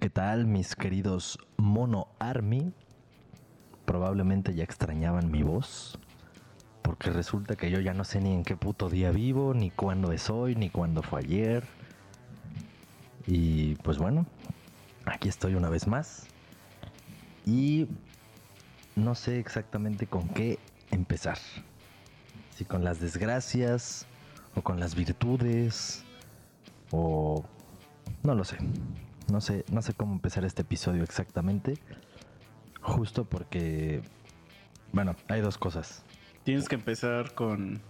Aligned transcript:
¿Qué 0.00 0.10
tal, 0.10 0.46
mis 0.46 0.76
queridos 0.76 1.38
Mono 1.56 2.08
Army? 2.18 2.72
Probablemente 3.84 4.54
ya 4.54 4.64
extrañaban 4.64 5.30
mi 5.30 5.42
voz. 5.42 5.98
Porque 6.82 7.10
resulta 7.10 7.56
que 7.56 7.70
yo 7.70 7.80
ya 7.80 7.94
no 7.94 8.04
sé 8.04 8.20
ni 8.20 8.32
en 8.32 8.44
qué 8.44 8.56
puto 8.56 8.90
día 8.90 9.10
vivo, 9.10 9.54
ni 9.54 9.70
cuándo 9.70 10.12
es 10.12 10.28
hoy, 10.28 10.56
ni 10.56 10.68
cuándo 10.68 11.02
fue 11.02 11.20
ayer. 11.20 11.64
Y 13.26 13.76
pues 13.76 13.98
bueno, 13.98 14.26
aquí 15.06 15.28
estoy 15.28 15.54
una 15.54 15.70
vez 15.70 15.86
más. 15.86 16.26
Y 17.46 17.88
no 18.96 19.14
sé 19.14 19.38
exactamente 19.38 20.06
con 20.06 20.28
qué 20.28 20.58
empezar. 20.90 21.38
Si 22.50 22.64
con 22.64 22.84
las 22.84 23.00
desgracias, 23.00 24.06
o 24.54 24.62
con 24.62 24.78
las 24.78 24.94
virtudes, 24.94 26.04
o 26.90 27.44
no 28.22 28.34
lo 28.34 28.44
sé. 28.44 28.58
No 29.30 29.40
sé, 29.40 29.64
no 29.70 29.82
sé 29.82 29.94
cómo 29.94 30.12
empezar 30.12 30.44
este 30.44 30.62
episodio 30.62 31.02
exactamente. 31.02 31.78
Justo 32.80 33.24
porque, 33.24 34.02
bueno, 34.92 35.16
hay 35.28 35.40
dos 35.40 35.58
cosas. 35.58 36.02
Tienes 36.44 36.68
que 36.68 36.74
empezar 36.74 37.34
con 37.34 37.80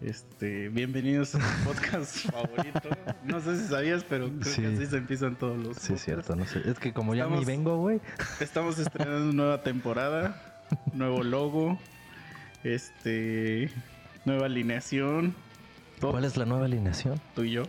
este 0.00 0.68
bienvenidos 0.70 1.34
a 1.34 1.38
tu 1.38 1.44
podcast 1.64 2.30
favorito. 2.30 2.88
No 3.24 3.40
sé 3.40 3.58
si 3.60 3.68
sabías, 3.68 4.04
pero 4.04 4.28
creo 4.30 4.44
Sí. 4.54 4.62
que 4.62 4.68
así 4.68 4.86
se 4.86 4.96
empiezan 4.96 5.36
todos 5.36 5.58
los. 5.58 5.76
Sí, 5.76 5.92
es 5.94 6.00
podcasts. 6.02 6.04
cierto, 6.04 6.36
no 6.36 6.46
sé. 6.46 6.62
Es 6.68 6.78
que 6.78 6.92
como 6.92 7.14
ya 7.14 7.24
Estamos- 7.24 7.40
ni 7.40 7.46
vengo, 7.46 7.76
güey. 7.78 8.00
Estamos 8.40 8.78
estrenando 8.78 9.32
nueva 9.32 9.62
temporada, 9.62 10.64
nuevo 10.94 11.22
logo, 11.22 11.78
este, 12.64 13.70
nueva 14.24 14.46
alineación. 14.46 15.34
Todo 16.00 16.12
¿Cuál 16.12 16.24
es 16.24 16.36
la 16.38 16.46
nueva 16.46 16.64
alineación? 16.64 17.20
tú 17.34 17.42
y 17.44 17.50
yo. 17.52 17.64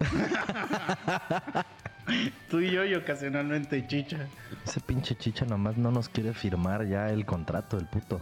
tú 2.50 2.60
y 2.60 2.70
yo 2.70 2.84
y 2.84 2.94
ocasionalmente 2.94 3.86
Chicha. 3.86 4.26
Ese 4.66 4.80
pinche 4.80 5.14
chicha 5.16 5.44
nomás 5.44 5.76
no 5.76 5.90
nos 5.90 6.08
quiere 6.08 6.32
firmar 6.34 6.86
ya 6.86 7.08
el 7.08 7.24
contrato, 7.24 7.78
el 7.78 7.86
puto. 7.86 8.20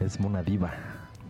Es 0.00 0.16
una 0.16 0.42
diva. 0.42 0.72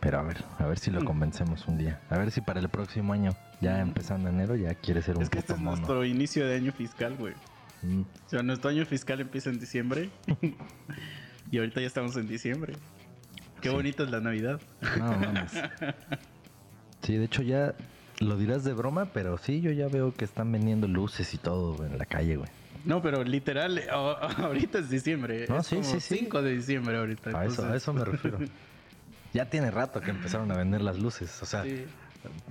Pero 0.01 0.19
a 0.19 0.23
ver, 0.23 0.43
a 0.59 0.67
ver 0.67 0.79
si 0.79 0.91
lo 0.91 1.05
convencemos 1.05 1.69
un 1.69 1.79
día. 1.79 2.01
A 2.11 2.19
ver 2.19 2.31
si 2.33 2.41
para 2.41 2.59
el 2.59 2.69
próximo 2.69 3.13
año, 3.13 3.33
ya 3.61 3.81
empezando 3.81 4.29
enero, 4.29 4.57
ya 4.57 4.75
quiere 4.75 5.01
ser 5.01 5.17
un 5.17 5.23
Es 5.23 5.31
que 5.31 5.39
este 5.39 5.53
puto 5.55 5.59
es 5.61 5.65
mono. 5.65 5.77
nuestro 5.77 6.05
inicio 6.05 6.45
de 6.47 6.57
año 6.57 6.73
fiscal, 6.73 7.15
güey. 7.17 7.35
Mm, 7.83 8.01
O 8.01 8.29
sea, 8.29 8.43
nuestro 8.43 8.71
año 8.71 8.85
fiscal 8.85 9.21
empieza 9.21 9.51
en 9.51 9.61
diciembre. 9.61 10.11
y 11.53 11.59
ahorita 11.59 11.81
ya 11.81 11.87
estamos 11.87 12.17
en 12.17 12.27
diciembre. 12.27 12.75
Qué 13.61 13.69
Sí. 13.69 13.75
bonita 13.77 14.03
es 14.03 14.11
la 14.11 14.21
Navidad. 14.21 14.61
no 14.99 15.13
mames. 15.19 15.53
Sí, 17.03 17.17
de 17.17 17.25
hecho 17.25 17.43
ya 17.43 17.75
lo 18.23 18.37
dirás 18.37 18.65
de 18.65 18.73
broma, 18.73 19.07
pero 19.13 19.39
sí, 19.39 19.61
yo 19.61 19.71
ya 19.71 19.89
veo 19.89 20.13
que 20.15 20.25
están 20.25 20.51
vendiendo 20.53 20.89
luces 20.89 21.33
y 21.35 21.39
todo 21.39 21.85
en 21.85 21.99
la 21.99 22.05
calle, 22.07 22.37
güey. 22.37 22.51
No, 22.85 23.01
pero 23.03 23.23
literal, 23.23 23.81
ahorita 23.91 24.79
es 24.79 24.91
diciembre. 24.91 25.47
No, 25.49 25.59
es 25.59 25.67
sí, 25.67 25.77
como 25.77 25.89
sí, 25.89 26.01
sí. 26.01 26.19
5 26.19 26.43
de 26.43 26.55
diciembre 26.57 26.97
ahorita. 26.97 27.39
A 27.39 27.45
eso, 27.45 27.65
a 27.67 27.77
eso 27.77 27.93
me 27.93 28.05
refiero. 28.05 28.39
Ya 29.35 29.47
tiene 29.49 29.71
rato 29.71 30.03
que 30.03 30.11
empezaron 30.11 30.53
a 30.53 30.57
vender 30.59 30.83
las 30.83 30.99
luces. 30.99 31.43
O 31.43 31.47
sea, 31.47 31.63
Sí. 31.65 31.87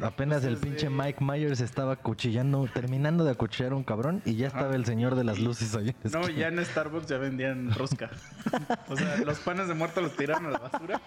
apenas 0.02 0.44
el 0.44 0.54
Luces 0.54 0.66
pinche 0.68 0.90
Mike 0.90 1.24
Myers 1.24 1.62
estaba 1.62 1.96
cuchillando, 1.96 2.68
terminando 2.74 3.24
de 3.24 3.30
acuchillar 3.30 3.74
a 3.74 3.76
un 3.76 3.84
cabrón 3.84 4.24
y 4.26 4.34
ya 4.36 4.48
estaba 4.48 4.70
Ajá. 4.70 4.76
el 4.78 4.86
señor 4.86 5.14
de 5.14 5.24
las 5.24 5.38
luces 5.38 5.76
ahí. 5.76 5.96
en 6.04 6.12
No, 6.12 6.28
ya 6.28 6.48
en 6.48 6.66
Starbucks 6.66 7.06
ya 7.06 7.20
vendían 7.20 7.72
rosca. 7.76 8.10
o 8.90 8.98
sea, 8.98 9.16
los 9.18 9.38
panes 9.42 9.68
de 9.68 9.76
muerto 9.76 10.02
los 10.02 10.16
tiraron 10.18 10.48
a 10.48 10.50
la 10.50 10.58
basura 10.58 11.00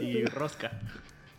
y 0.00 0.24
rosca. 0.26 0.70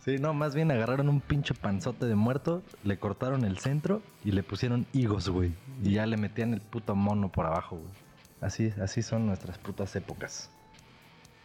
Sí, 0.04 0.18
no, 0.18 0.34
más 0.34 0.54
bien 0.54 0.70
agarraron 0.72 1.08
un 1.08 1.20
pinche 1.20 1.54
panzote 1.54 2.06
de 2.06 2.16
muerto, 2.16 2.62
le 2.82 2.98
cortaron 2.98 3.44
el 3.44 3.58
centro 3.58 4.02
y 4.24 4.32
le 4.32 4.42
pusieron 4.42 4.84
higos, 4.92 5.28
güey. 5.28 5.52
Y 5.82 5.92
ya 5.92 6.06
le 6.06 6.16
metían 6.16 6.52
el 6.54 6.60
puto 6.60 6.96
mono 6.96 7.30
por 7.30 7.46
abajo, 7.46 7.76
güey. 7.76 7.92
Así, 8.40 8.72
así 8.82 9.02
son 9.02 9.26
nuestras 9.26 9.58
putas 9.58 9.94
épocas. 9.94 10.50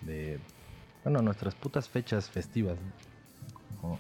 De. 0.02 0.40
Bueno, 1.04 1.22
nuestras 1.22 1.54
putas 1.54 1.88
fechas 1.88 2.30
festivas. 2.32 2.78
Oh. 3.84 4.00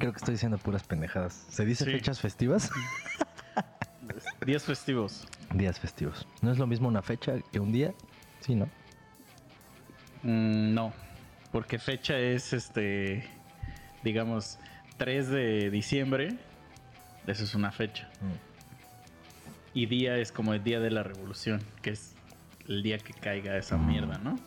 Creo 0.00 0.12
que 0.12 0.18
estoy 0.18 0.34
diciendo 0.34 0.58
puras 0.58 0.82
pendejadas. 0.82 1.46
¿Se 1.48 1.64
dice 1.64 1.84
Sí. 1.84 1.92
fechas 1.92 2.20
festivas? 2.20 2.70
Días 4.44 4.64
festivos. 4.64 5.28
Días 5.54 5.78
festivos. 5.78 6.26
¿No 6.42 6.50
es 6.50 6.58
lo 6.58 6.66
mismo 6.66 6.88
una 6.88 7.02
fecha 7.02 7.34
que 7.52 7.60
un 7.60 7.70
día? 7.70 7.94
Sí, 8.40 8.56
¿no? 8.56 8.64
Mm, 10.24 10.74
no, 10.74 10.92
porque 11.52 11.78
fecha 11.78 12.18
es 12.18 12.52
este, 12.52 13.28
digamos, 14.02 14.58
3 14.96 15.28
de 15.28 15.70
diciembre. 15.70 16.36
Eso 17.26 17.44
es 17.44 17.54
una 17.54 17.70
fecha. 17.72 18.08
Y 19.74 19.86
día 19.86 20.16
es 20.16 20.32
como 20.32 20.54
el 20.54 20.64
día 20.64 20.80
de 20.80 20.90
la 20.90 21.02
revolución, 21.02 21.62
que 21.82 21.90
es 21.90 22.14
el 22.68 22.82
día 22.82 22.98
que 22.98 23.12
caiga 23.12 23.56
esa 23.56 23.76
Mm. 23.76 23.86
mierda, 23.86 24.18
¿no? 24.18 24.38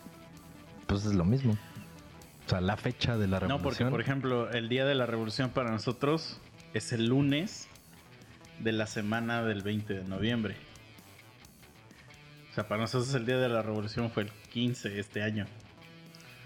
Pues 0.88 1.06
es 1.06 1.14
lo 1.14 1.24
mismo. 1.26 1.58
O 2.46 2.50
sea, 2.50 2.60
la 2.60 2.76
fecha 2.76 3.18
de 3.18 3.28
la 3.28 3.40
No, 3.40 3.62
porque 3.62 3.84
revolución. 3.84 3.90
por 3.92 4.02
ejemplo, 4.02 4.52
el 4.52 4.68
día 4.68 4.86
de 4.86 4.96
la 4.96 5.06
revolución 5.06 5.52
para 5.52 5.72
nosotros 5.72 6.40
es 6.74 6.92
el 6.92 7.06
lunes 7.08 7.68
de 8.60 8.72
la 8.74 8.88
semana 8.88 9.44
del 9.44 9.62
20 9.62 9.94
de 9.94 10.04
noviembre. 10.04 10.56
O 12.52 12.54
sea, 12.54 12.68
para 12.68 12.82
nosotros 12.82 13.14
el 13.14 13.26
día 13.26 13.38
de 13.38 13.48
la 13.48 13.62
revolución 13.62 14.12
fue 14.12 14.24
el 14.24 14.32
15 14.52 15.00
este 15.00 15.24
año. 15.24 15.46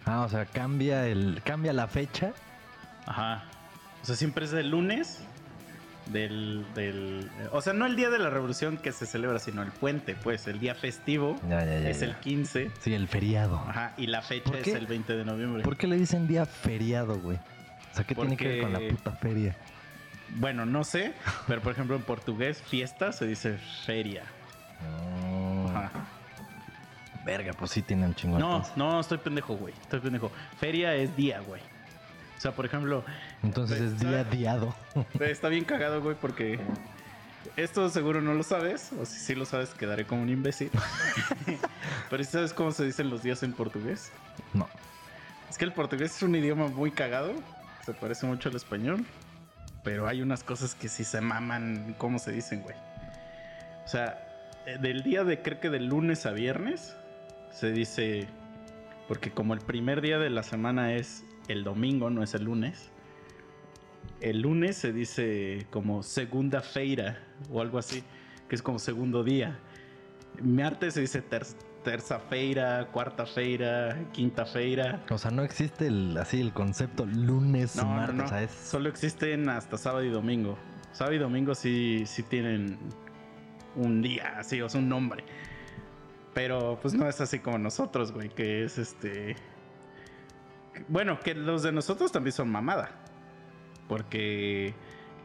Ah, 0.05 0.21
o 0.21 0.29
sea, 0.29 0.45
cambia 0.45 1.07
el 1.07 1.41
cambia 1.43 1.73
la 1.73 1.87
fecha. 1.87 2.31
Ajá. 3.05 3.43
O 4.01 4.05
sea, 4.05 4.15
siempre 4.15 4.45
es 4.45 4.53
el 4.53 4.69
lunes 4.69 5.21
del, 6.07 6.63
del... 6.75 7.29
O 7.51 7.61
sea, 7.61 7.73
no 7.73 7.87
el 7.87 7.95
día 7.95 8.11
de 8.11 8.19
la 8.19 8.29
revolución 8.29 8.77
que 8.77 8.91
se 8.91 9.07
celebra, 9.07 9.39
sino 9.39 9.63
el 9.63 9.71
puente, 9.71 10.15
pues. 10.15 10.45
El 10.47 10.59
día 10.59 10.75
festivo 10.75 11.39
Ya, 11.49 11.65
ya, 11.65 11.79
ya. 11.79 11.89
es 11.89 12.01
el 12.03 12.15
15. 12.15 12.69
Sí, 12.79 12.93
el 12.93 13.07
feriado. 13.07 13.57
Ajá. 13.67 13.93
Y 13.97 14.07
la 14.07 14.21
fecha 14.21 14.51
¿Por 14.51 14.57
es 14.59 14.67
el 14.67 14.85
20 14.85 15.17
de 15.17 15.25
noviembre. 15.25 15.63
¿Por 15.63 15.75
qué 15.77 15.87
le 15.87 15.97
dicen 15.97 16.27
día 16.27 16.45
feriado, 16.45 17.19
güey? 17.19 17.37
O 17.91 17.95
sea, 17.95 18.05
¿qué 18.05 18.13
tiene 18.13 18.37
que 18.37 18.47
ver 18.47 18.61
con 18.61 18.73
la 18.73 18.79
puta 18.79 19.11
feria? 19.13 19.55
Bueno, 20.35 20.65
no 20.65 20.83
sé. 20.83 21.13
Pero 21.47 21.61
por 21.61 21.71
ejemplo, 21.71 21.95
en 21.95 22.03
portugués, 22.03 22.61
fiesta 22.61 23.11
se 23.11 23.25
dice 23.25 23.57
feria. 23.85 24.23
Ajá. 25.75 25.91
Verga, 27.25 27.53
pues 27.53 27.71
sí 27.71 27.81
tiene 27.81 28.05
un 28.05 28.13
chingo. 28.13 28.37
No, 28.37 28.57
entonces. 28.57 28.77
no, 28.77 28.99
estoy 28.99 29.17
pendejo, 29.17 29.55
güey. 29.55 29.73
Estoy 29.81 29.99
pendejo. 29.99 30.31
Feria 30.59 30.95
es 30.95 31.15
día, 31.15 31.41
güey. 31.41 31.61
O 32.37 32.41
sea, 32.41 32.51
por 32.51 32.65
ejemplo, 32.65 33.03
Entonces 33.41 33.81
es 33.81 33.99
día 33.99 34.23
diado. 34.23 34.75
está 35.19 35.49
bien 35.49 35.65
cagado, 35.65 36.01
güey, 36.01 36.15
porque 36.15 36.59
esto 37.55 37.89
seguro 37.89 38.21
no 38.21 38.35
lo 38.35 38.43
sabes. 38.43 38.91
O 39.01 39.05
si 39.05 39.17
sí 39.17 39.33
lo 39.33 39.45
sabes, 39.45 39.73
quedaré 39.73 40.05
como 40.05 40.21
un 40.21 40.29
imbécil. 40.29 40.69
Pero 42.11 42.23
¿sí 42.23 42.31
¿sabes 42.31 42.53
cómo 42.53 42.71
se 42.71 42.85
dicen 42.85 43.09
los 43.09 43.23
días 43.23 43.41
en 43.41 43.53
portugués? 43.53 44.11
No. 44.53 44.69
Es 45.49 45.57
que 45.57 45.65
el 45.65 45.73
portugués 45.73 46.15
es 46.15 46.21
un 46.21 46.35
idioma 46.35 46.67
muy 46.67 46.91
cagado. 46.91 47.33
Se 47.83 47.93
parece 47.93 48.27
mucho 48.27 48.49
al 48.49 48.55
español. 48.55 49.03
Pero 49.83 50.07
hay 50.07 50.21
unas 50.21 50.43
cosas 50.43 50.75
que 50.75 50.89
sí 50.89 51.03
se 51.03 51.21
maman 51.21 51.95
cómo 51.97 52.19
se 52.19 52.31
dicen, 52.31 52.61
güey. 52.61 52.75
O 53.83 53.87
sea, 53.87 54.21
eh, 54.67 54.77
del 54.79 55.01
día 55.01 55.23
de, 55.23 55.41
creo 55.41 55.59
que 55.59 55.69
de 55.69 55.79
lunes 55.79 56.25
a 56.25 56.31
viernes, 56.31 56.95
se 57.55 57.71
dice. 57.71 58.27
Porque 59.07 59.31
como 59.31 59.53
el 59.53 59.59
primer 59.59 60.01
día 60.01 60.17
de 60.17 60.29
la 60.29 60.41
semana 60.43 60.93
es 60.95 61.23
el 61.47 61.63
domingo, 61.63 62.09
no 62.09 62.23
es 62.23 62.33
el 62.33 62.43
lunes. 62.45 62.91
El 64.21 64.41
lunes 64.41 64.77
se 64.77 64.91
dice 64.93 65.67
como 65.69 66.01
segunda 66.01 66.61
feira 66.61 67.19
o 67.51 67.61
algo 67.61 67.77
así, 67.77 68.03
que 68.49 68.55
es 68.55 68.61
como 68.63 68.79
segundo 68.79 69.23
día. 69.23 69.59
Martes 70.41 70.95
se 70.95 71.01
dice 71.01 71.21
ter- 71.21 71.45
terza 71.83 72.19
feira, 72.19 72.87
cuarta 72.91 73.25
feira, 73.27 73.95
quinta 74.11 74.45
feira. 74.45 75.03
O 75.11 75.17
sea, 75.19 75.29
no 75.29 75.43
existe 75.43 75.85
el, 75.87 76.17
así 76.17 76.41
el 76.41 76.51
concepto 76.51 77.05
lunes, 77.05 77.75
No, 77.75 77.85
martes. 77.85 78.31
no. 78.31 78.47
Solo 78.69 78.89
existen 78.89 79.49
hasta 79.49 79.77
sábado 79.77 80.03
y 80.03 80.09
domingo. 80.09 80.57
Sábado 80.93 81.15
y 81.15 81.19
domingo 81.19 81.53
sí, 81.53 82.03
sí 82.07 82.23
tienen 82.23 82.79
un 83.75 84.01
día, 84.01 84.39
así, 84.39 84.61
o 84.61 84.69
sea, 84.69 84.79
un 84.81 84.89
nombre. 84.89 85.23
Pero 86.35 86.77
pues 86.79 86.93
no 86.93 87.07
es 87.07 87.19
así 87.21 87.39
como 87.39 87.57
nosotros, 87.57 88.11
güey, 88.11 88.29
que 88.29 88.63
es 88.63 88.77
este... 88.77 89.35
Bueno, 90.87 91.19
que 91.19 91.33
los 91.33 91.63
de 91.63 91.71
nosotros 91.71 92.11
también 92.11 92.33
son 92.33 92.51
mamada. 92.51 92.91
Porque 93.87 94.75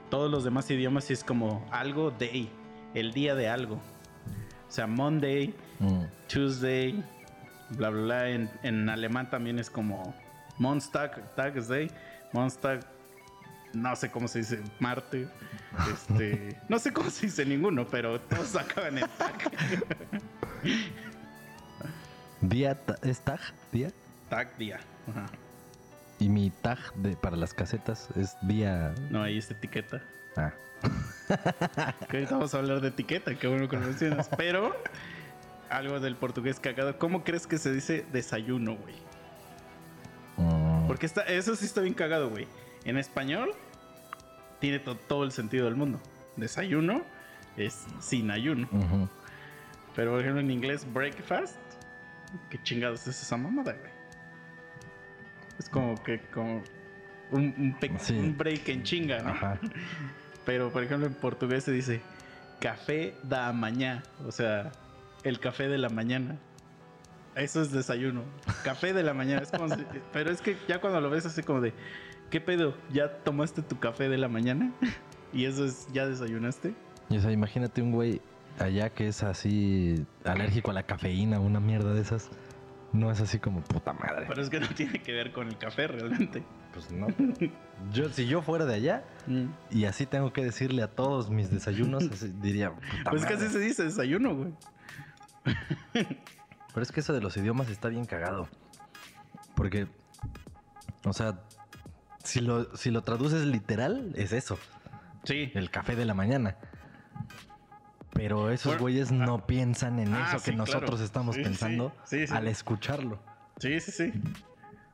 todos 0.08 0.30
los 0.30 0.44
demás 0.44 0.70
idiomas 0.70 1.04
sí 1.04 1.12
es 1.12 1.24
como 1.24 1.68
algo 1.72 2.10
day, 2.12 2.48
el 2.94 3.12
día 3.12 3.34
de 3.34 3.48
algo. 3.48 3.74
O 3.74 4.72
sea, 4.72 4.86
Monday, 4.86 5.54
Mm. 5.80 6.04
Tuesday, 6.28 7.02
bla, 7.70 7.88
bla, 7.90 8.02
bla. 8.02 8.28
En, 8.28 8.50
en 8.62 8.88
alemán 8.88 9.30
también 9.30 9.58
es 9.58 9.70
como 9.70 10.14
Monstag, 10.58 11.34
Tagsday, 11.34 11.90
Monstag, 12.32 12.80
no 13.72 13.94
sé 13.96 14.10
cómo 14.10 14.28
se 14.28 14.40
dice, 14.40 14.60
Marte. 14.78 15.28
Este, 15.92 16.60
no 16.68 16.78
sé 16.78 16.92
cómo 16.92 17.10
se 17.10 17.26
dice 17.26 17.44
ninguno, 17.44 17.86
pero 17.86 18.20
todos 18.20 18.56
acaban 18.56 18.98
en 18.98 19.08
Tag. 19.18 19.50
Día 22.40 22.78
es 23.02 23.20
tag, 23.20 23.40
día. 23.70 23.90
Tag 24.28 24.56
día. 24.56 24.80
Ajá. 25.08 25.26
Y 26.18 26.28
mi 26.28 26.50
tag 26.50 26.78
de, 26.96 27.16
para 27.16 27.36
las 27.36 27.54
casetas 27.54 28.08
es 28.16 28.36
día. 28.42 28.94
No, 29.10 29.22
ahí 29.22 29.38
es 29.38 29.50
etiqueta. 29.50 30.02
Ah. 30.36 30.52
que 32.08 32.16
ahorita 32.16 32.34
vamos 32.34 32.54
a 32.54 32.58
hablar 32.58 32.80
de 32.80 32.88
etiqueta, 32.88 33.34
qué 33.34 33.46
bueno 33.46 33.68
que 33.68 33.76
lo 33.76 33.86
mencionas. 33.86 34.28
Pero 34.36 34.74
algo 35.70 36.00
del 36.00 36.16
portugués 36.16 36.60
cagado. 36.60 36.98
¿Cómo 36.98 37.24
crees 37.24 37.46
que 37.46 37.58
se 37.58 37.72
dice 37.72 38.04
desayuno, 38.12 38.76
güey? 38.76 38.94
Mm, 40.36 40.86
Porque 40.86 41.06
está, 41.06 41.22
eso 41.22 41.54
sí 41.56 41.64
está 41.64 41.80
bien 41.80 41.94
cagado, 41.94 42.28
güey. 42.30 42.46
En 42.84 42.96
español 42.98 43.50
tiene 44.60 44.78
to- 44.78 44.96
todo 44.96 45.24
el 45.24 45.32
sentido 45.32 45.66
del 45.66 45.76
mundo. 45.76 46.00
Desayuno 46.36 47.02
es 47.56 47.86
sin 48.00 48.30
ayuno. 48.30 48.68
Pero 49.94 50.12
por 50.12 50.20
ejemplo 50.20 50.40
en 50.40 50.50
inglés, 50.50 50.86
breakfast. 50.92 51.56
¿Qué 52.48 52.62
chingados 52.62 53.06
es 53.06 53.20
esa 53.22 53.36
mamada, 53.36 53.72
güey? 53.72 53.90
Es 55.58 55.68
como 55.68 56.00
que 56.02 56.20
como 56.32 56.62
un, 57.32 57.54
un 57.58 57.76
pe- 57.78 57.92
Sí. 57.98 58.14
un 58.16 58.36
break 58.38 58.68
en 58.68 58.82
chinga, 58.84 59.20
¿no? 59.20 59.30
Ajá. 59.30 59.58
Pero 60.46 60.70
por 60.70 60.82
ejemplo 60.84 61.06
en 61.06 61.14
portugués 61.14 61.64
se 61.64 61.72
dice 61.72 62.00
café 62.60 63.14
da 63.24 63.52
mañana. 63.52 64.02
O 64.26 64.32
sea, 64.32 64.72
el 65.22 65.38
café 65.40 65.68
de 65.68 65.78
la 65.78 65.88
mañana. 65.90 66.36
Eso 67.34 67.62
es 67.62 67.70
desayuno. 67.72 68.22
Café 68.64 68.92
de 68.92 69.02
la 69.02 69.14
mañana. 69.14 69.42
Es 69.42 69.50
como 69.50 69.68
si- 69.68 69.84
pero 70.12 70.30
es 70.30 70.40
que 70.40 70.56
ya 70.68 70.80
cuando 70.80 71.00
lo 71.00 71.10
ves 71.10 71.26
así 71.26 71.42
como 71.42 71.60
de, 71.60 71.72
¿qué 72.30 72.40
pedo? 72.40 72.74
¿Ya 72.92 73.08
tomaste 73.22 73.62
tu 73.62 73.78
café 73.78 74.08
de 74.08 74.18
la 74.18 74.28
mañana? 74.28 74.72
Y 75.32 75.44
eso 75.44 75.64
es, 75.64 75.86
¿ya 75.92 76.08
desayunaste? 76.08 76.74
Y 77.08 77.16
o 77.16 77.20
sea, 77.20 77.30
imagínate 77.30 77.82
un 77.82 77.92
güey 77.92 78.20
allá 78.58 78.90
que 78.90 79.06
es 79.06 79.22
así 79.22 80.04
alérgico 80.24 80.72
a 80.72 80.74
la 80.74 80.82
cafeína, 80.82 81.38
una 81.38 81.60
mierda 81.60 81.94
de 81.94 82.00
esas. 82.00 82.30
No 82.92 83.12
es 83.12 83.20
así 83.20 83.38
como 83.38 83.60
puta 83.60 83.92
madre. 83.92 84.24
Pero 84.26 84.42
es 84.42 84.50
que 84.50 84.58
no 84.58 84.66
tiene 84.70 85.00
que 85.00 85.12
ver 85.12 85.30
con 85.30 85.46
el 85.46 85.56
café 85.56 85.86
realmente. 85.86 86.42
Pues 86.74 86.90
no. 86.90 87.06
Yo, 87.92 88.08
si 88.08 88.26
yo 88.26 88.42
fuera 88.42 88.64
de 88.64 88.74
allá 88.74 89.04
Mm. 89.28 89.44
y 89.70 89.84
así 89.84 90.04
tengo 90.06 90.32
que 90.32 90.42
decirle 90.42 90.82
a 90.82 90.88
todos 90.88 91.30
mis 91.30 91.48
desayunos, 91.48 92.02
así 92.12 92.32
diría. 92.42 92.72
"Puta 92.72 93.10
Pues 93.10 93.22
es 93.22 93.28
que 93.28 93.34
madre". 93.34 93.46
así 93.46 93.54
se 93.56 93.60
dice 93.60 93.84
desayuno, 93.84 94.34
güey. 94.34 94.52
Pero 96.72 96.82
es 96.82 96.92
que 96.92 97.00
eso 97.00 97.12
de 97.12 97.20
los 97.20 97.36
idiomas 97.36 97.68
está 97.68 97.88
bien 97.88 98.04
cagado. 98.06 98.48
Porque, 99.54 99.86
o 101.04 101.12
sea, 101.12 101.40
si 102.24 102.40
lo, 102.40 102.76
si 102.76 102.90
lo 102.90 103.02
traduces 103.02 103.44
literal, 103.46 104.12
es 104.16 104.32
eso, 104.32 104.58
Sí. 105.24 105.50
el 105.54 105.70
café 105.70 105.96
de 105.96 106.04
la 106.04 106.14
mañana. 106.14 106.56
Pero 108.12 108.50
esos 108.50 108.66
Bueno, 108.72 108.80
güeyes 108.82 109.12
no 109.12 109.46
piensan 109.46 109.98
en 109.98 110.14
ah, 110.14 110.26
eso 110.28 110.38
sí, 110.40 110.50
que 110.50 110.56
nosotros 110.56 110.90
claro. 110.90 111.04
estamos 111.04 111.36
Sí, 111.36 111.42
pensando 111.42 111.94
sí, 112.04 112.24
al 112.30 112.48
escucharlo. 112.48 113.22
Sí, 113.58 113.80
sí, 113.80 113.92
sí. 113.92 114.12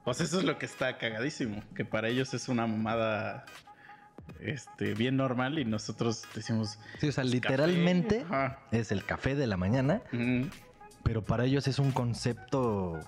Pues 0.05 0.21
eso 0.21 0.39
es 0.39 0.45
lo 0.45 0.59
que 0.59 0.67
está 0.67 0.99
cagadísimo. 0.99 1.63
Que 1.75 1.85
para 1.85 2.09
ellos 2.09 2.33
es 2.35 2.49
una 2.49 2.67
mamada 2.67 3.45
este, 4.41 4.95
bien 4.95 5.17
normal 5.17 5.59
y 5.59 5.65
nosotros 5.65 6.25
decimos. 6.35 6.79
Sí, 7.01 7.09
o 7.09 7.13
sea, 7.13 7.23
pues, 7.23 7.33
literalmente 7.35 8.25
café. 8.29 8.57
Es 8.71 8.93
el 8.93 9.05
café 9.05 9.35
de 9.35 9.47
la 9.47 9.57
mañana. 9.57 10.03
Pero 11.07 11.23
para 11.23 11.45
ellos 11.45 11.69
es 11.69 11.79
un 11.79 11.93
concepto. 11.93 12.99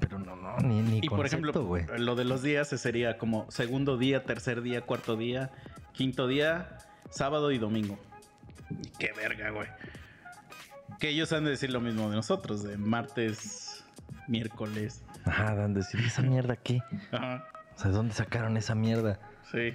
Pero 0.00 0.18
no, 0.18 0.36
no, 0.36 0.56
ni, 0.58 0.80
ni 0.80 0.98
Y 1.02 1.08
por 1.08 1.26
ejemplo, 1.26 1.52
lo 1.98 2.14
de 2.14 2.24
los 2.24 2.42
días 2.42 2.68
sería 2.68 3.18
como 3.18 3.50
segundo 3.50 3.98
día, 3.98 4.24
tercer 4.24 4.62
día, 4.62 4.82
cuarto 4.82 5.16
día, 5.16 5.50
quinto 5.92 6.28
día, 6.28 6.78
sábado 7.10 7.50
y 7.50 7.58
domingo. 7.58 7.98
Y 8.70 8.90
qué 8.98 9.12
verga, 9.12 9.50
güey. 9.50 9.68
Que 11.00 11.08
ellos 11.08 11.32
han 11.32 11.44
de 11.44 11.50
decir 11.50 11.70
lo 11.70 11.80
mismo 11.80 12.08
de 12.08 12.16
nosotros, 12.16 12.62
de 12.62 12.78
martes, 12.78 13.84
miércoles. 14.28 15.02
Ajá, 15.24 15.54
dan 15.54 15.74
de 15.74 15.80
decir, 15.80 16.00
¿esa 16.00 16.22
mierda 16.22 16.56
qué? 16.56 16.80
Ajá. 17.10 17.44
O 17.74 17.78
sea, 17.78 17.90
¿de 17.90 17.96
dónde 17.96 18.14
sacaron 18.14 18.56
esa 18.56 18.74
mierda? 18.74 19.18
Sí. 19.50 19.74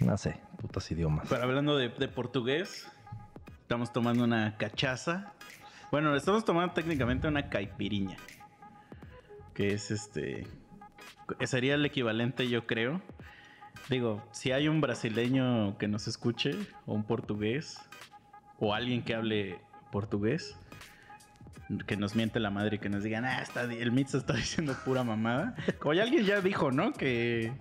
No 0.00 0.16
sé, 0.18 0.40
putos 0.60 0.90
idiomas. 0.90 1.26
Pero 1.28 1.42
hablando 1.42 1.76
de, 1.76 1.88
de 1.88 2.08
portugués, 2.08 2.88
estamos 3.62 3.92
tomando 3.92 4.24
una 4.24 4.56
cachaza. 4.56 5.32
Bueno, 5.90 6.14
estamos 6.14 6.44
tomando 6.44 6.72
técnicamente 6.72 7.26
una 7.26 7.48
caipiriña. 7.48 8.16
Que 9.54 9.74
es 9.74 9.90
este. 9.90 10.46
Sería 11.44 11.74
el 11.74 11.84
equivalente, 11.84 12.48
yo 12.48 12.64
creo. 12.64 13.02
Digo, 13.88 14.24
si 14.30 14.52
hay 14.52 14.68
un 14.68 14.80
brasileño 14.80 15.76
que 15.78 15.88
nos 15.88 16.06
escuche, 16.06 16.52
o 16.86 16.94
un 16.94 17.02
portugués, 17.02 17.80
o 18.58 18.72
alguien 18.72 19.02
que 19.02 19.16
hable 19.16 19.58
portugués, 19.90 20.56
que 21.88 21.96
nos 21.96 22.14
miente 22.14 22.38
la 22.38 22.50
madre 22.50 22.76
y 22.76 22.78
que 22.78 22.88
nos 22.88 23.02
digan, 23.02 23.24
ah, 23.24 23.42
está, 23.42 23.64
el 23.64 23.90
Mitz 23.90 24.14
está 24.14 24.32
diciendo 24.36 24.76
pura 24.84 25.02
mamada. 25.02 25.56
Como 25.80 25.94
ya 25.94 26.04
alguien 26.04 26.24
ya 26.24 26.40
dijo, 26.40 26.70
¿no? 26.70 26.92
Que 26.92 27.52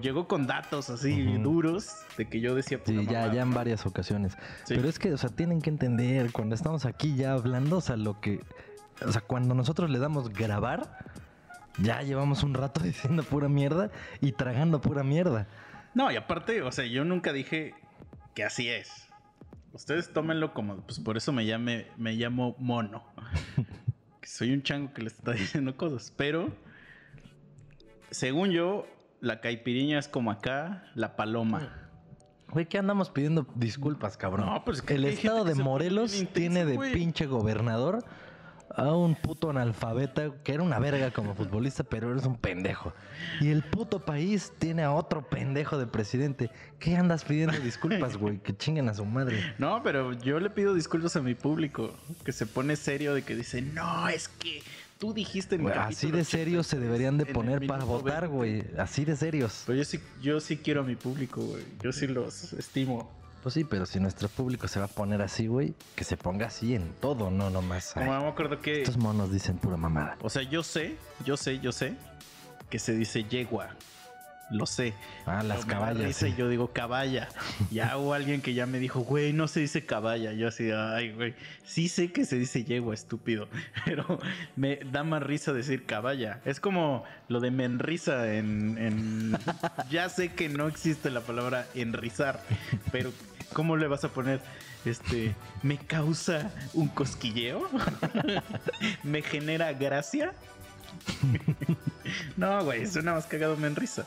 llegó 0.00 0.28
con 0.28 0.46
datos 0.46 0.90
así 0.90 1.38
duros 1.38 1.96
de 2.16 2.28
que 2.28 2.40
yo 2.40 2.54
decía 2.54 2.82
pura 2.82 3.00
Sí, 3.00 3.06
ya, 3.06 3.32
ya 3.32 3.42
en 3.42 3.52
varias 3.52 3.86
ocasiones. 3.86 4.36
Sí. 4.64 4.74
Pero 4.76 4.88
es 4.88 4.98
que, 4.98 5.12
o 5.12 5.18
sea, 5.18 5.30
tienen 5.30 5.60
que 5.60 5.70
entender, 5.70 6.32
cuando 6.32 6.54
estamos 6.54 6.86
aquí 6.86 7.16
ya 7.16 7.32
hablando, 7.32 7.78
o 7.78 7.80
sea, 7.80 7.96
lo 7.96 8.20
que. 8.20 8.40
O 9.04 9.10
sea, 9.10 9.22
cuando 9.22 9.54
nosotros 9.54 9.90
le 9.90 9.98
damos 9.98 10.32
grabar, 10.32 10.98
ya 11.78 12.02
llevamos 12.02 12.42
un 12.42 12.54
rato 12.54 12.80
diciendo 12.84 13.22
pura 13.22 13.48
mierda 13.48 13.90
y 14.20 14.32
tragando 14.32 14.80
pura 14.80 15.02
mierda. 15.02 15.46
No, 15.94 16.10
y 16.10 16.16
aparte, 16.16 16.62
o 16.62 16.70
sea, 16.70 16.84
yo 16.86 17.04
nunca 17.04 17.32
dije 17.32 17.74
que 18.34 18.44
así 18.44 18.68
es. 18.68 19.08
Ustedes 19.72 20.12
tómenlo 20.12 20.52
como, 20.52 20.76
pues 20.82 20.98
por 20.98 21.16
eso 21.16 21.32
me 21.32 21.46
llame, 21.46 21.86
me 21.96 22.12
llamo 22.12 22.56
mono. 22.58 23.04
que 24.20 24.28
soy 24.28 24.52
un 24.52 24.62
chango 24.62 24.92
que 24.92 25.02
les 25.02 25.14
está 25.14 25.32
diciendo 25.32 25.76
cosas. 25.76 26.12
Pero, 26.16 26.48
según 28.10 28.50
yo, 28.50 28.86
la 29.20 29.40
caipiriña 29.40 29.98
es 29.98 30.08
como 30.08 30.30
acá, 30.30 30.84
la 30.94 31.16
paloma. 31.16 31.68
Güey, 32.50 32.66
¿qué 32.66 32.78
andamos 32.78 33.10
pidiendo 33.10 33.46
disculpas, 33.54 34.16
cabrón? 34.16 34.46
No, 34.46 34.64
pues 34.64 34.78
es 34.78 34.82
que 34.82 34.94
El 34.94 35.04
estado 35.04 35.44
de 35.44 35.54
Morelos 35.54 36.24
tiene 36.32 36.64
de 36.64 36.76
güey. 36.76 36.92
pinche 36.92 37.26
gobernador 37.26 38.04
a 38.74 38.92
un 38.92 39.14
puto 39.14 39.50
analfabeta 39.50 40.30
que 40.44 40.54
era 40.54 40.62
una 40.62 40.78
verga 40.78 41.10
como 41.10 41.34
futbolista, 41.34 41.84
pero 41.84 42.12
eres 42.12 42.24
un 42.24 42.36
pendejo. 42.36 42.92
Y 43.40 43.50
el 43.50 43.62
puto 43.62 44.00
país 44.00 44.52
tiene 44.58 44.82
a 44.82 44.92
otro 44.92 45.28
pendejo 45.28 45.76
de 45.78 45.86
presidente. 45.86 46.50
¿Qué 46.78 46.96
andas 46.96 47.24
pidiendo 47.24 47.58
disculpas, 47.58 48.16
güey? 48.16 48.38
Que 48.38 48.56
chinguen 48.56 48.88
a 48.88 48.94
su 48.94 49.04
madre. 49.04 49.54
No, 49.58 49.82
pero 49.82 50.12
yo 50.12 50.40
le 50.40 50.50
pido 50.50 50.74
disculpas 50.74 51.16
a 51.16 51.20
mi 51.20 51.34
público, 51.34 51.94
que 52.24 52.32
se 52.32 52.46
pone 52.46 52.76
serio 52.76 53.14
de 53.14 53.22
que 53.22 53.34
dice, 53.36 53.60
no, 53.62 54.08
es 54.08 54.28
que 54.28 54.62
tú 55.00 55.14
dijiste 55.14 55.56
en 55.56 55.66
así 55.68 56.12
de 56.12 56.24
serios 56.24 56.66
se 56.66 56.78
deberían 56.78 57.16
de 57.16 57.24
86, 57.24 57.36
en 57.44 57.52
el 57.52 57.58
poner 57.58 57.68
para 57.68 57.84
votar, 57.84 58.28
20". 58.28 58.36
güey. 58.36 58.64
Así 58.78 59.04
de 59.04 59.16
serios. 59.16 59.64
Pero 59.66 59.78
yo 59.78 59.84
sí, 59.84 59.98
yo 60.22 60.38
sí 60.40 60.58
quiero 60.58 60.82
a 60.82 60.84
mi 60.84 60.94
público, 60.94 61.40
güey. 61.40 61.64
Yo 61.82 61.90
sí 61.90 62.06
los 62.06 62.52
estimo. 62.52 63.10
Pues 63.42 63.54
sí, 63.54 63.64
pero 63.64 63.86
si 63.86 63.98
nuestro 63.98 64.28
público 64.28 64.68
se 64.68 64.78
va 64.78 64.84
a 64.84 64.88
poner 64.88 65.22
así, 65.22 65.46
güey, 65.46 65.74
que 65.96 66.04
se 66.04 66.18
ponga 66.18 66.46
así 66.46 66.74
en 66.74 66.92
todo, 67.00 67.30
no 67.30 67.48
nomás. 67.48 67.96
ay, 67.96 68.06
Como 68.06 68.20
me 68.20 68.28
acuerdo 68.28 68.60
que... 68.60 68.82
estos 68.82 68.98
monos 68.98 69.32
dicen 69.32 69.56
pura 69.56 69.78
mamada. 69.78 70.18
O 70.20 70.28
sea, 70.28 70.42
yo 70.42 70.62
sé, 70.62 70.96
yo 71.24 71.38
sé, 71.38 71.58
yo 71.60 71.72
sé 71.72 71.94
que 72.68 72.78
se 72.78 72.94
dice 72.94 73.24
yegua. 73.24 73.74
Lo 74.50 74.66
sé. 74.66 74.94
Ah, 75.26 75.42
las 75.44 75.64
Pero 75.64 75.78
caballas. 75.78 76.16
sí. 76.16 76.34
yo 76.36 76.48
digo 76.48 76.72
caballa. 76.72 77.28
Ya 77.70 77.96
hubo 77.98 78.14
alguien 78.14 78.42
que 78.42 78.52
ya 78.52 78.66
me 78.66 78.78
dijo, 78.80 79.00
güey, 79.00 79.32
no 79.32 79.46
se 79.48 79.60
dice 79.60 79.86
caballa. 79.86 80.32
Yo 80.32 80.48
así, 80.48 80.70
ay, 80.72 81.12
güey. 81.12 81.34
Sí 81.64 81.88
sé 81.88 82.10
que 82.10 82.24
se 82.24 82.36
dice 82.36 82.64
yegua, 82.64 82.94
estúpido. 82.94 83.48
Pero 83.84 84.18
me 84.56 84.76
da 84.90 85.04
más 85.04 85.22
risa 85.22 85.52
decir 85.52 85.86
caballa. 85.86 86.40
Es 86.44 86.58
como 86.58 87.04
lo 87.28 87.38
de 87.40 87.50
menrisa 87.52 88.34
en, 88.34 88.76
en- 88.78 89.38
Ya 89.90 90.08
sé 90.08 90.32
que 90.32 90.48
no 90.48 90.66
existe 90.66 91.10
la 91.10 91.20
palabra 91.20 91.66
enrizar. 91.74 92.42
Pero, 92.90 93.12
¿cómo 93.52 93.76
le 93.76 93.86
vas 93.86 94.02
a 94.04 94.08
poner? 94.08 94.40
Este, 94.84 95.34
me 95.62 95.76
causa 95.78 96.50
un 96.74 96.88
cosquilleo. 96.88 97.68
me 99.02 99.22
genera 99.22 99.72
gracia. 99.74 100.32
No, 102.36 102.64
güey, 102.64 102.86
suena 102.86 103.14
más 103.14 103.26
cagado 103.26 103.56
me 103.56 103.66
en 103.68 103.76
risa. 103.76 104.04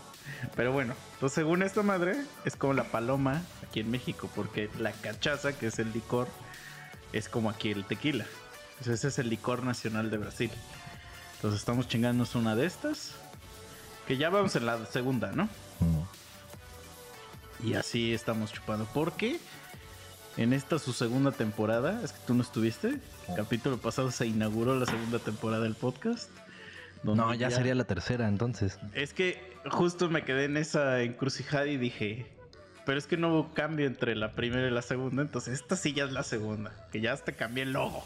Pero 0.56 0.72
bueno, 0.72 0.94
pues 1.20 1.34
según 1.34 1.64
esta 1.64 1.84
madre, 1.84 2.18
es 2.46 2.56
como 2.56 2.74
la 2.74 2.84
paloma 2.84 3.42
aquí 3.66 3.80
en 3.80 3.92
México, 3.92 4.30
porque 4.36 4.70
la 4.80 4.92
cachaza, 4.92 5.54
que 5.54 5.68
es 5.68 5.80
el 5.80 5.94
licor, 5.94 6.28
es 7.14 7.30
como 7.30 7.50
aquí 7.50 7.72
el 7.72 7.86
tequila. 7.86 8.26
Entonces 8.72 9.00
ese 9.00 9.08
es 9.08 9.20
el 9.20 9.30
licor 9.30 9.64
nacional 9.64 10.10
de 10.10 10.18
Brasil. 10.18 10.52
Entonces 11.36 11.60
estamos 11.60 11.88
chingándonos 11.88 12.36
una 12.36 12.56
de 12.56 12.66
estas, 12.66 13.12
que 14.08 14.18
ya 14.18 14.30
vamos 14.30 14.56
en 14.56 14.66
la 14.66 14.86
segunda, 14.86 15.32
¿no? 15.32 15.46
Mm. 15.80 16.04
Y 17.68 17.74
así 17.76 18.14
estamos 18.14 18.52
chupando. 18.52 18.88
Porque 18.94 19.40
en 20.38 20.52
esta 20.54 20.80
su 20.80 20.94
segunda 20.94 21.32
temporada, 21.32 22.02
es 22.04 22.12
que 22.12 22.20
tú 22.26 22.34
no 22.34 22.42
estuviste, 22.42 23.00
el 23.30 23.36
capítulo 23.36 23.78
pasado 23.78 24.12
se 24.12 24.28
inauguró 24.28 24.78
la 24.78 24.86
segunda 24.86 25.20
temporada 25.20 25.64
del 25.64 25.76
podcast. 25.76 26.30
Donde 27.04 27.22
No, 27.22 27.34
ya 27.34 27.52
sería 27.52 27.76
la 27.76 27.84
tercera 27.84 28.28
entonces. 28.28 28.80
Es 28.94 29.14
que 29.14 29.42
justo 29.70 30.10
me 30.10 30.24
quedé 30.24 30.46
en 30.46 30.58
esa 30.58 31.02
encrucijada 31.02 31.68
y 31.68 31.78
dije, 31.78 32.26
pero 32.86 32.98
es 32.98 33.08
que 33.08 33.16
no 33.18 33.30
hubo 33.30 33.54
cambio 33.54 33.86
entre 33.88 34.16
la 34.16 34.32
primera 34.34 34.68
y 34.68 34.72
la 34.72 34.82
segunda, 34.82 35.22
entonces 35.22 35.54
esta 35.54 35.76
sí 35.76 35.94
ya 35.94 36.06
es 36.06 36.12
la 36.12 36.24
segunda, 36.24 36.72
que 36.92 37.00
ya 37.02 37.14
hasta 37.14 37.32
cambié 37.34 37.64
el 37.64 37.74
logo. 37.74 38.04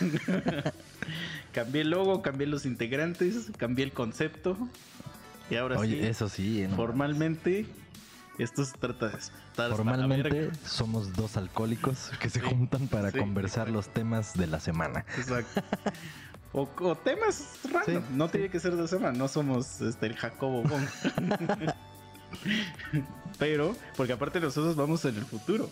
cambié 1.52 1.82
el 1.82 1.90
logo, 1.90 2.22
cambié 2.22 2.46
los 2.46 2.66
integrantes, 2.66 3.50
cambié 3.56 3.84
el 3.84 3.92
concepto 3.92 4.56
y 5.50 5.56
ahora 5.56 5.78
Oye, 5.78 6.00
sí, 6.00 6.06
eso 6.06 6.28
sí. 6.28 6.66
¿no? 6.68 6.76
formalmente 6.76 7.66
Esto 8.38 8.64
se 8.64 8.76
trata 8.78 9.08
de 9.10 9.18
estar 9.18 9.70
Formalmente 9.70 10.50
somos 10.64 11.12
dos 11.12 11.36
alcohólicos 11.36 12.10
que 12.18 12.30
se 12.30 12.40
Sí, 12.40 12.46
juntan 12.46 12.88
para 12.88 13.10
sí, 13.10 13.18
conversar 13.18 13.70
los 13.70 13.88
temas 13.92 14.34
de 14.34 14.46
la 14.46 14.58
semana. 14.58 15.04
Exacto. 15.18 15.62
O, 16.54 16.68
o 16.80 16.94
temas 16.94 17.58
random. 17.64 18.02
Sí, 18.02 18.14
no 18.14 18.26
sí. 18.26 18.32
tiene 18.32 18.48
que 18.48 18.60
ser 18.60 18.76
de 18.76 18.86
semana. 18.86 19.12
No 19.12 19.26
somos 19.26 19.80
este, 19.80 20.06
el 20.06 20.14
Jacobo 20.14 20.62
Wong. 20.62 20.86
pero, 23.38 23.76
porque 23.96 24.12
aparte 24.12 24.40
nosotros 24.40 24.76
vamos 24.76 25.04
en 25.04 25.16
el 25.16 25.24
futuro. 25.24 25.68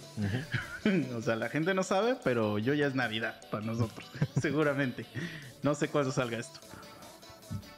o 1.17 1.23
sea, 1.23 1.37
la 1.37 1.49
gente 1.49 1.73
no 1.73 1.85
sabe, 1.85 2.17
pero 2.25 2.59
yo 2.59 2.75
ya 2.75 2.89
es 2.89 2.97
Navidad 2.97 3.41
para 3.51 3.65
nosotros. 3.65 4.11
seguramente. 4.41 5.07
No 5.63 5.77
sé 5.77 5.89
cuándo 5.89 6.11
salga 6.11 6.39
esto. 6.39 6.59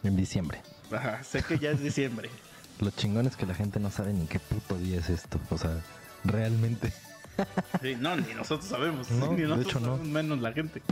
En 0.02 0.16
diciembre. 0.16 0.62
Ajá, 0.90 1.22
sé 1.24 1.42
que 1.42 1.58
ya 1.58 1.72
es 1.72 1.80
diciembre. 1.82 2.30
Lo 2.80 2.90
chingón 2.90 3.26
es 3.26 3.36
que 3.36 3.44
la 3.44 3.54
gente 3.54 3.80
no 3.80 3.90
sabe 3.90 4.14
ni 4.14 4.26
qué 4.26 4.38
puto 4.38 4.78
día 4.78 4.98
es 4.98 5.10
esto. 5.10 5.38
O 5.50 5.58
sea, 5.58 5.78
realmente. 6.24 6.92
Sí, 7.82 7.96
no, 7.98 8.16
ni 8.16 8.32
nosotros 8.32 8.68
sabemos. 8.68 9.10
No, 9.10 9.32
ni 9.32 9.42
de 9.42 9.48
nosotros 9.48 9.82
no. 9.82 9.88
sabemos, 9.96 10.08
menos 10.08 10.40
la 10.40 10.52
gente. 10.52 10.82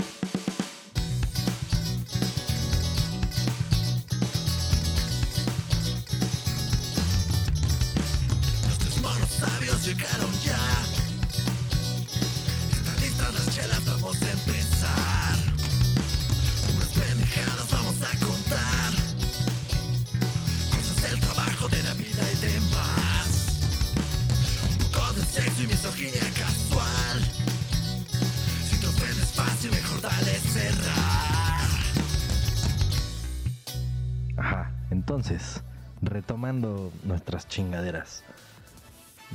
Entonces, 35.02 35.64
retomando 36.00 36.92
nuestras 37.02 37.48
chingaderas. 37.48 38.22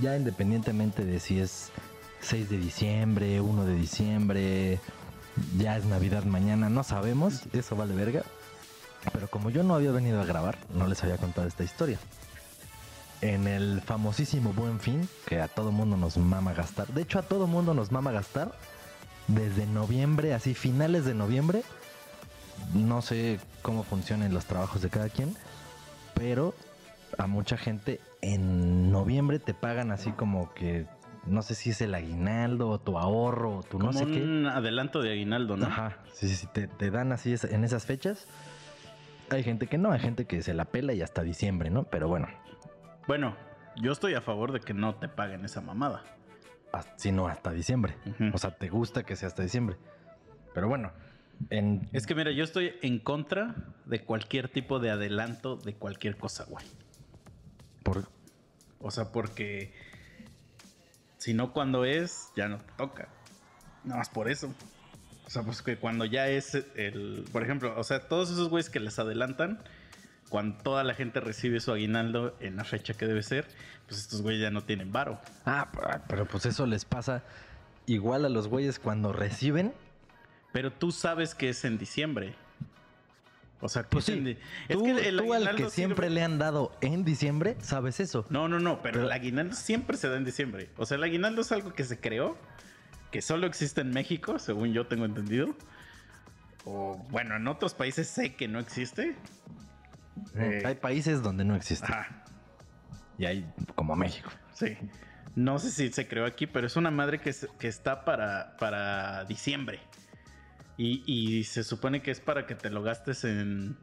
Ya 0.01 0.15
independientemente 0.15 1.03
de 1.03 1.19
si 1.19 1.41
es 1.41 1.71
6 2.21 2.50
de 2.50 2.57
diciembre, 2.57 3.41
1 3.41 3.65
de 3.65 3.75
diciembre, 3.75 4.79
ya 5.57 5.75
es 5.75 5.83
Navidad 5.83 6.24
mañana, 6.24 6.69
no 6.69 6.86
sabemos, 6.86 7.41
eso 7.51 7.75
vale 7.75 7.95
verga. 7.95 8.24
Pero 9.12 9.27
como 9.29 9.50
yo 9.50 9.62
no 9.63 9.75
había 9.75 9.91
venido 9.91 10.21
a 10.21 10.25
grabar, 10.25 10.57
no 10.74 10.88
les 10.88 11.03
había 11.03 11.17
contado 11.17 11.50
esta 11.50 11.65
historia. 11.65 12.00
En 13.19 13.45
el 13.45 13.81
famosísimo 13.81 14.53
Buen 14.53 14.79
Fin, 14.79 15.09
que 15.25 15.41
a 15.41 15.50
todo 15.50 15.74
mundo 15.74 15.97
nos 15.97 16.15
mama 16.15 16.53
gastar, 16.53 16.88
de 16.88 17.01
hecho 17.01 17.19
a 17.19 17.24
todo 17.24 17.45
mundo 17.45 17.74
nos 17.74 17.91
mama 17.91 18.13
gastar, 18.13 18.57
desde 19.27 19.65
noviembre, 19.65 20.33
así 20.33 20.53
finales 20.53 21.03
de 21.03 21.13
noviembre, 21.13 21.63
no 22.74 23.01
sé 23.01 23.41
cómo 23.62 23.83
funcionan 23.83 24.33
los 24.33 24.45
trabajos 24.45 24.81
de 24.81 24.89
cada 24.89 25.09
quien, 25.09 25.36
pero 26.17 26.53
a 27.17 27.27
mucha 27.27 27.57
gente 27.57 28.00
en 28.21 28.91
noviembre 28.91 29.39
te 29.39 29.53
pagan 29.53 29.91
así 29.91 30.12
como 30.12 30.53
que 30.53 30.86
no 31.25 31.41
sé 31.41 31.55
si 31.55 31.71
es 31.71 31.81
el 31.81 31.93
aguinaldo 31.93 32.69
o 32.69 32.79
tu 32.79 32.97
ahorro 32.97 33.57
o 33.57 33.63
tu 33.63 33.79
no 33.79 33.91
sé 33.93 34.05
qué. 34.05 34.21
un 34.24 34.45
adelanto 34.45 35.01
de 35.01 35.12
aguinaldo, 35.12 35.57
¿no? 35.57 35.65
Ajá, 35.65 35.97
sí, 36.13 36.27
sí, 36.27 36.36
sí, 36.36 36.47
te, 36.53 36.67
te 36.67 36.89
dan 36.91 37.12
así 37.12 37.36
en 37.50 37.63
esas 37.63 37.86
fechas. 37.86 38.27
Hay 39.29 39.43
gente 39.43 39.67
que 39.67 39.77
no, 39.77 39.91
hay 39.91 40.00
gente 40.00 40.25
que 40.25 40.41
se 40.41 40.53
la 40.53 40.65
pela 40.65 40.93
y 40.93 41.01
hasta 41.01 41.21
diciembre, 41.24 41.69
¿no? 41.69 41.83
Pero 41.83 42.07
bueno, 42.07 42.27
Bueno, 43.07 43.36
yo 43.75 43.91
estoy 43.91 44.13
a 44.13 44.21
favor 44.21 44.53
de 44.53 44.62
que 44.62 44.74
no 44.74 44.95
te 44.95 45.09
paguen 45.09 45.43
esa 45.43 45.59
mamada. 45.62 46.03
as- 46.71 46.88
si 46.95 47.12
no, 47.12 47.27
hasta 47.27 47.51
diciembre. 47.51 47.95
O 48.33 48.38
sea, 48.38 48.51
te 48.51 48.69
gusta 48.69 49.03
que 49.03 49.15
sea 49.17 49.27
hasta 49.27 49.43
diciembre. 49.43 49.75
Pero 50.53 50.69
bueno, 50.69 50.91
en, 51.50 51.88
Es 51.94 52.06
que 52.08 52.15
mira, 52.15 52.32
yo 52.32 52.44
estoy 52.44 52.74
en 52.82 53.00
contra 53.00 53.56
de 53.86 54.03
cualquier 54.03 54.50
tipo 54.50 54.79
de 54.79 54.89
adelanto 54.91 55.56
de 55.58 55.74
cualquier 55.74 56.17
cosa, 56.17 56.46
güey. 56.46 56.65
por, 57.84 58.08
O 58.79 58.91
sea, 58.91 59.12
porque 59.12 59.74
si 61.17 61.34
no 61.34 61.53
cuando 61.53 61.86
es, 61.86 62.29
ya 62.36 62.48
no 62.48 62.58
te 62.60 62.74
toca. 62.77 63.10
Nada 63.84 64.00
más 64.00 64.10
por 64.10 64.29
eso. 64.29 64.53
O 65.25 65.29
sea, 65.29 65.44
pues 65.44 65.62
que 65.62 65.77
cuando 65.77 66.06
ya 66.06 66.27
es 66.29 66.56
el... 66.75 67.25
Por 67.32 67.44
ejemplo, 67.44 67.74
o 67.77 67.84
sea, 67.84 68.08
todos 68.08 68.29
esos 68.32 68.50
güeyes 68.50 68.70
que 68.70 68.79
les 68.79 68.98
adelantan, 69.00 69.60
cuando 70.29 70.58
toda 70.63 70.84
la 70.84 70.94
gente 70.94 71.20
recibe 71.20 71.60
su 71.60 71.72
aguinaldo 71.72 72.36
en 72.39 72.56
la 72.58 72.63
fecha 72.63 72.94
que 72.94 73.06
debe 73.08 73.24
ser, 73.24 73.46
pues 73.88 74.00
estos 74.01 74.22
güeyes 74.22 74.41
ya 74.41 74.51
no 74.51 74.63
tienen 74.63 74.91
varo. 74.91 75.20
Ah, 75.46 75.70
pero- 75.74 76.01
pero 76.08 76.25
pues 76.27 76.46
eso 76.46 76.65
les 76.65 76.86
pasa 76.86 77.24
igual 77.88 78.25
a 78.25 78.29
los 78.29 78.48
güeyes 78.48 78.79
cuando 78.79 79.12
reciben. 79.13 79.74
Pero 80.57 80.71
tú 80.73 80.91
sabes 80.91 81.35
que 81.35 81.49
es 81.49 81.63
en 81.65 81.77
diciembre. 81.77 82.33
O 83.61 83.69
sea, 83.69 83.83
Pues 83.87 84.05
sí, 84.05 84.19
di- 84.21 84.37
es 84.67 84.75
tú, 84.75 84.85
que 84.85 85.07
el 85.07 85.17
tú 85.17 85.31
al 85.31 85.55
que 85.55 85.69
siempre 85.69 86.09
le 86.09 86.23
han 86.23 86.39
dado 86.39 86.75
en 86.81 87.03
diciembre, 87.05 87.55
sabes 87.61 87.99
eso. 87.99 88.25
No, 88.31 88.47
no, 88.47 88.59
no, 88.59 88.81
pero, 88.81 88.93
Pero- 88.95 89.05
el 89.05 89.11
aguinaldo 89.11 89.55
siempre 89.55 89.97
se 89.97 90.09
da 90.09 90.17
en 90.17 90.25
diciembre. 90.25 90.71
O 90.77 90.87
sea, 90.87 90.97
el 90.97 91.03
aguinaldo 91.03 91.41
es 91.41 91.51
algo 91.51 91.73
que 91.73 91.83
se 91.83 91.99
creó, 91.99 92.35
que 93.11 93.21
solo 93.21 93.45
existe 93.45 93.81
en 93.81 93.91
México, 93.91 94.39
según 94.39 94.73
yo 94.73 94.87
tengo 94.87 95.05
entendido. 95.05 95.55
O 96.65 96.97
bueno, 97.11 97.35
en 97.35 97.47
otros 97.47 97.75
países 97.75 98.07
sé 98.07 98.33
que 98.33 98.47
no 98.47 98.57
existe. 98.59 99.15
Eh, 100.33 100.63
Hay 100.65 100.73
países 100.73 101.21
donde 101.21 101.45
no 101.45 101.55
existe. 101.55 101.85
Ajá, 101.85 102.23
Y 103.19 103.25
hay 103.25 103.45
como 103.75 103.95
México. 103.95 104.31
sí. 104.55 104.75
No 105.35 105.59
sé 105.59 105.69
si 105.69 105.93
se 105.93 106.07
creó 106.07 106.25
aquí, 106.25 106.47
pero 106.47 106.65
es 106.65 106.75
una 106.77 106.89
madre 106.89 107.19
que, 107.21 107.31
que 107.59 107.67
está 107.67 108.03
para, 108.05 108.57
para 108.57 109.23
diciembre. 109.25 109.79
Y, 110.77 111.03
y 111.12 111.43
se 111.43 111.63
supone 111.63 112.01
que 112.01 112.12
es 112.12 112.19
para 112.19 112.46
que 112.46 112.55
te 112.55 112.69
lo 112.69 112.84
gastes 112.84 113.24
en... 113.24 113.75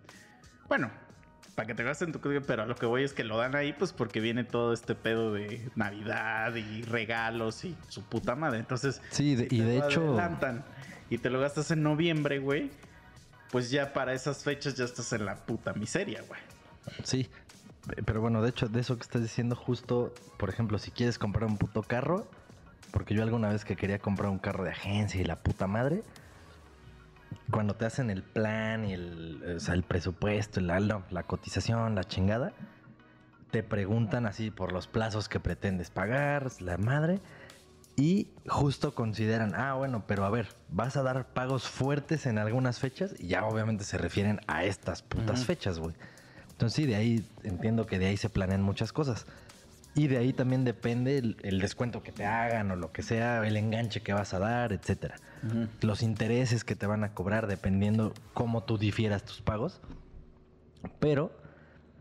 Bueno, 0.69 0.91
para 1.57 1.67
que 1.67 1.75
te 1.75 1.83
gastes 1.83 2.07
en 2.07 2.13
tu 2.13 2.21
código, 2.21 2.43
pero 2.47 2.63
a 2.63 2.67
lo 2.67 2.77
que 2.77 2.87
voy 2.87 3.03
es 3.05 3.13
que 3.13 3.25
lo 3.25 3.37
dan 3.37 3.55
ahí, 3.57 3.73
pues 3.73 3.93
porque 3.93 4.21
viene 4.21 4.45
todo 4.45 4.73
este 4.73 4.95
pedo 4.95 5.33
de 5.33 5.69
Navidad 5.75 6.55
y 6.55 6.83
regalos 6.83 7.65
y 7.65 7.77
su 7.89 8.03
puta 8.05 8.35
madre. 8.37 8.59
Entonces, 8.61 9.01
Sí, 9.11 9.35
de- 9.35 9.49
si 9.49 9.57
y 9.57 9.59
te 9.61 9.65
de 9.65 9.79
hecho, 9.79 10.09
adelantan 10.11 10.65
y 11.11 11.19
te 11.19 11.31
lo 11.31 11.41
gastas 11.41 11.71
en 11.71 11.83
noviembre, 11.83 12.39
güey, 12.39 12.71
pues 13.51 13.71
ya 13.71 13.93
para 13.93 14.15
esas 14.15 14.43
fechas 14.43 14.75
ya 14.77 14.85
estás 14.85 15.13
en 15.13 15.25
la 15.27 15.37
puta 15.37 15.73
miseria, 15.75 16.23
güey. 16.29 16.41
sí. 17.03 17.29
Pero 18.07 18.23
bueno, 18.23 18.41
de 18.41 18.49
hecho, 18.49 18.67
de 18.67 18.81
eso 18.81 18.97
que 18.97 19.03
estás 19.03 19.21
diciendo, 19.21 19.55
justo, 19.55 20.15
por 20.39 20.49
ejemplo, 20.49 20.79
si 20.79 20.91
quieres 20.91 21.19
comprar 21.19 21.45
un 21.51 21.59
puto 21.59 21.83
carro, 21.83 22.27
porque 22.93 23.15
yo 23.15 23.23
alguna 23.23 23.51
vez 23.51 23.63
que 23.67 23.77
quería 23.77 23.99
comprar 23.99 24.31
un 24.31 24.39
carro 24.39 24.65
de 24.65 24.71
agencia 24.71 25.21
y 25.21 25.25
la 25.25 25.43
puta 25.43 25.67
madre, 25.67 26.03
cuando 27.51 27.75
te 27.75 27.85
hacen 27.85 28.11
el 28.11 28.23
plan 28.23 28.85
y 28.85 28.93
el, 28.95 29.57
o 29.57 29.61
sea, 29.61 29.75
el 29.75 29.83
presupuesto, 29.83 30.61
la, 30.61 30.81
la- 30.81 31.03
la 31.11 31.23
cotización, 31.25 31.95
la 31.95 32.05
chingada, 32.05 32.53
te 33.51 33.63
preguntan 33.63 34.27
así 34.27 34.51
por 34.51 34.73
los 34.73 34.87
plazos 34.89 35.29
que 35.29 35.41
pretendes 35.41 35.91
pagar, 35.91 36.51
la 36.61 36.77
madre, 36.79 37.21
y 37.97 38.29
justo 38.49 38.95
consideran, 38.95 39.55
ah, 39.55 39.75
bueno, 39.75 40.05
pero 40.09 40.25
a 40.25 40.31
ver, 40.31 40.49
vas 40.69 40.97
a 40.97 41.03
dar 41.05 41.29
pagos 41.33 41.69
fuertes 41.69 42.27
en 42.27 42.39
algunas 42.39 42.81
fechas, 42.81 43.15
y 43.19 43.29
ya 43.29 43.45
obviamente 43.45 43.85
se 43.85 43.99
refieren 43.99 44.41
a 44.49 44.65
estas 44.65 45.03
putas 45.03 45.39
Ujú. 45.41 45.47
fechas, 45.47 45.79
güey. 45.79 45.95
Entonces 46.51 46.75
sí, 46.75 46.87
de 46.87 46.97
ahí 46.97 47.25
entiendo 47.45 47.87
que 47.87 47.99
de 47.99 48.07
ahí 48.07 48.17
se 48.17 48.31
planean 48.31 48.63
muchas 48.63 48.93
cosas. 48.93 49.27
Y 49.97 50.09
de 50.09 50.17
ahí 50.17 50.33
también 50.33 50.65
depende 50.65 51.19
el, 51.19 51.37
el 51.45 51.61
descuento 51.61 52.03
que 52.03 52.11
te 52.11 52.25
hagan 52.27 52.71
o 52.73 52.77
lo 52.77 52.91
que 52.91 53.03
sea, 53.03 53.47
el 53.47 53.57
enganche 53.57 54.03
que 54.03 54.13
vas 54.13 54.35
a 54.35 54.41
dar, 54.41 54.73
etcétera. 54.73 55.17
Los 55.83 56.03
intereses 56.03 56.65
que 56.65 56.75
te 56.77 56.87
van 56.87 57.05
a 57.05 57.13
cobrar 57.15 57.47
dependiendo 57.47 58.15
cómo 58.33 58.63
tú 58.65 58.79
difieras 58.79 59.25
tus 59.25 59.43
pagos. 59.43 59.81
Pero, 61.01 61.33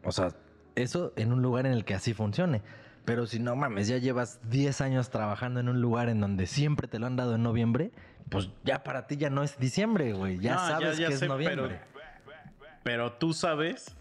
o 0.03 0.11
sea, 0.11 0.29
eso 0.75 1.13
en 1.15 1.33
un 1.33 1.41
lugar 1.41 1.65
en 1.65 1.73
el 1.73 1.85
que 1.85 1.93
así 1.93 2.13
funcione. 2.13 2.61
Pero 3.05 3.25
si 3.27 3.39
no 3.39 3.55
mames, 3.55 3.87
ya 3.89 3.97
llevas 3.97 4.39
10 4.49 4.79
años 4.81 5.09
trabajando 5.09 5.59
en 5.59 5.67
un 5.67 5.81
lugar 5.81 6.07
en 6.09 6.21
donde 6.21 6.47
siempre 6.47 6.87
te 6.87 6.99
lo 6.99 7.05
han 7.07 7.15
dado 7.17 7.35
en 7.35 7.43
noviembre, 7.43 7.91
pues 8.29 8.49
ya 8.63 8.83
para 8.83 9.07
ti 9.07 9.17
ya 9.17 9.29
no 9.29 9.43
es 9.43 9.57
diciembre, 9.59 10.13
güey. 10.13 10.39
Ya 10.39 10.53
No, 10.55 10.59
sabes 10.67 10.97
que 10.97 11.05
es 11.07 11.21
noviembre. 11.27 11.81
Pero, 11.93 12.79
pero 12.83 13.11
tú 13.13 13.33
sabes 13.33 13.93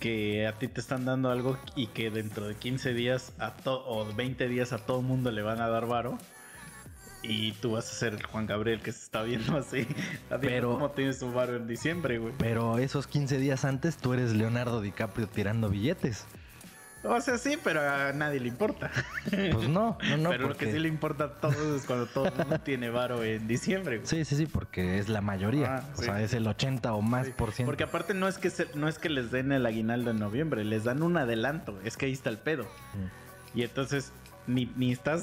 que 0.00 0.46
a 0.46 0.52
ti 0.52 0.66
te 0.68 0.80
están 0.80 1.04
dando 1.04 1.30
algo 1.30 1.58
y 1.76 1.88
que 1.88 2.10
dentro 2.10 2.46
de 2.48 2.54
15 2.56 2.92
días 2.92 3.32
a 3.38 3.54
to- 3.54 3.84
o 3.86 4.04
20 4.14 4.48
días 4.48 4.72
a 4.72 4.78
todo 4.78 5.00
mundo 5.02 5.30
le 5.30 5.42
van 5.42 5.60
a 5.60 5.68
dar 5.68 5.86
varo. 5.86 6.18
Y 7.22 7.52
tú 7.52 7.72
vas 7.72 7.90
a 7.90 7.94
ser 7.94 8.14
el 8.14 8.22
Juan 8.24 8.46
Gabriel 8.46 8.80
que 8.80 8.92
se 8.92 9.02
está 9.02 9.22
viendo 9.22 9.56
así. 9.58 9.86
Pero- 10.40 10.72
cómo 10.72 10.90
tienes 10.92 11.18
tu 11.18 11.32
varo 11.32 11.56
en 11.56 11.66
diciembre, 11.66 12.18
güey. 12.18 12.32
Pero 12.38 12.78
esos 12.78 13.06
15 13.06 13.38
días 13.38 13.64
antes 13.64 13.96
tú 13.96 14.12
eres 14.14 14.32
Leonardo 14.34 14.80
DiCaprio 14.80 15.26
tirando 15.28 15.68
billetes. 15.68 16.26
O 17.04 17.20
sea, 17.20 17.38
sí, 17.38 17.56
pero 17.62 17.80
a 17.80 18.12
nadie 18.12 18.40
le 18.40 18.48
importa. 18.48 18.90
Pues 19.30 19.68
no, 19.68 19.96
no, 20.10 20.16
no. 20.18 20.30
pero 20.30 20.48
lo 20.48 20.56
que 20.56 20.70
sí 20.72 20.78
le 20.80 20.88
importa 20.88 21.24
a 21.24 21.32
todos 21.40 21.56
es 21.80 21.86
cuando 21.86 22.06
todo 22.06 22.26
el 22.26 22.34
mundo 22.34 22.58
tiene 22.64 22.90
varo 22.90 23.22
en 23.22 23.46
diciembre, 23.46 23.98
güey. 23.98 24.06
Sí, 24.08 24.24
sí, 24.24 24.34
sí, 24.36 24.46
porque 24.46 24.98
es 24.98 25.08
la 25.08 25.20
mayoría. 25.20 25.76
Ah, 25.76 25.84
o 25.94 25.96
sí. 25.98 26.04
sea, 26.06 26.20
es 26.22 26.34
el 26.34 26.46
80 26.46 26.92
o 26.94 27.00
más 27.00 27.26
Sí, 27.26 27.32
por 27.36 27.52
ciento. 27.52 27.70
Porque 27.70 27.84
aparte 27.84 28.14
no 28.14 28.26
es 28.26 28.38
que 28.38 28.50
se- 28.50 28.66
no 28.74 28.88
es 28.88 28.98
que 28.98 29.10
les 29.10 29.30
den 29.30 29.52
el 29.52 29.64
aguinaldo 29.64 30.10
en 30.10 30.18
noviembre, 30.18 30.64
les 30.64 30.82
dan 30.84 31.02
un 31.04 31.16
adelanto. 31.16 31.78
Es 31.84 31.96
que 31.96 32.06
ahí 32.06 32.12
está 32.12 32.30
el 32.30 32.38
pedo. 32.38 32.64
Mm. 32.64 33.58
Y 33.58 33.62
entonces 33.62 34.12
ni, 34.48 34.66
ni 34.76 34.90
estás 34.90 35.22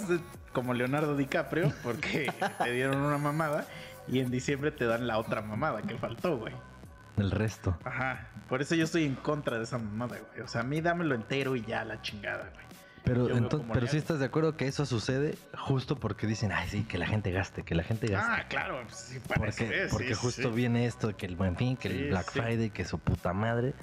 como 0.55 0.73
Leonardo 0.73 1.17
DiCaprio 1.17 1.71
porque 1.83 2.31
te 2.63 2.71
dieron 2.71 2.97
una 3.01 3.17
mamada 3.17 3.67
y 4.07 4.19
en 4.19 4.31
diciembre 4.31 4.71
te 4.71 4.85
dan 4.85 5.05
la 5.05 5.19
otra 5.19 5.41
mamada 5.41 5.81
que 5.81 5.97
faltó, 5.97 6.37
güey. 6.37 6.53
El 7.17 7.29
resto. 7.29 7.77
Ajá. 7.83 8.29
Por 8.47 8.61
eso 8.61 8.73
yo 8.73 8.85
estoy 8.85 9.03
en 9.03 9.15
contra 9.15 9.57
de 9.57 9.65
esa 9.65 9.77
mamada, 9.77 10.17
güey. 10.17 10.41
O 10.41 10.47
sea, 10.47 10.61
a 10.61 10.63
mí 10.63 10.79
dámelo 10.79 11.13
entero 11.13 11.55
y 11.55 11.63
ya 11.63 11.83
la 11.83 12.01
chingada, 12.01 12.49
güey. 12.53 12.65
Pero, 13.03 13.37
entonces, 13.37 13.69
pero 13.71 13.85
sí 13.85 13.97
estás 13.97 14.19
de 14.19 14.25
acuerdo 14.25 14.57
que 14.57 14.65
eso 14.67 14.83
sucede 14.85 15.37
justo 15.55 15.95
porque 15.95 16.25
dicen, 16.25 16.51
ay, 16.51 16.67
sí, 16.69 16.83
que 16.85 16.97
la 16.97 17.05
gente 17.05 17.31
gaste, 17.31 17.61
que 17.61 17.75
la 17.75 17.83
gente 17.83 18.07
gaste. 18.07 18.31
Ah, 18.31 18.47
claro, 18.47 18.81
pues 18.83 18.95
sí, 18.95 19.19
para 19.19 19.47
eso 19.49 19.59
porque 19.59 19.83
es, 19.83 19.91
porque 19.91 20.07
sí, 20.07 20.13
justo 20.15 20.49
sí. 20.49 20.55
viene 20.55 20.87
esto, 20.87 21.15
que 21.15 21.27
el 21.27 21.35
buen 21.35 21.55
fin, 21.55 21.77
que 21.77 21.89
Sí, 21.89 21.97
el 21.99 22.09
Black. 22.09 22.31
Friday, 22.31 22.71
que 22.71 22.83
su 22.83 22.97
puta 22.97 23.31
madre. 23.33 23.73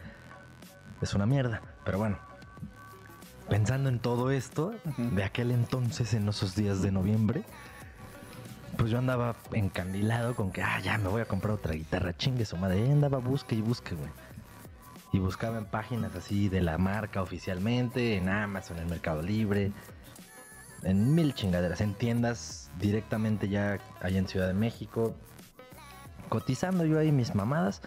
Es 1.00 1.14
una 1.14 1.26
mierda. 1.26 1.62
Pero 1.84 1.98
bueno, 1.98 2.18
pensando 3.52 3.90
en 3.90 3.98
todo 3.98 4.30
esto, 4.30 4.72
de 4.96 5.24
aquel 5.24 5.50
entonces, 5.50 6.14
en 6.14 6.26
esos 6.26 6.56
días 6.56 6.80
de 6.80 6.90
noviembre, 6.90 7.42
pues 8.78 8.90
yo 8.90 8.96
andaba 8.96 9.36
encandilado 9.52 10.34
con 10.34 10.52
que, 10.52 10.62
ah, 10.62 10.80
ya 10.80 10.96
me 10.96 11.10
voy 11.10 11.20
a 11.20 11.26
comprar 11.26 11.52
otra 11.52 11.74
guitarra, 11.74 12.16
chingue 12.16 12.46
su 12.46 12.56
madre. 12.56 12.80
Y 12.80 12.90
andaba 12.90 13.18
busque 13.18 13.54
y 13.54 13.60
busque, 13.60 13.94
güey. 13.94 14.08
Y 15.12 15.18
buscaba 15.18 15.58
en 15.58 15.66
páginas 15.66 16.16
así 16.16 16.48
de 16.48 16.62
la 16.62 16.78
marca 16.78 17.20
oficialmente, 17.20 18.16
en 18.16 18.30
Amazon, 18.30 18.78
en 18.78 18.88
Mercado 18.88 19.20
Libre, 19.20 19.70
en 20.82 21.14
mil 21.14 21.34
chingaderas, 21.34 21.82
en 21.82 21.92
tiendas 21.92 22.70
directamente 22.80 23.50
ya 23.50 23.78
allá 24.00 24.18
en 24.18 24.28
Ciudad 24.28 24.46
de 24.46 24.54
México, 24.54 25.14
cotizando 26.30 26.86
yo 26.86 26.98
ahí 26.98 27.12
mis 27.12 27.34
mamadas 27.34 27.82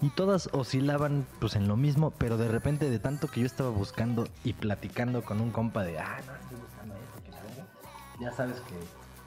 y 0.00 0.10
todas 0.10 0.48
oscilaban 0.52 1.26
pues 1.40 1.56
en 1.56 1.68
lo 1.68 1.76
mismo, 1.76 2.10
pero 2.10 2.36
de 2.36 2.48
repente 2.48 2.88
de 2.88 2.98
tanto 2.98 3.28
que 3.28 3.40
yo 3.40 3.46
estaba 3.46 3.70
buscando 3.70 4.28
y 4.44 4.52
platicando 4.52 5.22
con 5.22 5.40
un 5.40 5.50
compa 5.50 5.82
de, 5.84 5.98
ah, 5.98 6.18
no, 6.26 6.34
estoy 6.34 6.58
buscando 6.58 6.94
esto, 6.94 7.22
que 7.24 7.30
la 7.30 7.40
verga", 7.42 7.66
ya 8.20 8.32
sabes 8.32 8.60
que 8.60 8.74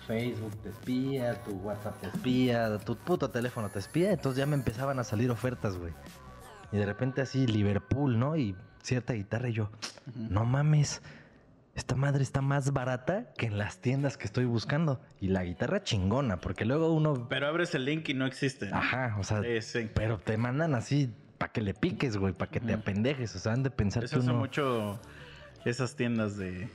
Facebook 0.07 0.55
te 0.63 0.69
espía, 0.69 1.41
tu 1.43 1.51
WhatsApp 1.57 1.99
te 1.99 2.07
espía, 2.07 2.77
tu 2.79 2.95
puto 2.95 3.29
teléfono 3.29 3.69
te 3.69 3.79
espía, 3.79 4.11
entonces 4.11 4.39
ya 4.39 4.45
me 4.45 4.55
empezaban 4.55 4.99
a 4.99 5.03
salir 5.03 5.29
ofertas, 5.29 5.77
güey. 5.77 5.93
Y 6.71 6.77
de 6.77 6.85
repente 6.85 7.21
así 7.21 7.47
Liverpool, 7.47 8.17
¿no? 8.17 8.37
Y 8.37 8.55
cierta 8.81 9.13
guitarra 9.13 9.49
y 9.49 9.53
yo, 9.53 9.69
no 10.15 10.45
mames, 10.45 11.01
esta 11.81 11.95
madre 11.95 12.21
está 12.23 12.41
más 12.41 12.73
barata 12.73 13.33
que 13.38 13.47
en 13.47 13.57
las 13.57 13.79
tiendas 13.79 14.15
que 14.17 14.25
estoy 14.25 14.45
buscando. 14.45 15.01
Y 15.19 15.27
la 15.29 15.43
guitarra 15.43 15.83
chingona, 15.83 16.38
porque 16.39 16.63
luego 16.63 16.93
uno... 16.93 17.27
Pero 17.27 17.47
abres 17.47 17.73
el 17.75 17.85
link 17.85 18.07
y 18.09 18.13
no 18.13 18.25
existe. 18.27 18.69
¿no? 18.69 18.77
Ajá, 18.77 19.15
o 19.19 19.23
sea, 19.23 19.41
Sí, 19.41 19.61
sí. 19.61 19.89
pero 19.93 20.19
te 20.19 20.38
mandan 20.38 20.75
así 20.75 21.09
para 21.39 21.51
que 21.51 21.61
le 21.61 21.73
piques, 21.73 22.17
güey, 22.17 22.33
para 22.33 22.51
que 22.51 22.59
te 22.59 22.73
apendejes. 22.73 23.35
O 23.35 23.39
sea, 23.39 23.53
han 23.53 23.63
de 23.63 23.71
pensar 23.71 24.03
Eso 24.03 24.19
que 24.19 24.25
uno... 24.25 24.35
mucho 24.35 25.00
esas 25.65 25.95
tiendas 25.95 26.38
de 26.38 26.69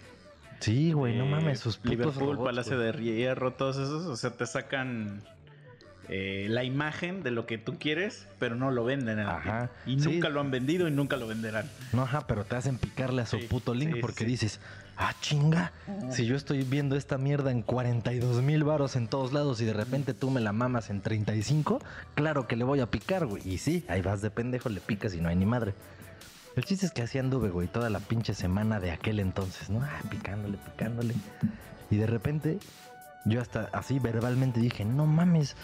Sí, 0.60 0.92
güey, 0.92 1.16
no 1.16 1.26
mames, 1.26 1.60
sus 1.60 1.76
putos 1.76 1.90
Liverpool, 1.98 2.32
robots, 2.36 2.44
Palacio 2.46 2.76
güey. 2.76 2.92
de 2.92 3.02
Hierro, 3.16 3.52
todos 3.52 3.76
esos, 3.76 4.06
o 4.06 4.16
sea, 4.16 4.30
te 4.30 4.46
sacan 4.46 5.22
eh, 6.08 6.46
la 6.48 6.64
imagen 6.64 7.22
de 7.22 7.30
lo 7.30 7.46
que 7.46 7.58
tú 7.58 7.78
quieres, 7.78 8.26
pero 8.38 8.54
no 8.56 8.70
lo 8.70 8.84
venden. 8.84 9.18
en 9.20 9.26
Ajá. 9.28 9.70
Y 9.86 10.00
sí. 10.00 10.08
nunca 10.10 10.30
lo 10.30 10.40
han 10.40 10.50
vendido 10.50 10.88
y 10.88 10.90
nunca 10.90 11.16
lo 11.16 11.26
venderán. 11.26 11.68
No, 11.92 12.02
ajá, 12.02 12.26
pero 12.26 12.44
te 12.44 12.56
hacen 12.56 12.78
picarle 12.78 13.22
a 13.22 13.26
su 13.26 13.38
Sí, 13.38 13.46
puto 13.48 13.74
link 13.74 13.94
sí, 13.96 14.00
porque 14.00 14.24
dices, 14.24 14.60
ah, 14.96 15.14
chinga, 15.20 15.72
si 16.10 16.26
yo 16.26 16.36
estoy 16.36 16.62
viendo 16.62 16.96
esta 16.96 17.18
mierda 17.18 17.50
en 17.50 17.62
42 17.62 18.42
mil 18.42 18.64
varos 18.64 18.96
en 18.96 19.08
todos 19.08 19.32
lados 19.32 19.60
y 19.60 19.64
de 19.64 19.72
repente 19.72 20.14
tú 20.14 20.30
me 20.30 20.40
la 20.40 20.52
mamas 20.52 20.90
en 20.90 21.00
35, 21.00 21.80
claro 22.14 22.46
que 22.46 22.56
le 22.56 22.64
voy 22.64 22.80
a 22.80 22.90
picar, 22.90 23.26
güey. 23.26 23.46
Y 23.48 23.58
sí, 23.58 23.84
ahí 23.88 24.02
vas 24.02 24.22
de 24.22 24.30
pendejo, 24.30 24.68
le 24.68 24.80
picas 24.80 25.14
y 25.14 25.20
no 25.20 25.28
hay 25.28 25.36
ni 25.36 25.46
madre. 25.46 25.74
El 26.56 26.64
chiste 26.64 26.86
es 26.86 26.92
que 26.92 27.02
así 27.02 27.18
anduve, 27.18 27.50
güey, 27.50 27.68
toda 27.68 27.90
la 27.90 28.00
pinche 28.00 28.32
semana 28.32 28.80
de 28.80 28.90
aquel 28.90 29.20
entonces, 29.20 29.68
¿no? 29.68 29.82
Ah, 29.82 30.00
picándole, 30.08 30.56
picándole. 30.56 31.14
Y 31.90 31.96
de 31.96 32.06
repente, 32.06 32.58
yo 33.26 33.42
hasta 33.42 33.68
así 33.72 33.98
verbalmente 33.98 34.60
dije, 34.60 34.84
no 34.84 35.06
mames, 35.06 35.54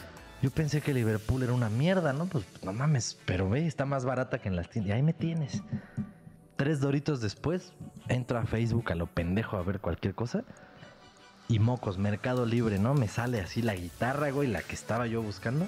yo 0.42 0.50
pensé 0.50 0.82
que 0.82 0.92
Liverpool 0.92 1.44
era 1.44 1.52
una 1.52 1.70
mierda, 1.70 2.12
¿no? 2.12 2.26
Pues 2.26 2.44
no 2.62 2.72
mames, 2.72 3.16
pero 3.24 3.48
ve, 3.48 3.66
está 3.66 3.86
más 3.86 4.04
barata 4.04 4.38
que 4.38 4.48
en 4.48 4.56
las 4.56 4.68
tiendas. 4.68 4.90
Y 4.90 4.92
ahí 4.92 5.02
me 5.02 5.14
tienes. 5.14 5.62
Tres 6.56 6.80
doritos 6.80 7.20
después, 7.20 7.72
entro 8.08 8.38
a 8.38 8.44
Facebook 8.44 8.92
a 8.92 8.94
lo 8.94 9.06
pendejo 9.06 9.56
a 9.56 9.62
ver 9.62 9.80
cualquier 9.80 10.14
cosa. 10.14 10.44
Y 11.48 11.58
mocos, 11.58 11.98
Mercado 11.98 12.46
Libre, 12.46 12.78
¿no? 12.78 12.94
Me 12.94 13.08
sale 13.08 13.40
así 13.40 13.62
la 13.62 13.74
guitarra, 13.74 14.30
güey, 14.30 14.48
la 14.48 14.62
que 14.62 14.74
estaba 14.74 15.06
yo 15.06 15.22
buscando. 15.22 15.66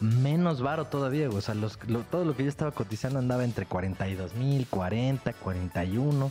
Menos 0.00 0.62
varo 0.62 0.86
todavía. 0.86 1.28
O 1.28 1.40
sea, 1.40 1.54
los- 1.54 1.78
lo- 1.88 2.00
todo 2.02 2.24
lo 2.24 2.36
que 2.36 2.44
yo 2.44 2.48
estaba 2.48 2.70
cotizando 2.72 3.18
andaba 3.18 3.44
entre 3.44 3.66
42 3.66 4.34
mil, 4.34 4.66
40, 4.68 5.32
41. 5.34 6.30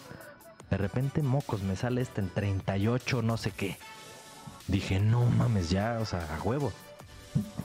De 0.69 0.77
repente, 0.77 1.21
mocos, 1.21 1.61
me 1.63 1.75
sale 1.75 2.01
este 2.01 2.21
en 2.21 2.29
38, 2.29 3.21
no 3.21 3.38
sé 3.38 3.51
qué. 3.51 3.77
Dije, 4.67 4.99
no 4.99 5.23
mames, 5.25 5.69
ya, 5.69 5.99
o 6.01 6.05
sea, 6.05 6.27
a 6.35 6.41
huevo. 6.41 6.71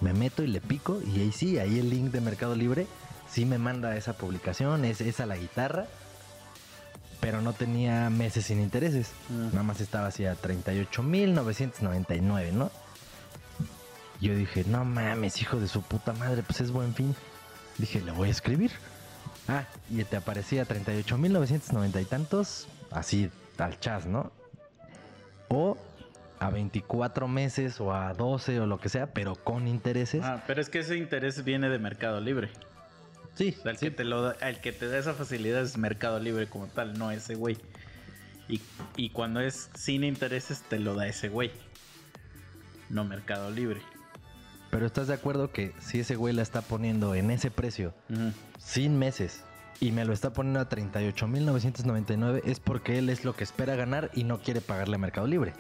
Me 0.01 0.13
meto 0.13 0.43
y 0.43 0.49
le 0.49 0.61
pico 0.61 1.01
y 1.07 1.21
ahí 1.21 1.33
sí, 1.33 1.59
ahí 1.59 1.79
el 1.79 1.89
link 1.91 2.11
de 2.11 2.21
Mercado 2.21 2.55
Libre 2.57 2.87
sí 3.31 3.47
me 3.47 3.59
manda 3.59 3.97
esa 3.97 4.15
publicación, 4.15 4.85
es 4.85 5.01
esa 5.01 5.27
la 5.27 5.37
guitarra, 5.37 5.87
pero 7.21 7.41
no 7.43 7.53
tenía 7.53 8.11
meses 8.11 8.47
sin 8.47 8.61
intereses. 8.61 9.13
Mm. 9.29 9.47
Nada 9.47 9.63
más 9.63 9.81
estaba 9.81 10.09
así 10.09 10.27
a 10.27 10.37
38.999, 10.37 12.53
¿no? 12.53 12.71
Yo 14.21 14.35
dije, 14.35 14.65
no 14.67 14.85
mames, 14.85 15.41
hijo 15.41 15.59
de 15.59 15.69
su 15.69 15.81
puta 15.83 16.13
madre, 16.13 16.43
pues 16.43 16.61
es 16.61 16.73
buen 16.73 16.95
fin. 16.95 17.15
Dije, 17.79 18.03
le 18.03 18.13
voy 18.13 18.29
a 18.29 18.33
escribir. 18.33 18.71
Ah, 19.49 19.65
y 19.89 20.05
te 20.05 20.17
aparecía 20.17 20.67
38.990 20.67 22.03
y 22.03 22.05
tantos, 22.05 22.69
así 22.91 23.31
al 23.59 23.81
chas, 23.81 24.07
¿no? 24.07 24.31
O 25.49 25.77
a 26.39 26.51
24 26.51 27.29
meses 27.29 27.81
o 27.81 27.95
a 27.95 28.13
12 28.15 28.61
o 28.61 28.67
lo 28.67 28.79
que 28.79 28.89
sea, 28.89 29.09
pero 29.09 29.35
con 29.37 29.67
intereses. 29.67 30.23
Ah, 30.25 30.43
pero 30.47 30.61
es 30.61 30.69
que 30.69 30.81
ese 30.81 30.97
interés 30.97 31.43
viene 31.45 31.69
de 31.69 31.79
Mercado 31.79 32.21
Libre. 32.21 32.51
Sí, 33.41 33.57
O 33.59 33.63
sea, 33.63 33.71
el, 33.73 33.79
sí. 33.79 33.87
que 33.87 33.91
te 33.91 34.05
lo 34.05 34.23
da, 34.23 34.33
el 34.49 34.61
que 34.61 34.73
te 34.73 34.87
da 34.89 34.99
esa 34.99 35.15
facilidad 35.15 35.63
es 35.63 35.77
Mercado 35.79 36.19
Libre 36.21 36.47
como 36.47 36.67
tal, 36.67 36.99
no 36.99 37.11
ese 37.11 37.35
güey. 37.35 37.57
Y, 38.49 38.61
y 38.97 39.11
cuando 39.11 39.41
es 39.41 39.71
sin 39.75 40.05
intereses, 40.05 40.63
te 40.69 40.79
lo 40.79 40.95
da 40.95 41.07
ese 41.07 41.29
güey. 41.29 41.51
No 42.89 43.05
Mercado 43.05 43.51
Libre. 43.51 43.81
Pero 44.71 44.87
estás 44.87 45.09
de 45.09 45.15
acuerdo 45.15 45.51
que 45.53 45.73
si 45.81 46.01
ese 46.01 46.17
güey 46.17 46.35
la 46.35 46.43
está 46.43 46.61
poniendo 46.63 47.15
en 47.15 47.31
ese 47.31 47.51
precio 47.51 47.95
Ujú. 48.09 48.33
sin 48.59 48.99
meses 48.99 49.43
y 49.81 49.91
me 49.93 50.05
lo 50.05 50.13
está 50.13 50.33
poniendo 50.33 50.61
a 50.61 50.69
38.999 50.69 52.43
es 52.45 52.61
porque 52.61 52.99
él 52.99 53.09
es 53.09 53.25
lo 53.25 53.35
que 53.35 53.45
espera 53.45 53.75
ganar 53.75 54.11
y 54.15 54.25
no 54.25 54.41
quiere 54.41 54.61
pagarle 54.61 54.97
a 54.97 54.99
Mercado 54.99 55.27
Libre. 55.27 55.55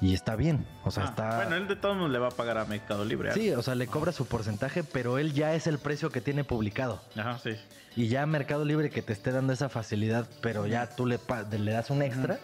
Y 0.00 0.12
está 0.12 0.36
bien, 0.36 0.66
o 0.84 0.90
sea, 0.90 1.04
Ah, 1.04 1.06
está... 1.08 1.36
Bueno, 1.36 1.56
él 1.56 1.68
de 1.68 1.76
todos 1.76 1.96
modos 1.96 2.10
le 2.10 2.18
va 2.18 2.28
a 2.28 2.30
pagar 2.30 2.58
a 2.58 2.66
Mercado 2.66 3.04
Libre. 3.04 3.30
¿eh? 3.30 3.32
Sí, 3.34 3.50
o 3.52 3.62
sea, 3.62 3.74
le 3.74 3.86
cobra 3.86 4.12
su 4.12 4.26
porcentaje, 4.26 4.84
pero 4.84 5.16
él 5.18 5.32
ya 5.32 5.54
es 5.54 5.66
el 5.66 5.78
precio 5.78 6.10
que 6.10 6.20
tiene 6.20 6.44
publicado. 6.44 7.00
Ajá, 7.16 7.38
sí. 7.38 7.50
Y 7.96 8.08
ya 8.08 8.26
Mercado 8.26 8.66
Libre 8.66 8.90
que 8.90 9.00
te 9.00 9.14
esté 9.14 9.32
dando 9.32 9.54
esa 9.54 9.70
facilidad, 9.70 10.26
pero 10.42 10.66
ya 10.66 10.86
tú 10.94 11.06
le, 11.06 11.18
le 11.58 11.72
das 11.72 11.88
un 11.88 12.02
extra. 12.02 12.38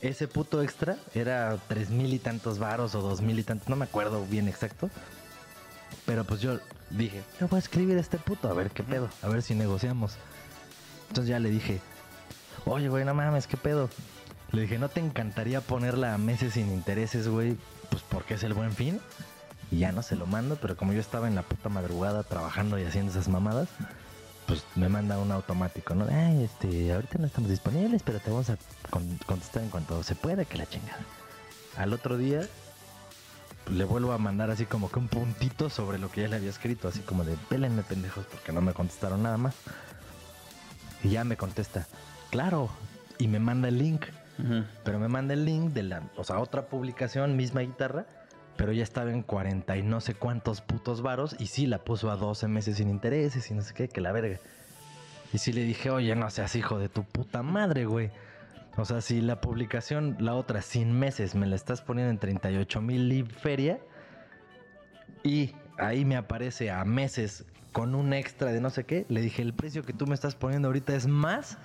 Ese 0.00 0.26
puto 0.26 0.62
extra 0.62 0.96
era 1.14 1.58
tres 1.68 1.90
mil 1.90 2.12
y 2.14 2.18
tantos 2.18 2.58
varos 2.58 2.94
o 2.94 3.02
dos 3.02 3.20
mil 3.20 3.38
y 3.38 3.42
tantos, 3.42 3.68
no 3.68 3.76
me 3.76 3.84
acuerdo 3.84 4.24
bien 4.26 4.48
exacto. 4.48 4.88
Pero 6.06 6.24
pues 6.24 6.40
yo 6.40 6.60
dije, 6.90 7.22
le 7.40 7.46
voy 7.46 7.56
a 7.56 7.60
escribir 7.60 7.98
a 7.98 8.00
este 8.00 8.16
puto, 8.18 8.48
a 8.48 8.54
ver 8.54 8.70
qué 8.70 8.82
pedo, 8.82 9.08
a 9.22 9.28
ver 9.28 9.42
si 9.42 9.54
negociamos. 9.54 10.14
Entonces 11.08 11.28
ya 11.28 11.38
le 11.40 11.50
dije, 11.50 11.80
oye, 12.64 12.88
güey, 12.88 13.04
no 13.04 13.14
mames, 13.14 13.46
qué 13.46 13.56
pedo. 13.56 13.90
Le 14.52 14.62
dije, 14.62 14.78
¿no 14.78 14.88
te 14.88 15.00
encantaría 15.00 15.60
ponerla 15.60 16.14
a 16.14 16.18
meses 16.18 16.54
sin 16.54 16.70
intereses, 16.72 17.28
güey? 17.28 17.56
Pues 17.90 18.02
porque 18.08 18.34
es 18.34 18.42
el 18.42 18.54
buen 18.54 18.72
fin. 18.72 19.00
Y 19.70 19.78
ya 19.78 19.90
no 19.92 20.02
se 20.02 20.14
lo 20.16 20.26
mando, 20.26 20.56
pero 20.56 20.76
como 20.76 20.92
yo 20.92 21.00
estaba 21.00 21.26
en 21.26 21.34
la 21.34 21.42
puta 21.42 21.68
madrugada 21.68 22.22
trabajando 22.22 22.78
y 22.78 22.84
haciendo 22.84 23.10
esas 23.10 23.28
mamadas, 23.28 23.68
pues 24.46 24.62
me 24.76 24.88
manda 24.88 25.18
un 25.18 25.32
automático, 25.32 25.94
¿no? 25.96 26.06
Este, 26.08 26.92
ahorita 26.92 27.18
no 27.18 27.26
estamos 27.26 27.50
disponibles, 27.50 28.02
pero 28.04 28.20
te 28.20 28.30
vamos 28.30 28.48
a 28.50 28.56
con- 28.90 29.18
contestar 29.26 29.64
en 29.64 29.70
cuanto 29.70 30.02
se 30.04 30.14
pueda, 30.14 30.44
que 30.44 30.56
la 30.56 30.66
chingada. 30.68 31.00
Al 31.76 31.92
otro 31.92 32.16
día 32.16 32.42
le 33.68 33.84
vuelvo 33.84 34.12
a 34.12 34.18
mandar 34.18 34.52
así 34.52 34.64
como 34.66 34.88
que 34.88 35.00
un 35.00 35.08
puntito 35.08 35.68
sobre 35.68 35.98
lo 35.98 36.12
que 36.12 36.22
ya 36.22 36.28
le 36.28 36.36
había 36.36 36.50
escrito, 36.50 36.86
así 36.86 37.00
como 37.00 37.24
de 37.24 37.36
pélenme 37.48 37.82
pendejos 37.82 38.24
porque 38.26 38.52
no 38.52 38.60
me 38.60 38.72
contestaron 38.72 39.24
nada 39.24 39.36
más. 39.36 39.56
Y 41.02 41.08
ya 41.10 41.24
me 41.24 41.36
contesta, 41.36 41.88
claro, 42.30 42.70
y 43.18 43.26
me 43.26 43.40
manda 43.40 43.66
el 43.66 43.78
link. 43.78 44.04
Pero 44.84 44.98
me 44.98 45.08
manda 45.08 45.34
el 45.34 45.44
link 45.44 45.72
de 45.72 45.82
la, 45.82 46.02
o 46.16 46.24
sea, 46.24 46.38
otra 46.40 46.66
publicación, 46.66 47.36
misma 47.36 47.62
guitarra, 47.62 48.06
pero 48.56 48.72
ya 48.72 48.82
estaba 48.82 49.10
en 49.10 49.22
40 49.22 49.76
y 49.76 49.82
no 49.82 50.00
sé 50.00 50.14
cuántos 50.14 50.60
putos 50.60 51.02
varos 51.02 51.36
y 51.38 51.46
sí 51.46 51.66
la 51.66 51.78
puso 51.78 52.10
a 52.10 52.16
12 52.16 52.48
meses 52.48 52.76
sin 52.76 52.90
intereses 52.90 53.50
y 53.50 53.54
no 53.54 53.62
sé 53.62 53.74
qué, 53.74 53.88
que 53.88 54.00
la 54.00 54.12
verga. 54.12 54.38
Y 55.32 55.38
sí 55.38 55.52
le 55.52 55.62
dije, 55.62 55.90
oye, 55.90 56.14
no 56.14 56.30
seas 56.30 56.54
hijo 56.54 56.78
de 56.78 56.88
tu 56.88 57.04
puta 57.04 57.42
madre, 57.42 57.86
güey. 57.86 58.10
O 58.76 58.84
sea, 58.84 59.00
si 59.00 59.20
la 59.20 59.40
publicación, 59.40 60.16
la 60.20 60.34
otra, 60.34 60.60
sin 60.60 60.92
meses, 60.92 61.34
me 61.34 61.46
la 61.46 61.56
estás 61.56 61.80
poniendo 61.80 62.10
en 62.10 62.18
38 62.18 62.80
mil 62.82 63.10
y 63.12 63.22
feria 63.22 63.80
y 65.22 65.54
ahí 65.78 66.04
me 66.04 66.16
aparece 66.16 66.70
a 66.70 66.84
meses 66.84 67.44
con 67.72 67.94
un 67.94 68.12
extra 68.12 68.52
de 68.52 68.60
no 68.60 68.70
sé 68.70 68.84
qué, 68.84 69.04
le 69.08 69.20
dije, 69.20 69.42
el 69.42 69.52
precio 69.52 69.82
que 69.82 69.92
tú 69.92 70.06
me 70.06 70.14
estás 70.14 70.34
poniendo 70.34 70.68
ahorita 70.68 70.94
es 70.94 71.06
más 71.06 71.58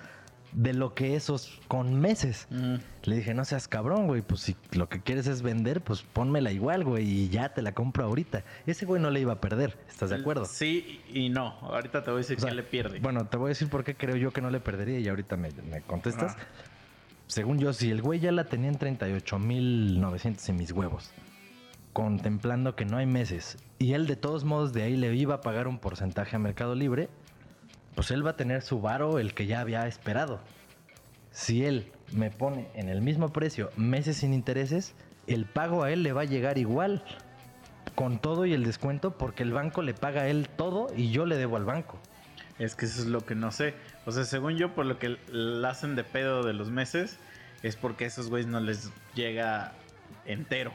de 0.52 0.74
lo 0.74 0.94
que 0.94 1.16
esos 1.16 1.58
con 1.68 1.98
meses. 2.00 2.46
Mm. 2.50 2.74
Le 3.04 3.16
dije, 3.16 3.34
no 3.34 3.44
seas 3.44 3.68
cabrón, 3.68 4.06
güey, 4.06 4.22
pues 4.22 4.40
si 4.42 4.56
lo 4.72 4.88
que 4.88 5.00
quieres 5.00 5.26
es 5.26 5.42
vender, 5.42 5.80
pues 5.80 6.02
pónmela 6.02 6.52
igual, 6.52 6.84
güey, 6.84 7.08
y 7.08 7.28
ya 7.28 7.52
te 7.54 7.62
la 7.62 7.72
compro 7.72 8.04
ahorita. 8.04 8.44
Ese 8.66 8.86
güey 8.86 9.00
no 9.00 9.10
le 9.10 9.20
iba 9.20 9.32
a 9.32 9.40
perder, 9.40 9.78
¿estás 9.88 10.10
de 10.10 10.16
acuerdo? 10.16 10.44
Sí 10.44 11.00
y 11.12 11.28
no. 11.30 11.58
Ahorita 11.62 12.04
te 12.04 12.10
voy 12.10 12.18
a 12.18 12.22
decir 12.22 12.36
O 12.38 12.40
sea, 12.40 12.50
que 12.50 12.56
le 12.56 12.62
pierde. 12.62 13.00
Bueno, 13.00 13.26
te 13.26 13.36
voy 13.36 13.46
a 13.46 13.50
decir 13.50 13.68
por 13.68 13.84
qué 13.84 13.94
creo 13.94 14.16
yo 14.16 14.30
que 14.30 14.40
no 14.40 14.50
le 14.50 14.60
perdería 14.60 14.98
y 14.98 15.08
ahorita 15.08 15.36
me, 15.36 15.50
me 15.70 15.80
contestas. 15.82 16.36
Según 17.26 17.58
yo, 17.58 17.72
si 17.72 17.90
el 17.90 18.02
güey 18.02 18.20
ya 18.20 18.30
la 18.30 18.44
tenía 18.44 18.68
en 18.68 18.78
38.900 18.78 20.48
en 20.50 20.56
mis 20.56 20.70
huevos, 20.72 21.10
contemplando 21.94 22.76
que 22.76 22.84
no 22.84 22.98
hay 22.98 23.06
meses, 23.06 23.56
y 23.78 23.94
él 23.94 24.06
de 24.06 24.16
todos 24.16 24.44
modos 24.44 24.72
de 24.72 24.82
ahí 24.82 24.96
le 24.96 25.14
iba 25.14 25.36
a 25.36 25.40
pagar 25.40 25.66
un 25.66 25.78
porcentaje 25.78 26.36
a 26.36 26.38
Mercado 26.38 26.74
Libre, 26.74 27.08
pues 27.94 28.10
él 28.10 28.24
va 28.24 28.30
a 28.30 28.36
tener 28.36 28.62
su 28.62 28.80
varo 28.80 29.18
el 29.18 29.34
que 29.34 29.46
ya 29.46 29.60
había 29.60 29.86
esperado. 29.86 30.40
Si 31.30 31.64
él 31.64 31.90
me 32.12 32.30
pone 32.30 32.68
en 32.74 32.88
el 32.88 33.00
mismo 33.00 33.32
precio 33.32 33.70
meses 33.76 34.18
sin 34.18 34.34
intereses, 34.34 34.94
el 35.26 35.46
pago 35.46 35.82
a 35.82 35.90
él 35.90 36.02
le 36.02 36.12
va 36.12 36.22
a 36.22 36.26
llegar 36.26 36.58
igual, 36.58 37.04
con 37.94 38.18
todo 38.18 38.46
y 38.46 38.52
el 38.52 38.64
descuento, 38.64 39.16
porque 39.16 39.42
el 39.42 39.52
banco 39.52 39.82
le 39.82 39.94
paga 39.94 40.22
a 40.22 40.28
él 40.28 40.48
todo 40.48 40.88
y 40.96 41.10
yo 41.10 41.26
le 41.26 41.36
debo 41.36 41.56
al 41.56 41.64
banco. 41.64 41.98
Es 42.58 42.74
que 42.74 42.86
eso 42.86 43.02
es 43.02 43.08
lo 43.08 43.24
que 43.24 43.34
no 43.34 43.50
sé. 43.50 43.74
O 44.06 44.12
sea, 44.12 44.24
según 44.24 44.56
yo, 44.56 44.74
por 44.74 44.86
lo 44.86 44.98
que 44.98 45.18
la 45.28 45.70
hacen 45.70 45.96
de 45.96 46.04
pedo 46.04 46.42
de 46.42 46.52
los 46.52 46.70
meses, 46.70 47.18
es 47.62 47.76
porque 47.76 48.04
a 48.04 48.08
esos 48.08 48.28
güeyes 48.28 48.48
no 48.48 48.60
les 48.60 48.90
llega 49.14 49.72
entero. 50.26 50.72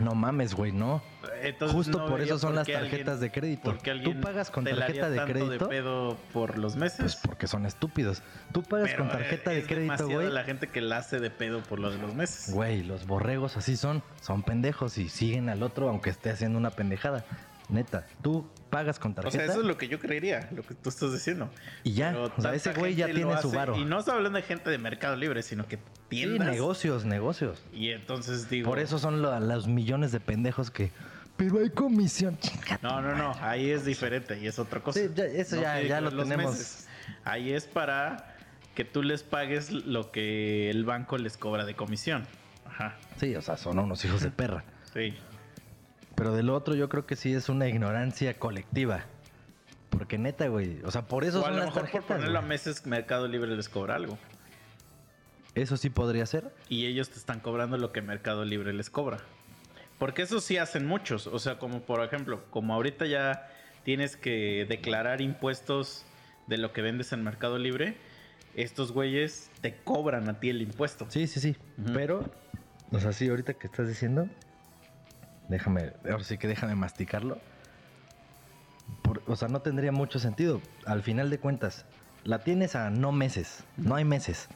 No 0.00 0.14
mames, 0.14 0.54
güey, 0.54 0.72
no. 0.72 1.02
Entonces, 1.42 1.74
Justo 1.76 1.98
no 1.98 2.06
por 2.06 2.20
eso 2.20 2.38
son 2.38 2.50
por 2.50 2.56
las 2.56 2.66
qué 2.66 2.76
alguien- 2.76 2.90
tarjetas 2.92 3.20
de 3.20 3.30
crédito. 3.30 3.74
Tú 4.04 4.20
pagas 4.20 4.50
con 4.50 4.64
tarjeta 4.64 5.10
de 5.10 5.20
crédito. 5.24 5.68
pedo 5.68 6.16
por 6.32 6.58
los 6.58 6.76
meses. 6.76 6.98
Pues 7.00 7.16
porque 7.16 7.46
son 7.46 7.66
estúpidos. 7.66 8.22
Tú 8.52 8.62
pagas 8.62 8.90
Pero, 8.90 9.04
con 9.04 9.12
tarjeta 9.12 9.50
eh, 9.52 9.54
de 9.56 9.60
es 9.60 9.66
crédito, 9.66 9.82
demasiada 9.92 10.14
güey. 10.22 10.30
la 10.32 10.44
gente 10.44 10.68
que 10.68 10.80
la 10.80 10.98
hace 10.98 11.18
de 11.20 11.30
pedo 11.30 11.62
por 11.62 11.78
lo 11.78 11.90
de 11.90 11.98
los 11.98 12.14
meses. 12.14 12.52
Güey, 12.54 12.82
los 12.82 13.06
borregos 13.06 13.56
así 13.56 13.76
son. 13.76 14.02
Son 14.22 14.42
pendejos 14.42 14.98
y 14.98 15.08
siguen 15.08 15.48
al 15.48 15.62
otro 15.62 15.88
aunque 15.88 16.10
esté 16.10 16.30
haciendo 16.30 16.58
una 16.58 16.70
pendejada. 16.70 17.24
Neta, 17.68 18.06
tú 18.22 18.48
pagas 18.70 18.98
con 18.98 19.12
O 19.12 19.14
tarjeta 19.16 19.36
sea, 19.36 19.44
eso 19.46 19.60
es 19.60 19.66
lo 19.66 19.76
que 19.76 19.88
yo 19.88 19.98
creería, 19.98 20.48
lo 20.52 20.62
que 20.62 20.74
tú 20.74 20.88
estás 20.88 21.12
diciendo. 21.12 21.50
y 21.82 21.94
ya. 21.94 22.12
Pero 22.12 22.32
O 22.36 22.40
sea, 22.40 22.54
ese 22.54 22.72
güey 22.72 22.94
ya 22.94 23.06
tiene 23.06 23.36
su 23.42 23.50
varo. 23.50 23.76
Y 23.76 23.84
no 23.84 23.98
estoy 23.98 24.14
hablando 24.14 24.36
de 24.36 24.42
gente 24.44 24.70
de 24.70 24.78
Mercado 24.78 25.16
Libre, 25.16 25.42
sino 25.42 25.66
que 25.66 25.76
Sí, 25.76 25.82
tiendas. 26.08 26.48
negocios, 26.48 27.04
negocios. 27.04 27.64
Y 27.72 27.90
entonces 27.90 28.48
digo. 28.48 28.68
Por 28.68 28.78
eso 28.78 28.98
son 28.98 29.20
lo- 29.22 29.38
los 29.40 29.66
millones 29.66 30.12
de 30.12 30.20
pendejos 30.20 30.70
que. 30.70 30.92
Pero 31.36 31.58
hay 31.58 31.70
comisión, 31.70 32.38
chinga. 32.38 32.78
No, 32.82 33.02
no, 33.02 33.14
no. 33.14 33.34
Ahí 33.40 33.70
es 33.70 33.84
diferente 33.84 34.38
y 34.40 34.46
es 34.46 34.58
otra 34.58 34.80
cosa. 34.80 35.00
Sí, 35.00 35.08
ya- 35.14 35.24
eso 35.24 35.60
ya- 35.60 35.82
ya 35.82 36.00
lo 36.00 36.10
tenemos. 36.10 36.52
meses. 36.52 36.86
Ahí 37.24 37.52
es 37.52 37.66
para 37.66 38.36
que 38.74 38.84
tú 38.84 39.02
les 39.02 39.22
pagues 39.22 39.70
lo 39.72 40.12
que 40.12 40.70
el 40.70 40.84
banco 40.84 41.18
les 41.18 41.36
cobra 41.36 41.64
de 41.64 41.74
comisión. 41.74 42.24
Ajá. 42.64 42.96
Sí, 43.18 43.34
o 43.34 43.42
sea, 43.42 43.56
son 43.56 43.78
unos 43.78 44.04
hijos 44.04 44.22
de 44.22 44.30
perra. 44.30 44.64
Sí. 44.94 45.14
Pero 46.16 46.34
del 46.34 46.50
otro 46.50 46.74
yo 46.74 46.88
creo 46.88 47.06
que 47.06 47.14
sí 47.14 47.32
es 47.32 47.48
una 47.48 47.68
ignorancia 47.68 48.38
colectiva. 48.38 49.04
Porque 49.90 50.18
neta, 50.18 50.48
güey. 50.48 50.80
O 50.84 50.90
sea, 50.90 51.02
por 51.06 51.24
eso 51.24 51.40
o 51.40 51.42
a 51.42 51.46
son 51.46 51.56
lo 51.56 51.64
las 51.64 51.74
mejor 51.74 51.90
por 51.90 52.02
ponerlo 52.02 52.38
a 52.38 52.42
meses 52.42 52.84
Mercado 52.86 53.28
Libre 53.28 53.54
les 53.54 53.68
cobra 53.68 53.94
algo. 53.94 54.18
Eso 55.54 55.76
sí 55.76 55.88
podría 55.90 56.26
ser. 56.26 56.52
Y 56.68 56.86
ellos 56.86 57.10
te 57.10 57.18
están 57.18 57.40
cobrando 57.40 57.78
lo 57.78 57.92
que 57.92 58.02
Mercado 58.02 58.44
Libre 58.44 58.72
les 58.72 58.90
cobra. 58.90 59.18
Porque 59.98 60.22
eso 60.22 60.40
sí 60.40 60.58
hacen 60.58 60.86
muchos. 60.86 61.26
O 61.26 61.38
sea, 61.38 61.58
como 61.58 61.80
por 61.80 62.02
ejemplo, 62.02 62.44
como 62.50 62.74
ahorita 62.74 63.06
ya 63.06 63.48
tienes 63.84 64.16
que 64.16 64.66
declarar 64.68 65.20
impuestos 65.20 66.04
de 66.46 66.58
lo 66.58 66.72
que 66.72 66.82
vendes 66.82 67.12
en 67.12 67.22
Mercado 67.24 67.58
Libre, 67.58 67.96
estos 68.54 68.92
güeyes 68.92 69.50
te 69.60 69.76
cobran 69.76 70.28
a 70.28 70.40
ti 70.40 70.50
el 70.50 70.62
impuesto. 70.62 71.06
Sí, 71.08 71.26
sí, 71.26 71.40
sí. 71.40 71.56
Pero, 71.94 72.30
o 72.90 73.00
sea, 73.00 73.12
sí, 73.12 73.28
ahorita 73.28 73.54
que 73.54 73.66
estás 73.66 73.88
diciendo, 73.88 74.28
déjame, 75.48 75.92
ahora 76.10 76.24
sí 76.24 76.38
que 76.38 76.48
déjame 76.48 76.74
masticarlo. 76.74 77.38
Por- 79.02 79.22
o 79.26 79.36
sea, 79.36 79.48
no 79.48 79.60
tendría 79.60 79.92
mucho 79.92 80.18
sentido. 80.18 80.60
Al 80.84 81.02
final 81.02 81.30
de 81.30 81.38
cuentas, 81.38 81.84
la 82.24 82.40
tienes 82.40 82.74
a 82.76 82.90
no 82.90 83.12
meses, 83.12 83.64
no 83.76 83.94
hay 83.94 84.04
meses. 84.04 84.48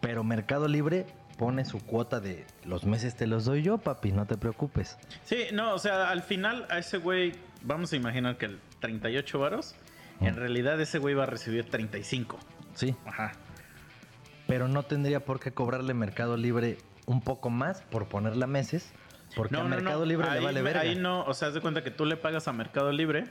Pero 0.00 0.24
Mercado 0.24 0.68
Libre 0.68 1.06
pone 1.38 1.64
su 1.64 1.78
cuota 1.80 2.20
de 2.20 2.44
los 2.64 2.84
meses 2.84 3.16
te 3.16 3.26
los 3.26 3.44
doy 3.44 3.62
yo, 3.62 3.78
papi, 3.78 4.12
no 4.12 4.26
te 4.26 4.36
preocupes. 4.36 4.98
Sí, 5.24 5.46
no, 5.52 5.74
o 5.74 5.78
sea, 5.78 6.10
al 6.10 6.22
final 6.22 6.66
a 6.70 6.78
ese 6.78 6.98
güey, 6.98 7.32
vamos 7.62 7.92
a 7.92 7.96
imaginar 7.96 8.36
que 8.36 8.46
el 8.46 8.60
38 8.80 9.38
varos, 9.38 9.74
en 10.20 10.36
realidad 10.36 10.80
ese 10.80 10.98
güey 10.98 11.14
va 11.14 11.24
a 11.24 11.26
recibir 11.26 11.68
35. 11.68 12.38
Sí, 12.74 12.94
Ajá. 13.06 13.32
pero 14.46 14.68
no 14.68 14.82
tendría 14.84 15.24
por 15.24 15.40
qué 15.40 15.52
cobrarle 15.52 15.94
Mercado 15.94 16.36
Libre 16.36 16.78
un 17.06 17.20
poco 17.22 17.50
más 17.50 17.82
por 17.82 18.06
ponerla 18.06 18.46
meses, 18.46 18.92
porque 19.36 19.56
a 19.56 19.64
Mercado 19.64 20.04
Libre 20.04 20.28
ahí, 20.28 20.38
le 20.40 20.44
vale 20.46 20.62
verga. 20.62 20.80
Ahí 20.80 20.94
no, 20.96 21.24
o 21.24 21.34
sea, 21.34 21.48
haz 21.48 21.54
de 21.54 21.60
cuenta 21.60 21.82
que 21.82 21.90
tú 21.90 22.04
le 22.04 22.16
pagas 22.16 22.48
a 22.48 22.52
Mercado 22.52 22.92
Libre 22.92 23.24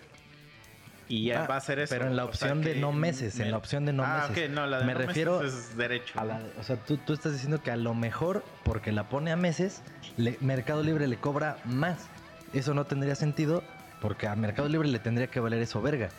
y 1.08 1.26
ya 1.26 1.44
Ah, 1.44 1.48
va 1.48 1.56
a 1.56 1.58
hacer 1.58 1.80
eso. 1.80 1.94
pero 1.94 2.08
en 2.08 2.16
la 2.16 2.26
o 2.26 2.34
sea, 2.34 2.50
opción 2.54 2.62
de 2.64 2.76
no 2.80 2.92
meses, 2.94 3.40
en 3.40 3.52
la 3.52 3.58
opción 3.58 3.86
de 3.86 3.94
no 3.94 4.04
ah, 4.06 4.28
meses. 4.30 4.46
ok, 4.50 4.54
no, 4.56 4.66
la 4.68 4.80
de 4.80 4.86
Me 4.86 4.94
no 4.94 5.00
refiero 5.00 5.40
meses 5.42 5.54
es 5.72 5.78
derecho. 5.78 6.20
A 6.20 6.24
la- 6.26 6.42
o 6.60 6.64
sea, 6.64 6.78
tú, 6.78 6.98
tú 6.98 7.14
estás 7.14 7.34
diciendo 7.34 7.62
que 7.62 7.72
a 7.72 7.76
lo 7.76 7.94
mejor, 7.94 8.44
porque 8.64 8.92
la 8.92 9.10
pone 9.10 9.32
a 9.32 9.36
meses, 9.36 9.82
le- 10.18 10.38
Mercado 10.42 10.84
Libre 10.84 11.08
le 11.08 11.18
cobra 11.18 11.58
más. 11.66 12.08
Eso 12.54 12.74
no 12.74 12.86
tendría 12.86 13.16
sentido, 13.16 13.64
porque 14.02 14.28
a 14.28 14.36
Mercado 14.36 14.68
Libre 14.70 14.88
le 14.88 15.00
tendría 15.00 15.28
que 15.28 15.40
valer 15.40 15.62
eso 15.62 15.82
verga. 15.82 16.10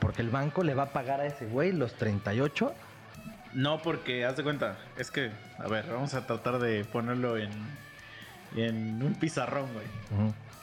Porque 0.00 0.22
el 0.22 0.30
banco 0.30 0.62
le 0.62 0.74
va 0.74 0.84
a 0.84 0.92
pagar 0.92 1.20
a 1.20 1.26
ese 1.26 1.46
güey 1.46 1.72
los 1.72 1.94
38. 1.94 2.72
No, 3.54 3.80
porque 3.80 4.24
haz 4.26 4.36
de 4.36 4.42
cuenta, 4.42 4.76
es 4.98 5.10
que, 5.10 5.30
a 5.58 5.66
ver, 5.66 5.86
vamos 5.90 6.12
a 6.14 6.26
tratar 6.26 6.58
de 6.58 6.84
ponerlo 6.84 7.38
en, 7.38 7.50
en 8.56 9.02
un 9.02 9.14
pizarrón, 9.14 9.68
güey. 9.72 9.86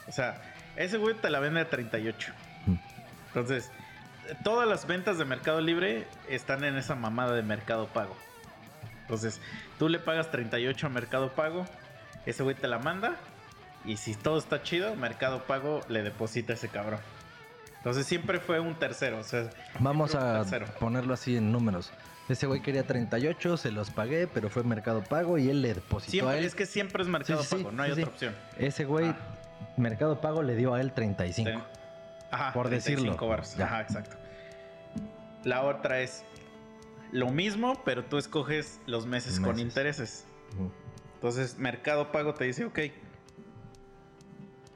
O 0.08 0.12
sea, 0.12 0.42
ese 0.76 0.98
güey 0.98 1.16
te 1.16 1.30
la 1.30 1.40
vende 1.40 1.62
a 1.62 1.70
38. 1.70 2.32
Mm. 2.66 2.76
Entonces, 3.28 3.72
todas 4.44 4.68
las 4.68 4.86
ventas 4.88 5.18
de 5.18 5.26
Mercado 5.26 5.62
Libre 5.62 6.08
están 6.30 6.64
en 6.64 6.76
esa 6.78 6.96
mamada 6.96 7.34
de 7.34 7.44
Mercado 7.44 7.88
Pago. 7.88 8.16
Entonces, 9.02 9.42
tú 9.80 9.90
le 9.90 10.00
pagas 10.00 10.32
38 10.32 10.88
a 10.88 10.90
Mercado 10.90 11.34
Pago, 11.34 11.66
ese 12.26 12.42
güey 12.44 12.56
te 12.56 12.68
la 12.68 12.80
manda 12.80 13.16
y 13.86 13.98
si 13.98 14.16
todo 14.16 14.38
está 14.38 14.64
chido, 14.64 14.96
Mercado 14.96 15.44
Pago 15.44 15.82
le 15.90 16.04
deposita 16.04 16.54
a 16.54 16.56
ese 16.56 16.70
cabrón. 16.70 17.00
Entonces, 17.78 18.06
siempre 18.06 18.40
fue 18.40 18.62
un 18.62 18.76
tercero, 18.76 19.20
o 19.20 19.24
sea, 19.24 19.50
Vamos 19.80 20.16
a 20.16 20.40
tercero. 20.40 20.68
ponerlo 20.80 21.14
así 21.14 21.36
en 21.36 21.52
números. 21.52 21.92
Ese 22.30 22.48
güey 22.48 22.62
quería 22.62 22.84
38, 22.88 23.58
se 23.58 23.72
los 23.72 23.90
pagué, 23.92 24.28
pero 24.28 24.50
fue 24.50 24.64
Mercado 24.64 25.04
Pago 25.04 25.38
y 25.38 25.50
él 25.50 25.62
le 25.62 25.74
depositó 25.74 26.10
a 26.10 26.12
Siempre, 26.12 26.38
él. 26.40 26.46
es 26.46 26.56
que 26.56 26.66
siempre 26.66 27.04
es 27.04 27.10
Mercado 27.10 27.44
Sí, 27.44 27.50
sí, 27.50 27.58
sí, 27.58 27.64
Pago, 27.64 27.76
no 27.76 27.84
hay 27.84 27.94
sí, 27.96 28.02
otra 28.02 28.14
opción. 28.14 28.36
Ese 28.58 28.86
güey, 28.86 29.08
Ah. 29.08 29.18
Mercado 29.78 30.22
Pago 30.22 30.42
le 30.44 30.56
dio 30.56 30.74
a 30.74 30.80
él 30.82 30.94
35. 30.94 31.50
Ten- 31.50 31.64
Ajá, 32.32 32.54
Por 32.54 32.68
35 32.70 33.02
decirlo. 33.12 33.28
varos. 33.28 33.56
Ya. 33.58 33.66
Ajá, 33.66 33.82
exacto. 33.82 34.16
La 35.44 35.64
otra 35.64 36.00
es 36.00 36.24
lo 37.12 37.30
mismo, 37.30 37.82
pero 37.84 38.06
tú 38.06 38.18
escoges 38.18 38.80
los 38.88 39.06
meses, 39.06 39.40
con 39.40 39.60
intereses. 39.60 40.26
Entonces, 41.16 41.58
Mercado 41.60 42.12
Pago 42.12 42.34
te 42.34 42.46
dice, 42.46 42.66
ok, 42.66 42.80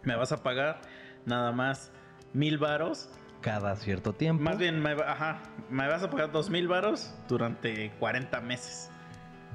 me 0.03 0.15
vas 0.15 0.31
a 0.31 0.43
pagar 0.43 0.81
nada 1.25 1.51
más 1.51 1.91
mil 2.33 2.57
varos. 2.57 3.09
Cada 3.47 3.75
cierto 3.77 4.11
tiempo. 4.13 4.43
Más 4.43 4.57
bien, 4.57 4.81
me, 4.81 4.91
ajá, 4.91 5.39
me 5.69 5.87
vas 5.87 6.03
a 6.03 6.09
pagar 6.09 6.31
dos 6.33 6.49
mil 6.49 6.67
varos 6.67 7.13
durante 7.29 7.91
40 7.91 8.41
meses. 8.41 8.89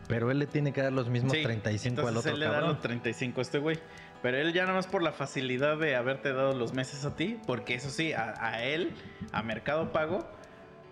Pero 0.09 0.31
él 0.31 0.39
le 0.39 0.47
tiene 0.47 0.73
que 0.73 0.81
dar 0.81 0.93
los 0.93 1.11
mismos 1.11 1.33
Sí, 1.33 1.43
35 1.43 2.09
al 2.09 2.17
otro 2.17 2.33
él 2.33 2.41
le 2.41 2.47
da 2.47 2.53
cabrón. 2.53 2.71
los 2.71 2.81
35 2.81 3.41
a 3.41 3.43
este 3.43 3.59
güey. 3.59 3.79
Pero 4.23 4.39
él 4.39 4.55
ya 4.55 4.63
nada 4.63 4.75
más 4.77 4.87
por 4.87 5.03
la 5.03 5.13
facilidad 5.13 5.77
de 5.77 5.95
haberte 5.95 6.33
dado 6.33 6.55
los 6.55 6.73
meses 6.73 7.05
a 7.05 7.17
ti, 7.17 7.39
porque 7.47 7.75
eso 7.75 7.91
sí, 7.91 8.15
a, 8.15 8.35
a 8.43 8.63
él, 8.65 8.93
a 9.33 9.43
Mercado 9.43 9.93
Pago, 9.93 10.27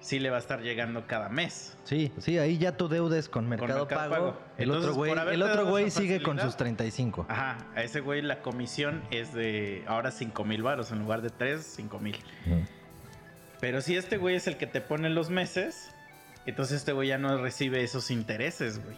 sí 0.01 0.19
le 0.19 0.31
va 0.31 0.37
a 0.37 0.41
estar 0.41 0.61
llegando 0.61 1.07
cada 1.07 1.29
mes. 1.29 1.79
Sí, 1.85 2.13
sí, 2.19 2.39
ahí 2.39 2.59
ya 2.59 2.77
tu 2.77 2.89
deuda 2.89 3.19
es 3.19 3.29
con 3.29 3.49
Mercado, 3.49 3.87
Mercado 3.87 4.11
Pago. 4.11 4.15
Pago. 4.15 4.41
El 4.59 4.65
Entonces, 4.65 4.91
otro 4.91 4.95
güey, 4.97 5.13
el 5.35 5.43
otro 5.43 5.67
güey 5.67 5.91
sigue 5.91 6.23
con 6.23 6.39
sus 6.39 6.57
35. 6.57 7.27
Ajá, 7.29 7.59
a 7.75 7.83
ese 7.83 8.01
güey 8.01 8.21
la 8.21 8.43
comisión 8.43 9.03
es 9.11 9.33
de 9.33 9.85
ahora 9.87 10.11
5 10.11 10.45
mil 10.45 10.63
varos, 10.63 10.91
en 10.91 10.99
lugar 10.99 11.23
de 11.23 11.31
3, 11.31 11.63
5 11.77 11.99
mil. 11.99 12.17
Pero 13.61 13.81
si 13.83 13.97
este 13.97 14.17
güey 14.17 14.37
es 14.37 14.47
el 14.47 14.57
que 14.57 14.67
te 14.67 14.81
pone 14.81 15.11
los 15.11 15.31
meses, 15.31 15.91
entonces 16.47 16.79
este 16.79 16.93
güey 16.93 17.09
ya 17.09 17.19
no 17.19 17.41
recibe 17.41 17.83
esos 17.83 18.11
intereses, 18.11 18.83
güey. 18.83 18.97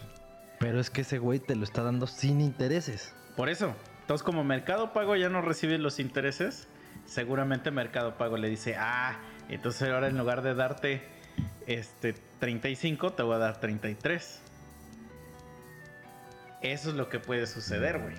Pero 0.59 0.79
es 0.79 0.89
que 0.89 1.01
ese 1.01 1.19
güey 1.19 1.39
te 1.39 1.55
lo 1.55 1.63
está 1.65 1.83
dando 1.83 2.07
sin 2.07 2.39
intereses. 2.39 3.13
Por 3.35 3.49
eso, 3.49 3.75
entonces 4.01 4.23
como 4.23 4.43
Mercado 4.43 4.93
Pago 4.93 5.15
ya 5.15 5.27
no 5.27 5.41
recibe 5.41 5.77
los 5.77 5.99
intereses, 5.99 6.67
seguramente 7.05 7.71
Mercado 7.71 8.17
Pago 8.17 8.37
le 8.37 8.49
dice, 8.49 8.75
ah, 8.77 9.19
entonces 9.49 9.89
ahora 9.89 10.07
en 10.07 10.17
lugar 10.17 10.41
de 10.41 10.55
darte 10.55 11.01
este 11.67 12.13
35, 12.39 13.13
te 13.13 13.23
voy 13.23 13.35
a 13.35 13.39
dar 13.39 13.59
33. 13.59 14.41
Eso 16.61 16.89
es 16.89 16.95
lo 16.95 17.09
que 17.09 17.19
puede 17.19 17.45
suceder, 17.45 17.99
güey. 17.99 18.15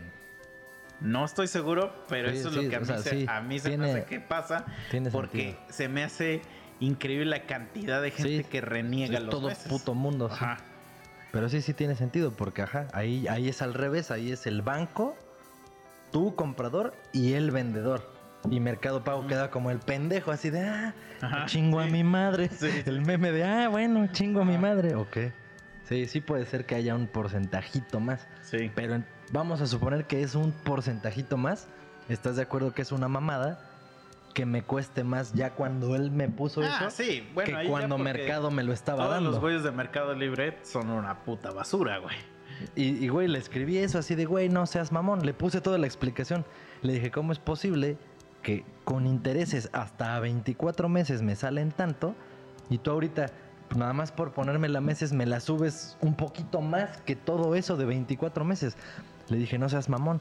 No 1.05 1.25
estoy 1.25 1.47
seguro, 1.47 1.95
pero 2.09 2.31
Sí, 2.31 2.39
eso 2.39 2.49
es 2.49 2.55
sí, 2.55 2.63
lo 2.65 2.71
que 2.71 2.77
a 2.77 2.81
mí, 2.81 2.87
sea, 2.87 2.99
se, 2.99 3.11
sí, 3.11 3.27
a 3.29 3.41
mí 3.43 3.59
se 3.61 3.69
tiene- 3.69 3.85
me 3.87 3.91
hace 3.93 4.05
que 4.07 4.21
pasa. 4.21 4.65
Porque 5.13 5.39
sentido. 5.53 5.59
se 5.69 5.89
me 5.89 6.03
hace 6.03 6.43
increíble 6.81 7.27
la 7.27 7.43
cantidad 7.47 8.03
de 8.03 8.11
gente 8.11 8.45
que 8.45 8.61
reniega 8.61 9.21
los 9.21 9.31
todo 9.31 9.49
meses. 9.49 9.69
puto 9.69 9.95
mundo. 9.95 10.27
Ajá. 10.33 10.57
Pero 11.31 11.49
sí, 11.49 11.61
sí 11.63 11.75
tiene 11.75 11.95
sentido, 11.95 12.33
porque 12.33 12.63
ajá, 12.63 12.89
ahí, 12.93 13.27
ahí 13.29 13.49
es 13.49 13.61
al 13.63 13.75
revés, 13.75 14.11
ahí 14.11 14.33
es 14.33 14.47
el 14.47 14.63
banco, 14.63 15.17
tú 16.11 16.35
comprador 16.35 16.95
y 17.13 17.35
el 17.35 17.51
vendedor. 17.51 18.13
Y 18.51 18.61
Mercado 18.61 19.05
Pago 19.05 19.27
queda 19.27 19.51
como 19.51 19.71
el 19.71 19.79
pendejo, 19.79 20.31
así 20.31 20.51
de, 20.51 20.61
ah, 20.67 20.95
Ajá, 21.23 21.47
chingo 21.47 21.81
a 21.81 21.87
mi 21.87 22.05
madre. 22.05 22.51
El 22.87 23.01
meme 23.01 23.33
de, 23.33 23.43
ah, 23.45 23.69
bueno, 23.69 24.07
chingo 24.13 24.41
a 24.43 24.45
mi 24.45 24.59
madre. 24.59 24.95
Ok. 24.95 25.17
Sí, 25.89 26.07
sí 26.07 26.21
puede 26.21 26.45
ser 26.47 26.65
que 26.67 26.75
haya 26.75 26.95
un 26.95 27.07
porcentajito 27.07 28.01
más. 28.01 28.27
Sí. 28.43 28.71
Pero 28.75 28.95
en- 28.97 29.07
vamos 29.33 29.61
a 29.61 29.67
suponer 29.67 30.07
que 30.07 30.23
es 30.23 30.35
un 30.35 30.53
porcentajito 30.53 31.37
más. 31.37 31.67
¿Estás 32.09 32.37
de 32.37 32.43
acuerdo 32.43 32.73
que 32.73 32.83
es 32.83 32.93
una 32.93 33.09
mamada? 33.09 33.61
Que 34.35 34.47
me 34.47 34.63
cueste 34.63 35.05
más 35.05 35.33
ya 35.33 35.51
cuando 35.55 35.95
él 35.95 36.11
me 36.11 36.29
puso 36.29 36.61
Ah, 36.63 36.79
eso 36.81 36.91
sí. 36.91 37.27
Bueno, 37.35 37.59
que 37.61 37.69
cuando 37.69 37.99
Mercado 37.99 38.51
me 38.51 38.65
lo 38.65 38.73
estaba 38.73 38.99
Todos 39.05 39.11
dando. 39.15 39.31
los 39.31 39.41
güeyes 39.41 39.63
de 39.63 39.71
Mercado 39.71 40.15
Libre 40.15 40.59
son 40.63 40.91
una 40.91 41.21
puta 41.25 41.51
basura, 41.53 41.99
güey. 41.99 42.17
Y, 42.77 43.05
y, 43.05 43.09
güey, 43.09 43.27
le 43.29 43.39
escribí 43.39 43.79
eso 43.79 43.99
así 43.99 44.15
de, 44.15 44.27
güey, 44.27 44.49
no 44.49 44.67
seas 44.67 44.93
mamón. 44.93 45.25
Le 45.25 45.35
puse 45.35 45.61
toda 45.61 45.79
la 45.79 45.87
explicación. 45.87 46.45
Le 46.83 46.95
dije, 46.95 47.11
¿cómo 47.11 47.33
es 47.33 47.39
posible 47.39 47.97
que 48.43 48.65
con 48.85 49.07
intereses 49.07 49.71
hasta 49.73 50.19
24 50.21 50.89
meses 50.89 51.23
me 51.23 51.35
salen 51.37 51.73
tanto? 51.73 52.15
Y 52.71 52.79
tú 52.79 52.91
ahorita, 52.91 53.27
nada 53.77 53.93
más 53.93 54.13
por 54.13 54.33
ponerme 54.33 54.69
la 54.69 54.81
meses, 54.81 55.13
me 55.13 55.27
la 55.27 55.41
subes 55.41 55.97
un 56.01 56.15
poquito 56.17 56.61
más 56.61 57.01
que 57.03 57.17
todo 57.17 57.55
eso 57.55 57.77
de 57.77 57.85
24 57.87 58.45
meses. 58.45 58.77
Le 59.29 59.37
dije, 59.39 59.59
no 59.59 59.69
seas 59.69 59.89
mamón. 59.89 60.21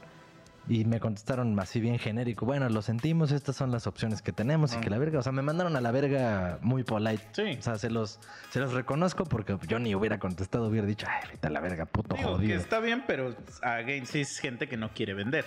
Y 0.66 0.86
me 0.86 0.98
contestaron 0.98 1.60
así 1.60 1.78
bien 1.78 1.98
genérico, 1.98 2.46
bueno, 2.46 2.66
lo 2.70 2.80
sentimos, 2.80 3.32
estas 3.32 3.54
son 3.54 3.70
las 3.70 3.86
opciones 3.86 4.22
que 4.22 4.32
tenemos 4.32 4.72
y 4.72 4.76
Ah. 4.76 4.80
que 4.80 4.88
la 4.88 4.96
verga, 4.96 5.18
o 5.18 5.22
sea, 5.22 5.30
me 5.30 5.42
mandaron 5.42 5.76
a 5.76 5.82
la 5.82 5.90
verga 5.90 6.58
muy 6.62 6.84
polite. 6.84 7.22
Sí. 7.32 7.58
O 7.58 7.62
sea, 7.62 7.76
se 7.76 7.90
los, 7.90 8.18
se 8.48 8.60
los 8.60 8.72
reconozco 8.72 9.24
porque 9.26 9.58
yo 9.68 9.78
ni 9.78 9.94
hubiera 9.94 10.18
contestado, 10.18 10.68
hubiera 10.68 10.86
dicho, 10.86 11.06
ay, 11.06 11.28
vete 11.30 11.48
a 11.48 11.50
la 11.50 11.60
verga, 11.60 11.84
puto 11.84 12.16
Digo 12.16 12.30
que 12.30 12.34
jodido. 12.36 12.58
está 12.58 12.80
bien, 12.80 13.04
pero 13.06 13.34
again, 13.62 14.06
sí 14.06 14.22
es 14.22 14.38
gente 14.38 14.66
que 14.66 14.78
no 14.78 14.88
quiere 14.94 15.12
vender. 15.12 15.44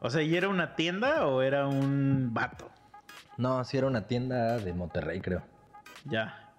O 0.00 0.10
sea, 0.10 0.20
¿y 0.22 0.34
era 0.36 0.48
una 0.48 0.74
tienda 0.74 1.24
o 1.28 1.40
era 1.42 1.68
un 1.68 2.30
vato? 2.34 2.68
No, 3.36 3.62
sí 3.62 3.78
era 3.78 3.86
una 3.86 4.08
tienda 4.08 4.58
de 4.58 4.72
Monterrey, 4.72 5.20
creo. 5.20 5.42
Ya. 6.06 6.50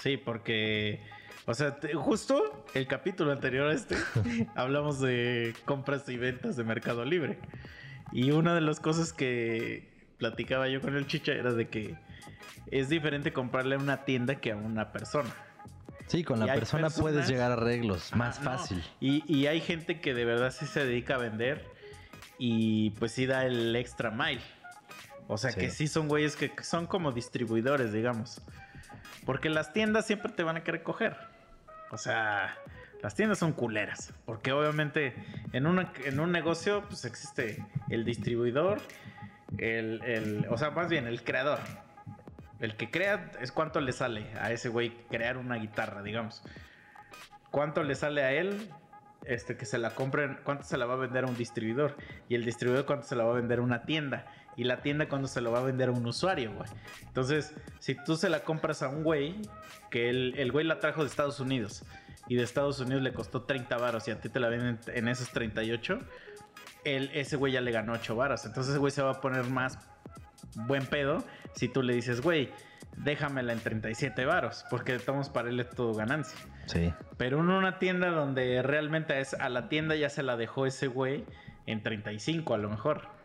Sí, 0.00 0.16
porque. 0.16 1.04
O 1.46 1.52
sea, 1.52 1.78
te- 1.78 1.92
justo 1.94 2.59
el 2.74 2.86
capítulo 2.86 3.32
anterior 3.32 3.68
a 3.70 3.74
este 3.74 3.96
hablamos 4.54 5.00
de 5.00 5.54
compras 5.64 6.08
y 6.08 6.16
ventas 6.16 6.56
de 6.56 6.64
Mercado 6.64 7.04
Libre. 7.04 7.38
Y 8.12 8.30
una 8.32 8.54
de 8.54 8.60
las 8.60 8.80
cosas 8.80 9.12
que 9.12 9.88
platicaba 10.18 10.68
yo 10.68 10.80
con 10.80 10.96
el 10.96 11.06
chicha 11.06 11.32
era 11.32 11.52
de 11.52 11.68
que 11.68 11.96
es 12.70 12.88
diferente 12.88 13.32
comprarle 13.32 13.76
a 13.76 13.78
una 13.78 14.04
tienda 14.04 14.36
que 14.36 14.52
a 14.52 14.56
una 14.56 14.92
persona. 14.92 15.30
Sí, 16.06 16.24
con 16.24 16.40
la 16.40 16.46
persona 16.54 16.88
personas- 16.88 17.00
puedes 17.00 17.28
llegar 17.28 17.50
a 17.52 17.54
arreglos, 17.54 18.12
más 18.16 18.38
no. 18.40 18.44
fácil. 18.50 18.82
Y, 19.00 19.22
y 19.32 19.46
hay 19.46 19.60
gente 19.60 20.00
que 20.00 20.12
de 20.12 20.24
verdad 20.24 20.50
sí 20.50 20.66
se 20.66 20.84
dedica 20.84 21.14
a 21.14 21.18
vender 21.18 21.64
y 22.38 22.90
pues 22.98 23.12
sí 23.12 23.26
da 23.26 23.46
el 23.46 23.74
extra 23.76 24.10
mile. 24.10 24.40
O 25.28 25.38
sea 25.38 25.52
Sí. 25.52 25.60
que 25.60 25.70
sí 25.70 25.86
son 25.86 26.08
güeyes 26.08 26.34
que 26.34 26.50
son 26.62 26.86
como 26.88 27.12
distribuidores, 27.12 27.92
digamos. 27.92 28.40
Porque 29.24 29.48
las 29.50 29.72
tiendas 29.72 30.06
siempre 30.06 30.32
te 30.32 30.42
van 30.42 30.56
a 30.56 30.64
querer 30.64 30.82
coger. 30.82 31.16
O 31.90 31.98
sea, 31.98 32.56
las 33.02 33.14
tiendas 33.14 33.38
son 33.38 33.52
culeras. 33.52 34.12
Porque 34.24 34.52
obviamente 34.52 35.14
en, 35.52 35.66
en 36.04 36.20
un 36.20 36.32
negocio 36.32 36.84
pues 36.88 37.04
existe 37.04 37.64
el 37.88 38.04
distribuidor, 38.04 38.80
el, 39.58 40.02
el- 40.04 40.46
o 40.50 40.56
sea, 40.58 40.70
más 40.70 40.88
bien 40.88 41.06
el 41.06 41.22
creador. 41.24 41.58
El 42.60 42.76
que 42.76 42.90
crea 42.90 43.32
es 43.40 43.52
cuánto 43.52 43.80
le 43.80 43.92
sale 43.92 44.26
a 44.38 44.52
ese 44.52 44.68
güey 44.68 44.90
crear 45.08 45.38
una 45.38 45.56
guitarra, 45.56 46.02
digamos. 46.02 46.42
¿Cuánto 47.50 47.82
le 47.82 47.94
sale 47.94 48.22
a 48.22 48.32
él 48.32 48.70
este, 49.24 49.56
que 49.56 49.64
se 49.64 49.78
la 49.78 49.90
compren? 49.94 50.38
¿Cuánto 50.44 50.64
se 50.64 50.76
la 50.76 50.86
va 50.86 50.94
a 50.94 50.98
vender 50.98 51.24
a 51.24 51.26
un 51.26 51.36
distribuidor? 51.36 51.96
Y 52.28 52.34
el 52.34 52.44
distribuidor 52.44 52.84
cuánto 52.86 53.06
se 53.06 53.16
la 53.16 53.24
va 53.24 53.32
a 53.32 53.36
vender 53.36 53.58
a 53.60 53.62
una 53.62 53.82
tienda. 53.82 54.26
Y 54.60 54.64
la 54.64 54.82
tienda 54.82 55.08
cuánto 55.08 55.26
se 55.26 55.40
lo 55.40 55.50
va 55.52 55.60
a 55.60 55.62
vender 55.62 55.88
a 55.88 55.92
un 55.92 56.04
usuario, 56.04 56.52
güey. 56.52 56.68
Entonces, 57.06 57.54
si 57.78 57.94
tú 57.94 58.16
se 58.16 58.28
la 58.28 58.40
compras 58.40 58.82
a 58.82 58.90
un 58.90 59.02
güey, 59.02 59.40
que 59.90 60.10
el, 60.10 60.34
el 60.36 60.52
güey 60.52 60.66
la 60.66 60.80
trajo 60.80 61.00
de 61.00 61.08
Estados 61.08 61.40
Unidos. 61.40 61.82
Y 62.28 62.34
de 62.34 62.42
Estados 62.42 62.78
Unidos 62.78 63.02
le 63.02 63.14
costó 63.14 63.44
30 63.44 63.74
varos 63.78 64.06
y 64.06 64.10
a 64.10 64.20
ti 64.20 64.28
te 64.28 64.38
la 64.38 64.50
venden 64.50 64.78
en 64.88 65.08
esos 65.08 65.30
38. 65.30 66.00
El, 66.84 67.10
ese 67.14 67.36
güey 67.36 67.54
ya 67.54 67.62
le 67.62 67.72
ganó 67.72 67.94
8 67.94 68.14
varos. 68.14 68.44
Entonces 68.44 68.72
ese 68.72 68.78
güey 68.78 68.92
se 68.92 69.00
va 69.00 69.12
a 69.12 69.20
poner 69.22 69.44
más 69.44 69.78
buen 70.66 70.84
pedo 70.84 71.24
si 71.54 71.68
tú 71.68 71.82
le 71.82 71.94
dices, 71.94 72.20
güey, 72.20 72.50
déjamela 72.98 73.54
en 73.54 73.60
37 73.60 74.26
varos. 74.26 74.66
Porque 74.68 74.94
estamos 74.94 75.30
para 75.30 75.48
él 75.48 75.58
es 75.58 75.70
todo 75.70 75.94
ganancia. 75.94 76.38
Sí. 76.66 76.92
Pero 77.16 77.40
en 77.40 77.48
una 77.48 77.78
tienda 77.78 78.10
donde 78.10 78.60
realmente 78.60 79.18
es, 79.20 79.32
a 79.32 79.48
la 79.48 79.70
tienda 79.70 79.94
ya 79.94 80.10
se 80.10 80.22
la 80.22 80.36
dejó 80.36 80.66
ese 80.66 80.86
güey 80.86 81.24
en 81.64 81.82
35 81.82 82.52
a 82.52 82.58
lo 82.58 82.68
mejor. 82.68 83.19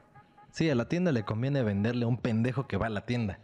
Sí, 0.55 0.69
a 0.69 0.75
la 0.75 0.87
tienda 0.87 1.11
le 1.11 1.23
conviene 1.23 1.63
venderle 1.63 2.05
a 2.05 2.07
un 2.07 2.15
pendejo 2.15 2.65
que 2.65 2.77
va 2.77 2.85
a 2.85 2.89
la 2.89 3.05
tienda. 3.05 3.39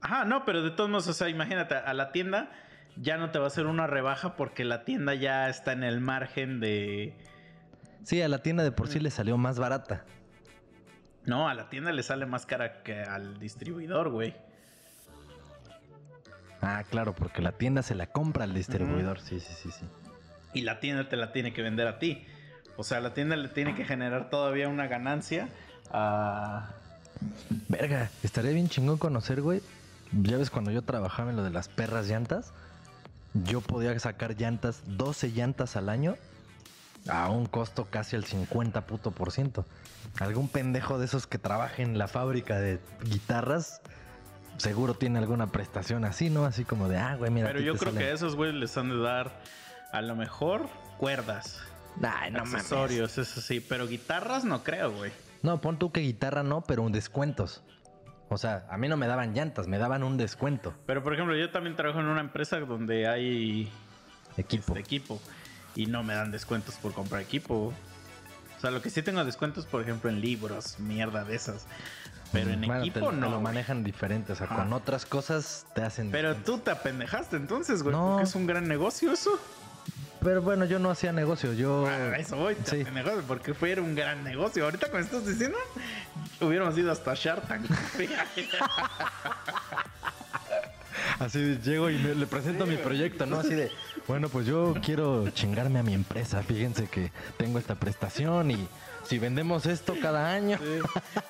Ajá, 0.00 0.24
no, 0.24 0.44
pero 0.44 0.62
de 0.62 0.70
todos 0.70 0.88
modos, 0.88 1.08
o 1.08 1.12
sea, 1.12 1.28
imagínate, 1.28 1.74
a 1.74 1.92
la 1.92 2.12
tienda 2.12 2.52
ya 2.94 3.16
no 3.16 3.32
te 3.32 3.40
va 3.40 3.46
a 3.46 3.48
hacer 3.48 3.66
una 3.66 3.88
rebaja 3.88 4.36
porque 4.36 4.62
la 4.62 4.84
tienda 4.84 5.12
ya 5.14 5.48
está 5.48 5.72
en 5.72 5.82
el 5.82 6.00
margen 6.00 6.60
de... 6.60 7.18
Sí, 8.04 8.22
a 8.22 8.28
la 8.28 8.44
tienda 8.44 8.62
de 8.62 8.70
por 8.70 8.86
sí 8.86 9.00
le 9.00 9.10
salió 9.10 9.38
más 9.38 9.58
barata. 9.58 10.04
No, 11.24 11.48
a 11.48 11.54
la 11.54 11.68
tienda 11.68 11.90
le 11.90 12.04
sale 12.04 12.26
más 12.26 12.46
cara 12.46 12.84
que 12.84 13.02
al 13.02 13.40
distribuidor, 13.40 14.10
güey. 14.10 14.36
Ah, 16.62 16.84
claro, 16.88 17.12
porque 17.12 17.42
la 17.42 17.58
tienda 17.58 17.82
se 17.82 17.96
la 17.96 18.06
compra 18.06 18.44
al 18.44 18.54
distribuidor. 18.54 19.18
Sí, 19.18 19.40
sí, 19.40 19.52
sí, 19.52 19.72
sí. 19.72 19.84
Y 20.54 20.62
la 20.62 20.78
tienda 20.78 21.08
te 21.08 21.16
la 21.16 21.32
tiene 21.32 21.52
que 21.52 21.62
vender 21.62 21.88
a 21.88 21.98
ti. 21.98 22.24
O 22.76 22.84
sea, 22.84 23.00
la 23.00 23.14
tienda 23.14 23.34
le 23.34 23.48
tiene 23.48 23.74
que 23.74 23.84
generar 23.84 24.30
todavía 24.30 24.68
una 24.68 24.86
ganancia 24.86 25.48
a... 25.92 26.68
Verga, 27.68 28.10
estaría 28.22 28.52
bien 28.52 28.68
chingón 28.68 28.98
conocer, 28.98 29.42
güey. 29.42 29.62
Ya 30.12 30.38
ves, 30.38 30.50
cuando 30.50 30.70
yo 30.70 30.82
trabajaba 30.82 31.30
en 31.30 31.36
lo 31.36 31.42
de 31.44 31.50
las 31.50 31.68
perras 31.68 32.08
llantas, 32.08 32.52
yo 33.34 33.60
podía 33.60 33.96
sacar 33.98 34.36
llantas, 34.36 34.82
12 34.86 35.28
llantas 35.30 35.76
al 35.76 35.88
año, 35.88 36.16
a 37.08 37.30
un 37.30 37.46
costo 37.46 37.86
casi 37.90 38.16
al 38.16 38.24
50 38.24 38.80
puto 38.86 39.10
por 39.12 39.30
ciento. 39.32 39.64
Algún 40.18 40.48
pendejo 40.48 40.98
de 40.98 41.04
esos 41.04 41.26
que 41.26 41.38
trabaja 41.38 41.82
en 41.82 41.96
la 41.98 42.08
fábrica 42.08 42.58
de 42.58 42.80
guitarras, 43.04 43.80
seguro 44.56 44.94
tiene 44.94 45.18
alguna 45.18 45.46
prestación 45.52 46.04
así, 46.04 46.28
¿no? 46.30 46.44
Así 46.44 46.64
como 46.64 46.88
de, 46.88 46.98
ah, 46.98 47.14
güey, 47.16 47.30
mira. 47.30 47.46
Pero 47.46 47.60
yo 47.60 47.76
creo 47.76 47.92
sale- 47.92 48.04
que 48.04 48.10
a 48.10 48.14
esos 48.14 48.34
güeyes 48.34 48.56
les 48.56 48.76
han 48.76 48.88
de 48.88 48.98
dar 48.98 49.30
a 49.92 50.02
lo 50.02 50.16
mejor 50.16 50.68
cuerdas, 50.98 51.58
Ay, 52.02 52.30
no 52.32 52.38
mames. 52.40 52.54
accesorios, 52.54 53.16
eso 53.18 53.40
sí. 53.40 53.60
Pero 53.60 53.86
guitarras 53.86 54.44
no 54.44 54.64
creo, 54.64 54.90
güey. 54.92 55.12
No, 55.42 55.60
pon 55.60 55.78
tú 55.78 55.90
que 55.92 56.00
guitarra 56.00 56.42
no, 56.42 56.62
pero 56.62 56.82
un 56.82 56.92
descuentos. 56.92 57.62
O 58.28 58.38
sea, 58.38 58.66
a 58.70 58.76
mí 58.78 58.88
no 58.88 58.96
me 58.96 59.06
daban 59.06 59.34
llantas, 59.34 59.66
me 59.66 59.78
daban 59.78 60.02
un 60.04 60.16
descuento. 60.16 60.72
Pero 60.86 61.02
por 61.02 61.14
ejemplo, 61.14 61.34
yo 61.36 61.50
también 61.50 61.74
trabajo 61.76 62.00
en 62.00 62.06
una 62.06 62.20
empresa 62.20 62.60
donde 62.60 63.08
hay 63.08 63.70
Equipo. 64.36 64.66
este 64.68 64.80
equipo 64.80 65.20
y 65.74 65.86
no 65.86 66.02
me 66.02 66.14
dan 66.14 66.30
descuentos 66.30 66.76
por 66.76 66.92
comprar 66.92 67.22
equipo. 67.22 67.72
O 68.56 68.60
sea, 68.60 68.70
lo 68.70 68.82
que 68.82 68.90
sí 68.90 69.02
tengo 69.02 69.24
descuentos, 69.24 69.66
por 69.66 69.80
ejemplo, 69.82 70.10
en 70.10 70.20
libros, 70.20 70.78
mierda 70.78 71.24
de 71.24 71.34
esas. 71.34 71.66
Pero 72.30 72.50
en 72.50 72.60
Bueno, 72.60 72.80
equipo 72.82 73.10
te 73.10 73.16
no. 73.16 73.30
lo 73.30 73.40
manejan 73.40 73.82
diferente. 73.82 74.32
O 74.32 74.36
sea, 74.36 74.46
con 74.46 74.72
otras 74.72 75.04
cosas 75.06 75.66
te 75.74 75.82
hacen. 75.82 76.12
Pero 76.12 76.36
tú 76.36 76.58
te 76.58 76.70
apendejaste 76.70 77.36
entonces, 77.36 77.82
güey. 77.82 77.96
No. 77.96 78.10
Porque 78.10 78.24
es 78.24 78.34
un 78.36 78.46
gran 78.46 78.68
negocio 78.68 79.10
eso. 79.12 79.30
Pero 80.22 80.42
bueno, 80.42 80.64
yo 80.66 80.78
no 80.78 80.90
hacía 80.90 81.12
negocio. 81.12 81.52
Yo. 81.54 81.86
Ah, 81.88 82.16
eso 82.18 82.36
voy, 82.36 82.56
sí. 82.64 82.82
apendejaste 82.82 83.22
porque 83.26 83.54
fue 83.54 83.72
era 83.72 83.80
un 83.82 83.94
gran 83.94 84.22
negocio. 84.22 84.64
Ahorita 84.64 84.90
con 84.90 85.00
estás 85.00 85.26
diciendo, 85.26 85.56
hubiéramos 86.40 86.76
ido 86.76 86.92
hasta 86.92 87.14
Shark 87.14 87.46
Tank. 87.48 87.64
Así 91.18 91.58
llego 91.62 91.90
y 91.90 91.98
me- 91.98 92.14
le 92.14 92.26
presento 92.26 92.66
mi 92.66 92.76
proyecto, 92.76 93.26
¿no? 93.26 93.38
Así 93.40 93.54
de. 93.54 93.70
Bueno, 94.08 94.28
pues 94.28 94.46
yo 94.46 94.74
quiero 94.82 95.28
chingarme 95.30 95.78
a 95.78 95.82
mi 95.82 95.92
empresa. 95.94 96.42
Fíjense 96.42 96.86
que 96.88 97.12
tengo 97.36 97.58
esta 97.58 97.74
prestación 97.74 98.50
y 98.50 98.68
si 99.10 99.18
vendemos 99.18 99.66
esto 99.66 99.94
cada 100.00 100.32
año. 100.32 100.58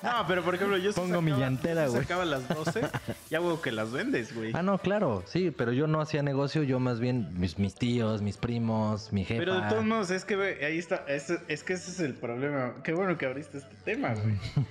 No, 0.03 0.25
pero 0.27 0.43
por 0.43 0.55
ejemplo, 0.55 0.77
yo 0.77 0.93
Pongo 0.93 1.21
mi 1.21 1.31
sacaba- 1.31 1.45
llantera, 1.49 1.81
yo 1.85 1.87
sí 1.87 1.91
güey. 1.95 2.03
sacaba 2.03 2.25
las 2.25 2.47
12 2.47 2.81
y 3.29 3.35
hago 3.35 3.61
que 3.61 3.71
las 3.71 3.91
vendes, 3.91 4.33
güey. 4.35 4.51
Ah, 4.53 4.61
no, 4.61 4.77
claro, 4.77 5.23
sí, 5.25 5.51
pero 5.51 5.73
yo 5.73 5.87
no 5.87 5.99
hacía 5.99 6.21
negocio, 6.23 6.63
yo 6.63 6.79
más 6.79 6.99
bien 6.99 7.27
mis, 7.39 7.57
mis 7.57 7.75
tíos, 7.75 8.21
mis 8.21 8.37
primos, 8.37 9.11
mi 9.11 9.25
jefa. 9.25 9.39
Pero 9.39 9.59
de 9.61 9.67
todos 9.69 9.83
modos, 9.83 10.11
es 10.11 10.23
que 10.25 10.35
güey, 10.35 10.63
ahí 10.63 10.77
está, 10.77 11.03
es, 11.07 11.33
es 11.47 11.63
que 11.63 11.73
ese 11.73 11.91
es 11.91 11.99
el 11.99 12.13
problema. 12.13 12.75
Qué 12.83 12.93
bueno 12.93 13.17
que 13.17 13.25
abriste 13.25 13.57
este 13.57 13.75
tema, 13.83 14.13
güey. 14.13 14.35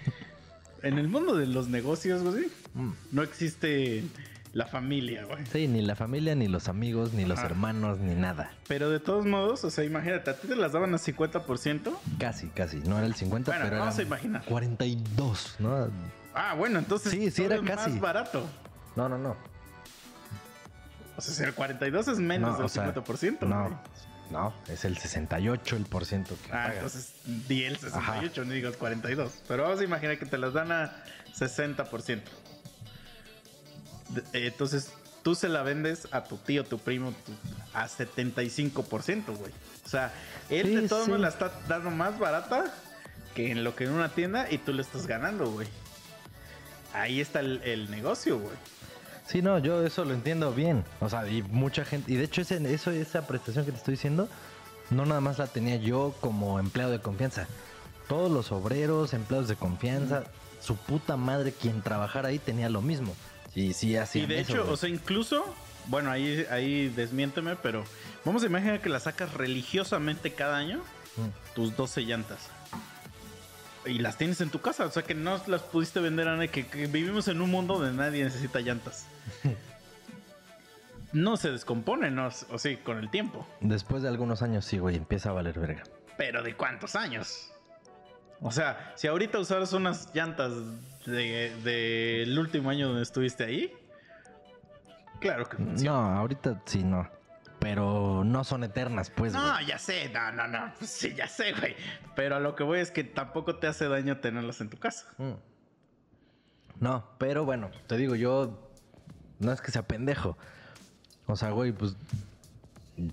En 0.82 0.96
el 0.98 1.08
mundo 1.08 1.34
de 1.36 1.46
los 1.46 1.68
negocios, 1.68 2.22
güey, 2.22 2.46
Mm. 2.72 2.92
no 3.12 3.22
existe 3.22 4.02
la 4.52 4.66
familia, 4.66 5.24
güey. 5.24 5.46
Sí, 5.46 5.68
ni 5.68 5.80
la 5.82 5.94
familia, 5.94 6.34
ni 6.34 6.48
los 6.48 6.68
amigos, 6.68 7.12
ni 7.12 7.24
los 7.24 7.38
Ajá. 7.38 7.46
hermanos, 7.48 7.98
ni 8.00 8.14
nada. 8.14 8.50
Pero 8.66 8.90
de 8.90 8.98
todos 9.00 9.24
modos, 9.26 9.62
o 9.64 9.70
sea, 9.70 9.84
imagínate, 9.84 10.30
a 10.30 10.36
ti 10.36 10.48
te 10.48 10.56
las 10.56 10.72
daban 10.72 10.92
a 10.94 10.98
50%. 10.98 11.96
Casi, 12.18 12.48
casi. 12.48 12.78
No 12.78 12.98
era 12.98 13.06
el 13.06 13.14
50, 13.14 13.50
Bueno, 13.50 13.64
pero 13.64 13.78
vamos 13.78 13.94
era 13.94 14.02
a 14.04 14.06
imaginar. 14.06 14.44
42, 14.46 15.56
¿no? 15.60 15.88
Ah, 16.34 16.54
bueno, 16.54 16.78
entonces 16.78 17.12
Sí, 17.12 17.30
sí, 17.30 17.42
todo 17.42 17.46
era 17.46 17.56
es 17.56 17.62
casi. 17.62 17.90
más 17.90 18.00
barato. 18.00 18.44
No, 18.96 19.08
no, 19.08 19.18
no. 19.18 19.36
O 21.16 21.20
sea, 21.20 21.34
si 21.34 21.42
el 21.42 21.54
42 21.54 22.08
es 22.08 22.18
menos 22.18 22.50
No, 22.52 22.56
del 22.56 22.66
o 22.66 22.68
sea, 22.68 22.92
50%. 22.94 23.46
No, 23.46 23.62
güey. 23.64 23.74
no, 24.30 24.54
es 24.68 24.84
el 24.84 24.96
68 24.96 25.76
el 25.76 25.84
por 25.84 26.04
ciento 26.06 26.34
que 26.44 26.48
Ah, 26.50 26.64
pagas. 26.66 26.74
entonces 26.76 27.12
di 27.48 27.64
el 27.64 27.76
68, 27.76 28.44
no 28.44 28.52
digas 28.52 28.76
42. 28.76 29.30
Pero 29.46 29.64
vamos 29.64 29.80
a 29.80 29.84
imaginar 29.84 30.18
que 30.18 30.26
te 30.26 30.38
las 30.38 30.52
dan 30.54 30.72
a 30.72 30.92
60%. 31.36 32.22
Eh, 34.32 34.46
Entonces, 34.46 34.90
tú 35.22 35.34
se 35.34 35.48
la 35.48 35.62
vendes 35.62 36.08
a 36.12 36.24
tu 36.24 36.36
tío, 36.36 36.64
tu 36.64 36.78
primo, 36.78 37.12
tu- 37.26 37.32
a 37.78 37.88
75%, 37.88 39.36
güey. 39.36 39.52
O 39.84 39.88
sea, 39.88 40.12
él 40.48 40.66
Sí, 40.66 40.76
de 40.76 40.88
todos 40.88 41.04
sí. 41.04 41.10
modos 41.10 41.22
la 41.22 41.28
está 41.28 41.52
dando 41.68 41.90
más 41.90 42.18
barata 42.18 42.64
que 43.34 43.50
en 43.50 43.64
lo 43.64 43.74
que 43.76 43.84
en 43.84 43.90
una 43.92 44.08
tienda 44.10 44.50
y 44.50 44.58
tú 44.58 44.72
le 44.72 44.82
estás 44.82 45.06
ganando, 45.06 45.50
güey. 45.50 45.68
Ahí 46.92 47.20
está 47.20 47.40
el, 47.40 47.62
el 47.64 47.90
negocio, 47.90 48.38
güey. 48.38 48.54
Sí, 49.26 49.42
no, 49.42 49.58
yo 49.58 49.86
eso 49.86 50.04
lo 50.04 50.12
entiendo 50.12 50.52
bien. 50.52 50.84
O 51.00 51.08
sea, 51.08 51.26
y 51.28 51.42
mucha 51.42 51.84
gente. 51.84 52.12
Y 52.12 52.16
de 52.16 52.24
hecho, 52.24 52.40
ese, 52.42 52.56
eso, 52.74 52.90
esa 52.90 53.26
prestación 53.26 53.64
que 53.64 53.70
te 53.70 53.78
estoy 53.78 53.92
diciendo, 53.94 54.28
no 54.90 55.06
nada 55.06 55.20
más 55.20 55.38
la 55.38 55.46
tenía 55.46 55.76
yo 55.76 56.14
como 56.20 56.58
empleado 56.58 56.90
de 56.90 56.98
confianza. 57.00 57.46
Todos 58.08 58.30
los 58.30 58.50
obreros, 58.50 59.14
empleados 59.14 59.46
de 59.48 59.54
confianza, 59.54 60.24
su 60.60 60.74
puta 60.76 61.16
madre, 61.16 61.52
quien 61.52 61.80
trabajara 61.80 62.30
ahí 62.30 62.40
tenía 62.40 62.68
lo 62.68 62.82
mismo. 62.82 63.14
Sí, 63.52 63.72
sí, 63.72 63.96
así. 63.96 64.20
Y 64.20 64.26
de 64.26 64.40
hecho, 64.40 64.70
o 64.70 64.76
sea, 64.76 64.88
incluso, 64.88 65.54
bueno, 65.86 66.10
ahí, 66.10 66.46
ahí 66.50 66.88
desmiénteme, 66.88 67.56
pero 67.56 67.84
vamos 68.24 68.42
a 68.42 68.46
imaginar 68.46 68.80
que 68.80 68.88
la 68.88 69.00
sacas 69.00 69.34
religiosamente 69.34 70.32
cada 70.32 70.56
año, 70.56 70.82
tus 71.54 71.76
12 71.76 72.02
llantas. 72.02 72.48
Y 73.86 73.98
las 73.98 74.18
tienes 74.18 74.40
en 74.40 74.50
tu 74.50 74.60
casa, 74.60 74.84
o 74.84 74.90
sea 74.90 75.02
que 75.02 75.14
no 75.14 75.40
las 75.46 75.62
pudiste 75.62 76.00
vender 76.00 76.28
a 76.28 76.36
nadie, 76.36 76.48
que, 76.48 76.66
que 76.66 76.86
vivimos 76.86 77.28
en 77.28 77.40
un 77.40 77.50
mundo 77.50 77.78
donde 77.78 77.94
nadie 77.94 78.24
necesita 78.24 78.60
llantas. 78.60 79.06
No 81.12 81.36
se 81.36 81.50
descompone, 81.50 82.10
¿no? 82.10 82.28
O 82.50 82.58
sí, 82.58 82.76
con 82.76 82.98
el 82.98 83.10
tiempo. 83.10 83.44
Después 83.60 84.02
de 84.02 84.08
algunos 84.08 84.42
años, 84.42 84.64
sí, 84.64 84.78
güey, 84.78 84.94
empieza 84.94 85.30
a 85.30 85.32
valer 85.32 85.58
verga. 85.58 85.82
Pero 86.16 86.42
¿de 86.42 86.54
cuántos 86.54 86.94
años? 86.94 87.49
O 88.42 88.50
sea, 88.50 88.92
si 88.96 89.07
ahorita 89.07 89.38
usaras 89.38 89.72
unas 89.72 90.14
llantas 90.14 90.53
del 91.05 91.62
de, 91.62 92.35
último 92.38 92.70
año 92.70 92.88
donde 92.88 93.03
estuviste 93.03 93.44
ahí, 93.44 93.72
claro 95.20 95.48
que 95.48 95.57
funciona. 95.57 95.98
No, 95.98 96.18
ahorita 96.18 96.62
sí, 96.64 96.83
no. 96.83 97.09
Pero 97.59 98.24
no 98.24 98.42
son 98.42 98.64
eternas, 98.64 99.11
pues. 99.11 99.35
No, 99.35 99.61
ya 99.61 99.79
sé, 99.79 100.09
no, 100.09 100.33
no, 100.33 100.48
no. 100.48 100.72
Pues 100.79 100.90
sí, 100.90 101.14
ya 101.14 101.29
sé, 101.29 101.53
güey. 101.53 101.76
Pero 102.16 102.37
a 102.37 102.40
lo 102.40 102.57
que 102.57 102.62
voy 102.62 102.79
es 102.79 102.90
que 102.90 103.05
tampoco 103.05 103.57
te 103.57 103.66
hace 103.66 103.87
daño 103.87 104.18
tenerlas 104.18 104.62
en 104.62 104.70
tu 104.70 104.79
casa. 104.79 105.07
Mm. 105.18 105.33
No, 106.81 107.05
pero 107.18 107.44
bueno, 107.44 107.70
te 107.87 107.98
digo, 107.98 108.14
yo 108.14 108.70
no 109.38 109.53
es 109.53 109.61
que 109.61 109.70
sea 109.70 109.87
pendejo. 109.87 110.38
O 111.26 111.37
sea, 111.37 111.50
güey, 111.50 111.72
pues, 111.72 111.94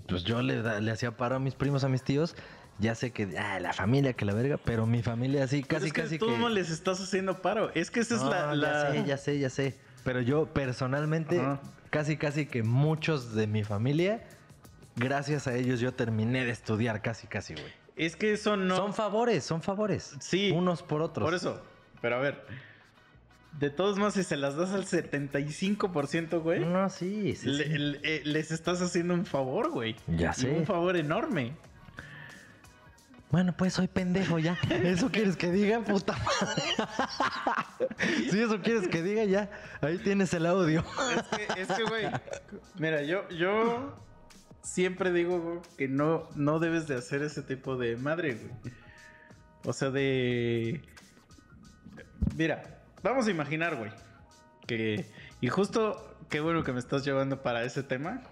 pues 0.06 0.24
yo 0.24 0.40
le, 0.40 0.80
le 0.80 0.90
hacía 0.90 1.18
paro 1.18 1.36
a 1.36 1.38
mis 1.38 1.54
primos, 1.54 1.84
a 1.84 1.88
mis 1.90 2.02
tíos. 2.02 2.34
Ya 2.80 2.94
sé 2.94 3.10
que, 3.10 3.36
ah, 3.38 3.58
la 3.60 3.72
familia, 3.72 4.12
que 4.12 4.24
la 4.24 4.34
verga, 4.34 4.56
pero 4.56 4.86
mi 4.86 5.02
familia 5.02 5.44
así, 5.44 5.62
Pero 5.66 5.78
casi, 5.80 5.86
es 5.88 5.92
que 5.92 6.02
casi 6.02 6.18
tú 6.18 6.26
que... 6.28 6.38
no 6.38 6.48
les 6.48 6.70
estás 6.70 7.00
haciendo 7.00 7.42
paro. 7.42 7.70
Es 7.74 7.90
que 7.90 8.00
esa 8.00 8.14
es 8.16 8.22
No, 8.22 8.30
la. 8.30 8.54
la- 8.54 8.94
Ya 8.94 9.02
sé, 9.02 9.04
ya 9.06 9.16
sé, 9.18 9.38
ya 9.40 9.50
sé. 9.50 9.78
Pero 10.04 10.20
yo 10.20 10.46
personalmente, 10.46 11.40
Ajá. 11.40 11.60
casi, 11.90 12.16
casi 12.16 12.46
que 12.46 12.62
muchos 12.62 13.34
de 13.34 13.46
mi 13.48 13.64
familia, 13.64 14.22
gracias 14.94 15.48
a 15.48 15.54
ellos 15.56 15.80
yo 15.80 15.92
terminé 15.92 16.44
de 16.44 16.52
estudiar, 16.52 17.02
casi, 17.02 17.26
casi, 17.26 17.54
güey. 17.54 17.66
Es 17.96 18.14
que 18.14 18.32
eso 18.32 18.56
no. 18.56 18.76
Son 18.76 18.94
favores, 18.94 19.42
son 19.42 19.60
favores. 19.60 20.14
Sí. 20.20 20.52
Unos 20.54 20.84
por 20.84 21.02
otros. 21.02 21.24
Por 21.26 21.34
eso. 21.34 21.60
Pero 22.00 22.14
a 22.16 22.20
ver. 22.20 22.46
De 23.58 23.70
todos 23.70 23.98
modos, 23.98 24.14
si 24.14 24.22
se 24.22 24.36
las 24.36 24.54
das 24.56 24.70
al 24.70 24.84
75%, 24.86 26.40
güey. 26.40 26.60
No, 26.60 26.88
sí, 26.90 27.34
sí, 27.34 27.48
le- 27.48 27.64
sí. 27.64 27.70
le- 27.78 27.98
eh, 28.04 28.22
les 28.24 28.52
estás 28.52 28.80
haciendo 28.82 29.14
un 29.14 29.26
favor, 29.26 29.70
güey. 29.70 29.96
Ya 30.06 30.30
Y 30.30 30.40
sé. 30.40 30.50
Un 30.50 30.64
favor 30.64 30.96
enorme. 30.96 31.54
Bueno, 33.30 33.54
pues 33.56 33.74
soy 33.74 33.88
pendejo 33.88 34.38
ya. 34.38 34.58
¿Eso 34.70 35.10
quieres 35.10 35.36
que 35.36 35.50
diga, 35.50 35.80
puta 35.80 36.16
madre? 36.16 36.62
si 38.30 38.40
eso 38.40 38.60
quieres 38.62 38.88
que 38.88 39.02
diga, 39.02 39.24
ya. 39.24 39.50
Ahí 39.82 39.98
tienes 39.98 40.32
el 40.32 40.46
audio. 40.46 40.82
Es 41.14 41.22
que, 41.24 41.60
es 41.62 41.68
que, 41.68 41.82
güey. 41.84 42.06
Mira, 42.78 43.02
yo, 43.02 43.28
yo 43.28 43.94
siempre 44.62 45.12
digo 45.12 45.40
güey, 45.40 45.58
que 45.76 45.88
no, 45.88 46.28
no 46.36 46.58
debes 46.58 46.88
de 46.88 46.96
hacer 46.96 47.22
ese 47.22 47.42
tipo 47.42 47.76
de 47.76 47.96
madre, 47.96 48.34
güey. 48.34 48.74
O 49.64 49.72
sea, 49.74 49.90
de. 49.90 50.80
Mira, 52.34 52.80
vamos 53.02 53.26
a 53.26 53.30
imaginar, 53.30 53.76
güey. 53.76 53.90
Que. 54.66 55.04
Y 55.42 55.48
justo, 55.48 56.16
qué 56.30 56.40
bueno 56.40 56.64
que 56.64 56.72
me 56.72 56.78
estás 56.78 57.04
llevando 57.04 57.42
para 57.42 57.62
ese 57.64 57.82
tema. 57.82 58.22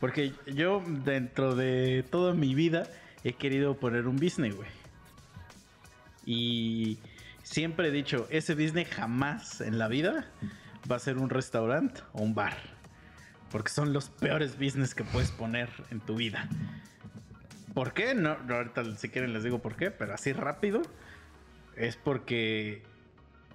Porque 0.00 0.32
yo, 0.52 0.82
dentro 1.04 1.54
de 1.54 2.04
toda 2.10 2.34
mi 2.34 2.56
vida, 2.56 2.88
he 3.24 3.34
querido 3.34 3.76
poner 3.78 4.06
un 4.06 4.16
business, 4.16 4.54
güey. 4.56 4.68
Y 6.24 6.98
siempre 7.42 7.88
he 7.88 7.90
dicho, 7.90 8.26
ese 8.30 8.54
business 8.54 8.88
jamás 8.88 9.60
en 9.60 9.78
la 9.78 9.88
vida 9.88 10.26
va 10.90 10.96
a 10.96 10.98
ser 10.98 11.18
un 11.18 11.30
restaurante 11.30 12.00
o 12.12 12.22
un 12.22 12.34
bar. 12.34 12.56
Porque 13.50 13.70
son 13.70 13.92
los 13.92 14.08
peores 14.08 14.58
business 14.58 14.94
que 14.94 15.04
puedes 15.04 15.30
poner 15.30 15.68
en 15.90 16.00
tu 16.00 16.16
vida. 16.16 16.48
¿Por 17.74 17.92
qué? 17.92 18.14
No, 18.14 18.38
no, 18.44 18.56
ahorita 18.56 18.96
si 18.96 19.08
quieren 19.08 19.32
les 19.32 19.44
digo 19.44 19.60
por 19.60 19.76
qué, 19.76 19.90
pero 19.90 20.14
así 20.14 20.32
rápido. 20.32 20.82
Es 21.76 21.96
porque 21.96 22.82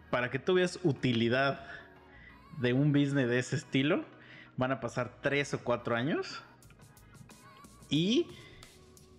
para 0.09 0.29
que 0.31 0.39
tú 0.39 0.55
veas 0.55 0.79
utilidad 0.83 1.65
de 2.59 2.73
un 2.73 2.91
business 2.91 3.27
de 3.27 3.39
ese 3.39 3.55
estilo, 3.55 4.05
van 4.55 4.71
a 4.71 4.79
pasar 4.79 5.17
tres 5.21 5.53
o 5.53 5.59
cuatro 5.59 5.95
años. 5.95 6.41
Y 7.89 8.27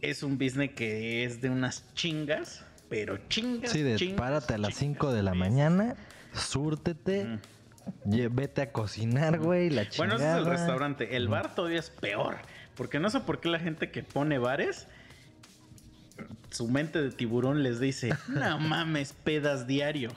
es 0.01 0.23
un 0.23 0.39
business 0.39 0.71
que 0.75 1.25
es 1.25 1.41
de 1.41 1.51
unas 1.51 1.85
chingas, 1.95 2.65
pero 2.89 3.19
chingas. 3.29 3.71
Sí, 3.73 3.83
de 3.83 3.97
chingas, 3.97 4.19
párate 4.19 4.55
a 4.55 4.59
las 4.59 4.71
chingas. 4.79 4.97
5 4.99 5.13
de 5.13 5.23
la 5.23 5.35
mañana, 5.35 5.97
súrtete, 6.33 7.39
lle- 8.05 8.29
vete 8.33 8.63
a 8.63 8.73
cocinar, 8.73 9.39
güey, 9.39 9.71
la 9.71 9.87
Bueno, 9.97 10.15
chingada. 10.17 10.17
ese 10.17 10.41
es 10.41 10.47
el 10.47 10.53
restaurante. 10.53 11.17
El 11.17 11.29
bar 11.29 11.55
todavía 11.55 11.81
es 11.81 11.91
peor. 11.91 12.37
Porque 12.77 13.01
no 13.01 13.11
sé 13.11 13.21
por 13.21 13.41
qué 13.41 13.49
la 13.49 13.59
gente 13.59 13.91
que 13.91 14.03
pone 14.05 14.39
bares, 14.39 14.87
su 16.51 16.69
mente 16.69 17.01
de 17.03 17.11
tiburón 17.11 17.63
les 17.63 17.81
dice, 17.81 18.11
no 18.29 18.59
mames, 18.61 19.13
pedas 19.13 19.67
diario. 19.67 20.11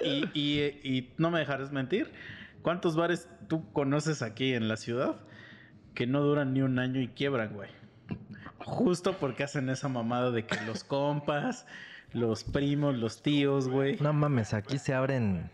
y, 0.00 0.08
y- 0.08 0.30
y- 0.34 0.80
y 0.98 1.12
no 1.18 1.30
me 1.30 1.38
dejarás 1.38 1.70
mentir. 1.72 2.10
¿Cuántos 2.62 2.94
bares 2.96 3.28
tú 3.48 3.70
conoces 3.72 4.22
aquí 4.22 4.52
en 4.54 4.68
la 4.68 4.76
ciudad 4.76 5.16
que 5.94 6.06
no 6.06 6.20
duran 6.20 6.52
ni 6.54 6.62
un 6.62 6.78
año 6.78 7.00
y 7.00 7.08
quiebran, 7.08 7.52
güey? 7.54 7.70
Justo 8.64 9.16
porque 9.18 9.44
hacen 9.44 9.68
esa 9.68 9.88
mamada 9.88 10.30
de 10.30 10.46
que 10.46 10.60
los 10.62 10.84
compas, 10.84 11.66
los 12.12 12.44
primos, 12.44 12.96
los 12.96 13.22
tíos, 13.22 13.68
güey. 13.68 13.96
No 14.00 14.12
mames, 14.12 14.54
aquí 14.54 14.78
se 14.78 14.94
abren. 14.94 15.50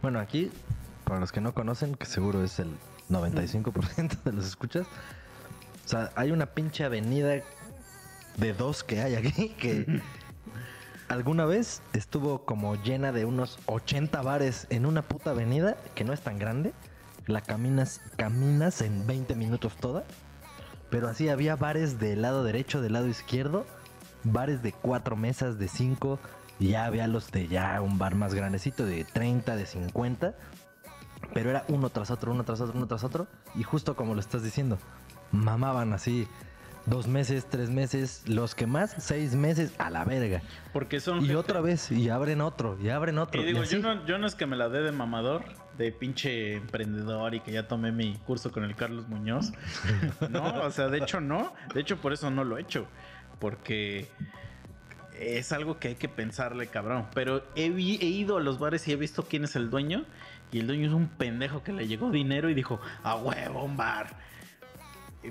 Bueno, 0.00 0.18
aquí, 0.18 0.50
para 1.04 1.20
los 1.20 1.32
que 1.32 1.40
no 1.40 1.54
conocen, 1.54 1.94
que 1.94 2.06
seguro 2.06 2.42
es 2.42 2.58
el 2.58 2.70
95% 3.10 4.22
de 4.22 4.32
los 4.32 4.46
escuchas. 4.46 4.86
O 5.84 5.88
sea, 5.88 6.10
hay 6.14 6.30
una 6.30 6.46
pinche 6.46 6.84
avenida 6.84 7.42
de 8.36 8.54
dos 8.54 8.82
que 8.82 9.00
hay 9.00 9.14
aquí 9.14 9.48
que 9.58 10.00
alguna 11.08 11.44
vez 11.44 11.82
estuvo 11.92 12.44
como 12.44 12.76
llena 12.82 13.12
de 13.12 13.24
unos 13.24 13.58
80 13.66 14.22
bares 14.22 14.66
en 14.70 14.86
una 14.86 15.02
puta 15.02 15.30
avenida 15.30 15.76
que 15.94 16.04
no 16.04 16.12
es 16.12 16.20
tan 16.20 16.38
grande. 16.38 16.72
La 17.26 17.40
caminas, 17.40 18.00
caminas 18.16 18.80
en 18.80 19.06
20 19.06 19.34
minutos 19.36 19.76
toda. 19.76 20.04
Pero 20.92 21.08
así 21.08 21.30
había 21.30 21.56
bares 21.56 21.98
del 21.98 22.20
lado 22.20 22.44
derecho, 22.44 22.82
del 22.82 22.92
lado 22.92 23.08
izquierdo, 23.08 23.64
bares 24.24 24.62
de 24.62 24.72
cuatro 24.72 25.16
mesas, 25.16 25.58
de 25.58 25.66
cinco, 25.66 26.18
y 26.60 26.68
ya 26.68 26.84
había 26.84 27.06
los 27.06 27.32
de 27.32 27.48
ya 27.48 27.80
un 27.80 27.96
bar 27.96 28.14
más 28.14 28.34
grandecito, 28.34 28.84
de 28.84 29.04
30, 29.04 29.56
de 29.56 29.64
50. 29.64 30.34
Pero 31.32 31.48
era 31.48 31.64
uno 31.68 31.88
tras 31.88 32.10
otro, 32.10 32.32
uno 32.32 32.44
tras 32.44 32.60
otro, 32.60 32.76
uno 32.76 32.86
tras 32.88 33.04
otro. 33.04 33.26
Y 33.54 33.62
justo 33.62 33.96
como 33.96 34.12
lo 34.12 34.20
estás 34.20 34.42
diciendo, 34.42 34.76
mamaban 35.30 35.94
así 35.94 36.28
dos 36.86 37.06
meses, 37.06 37.46
tres 37.48 37.70
meses, 37.70 38.22
los 38.26 38.54
que 38.54 38.66
más, 38.66 38.94
seis 38.98 39.34
meses, 39.34 39.72
a 39.78 39.90
la 39.90 40.04
verga. 40.04 40.42
Porque 40.72 41.00
son 41.00 41.18
Y 41.18 41.20
gente- 41.22 41.36
otra 41.36 41.60
vez, 41.60 41.90
y 41.92 42.08
abren 42.08 42.40
otro, 42.40 42.78
y 42.82 42.88
abren 42.88 43.18
otro. 43.18 43.40
Y 43.40 43.44
digo, 43.44 43.62
y 43.62 43.66
yo 43.66 43.78
no, 43.80 44.04
yo 44.06 44.18
no 44.18 44.26
es 44.26 44.34
que 44.34 44.46
me 44.46 44.56
la 44.56 44.68
dé 44.68 44.82
de 44.82 44.92
mamador, 44.92 45.44
de 45.78 45.92
pinche 45.92 46.54
emprendedor 46.54 47.34
y 47.34 47.40
que 47.40 47.52
ya 47.52 47.66
tomé 47.68 47.92
mi 47.92 48.14
curso 48.26 48.50
con 48.52 48.64
el 48.64 48.74
Carlos 48.76 49.08
Muñoz. 49.08 49.52
no, 50.30 50.62
o 50.64 50.70
sea, 50.70 50.88
de 50.88 50.98
hecho 50.98 51.20
no. 51.20 51.52
De 51.74 51.80
hecho, 51.80 51.96
por 51.98 52.12
eso 52.12 52.30
no 52.30 52.44
lo 52.44 52.58
he 52.58 52.62
hecho. 52.62 52.86
Porque 53.38 54.08
es 55.18 55.52
algo 55.52 55.78
que 55.78 55.88
hay 55.88 55.94
que 55.94 56.08
pensarle, 56.08 56.66
cabrón. 56.66 57.06
Pero 57.14 57.44
he, 57.54 57.70
vi- 57.70 57.98
he 58.00 58.06
ido 58.06 58.36
a 58.36 58.40
los 58.40 58.58
bares 58.58 58.86
y 58.88 58.92
he 58.92 58.96
visto 58.96 59.24
quién 59.24 59.44
es 59.44 59.56
el 59.56 59.70
dueño. 59.70 60.04
Y 60.52 60.60
el 60.60 60.66
dueño 60.66 60.86
es 60.88 60.92
un 60.92 61.08
pendejo 61.08 61.62
que 61.62 61.72
le 61.72 61.86
llegó 61.88 62.10
dinero 62.10 62.50
y 62.50 62.54
dijo, 62.54 62.80
a 63.02 63.16
huevo, 63.16 63.64
un 63.64 63.76
bar. 63.76 64.14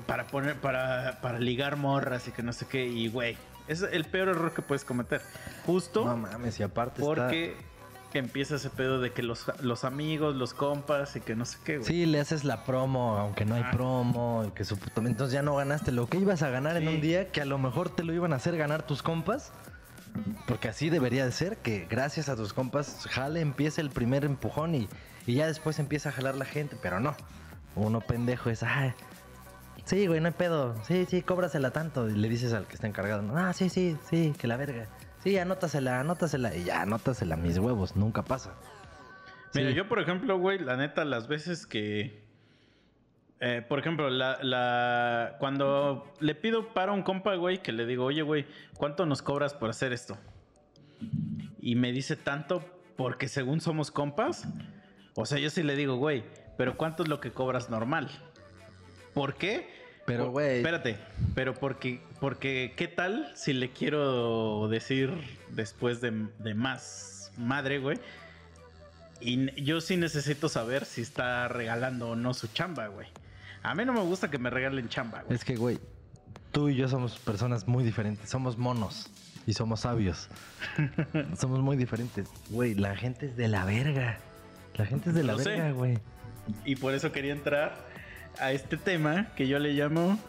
Para 0.05 0.27
poner, 0.27 0.55
para, 0.55 1.19
para 1.21 1.39
ligar 1.39 1.75
morras 1.75 2.27
y 2.27 2.31
que 2.31 2.43
no 2.43 2.53
sé 2.53 2.65
qué. 2.67 2.85
Y 2.87 3.09
güey, 3.09 3.37
es 3.67 3.81
el 3.81 4.05
peor 4.05 4.29
error 4.29 4.53
que 4.53 4.61
puedes 4.61 4.85
cometer. 4.85 5.21
Justo 5.65 6.05
No 6.05 6.17
mames, 6.17 6.59
y 6.59 6.63
aparte 6.63 7.01
está- 7.01 7.13
porque 7.13 7.55
empieza 8.13 8.55
ese 8.55 8.69
pedo 8.69 8.99
de 8.99 9.11
que 9.13 9.23
los, 9.23 9.45
los 9.61 9.83
amigos, 9.85 10.35
los 10.35 10.53
compas 10.53 11.15
y 11.15 11.21
que 11.21 11.35
no 11.35 11.45
sé 11.45 11.57
qué, 11.63 11.77
güey. 11.77 11.87
Sí, 11.87 12.05
le 12.05 12.19
haces 12.19 12.43
la 12.43 12.65
promo, 12.65 13.17
aunque 13.17 13.45
no 13.45 13.55
hay 13.55 13.63
Ah. 13.65 13.71
promo, 13.71 14.43
y 14.47 14.51
que 14.51 14.65
su 14.65 14.77
entonces 14.97 15.31
ya 15.33 15.41
no 15.41 15.55
ganaste 15.55 15.91
lo 15.93 16.07
que 16.07 16.17
ibas 16.17 16.41
a 16.43 16.49
ganar 16.49 16.75
en 16.77 16.87
un 16.89 16.99
día, 16.99 17.31
que 17.31 17.41
a 17.41 17.45
lo 17.45 17.57
mejor 17.57 17.89
te 17.89 18.03
lo 18.03 18.11
iban 18.13 18.33
a 18.33 18.35
hacer 18.37 18.57
ganar 18.57 18.83
tus 18.83 19.01
compas, 19.01 19.53
porque 20.45 20.67
así 20.67 20.89
debería 20.89 21.23
de 21.25 21.31
ser, 21.31 21.57
que 21.57 21.85
gracias 21.89 22.27
a 22.27 22.35
tus 22.35 22.51
compas 22.53 23.05
jale, 23.09 23.39
empieza 23.39 23.79
el 23.79 23.89
primer 23.91 24.25
empujón 24.25 24.75
y, 24.75 24.89
y 25.25 25.35
ya 25.35 25.47
después 25.47 25.79
empieza 25.79 26.09
a 26.09 26.11
jalar 26.11 26.35
la 26.35 26.45
gente, 26.45 26.75
pero 26.81 26.99
no. 26.99 27.15
Uno 27.75 28.01
pendejo 28.01 28.49
es, 28.49 28.61
sí, 29.85 30.07
güey, 30.07 30.19
no 30.21 30.27
hay 30.27 30.33
pedo, 30.33 30.75
sí, 30.85 31.05
sí, 31.09 31.21
cóbrasela 31.21 31.71
tanto, 31.71 32.09
y 32.09 32.13
le 32.15 32.29
dices 32.29 32.53
al 32.53 32.65
que 32.67 32.75
está 32.75 32.87
encargado, 32.87 33.23
ah, 33.37 33.53
sí, 33.53 33.69
sí, 33.69 33.97
sí, 34.09 34.33
que 34.37 34.47
la 34.47 34.57
verga. 34.57 34.87
Sí, 35.23 35.37
anótasela, 35.37 35.99
anótasela, 35.99 36.55
y 36.55 36.63
ya, 36.63 36.81
anótasela, 36.81 37.35
mis 37.35 37.57
huevos, 37.59 37.95
nunca 37.95 38.23
pasa. 38.23 38.53
Mira, 39.53 39.69
Sí. 39.69 39.75
yo 39.75 39.87
por 39.87 39.99
ejemplo, 39.99 40.37
güey, 40.39 40.59
la 40.59 40.77
neta, 40.77 41.05
las 41.05 41.27
veces 41.27 41.67
que... 41.67 42.23
eh, 43.39 43.63
por 43.67 43.79
ejemplo, 43.79 44.09
la, 44.09 44.37
la- 44.43 45.35
cuando 45.39 46.11
le 46.19 46.35
pido 46.35 46.69
para 46.73 46.91
un 46.91 47.01
compa, 47.03 47.35
güey, 47.35 47.61
que 47.61 47.71
le 47.71 47.85
digo, 47.85 48.05
oye, 48.05 48.21
güey, 48.21 48.45
¿cuánto 48.77 49.05
nos 49.05 49.21
cobras 49.21 49.53
por 49.53 49.69
hacer 49.69 49.93
esto? 49.93 50.17
Y 51.59 51.75
me 51.75 51.91
dice 51.91 52.15
tanto 52.15 52.63
porque 52.95 53.27
según 53.27 53.61
somos 53.61 53.91
compas. 53.91 54.47
O 55.15 55.25
sea, 55.25 55.37
yo 55.39 55.49
sí 55.49 55.63
le 55.63 55.75
digo, 55.75 55.95
güey, 55.97 56.23
pero 56.57 56.77
¿cuánto 56.77 57.03
es 57.03 57.09
lo 57.09 57.19
que 57.19 57.31
cobras 57.31 57.69
normal? 57.69 58.09
¿Por 59.13 59.35
qué? 59.35 59.69
Pero, 60.05 60.31
güey. 60.31 60.57
Espérate, 60.57 60.97
pero 61.35 61.53
porque, 61.53 62.01
porque, 62.19 62.73
¿qué 62.75 62.87
tal 62.87 63.31
si 63.35 63.53
le 63.53 63.69
quiero 63.69 64.67
decir 64.67 65.11
después 65.49 66.01
de, 66.01 66.27
de 66.39 66.53
más 66.53 67.31
madre, 67.37 67.79
güey? 67.79 67.99
Y 69.19 69.63
yo 69.63 69.81
sí 69.81 69.97
necesito 69.97 70.49
saber 70.49 70.85
si 70.85 71.01
está 71.01 71.47
regalando 71.47 72.09
o 72.09 72.15
no 72.15 72.33
su 72.33 72.47
chamba, 72.47 72.87
güey. 72.87 73.07
A 73.63 73.75
mí 73.75 73.85
no 73.85 73.93
me 73.93 74.01
gusta 74.01 74.31
que 74.31 74.39
me 74.39 74.49
regalen 74.49 74.89
chamba, 74.89 75.21
güey. 75.21 75.35
Es 75.35 75.45
que, 75.45 75.55
güey, 75.55 75.79
tú 76.51 76.69
y 76.69 76.75
yo 76.75 76.87
somos 76.87 77.19
personas 77.19 77.67
muy 77.67 77.83
diferentes. 77.83 78.29
Somos 78.29 78.57
monos 78.57 79.11
y 79.45 79.53
somos 79.53 79.81
sabios. 79.81 80.29
somos 81.39 81.59
muy 81.59 81.77
diferentes. 81.77 82.27
Güey, 82.49 82.73
la 82.73 82.95
gente 82.95 83.27
es 83.27 83.37
de 83.37 83.47
la 83.47 83.65
verga. 83.65 84.17
La 84.75 84.85
gente 84.85 85.09
es 85.09 85.15
de 85.15 85.23
la 85.23 85.33
Lo 85.33 85.39
sé. 85.39 85.51
verga, 85.51 85.71
güey. 85.71 85.99
Y 86.65 86.75
por 86.75 86.95
eso 86.95 87.11
quería 87.11 87.33
entrar 87.33 87.90
a 88.39 88.51
este 88.51 88.77
tema 88.77 89.27
que 89.35 89.47
yo 89.47 89.59
le 89.59 89.73
llamo 89.73 90.19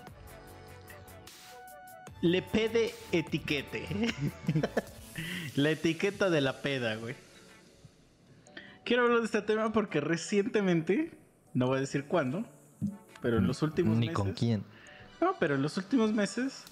Le 2.20 2.42
pede 2.42 2.94
etiquete. 3.10 3.86
la 5.56 5.70
etiqueta 5.70 6.30
de 6.30 6.40
la 6.40 6.62
peda, 6.62 6.94
güey. 6.96 7.14
Quiero 8.84 9.04
hablar 9.04 9.20
de 9.20 9.26
este 9.26 9.42
tema 9.42 9.72
porque 9.72 10.00
recientemente, 10.00 11.12
no 11.54 11.66
voy 11.66 11.78
a 11.78 11.80
decir 11.80 12.04
cuándo, 12.04 12.44
pero 13.20 13.38
en 13.38 13.46
los 13.46 13.62
últimos 13.62 13.96
Ni 13.96 14.06
meses. 14.06 14.14
con 14.16 14.32
quién. 14.32 14.64
No, 15.20 15.36
pero 15.38 15.54
en 15.54 15.62
los 15.62 15.76
últimos 15.76 16.12
meses, 16.12 16.64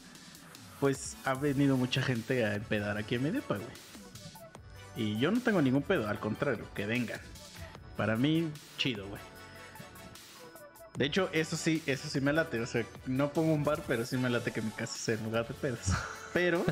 pues 0.81 1.17
ha 1.25 1.35
venido 1.35 1.77
mucha 1.77 2.03
gente 2.03 2.45
a 2.45 2.57
empedar 2.57 2.97
aquí 2.97 3.15
en 3.15 3.23
mi 3.23 3.31
depa, 3.31 3.57
güey. 3.57 3.71
Y 4.97 5.19
yo 5.19 5.31
no 5.31 5.41
tengo 5.41 5.63
ningún 5.63 5.83
pedo, 5.83 6.09
al 6.09 6.19
contrario, 6.19 6.67
que 6.75 6.85
vengan. 6.87 7.21
Para 7.97 8.17
mí, 8.17 8.51
chido, 8.77 9.07
güey. 9.09 9.23
De 10.97 11.07
hecho, 11.07 11.31
eso 11.33 11.57
sí, 11.57 11.83
eso 11.87 12.09
sí 12.09 12.21
me 12.21 12.33
late. 12.33 12.61
O 12.61 12.67
sea, 12.67 12.85
no 13.07 13.33
pongo 13.33 13.53
un 13.53 13.65
bar, 13.65 13.83
pero 13.87 14.05
sí 14.05 14.17
me 14.17 14.29
late 14.29 14.51
que 14.53 14.61
mi 14.61 14.71
casa 14.71 14.97
sea 14.99 15.15
el 15.15 15.23
lugar 15.25 15.47
de 15.47 15.55
pedas. 15.55 15.93
Pero, 16.33 16.65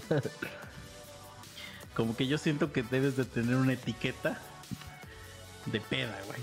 como 1.94 2.16
que 2.16 2.26
yo 2.28 2.38
siento 2.38 2.72
que 2.72 2.84
debes 2.84 3.16
de 3.16 3.24
tener 3.24 3.56
una 3.56 3.72
etiqueta 3.72 4.38
de 5.66 5.80
peda, 5.80 6.16
güey. 6.26 6.38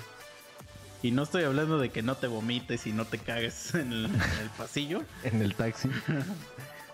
Y 1.02 1.12
no 1.12 1.24
estoy 1.24 1.44
hablando 1.44 1.78
de 1.80 1.92
que 1.92 2.02
no 2.02 2.16
te 2.16 2.28
vomites 2.28 2.88
y 2.88 2.92
no 2.92 3.06
te 3.06 3.20
cagues 3.20 3.74
en 3.76 3.94
el, 3.94 4.06
en 4.06 4.22
el 4.42 4.50
pasillo. 4.58 5.04
En 5.24 5.42
el 5.42 5.56
taxi. 5.56 5.90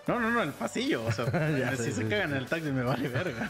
No, 0.08 0.18
no, 0.18 0.32
no, 0.32 0.42
en 0.42 0.48
el 0.48 0.54
pasillo. 0.54 1.04
O 1.04 1.12
sea, 1.12 1.26
Ya 1.56 1.70
si 1.76 1.84
sé, 1.84 1.92
se 1.92 2.02
sí, 2.02 2.08
cagan 2.08 2.30
sí. 2.30 2.34
en 2.34 2.42
el 2.42 2.46
taxi 2.46 2.72
me 2.72 2.82
vale 2.82 3.08
verga. 3.08 3.48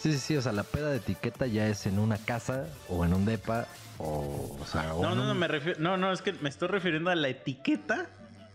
Sí, 0.00 0.12
sí, 0.12 0.18
sí. 0.18 0.36
O 0.36 0.42
sea, 0.42 0.50
la 0.50 0.64
peda 0.64 0.90
de 0.90 0.96
etiqueta 0.96 1.46
ya 1.46 1.68
es 1.68 1.86
en 1.86 2.00
una 2.00 2.18
casa 2.18 2.66
o 2.88 3.04
en 3.04 3.14
un 3.14 3.24
depa 3.24 3.68
o, 4.00 4.56
o 4.60 4.66
sea, 4.66 4.84
No, 4.84 5.14
no, 5.14 5.26
no, 5.26 5.34
me 5.34 5.48
refiero. 5.48 5.78
No, 5.80 5.96
no, 5.96 6.12
es 6.12 6.22
que 6.22 6.32
me 6.32 6.48
estoy 6.48 6.68
refiriendo 6.68 7.10
a 7.10 7.14
la 7.14 7.28
etiqueta 7.28 8.08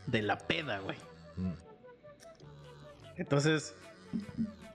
de 0.07 0.21
la 0.21 0.37
peda, 0.37 0.79
güey. 0.79 0.97
Mm. 1.37 1.51
Entonces, 3.17 3.75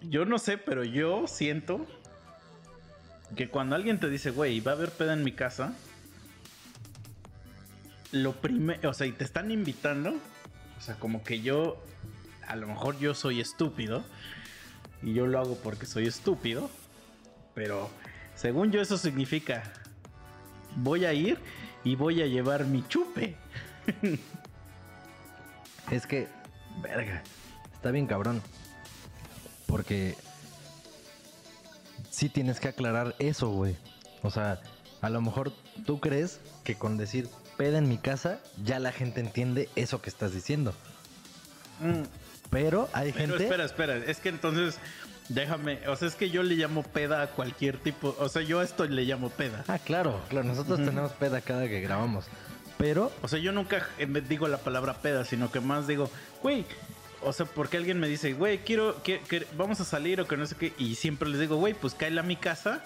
yo 0.00 0.24
no 0.24 0.38
sé, 0.38 0.58
pero 0.58 0.84
yo 0.84 1.26
siento 1.26 1.86
que 3.36 3.48
cuando 3.48 3.76
alguien 3.76 3.98
te 3.98 4.08
dice, 4.08 4.30
güey, 4.30 4.60
va 4.60 4.72
a 4.72 4.74
haber 4.74 4.90
peda 4.90 5.12
en 5.12 5.24
mi 5.24 5.32
casa, 5.32 5.74
lo 8.12 8.32
primero, 8.32 8.90
o 8.90 8.94
sea, 8.94 9.06
y 9.06 9.12
te 9.12 9.24
están 9.24 9.50
invitando, 9.50 10.14
o 10.78 10.80
sea, 10.80 10.96
como 10.96 11.22
que 11.22 11.40
yo, 11.40 11.82
a 12.46 12.56
lo 12.56 12.66
mejor 12.66 12.98
yo 12.98 13.14
soy 13.14 13.40
estúpido, 13.40 14.04
y 15.02 15.14
yo 15.14 15.26
lo 15.26 15.38
hago 15.38 15.56
porque 15.56 15.86
soy 15.86 16.06
estúpido, 16.06 16.70
pero 17.54 17.90
según 18.34 18.72
yo 18.72 18.80
eso 18.80 18.98
significa, 18.98 19.62
voy 20.76 21.04
a 21.04 21.12
ir 21.12 21.38
y 21.84 21.96
voy 21.96 22.22
a 22.22 22.26
llevar 22.26 22.64
mi 22.64 22.86
chupe. 22.86 23.36
Es 25.90 26.06
que, 26.06 26.28
verga, 26.82 27.20
está 27.74 27.90
bien 27.90 28.06
cabrón. 28.06 28.40
Porque 29.66 30.14
sí 32.10 32.28
tienes 32.28 32.60
que 32.60 32.68
aclarar 32.68 33.16
eso, 33.18 33.48
güey. 33.48 33.76
O 34.22 34.30
sea, 34.30 34.60
a 35.00 35.10
lo 35.10 35.20
mejor 35.20 35.52
tú 35.86 35.98
crees 35.98 36.40
que 36.62 36.76
con 36.76 36.96
decir 36.96 37.28
peda 37.56 37.78
en 37.78 37.88
mi 37.88 37.98
casa, 37.98 38.40
ya 38.62 38.78
la 38.78 38.92
gente 38.92 39.20
entiende 39.20 39.68
eso 39.74 40.00
que 40.00 40.10
estás 40.10 40.32
diciendo. 40.32 40.74
Pero 42.50 42.88
hay 42.92 43.12
Pero 43.12 43.28
gente... 43.28 43.44
espera, 43.44 43.64
espera, 43.64 43.96
es 43.96 44.18
que 44.18 44.28
entonces 44.28 44.78
déjame, 45.30 45.78
o 45.88 45.96
sea, 45.96 46.06
es 46.08 46.14
que 46.14 46.28
yo 46.30 46.42
le 46.42 46.54
llamo 46.56 46.82
peda 46.82 47.22
a 47.22 47.26
cualquier 47.28 47.78
tipo, 47.78 48.14
o 48.18 48.28
sea, 48.28 48.42
yo 48.42 48.60
a 48.60 48.64
esto 48.64 48.84
le 48.86 49.04
llamo 49.04 49.30
peda. 49.30 49.64
Ah, 49.68 49.78
claro, 49.78 50.20
claro, 50.28 50.46
nosotros 50.46 50.78
tenemos 50.78 51.12
peda 51.12 51.40
cada 51.40 51.66
que 51.68 51.80
grabamos. 51.80 52.26
Pero 52.78 53.12
O 53.22 53.28
sea, 53.28 53.38
yo 53.38 53.52
nunca 53.52 53.86
digo 54.28 54.48
la 54.48 54.58
palabra 54.58 54.94
peda, 55.02 55.24
sino 55.24 55.50
que 55.52 55.60
más 55.60 55.86
digo, 55.86 56.10
güey, 56.42 56.64
o 57.22 57.32
sea, 57.32 57.44
porque 57.46 57.76
alguien 57.76 58.00
me 58.00 58.08
dice, 58.08 58.32
güey, 58.32 58.58
quiero, 58.58 59.02
que, 59.02 59.20
que- 59.20 59.46
vamos 59.56 59.80
a 59.80 59.84
salir 59.84 60.20
o 60.20 60.26
que 60.26 60.36
no 60.36 60.46
sé 60.46 60.54
qué, 60.56 60.72
y 60.78 60.94
siempre 60.94 61.28
les 61.28 61.40
digo, 61.40 61.56
güey, 61.56 61.74
pues 61.74 61.94
cáele 61.94 62.20
a 62.20 62.22
mi 62.22 62.36
casa 62.36 62.82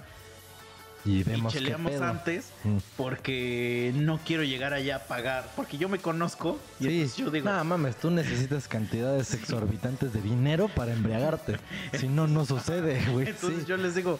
y 1.05 1.19
y 1.19 1.23
vemos 1.25 1.53
qué 1.53 1.59
cheleamos 1.59 1.93
pedo. 1.93 2.05
antes, 2.05 2.51
Mm. 2.65 2.77
porque 2.97 3.93
no 3.95 4.19
quiero 4.25 4.43
llegar 4.43 4.73
allá 4.73 4.97
a 4.97 4.99
pagar, 5.01 5.51
porque 5.57 5.77
yo 5.79 5.89
me 5.89 5.99
conozco 5.99 6.59
y 6.81 7.07
Sí, 7.07 7.23
yo 7.23 7.31
digo, 7.31 7.45
nada 7.47 7.63
mames, 7.65 7.97
tú 7.97 8.11
necesitas 8.11 8.69
cantidades 8.69 9.35
exorbitantes 9.35 10.13
de 10.13 10.21
dinero 10.23 10.69
para 10.69 10.93
embriagarte. 10.93 11.57
Si 11.99 12.09
no, 12.09 12.27
no 12.27 12.45
sucede, 12.47 13.01
güey. 13.13 13.29
Entonces 13.29 13.61
sí. 13.61 13.67
yo 13.67 13.77
les 13.77 13.95
digo, 13.95 14.19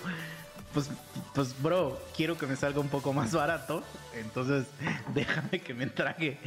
pues, 0.75 0.91
pues, 1.35 1.55
bro, 1.63 2.01
quiero 2.17 2.37
que 2.37 2.47
me 2.47 2.57
salga 2.57 2.81
un 2.81 2.89
poco 2.89 3.13
más 3.13 3.33
barato. 3.33 3.83
Entonces, 4.15 4.67
déjame 5.15 5.61
que 5.61 5.73
me 5.75 5.87
trague. 5.87 6.39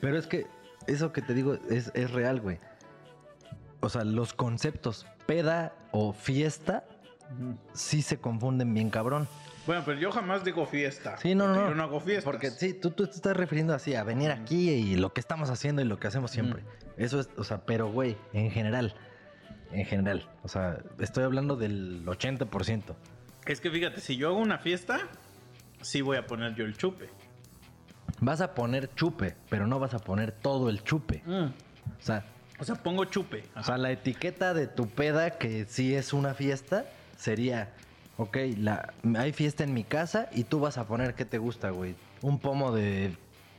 Pero 0.00 0.18
es 0.18 0.26
que 0.26 0.46
eso 0.86 1.12
que 1.12 1.22
te 1.22 1.34
digo 1.34 1.58
es, 1.70 1.90
es 1.94 2.10
real, 2.10 2.40
güey. 2.40 2.58
O 3.80 3.88
sea, 3.90 4.04
los 4.04 4.32
conceptos 4.32 5.06
peda 5.26 5.72
o 5.92 6.12
fiesta 6.12 6.84
sí 7.72 8.02
se 8.02 8.18
confunden 8.18 8.72
bien 8.74 8.90
cabrón. 8.90 9.28
Bueno, 9.66 9.82
pero 9.84 9.98
yo 9.98 10.12
jamás 10.12 10.44
digo 10.44 10.64
fiesta. 10.66 11.16
Sí, 11.18 11.34
no, 11.34 11.48
no. 11.48 11.68
Yo 11.68 11.74
no 11.74 11.82
hago 11.82 12.00
fiestas. 12.00 12.24
Porque 12.24 12.50
sí, 12.50 12.72
tú, 12.72 12.90
tú 12.92 13.06
te 13.06 13.16
estás 13.16 13.36
refiriendo 13.36 13.74
así 13.74 13.94
a 13.94 14.04
venir 14.04 14.30
aquí 14.30 14.70
y 14.70 14.96
lo 14.96 15.12
que 15.12 15.20
estamos 15.20 15.50
haciendo 15.50 15.82
y 15.82 15.84
lo 15.84 15.98
que 15.98 16.06
hacemos 16.06 16.30
siempre. 16.30 16.62
Eso 16.96 17.18
es, 17.18 17.28
o 17.36 17.42
sea, 17.44 17.66
pero 17.66 17.90
güey, 17.90 18.16
en 18.32 18.50
general. 18.50 18.94
En 19.72 19.84
general. 19.84 20.28
O 20.44 20.48
sea, 20.48 20.78
estoy 21.00 21.24
hablando 21.24 21.56
del 21.56 22.04
80%. 22.06 22.94
Es 23.46 23.60
que 23.60 23.70
fíjate, 23.70 24.00
si 24.00 24.16
yo 24.16 24.28
hago 24.28 24.38
una 24.38 24.58
fiesta, 24.58 25.00
sí 25.80 26.00
voy 26.00 26.16
a 26.16 26.26
poner 26.26 26.54
yo 26.54 26.64
el 26.64 26.76
chupe. 26.76 27.08
Vas 28.20 28.40
a 28.40 28.54
poner 28.54 28.88
chupe, 28.94 29.34
pero 29.50 29.66
no 29.66 29.78
vas 29.80 29.94
a 29.94 29.98
poner 29.98 30.30
todo 30.32 30.70
el 30.70 30.82
chupe. 30.84 31.22
O 31.26 31.50
sea, 31.98 32.24
O 32.58 32.64
sea, 32.64 32.76
pongo 32.76 33.04
chupe. 33.04 33.44
O 33.56 33.62
sea, 33.62 33.76
la 33.76 33.90
etiqueta 33.90 34.54
de 34.54 34.66
tu 34.68 34.88
peda, 34.88 35.32
que 35.32 35.66
sí 35.66 35.94
es 35.94 36.12
una 36.12 36.34
fiesta, 36.34 36.86
sería, 37.16 37.72
ok, 38.16 38.36
la, 38.58 38.92
hay 39.18 39.32
fiesta 39.32 39.64
en 39.64 39.74
mi 39.74 39.84
casa 39.84 40.28
y 40.32 40.44
tú 40.44 40.60
vas 40.60 40.78
a 40.78 40.86
poner 40.86 41.14
qué 41.14 41.24
te 41.24 41.38
gusta, 41.38 41.70
güey. 41.70 41.94
Un 42.22 42.38
pomo 42.38 42.72
de 42.72 43.12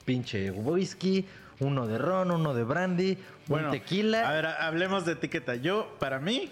pinche 0.05 0.51
whisky, 0.51 1.26
uno 1.60 1.88
de 1.88 1.97
ron, 1.97 2.32
uno 2.32 2.53
de 2.53 2.64
brandy, 2.64 3.18
Bueno, 3.47 3.68
un 3.68 3.72
tequila. 3.72 4.30
A 4.30 4.34
ver, 4.34 4.45
hablemos 4.45 5.05
de 5.05 5.14
etiqueta. 5.14 5.55
Yo, 5.55 5.95
para 5.99 6.20
mí, 6.20 6.51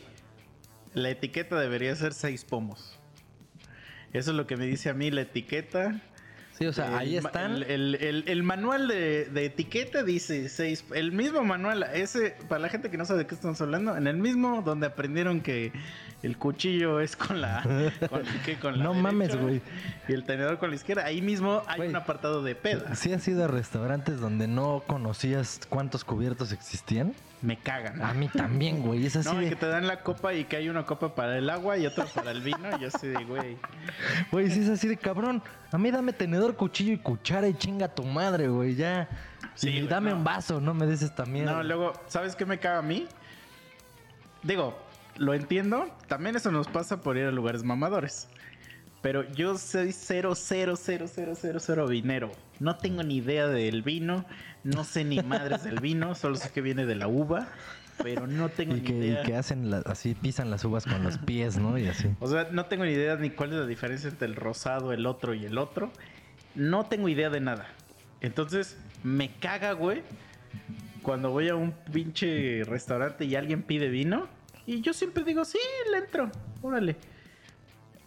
la 0.94 1.10
etiqueta 1.10 1.60
debería 1.60 1.96
ser 1.96 2.14
seis 2.14 2.44
pomos. 2.46 2.98
Eso 4.14 4.32
es 4.32 4.38
lo 4.38 4.48
que 4.48 4.56
me 4.58 4.66
dice 4.66 4.90
a 4.90 4.94
mí 4.94 5.12
la 5.12 5.22
etiqueta. 5.22 6.00
sí, 6.58 6.66
o 6.68 6.72
sea, 6.74 6.88
El 6.88 6.94
ahí 6.96 7.18
están. 7.18 7.56
El, 7.58 7.64
el- 7.64 7.96
el- 7.96 8.24
el 8.28 8.44
manual 8.44 8.88
de, 8.88 9.26
de 9.26 9.46
etiqueta 9.46 10.04
dice 10.04 10.48
seis. 10.48 10.86
El 10.94 11.12
mismo 11.12 11.44
manual, 11.44 11.84
ese, 11.94 12.36
para 12.48 12.60
la 12.60 12.70
gente 12.70 12.90
que 12.90 12.98
no 12.98 13.04
sabe 13.06 13.20
de 13.20 13.28
qué 13.28 13.36
estamos 13.36 13.60
hablando, 13.62 13.98
en 13.98 14.08
el 14.08 14.16
mismo 14.18 14.62
donde 14.62 14.88
aprendieron 14.88 15.42
que 15.42 15.74
el 16.26 16.38
cuchillo 16.38 17.00
es 17.00 17.16
con 17.16 17.40
la. 17.40 17.62
Con, 18.10 18.24
¿qué? 18.44 18.56
Con 18.56 18.80
la 18.80 18.84
No 18.84 18.94
mames, 18.96 19.40
güey. 19.40 19.62
Y 20.08 20.14
el 20.14 20.24
tenedor 20.24 20.58
con 20.58 20.70
la 20.72 20.76
izquierda. 20.76 21.06
Ahí 21.06 21.22
mismo 21.22 21.62
hay 21.68 21.82
un 21.82 21.96
apartado 21.96 22.42
de 22.42 22.56
peda. 22.56 22.96
¿Sí 22.96 23.14
has 23.14 23.28
ido 23.28 23.44
a 23.44 23.48
restaurantes 23.48 24.20
donde 24.20 24.48
no 24.48 24.84
conocías 24.88 25.62
cuántos 25.70 26.04
cubiertos 26.04 26.52
existían? 26.52 27.14
Me 27.42 27.60
cagan. 27.60 28.02
A 28.02 28.14
mí 28.14 28.28
también, 28.28 28.82
güey. 28.82 29.06
Es 29.06 29.16
así 29.16 29.30
no, 29.30 29.40
de, 29.40 29.50
que 29.50 29.56
te 29.56 29.68
dan 29.68 29.86
la 29.86 30.02
copa 30.02 30.34
y 30.34 30.46
que 30.46 30.58
hay 30.58 30.68
una 30.68 30.84
copa 30.84 31.14
para 31.14 31.38
el 31.38 31.48
agua 31.48 31.78
y 31.78 31.86
otra 31.86 32.06
para 32.06 32.32
el 32.32 32.42
vino. 32.42 32.76
Y 32.76 32.82
yo 32.82 32.88
así 32.88 33.08
de, 33.08 33.24
güey. 33.24 33.58
güey, 34.32 34.50
sí 34.50 34.62
es 34.62 34.70
así 34.70 34.88
de 34.88 34.98
cabrón. 34.98 35.44
A 35.72 35.78
mí 35.78 35.92
dame 35.92 36.12
tenedor, 36.12 36.56
cuchillo 36.56 36.94
y 36.94 36.98
cuchara 36.98 37.48
y 37.48 37.54
chinga 37.54 37.88
tu 37.88 38.04
madre, 38.04 38.48
güey, 38.48 38.74
ya. 38.74 39.08
Sí, 39.54 39.70
y 39.70 39.88
dame 39.88 40.10
no. 40.10 40.18
un 40.18 40.24
vaso, 40.24 40.60
no 40.60 40.74
me 40.74 40.88
des 40.88 41.04
esta 41.04 41.26
mierda. 41.26 41.54
No, 41.54 41.64
luego, 41.64 41.94
¿sabes 42.08 42.36
qué 42.36 42.48
me 42.48 42.58
caga 42.58 42.80
a 42.80 42.82
mí? 42.82 43.08
Digo, 44.42 44.85
lo 45.18 45.34
entiendo. 45.34 45.88
También 46.08 46.36
eso 46.36 46.52
nos 46.52 46.68
pasa 46.68 47.02
por 47.02 47.18
ir 47.18 47.26
a 47.26 47.32
lugares 47.32 47.64
mamadores. 47.64 48.28
Pero 49.02 49.24
yo 49.34 49.58
soy 49.58 49.92
cero, 49.92 50.34
cero, 50.36 50.76
cero, 50.76 51.06
cero, 51.08 51.34
cero, 51.40 51.60
cero 51.60 51.88
vinero. 51.88 52.32
No 52.60 52.78
tengo 52.78 53.04
ni 53.04 53.18
idea 53.18 53.48
del 53.48 53.84
vino. 53.84 54.26
No 54.64 54.84
sé 54.84 55.04
ni 55.04 55.22
madres 55.22 55.64
del 55.64 55.80
vino. 55.80 56.16
Solo 56.16 56.36
sé 56.36 56.50
que 56.52 56.62
viene 56.62 56.86
de 56.86 56.96
la 56.96 57.08
uva. 57.08 57.48
Pero 58.04 58.28
no 58.28 58.50
tengo 58.50 58.74
y 58.76 58.82
ni 58.82 58.86
que, 58.86 58.94
y 58.94 58.98
idea. 59.12 59.24
que 59.24 59.36
hacen 59.36 59.70
la- 59.70 59.78
así, 59.86 60.16
pisan 60.16 60.50
las 60.50 60.66
uvas 60.66 60.86
con 60.86 61.02
los 61.04 61.18
pies, 61.20 61.58
¿no? 61.58 61.78
Y 61.78 61.88
así. 61.88 62.10
O 62.20 62.28
sea, 62.28 62.50
no 62.52 62.66
tengo 62.66 62.84
ni 62.84 62.92
idea 62.92 63.16
ni 63.16 63.30
cuál 63.30 63.54
es 63.54 63.60
la 63.60 63.66
diferencia 63.68 64.10
entre 64.10 64.28
el 64.28 64.36
rosado, 64.36 64.92
el 64.92 65.06
otro 65.06 65.34
y 65.34 65.46
el 65.46 65.58
otro. 65.58 65.92
No 66.56 66.88
tengo 66.88 67.08
idea 67.08 67.30
de 67.30 67.40
nada. 67.40 67.68
Entonces, 68.22 68.76
me 69.04 69.30
caga, 69.36 69.72
güey, 69.74 70.02
cuando 71.04 71.30
voy 71.30 71.48
a 71.48 71.56
un 71.56 71.72
pinche 71.94 72.64
restaurante 72.66 73.24
y 73.26 73.36
alguien 73.36 73.62
pide 73.62 73.88
vino. 73.88 74.28
Y 74.68 74.82
yo 74.82 74.94
siempre 74.94 75.24
digo, 75.24 75.46
sí, 75.46 75.60
le 75.92 76.00
entro, 76.00 76.32
órale. 76.62 76.96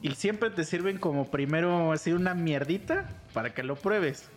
Y 0.00 0.12
siempre 0.14 0.50
te 0.50 0.64
sirven 0.64 0.98
como 0.98 1.30
primero 1.30 1.92
así 1.92 2.12
una 2.12 2.34
mierdita 2.34 3.08
para 3.32 3.52
que 3.54 3.62
lo 3.62 3.76
pruebes. 3.76 4.28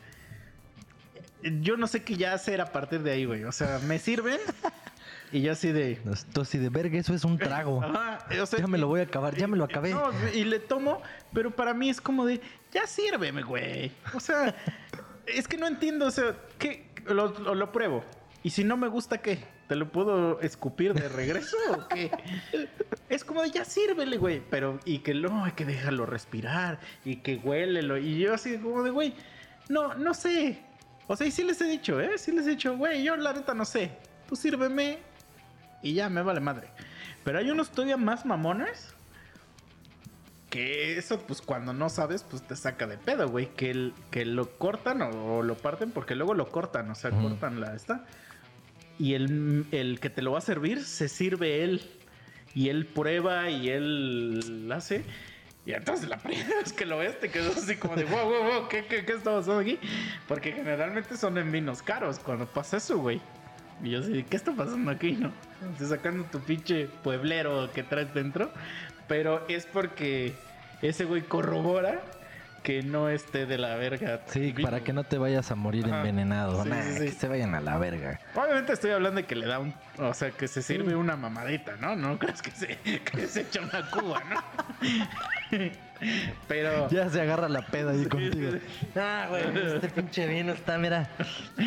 Yo 1.61 1.75
no 1.77 1.87
sé 1.87 2.03
qué 2.03 2.15
ya 2.15 2.33
hacer 2.33 2.61
a 2.61 2.71
partir 2.71 3.01
de 3.01 3.11
ahí, 3.11 3.25
güey. 3.25 3.43
O 3.45 3.51
sea, 3.51 3.79
me 3.79 3.97
sirven 3.97 4.39
y 5.31 5.41
yo 5.41 5.51
así 5.53 5.71
de... 5.71 5.99
Esto 6.11 6.41
así 6.41 6.57
de 6.59 6.69
verga, 6.69 6.99
eso 6.99 7.13
es 7.15 7.23
un 7.23 7.37
trago. 7.39 7.83
Ajá, 7.83 8.25
o 8.41 8.45
sea, 8.45 8.59
Ya 8.59 8.67
me 8.67 8.77
lo 8.77 8.87
voy 8.87 8.99
a 8.99 9.03
acabar, 9.03 9.35
ya 9.35 9.47
me 9.47 9.57
lo 9.57 9.63
acabé. 9.63 9.91
No, 9.91 10.11
y 10.33 10.43
le 10.43 10.59
tomo, 10.59 11.01
pero 11.33 11.49
para 11.51 11.73
mí 11.73 11.89
es 11.89 11.99
como 12.01 12.25
de, 12.25 12.41
ya 12.71 12.85
sírveme, 12.85 13.41
güey. 13.41 13.91
O 14.13 14.19
sea, 14.19 14.55
es 15.25 15.47
que 15.47 15.57
no 15.57 15.65
entiendo, 15.67 16.05
o 16.05 16.11
sea, 16.11 16.35
lo- 17.05 17.55
lo 17.55 17.71
pruebo. 17.71 18.03
Y 18.43 18.51
si 18.51 18.63
no 18.63 18.77
me 18.77 18.87
gusta, 18.87 19.17
¿qué? 19.19 19.43
¿Te 19.71 19.77
lo 19.77 19.87
puedo 19.89 20.41
escupir 20.41 20.93
de 20.93 21.07
regreso 21.07 21.55
o 21.71 21.87
qué? 21.87 22.11
Es 23.09 23.23
como 23.23 23.41
de, 23.41 23.51
ya 23.51 23.63
sírvele, 23.63 24.17
güey. 24.17 24.41
Pero, 24.49 24.81
y 24.83 24.99
que 24.99 25.13
no, 25.13 25.45
hay 25.45 25.53
que 25.53 25.63
dejarlo 25.63 26.05
respirar 26.05 26.77
y 27.05 27.15
que 27.17 27.37
huélelo. 27.37 27.97
Y 27.97 28.19
yo 28.19 28.33
así 28.33 28.57
como 28.57 28.83
de, 28.83 28.89
güey, 28.89 29.13
no, 29.69 29.93
no 29.93 30.13
sé. 30.13 30.59
O 31.07 31.15
sea, 31.15 31.25
y 31.25 31.31
sí 31.31 31.43
les 31.45 31.61
he 31.61 31.67
dicho, 31.69 32.01
¿eh? 32.01 32.17
Sí 32.17 32.33
les 32.33 32.45
he 32.47 32.49
dicho, 32.49 32.75
güey, 32.75 33.01
yo 33.01 33.15
la 33.15 33.31
neta 33.31 33.53
no 33.53 33.63
sé. 33.63 33.91
Tú 34.27 34.35
sírveme 34.35 34.97
y 35.81 35.93
ya 35.93 36.09
me 36.09 36.21
vale 36.21 36.41
madre. 36.41 36.67
Pero 37.23 37.39
hay 37.39 37.49
unos 37.49 37.69
todavía 37.71 37.95
más 37.95 38.25
mamones. 38.25 38.93
Que 40.49 40.97
eso, 40.97 41.17
pues 41.21 41.41
cuando 41.41 41.71
no 41.71 41.87
sabes, 41.87 42.23
pues 42.23 42.41
te 42.45 42.57
saca 42.57 42.87
de 42.87 42.97
pedo, 42.97 43.29
güey. 43.29 43.47
Que, 43.55 43.71
el- 43.71 43.93
que 44.09 44.25
lo 44.25 44.49
cortan 44.57 45.01
o, 45.01 45.37
o 45.37 45.43
lo 45.43 45.55
parten 45.55 45.91
porque 45.91 46.13
luego 46.15 46.33
lo 46.33 46.49
cortan, 46.49 46.91
o 46.91 46.95
sea, 46.95 47.11
cortan 47.11 47.61
la 47.61 47.73
esta. 47.73 48.03
Y 49.01 49.15
el, 49.15 49.65
el 49.71 49.99
que 49.99 50.11
te 50.11 50.21
lo 50.21 50.33
va 50.33 50.37
a 50.37 50.41
servir, 50.41 50.83
se 50.83 51.09
sirve 51.09 51.63
él. 51.63 51.81
Y 52.53 52.69
él 52.69 52.85
prueba 52.85 53.49
y 53.49 53.69
él 53.69 54.69
hace. 54.71 55.03
Y 55.65 55.71
entonces 55.71 56.07
la 56.07 56.17
primera 56.19 56.55
vez 56.59 56.71
que 56.71 56.85
lo 56.85 56.99
ves 56.99 57.19
te 57.19 57.29
quedas 57.31 57.57
así 57.57 57.77
como 57.77 57.95
de, 57.95 58.03
wow, 58.03 58.25
wow, 58.25 58.43
wow, 58.43 58.67
¿qué, 58.69 58.85
qué, 58.85 59.03
qué 59.03 59.13
está 59.13 59.31
pasando 59.31 59.57
aquí? 59.57 59.79
Porque 60.27 60.51
generalmente 60.51 61.17
son 61.17 61.35
en 61.39 61.51
vinos 61.51 61.81
caros 61.81 62.19
cuando 62.19 62.45
pasa 62.45 62.77
eso, 62.77 62.99
güey. 62.99 63.19
Y 63.83 63.89
yo 63.89 64.01
así, 64.01 64.23
¿qué 64.29 64.37
está 64.37 64.51
pasando 64.51 64.91
aquí, 64.91 65.13
no? 65.13 65.31
Estoy 65.71 65.87
sacando 65.87 66.25
tu 66.25 66.39
pinche 66.39 66.87
pueblero 67.03 67.71
que 67.71 67.81
traes 67.81 68.13
dentro. 68.13 68.51
Pero 69.07 69.47
es 69.47 69.65
porque 69.65 70.35
ese 70.83 71.05
güey 71.05 71.23
corrobora 71.23 72.03
que 72.63 72.83
no 72.83 73.09
esté 73.09 73.45
de 73.45 73.57
la 73.57 73.75
verga. 73.75 74.21
Sí, 74.27 74.53
para 74.61 74.81
que 74.83 74.93
no 74.93 75.03
te 75.03 75.17
vayas 75.17 75.49
a 75.51 75.55
morir 75.55 75.85
Ajá. 75.85 75.99
envenenado. 75.99 76.63
Sí, 76.63 76.69
Nah, 76.69 76.81
sí, 76.83 76.93
sí. 76.93 77.05
que 77.05 77.11
se 77.11 77.27
vayan 77.27 77.55
a 77.55 77.61
la 77.61 77.77
verga. 77.77 78.19
Obviamente 78.35 78.73
estoy 78.73 78.91
hablando 78.91 79.21
de 79.21 79.25
que 79.27 79.35
le 79.35 79.47
da 79.47 79.59
un... 79.59 79.73
O 79.97 80.13
sea, 80.13 80.31
que 80.31 80.47
se 80.47 80.61
sirve 80.61 80.95
una 80.95 81.15
mamadita, 81.15 81.75
¿no? 81.77 81.95
No 81.95 82.19
crees 82.19 82.41
que 82.41 82.51
se, 82.51 82.77
que 83.11 83.27
se 83.27 83.41
echa 83.41 83.61
una 83.61 83.89
cuba, 83.89 84.21
¿no? 84.29 84.43
Pero... 86.47 86.89
Ya 86.89 87.09
se 87.09 87.21
agarra 87.21 87.47
la 87.49 87.65
peda 87.65 87.91
ahí 87.91 88.05
contigo. 88.05 88.51
Ah, 88.95 89.27
güey, 89.29 89.43
este 89.75 89.89
pinche 89.89 90.27
vino 90.27 90.53
está, 90.53 90.77
mira, 90.77 91.07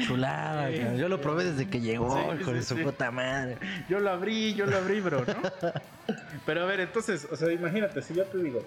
chulada. 0.06 0.70
Cabrón. 0.70 0.96
Yo 0.96 1.08
lo 1.08 1.20
probé 1.20 1.44
desde 1.44 1.68
que 1.68 1.80
llegó, 1.80 2.34
hijo 2.40 2.52
de 2.52 2.62
su 2.62 2.76
puta 2.76 3.10
madre. 3.10 3.58
Yo 3.88 4.00
lo 4.00 4.10
abrí, 4.10 4.54
yo 4.54 4.66
lo 4.66 4.76
abrí, 4.76 5.00
bro, 5.00 5.24
¿no? 5.24 5.70
Pero 6.46 6.62
a 6.62 6.66
ver, 6.66 6.80
entonces, 6.80 7.26
o 7.30 7.36
sea, 7.36 7.52
imagínate, 7.52 8.02
si 8.02 8.14
yo 8.14 8.24
te 8.24 8.38
digo... 8.38 8.64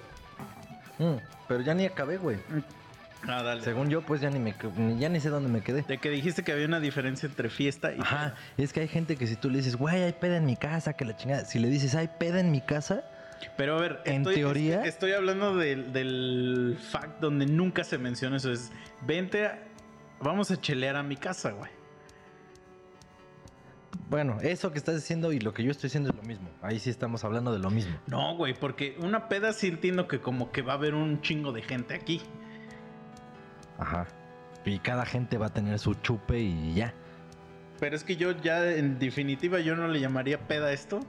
Mm, 0.99 1.17
pero 1.47 1.61
ya 1.61 1.73
ni 1.73 1.85
acabé, 1.85 2.17
güey. 2.17 2.37
Ah, 3.27 3.41
dale. 3.43 3.61
Según 3.63 3.89
yo, 3.89 4.01
pues 4.03 4.21
ya 4.21 4.29
ni 4.29 4.39
me 4.39 4.53
ya 4.99 5.09
ni 5.09 5.19
sé 5.19 5.29
dónde 5.29 5.49
me 5.49 5.61
quedé. 5.61 5.81
De 5.81 5.97
que 5.97 6.09
dijiste 6.09 6.43
que 6.43 6.51
había 6.51 6.65
una 6.67 6.79
diferencia 6.79 7.27
entre 7.27 7.49
fiesta 7.49 7.91
y... 7.91 7.99
Ajá, 7.99 8.35
es 8.57 8.71
que 8.73 8.81
hay 8.81 8.87
gente 8.87 9.15
que 9.17 9.25
si 9.27 9.35
tú 9.35 9.49
le 9.49 9.57
dices, 9.57 9.75
güey, 9.75 10.03
hay 10.03 10.13
peda 10.13 10.37
en 10.37 10.45
mi 10.45 10.55
casa, 10.55 10.93
que 10.93 11.03
la 11.03 11.15
chingada. 11.17 11.43
Si 11.45 11.57
le 11.59 11.67
dices, 11.67 11.95
hay 11.95 12.07
peda 12.19 12.39
en 12.39 12.51
mi 12.51 12.61
casa, 12.61 13.03
Pero 13.57 13.77
a 13.77 13.81
ver, 13.81 14.01
En 14.05 14.23
teoría- 14.23 14.81
es- 14.81 14.89
estoy 14.89 15.11
hablando 15.13 15.55
del, 15.55 15.93
del 15.93 16.77
fact 16.91 17.19
donde 17.19 17.45
nunca 17.47 17.83
se 17.83 17.97
menciona 17.97 18.37
eso. 18.37 18.51
Es, 18.51 18.71
vente, 19.01 19.45
a- 19.47 19.59
vamos 20.21 20.49
a 20.51 20.59
chelear 20.61 20.95
a 20.95 21.03
mi 21.03 21.17
casa, 21.17 21.51
güey. 21.51 21.69
Bueno, 24.09 24.37
eso 24.41 24.71
que 24.71 24.77
estás 24.77 24.95
diciendo 24.95 25.33
y 25.33 25.39
lo 25.39 25.53
que 25.53 25.63
yo 25.63 25.71
estoy 25.71 25.87
diciendo 25.87 26.09
es 26.09 26.15
lo 26.15 26.23
mismo. 26.23 26.49
Ahí 26.61 26.79
sí 26.79 26.89
estamos 26.89 27.23
hablando 27.23 27.51
de 27.51 27.59
lo 27.59 27.69
mismo. 27.69 27.97
No, 28.07 28.35
güey, 28.35 28.53
porque 28.53 28.95
una 28.99 29.27
peda 29.27 29.53
sí 29.53 29.67
entiendo 29.67 30.07
que 30.07 30.19
como 30.19 30.51
que 30.51 30.61
va 30.61 30.73
a 30.73 30.75
haber 30.75 30.95
un 30.95 31.21
chingo 31.21 31.51
de 31.51 31.61
gente 31.61 31.93
aquí. 31.93 32.21
Ajá. 33.77 34.07
Y 34.65 34.79
cada 34.79 35.05
gente 35.05 35.37
va 35.37 35.47
a 35.47 35.53
tener 35.53 35.77
su 35.79 35.93
chupe 35.95 36.39
y 36.39 36.73
ya. 36.73 36.93
Pero 37.79 37.95
es 37.95 38.03
que 38.03 38.15
yo 38.15 38.31
ya, 38.31 38.71
en 38.71 38.99
definitiva, 38.99 39.59
yo 39.59 39.75
no 39.75 39.87
le 39.87 39.99
llamaría 39.99 40.47
peda 40.47 40.67
a 40.67 40.73
esto. 40.73 40.99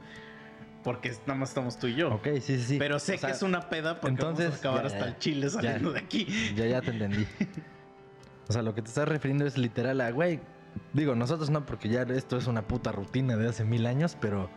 Porque 0.84 1.10
nada 1.26 1.34
más 1.34 1.50
estamos 1.50 1.78
tú 1.78 1.88
y 1.88 1.96
yo. 1.96 2.14
Ok, 2.14 2.28
sí, 2.34 2.40
sí, 2.40 2.60
sí. 2.60 2.76
Pero 2.78 2.98
sé 2.98 3.14
O 3.14 3.18
sea, 3.18 3.30
que 3.30 3.36
es 3.36 3.42
una 3.42 3.68
peda 3.68 4.00
porque 4.00 4.22
vamos 4.22 4.38
entonces, 4.38 4.64
a 4.64 4.68
acabar 4.68 4.88
ya, 4.88 4.94
hasta 4.96 5.08
el 5.08 5.18
chile 5.18 5.50
saliendo 5.50 5.92
de 5.92 5.98
aquí. 5.98 6.26
Ya, 6.56 6.66
ya 6.66 6.80
te 6.80 6.90
entendí. 6.90 7.26
O 8.48 8.52
sea, 8.52 8.62
lo 8.62 8.74
que 8.74 8.80
te 8.80 8.88
estás 8.88 9.06
refiriendo 9.06 9.44
es 9.44 9.58
literal 9.58 10.00
a, 10.00 10.10
güey, 10.10 10.40
digo, 10.92 11.14
nosotros 11.14 11.50
no, 11.50 11.64
porque 11.66 11.88
ya 11.88 12.02
esto 12.02 12.36
es 12.36 12.46
una 12.46 12.62
puta 12.62 12.92
rutina 12.92 13.36
de 13.36 13.48
hace 13.48 13.64
mil 13.64 13.86
años, 13.86 14.16
pero 14.20 14.50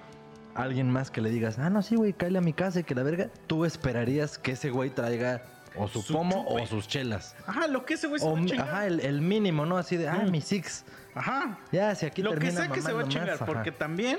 alguien 0.56 0.90
más 0.90 1.12
que 1.12 1.22
le 1.22 1.30
digas, 1.30 1.58
ah, 1.60 1.70
no, 1.70 1.82
sí, 1.82 1.96
güey, 1.96 2.14
cállate 2.14 2.38
a 2.40 2.42
mi 2.42 2.54
casa 2.54 2.80
y 2.82 2.84
que 2.84 2.96
la 2.96 3.04
verga, 3.04 3.30
tú 3.48 3.66
esperarías 3.66 4.38
que 4.38 4.52
ese 4.54 4.70
güey 4.70 4.90
traiga 4.90 5.44
o 5.78 5.88
su, 5.88 6.02
Su 6.02 6.14
pomo 6.14 6.46
chupe. 6.50 6.62
o 6.64 6.66
sus 6.68 6.88
chelas. 6.88 7.36
Ajá, 7.48 7.68
lo 7.68 7.86
que 7.86 7.94
ese 7.94 8.08
güey 8.08 8.20
se 8.20 8.26
O, 8.28 8.34
va 8.34 8.38
a 8.38 8.42
mi- 8.42 8.50
chingar. 8.50 8.68
ajá, 8.68 8.88
el, 8.88 9.00
el 9.00 9.22
mínimo, 9.22 9.66
¿no? 9.66 9.78
Así 9.78 9.96
de, 9.96 10.10
ah, 10.10 10.24
Mm. 10.26 10.32
mi 10.32 10.42
six. 10.42 10.84
Ajá. 11.16 11.60
Ya, 11.72 11.96
si 11.96 12.06
aquí 12.06 12.22
lo 12.22 12.34
que 12.36 12.52
sea 12.52 12.68
que 12.70 12.82
se 12.82 12.92
va 12.92 13.02
a 13.04 13.08
chingar, 13.08 13.40
más, 13.40 13.50
porque 13.50 13.72
también, 13.72 14.18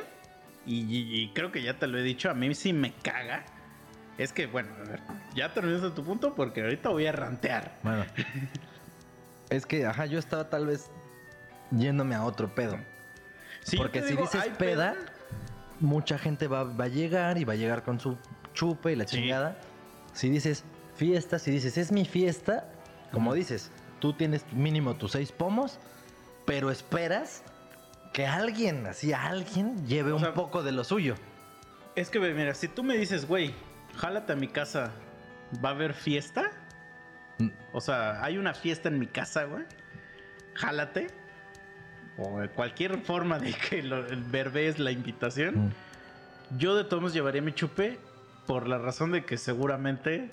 y, 0.64 0.80
y- 0.80 1.22
y 1.22 1.32
creo 1.34 1.52
que 1.52 1.62
ya 1.62 1.78
te 1.78 1.86
lo 1.86 1.98
he 1.98 2.02
dicho, 2.02 2.30
a 2.30 2.34
mí 2.34 2.54
sí 2.54 2.72
me 2.72 2.92
caga. 2.94 3.44
Es 4.18 4.32
que, 4.32 4.46
bueno, 4.46 4.70
a 4.78 4.88
ver, 4.88 5.00
ya 5.34 5.52
terminaste 5.52 5.90
tu 5.90 6.04
punto 6.04 6.34
porque 6.34 6.62
ahorita 6.62 6.88
voy 6.90 7.06
a 7.06 7.12
rantear. 7.12 7.76
Bueno. 7.82 8.04
es 9.50 9.66
que, 9.66 9.84
ajá, 9.86 10.06
yo 10.06 10.18
estaba 10.18 10.48
tal 10.48 10.66
vez 10.66 10.90
yéndome 11.76 12.14
a 12.14 12.24
otro 12.24 12.54
pedo. 12.54 12.78
Porque 13.76 14.02
si 14.02 14.08
digo, 14.10 14.22
dices 14.22 14.40
"Hay 14.42 14.50
peda, 14.50 14.94
mucha 15.80 16.18
gente 16.18 16.48
va, 16.48 16.64
va 16.64 16.84
a 16.84 16.88
llegar 16.88 17.38
y 17.38 17.44
va 17.44 17.52
a 17.52 17.56
llegar 17.56 17.82
con 17.82 18.00
su 18.00 18.16
chupe 18.54 18.92
y 18.92 18.96
la 18.96 19.06
Sí. 19.06 19.16
chingada. 19.16 19.56
Si 20.12 20.28
dices 20.28 20.64
fiesta, 20.96 21.38
si 21.38 21.50
dices 21.50 21.78
es 21.78 21.90
mi 21.92 22.04
fiesta, 22.04 22.68
como 23.12 23.34
dices, 23.34 23.70
tú 24.00 24.12
tienes 24.12 24.44
mínimo 24.52 24.94
tus 24.94 25.12
seis 25.12 25.32
pomos, 25.32 25.78
pero 26.44 26.70
esperas 26.70 27.42
que 28.12 28.26
alguien, 28.26 28.86
así 28.86 29.12
alguien, 29.12 29.86
lleve 29.86 30.12
O 30.12 30.16
un 30.16 30.22
sea, 30.22 30.34
poco 30.34 30.62
de 30.62 30.72
lo 30.72 30.84
suyo. 30.84 31.14
Es 31.94 32.10
que, 32.10 32.18
mira, 32.20 32.54
si 32.54 32.68
tú 32.68 32.82
me 32.82 32.96
dices, 32.96 33.26
güey, 33.26 33.54
jálate 33.96 34.32
a 34.32 34.36
mi 34.36 34.48
casa, 34.48 34.90
¿va 35.64 35.70
a 35.70 35.72
haber 35.72 35.94
fiesta? 35.94 36.50
Mm. 37.38 37.48
O 37.72 37.80
sea, 37.80 38.22
hay 38.22 38.38
una 38.38 38.54
fiesta 38.54 38.88
en 38.88 38.98
mi 38.98 39.06
casa, 39.06 39.44
güey. 39.44 39.64
Jálate. 40.54 41.08
O 42.18 42.40
de 42.40 42.48
cualquier 42.48 42.98
forma 43.02 43.38
de 43.38 43.52
que 43.54 43.82
lo, 43.82 44.06
el 44.06 44.22
verbe 44.24 44.68
es 44.68 44.78
la 44.78 44.90
invitación. 44.90 45.66
Mm. 45.66 45.72
Yo 46.58 46.76
de 46.76 46.84
todos 46.84 47.12
llevaría 47.14 47.40
mi 47.42 47.52
chupe 47.52 47.98
por 48.46 48.68
la 48.68 48.78
razón 48.78 49.12
de 49.12 49.24
que 49.24 49.38
seguramente 49.38 50.28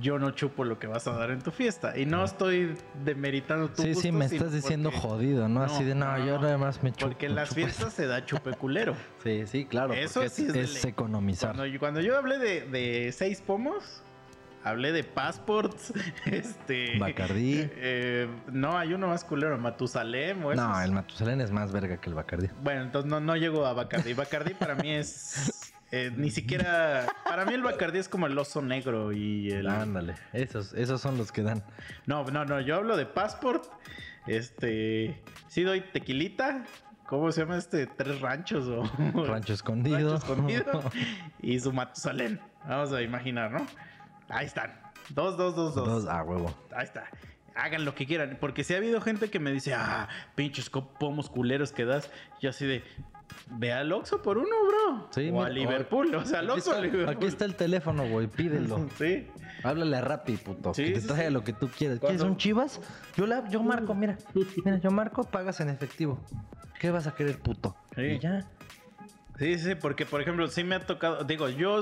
yo 0.00 0.18
no 0.18 0.30
chupo 0.32 0.64
lo 0.64 0.78
que 0.78 0.86
vas 0.86 1.06
a 1.08 1.12
dar 1.12 1.30
en 1.30 1.40
tu 1.42 1.50
fiesta. 1.50 1.96
Y 1.98 2.06
no 2.06 2.24
estoy 2.24 2.76
demeritando 3.04 3.68
tu 3.70 3.82
Sí, 3.82 3.88
gusto, 3.88 4.02
sí, 4.02 4.12
me 4.12 4.24
estás 4.26 4.52
diciendo 4.52 4.90
porque- 4.90 5.06
jodido, 5.08 5.48
¿no? 5.48 5.62
Así 5.62 5.84
de, 5.84 5.94
no, 5.94 6.16
no, 6.16 6.24
yo 6.26 6.36
no. 6.36 6.42
nada 6.42 6.58
más 6.58 6.82
me 6.82 6.92
chupo. 6.92 7.06
Porque 7.08 7.26
en 7.26 7.34
las 7.34 7.54
fiestas 7.54 7.92
se 7.92 8.06
da 8.06 8.24
chupe 8.24 8.52
culero. 8.52 8.94
Sí, 9.22 9.46
sí, 9.46 9.64
claro. 9.66 9.92
Eso 9.94 10.20
sí 10.28 10.46
es 10.46 10.52
de 10.52 10.62
ley. 10.64 10.76
economizar. 10.84 11.50
Cuando, 11.50 11.66
yo- 11.66 11.78
cuando 11.78 12.00
yo 12.00 12.16
hablé 12.16 12.38
de, 12.38 12.62
de 12.62 13.12
seis 13.12 13.40
pomos, 13.40 14.02
hablé 14.64 14.92
de 14.92 15.04
passports, 15.04 15.92
este... 16.26 16.98
Bacardí. 16.98 17.68
eh, 17.76 18.28
no, 18.52 18.76
hay 18.76 18.94
uno 18.94 19.08
más 19.08 19.24
culero, 19.24 19.56
Matusalem 19.58 20.44
o 20.44 20.54
No, 20.54 20.80
el 20.80 20.92
Matusalén 20.92 21.40
es 21.40 21.50
más 21.50 21.72
verga 21.72 21.98
que 21.98 22.08
el 22.08 22.14
Bacardí. 22.14 22.48
Bueno, 22.62 22.82
entonces 22.82 23.10
no, 23.10 23.20
no 23.20 23.36
llego 23.36 23.66
a 23.66 23.72
Bacardí. 23.72 24.12
Bacardí 24.14 24.54
para 24.54 24.74
mí 24.74 24.92
es... 24.92 25.72
eh, 25.90 26.12
ni 26.16 26.30
siquiera... 26.30 27.06
Para 27.24 27.44
mí 27.44 27.54
el 27.54 27.62
Bacardí 27.62 27.98
es 27.98 28.08
como 28.08 28.26
el 28.26 28.36
oso 28.38 28.62
negro 28.62 29.12
y 29.12 29.50
el... 29.50 29.66
Ándale, 29.68 30.14
esos, 30.32 30.72
esos 30.74 31.00
son 31.00 31.16
los 31.18 31.32
que 31.32 31.42
dan. 31.42 31.62
No, 32.06 32.24
no, 32.24 32.44
no, 32.44 32.60
yo 32.60 32.76
hablo 32.76 32.96
de 32.96 33.06
passport. 33.06 33.64
Este... 34.26 35.20
Sí 35.48 35.62
doy 35.62 35.80
tequilita. 35.80 36.64
¿Cómo 37.06 37.32
se 37.32 37.40
llama 37.40 37.56
este? 37.56 37.86
Tres 37.88 38.20
ranchos 38.20 38.68
o... 38.68 38.84
Rancho 39.24 39.52
escondido. 39.52 39.96
Rancho 40.10 40.14
escondido 40.16 40.82
y 41.42 41.58
su 41.58 41.72
Matusalén. 41.72 42.38
Vamos 42.68 42.92
a 42.92 43.02
imaginar, 43.02 43.50
¿no? 43.50 43.66
Ahí 44.30 44.46
están. 44.46 44.72
Dos, 45.10 45.36
dos, 45.36 45.54
dos, 45.56 45.74
dos. 45.74 45.88
Dos 45.88 46.06
a 46.06 46.22
huevo. 46.22 46.54
Ahí 46.74 46.84
está. 46.84 47.04
Hagan 47.54 47.84
lo 47.84 47.94
que 47.94 48.06
quieran. 48.06 48.38
Porque 48.40 48.64
si 48.64 48.74
ha 48.74 48.76
habido 48.76 49.00
gente 49.00 49.28
que 49.28 49.40
me 49.40 49.52
dice, 49.52 49.74
ah, 49.74 50.08
pinches 50.34 50.70
pomos 50.70 51.28
culeros 51.28 51.72
que 51.72 51.84
das. 51.84 52.10
Yo 52.40 52.50
así 52.50 52.64
de, 52.64 52.84
ve 53.50 53.72
al 53.72 53.92
Oxxo 53.92 54.22
por 54.22 54.38
uno, 54.38 54.48
bro. 54.66 55.08
Sí, 55.10 55.30
o 55.30 55.42
a 55.42 55.48
Liverpool. 55.48 56.14
O 56.14 56.24
sea, 56.24 56.40
al 56.40 56.50
Aquí 56.50 56.58
Oxxo, 56.60 57.08
aquí 57.08 57.26
está 57.26 57.44
el 57.44 57.56
teléfono, 57.56 58.08
güey, 58.08 58.28
pídelo. 58.28 58.88
Sí. 58.98 59.26
Háblale 59.62 59.96
a 59.96 60.00
Rappi, 60.00 60.36
puto. 60.36 60.72
Sí, 60.72 60.84
que 60.84 60.92
te 60.92 61.00
sí, 61.02 61.06
traiga 61.06 61.26
sí. 61.26 61.34
lo 61.34 61.44
que 61.44 61.52
tú 61.52 61.68
quieras. 61.68 61.98
¿Quieres 61.98 62.22
un 62.22 62.36
chivas? 62.36 62.80
Yo, 63.16 63.26
la, 63.26 63.46
yo 63.50 63.62
marco, 63.62 63.94
mira. 63.94 64.16
Mira, 64.64 64.78
yo 64.78 64.90
marco, 64.90 65.24
pagas 65.24 65.60
en 65.60 65.68
efectivo. 65.68 66.18
¿Qué 66.78 66.90
vas 66.90 67.06
a 67.06 67.14
querer, 67.14 67.38
puto? 67.38 67.76
Sí. 67.94 68.02
Y 68.02 68.18
ya. 68.18 68.46
Sí, 69.40 69.58
sí, 69.58 69.74
porque 69.74 70.04
por 70.04 70.20
ejemplo, 70.20 70.46
sí 70.48 70.64
me 70.64 70.74
ha 70.74 70.80
tocado. 70.80 71.24
Digo, 71.24 71.48
yo 71.48 71.80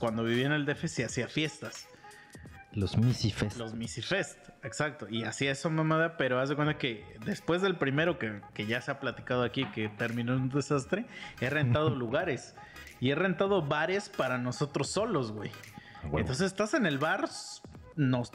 cuando 0.00 0.24
vivía 0.24 0.46
en 0.46 0.52
el 0.52 0.66
DF 0.66 0.86
sí 0.88 1.04
hacía 1.04 1.28
fiestas. 1.28 1.86
Los 2.72 2.96
Missy 2.96 3.30
Fest. 3.30 3.58
Los 3.58 3.74
Missy 3.74 4.02
Fest, 4.02 4.48
exacto. 4.64 5.06
Y 5.08 5.22
hacía 5.22 5.52
eso 5.52 5.70
mamada, 5.70 6.16
pero 6.16 6.40
haz 6.40 6.48
de 6.48 6.56
cuenta 6.56 6.78
que 6.78 7.04
después 7.24 7.62
del 7.62 7.76
primero 7.76 8.18
que, 8.18 8.40
que 8.54 8.66
ya 8.66 8.80
se 8.80 8.90
ha 8.90 8.98
platicado 8.98 9.44
aquí, 9.44 9.66
que 9.66 9.88
terminó 9.88 10.34
en 10.34 10.40
un 10.40 10.48
desastre, 10.48 11.06
he 11.40 11.48
rentado 11.48 11.90
lugares. 11.94 12.56
Y 12.98 13.12
he 13.12 13.14
rentado 13.14 13.62
bares 13.62 14.08
para 14.08 14.38
nosotros 14.38 14.90
solos, 14.90 15.30
güey. 15.30 15.52
Entonces 16.02 16.40
estás 16.40 16.74
en 16.74 16.86
el 16.86 16.98
bar, 16.98 17.28
nos, 17.96 18.32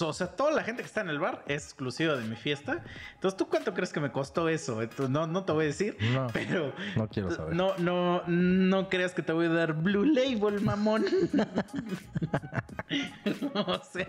o 0.00 0.12
sea, 0.12 0.28
toda 0.28 0.52
la 0.52 0.62
gente 0.62 0.82
que 0.82 0.86
está 0.86 1.00
en 1.00 1.10
el 1.10 1.18
bar 1.18 1.44
es 1.46 1.64
exclusiva 1.64 2.16
de 2.16 2.24
mi 2.24 2.36
fiesta. 2.36 2.84
Entonces, 3.14 3.36
¿tú 3.36 3.48
cuánto 3.48 3.74
crees 3.74 3.92
que 3.92 4.00
me 4.00 4.12
costó 4.12 4.48
eso? 4.48 4.80
Entonces, 4.82 5.10
no, 5.10 5.26
no 5.26 5.44
te 5.44 5.52
voy 5.52 5.64
a 5.64 5.68
decir, 5.68 5.96
No, 6.12 6.28
pero 6.32 6.72
no 6.96 7.08
quiero 7.08 7.30
saber. 7.30 7.54
no, 7.54 7.76
no, 7.78 8.22
no 8.26 8.88
creas 8.88 9.12
que 9.12 9.22
te 9.22 9.32
voy 9.32 9.46
a 9.46 9.50
dar 9.50 9.74
Blue 9.74 10.04
Label, 10.04 10.60
mamón. 10.60 11.04
o 13.54 13.82
sea, 13.84 14.08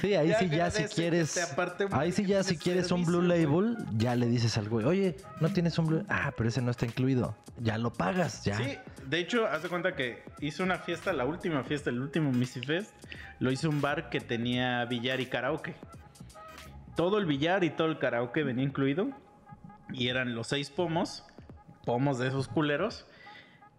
Sí, 0.00 0.14
ahí 0.14 0.28
Ya 0.28 0.38
sí 0.38 0.48
ya 0.48 0.70
si 0.70 0.84
quieres. 0.84 1.36
aparte 1.52 1.86
Ahí 1.90 2.12
sí 2.12 2.24
ya 2.24 2.42
si 2.42 2.56
quieres 2.56 2.90
un 2.92 3.04
Blue 3.04 3.24
güey. 3.24 3.44
Label, 3.44 3.76
ya 3.96 4.14
le 4.14 4.26
dices 4.26 4.56
al 4.58 4.68
güey, 4.68 4.86
oye, 4.86 5.16
no 5.40 5.52
tienes 5.52 5.78
un 5.78 5.86
Blue. 5.86 6.04
Ah, 6.08 6.32
pero 6.36 6.48
ese 6.48 6.62
no 6.62 6.70
está 6.70 6.86
incluido. 6.86 7.36
Ya 7.58 7.78
lo 7.78 7.92
pagas, 7.92 8.44
ya. 8.44 8.56
Sí, 8.56 8.78
de 9.06 9.18
hecho, 9.18 9.46
haz 9.46 9.62
de 9.62 9.68
cuenta 9.68 9.94
que 9.96 10.22
hice 10.40 10.62
una 10.62 10.78
fiesta, 10.78 11.12
la 11.12 11.24
última 11.24 11.64
fiesta, 11.64 11.90
el 11.90 12.00
último 12.00 12.32
Missy 12.32 12.60
Fest, 12.60 12.92
lo 13.40 13.50
hice 13.50 13.68
un 13.68 13.80
bar 13.80 14.10
que 14.10 14.20
tenía 14.20 14.84
billar 14.84 15.20
y 15.20 15.26
karaoke. 15.26 15.74
Todo 16.96 17.18
el 17.18 17.26
billar 17.26 17.64
y 17.64 17.70
todo 17.70 17.88
el 17.88 17.98
karaoke 17.98 18.42
venía 18.44 18.64
incluido. 18.64 19.08
Y 19.92 20.08
eran 20.08 20.34
los 20.34 20.48
seis 20.48 20.70
pomos, 20.70 21.24
pomos 21.84 22.18
de 22.18 22.28
esos 22.28 22.48
culeros. 22.48 23.06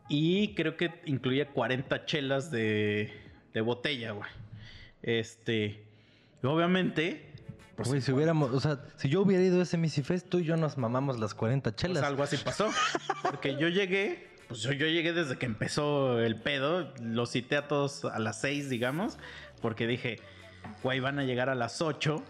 Y 0.08 0.54
creo 0.54 0.78
que 0.78 1.02
incluía 1.06 1.50
40 1.50 2.06
chelas 2.06 2.52
de, 2.52 3.12
de 3.54 3.62
botella, 3.62 4.12
güey. 4.12 4.30
Este. 5.06 5.84
obviamente. 6.43 7.32
Pues, 7.76 8.03
si 8.03 8.12
hubiéramos, 8.12 8.51
o 8.51 8.60
sea, 8.60 8.80
si 8.97 9.10
yo 9.10 9.22
hubiera 9.22 9.43
ido 9.43 9.60
a 9.60 9.64
ese 9.64 9.78
Missy 9.78 10.01
Fest, 10.01 10.28
tú 10.30 10.39
y 10.39 10.45
yo 10.45 10.56
nos 10.58 10.78
mamamos 10.78 11.20
las 11.20 11.34
40 11.34 11.72
Pues 11.72 11.76
chelas. 11.76 12.03
algo 12.03 12.24
así 12.24 12.38
pasó. 12.38 12.70
Porque 13.22 13.58
yo 13.58 13.68
llegué, 13.68 14.30
pues 14.47 14.62
yo, 14.62 14.72
yo 14.72 14.88
llegué 14.88 15.12
desde 15.14 15.38
que 15.38 15.45
empezó 15.45 16.20
el 16.22 16.38
pedo. 16.38 16.91
Los 17.01 17.32
cité 17.32 17.58
a 17.58 17.68
todos 17.68 18.06
a 18.06 18.18
las 18.20 18.39
6, 18.41 18.70
digamos. 18.70 19.18
Porque 19.62 19.88
dije, 19.88 20.20
güey, 20.84 21.01
van 21.01 21.20
a 21.20 21.24
llegar 21.24 21.49
a 21.49 21.56
las 21.56 21.82
8. 21.82 22.24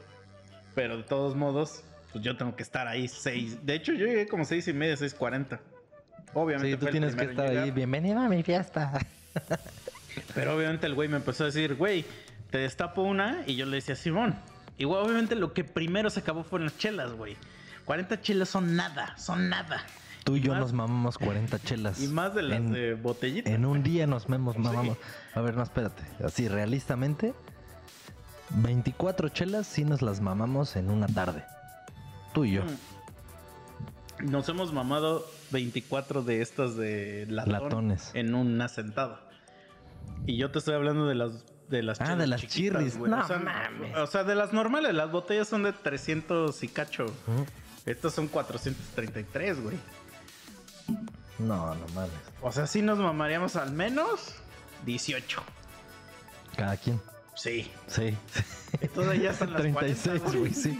Pero 0.73 0.97
de 0.97 1.03
todos 1.03 1.35
modos, 1.35 1.83
pues 2.11 2.23
yo 2.23 2.35
tengo 2.35 2.55
que 2.55 2.63
estar 2.63 2.87
ahí 2.87 3.07
6. 3.07 3.65
De 3.65 3.75
hecho, 3.75 3.93
yo 3.93 4.07
llegué 4.07 4.27
como 4.27 4.43
6 4.45 4.67
y 4.67 4.73
media, 4.73 4.95
6.40. 4.95 5.59
Obviamente. 6.33 6.71
Sí, 6.71 6.77
tú 6.85 6.91
tienes 6.91 7.15
que 7.15 7.25
estar 7.25 7.47
ahí. 7.47 7.69
Bienvenido 7.71 8.19
a 8.19 8.27
mi 8.27 8.41
fiesta. 8.43 8.99
Pero 10.33 10.55
obviamente 10.55 10.87
el 10.87 10.95
güey 10.95 11.07
me 11.07 11.17
empezó 11.17 11.43
a 11.43 11.47
decir, 11.47 11.75
güey, 11.75 12.03
te 12.55 12.61
destapo 12.61 13.01
una. 13.01 13.43
Y 13.47 13.57
yo 13.57 13.65
le 13.65 13.75
decía, 13.75 13.97
Simón. 13.97 14.33
Y 14.77 14.85
güey, 14.85 15.03
obviamente 15.03 15.35
lo 15.35 15.51
que 15.51 15.65
primero 15.65 16.09
se 16.09 16.21
acabó 16.21 16.45
fueron 16.45 16.67
las 16.67 16.77
chelas, 16.77 17.11
güey. 17.11 17.35
40 17.83 18.21
chelas 18.21 18.47
son 18.47 18.77
nada, 18.77 19.13
son 19.17 19.49
nada. 19.49 19.83
Tú 20.23 20.37
y 20.37 20.39
yo 20.41 20.53
más- 20.53 20.61
nos 20.61 20.71
mamamos 20.73 21.17
40 21.17 21.59
chelas. 21.59 22.01
Y 22.01 22.07
más 22.07 22.33
de 22.33 22.43
las 22.43 22.57
en, 22.59 22.71
de 22.71 22.93
botellita. 22.93 23.49
en 23.51 23.65
un 23.65 23.83
día 23.83 24.07
nos 24.07 24.29
memos, 24.29 24.57
mamamos. 24.57 24.97
A 25.33 25.41
ver, 25.41 25.57
no, 25.57 25.63
espérate. 25.63 26.01
Así, 26.23 26.47
realistamente, 26.47 27.33
24 28.51 29.27
chelas 29.29 29.67
sí 29.67 29.83
nos 29.83 30.01
las 30.01 30.21
mamamos 30.21 30.77
en 30.77 30.89
una 30.89 31.07
tarde. 31.07 31.43
Tú 32.33 32.45
y 32.45 32.53
yo. 32.53 32.63
Mm. 32.63 34.31
Nos 34.31 34.47
hemos 34.47 34.71
mamado 34.71 35.25
24 35.51 36.23
de 36.23 36.41
estas 36.41 36.77
de 36.77 37.25
latón 37.29 37.51
Latones. 37.51 38.11
en 38.13 38.33
una 38.33 38.69
sentada. 38.69 39.19
Y 40.25 40.37
yo 40.37 40.51
te 40.51 40.59
estoy 40.59 40.75
hablando 40.75 41.05
de 41.05 41.15
las 41.15 41.43
de 41.69 41.83
las 41.83 41.99
Ah, 42.01 42.15
de 42.15 42.27
las 42.27 42.41
chiquitas, 42.41 42.79
chirris. 42.79 42.97
güey. 42.97 43.11
No 43.11 43.21
o, 43.23 43.27
sea, 43.27 43.37
mames. 43.39 43.95
o 43.97 44.07
sea, 44.07 44.23
de 44.23 44.35
las 44.35 44.53
normales, 44.53 44.93
las 44.93 45.11
botellas 45.11 45.47
son 45.47 45.63
de 45.63 45.73
300 45.73 46.63
y 46.63 46.67
cacho. 46.67 47.05
Estas 47.85 48.13
son 48.13 48.27
433, 48.27 49.61
güey. 49.61 49.77
No, 51.39 51.75
no 51.75 51.87
mames. 51.93 52.11
O 52.41 52.51
sea, 52.51 52.67
sí 52.67 52.81
nos 52.81 52.97
mamaríamos 52.99 53.55
al 53.55 53.71
menos 53.71 54.35
18. 54.85 55.41
Cada 56.55 56.77
quien. 56.77 57.01
Sí. 57.35 57.69
Sí. 57.87 58.15
Entonces 58.81 59.21
ya 59.21 59.31
están 59.31 59.51
las 59.53 59.61
36, 59.61 60.21
40, 60.21 60.39
güey, 60.39 60.53
sí. 60.53 60.79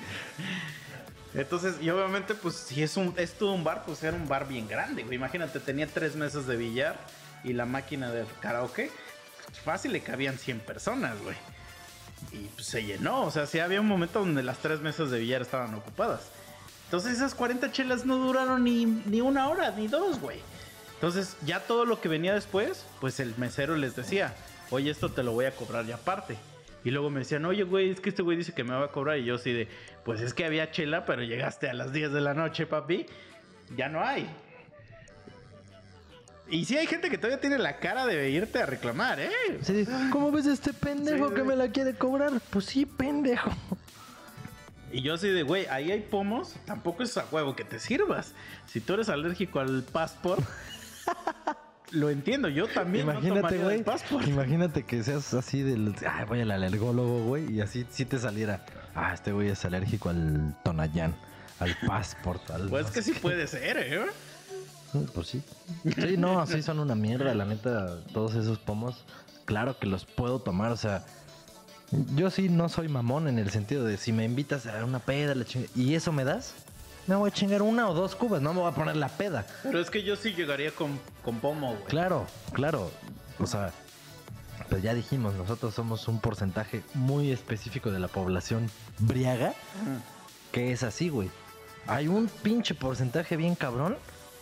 Entonces, 1.34 1.76
y 1.82 1.90
obviamente, 1.90 2.34
pues 2.34 2.56
si 2.56 2.82
es 2.82 2.96
un 2.96 3.14
es 3.18 3.34
todo 3.34 3.52
un 3.52 3.64
bar, 3.66 3.84
pues 3.86 4.02
era 4.04 4.16
un 4.16 4.28
bar 4.28 4.48
bien 4.48 4.68
grande, 4.70 5.04
güey. 5.04 5.16
Imagínate, 5.18 5.60
tenía 5.60 5.86
tres 5.88 6.16
mesas 6.16 6.48
de 6.48 6.56
billar 6.56 6.96
y 7.44 7.52
la 7.54 7.66
máquina 7.66 8.10
de 8.12 8.26
karaoke. 8.40 8.90
Fácil 9.60 9.94
le 9.94 10.02
cabían 10.02 10.38
100 10.38 10.60
personas, 10.62 11.22
güey. 11.22 11.36
Y 12.32 12.48
pues, 12.48 12.68
se 12.68 12.84
llenó. 12.84 13.24
O 13.24 13.32
sea, 13.32 13.46
sí 13.46 13.60
había 13.60 13.82
un 13.82 13.88
momento 13.88 14.20
donde 14.20 14.44
las 14.44 14.60
tres 14.60 14.82
mesas 14.82 15.12
de 15.12 15.20
billar 15.20 15.42
estaban 15.42 15.74
ocupadas. 15.74 16.30
Entonces 16.86 17.14
esas 17.14 17.34
40 17.36 17.72
chelas 17.72 18.06
no 18.06 18.18
duraron 18.18 18.64
ni, 18.64 18.86
ni 18.86 19.22
una 19.22 19.50
hora, 19.50 19.72
ni 19.72 19.88
dos, 19.88 20.20
güey. 20.20 20.40
Entonces 20.94 21.36
ya 21.46 21.60
todo 21.60 21.86
lo 21.86 22.00
que 22.00 22.08
venía 22.08 22.34
después, 22.34 22.86
pues 23.02 23.20
el 23.20 23.36
mesero 23.38 23.76
les 23.76 23.96
decía, 23.96 24.34
oye, 24.70 24.92
esto 24.92 25.10
te 25.10 25.24
lo 25.24 25.34
voy 25.34 25.46
a 25.46 25.52
cobrar 25.52 25.86
ya 25.86 25.96
aparte. 25.96 26.38
Y 26.84 26.92
luego 26.92 27.10
me 27.10 27.20
decían, 27.20 27.44
oye, 27.46 27.64
güey, 27.64 27.90
es 27.90 28.00
que 28.00 28.10
este 28.10 28.22
güey 28.22 28.38
dice 28.38 28.54
que 28.54 28.64
me 28.64 28.76
va 28.76 28.86
a 28.86 28.92
cobrar. 28.92 29.18
Y 29.18 29.26
yo 29.26 29.36
así 29.36 29.52
de, 29.52 29.68
pues 30.04 30.22
es 30.22 30.36
que 30.36 30.46
había 30.46 30.70
chela, 30.72 31.06
pero 31.06 31.24
llegaste 31.24 31.68
a 31.68 31.74
las 31.74 31.92
10 31.92 32.12
de 32.14 32.22
la 32.22 32.36
noche, 32.36 32.68
papi. 32.68 33.08
Ya 33.76 33.90
no 33.90 34.04
hay. 34.06 34.30
Y 36.50 36.66
sí 36.66 36.78
hay 36.78 36.86
gente 36.86 37.10
que 37.10 37.18
todavía 37.18 37.42
tiene 37.42 37.58
la 37.58 37.78
cara 37.78 38.06
de 38.06 38.30
irte 38.30 38.62
a 38.62 38.66
reclamar, 38.66 39.20
¿eh? 39.20 39.32
Sí, 39.62 39.86
¿Cómo 40.12 40.32
ves 40.32 40.46
este 40.46 40.74
pendejo 40.74 41.30
Sí, 41.30 41.36
que 41.36 41.44
me 41.44 41.56
la 41.56 41.70
quiere 41.70 41.96
cobrar? 41.96 42.34
Pues 42.52 42.66
sí, 42.66 42.86
pendejo. 42.86 43.50
Y 44.92 45.02
yo 45.02 45.16
así 45.16 45.28
de, 45.28 45.44
güey, 45.44 45.66
ahí 45.66 45.92
hay 45.92 46.02
pomos, 46.02 46.56
tampoco 46.66 47.04
es 47.04 47.18
a 47.18 47.26
huevo 47.32 47.56
que 47.56 47.64
te 47.64 47.80
sirvas. 47.80 48.34
Si 48.68 48.80
tú 48.80 48.94
eres 48.94 49.10
alérgico 49.10 49.60
al 49.60 49.84
passport, 49.84 50.42
lo 51.92 52.10
entiendo, 52.10 52.48
yo 52.48 52.68
también 52.68 53.08
no 53.08 53.14
Imagínate, 53.14 53.84
passport. 53.84 54.28
Imagínate 54.28 54.84
que 54.84 55.04
seas 55.04 55.34
así 55.34 55.64
del. 55.64 55.96
Ay, 56.08 56.26
voy 56.26 56.42
al 56.42 56.52
alergólogo, 56.52 57.24
güey. 57.24 57.52
Y 57.52 57.62
así 57.62 57.86
sí 57.90 58.06
te 58.06 58.20
saliera. 58.20 58.64
Ah, 58.94 59.14
este 59.14 59.32
güey 59.32 59.50
es 59.50 59.66
alérgico 59.66 60.10
al 60.10 60.56
Tonayán, 60.64 61.16
al 61.60 61.76
passport, 61.86 62.50
al. 62.52 62.70
Pues 62.70 62.92
que 62.92 63.02
sí 63.02 63.14
puede 63.14 63.48
ser, 63.48 63.78
¿eh? 63.78 64.06
Pues 65.14 65.28
sí. 65.28 65.42
Sí, 65.96 66.18
no, 66.18 66.40
así 66.40 66.62
son 66.62 66.80
una 66.80 66.96
mierda, 66.96 67.34
la 67.36 67.46
neta. 67.46 67.98
Todos 68.14 68.36
esos 68.36 68.58
pomos, 68.60 69.04
claro 69.46 69.78
que 69.80 69.88
los 69.88 70.06
puedo 70.06 70.40
tomar, 70.40 70.72
o 70.72 70.78
sea. 70.78 71.06
Yo 72.16 72.32
sí 72.32 72.50
no 72.50 72.68
soy 72.68 72.90
mamón 72.90 73.28
en 73.28 73.38
el 73.38 73.52
sentido 73.52 73.86
de 73.86 73.98
si 73.98 74.12
me 74.12 74.26
invitas 74.26 74.66
a 74.66 74.84
una 74.84 75.00
peda 75.00 75.36
la 75.36 75.46
chinga- 75.46 75.70
y 75.76 75.94
eso 75.94 76.12
me 76.12 76.24
das, 76.24 76.56
me 77.06 77.16
voy 77.16 77.30
a 77.30 77.34
chingar 77.34 77.62
una 77.62 77.88
o 77.88 77.94
dos 77.94 78.16
cubas, 78.16 78.42
no 78.42 78.54
me 78.56 78.62
voy 78.62 78.72
a 78.72 78.76
poner 78.76 78.96
la 78.98 79.08
peda. 79.08 79.46
Pero 79.62 79.80
es 79.80 79.92
que 79.92 80.02
yo 80.04 80.16
sí 80.16 80.34
llegaría 80.34 80.72
con, 80.72 81.00
con 81.24 81.40
pomo, 81.40 81.74
güey. 81.74 81.86
Claro, 81.86 82.26
claro. 82.54 82.90
O 83.40 83.46
sea, 83.46 83.72
Pero 84.68 84.82
ya 84.82 84.96
dijimos, 84.96 85.36
nosotros 85.36 85.76
somos 85.76 86.08
un 86.08 86.20
porcentaje 86.20 86.82
muy 86.96 87.32
específico 87.32 87.92
de 87.92 88.00
la 88.00 88.08
población 88.08 88.68
briaga, 88.98 89.54
que 90.52 90.72
es 90.72 90.82
así, 90.82 91.10
güey. 91.10 91.30
Hay 91.86 92.08
un 92.08 92.28
pinche 92.28 92.74
porcentaje 92.74 93.38
bien 93.38 93.54
cabrón 93.54 93.96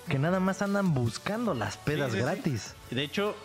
que 0.10 0.20
nada 0.20 0.40
más 0.40 0.62
andan 0.62 0.94
buscando 0.94 1.54
las 1.54 1.78
pedas 1.78 2.12
Sí, 2.12 2.18
sí, 2.18 2.24
sí. 2.24 2.24
gratis. 2.26 2.76
Y 2.92 2.96
De 2.96 3.04
hecho, 3.04 3.36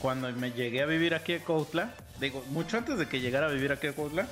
cuando 0.00 0.30
me 0.32 0.52
llegué 0.52 0.82
a 0.82 0.86
vivir 0.86 1.14
aquí 1.14 1.34
a 1.34 1.44
Cuautla, 1.44 1.94
digo, 2.20 2.44
mucho 2.50 2.78
antes 2.78 2.98
de 2.98 3.08
que 3.08 3.20
llegara 3.20 3.46
a 3.46 3.50
vivir 3.50 3.72
aquí 3.72 3.86
a 3.88 3.92
Cuautla, 3.94 4.26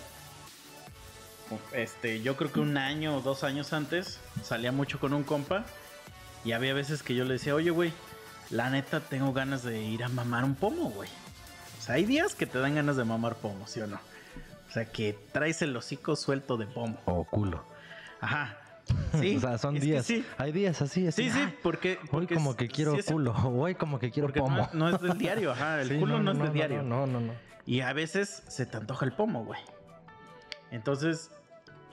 este, 1.73 2.21
yo 2.23 2.37
creo 2.37 2.51
que 2.53 2.61
un 2.61 2.77
año 2.77 3.17
o 3.17 3.21
dos 3.21 3.45
años 3.45 3.73
antes 3.73 4.19
salía 4.43 4.73
mucho 4.73 4.99
con 4.99 5.13
un 5.13 5.25
compa 5.25 5.65
y 6.45 6.53
había 6.53 6.75
veces 6.75 7.03
que 7.03 7.15
yo 7.15 7.25
le 7.25 7.35
decía, 7.35 7.55
oye, 7.55 7.71
güey, 7.71 7.93
la 8.51 8.71
neta 8.71 9.01
tengo 9.01 9.33
ganas 9.33 9.63
de 9.63 9.81
ir 9.83 10.05
a 10.05 10.09
mamar 10.09 10.45
un 10.45 10.55
pomo, 10.55 10.91
güey. 10.91 11.09
O 11.79 11.83
sea, 11.83 11.97
hay 11.97 12.05
días 12.07 12.35
que 12.35 12.47
te 12.47 12.59
dan 12.59 12.75
ganas 12.75 12.97
de 12.97 13.05
mamar 13.05 13.37
pomo, 13.37 13.67
¿sí 13.67 13.81
o 13.81 13.87
no? 13.87 14.01
O 14.69 14.73
sea, 14.73 14.87
que 14.91 15.17
traes 15.33 15.63
el 15.63 15.77
hocico 15.77 16.17
suelto 16.17 16.57
de 16.57 16.67
pomo. 16.67 16.99
O 17.05 17.25
culo. 17.25 17.65
Ajá. 18.21 18.57
Sí. 19.21 19.37
o 19.37 19.41
sea, 19.41 19.59
son 19.59 19.79
días. 19.79 20.05
Sí, 20.05 20.25
Hay 20.39 20.51
días 20.53 20.83
así, 20.83 21.07
así. 21.07 21.25
sí, 21.25 21.31
sí, 21.31 21.39
"Ay, 21.41 21.55
porque... 21.63 21.99
Hoy 22.03 22.09
porque 22.11 22.35
como 22.35 22.57
que 22.57 22.69
quiero 22.69 22.97
sí 23.01 23.03
culo. 23.13 23.33
Hoy 23.45 23.75
como 23.77 23.99
que 23.99 24.11
quiero 24.11 24.27
Porque 24.29 24.41
pomo. 24.41 24.69
no 24.73 24.89
es 24.89 25.01
del 25.01 25.17
diario, 25.17 25.53
ajá. 25.53 25.81
El 25.81 25.89
culo 26.01 26.21
no, 26.21 26.33
es 26.33 26.39
no, 26.39 26.45
del 26.45 26.53
diario. 26.53 26.83
No, 26.83 27.07
no, 27.07 27.21
no. 27.21 27.33
Y 27.67 27.81
a 27.81 27.93
veces 27.93 28.43
se 28.49 28.67
te 28.67 28.77
antoja 28.77 29.05
el 29.07 29.13
pomo, 29.13 29.45
güey. 29.45 29.61
Entonces, 30.71 31.31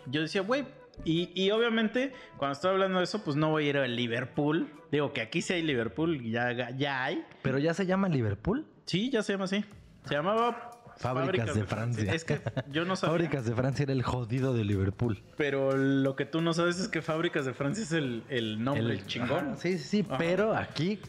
yo 0.08 0.22
decía, 0.22 0.42
güey. 0.42 0.66
Y, 1.06 1.32
y 1.42 1.50
obviamente, 1.52 2.14
cuando 2.38 2.54
estoy 2.54 2.72
hablando 2.72 2.98
de 3.00 3.06
eso, 3.06 3.24
pues 3.24 3.36
no 3.38 3.50
voy 3.50 3.66
a 3.66 3.70
ir 3.70 3.78
a 3.78 3.88
Liverpool. 3.88 4.70
Digo 4.92 5.14
que 5.14 5.22
aquí 5.22 5.42
sí 5.42 5.54
hay 5.54 5.62
Liverpool, 5.64 6.22
ya, 6.30 6.72
ya 6.72 7.04
hay. 7.06 7.24
Pero 7.42 7.58
ya 7.58 7.74
se 7.74 7.86
llama 7.86 8.10
Liverpool. 8.10 8.68
Sí, 8.86 9.10
ya 9.10 9.24
se 9.24 9.34
llama 9.34 9.46
así. 9.46 9.64
Se 10.06 10.14
llamaba 10.14 10.72
Fábricas 11.02 11.56
de 11.56 11.64
Francia. 11.66 12.14
Es 12.14 12.24
que 12.24 12.40
yo 12.72 12.86
no 12.86 12.96
sabía. 12.96 13.12
Fábricas 13.14 13.46
de 13.46 13.54
Francia 13.56 13.84
era 13.84 13.94
el 13.94 14.04
jodido 14.04 14.54
de 14.54 14.64
Liverpool. 14.64 15.22
Pero 15.38 15.76
lo 15.76 16.16
que 16.16 16.26
tú 16.26 16.42
no 16.42 16.54
sabes 16.54 16.80
es 16.80 16.88
que 16.88 17.02
Fábricas 17.02 17.46
de 17.46 17.54
Francia 17.54 17.84
es 17.84 17.92
el, 17.92 18.24
el 18.30 18.64
nombre, 18.64 18.94
el, 18.94 19.06
chingón. 19.06 19.48
Ajá, 19.50 19.58
sí, 19.58 19.78
sí, 19.78 19.84
sí. 19.84 20.06
Ajá. 20.08 20.18
Pero 20.18 20.56
aquí 20.56 21.00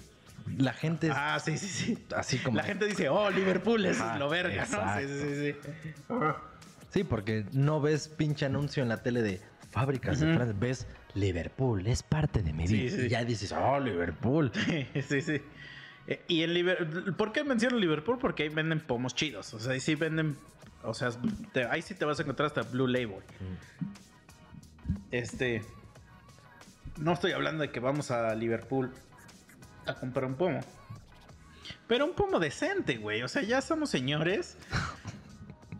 la 0.56 0.72
gente 0.72 1.06
es 1.08 1.12
Ah, 1.16 1.38
sí, 1.38 1.56
sí, 1.58 1.68
sí. 1.68 1.98
así 2.16 2.38
como. 2.38 2.56
La 2.56 2.64
gente 2.64 2.86
dice, 2.86 3.08
oh, 3.08 3.30
Liverpool, 3.30 3.84
Ajá, 3.86 4.14
es 4.14 4.18
lo 4.18 4.28
verga, 4.28 4.66
¿no? 4.70 4.98
Sí, 5.00 5.06
sí, 5.08 5.34
sí, 5.34 5.52
sí. 5.52 6.14
Sí, 6.90 7.04
porque 7.04 7.46
no 7.52 7.80
ves 7.80 8.08
pinche 8.08 8.44
anuncio 8.46 8.82
en 8.82 8.88
la 8.88 9.02
tele 9.02 9.22
de 9.22 9.40
Fábricas 9.70 10.20
de. 10.20 10.34
Francia. 10.34 10.56
Ves 10.58 10.86
Liverpool, 11.14 11.86
es 11.86 12.02
parte 12.02 12.42
de 12.42 12.52
mi 12.52 12.66
Sí, 12.66 12.74
vida. 12.74 12.96
sí. 12.96 13.02
Y 13.06 13.08
ya 13.08 13.24
dices, 13.24 13.52
oh, 13.52 13.78
Liverpool. 13.80 14.50
sí, 15.08 15.20
sí. 15.22 15.40
Eh, 16.06 16.22
Y 16.28 16.42
en 16.42 16.54
Liverpool, 16.54 17.14
¿por 17.16 17.32
qué 17.32 17.44
menciono 17.44 17.76
Liverpool? 17.78 18.18
Porque 18.18 18.42
ahí 18.44 18.48
venden 18.48 18.80
pomos 18.80 19.14
chidos. 19.14 19.52
O 19.54 19.60
sea, 19.60 19.72
ahí 19.72 19.80
sí 19.80 19.94
venden, 19.94 20.36
o 20.82 20.94
sea, 20.94 21.10
te- 21.52 21.64
ahí 21.66 21.82
sí 21.82 21.94
te 21.94 22.04
vas 22.04 22.18
a 22.18 22.22
encontrar 22.22 22.46
hasta 22.46 22.62
Blue 22.62 22.86
Label. 22.88 23.22
Este, 25.10 25.62
no 26.98 27.12
estoy 27.12 27.32
hablando 27.32 27.62
de 27.62 27.70
que 27.70 27.80
vamos 27.80 28.10
a 28.10 28.34
Liverpool 28.34 28.90
a 29.86 29.94
comprar 29.94 30.24
un 30.26 30.34
pomo. 30.34 30.60
Pero 31.86 32.04
un 32.06 32.14
pomo 32.14 32.38
decente, 32.38 32.96
güey. 32.96 33.22
O 33.22 33.28
sea, 33.28 33.42
ya 33.42 33.60
somos 33.60 33.90
señores. 33.90 34.56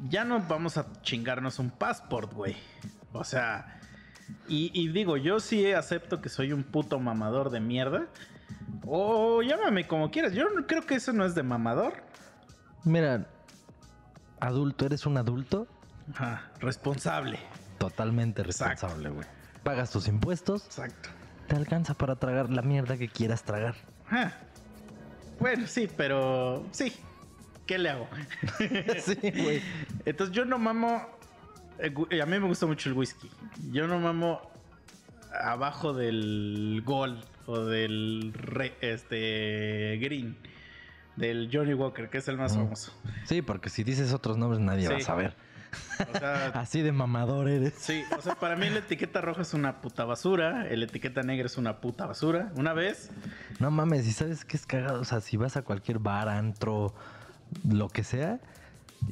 Ya 0.08 0.24
no 0.24 0.40
vamos 0.40 0.76
a 0.76 0.86
chingarnos 1.02 1.58
un 1.58 1.70
passport, 1.70 2.32
güey. 2.32 2.56
O 3.12 3.24
sea, 3.24 3.80
y, 4.48 4.70
y 4.74 4.88
digo, 4.88 5.16
yo 5.16 5.40
sí 5.40 5.72
acepto 5.72 6.20
que 6.20 6.28
soy 6.28 6.52
un 6.52 6.64
puto 6.64 6.98
mamador 6.98 7.50
de 7.50 7.60
mierda. 7.60 8.06
O 8.86 9.42
llámame 9.42 9.86
como 9.86 10.10
quieras. 10.10 10.32
Yo 10.32 10.48
no- 10.50 10.66
creo 10.66 10.84
que 10.84 10.94
eso 10.96 11.12
no 11.12 11.24
es 11.24 11.34
de 11.34 11.42
mamador. 11.42 11.94
Mira, 12.84 13.26
adulto, 14.40 14.86
eres 14.86 15.06
un 15.06 15.16
adulto 15.16 15.66
Ajá, 16.14 16.50
responsable. 16.60 17.38
totalmente 17.78 18.42
responsable, 18.42 19.08
güey. 19.10 19.26
Pagas 19.62 19.90
tus 19.90 20.08
impuestos, 20.08 20.64
Exacto. 20.66 21.10
te 21.46 21.54
alcanza 21.56 21.94
para 21.94 22.16
tragar 22.16 22.50
la 22.50 22.62
mierda 22.62 22.96
que 22.96 23.08
quieras 23.08 23.44
tragar. 23.44 23.76
Ajá. 24.06 24.32
Bueno, 25.38 25.66
sí, 25.66 25.88
pero 25.96 26.64
sí. 26.72 26.92
¿Qué 27.66 27.78
le 27.78 27.90
hago? 27.90 28.08
sí, 29.04 29.16
güey. 29.22 29.62
Entonces 30.04 30.34
yo 30.34 30.44
no 30.44 30.58
mamo. 30.58 31.06
eh, 31.78 31.92
gu- 31.94 32.20
A 32.20 32.26
mí 32.26 32.38
me 32.40 32.46
gusta 32.48 32.66
mucho 32.66 32.88
el 32.90 32.96
whisky. 32.96 33.30
Yo 33.70 33.86
no 33.86 33.98
mamo 34.00 34.40
abajo 35.40 35.92
del 35.92 36.82
Gold 36.84 37.24
o 37.46 37.60
del 37.64 38.32
re- 38.34 38.74
este 38.80 39.98
Green. 40.00 40.36
Del 41.16 41.50
Johnny 41.52 41.74
Walker, 41.74 42.08
que 42.08 42.18
es 42.18 42.28
el 42.28 42.38
más 42.38 42.54
Mm. 42.56 42.60
famoso. 42.64 42.92
Sí, 43.26 43.42
porque 43.42 43.68
si 43.68 43.84
dices 43.84 44.12
otros 44.14 44.38
nombres 44.38 44.60
nadie 44.60 44.88
va 44.88 44.96
a 44.96 45.00
saber. 45.00 45.34
O 46.14 46.18
sea, 46.18 46.46
Así 46.54 46.80
de 46.82 46.90
mamador 46.92 47.48
eres. 47.48 47.74
sí, 47.76 48.02
o 48.16 48.20
sea, 48.22 48.34
para 48.34 48.56
mí 48.56 48.68
la 48.70 48.78
etiqueta 48.78 49.20
roja 49.20 49.42
es 49.42 49.52
una 49.54 49.80
puta 49.82 50.04
basura. 50.06 50.64
La 50.70 50.84
etiqueta 50.84 51.22
negra 51.22 51.46
es 51.46 51.58
una 51.58 51.80
puta 51.80 52.06
basura. 52.06 52.50
Una 52.56 52.72
vez, 52.72 53.10
No 53.58 53.70
mames, 53.70 54.06
y 54.06 54.12
sabes 54.12 54.44
qué 54.46 54.56
es 54.56 54.66
cagado. 54.66 55.00
O 55.00 55.04
sea, 55.04 55.20
si 55.20 55.36
vas 55.36 55.56
a 55.58 55.62
cualquier 55.62 55.98
bar, 55.98 56.28
antro, 56.28 56.94
lo 57.68 57.88
que 57.88 58.04
sea, 58.04 58.40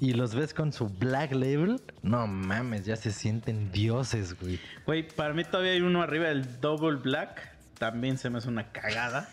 y 0.00 0.14
los 0.14 0.34
ves 0.34 0.54
con 0.54 0.72
su 0.72 0.88
black 0.88 1.32
label, 1.32 1.82
no 2.02 2.26
mames, 2.26 2.86
ya 2.86 2.96
se 2.96 3.10
sienten 3.12 3.70
dioses, 3.72 4.38
güey. 4.40 4.58
güey, 4.86 5.06
para 5.06 5.34
mí 5.34 5.44
todavía 5.44 5.72
hay 5.72 5.80
uno 5.82 6.00
arriba 6.02 6.28
del 6.28 6.60
Double 6.60 6.96
Black. 6.96 7.49
También 7.80 8.18
se 8.18 8.28
me 8.28 8.36
hace 8.36 8.48
una 8.50 8.72
cagada. 8.72 9.26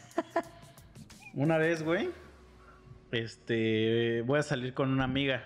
Una 1.34 1.58
vez, 1.58 1.84
güey, 1.84 2.10
este, 3.12 4.22
voy 4.26 4.40
a 4.40 4.44
salir 4.44 4.74
con 4.74 4.90
una 4.90 5.04
amiga 5.04 5.44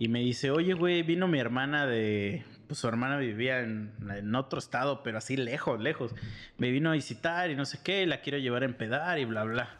y 0.00 0.08
me 0.08 0.18
dice, 0.18 0.50
oye, 0.50 0.74
güey, 0.74 1.04
vino 1.04 1.28
mi 1.28 1.38
hermana 1.38 1.86
de, 1.86 2.42
pues 2.66 2.80
su 2.80 2.88
hermana 2.88 3.16
vivía 3.18 3.60
en, 3.60 3.94
en 4.10 4.34
otro 4.34 4.58
estado, 4.58 5.04
pero 5.04 5.18
así 5.18 5.36
lejos, 5.36 5.80
lejos. 5.80 6.16
Me 6.58 6.72
vino 6.72 6.90
a 6.90 6.94
visitar 6.94 7.48
y 7.48 7.54
no 7.54 7.64
sé 7.64 7.78
qué, 7.84 8.02
y 8.02 8.06
la 8.06 8.20
quiero 8.22 8.38
llevar 8.38 8.62
a 8.62 8.66
empedar 8.66 9.20
y 9.20 9.24
bla, 9.24 9.44
bla. 9.44 9.78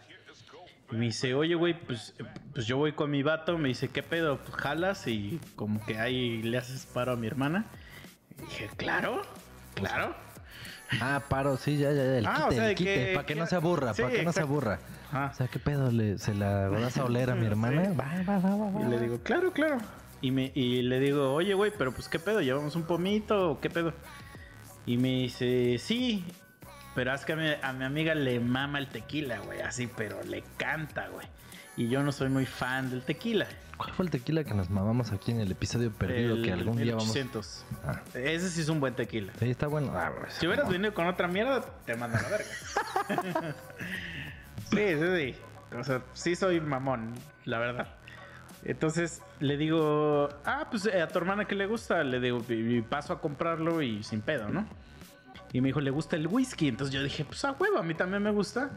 Y 0.92 0.94
me 0.94 1.06
dice, 1.06 1.34
oye, 1.34 1.56
güey, 1.56 1.74
pues, 1.74 2.14
pues 2.54 2.64
yo 2.68 2.76
voy 2.76 2.92
con 2.92 3.10
mi 3.10 3.24
vato. 3.24 3.58
Me 3.58 3.66
dice, 3.66 3.88
¿qué 3.88 4.04
pedo? 4.04 4.38
Pues 4.38 4.54
jalas 4.54 5.08
y 5.08 5.40
como 5.56 5.84
que 5.84 5.98
ahí 5.98 6.42
le 6.42 6.58
haces 6.58 6.86
paro 6.86 7.10
a 7.10 7.16
mi 7.16 7.26
hermana. 7.26 7.66
Y 8.38 8.42
dije, 8.42 8.70
claro, 8.76 9.22
claro. 9.74 10.25
Ah, 11.00 11.22
paro, 11.28 11.56
sí, 11.56 11.76
ya, 11.78 11.90
ya, 11.92 12.04
ya. 12.04 12.18
El 12.18 12.26
Ah, 12.26 12.32
quite, 12.34 12.46
o 12.48 12.52
sea, 12.52 12.70
el 12.70 12.74
quite, 12.76 12.94
que- 12.94 13.12
para 13.14 13.26
que 13.26 13.34
que- 13.34 13.40
no 13.40 13.46
se 13.46 13.56
aburra, 13.56 13.94
sí, 13.94 14.02
para 14.02 14.14
que 14.14 14.22
no 14.22 14.32
se 14.32 14.40
aburra. 14.40 14.78
O 15.12 15.34
sea, 15.34 15.48
¿qué 15.48 15.58
pedo? 15.58 15.90
Le, 15.90 16.18
¿Se 16.18 16.34
la 16.34 16.68
vas 16.68 16.96
a 16.98 17.04
oler 17.04 17.30
a 17.30 17.34
mi 17.34 17.46
hermana? 17.46 17.84
Sí. 17.86 17.90
Va, 17.96 18.22
va, 18.28 18.38
va, 18.38 18.56
va, 18.56 18.70
va. 18.70 18.80
Y 18.82 18.84
le 18.90 19.00
digo, 19.00 19.18
claro, 19.22 19.52
claro. 19.52 19.78
Y, 20.20 20.30
me, 20.30 20.50
y 20.54 20.82
le 20.82 20.98
digo, 21.00 21.32
oye, 21.34 21.54
güey, 21.54 21.72
pero 21.76 21.92
pues 21.92 22.08
qué 22.08 22.18
pedo, 22.18 22.40
¿llevamos 22.40 22.74
un 22.76 22.84
pomito 22.84 23.50
o 23.52 23.60
qué 23.60 23.68
pedo? 23.70 23.92
Y 24.86 24.96
me 24.98 25.08
dice, 25.08 25.76
sí, 25.78 26.24
pero 26.94 27.12
es 27.14 27.24
que 27.24 27.32
a 27.32 27.36
mi, 27.36 27.48
a 27.62 27.72
mi 27.72 27.84
amiga 27.84 28.14
le 28.14 28.40
mama 28.40 28.78
el 28.78 28.86
tequila, 28.88 29.38
güey, 29.40 29.60
así, 29.60 29.88
pero 29.96 30.22
le 30.24 30.42
canta, 30.56 31.08
güey. 31.08 31.26
Y 31.76 31.88
yo 31.88 32.02
no 32.02 32.12
soy 32.12 32.28
muy 32.30 32.46
fan 32.46 32.90
del 32.90 33.02
tequila. 33.02 33.46
¿Cuál 33.76 33.92
fue 33.92 34.04
el 34.06 34.10
tequila 34.10 34.42
que 34.44 34.54
nos 34.54 34.70
mamamos 34.70 35.12
aquí 35.12 35.32
en 35.32 35.40
el 35.40 35.52
episodio 35.52 35.90
perdido 35.92 36.34
El- 36.36 36.42
que 36.42 36.52
algún 36.52 36.76
día 36.78 36.94
vamos? 36.94 37.08
1800. 37.14 37.64
Ah, 37.84 38.00
Ese 38.14 38.48
sí 38.50 38.60
es 38.62 38.68
un 38.70 38.80
buen 38.80 38.94
tequila. 38.94 39.32
sí, 39.38 39.50
está 39.50 39.66
bueno. 39.66 39.92
Ah, 39.94 40.12
pues, 40.18 40.32
Si 40.34 40.46
hubieras 40.46 40.68
venido 40.68 40.94
con 40.94 41.06
otra 41.06 41.28
mierda, 41.28 41.60
te 41.84 41.94
mando 41.96 42.16
a 42.16 42.22
la 42.22 42.28
verga. 42.28 42.46
sí, 44.70 44.76
sí, 44.78 45.16
sí. 45.34 45.34
O 45.78 45.84
sea, 45.84 46.02
sí 46.14 46.36
soy 46.36 46.60
mamón, 46.60 47.12
la 47.44 47.58
verdad. 47.58 47.88
Entonces 48.64 49.22
le 49.40 49.56
digo, 49.56 50.28
ah, 50.44 50.66
pues 50.70 50.86
eh, 50.86 51.00
a 51.02 51.08
tu 51.08 51.18
hermana 51.18 51.44
que 51.44 51.54
le 51.54 51.66
gusta, 51.66 52.02
le 52.02 52.18
digo, 52.18 52.42
y 52.48 52.80
paso 52.82 53.12
a 53.12 53.20
comprarlo 53.20 53.82
y 53.82 54.02
sin 54.02 54.22
pedo, 54.22 54.48
¿no? 54.48 54.66
Y 55.52 55.60
me 55.60 55.68
dijo, 55.68 55.80
le 55.80 55.90
gusta 55.90 56.16
el 56.16 56.26
whisky. 56.26 56.68
Entonces 56.68 56.94
yo 56.94 57.02
dije, 57.02 57.24
pues 57.24 57.44
a 57.44 57.52
huevo, 57.52 57.78
a 57.78 57.82
mí 57.82 57.94
también 57.94 58.22
me 58.22 58.30
gusta. 58.30 58.70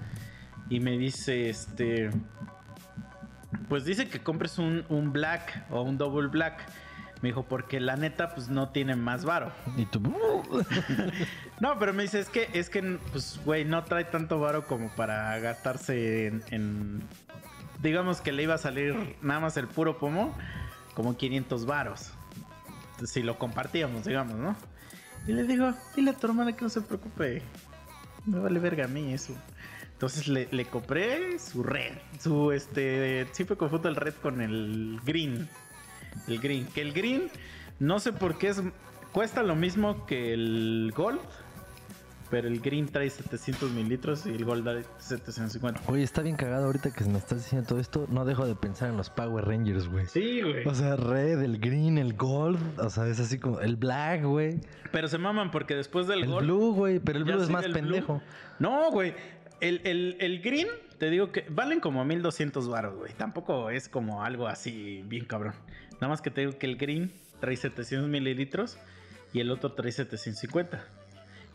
Y 0.69 0.79
me 0.79 0.97
dice, 0.97 1.49
este. 1.49 2.11
Pues 3.67 3.85
dice 3.85 4.07
que 4.07 4.19
compres 4.19 4.57
un, 4.59 4.85
un 4.89 5.11
black 5.11 5.65
o 5.71 5.81
un 5.81 5.97
double 5.97 6.27
black. 6.27 6.65
Me 7.21 7.29
dijo, 7.29 7.43
porque 7.43 7.79
la 7.81 7.97
neta, 7.97 8.33
pues 8.33 8.47
no 8.47 8.69
tiene 8.69 8.95
más 8.95 9.25
varo. 9.25 9.51
Y 9.75 9.85
tú. 9.85 10.01
No, 11.59 11.77
pero 11.77 11.93
me 11.93 12.03
dice, 12.03 12.19
es 12.21 12.29
que, 12.29 12.49
es 12.53 12.69
que, 12.69 12.81
pues, 13.11 13.39
güey, 13.43 13.65
no 13.65 13.83
trae 13.83 14.05
tanto 14.05 14.39
varo 14.39 14.65
como 14.65 14.87
para 14.95 15.37
gastarse 15.39 16.27
en, 16.27 16.43
en- 16.51 17.03
Digamos 17.81 18.21
que 18.21 18.31
le 18.31 18.43
iba 18.43 18.53
a 18.55 18.57
salir 18.57 19.17
nada 19.21 19.39
más 19.41 19.57
el 19.57 19.67
puro 19.67 19.97
pomo, 19.97 20.33
como 20.95 21.17
500 21.17 21.65
varos. 21.65 22.11
Si 23.05 23.21
lo 23.23 23.37
compartíamos, 23.37 24.05
digamos, 24.05 24.35
¿no? 24.35 24.55
Y 25.27 25.33
le 25.33 25.43
digo, 25.43 25.73
dile 25.95 26.11
a 26.11 26.13
tu 26.13 26.27
hermana 26.27 26.53
que 26.53 26.61
no 26.63 26.69
se 26.69 26.81
preocupe. 26.81 27.41
Me 28.25 28.39
vale 28.39 28.59
verga 28.59 28.85
a 28.85 28.87
mí 28.87 29.13
eso. 29.13 29.33
Entonces 29.99 30.29
le, 30.29 30.47
le 30.51 30.63
compré 30.63 31.37
su 31.39 31.61
red. 31.61 31.91
Su, 32.21 32.53
este, 32.53 33.27
siempre 33.33 33.57
confundo 33.57 33.89
el 33.89 33.97
red 33.97 34.13
con 34.21 34.39
el 34.39 34.97
green. 35.05 35.49
El 36.25 36.39
green. 36.39 36.65
Que 36.67 36.81
el 36.81 36.93
green, 36.93 37.23
no 37.79 37.99
sé 37.99 38.13
por 38.13 38.37
qué 38.37 38.47
es. 38.47 38.61
Cuesta 39.11 39.43
lo 39.43 39.57
mismo 39.57 40.05
que 40.05 40.33
el 40.33 40.93
gold. 40.95 41.19
Pero 42.29 42.47
el 42.47 42.59
green 42.61 42.87
trae 42.87 43.09
700 43.09 43.71
mililitros 43.71 44.25
y 44.27 44.29
el 44.29 44.45
gold 44.45 44.63
trae 44.63 44.83
750. 44.99 45.81
Oye, 45.87 46.03
está 46.03 46.21
bien 46.21 46.35
cagado 46.35 46.67
ahorita 46.67 46.91
que 46.91 47.03
me 47.05 47.17
estás 47.17 47.39
diciendo 47.43 47.67
todo 47.67 47.79
esto. 47.79 48.05
No 48.09 48.23
dejo 48.23 48.45
de 48.45 48.53
pensar 48.55 48.89
en 48.91 48.97
los 48.97 49.09
Power 49.09 49.43
Rangers, 49.45 49.89
güey. 49.89 50.05
Sí, 50.05 50.41
güey. 50.43 50.65
O 50.65 50.75
sea, 50.75 50.95
red, 50.95 51.41
el 51.41 51.57
green, 51.59 51.97
el 51.97 52.13
gold. 52.13 52.59
O 52.79 52.89
sea, 52.91 53.07
es 53.07 53.19
así 53.19 53.37
como 53.39 53.59
el 53.61 53.75
black, 53.77 54.23
güey. 54.23 54.61
Pero 54.91 55.07
se 55.09 55.17
maman 55.17 55.49
porque 55.51 55.75
después 55.75 56.05
del 56.07 56.19
El 56.23 56.29
gold. 56.29 56.45
blue, 56.45 56.73
güey. 56.73 56.99
Pero 56.99 57.17
el 57.17 57.25
blue 57.25 57.41
es 57.41 57.49
más 57.49 57.65
el 57.65 57.71
blue. 57.73 57.81
pendejo. 57.81 58.21
No, 58.59 58.91
güey. 58.91 59.15
El, 59.61 59.81
el- 59.83 60.17
el 60.19 60.41
green, 60.41 60.67
te 60.97 61.09
digo 61.09 61.31
que 61.31 61.45
valen 61.49 61.79
como 61.79 62.03
1200 62.05 62.67
baros, 62.69 62.95
güey. 62.97 63.13
Tampoco 63.13 63.69
es 63.69 63.89
como 63.89 64.23
algo 64.23 64.47
así 64.47 65.03
bien 65.07 65.25
cabrón. 65.25 65.53
Nada 65.93 66.07
más 66.07 66.21
que 66.21 66.31
te 66.31 66.41
digo 66.41 66.57
que 66.57 66.65
el 66.65 66.77
green 66.77 67.11
trae 67.39 67.55
700 67.57 68.09
mililitros 68.09 68.77
y 69.33 69.39
el 69.41 69.51
otro 69.51 69.73
trae 69.73 69.91
750. 69.91 70.83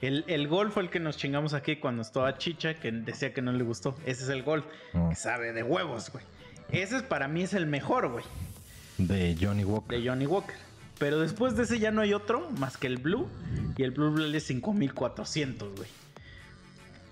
El, 0.01 0.25
el 0.27 0.49
Gold 0.49 0.71
fue 0.73 0.83
el 0.83 0.91
que 0.91 1.01
nos 1.01 1.17
chingamos 1.17 1.55
aquí 1.55 1.77
cuando 1.77 2.03
estaba 2.03 2.37
Chicha, 2.37 2.75
que 2.75 2.93
decía 2.93 3.33
que 3.33 3.41
no 3.41 3.53
le 3.53 3.65
gustó. 3.65 3.97
Ese 4.05 4.25
es 4.25 4.29
el 4.29 4.43
Gold, 4.43 4.65
Mm. 4.93 5.09
que 5.11 5.15
sabe 5.15 5.53
de 5.53 5.63
huevos, 5.63 6.11
güey. 6.11 6.25
Ese 6.71 6.97
es, 6.99 7.03
para 7.03 7.27
mí 7.29 7.43
es 7.43 7.55
el 7.55 7.67
mejor, 7.67 8.09
güey, 8.11 8.25
De 8.99 9.37
Johnny 9.41 9.65
Walker. 9.65 9.99
de 9.99 10.07
Johnny 10.09 10.27
Walker. 10.27 10.57
Pero 10.99 11.21
después 11.21 11.57
de 11.57 11.63
ese 11.65 11.79
ya 11.79 11.91
no 11.91 12.03
hay 12.03 12.13
otro 12.13 12.51
más 12.59 12.77
que 12.77 12.87
el 12.87 12.99
Blue. 12.99 13.29
Y 13.77 13.83
el 13.83 13.91
Blue 13.93 14.13
vale 14.13 14.41
5400, 14.41 15.75
güey. 15.77 15.89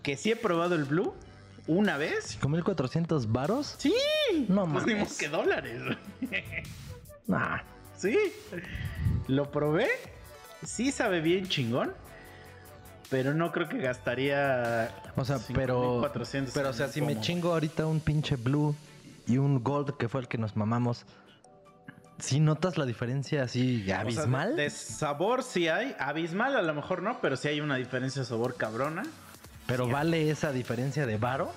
Que 0.03 0.17
sí 0.17 0.31
he 0.33 0.37
probado 0.37 0.75
el 0.75 0.85
Blue 0.85 1.15
una 1.67 1.97
vez. 1.97 2.39
¿5400 2.41 3.27
varos? 3.31 3.77
Sí. 3.79 3.95
No 4.49 4.67
Pues 4.67 4.87
ni 4.87 4.95
mames. 4.95 5.17
que 5.19 5.29
dólares. 5.29 5.81
Nah. 7.29 7.61
Sí. 7.97 8.19
Lo 9.29 9.51
probé. 9.53 9.87
Sí 10.65 10.91
sabe 10.91 11.21
bien 11.21 11.47
chingón. 11.49 11.93
Pero 13.11 13.33
no 13.33 13.53
creo 13.53 13.69
que 13.69 13.79
gastaría. 13.79 14.91
O 15.17 15.25
sea, 15.25 15.39
pero. 15.55 16.01
5,400 16.01 16.55
Pero, 16.55 16.71
o 16.71 16.73
sea, 16.73 16.89
si 16.89 17.01
me 17.01 17.21
chingo 17.21 17.53
ahorita 17.53 17.87
un 17.87 18.01
pinche 18.01 18.37
blue 18.37 18.75
y 19.29 19.39
un 19.39 19.63
gold, 19.63 19.97
que 19.97 20.09
fue 20.09 20.23
el 20.23 20.29
que 20.29 20.37
nos 20.39 20.57
mamamos. 20.57 21.05
¿Sí 22.19 22.41
notas 22.41 22.77
la 22.79 22.87
diferencia 22.87 23.43
así 23.45 23.83
O 23.83 23.87
sea, 23.87 24.01
abismal? 24.01 24.57
de, 24.57 24.65
de 24.65 24.71
sabor 24.71 25.43
sí 25.45 25.69
hay. 25.69 25.95
Abismal 25.99 26.57
a 26.57 26.63
lo 26.63 26.75
mejor 26.75 27.03
no, 27.03 27.21
pero 27.21 27.37
sí 27.37 27.49
hay 27.49 27.61
una 27.61 27.77
diferencia 27.77 28.23
de 28.23 28.27
sabor 28.29 28.57
cabrona. 28.57 29.05
Pero 29.73 29.89
vale 29.89 30.31
esa 30.31 30.53
diferencia 30.53 31.07
de 31.07 31.17
varo. 31.17 31.53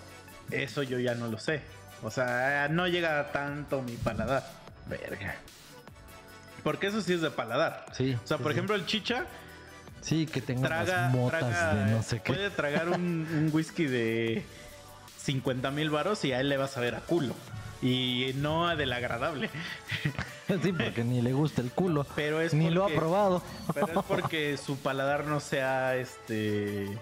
Eso 0.52 0.84
yo 0.84 1.00
ya 1.00 1.16
no 1.16 1.28
lo 1.28 1.38
sé. 1.40 1.62
O 2.04 2.12
sea, 2.12 2.68
no 2.70 2.88
llega 2.88 3.32
tanto 3.32 3.82
mi 3.82 3.94
paladar. 3.94 4.44
Verga. 4.88 5.36
Porque 6.64 6.88
eso 6.88 7.02
sí 7.02 7.14
es 7.14 7.22
de 7.22 7.32
paladar. 7.32 7.86
Sí. 7.94 8.16
O 8.24 8.28
sea, 8.28 8.38
sí, 8.38 8.44
por 8.44 8.52
sí. 8.52 8.58
ejemplo, 8.58 8.76
el 8.76 8.86
chicha 8.86 9.26
Sí, 10.02 10.28
que 10.28 10.40
tenga 10.42 10.68
traga, 10.68 11.10
motas 11.10 11.40
traga- 11.42 11.74
de 11.86 11.92
no 11.92 12.04
sé 12.04 12.20
qué. 12.22 12.34
puede 12.34 12.50
tragar 12.52 12.90
un, 12.90 13.02
un 13.02 13.50
whisky 13.52 13.86
de 13.86 14.44
50 15.18 15.72
mil 15.72 15.90
varos 15.90 16.24
y 16.26 16.32
a 16.32 16.40
él 16.42 16.50
le 16.50 16.58
vas 16.58 16.78
a 16.78 16.82
ver 16.82 16.94
a 16.96 17.00
culo. 17.00 17.34
Y 17.82 18.32
no 18.36 18.68
a 18.68 18.76
del 18.76 18.94
agradable. 18.94 19.50
Sí, 20.62 20.72
porque 20.74 21.04
ni 21.04 21.24
le 21.24 21.34
gusta 21.34 21.62
el 21.62 21.72
culo. 21.72 22.06
Pero 22.16 22.40
es 22.40 22.54
ni 22.54 22.70
lo 22.70 22.86
ha 22.86 22.90
probado. 22.90 23.42
Pero 23.74 23.88
es 23.88 24.06
porque 24.08 24.58
su 24.58 24.78
paladar 24.78 25.26
no 25.26 25.40
se 25.40 25.64
ha 25.64 25.96
este, 25.96 27.00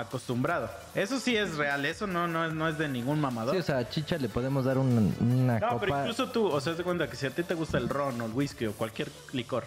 acostumbrado. 0.00 0.70
Eso 0.94 1.18
sí 1.18 1.36
es 1.36 1.56
real. 1.56 1.84
Eso 1.86 2.06
no, 2.06 2.26
no, 2.28 2.44
es, 2.46 2.52
no 2.52 2.68
es 2.68 2.78
de 2.78 2.88
ningún 2.88 3.20
mamador. 3.20 3.54
Sí, 3.54 3.60
o 3.60 3.62
sea, 3.62 3.78
a 3.78 3.88
Chicha 3.88 4.16
le 4.18 4.28
podemos 4.28 4.64
dar 4.64 4.78
un- 4.78 5.14
una 5.20 5.58
No, 5.58 5.78
pero 5.80 5.92
copa. 5.92 6.00
incluso 6.02 6.30
tú, 6.30 6.46
o 6.46 6.60
sea, 6.60 6.74
te 6.74 6.82
cuenta 6.82 7.08
que 7.08 7.16
si 7.16 7.26
a 7.26 7.30
ti 7.30 7.42
te 7.42 7.54
gusta 7.54 7.78
el 7.78 7.88
ron 7.88 8.20
o 8.20 8.26
el 8.26 8.32
whisky 8.32 8.66
o 8.66 8.72
cualquier 8.72 9.08
licor 9.32 9.64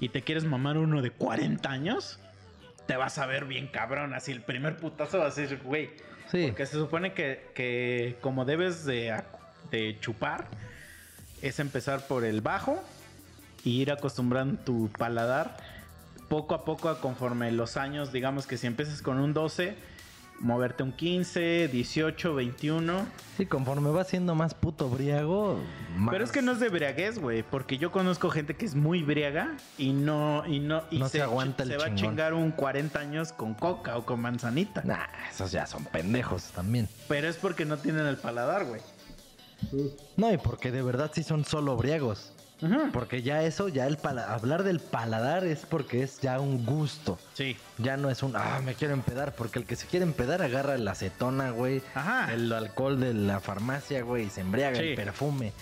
y 0.00 0.08
te 0.10 0.22
quieres 0.22 0.44
mamar 0.44 0.76
uno 0.78 1.00
de 1.02 1.10
40 1.10 1.70
años, 1.70 2.18
te 2.86 2.96
vas 2.96 3.18
a 3.18 3.26
ver 3.26 3.44
bien 3.46 3.66
cabrón. 3.68 4.14
Así 4.14 4.32
el 4.32 4.42
primer 4.42 4.76
putazo 4.76 5.18
va 5.18 5.26
a 5.26 5.30
ser, 5.30 5.56
güey. 5.64 5.90
Sí. 6.30 6.46
Porque 6.48 6.66
se 6.66 6.72
supone 6.72 7.12
que, 7.12 7.50
que 7.54 8.16
como 8.20 8.44
debes 8.44 8.84
de, 8.84 9.22
de 9.70 9.96
chupar, 10.00 10.46
es 11.42 11.58
empezar 11.60 12.06
por 12.06 12.24
el 12.24 12.40
bajo 12.40 12.82
y 13.64 13.80
ir 13.82 13.90
acostumbrando 13.92 14.58
tu 14.62 14.88
paladar 14.98 15.56
poco 16.28 16.54
a 16.54 16.64
poco 16.64 16.94
conforme 17.00 17.50
los 17.52 17.76
años, 17.76 18.12
digamos 18.12 18.46
que 18.46 18.56
si 18.56 18.66
empiezas 18.66 19.02
con 19.02 19.18
un 19.18 19.32
12, 19.32 19.76
moverte 20.40 20.82
un 20.82 20.92
15, 20.92 21.68
18, 21.68 22.34
21. 22.34 23.06
Sí, 23.38 23.46
conforme 23.46 23.90
va 23.90 24.04
siendo 24.04 24.34
más 24.34 24.52
puto 24.54 24.88
briago. 24.90 25.58
más- 25.96 26.12
Pero 26.12 26.24
es 26.24 26.30
que 26.32 26.42
no 26.42 26.52
es 26.52 26.60
de 26.60 26.68
briaguez, 26.68 27.18
güey, 27.18 27.42
porque 27.42 27.78
yo 27.78 27.90
conozco 27.90 28.28
gente 28.28 28.54
que 28.54 28.66
es 28.66 28.74
muy 28.74 29.02
briaga 29.02 29.56
y 29.78 29.92
no 29.92 30.44
y 30.46 30.58
no 30.58 30.82
y 30.90 30.98
No 30.98 31.08
se 31.08 31.22
aguanta 31.22 31.62
el 31.62 31.70
se 31.70 31.76
va 31.78 31.86
a 31.86 31.94
chingar 31.94 32.34
un 32.34 32.50
40 32.50 32.98
años 32.98 33.32
con 33.32 33.54
coca 33.54 33.96
o 33.96 34.04
con 34.04 34.20
manzanita. 34.20 34.82
Nah, 34.84 35.06
esos 35.30 35.52
ya 35.52 35.66
son 35.66 35.84
pendejos 35.86 36.44
también. 36.52 36.86
Pero 37.08 37.28
es 37.28 37.36
porque 37.36 37.64
no 37.64 37.78
tienen 37.78 38.06
el 38.06 38.16
paladar, 38.18 38.66
güey. 38.66 38.82
No, 40.18 40.30
y 40.32 40.36
porque 40.36 40.70
de 40.70 40.82
verdad 40.82 41.10
sí 41.14 41.22
son 41.22 41.44
solo 41.46 41.76
briagos. 41.76 42.32
Porque 42.92 43.22
ya 43.22 43.42
eso, 43.42 43.68
ya 43.68 43.86
el 43.86 43.98
hablar 44.28 44.62
del 44.62 44.80
paladar 44.80 45.44
es 45.44 45.66
porque 45.66 46.02
es 46.02 46.20
ya 46.20 46.40
un 46.40 46.64
gusto. 46.64 47.18
Sí. 47.34 47.56
Ya 47.78 47.96
no 47.96 48.08
es 48.10 48.22
un, 48.22 48.34
ah, 48.36 48.60
me 48.64 48.74
quiero 48.74 48.94
empedar. 48.94 49.34
Porque 49.34 49.58
el 49.58 49.66
que 49.66 49.76
se 49.76 49.86
quiere 49.86 50.04
empedar 50.04 50.40
agarra 50.42 50.78
la 50.78 50.92
acetona, 50.92 51.50
güey. 51.50 51.82
Ajá. 51.94 52.32
El 52.32 52.50
alcohol 52.52 52.98
de 52.98 53.12
la 53.14 53.40
farmacia, 53.40 54.02
güey. 54.02 54.26
Y 54.26 54.30
se 54.30 54.40
embriaga 54.40 54.78
Sí. 54.78 54.84
el 54.88 54.94
perfume. 54.96 55.52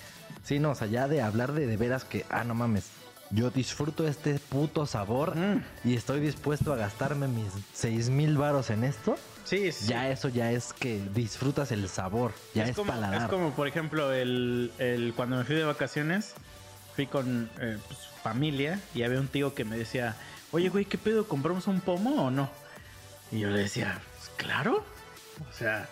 Sí, 0.44 0.58
no, 0.58 0.70
o 0.70 0.74
sea, 0.74 0.86
ya 0.86 1.08
de 1.08 1.20
hablar 1.22 1.52
de 1.52 1.66
de 1.66 1.76
veras 1.76 2.04
que, 2.04 2.24
ah, 2.30 2.44
no 2.44 2.54
mames. 2.54 2.84
Yo 3.30 3.50
disfruto 3.50 4.06
este 4.06 4.38
puto 4.38 4.86
sabor 4.86 5.34
Mm. 5.34 5.62
y 5.82 5.94
estoy 5.96 6.20
dispuesto 6.20 6.72
a 6.72 6.76
gastarme 6.76 7.26
mis 7.26 7.48
seis 7.72 8.08
mil 8.10 8.36
varos 8.36 8.70
en 8.70 8.84
esto. 8.84 9.16
Sí, 9.44 9.72
sí. 9.72 9.86
Ya 9.88 10.08
eso 10.10 10.28
ya 10.28 10.52
es 10.52 10.72
que 10.72 11.02
disfrutas 11.14 11.72
el 11.72 11.88
sabor. 11.88 12.32
Ya 12.54 12.64
es, 12.64 12.76
como, 12.76 12.92
paladar. 12.92 13.22
es 13.22 13.28
como, 13.28 13.50
por 13.52 13.66
ejemplo, 13.66 14.12
el, 14.12 14.70
el- 14.78 15.12
cuando 15.16 15.36
me 15.38 15.44
fui 15.44 15.56
de 15.56 15.64
vacaciones, 15.64 16.34
fui 16.96 17.06
con 17.06 17.50
eh, 17.60 17.78
pues, 17.86 17.98
familia 18.22 18.80
y 18.94 19.02
había 19.02 19.20
un 19.20 19.28
tío 19.28 19.54
que 19.54 19.64
me 19.64 19.76
decía, 19.76 20.16
oye, 20.52 20.68
güey, 20.68 20.84
¿qué 20.84 20.98
pedo? 20.98 21.26
¿Compramos 21.28 21.66
un 21.66 21.80
pomo 21.80 22.26
o 22.26 22.30
no? 22.30 22.50
Y 23.32 23.40
yo 23.40 23.50
le 23.50 23.58
decía, 23.60 24.00
"Pues, 24.18 24.30
claro. 24.36 24.84
O 25.50 25.52
sea, 25.52 25.88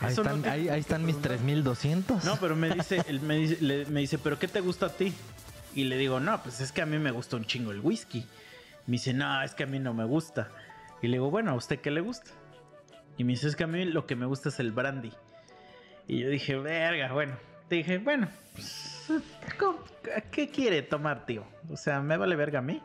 Ahí 0.00 0.14
no 0.14 0.22
están, 0.22 0.42
te- 0.42 0.50
ahí, 0.50 0.68
ahí 0.68 0.80
están 0.80 1.04
mis 1.04 1.20
3200. 1.20 2.24
No, 2.24 2.36
pero 2.36 2.54
me 2.54 2.70
dice, 2.70 3.02
él 3.08 3.20
me 3.20 3.36
dice, 3.36 3.58
le- 3.60 3.86
me 3.86 4.00
dice, 4.00 4.18
¿pero 4.18 4.38
qué 4.38 4.46
te 4.46 4.60
gusta 4.60 4.86
a 4.86 4.88
ti? 4.90 5.12
Y 5.74 5.84
le 5.84 5.96
digo, 5.96 6.20
no, 6.20 6.42
pues 6.42 6.60
es 6.60 6.70
que 6.72 6.82
a 6.82 6.86
mí 6.86 6.98
me 6.98 7.10
gusta 7.10 7.36
un 7.36 7.44
chingo 7.44 7.70
el 7.72 7.80
whisky. 7.80 8.26
Me 8.86 8.92
dice, 8.92 9.12
no, 9.14 9.42
es 9.42 9.54
que 9.54 9.64
a 9.64 9.66
mí 9.66 9.78
no 9.78 9.94
me 9.94 10.04
gusta. 10.04 10.48
Y 11.02 11.08
le 11.08 11.14
digo, 11.14 11.30
bueno, 11.30 11.50
¿a 11.50 11.54
usted 11.54 11.80
qué 11.80 11.90
le 11.90 12.00
gusta? 12.00 12.30
Y 13.18 13.24
me 13.24 13.32
dice, 13.32 13.48
es 13.48 13.56
que 13.56 13.64
a 13.64 13.66
mí 13.66 13.84
lo 13.84 14.06
que 14.06 14.14
me 14.16 14.26
gusta 14.26 14.50
es 14.50 14.60
el 14.60 14.70
brandy. 14.72 15.12
Y 16.06 16.20
yo 16.20 16.28
dije, 16.28 16.54
verga, 16.56 17.12
bueno. 17.12 17.36
Te 17.68 17.76
dije, 17.76 17.98
bueno, 17.98 18.28
pues, 18.52 19.08
¿cómo- 19.58 19.78
¿qué 20.30 20.48
quiere 20.50 20.82
tomar, 20.82 21.26
tío? 21.26 21.44
O 21.70 21.76
sea, 21.76 22.00
me 22.00 22.16
vale 22.16 22.36
verga 22.36 22.60
a 22.60 22.62
mí. 22.62 22.80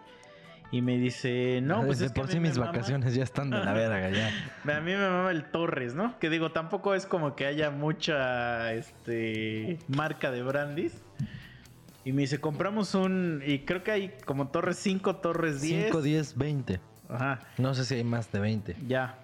Y 0.74 0.82
me 0.82 0.98
dice, 0.98 1.60
no, 1.62 1.84
pues 1.86 2.00
de 2.00 2.06
es 2.06 2.12
que 2.14 2.22
por 2.22 2.28
mí 2.28 2.34
sí 2.34 2.40
mis 2.40 2.58
mama- 2.58 2.72
vacaciones 2.72 3.14
ya 3.14 3.24
están 3.24 3.50
de 3.50 3.58
la 3.60 3.74
verga 3.74 4.10
ya. 4.10 4.30
a 4.78 4.80
mí 4.80 4.92
me 4.94 4.98
mama 5.10 5.30
el 5.32 5.44
Torres, 5.52 5.96
¿no? 5.96 6.18
Que 6.18 6.30
digo, 6.30 6.52
tampoco 6.54 6.96
es 6.96 7.06
como 7.06 7.36
que 7.36 7.46
haya 7.46 7.72
mucha 7.72 8.72
este 8.74 9.78
marca 9.90 10.32
de 10.32 10.42
brandis. 10.44 10.94
Y 12.06 12.14
me 12.14 12.22
dice, 12.22 12.40
compramos 12.40 12.96
un. 12.96 13.44
Y 13.46 13.60
creo 13.60 13.84
que 13.84 13.92
hay 13.92 14.14
como 14.26 14.48
Torres 14.48 14.78
5, 14.78 15.18
Torres 15.18 15.62
10. 15.62 15.86
5, 15.88 16.02
10, 16.02 16.38
20. 16.38 16.80
Ajá, 17.10 17.42
No 17.58 17.74
sé 17.76 17.84
si 17.84 17.96
hay 17.96 18.04
más 18.06 18.32
de 18.32 18.40
20. 18.40 18.76
ya. 18.88 19.18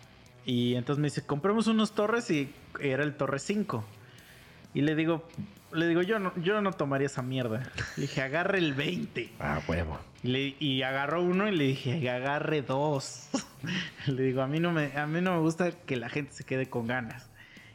Y 0.46 0.76
entonces 0.76 1.02
me 1.02 1.08
dice, 1.08 1.26
compramos 1.26 1.68
unos 1.68 1.94
Torres 1.94 2.30
y 2.30 2.54
era 2.82 3.04
el 3.04 3.16
Torres 3.16 3.42
5. 3.44 3.84
Y 4.78 4.82
le 4.82 4.94
digo, 4.94 5.28
le 5.72 5.88
digo, 5.88 6.04
yo 6.04 6.20
no, 6.20 6.32
yo 6.38 6.62
no 6.62 6.72
tomaría 6.72 7.08
esa 7.08 7.24
mierda. 7.24 7.64
Le 7.96 8.04
dije, 8.04 8.22
agarre 8.22 8.60
el 8.60 8.76
20. 8.76 9.32
Ah, 9.40 9.60
huevo. 9.68 9.98
Y, 10.22 10.28
le- 10.28 10.56
y 10.60 10.84
agarró 10.84 11.24
uno 11.24 11.48
y 11.48 11.56
le 11.56 11.64
dije, 11.64 12.08
agarre 12.12 12.62
dos. 12.62 13.30
le 14.06 14.22
digo, 14.22 14.44
a 14.44 14.48
mí, 14.48 14.60
no 14.60 14.72
me, 14.72 14.96
a 14.96 15.08
mí 15.08 15.20
no 15.20 15.34
me 15.34 15.40
gusta 15.40 15.72
que 15.72 15.96
la 15.96 16.10
gente 16.10 16.32
se 16.34 16.44
quede 16.44 16.68
con 16.70 16.86
ganas. 16.86 17.28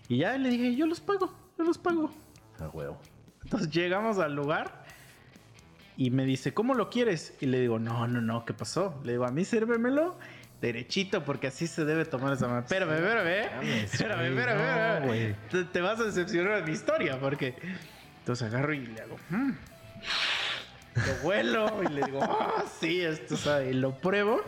Y 0.08 0.18
ya 0.18 0.38
le 0.38 0.48
dije, 0.50 0.76
yo 0.76 0.86
los 0.86 1.00
pago, 1.00 1.34
yo 1.58 1.64
los 1.64 1.76
pago. 1.76 2.12
A 2.60 2.68
huevo. 2.68 3.00
Entonces 3.42 3.68
llegamos 3.70 4.20
al 4.20 4.36
lugar 4.36 4.84
y 5.96 6.10
me 6.10 6.24
dice, 6.24 6.54
¿cómo 6.54 6.74
lo 6.74 6.88
quieres? 6.88 7.34
Y 7.40 7.46
le 7.46 7.58
digo, 7.58 7.80
no, 7.80 8.06
no, 8.06 8.20
no, 8.20 8.44
¿qué 8.44 8.54
pasó? 8.54 9.00
Le 9.02 9.12
digo, 9.14 9.24
a 9.24 9.32
mí 9.32 9.44
sírvemelo 9.44 10.16
derechito 10.62 11.24
porque 11.24 11.48
así 11.48 11.66
se 11.66 11.84
debe 11.84 12.06
tomar 12.06 12.32
esa 12.32 12.46
manera. 12.46 12.64
Espérame, 12.64 12.92
espérame, 12.92 13.28
espérame, 13.84 14.24
espérame, 14.26 15.04
espérame. 15.10 15.70
Te, 15.72 15.80
vas 15.82 16.00
a 16.00 16.04
decepcionar 16.04 16.56
de 16.56 16.62
mi 16.62 16.72
historia 16.72 17.18
porque... 17.20 17.54
Entonces 18.20 18.46
agarro 18.48 18.72
y 18.72 18.86
le 18.86 19.02
hago... 19.02 19.18
"Mm". 19.28 19.50
Lo 20.94 21.26
huelo 21.26 21.82
y 21.82 21.88
le 21.88 22.02
digo, 22.04 22.20
ah, 22.22 22.64
sí, 22.80 23.02
esto 23.02 23.36
sabe. 23.36 23.70
Y 23.70 23.74
lo 23.74 23.96
pruebo. 23.96 24.42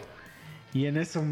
Y 0.74 0.86
en 0.86 0.96
eso 0.96 1.24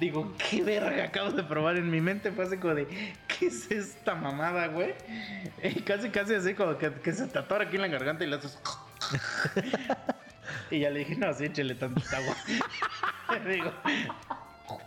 digo, 0.00 0.34
qué 0.38 0.62
verga 0.62 1.04
acabo 1.04 1.32
de 1.32 1.42
probar 1.42 1.76
en 1.76 1.90
mi 1.90 2.00
mente. 2.00 2.30
Fue 2.32 2.44
así 2.44 2.56
como 2.56 2.74
de, 2.74 2.86
¿qué 3.26 3.46
es 3.46 3.70
esta 3.70 4.14
mamada, 4.14 4.68
güey? 4.68 4.94
Y 5.62 5.80
casi, 5.82 6.10
casi 6.10 6.34
así 6.34 6.54
como 6.54 6.78
que, 6.78 6.92
que 6.92 7.12
se 7.12 7.26
te 7.26 7.38
atora 7.38 7.64
aquí 7.64 7.76
en 7.76 7.82
la 7.82 7.88
garganta 7.88 8.24
y 8.24 8.28
le 8.28 8.36
haces. 8.36 8.58
Y 10.70 10.80
ya 10.80 10.90
le 10.90 11.00
dije, 11.00 11.16
no, 11.16 11.32
sí, 11.32 11.44
échale 11.44 11.74
tantita 11.74 12.18
agua. 12.18 12.36
le 13.44 13.54
digo, 13.54 13.72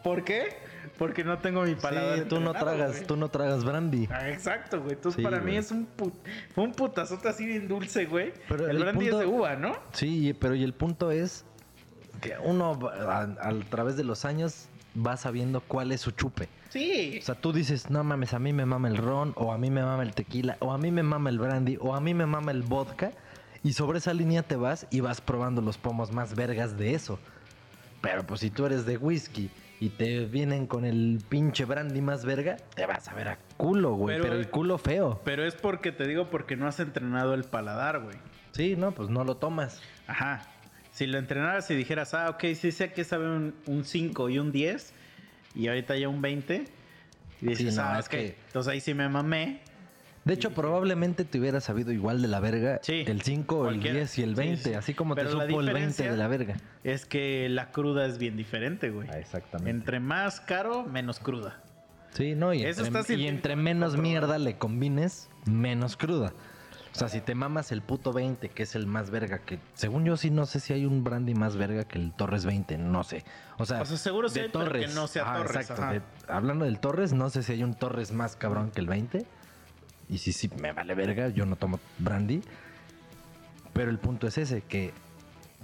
¿Por 0.04 0.24
qué? 0.24 0.58
Porque 0.98 1.24
no 1.24 1.40
tengo 1.40 1.64
mi 1.64 1.74
paladar. 1.76 2.20
Sí, 2.20 2.26
tú 2.26 2.40
no 2.40 2.54
tragas, 2.54 2.92
güey. 2.92 3.08
tú 3.08 3.16
no 3.16 3.30
tragas 3.30 3.64
brandy. 3.64 4.08
Ah, 4.12 4.30
exacto, 4.30 4.80
güey. 4.82 4.94
Entonces 4.94 5.18
Sí, 5.18 5.24
para 5.24 5.40
mí 5.40 5.58
es 5.58 5.72
un 5.72 5.86
put... 5.86 6.14
fue 6.54 6.64
un 6.66 6.74
putazote 6.74 7.28
así 7.30 7.46
bien 7.46 7.68
dulce, 7.68 8.06
güey. 8.06 8.34
Pero 8.48 8.66
el, 8.66 8.78
el 8.78 8.84
brandy 8.84 9.06
punto- 9.06 9.22
es 9.22 9.28
de 9.28 9.34
uva, 9.34 9.56
¿no? 9.56 9.76
Sí, 9.94 10.36
pero 10.40 10.54
y 10.54 10.64
el 10.64 10.74
punto 10.74 11.10
es 11.10 11.46
que 12.22 12.36
uno 12.44 12.78
a 12.92 13.54
través 13.70 13.98
de 13.98 14.04
los 14.04 14.26
años 14.26 14.68
va 14.96 15.18
sabiendo 15.18 15.62
cuál 15.62 15.92
es 15.92 16.02
su 16.02 16.12
chupe. 16.12 16.48
Sí. 16.70 17.18
O 17.20 17.26
sea, 17.26 17.36
tú 17.36 17.52
dices, 17.52 17.90
no 17.90 18.04
mames, 18.04 18.34
a 18.36 18.40
mí 18.40 18.54
me 18.54 18.66
mama 18.66 18.88
el 18.88 18.98
ron, 18.98 19.34
o 19.36 19.52
a 19.52 19.58
mí 19.58 19.72
me 19.72 19.82
mama 19.82 20.04
el 20.04 20.14
tequila, 20.14 20.58
o 20.60 20.72
a 20.72 20.78
mí 20.78 20.92
me 20.92 21.02
mama 21.04 21.30
el 21.32 21.40
brandy, 21.40 21.78
o 21.82 21.96
a 21.96 22.02
mí 22.02 22.14
me 22.14 22.26
mama 22.28 22.52
el 22.52 22.62
vodka. 22.62 23.12
Y 23.64 23.74
sobre 23.74 24.00
esa 24.00 24.14
línea 24.14 24.44
te 24.44 24.56
vas 24.56 24.88
y 24.90 25.02
vas 25.02 25.22
probando 25.22 25.62
los 25.62 25.78
pomos 25.78 26.12
más 26.12 26.36
vergas 26.36 26.78
de 26.78 26.94
eso. 26.96 27.20
Pero 28.02 28.26
pues 28.26 28.40
si 28.40 28.50
tú 28.50 28.66
eres 28.66 28.86
de 28.86 28.98
whisky 28.98 29.52
y 29.80 29.90
te 29.90 30.26
vienen 30.26 30.66
con 30.66 30.86
el 30.86 31.20
pinche 31.30 31.66
brandy 31.66 32.02
más 32.02 32.26
verga, 32.26 32.58
te 32.76 32.86
vas 32.88 33.08
a 33.08 33.14
ver 33.14 33.28
a 33.28 33.38
culo, 33.58 33.94
güey. 33.94 34.16
Pero- 34.16 34.30
Pero, 34.30 34.36
el 34.40 34.50
culo 34.50 34.78
feo. 34.80 35.22
Pero 35.24 35.46
es 35.46 35.54
porque 35.56 35.92
te 35.92 36.08
digo 36.08 36.30
porque 36.30 36.56
no 36.56 36.68
has 36.68 36.80
entrenado 36.80 37.34
el 37.36 37.44
paladar, 37.44 38.00
güey. 38.02 38.18
Sí, 38.54 38.76
no, 38.76 38.92
pues 38.92 39.10
no 39.10 39.24
lo 39.24 39.38
tomas. 39.38 39.82
Ajá. 40.08 40.42
Si 40.92 41.06
lo 41.08 41.18
entrenaras 41.20 41.70
y 41.72 41.76
dijeras, 41.76 42.14
ah, 42.16 42.30
ok, 42.32 42.44
sí 42.56 42.72
sé 42.72 42.92
que 42.92 43.04
sabe 43.04 43.26
un, 43.30 43.54
un 43.68 43.86
5 43.86 44.30
y 44.30 44.40
un 44.40 44.52
10, 44.52 44.94
y 45.56 45.68
ahorita 45.68 45.96
ya 45.96 46.10
un 46.10 46.22
20, 46.22 46.66
y 47.42 47.46
dices, 47.48 47.74
Sí, 47.74 47.78
no, 47.80 47.84
ah, 47.86 48.00
es 48.00 48.10
que- 48.10 48.36
Entonces 48.48 48.74
ahí 48.74 48.82
sí 48.82 48.94
me 48.94 49.08
mamé. 49.08 49.62
De 50.24 50.34
hecho, 50.36 50.52
probablemente 50.52 51.26
te 51.26 51.40
hubiera 51.40 51.62
sabido 51.62 51.92
igual 51.92 52.22
de 52.22 52.28
la 52.28 52.40
verga 52.40 52.80
Sí, 52.84 53.04
el 53.08 53.22
5, 53.24 53.56
el 53.56 53.62
cualquiera. 53.74 53.98
10 53.98 54.20
y 54.20 54.24
el 54.24 54.30
Sí, 54.30 54.36
20, 54.36 54.70
sí. 54.70 54.74
así 54.76 54.94
como 54.94 55.16
te 55.16 55.22
Pero 55.22 55.32
supo 55.32 55.42
el 55.44 55.50
20 55.50 55.64
diferencia- 55.72 56.12
de 56.12 56.18
la 56.18 56.28
verga. 56.28 56.58
Es 56.84 57.06
que 57.08 57.48
la 57.50 57.72
cruda 57.72 58.06
es 58.06 58.18
bien 58.20 58.38
diferente, 58.38 58.92
güey. 58.92 59.10
Ah, 59.12 59.18
exactamente. 59.18 59.72
Entre 59.72 60.00
más 60.00 60.40
caro, 60.40 60.84
menos 60.84 61.20
cruda. 61.20 61.60
Sí, 62.12 62.36
no, 62.36 62.54
y 62.54 62.64
Eso 62.64 62.86
entre, 62.86 63.00
está 63.02 63.14
y 63.14 63.28
entre 63.28 63.56
menos 63.56 63.98
mierda 63.98 64.38
le 64.38 64.58
combines, 64.58 65.28
menos 65.46 65.98
cruda. 65.98 66.34
O 66.94 66.98
sea, 67.00 67.08
si 67.08 67.22
te 67.22 67.36
mamas 67.36 67.72
el 67.72 67.82
puto 67.82 68.12
20, 68.12 68.50
que 68.50 68.64
es 68.64 68.76
el 68.76 68.86
más 68.86 69.10
verga, 69.12 69.40
que 69.40 69.60
según 69.76 70.04
yo 70.04 70.18
sí 70.18 70.30
no 70.30 70.46
sé 70.46 70.60
si 70.60 70.74
hay 70.74 70.86
un 70.86 71.06
brandy 71.06 71.34
más 71.34 71.56
verga 71.56 71.86
que 71.86 71.98
el 71.98 72.12
Torres 72.12 72.46
20, 72.46 72.78
no 72.78 73.06
sé. 73.06 73.24
O 73.58 73.66
sea, 73.66 73.82
O 73.82 73.86
sea, 73.86 73.96
seguro 73.98 74.28
sí 74.28 74.36
de 74.36 74.42
hay, 74.42 74.50
pero 74.52 74.72
que 74.74 74.88
no 74.90 75.08
sea 75.08 75.24
Torres, 75.38 75.56
Exacto. 75.56 75.82
ajá. 75.82 75.94
de- 75.94 76.02
hablando 76.28 76.66
del 76.66 76.80
Torres, 76.80 77.14
no 77.14 77.30
sé 77.30 77.44
si 77.44 77.54
hay 77.54 77.64
un 77.64 77.74
Torres 77.76 78.12
más 78.12 78.36
cabrón 78.36 78.72
que 78.72 78.82
el 78.82 78.88
20. 78.88 79.26
Y 80.12 80.20
si 80.20 80.34
sí 80.34 80.50
me 80.62 80.74
vale 80.74 80.94
verga, 80.94 81.30
yo 81.30 81.46
no 81.46 81.56
tomo 81.56 81.80
brandy. 81.98 82.42
Pero 83.74 83.90
el 83.90 83.98
punto 83.98 84.28
es 84.28 84.38
ese, 84.38 84.62
que 84.62 84.94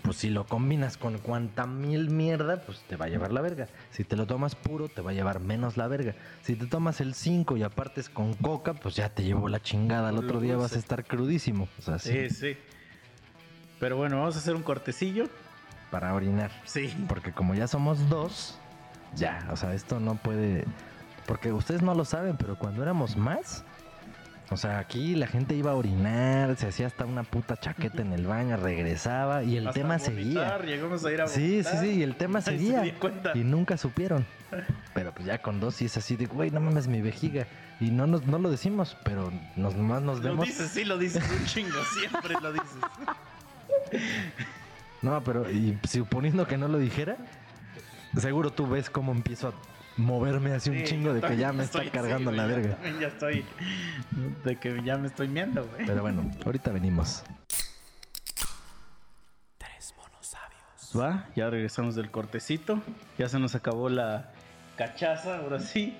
pues 0.02 0.18
si 0.18 0.30
lo 0.30 0.46
combinas 0.46 0.96
con 0.96 1.18
cuanta 1.18 1.66
mil 1.66 2.10
mierda, 2.10 2.62
pues 2.62 2.80
te 2.88 2.96
va 2.96 3.06
a 3.06 3.10
llevar 3.10 3.34
la 3.34 3.42
verga. 3.42 3.68
Si 3.92 4.04
te 4.04 4.16
lo 4.16 4.26
tomas 4.26 4.56
puro, 4.56 4.88
te 4.88 5.02
va 5.02 5.12
a 5.12 5.14
llevar 5.14 5.42
menos 5.42 5.76
la 5.76 5.88
verga. 5.88 6.16
Si 6.44 6.56
te 6.56 6.66
tomas 6.66 7.02
el 7.02 7.14
5 7.14 7.58
y 7.58 7.64
apartes 7.64 8.08
con 8.08 8.34
coca, 8.36 8.74
pues 8.74 8.96
ya 8.96 9.10
te 9.10 9.24
llevó 9.24 9.50
la 9.50 9.62
chingada. 9.62 10.10
Al 10.10 10.18
otro 10.18 10.40
día 10.40 10.56
vas 10.56 10.74
a 10.74 10.80
estar 10.80 11.04
crudísimo. 11.04 11.68
O 11.78 11.82
sea, 11.82 12.00
sí, 12.00 12.30
Sí, 12.30 12.30
sí. 12.30 12.58
Pero 13.80 13.98
bueno, 13.98 14.18
vamos 14.20 14.36
a 14.36 14.40
hacer 14.40 14.56
un 14.56 14.64
cortecillo. 14.64 15.28
para 15.92 16.14
orinar. 16.14 16.52
Sí. 16.66 16.94
Porque 17.08 17.32
como 17.32 17.54
ya 17.56 17.68
somos 17.68 18.10
dos, 18.10 18.60
ya, 19.16 19.48
o 19.52 19.56
sea, 19.58 19.74
esto 19.74 20.00
no 20.00 20.16
puede... 20.16 20.66
Porque 21.26 21.52
ustedes 21.52 21.82
no 21.82 21.94
lo 21.96 22.06
saben, 22.06 22.38
pero 22.38 22.58
cuando 22.58 22.82
éramos 22.84 23.16
más, 23.18 23.64
o 24.50 24.58
sea, 24.58 24.80
aquí 24.80 25.16
la 25.16 25.28
gente 25.28 25.56
iba 25.56 25.72
a 25.72 25.76
orinar, 25.76 26.56
se 26.56 26.68
hacía 26.68 26.88
hasta 26.88 27.06
una 27.06 27.24
puta 27.24 27.58
chaqueta 27.58 28.02
en 28.02 28.14
el 28.14 28.26
baño, 28.28 28.56
regresaba 28.58 29.44
y 29.44 29.58
el 29.58 29.68
Hasta 29.68 29.80
tema 29.82 29.98
vomitar, 29.98 30.16
seguía. 30.16 30.58
Llegamos 30.60 31.06
a 31.06 31.12
ir 31.12 31.22
a 31.22 31.28
Sí, 31.28 31.64
sí, 31.64 31.78
sí, 31.82 31.88
y 32.00 32.04
el 32.04 32.16
tema 32.16 32.42
se 32.42 32.52
seguía. 32.52 32.98
cuenta. 33.00 33.32
Y 33.36 33.44
nunca 33.44 33.78
supieron. 33.78 34.26
Pero 34.94 35.14
pues 35.14 35.26
ya 35.26 35.42
con 35.42 35.60
dos 35.60 35.76
sí 35.76 35.86
es 35.86 35.98
así 35.98 36.16
de, 36.16 36.26
güey, 36.28 36.52
no 36.52 36.62
mames 36.62 36.88
mi 36.88 37.02
vejiga. 37.02 37.46
Y 37.80 37.92
no, 37.92 38.08
nos, 38.08 38.26
no 38.26 38.40
lo 38.40 38.50
decimos, 38.50 38.98
pero 39.04 39.32
nos, 39.56 39.76
más 39.76 40.02
nos 40.02 40.20
Lo 40.20 40.30
vemos. 40.30 40.48
dices, 40.48 40.72
sí, 40.72 40.86
lo 40.86 40.98
dices 40.98 41.24
un 41.30 41.46
chingo. 41.46 41.78
Siempre 42.00 42.34
lo 42.42 42.54
dices. 42.54 42.68
No, 45.02 45.24
pero 45.24 45.50
y 45.52 45.78
suponiendo 45.88 46.48
que 46.48 46.58
no 46.58 46.68
lo 46.68 46.80
dijera, 46.80 47.18
seguro 48.18 48.52
tú 48.52 48.68
ves 48.68 48.90
cómo 48.90 49.12
empiezo 49.12 49.50
a 49.50 49.54
moverme 49.98 50.54
así 50.54 50.70
un 50.70 50.84
chingo 50.84 51.14
de 51.14 51.22
que 51.22 51.38
ya 51.38 51.52
me 51.52 51.64
está 51.64 51.84
cargando 51.90 52.32
la 52.32 52.46
verga. 52.46 52.76
también 52.76 53.00
ya 53.00 53.08
estoy. 53.08 53.46
De 54.44 54.56
que 54.56 54.82
ya 54.84 54.98
me 54.98 55.08
estoy 55.08 55.28
miendo, 55.28 55.66
güey. 55.66 55.86
Pero 55.86 56.02
bueno, 56.02 56.32
ahorita 56.46 56.72
venimos. 56.72 57.24
Tres 59.58 59.94
monos 59.98 60.28
sabios. 60.28 60.92
Va, 60.98 61.28
ya 61.36 61.50
regresamos 61.50 61.96
del 61.96 62.12
cortecito. 62.12 62.82
Ya 63.18 63.28
se 63.28 63.40
nos 63.40 63.56
acabó 63.56 63.90
la 63.90 64.32
cachaza, 64.76 65.38
ahora 65.38 65.60
sí. 65.60 65.98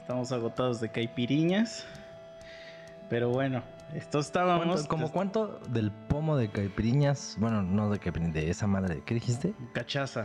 Estamos 0.00 0.32
agotados 0.32 0.80
de 0.80 0.90
caipiriñas. 0.90 1.86
Pero 3.08 3.30
bueno, 3.30 3.62
esto 3.94 4.18
estábamos. 4.18 4.66
¿Cuánto, 4.66 4.88
como 4.88 5.12
cuánto 5.12 5.60
del 5.68 5.92
pomo 5.92 6.36
de 6.36 6.48
caipiriñas? 6.48 7.36
Bueno, 7.38 7.62
no 7.62 7.90
de 7.90 7.98
caipiriñas, 7.98 8.34
de 8.34 8.50
esa 8.50 8.66
madre. 8.66 9.02
¿Qué 9.04 9.14
dijiste? 9.14 9.54
Cachaza. 9.74 10.24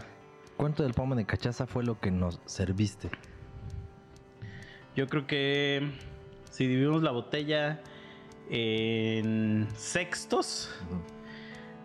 ¿Cuánto 0.57 0.83
del 0.83 0.93
pomo 0.93 1.15
de 1.15 1.25
cachaza 1.25 1.65
fue 1.65 1.83
lo 1.83 1.99
que 1.99 2.11
nos 2.11 2.39
serviste? 2.45 3.09
Yo 4.95 5.07
creo 5.07 5.25
que 5.25 5.91
si 6.51 6.67
dividimos 6.67 7.01
la 7.01 7.11
botella 7.11 7.81
en 8.49 9.67
sextos, 9.75 10.69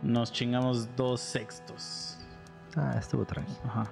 nos 0.03 0.33
chingamos 0.33 0.95
dos 0.97 1.21
sextos. 1.21 2.19
Ah, 2.77 2.97
estuvo 2.99 3.25
tranquilo. 3.25 3.59
Ajá. 3.65 3.91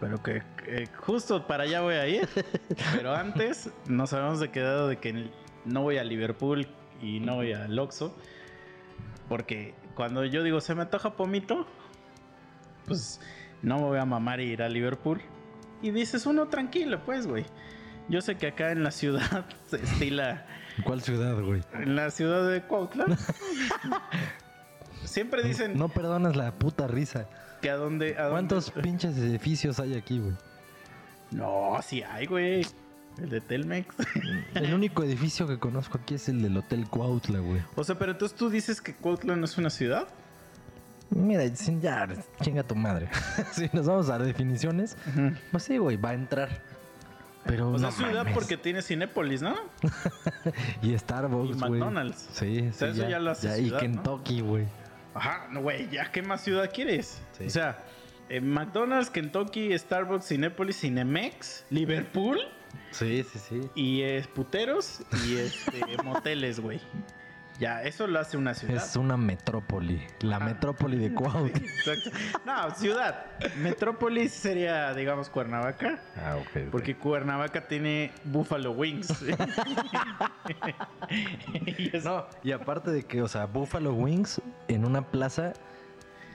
Pero 0.00 0.22
que, 0.22 0.42
que 0.56 0.86
justo 0.96 1.46
para 1.46 1.64
allá 1.64 1.80
voy 1.80 1.94
a 1.94 2.06
ir. 2.08 2.28
Pero 2.96 3.14
antes 3.14 3.70
nos 3.86 4.12
habíamos 4.12 4.40
de 4.40 4.50
quedado 4.50 4.88
de 4.88 4.98
que 4.98 5.30
no 5.64 5.82
voy 5.82 5.98
a 5.98 6.04
Liverpool 6.04 6.66
y 7.00 7.20
no 7.20 7.36
voy 7.36 7.52
al 7.52 7.78
Oxxo. 7.78 8.14
Porque 9.28 9.74
cuando 9.94 10.24
yo 10.24 10.42
digo 10.42 10.60
se 10.60 10.74
me 10.74 10.82
antoja 10.82 11.16
pomito, 11.16 11.66
pues 12.86 13.20
no 13.62 13.76
me 13.78 13.82
voy 13.84 13.98
a 13.98 14.04
mamar 14.04 14.40
y 14.40 14.44
ir 14.44 14.62
a 14.62 14.68
Liverpool. 14.68 15.20
Y 15.82 15.90
dices 15.90 16.26
uno 16.26 16.48
tranquilo, 16.48 17.04
pues, 17.04 17.26
güey. 17.26 17.44
Yo 18.08 18.20
sé 18.20 18.36
que 18.36 18.46
acá 18.48 18.70
en 18.72 18.82
la 18.84 18.90
ciudad 18.90 19.46
se 19.66 19.76
estila. 19.76 20.46
¿Cuál 20.84 21.00
ciudad, 21.02 21.40
güey? 21.42 21.62
En 21.74 21.96
la 21.96 22.10
ciudad 22.10 22.48
de 22.50 22.62
Cuautla. 22.62 23.06
Siempre 25.04 25.42
dicen 25.42 25.76
No 25.78 25.88
perdonas 25.88 26.36
la 26.36 26.52
puta 26.52 26.86
risa. 26.86 27.28
que 27.62 27.70
a 27.70 27.76
dónde. 27.76 28.16
A 28.18 28.24
dónde- 28.24 28.30
¿Cuántos 28.30 28.70
pinches 28.82 29.16
edificios 29.18 29.78
hay 29.80 29.94
aquí, 29.94 30.18
güey? 30.18 30.34
No, 31.30 31.78
sí 31.82 32.02
hay, 32.02 32.26
güey. 32.26 32.66
El 33.18 33.30
de 33.30 33.40
Telmex. 33.40 33.94
El 34.54 34.74
único 34.74 35.02
edificio 35.02 35.46
que 35.48 35.58
conozco 35.58 35.98
aquí 35.98 36.14
es 36.16 36.28
el 36.28 36.42
del 36.42 36.56
Hotel 36.58 36.86
Cuautla, 36.88 37.38
güey. 37.38 37.62
o 37.74 37.82
sea, 37.82 37.98
pero 37.98 38.12
entonces 38.12 38.36
tú 38.36 38.50
dices 38.50 38.80
que 38.82 38.94
Cuautla 38.94 39.36
no 39.36 39.44
es 39.46 39.56
una 39.56 39.70
ciudad. 39.70 40.06
Mira, 41.10 41.46
ya, 41.46 42.08
chinga 42.42 42.62
tu 42.62 42.74
madre. 42.74 43.08
si 43.52 43.70
nos 43.72 43.86
vamos 43.86 44.08
a 44.10 44.18
definiciones, 44.18 44.96
pues 45.52 45.62
sí, 45.62 45.78
güey, 45.78 45.96
va 45.96 46.10
a 46.10 46.14
entrar. 46.14 46.62
Pero 47.44 47.70
O 47.70 47.78
sea, 47.78 47.82
no 47.82 47.88
es 47.90 47.94
ciudad 47.94 48.24
mames. 48.24 48.34
porque 48.34 48.56
tiene 48.56 48.82
Cinépolis, 48.82 49.40
¿no? 49.40 49.54
Y 50.82 50.98
Starbucks, 50.98 51.56
y. 51.56 51.60
McDonald's. 51.60 52.28
Sí, 52.32 52.70
sea, 52.72 52.92
sí, 52.92 53.00
eso 53.00 53.08
ya 53.08 53.20
lo 53.20 53.30
hace 53.30 53.60
Y 53.60 53.66
ciudad, 53.66 53.72
¿no? 53.74 53.78
Kentucky, 53.78 54.40
güey. 54.40 54.66
Ajá, 55.14 55.46
no, 55.50 55.60
güey, 55.62 55.88
ya 55.88 56.10
qué 56.10 56.22
más 56.22 56.42
ciudad 56.42 56.70
quieres. 56.74 57.22
Sí. 57.38 57.46
O 57.46 57.50
sea, 57.50 57.78
eh, 58.28 58.40
McDonald's, 58.40 59.08
Kentucky, 59.10 59.78
Starbucks, 59.78 60.26
Cinépolis, 60.26 60.80
Cinemex, 60.80 61.64
Liverpool 61.70 62.38
Sí, 62.90 63.24
sí, 63.32 63.38
sí. 63.38 63.60
y 63.74 64.02
es 64.02 64.26
puteros 64.26 65.02
y 65.26 65.36
este 65.36 65.80
moteles, 66.04 66.58
güey. 66.60 66.80
Ya, 67.58 67.82
eso 67.82 68.06
lo 68.06 68.20
hace 68.20 68.36
una 68.36 68.54
ciudad. 68.54 68.76
Es 68.76 68.96
una 68.96 69.16
metrópoli. 69.16 70.02
La 70.20 70.36
Ajá. 70.36 70.44
metrópoli 70.46 70.98
de 70.98 71.10
Cuautla. 71.14 71.56
Exacto. 71.56 72.10
No, 72.44 72.74
ciudad. 72.74 73.24
Metrópolis 73.58 74.32
sería, 74.32 74.92
digamos, 74.92 75.30
Cuernavaca. 75.30 75.98
Ah, 76.16 76.36
ok. 76.36 76.68
Porque 76.70 76.96
Cuernavaca 76.96 77.66
tiene 77.66 78.12
Buffalo 78.24 78.72
Wings. 78.72 79.08
No, 82.04 82.26
y 82.42 82.52
aparte 82.52 82.90
de 82.90 83.04
que, 83.04 83.22
o 83.22 83.28
sea, 83.28 83.46
Buffalo 83.46 83.92
Wings 83.94 84.40
en 84.68 84.84
una 84.84 85.02
plaza 85.02 85.52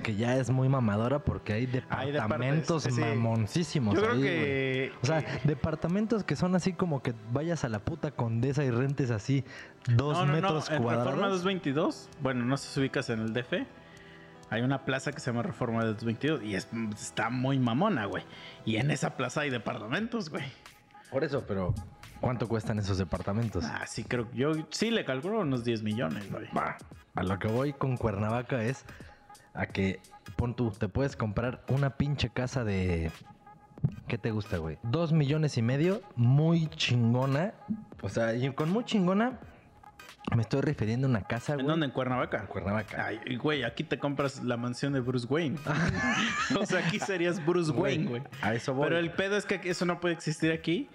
que 0.02 0.16
ya 0.16 0.38
es 0.38 0.50
muy 0.50 0.70
mamadora 0.70 1.20
porque 1.20 1.54
hay 1.54 1.84
Hay 1.90 2.12
departamentos 2.12 2.84
sí. 2.84 2.92
mamoncísimos. 3.00 3.96
Yo 3.96 4.02
creo 4.02 4.14
ahí. 4.14 4.92
O 5.02 5.06
sea, 5.06 5.24
departamentos 5.44 6.24
que 6.24 6.36
son 6.36 6.56
así 6.56 6.74
como 6.74 7.02
que 7.02 7.14
vayas 7.32 7.64
a 7.64 7.70
la 7.70 7.80
puta 7.80 8.12
condesa 8.12 8.64
y 8.64 8.72
rentes 8.72 9.12
así 9.12 9.44
dos 9.88 10.18
no, 10.18 10.26
no, 10.26 10.34
metros 10.34 10.70
no. 10.70 10.76
En 10.76 10.82
Reforma 10.84 11.04
cuadrados. 11.04 11.32
222, 11.32 12.10
bueno, 12.22 12.46
no 12.46 12.58
sé 12.58 12.70
si 12.70 12.80
ubicas 12.80 13.10
en 13.10 13.20
el 13.20 13.34
DF. 13.34 13.54
Hay 14.50 14.62
una 14.64 14.84
plaza 14.84 15.14
que 15.14 15.22
se 15.22 15.32
llama 15.32 15.44
Reforma 15.44 15.86
222 15.86 16.44
y 16.44 16.56
es, 16.56 16.68
está 16.94 17.30
muy 17.30 17.58
mamona, 17.58 18.06
güey. 18.06 18.24
Y 18.66 18.76
en 18.76 18.92
esa 18.92 19.16
plaza 19.16 19.42
hay 19.42 19.50
departamentos, 19.50 20.30
güey. 20.30 20.44
Por 21.10 21.24
eso, 21.24 21.46
pero 21.48 21.74
¿cuánto 22.20 22.50
cuestan 22.50 22.78
esos 22.78 22.98
departamentos? 22.98 23.64
Ah, 23.66 23.86
sí, 23.88 24.04
creo 24.04 24.30
que 24.30 24.38
yo 24.38 24.52
sí 24.70 24.92
le 24.92 25.06
calculo 25.06 25.40
unos 25.40 25.64
10 25.64 25.84
millones, 25.84 26.30
güey. 26.30 26.48
Va. 26.56 26.78
A 27.16 27.24
lo 27.24 27.40
que 27.40 27.48
voy 27.48 27.74
con 27.74 27.96
Cuernavaca 27.98 28.62
es 28.64 28.86
a 29.54 29.68
que, 29.68 30.00
pon 30.36 30.56
tú, 30.56 30.72
te 30.72 30.88
puedes 30.88 31.16
comprar 31.16 31.64
una 31.68 31.98
pinche 31.98 32.30
casa 32.30 32.64
de 32.64 33.12
¿Qué 34.08 34.18
te 34.18 34.32
gusta, 34.32 34.58
güey? 34.58 34.78
Dos 34.84 35.12
millones 35.12 35.58
y 35.58 35.62
medio, 35.62 36.02
muy 36.16 36.68
chingona. 36.68 37.54
O 38.02 38.10
sea, 38.10 38.36
y 38.36 38.52
con 38.54 38.70
muy 38.70 38.84
chingona 38.84 39.40
me 40.36 40.44
estoy 40.44 40.62
refiriendo 40.62 41.08
a 41.08 41.10
una 41.10 41.24
casa, 41.24 41.54
güey. 41.54 41.62
¿En 41.62 41.68
dónde? 41.68 41.86
¿En 41.88 41.92
Cuernavaca? 41.92 42.40
En 42.42 42.48
Cuernavaca. 42.48 43.06
Ay, 43.06 43.36
güey, 43.38 43.64
aquí 43.64 43.84
te 43.84 43.98
compras 43.98 44.44
la 44.44 44.58
mansión 44.58 44.94
de 44.94 45.00
Bruce 45.00 45.28
Wayne. 45.28 45.58
o 46.60 46.66
sea, 46.66 46.86
aquí 46.86 47.00
serías 47.00 47.44
Bruce 47.46 47.72
Wayne, 47.72 48.08
güey. 48.08 48.24
A 48.42 48.54
eso 48.54 48.74
voy. 48.74 48.86
Pero 48.86 49.00
el 49.00 49.12
pedo 49.12 49.36
es 49.36 49.46
que 49.46 49.60
eso 49.64 49.86
no 49.86 50.00
puede 50.00 50.14
existir 50.14 50.52
aquí 50.52 50.90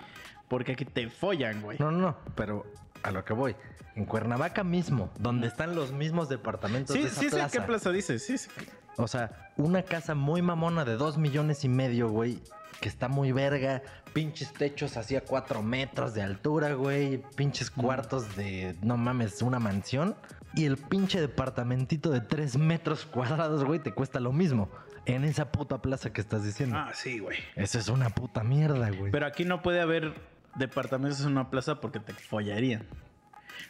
porque 0.48 0.72
aquí 0.72 0.84
te 0.84 1.08
follan, 1.08 1.62
güey. 1.62 1.78
No, 1.80 1.90
no, 1.90 1.98
no, 1.98 2.16
pero 2.34 2.66
a 3.02 3.10
lo 3.10 3.24
que 3.24 3.32
voy. 3.32 3.56
En 3.94 4.04
Cuernavaca 4.04 4.62
mismo, 4.62 5.10
donde 5.18 5.46
están 5.46 5.74
los 5.74 5.92
mismos 5.92 6.28
departamentos 6.28 6.94
sí, 6.94 7.02
de 7.02 7.08
esa 7.08 7.20
sí 7.20 7.30
sé 7.30 7.36
plaza. 7.36 7.50
qué 7.50 7.60
plaza 7.62 7.90
dices. 7.90 8.24
Sí, 8.24 8.36
sí. 8.36 8.50
O 8.96 9.08
sea, 9.08 9.50
una 9.56 9.82
casa 9.82 10.14
muy 10.14 10.42
mamona 10.42 10.84
de 10.84 10.96
dos 10.96 11.18
millones 11.18 11.64
y 11.64 11.68
medio, 11.68 12.08
güey. 12.10 12.40
Que 12.80 12.88
está 12.90 13.08
muy 13.08 13.32
verga. 13.32 13.82
Pinches 14.12 14.52
techos 14.52 14.96
hacia 14.98 15.22
cuatro 15.22 15.62
metros 15.62 16.12
de 16.12 16.22
altura, 16.22 16.74
güey. 16.74 17.22
Pinches 17.36 17.70
cuartos 17.70 18.36
de, 18.36 18.76
no 18.82 18.96
mames, 18.98 19.40
una 19.40 19.58
mansión. 19.58 20.14
Y 20.54 20.64
el 20.64 20.76
pinche 20.76 21.20
departamentito 21.20 22.10
de 22.10 22.20
tres 22.20 22.56
metros 22.56 23.06
cuadrados, 23.06 23.64
güey, 23.64 23.78
te 23.78 23.92
cuesta 23.92 24.20
lo 24.20 24.32
mismo. 24.32 24.68
En 25.06 25.24
esa 25.24 25.52
puta 25.52 25.80
plaza 25.80 26.12
que 26.12 26.20
estás 26.20 26.44
diciendo. 26.44 26.76
Ah, 26.76 26.90
sí, 26.94 27.18
güey. 27.18 27.38
Eso 27.54 27.78
es 27.78 27.88
una 27.88 28.10
puta 28.10 28.42
mierda, 28.42 28.90
güey. 28.90 29.12
Pero 29.12 29.26
aquí 29.26 29.44
no 29.44 29.62
puede 29.62 29.80
haber 29.80 30.14
departamentos 30.58 31.20
en 31.22 31.28
una 31.28 31.50
plaza 31.50 31.80
porque 31.80 32.00
te 32.00 32.12
follarían. 32.14 32.84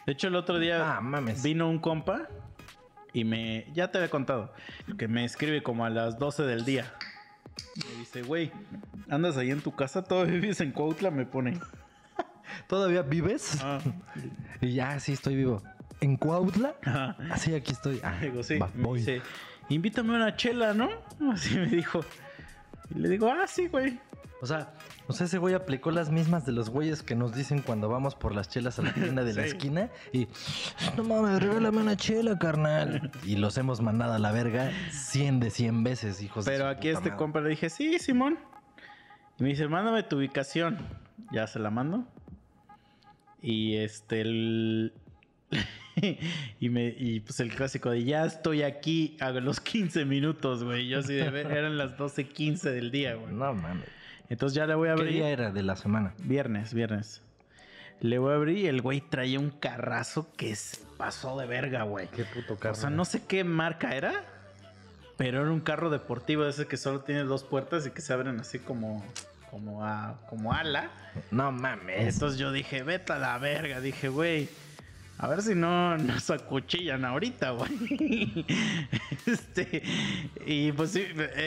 De 0.06 0.12
hecho, 0.12 0.28
el 0.28 0.36
otro 0.36 0.58
día 0.58 0.96
Ah, 0.96 1.00
mames. 1.00 1.42
vino 1.42 1.68
un 1.68 1.78
compa 1.78 2.28
y 3.12 3.24
me. 3.24 3.66
Ya 3.74 3.90
te 3.90 3.98
había 3.98 4.10
contado. 4.10 4.52
Que 4.98 5.08
me 5.08 5.24
escribe 5.24 5.62
como 5.62 5.84
a 5.84 5.90
las 5.90 6.18
12 6.18 6.42
del 6.44 6.64
día. 6.64 6.92
Me 7.76 7.98
dice, 8.00 8.22
güey, 8.22 8.52
¿andas 9.08 9.36
ahí 9.36 9.50
en 9.50 9.60
tu 9.62 9.74
casa? 9.74 10.04
¿Todavía 10.04 10.34
vives 10.34 10.60
en 10.60 10.72
Cuautla? 10.72 11.10
Me 11.10 11.24
pone. 11.26 11.58
¿Todavía 12.68 13.02
vives? 13.02 13.58
Ah. 13.62 13.78
Y 14.60 14.72
ya, 14.72 14.98
sí, 15.00 15.12
estoy 15.12 15.36
vivo. 15.36 15.62
¿En 16.00 16.16
Cuautla? 16.16 16.74
Ajá. 16.84 17.16
Así 17.30 17.54
aquí 17.54 17.72
estoy. 17.72 18.00
Ah, 18.02 18.18
Digo, 18.20 18.42
sí. 18.42 18.58
va, 18.58 18.70
voy. 18.74 18.98
dice, 19.00 19.20
invítame 19.68 20.14
a 20.14 20.16
una 20.16 20.36
chela, 20.36 20.72
¿no? 20.74 20.88
Así 21.32 21.56
me 21.58 21.66
dijo. 21.66 22.04
Y 22.94 22.98
le 22.98 23.08
digo, 23.10 23.30
ah, 23.30 23.46
sí, 23.46 23.66
güey. 23.68 23.98
O 24.40 24.46
sea, 24.46 24.72
o 25.08 25.12
sea, 25.12 25.26
ese 25.26 25.38
güey 25.38 25.54
aplicó 25.54 25.90
las 25.90 26.10
mismas 26.10 26.44
de 26.46 26.52
los 26.52 26.70
güeyes 26.70 27.02
que 27.02 27.14
nos 27.14 27.34
dicen 27.34 27.60
cuando 27.62 27.88
vamos 27.88 28.14
por 28.14 28.34
las 28.34 28.48
chelas 28.48 28.78
a 28.78 28.82
la 28.82 28.92
tienda 28.94 29.22
de 29.24 29.34
la 29.34 29.42
Sí. 29.46 29.48
esquina 29.48 29.90
y 30.12 30.26
no 30.96 31.04
mames, 31.04 31.40
regálame 31.42 31.78
una 31.78 31.96
chela, 31.96 32.38
carnal. 32.38 33.10
Y 33.24 33.36
los 33.36 33.56
hemos 33.58 33.80
mandado 33.80 34.14
a 34.14 34.18
la 34.18 34.32
verga 34.32 34.70
100 34.90 35.40
de 35.40 35.50
100 35.50 35.84
veces, 35.84 36.22
hijos 36.22 36.44
de 36.44 36.52
Pero 36.52 36.64
su 36.64 36.70
aquí 36.70 36.88
este 36.88 37.04
madre. 37.10 37.16
compa 37.16 37.40
le 37.40 37.50
dije, 37.50 37.70
sí, 37.70 37.98
Simón. 37.98 38.38
Y 39.38 39.42
me 39.42 39.50
dice, 39.50 39.68
mándame 39.68 40.02
tu 40.02 40.16
ubicación. 40.16 40.78
Ya 41.32 41.46
se 41.46 41.58
la 41.58 41.70
mando. 41.70 42.04
Y 43.42 43.76
este, 43.76 44.22
el... 44.22 44.92
y, 46.60 46.68
me, 46.68 46.88
y 46.88 47.20
pues 47.20 47.38
el 47.40 47.54
clásico 47.54 47.90
de 47.90 48.04
ya 48.04 48.24
estoy 48.24 48.62
aquí 48.62 49.16
a 49.20 49.30
los 49.30 49.60
15 49.60 50.04
minutos, 50.04 50.64
güey. 50.64 50.88
Yo 50.88 50.98
así 50.98 51.14
de 51.14 51.30
ver, 51.30 51.46
eran 51.52 51.78
las 51.78 51.96
12.15 51.96 52.60
del 52.72 52.90
día, 52.90 53.14
güey. 53.14 53.32
No 53.32 53.54
mames. 53.54 53.88
Entonces 54.28 54.56
ya 54.56 54.66
le 54.66 54.74
voy 54.74 54.88
a 54.88 54.94
¿Qué 54.94 55.00
abrir. 55.00 55.14
día 55.14 55.28
era 55.30 55.50
de 55.52 55.62
la 55.62 55.76
semana? 55.76 56.12
Viernes, 56.18 56.74
viernes. 56.74 57.22
Le 58.00 58.18
voy 58.18 58.32
a 58.32 58.36
abrir 58.36 58.58
y 58.58 58.66
el 58.66 58.82
güey 58.82 59.00
traía 59.00 59.38
un 59.40 59.50
carrazo 59.50 60.28
que 60.36 60.54
se 60.56 60.78
pasó 60.98 61.38
de 61.38 61.46
verga, 61.46 61.84
güey. 61.84 62.08
Qué 62.08 62.24
puto 62.24 62.54
O 62.54 62.58
carro. 62.58 62.74
sea, 62.74 62.90
no 62.90 63.04
sé 63.04 63.22
qué 63.26 63.42
marca 63.44 63.94
era, 63.96 64.24
pero 65.16 65.40
era 65.42 65.50
un 65.50 65.60
carro 65.60 65.88
deportivo 65.90 66.44
de 66.44 66.50
ese 66.50 66.66
que 66.66 66.76
solo 66.76 67.00
tiene 67.00 67.22
dos 67.24 67.42
puertas 67.44 67.86
y 67.86 67.90
que 67.90 68.02
se 68.02 68.12
abren 68.12 68.38
así 68.38 68.58
como, 68.58 69.02
como, 69.50 69.84
a, 69.84 70.18
como 70.28 70.52
ala. 70.52 70.90
No 71.30 71.52
mames. 71.52 72.14
Entonces 72.14 72.38
yo 72.38 72.52
dije, 72.52 72.82
vete 72.82 73.14
a 73.14 73.18
la 73.18 73.38
verga. 73.38 73.80
Dije, 73.80 74.08
güey, 74.10 74.50
a 75.18 75.28
ver 75.28 75.42
si 75.42 75.54
no 75.54 75.96
nos 75.98 76.28
acuchillan 76.30 77.04
ahorita, 77.04 77.50
güey. 77.50 78.44
Este, 79.26 79.82
y 80.46 80.70
pues 80.72 80.90
sí, 80.92 81.04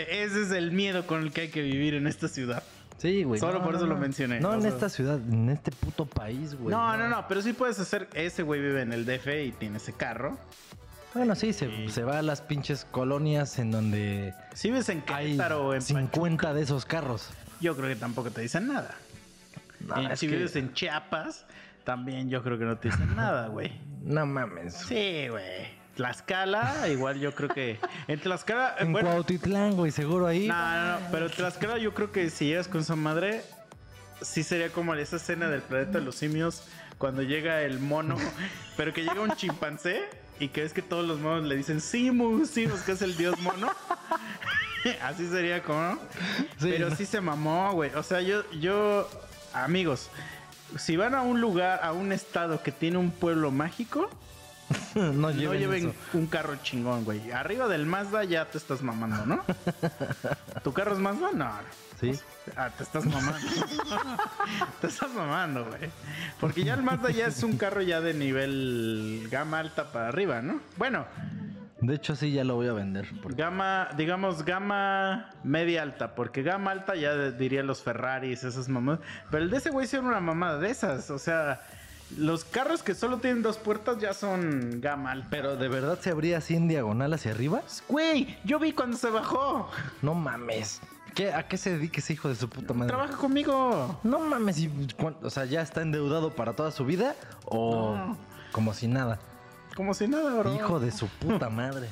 ese 0.10 0.42
es 0.44 0.52
el 0.52 0.72
miedo 0.72 1.08
con 1.08 1.22
el 1.24 1.32
que 1.32 1.42
hay 1.42 1.48
que 1.50 1.62
vivir 1.62 1.94
en 1.94 2.08
esta 2.08 2.28
ciudad. 2.28 2.64
Sí, 2.98 3.24
güey. 3.24 3.40
Solo 3.40 3.64
por 3.64 3.76
eso 3.76 3.86
lo 3.88 3.96
mencioné. 3.98 4.42
No, 4.42 4.54
en 4.54 4.62
sea- 4.62 4.72
esta 4.72 4.90
ciudad, 4.90 5.18
en 5.18 5.50
este 5.50 5.72
puto 5.72 6.06
país, 6.06 6.56
güey. 6.56 6.70
no, 6.76 6.98
no, 6.98 7.08
no, 7.08 7.26
pero 7.30 7.42
sí 7.42 7.54
puedes 7.54 7.80
hacer. 7.80 8.10
Ese 8.14 8.44
güey 8.44 8.60
vive 8.60 8.82
en 8.82 8.92
el 8.92 9.06
DF 9.06 9.28
y 9.46 9.52
tiene 9.54 9.78
ese 9.78 9.94
carro. 9.94 10.38
Bueno, 11.14 11.34
sí, 11.36 11.54
se, 11.54 11.68
Sí. 11.68 11.90
se 11.90 12.04
va 12.04 12.20
a 12.20 12.22
las 12.22 12.42
pinches 12.42 12.86
colonias 12.92 13.58
en 13.60 13.72
donde 13.72 14.34
Si 14.54 14.70
vives 14.70 14.90
en 14.90 15.02
Querétaro 15.02 15.68
o 15.68 15.74
en 15.74 15.82
50 15.82 16.54
de 16.54 16.62
esos 16.62 16.86
carros. 16.86 17.30
yo 17.62 17.76
creo 17.78 17.88
que 17.88 17.96
tampoco 17.96 18.30
te 18.32 18.42
dicen 18.42 18.68
nada. 18.68 18.94
No, 19.88 20.12
es 20.12 20.20
si 20.20 20.28
que- 20.28 20.36
vives 20.36 20.56
en 20.58 20.74
Chiapas, 20.74 21.46
también 21.90 22.30
yo 22.30 22.44
creo 22.44 22.60
que 22.60 22.66
no 22.66 22.78
te 22.78 22.90
dicen 22.90 23.16
nada, 23.16 23.48
güey. 23.48 23.72
No 24.04 24.24
mames. 24.28 24.76
Sí, 24.76 25.28
güey. 25.28 25.80
Tlaxcala, 25.96 26.88
igual 26.88 27.20
yo 27.20 27.34
creo 27.34 27.50
que. 27.50 27.80
En 28.08 28.20
Tlaxcala. 28.20 28.76
eh, 28.78 28.84
En 28.84 28.92
bueno, 28.92 29.10
Cuautitlán, 29.10 29.76
güey, 29.76 29.92
seguro 29.92 30.28
ahí. 30.28 30.48
no, 30.48 30.54
no, 30.56 31.00
no. 31.00 31.08
Pero 31.12 31.32
Tlaxcala, 31.32 31.80
yo 31.80 31.96
creo 31.96 32.12
que 32.12 32.30
si 32.30 32.46
llegas 32.46 32.68
con 32.68 32.84
su 32.86 32.96
madre, 32.96 33.42
sí 34.22 34.44
sería 34.44 34.70
como 34.70 34.94
esa 34.94 35.16
escena 35.16 35.50
del 35.50 35.62
planeta 35.64 35.98
de 35.98 36.06
los 36.06 36.14
simios, 36.14 36.64
cuando 37.00 37.24
llega 37.24 37.64
el 37.64 37.80
mono, 37.80 38.18
pero 38.78 38.94
que 38.94 39.02
llega 39.02 39.20
un 39.22 39.32
chimpancé 39.32 40.04
y 40.40 40.50
que 40.50 40.62
ves 40.62 40.74
que 40.74 40.84
todos 40.84 41.08
los 41.08 41.20
monos 41.20 41.46
le 41.46 41.56
dicen 41.56 41.82
Simus, 41.82 42.52
Simus, 42.52 42.82
que 42.82 42.92
es 42.92 43.02
el 43.02 43.18
dios 43.18 43.38
mono. 43.40 43.72
Así 45.02 45.28
sería 45.28 45.64
como, 45.64 45.80
¿no? 45.82 45.96
Sí, 46.60 46.70
Pero 46.70 46.96
sí 46.96 47.08
se 47.08 47.20
mamó, 47.20 47.74
güey. 47.74 47.92
O 47.96 48.04
sea, 48.04 48.22
yo, 48.22 48.50
yo, 48.52 49.10
amigos, 49.54 50.10
si 50.78 50.98
van 50.98 51.16
a 51.16 51.22
un 51.22 51.42
lugar, 51.42 51.80
a 51.84 51.94
un 51.94 52.12
estado 52.12 52.62
que 52.62 52.72
tiene 52.72 52.98
un 52.98 53.12
pueblo 53.12 53.52
mágico, 53.52 54.10
no 54.96 55.14
no 55.14 55.32
lleven, 55.32 55.90
eso. 55.90 55.96
un 56.14 56.28
carro 56.28 56.56
chingón, 56.62 57.04
güey. 57.06 57.32
Arriba 57.32 57.68
del 57.68 57.86
Mazda 57.86 58.24
ya 58.24 58.46
te 58.46 58.58
estás 58.58 58.82
mamando, 58.82 59.26
¿no? 59.26 59.44
¿Tu 60.64 60.74
carro 60.74 60.94
es 60.94 61.00
Mazda? 61.00 61.32
No. 61.34 61.52
Sí. 62.00 62.12
Ah, 62.56 62.70
te 62.76 62.84
estás 62.84 63.06
mamando. 63.06 63.40
te 64.82 64.88
estás 64.88 65.12
mamando, 65.14 65.66
güey. 65.66 65.90
Porque 66.40 66.64
ya 66.64 66.76
el 66.76 66.84
Mazda 66.84 67.10
ya 67.12 67.28
es 67.28 67.44
un 67.44 67.58
carro 67.58 67.82
ya 67.82 68.00
de 68.00 68.14
nivel 68.14 69.28
gama 69.30 69.60
alta 69.60 69.92
para 69.92 70.08
arriba, 70.08 70.42
¿no? 70.42 70.62
Bueno, 70.78 71.06
De 71.82 71.96
hecho, 71.96 72.16
sí, 72.16 72.32
ya 72.32 72.44
lo 72.44 72.56
voy 72.56 72.68
a 72.68 72.74
vender. 72.74 73.08
porque- 73.22 73.42
gama, 73.42 73.90
digamos, 73.96 74.44
gama 74.44 75.30
media 75.44 75.82
alta. 75.84 76.14
Porque 76.16 76.44
gama 76.44 76.72
alta 76.72 76.96
ya 76.96 77.32
diría 77.32 77.64
los 77.64 77.82
Ferraris, 77.82 78.44
esas 78.44 78.68
mamadas. 78.70 79.00
Pero 79.32 79.44
el 79.44 79.50
de 79.50 79.58
ese 79.58 79.70
güey 79.70 79.88
sí 79.88 79.96
era 79.96 80.06
una 80.06 80.20
mamada 80.20 80.58
de 80.60 80.70
esas. 80.70 81.10
O 81.10 81.18
sea, 81.18 81.62
los 82.18 82.44
carros 82.44 82.84
que 82.84 82.96
solo 82.96 83.18
tienen 83.20 83.42
dos 83.42 83.58
puertas 83.58 83.98
ya 84.00 84.14
son 84.14 84.82
gama 84.82 85.12
alta. 85.12 85.28
Pero 85.32 85.56
de 85.56 85.68
verdad 85.70 85.98
se 86.02 86.10
abría 86.10 86.40
así 86.40 86.56
en 86.56 86.68
diagonal 86.68 87.14
hacia 87.14 87.32
arriba. 87.32 87.62
Güey, 87.88 88.38
yo 88.44 88.60
vi 88.60 88.74
cuando 88.74 88.98
se 88.98 89.10
bajó. 89.10 89.70
No 90.02 90.14
mames. 90.14 90.82
¿Qué, 91.16 91.34
¿A 91.34 91.48
qué 91.48 91.58
se 91.58 91.72
dedica 91.78 92.00
ese 92.00 92.14
hijo 92.14 92.30
de 92.30 92.36
su 92.36 92.50
puta 92.50 92.74
madre? 92.74 92.90
Trabaja 92.94 93.16
conmigo. 93.18 94.00
No 94.04 94.20
mames, 94.20 94.68
o 95.24 95.30
sea, 95.30 95.46
ya 95.46 95.62
está 95.62 95.82
endeudado 95.82 96.36
para 96.36 96.54
toda 96.54 96.72
su 96.72 96.86
vida 96.86 97.16
o 97.46 97.96
No. 97.96 98.18
como 98.52 98.74
si 98.74 98.88
nada. 98.88 99.20
Como 99.76 99.94
si 99.94 100.08
nada, 100.08 100.40
bro. 100.40 100.54
Hijo 100.56 100.80
de 100.80 100.92
su 100.92 101.08
puta 101.08 101.50
madre. 101.50 101.88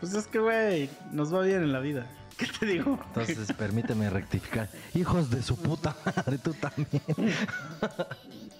Pues 0.00 0.14
es 0.14 0.26
que, 0.26 0.38
güey, 0.38 0.88
nos 1.12 1.34
va 1.34 1.42
bien 1.42 1.62
en 1.62 1.72
la 1.72 1.80
vida. 1.80 2.06
¿Qué 2.38 2.46
te 2.46 2.66
digo? 2.66 3.00
Entonces, 3.08 3.52
permíteme 3.52 4.08
rectificar. 4.10 4.68
Hijos 4.94 5.28
de 5.30 5.42
su 5.42 5.56
puta 5.56 5.96
madre, 6.06 6.38
tú 6.38 6.54
también. 6.54 7.02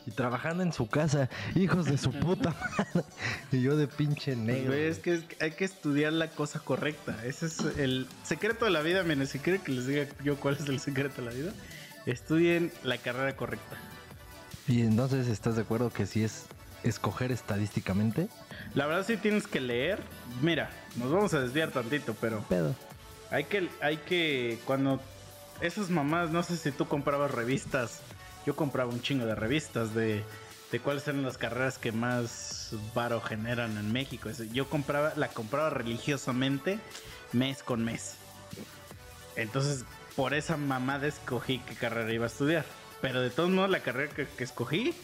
y 0.05 0.11
trabajando 0.11 0.65
en 0.65 0.73
su 0.73 0.89
casa, 0.89 1.29
hijos 1.55 1.85
de 1.87 1.97
su 1.97 2.11
puta 2.11 2.51
madre. 2.77 3.05
Y 3.53 3.63
yo 3.63 3.77
de 3.77 3.87
pinche 3.87 4.35
negro. 4.35 4.73
Güey, 4.73 4.87
es 4.89 4.99
que 4.99 5.15
es- 5.15 5.25
hay 5.41 5.53
que 5.53 5.65
estudiar 5.65 6.13
la 6.13 6.29
cosa 6.29 6.59
correcta. 6.59 7.25
Ese 7.25 7.47
es 7.47 7.61
el 7.79 8.09
secreto 8.25 8.65
de 8.65 8.73
la 8.73 8.81
vida. 8.81 9.05
Miren, 9.05 9.29
si 9.29 9.39
quieren 9.39 9.63
que 9.63 9.71
les 9.71 9.87
diga 9.87 10.07
yo 10.25 10.35
cuál 10.41 10.55
es 10.59 10.69
el 10.69 10.81
secreto 10.81 11.23
de 11.23 11.29
la 11.31 11.35
vida, 11.35 11.53
estudien 12.05 12.73
la 12.83 12.99
carrera 12.99 13.37
correcta. 13.37 13.77
Y 14.67 14.81
entonces, 14.81 15.29
¿estás 15.29 15.55
de 15.55 15.63
acuerdo 15.63 15.91
que 15.91 16.05
si 16.07 16.25
es 16.25 16.47
escoger 16.83 17.33
estadísticamente? 17.33 18.29
La 18.75 18.87
verdad, 18.87 19.05
sí 19.07 19.17
tienes 19.17 19.47
que 19.47 19.61
leer. 19.61 20.01
Mira, 20.43 20.71
nos 20.97 21.11
vamos 21.11 21.35
a 21.35 21.41
desviar 21.41 21.71
tantito, 21.71 22.15
pero 22.21 22.41
Pedo. 22.49 22.75
hay 23.31 23.45
que, 23.45 23.69
hay 23.81 23.97
que, 23.99 24.59
cuando 24.65 25.01
esas 25.61 25.91
mamás, 25.91 26.31
no 26.31 26.43
sé 26.43 26.57
si 26.57 26.71
tú 26.71 26.87
comprabas 26.87 27.31
revistas, 27.31 28.01
yo 28.47 28.55
compraba 28.57 28.91
un 28.91 29.03
chingo 29.03 29.27
de 29.27 29.35
revistas 29.35 29.95
de, 29.95 30.23
de 30.71 30.81
cuáles 30.81 31.07
eran 31.09 31.23
las 31.23 31.39
carreras 31.39 31.79
que 31.79 31.93
más 31.93 32.75
varo 32.95 33.21
generan 33.21 33.77
en 33.77 33.93
México. 33.93 34.31
Yo 34.53 34.69
compraba, 34.69 35.13
la 35.17 35.29
compraba 35.29 35.71
religiosamente 35.71 36.79
mes 37.33 37.63
con 37.63 37.85
mes. 37.85 38.15
Entonces, 39.37 39.85
por 40.17 40.35
esa 40.35 40.57
mamada 40.57 41.07
escogí 41.07 41.61
qué 41.61 41.75
carrera 41.75 42.13
iba 42.13 42.25
a 42.25 42.29
estudiar. 42.29 42.65
Pero 43.01 43.21
de 43.21 43.31
todos 43.31 43.51
modos, 43.51 43.71
la 43.71 43.81
carrera 43.81 44.13
que, 44.13 44.27
que 44.27 44.45
escogí, 44.45 44.95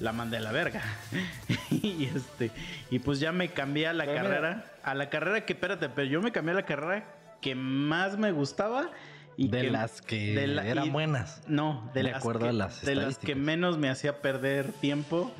la 0.00 0.12
mandé 0.12 0.38
a 0.38 0.40
la 0.40 0.52
verga. 0.52 0.82
y 1.70 2.06
este, 2.14 2.50
y 2.90 2.98
pues 2.98 3.20
ya 3.20 3.32
me 3.32 3.48
cambié 3.50 3.86
a 3.86 3.92
la 3.92 4.04
Pero 4.04 4.18
mira. 4.20 4.30
carrera, 4.34 4.64
a 4.82 4.94
la 4.94 5.08
carrera 5.10 5.44
que, 5.46 5.52
espérate, 5.52 5.88
pero 5.88 6.08
yo 6.08 6.20
me 6.22 6.32
cambié 6.32 6.52
a 6.52 6.56
la 6.56 6.64
carrera 6.66 7.04
que 7.40 7.54
más 7.54 8.18
me 8.18 8.32
gustaba 8.32 8.90
y 9.36 9.48
de 9.48 9.62
que- 9.62 9.70
las 9.70 10.02
que 10.02 10.34
de 10.34 10.46
la- 10.46 10.66
eran 10.66 10.86
y- 10.86 10.90
buenas. 10.90 11.42
No, 11.46 11.90
de, 11.94 12.02
De 12.02 12.10
las 12.10 12.20
acuerdo 12.20 12.40
que, 12.40 12.48
a 12.48 12.52
las 12.52 12.82
de 12.84 12.94
las 12.94 13.18
que 13.18 13.34
menos 13.34 13.78
me 13.78 13.88
hacía 13.88 14.20
perder 14.20 14.72
tiempo 14.72 15.32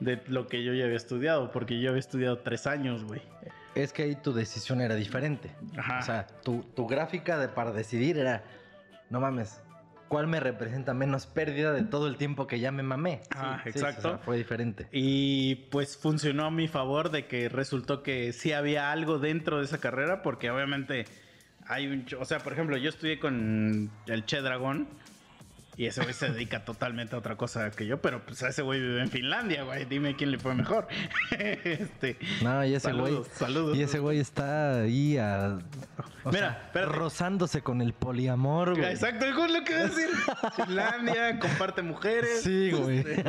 de 0.00 0.20
lo 0.28 0.46
que 0.48 0.62
yo 0.64 0.72
ya 0.74 0.84
había 0.84 0.96
estudiado, 0.96 1.50
porque 1.52 1.80
yo 1.80 1.90
había 1.90 2.00
estudiado 2.00 2.38
tres 2.38 2.66
años, 2.66 3.04
güey. 3.04 3.22
Es 3.74 3.92
que 3.92 4.02
ahí 4.04 4.14
tu 4.16 4.32
decisión 4.32 4.80
era 4.80 4.94
diferente. 4.94 5.50
Ajá. 5.76 5.98
O 5.98 6.02
sea, 6.02 6.26
tu, 6.42 6.62
tu 6.74 6.86
gráfica 6.86 7.38
de, 7.38 7.48
para 7.48 7.72
decidir 7.72 8.18
era, 8.18 8.42
no 9.10 9.20
mames, 9.20 9.60
¿cuál 10.08 10.26
me 10.26 10.40
representa 10.40 10.94
menos 10.94 11.26
pérdida 11.26 11.72
de 11.72 11.82
todo 11.82 12.06
el 12.08 12.16
tiempo 12.16 12.46
que 12.46 12.60
ya 12.60 12.72
me 12.72 12.82
mamé? 12.82 13.20
Ah, 13.34 13.60
sí, 13.62 13.70
exacto. 13.70 14.08
o 14.08 14.10
sea, 14.12 14.18
fue 14.18 14.38
diferente. 14.38 14.88
Y 14.92 15.56
pues 15.70 15.96
funcionó 15.96 16.46
a 16.46 16.50
mi 16.50 16.68
favor 16.68 17.10
de 17.10 17.26
que 17.26 17.48
resultó 17.48 18.02
que 18.02 18.32
sí 18.32 18.52
había 18.52 18.92
algo 18.92 19.18
dentro 19.18 19.58
de 19.58 19.64
esa 19.64 19.78
carrera, 19.78 20.22
porque 20.22 20.50
obviamente 20.50 21.04
hay 21.66 21.86
un... 21.86 22.06
O 22.18 22.24
sea, 22.24 22.38
por 22.40 22.52
ejemplo, 22.52 22.76
yo 22.76 22.88
estudié 22.88 23.18
con 23.18 23.90
el 24.06 24.24
Che 24.24 24.40
Dragón 24.40 24.88
y 25.78 25.84
ese 25.86 26.02
güey 26.02 26.14
se 26.14 26.30
dedica 26.30 26.64
totalmente 26.64 27.14
a 27.14 27.18
otra 27.18 27.36
cosa 27.36 27.70
que 27.70 27.86
yo, 27.86 28.00
pero 28.00 28.24
pues 28.24 28.40
ese 28.40 28.62
güey 28.62 28.80
vive 28.80 29.02
en 29.02 29.10
Finlandia, 29.10 29.62
güey. 29.64 29.84
Dime 29.84 30.16
quién 30.16 30.30
le 30.30 30.38
fue 30.38 30.54
mejor. 30.54 30.88
este, 31.38 32.16
No, 32.42 32.64
y 32.64 32.74
ese 32.74 32.92
güey. 32.92 33.04
saludos, 33.04 33.28
saludos. 33.34 33.76
Y 33.76 33.82
ese 33.82 33.98
güey 33.98 34.18
está 34.18 34.80
ahí 34.80 35.18
a. 35.18 35.58
o 36.24 36.32
Mira, 36.32 36.70
sea, 36.72 36.86
rozándose 36.86 37.60
con 37.60 37.82
el 37.82 37.92
poliamor, 37.92 38.74
güey. 38.74 38.90
Exacto, 38.90 39.26
es 39.26 39.34
lo 39.34 39.64
que 39.64 39.72
iba 39.72 39.80
a 39.82 39.86
decir. 39.88 40.08
Finlandia, 40.56 41.38
comparte 41.38 41.82
mujeres. 41.82 42.40
Sí, 42.42 42.70
güey. 42.70 43.00
Este, 43.00 43.24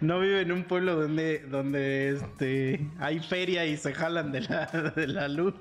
no 0.00 0.18
vive 0.18 0.40
en 0.40 0.50
un 0.50 0.64
pueblo 0.64 0.96
donde, 0.96 1.38
donde 1.48 2.16
este, 2.16 2.84
hay 2.98 3.20
feria 3.20 3.64
y 3.64 3.76
se 3.76 3.94
jalan 3.94 4.32
de 4.32 4.40
la, 4.40 4.66
de 4.96 5.06
la 5.06 5.28
luz 5.28 5.54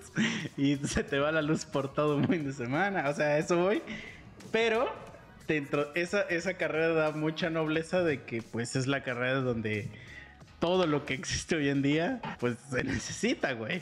y 0.58 0.78
se 0.78 1.04
te 1.04 1.20
va 1.20 1.32
la 1.32 1.44
luz 1.44 1.66
por 1.66 1.94
todo 1.94 2.18
un 2.18 2.28
fin 2.28 2.45
de 2.45 2.54
semana. 2.54 3.10
O 3.10 3.14
sea, 3.14 3.38
eso 3.38 3.58
voy. 3.58 3.84
Pero 4.52 5.07
dentro, 5.48 5.94
esa, 5.95 6.22
esa 6.22 6.56
carrera 6.56 6.90
da 6.90 7.11
mucha 7.11 7.49
nobleza 7.49 8.03
de 8.03 8.24
que 8.24 8.41
pues 8.41 8.76
es 8.76 8.88
la 8.88 9.03
carrera 9.03 9.41
donde 9.41 9.90
todo 10.60 10.88
lo 10.88 11.06
que 11.06 11.14
existe 11.14 11.56
hoy 11.56 11.69
en 11.69 11.82
día 11.82 12.22
pues 12.40 12.57
se 12.69 12.84
necesita, 12.84 13.53
güey. 13.53 13.82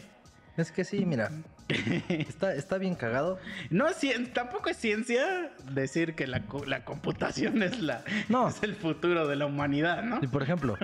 Es 0.57 0.71
que 0.71 0.83
sí, 0.85 1.05
mira. 1.05 1.31
Está, 2.09 2.53
está 2.53 2.77
bien 2.77 2.93
cagado. 2.93 3.39
No 3.71 3.87
es 3.87 3.97
tampoco 4.33 4.69
es 4.69 4.77
ciencia 4.77 5.51
decir 5.71 6.13
que 6.13 6.27
la, 6.27 6.43
la 6.67 6.85
computación 6.85 7.63
es 7.63 7.81
la 7.81 8.03
No. 8.29 8.47
es 8.49 8.61
el 8.61 8.75
futuro 8.75 9.27
de 9.27 9.35
la 9.35 9.47
humanidad, 9.47 10.03
¿no? 10.03 10.19
Y 10.21 10.27
por 10.27 10.43
ejemplo, 10.43 10.77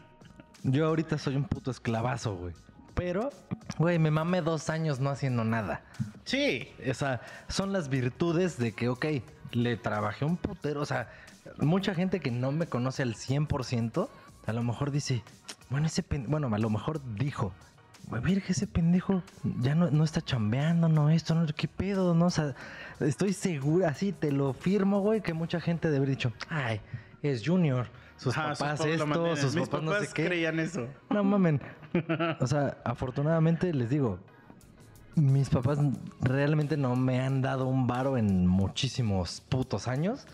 yo 0.64 0.86
ahorita 0.86 1.16
soy 1.16 1.36
un 1.36 1.44
puto 1.44 1.70
esclavazo, 1.70 2.36
güey. 2.36 2.54
Pero, 2.94 3.30
güey, 3.78 3.98
me 3.98 4.10
mamé 4.10 4.42
dos 4.42 4.68
años 4.68 5.00
no 5.00 5.08
haciendo 5.08 5.44
nada. 5.44 5.82
Sí. 6.24 6.68
O 6.90 6.92
sea, 6.94 7.22
son 7.48 7.72
las 7.72 7.88
virtudes 7.88 8.58
de 8.58 8.72
que, 8.72 8.88
ok, 8.88 9.06
le 9.52 9.76
trabajé 9.76 10.24
un 10.24 10.36
putero. 10.36 10.80
O 10.80 10.86
sea, 10.86 11.10
mucha 11.58 11.94
gente 11.94 12.20
que 12.20 12.30
no 12.30 12.52
me 12.52 12.66
conoce 12.66 13.02
al 13.02 13.14
100%, 13.14 14.08
a 14.46 14.52
lo 14.52 14.62
mejor 14.62 14.90
dice, 14.90 15.22
bueno, 15.70 15.86
ese 15.86 16.02
pendejo, 16.02 16.30
bueno, 16.30 16.54
a 16.54 16.58
lo 16.58 16.70
mejor 16.70 17.00
dijo, 17.16 17.52
verga, 18.10 18.42
ese 18.48 18.66
pendejo 18.66 19.22
ya 19.60 19.74
no, 19.74 19.90
no 19.90 20.04
está 20.04 20.20
chambeando, 20.22 20.88
no 20.88 21.10
esto, 21.10 21.34
no, 21.34 21.46
qué 21.54 21.68
pedo, 21.68 22.14
no, 22.14 22.26
o 22.26 22.30
sea, 22.30 22.54
estoy 23.00 23.32
segura, 23.32 23.88
así 23.88 24.12
te 24.12 24.32
lo 24.32 24.52
firmo, 24.54 25.00
güey, 25.00 25.20
que 25.20 25.34
mucha 25.34 25.60
gente 25.60 25.88
debe 25.88 25.98
haber 25.98 26.10
dicho, 26.10 26.32
ay, 26.48 26.80
es 27.22 27.46
Junior, 27.46 27.88
sus 28.16 28.36
Ajá, 28.36 28.54
papás 28.54 28.80
esto, 28.84 29.36
sus 29.36 29.54
Mis 29.54 29.68
papás, 29.68 29.84
no 29.84 30.00
sé 30.00 30.08
qué. 30.14 30.26
creían 30.26 30.58
eso. 30.60 30.88
No 31.10 31.22
mamen. 31.24 31.60
O 32.40 32.46
sea, 32.46 32.76
afortunadamente 32.84 33.72
les 33.72 33.88
digo, 33.88 34.18
mis 35.14 35.48
papás 35.50 35.78
realmente 36.20 36.76
no 36.76 36.96
me 36.96 37.20
han 37.20 37.42
dado 37.42 37.66
un 37.66 37.86
varo 37.86 38.16
en 38.16 38.46
muchísimos 38.46 39.42
putos 39.48 39.88
años. 39.88 40.26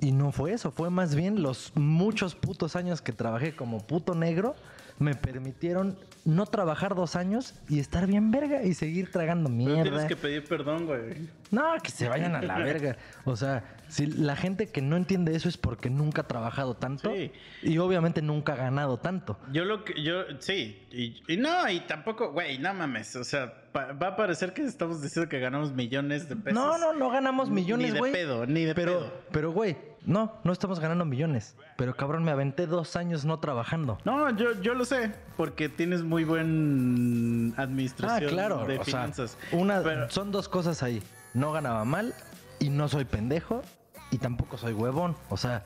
Y 0.00 0.10
no 0.10 0.32
fue 0.32 0.52
eso, 0.52 0.72
fue 0.72 0.90
más 0.90 1.14
bien 1.14 1.42
los 1.42 1.72
muchos 1.76 2.34
putos 2.34 2.74
años 2.74 3.00
que 3.00 3.12
trabajé 3.12 3.54
como 3.54 3.78
puto 3.78 4.16
negro 4.16 4.56
me 5.02 5.14
permitieron 5.14 5.98
no 6.24 6.46
trabajar 6.46 6.94
dos 6.94 7.16
años 7.16 7.54
y 7.68 7.80
estar 7.80 8.06
bien 8.06 8.30
verga 8.30 8.62
y 8.62 8.74
seguir 8.74 9.10
tragando 9.10 9.48
Pero 9.50 9.56
mierda. 9.56 9.82
tienes 9.82 10.04
que 10.06 10.16
pedir 10.16 10.44
perdón, 10.44 10.86
güey. 10.86 11.28
No, 11.50 11.74
que 11.82 11.90
se 11.90 12.08
vayan 12.08 12.34
a 12.36 12.42
la 12.42 12.58
verga. 12.58 12.96
O 13.24 13.34
sea, 13.36 13.64
si 13.88 14.06
la 14.06 14.36
gente 14.36 14.68
que 14.68 14.80
no 14.80 14.96
entiende 14.96 15.34
eso 15.34 15.48
es 15.48 15.56
porque 15.58 15.90
nunca 15.90 16.22
ha 16.22 16.26
trabajado 16.28 16.74
tanto 16.74 17.12
Sí. 17.12 17.32
y 17.62 17.78
obviamente 17.78 18.22
nunca 18.22 18.52
ha 18.52 18.56
ganado 18.56 18.98
tanto. 18.98 19.38
Yo 19.52 19.64
lo 19.64 19.84
que, 19.84 20.00
yo, 20.02 20.22
sí, 20.38 20.80
y, 20.92 21.22
y 21.28 21.36
no, 21.36 21.68
y 21.68 21.80
tampoco, 21.80 22.32
güey, 22.32 22.58
no 22.58 22.72
mames, 22.72 23.16
o 23.16 23.24
sea, 23.24 23.52
pa- 23.72 23.92
va 23.92 24.08
a 24.08 24.16
parecer 24.16 24.52
que 24.54 24.62
estamos 24.64 25.02
diciendo 25.02 25.28
que 25.28 25.40
ganamos 25.40 25.72
millones 25.72 26.28
de 26.28 26.36
pesos. 26.36 26.54
No, 26.54 26.78
no, 26.78 26.92
no 26.94 27.10
ganamos 27.10 27.50
millones, 27.50 27.88
Ni 27.88 27.92
de 27.94 27.98
güey. 27.98 28.12
pedo, 28.12 28.46
ni 28.46 28.64
de 28.64 28.74
pero, 28.74 29.00
pedo. 29.00 29.12
Pero, 29.32 29.52
güey, 29.52 29.76
no, 30.04 30.32
no 30.44 30.52
estamos 30.52 30.80
ganando 30.80 31.04
millones. 31.04 31.54
Pero, 31.76 31.94
cabrón, 31.96 32.24
me 32.24 32.30
aventé 32.30 32.66
dos 32.66 32.96
años 32.96 33.24
no 33.24 33.38
trabajando. 33.38 33.98
No, 34.04 34.30
yo, 34.36 34.60
yo 34.60 34.74
lo 34.74 34.84
sé, 34.84 35.12
porque 35.36 35.68
tienes 35.68 36.02
muy 36.02 36.24
buen 36.24 37.54
Ah, 37.56 37.62
administración 37.62 38.30
claro. 38.30 38.64
de 38.66 38.74
o 38.78 38.84
sea, 38.84 38.84
finanzas. 38.84 39.38
una, 39.52 39.82
Pero- 39.82 40.10
son 40.10 40.32
dos 40.32 40.48
cosas 40.48 40.82
ahí. 40.82 41.02
No 41.34 41.52
ganaba 41.52 41.84
mal 41.84 42.14
y 42.58 42.68
no 42.70 42.88
soy 42.88 43.04
pendejo 43.04 43.62
y 44.10 44.18
tampoco 44.18 44.58
soy 44.58 44.72
huevón. 44.74 45.16
O 45.30 45.36
sea, 45.36 45.64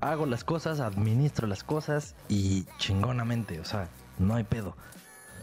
hago 0.00 0.26
las 0.26 0.44
cosas, 0.44 0.80
administro 0.80 1.46
las 1.46 1.62
cosas 1.62 2.14
y 2.28 2.66
chingonamente. 2.78 3.60
O 3.60 3.64
sea, 3.64 3.88
no 4.18 4.34
hay 4.34 4.44
pedo. 4.44 4.76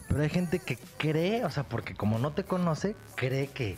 Pero 0.07 0.21
hay 0.21 0.29
gente 0.29 0.59
que 0.59 0.77
cree, 0.97 1.45
o 1.45 1.49
sea, 1.51 1.63
porque 1.63 1.93
como 1.95 2.17
no 2.19 2.31
te 2.31 2.43
conoce, 2.43 2.95
cree 3.15 3.47
que, 3.47 3.77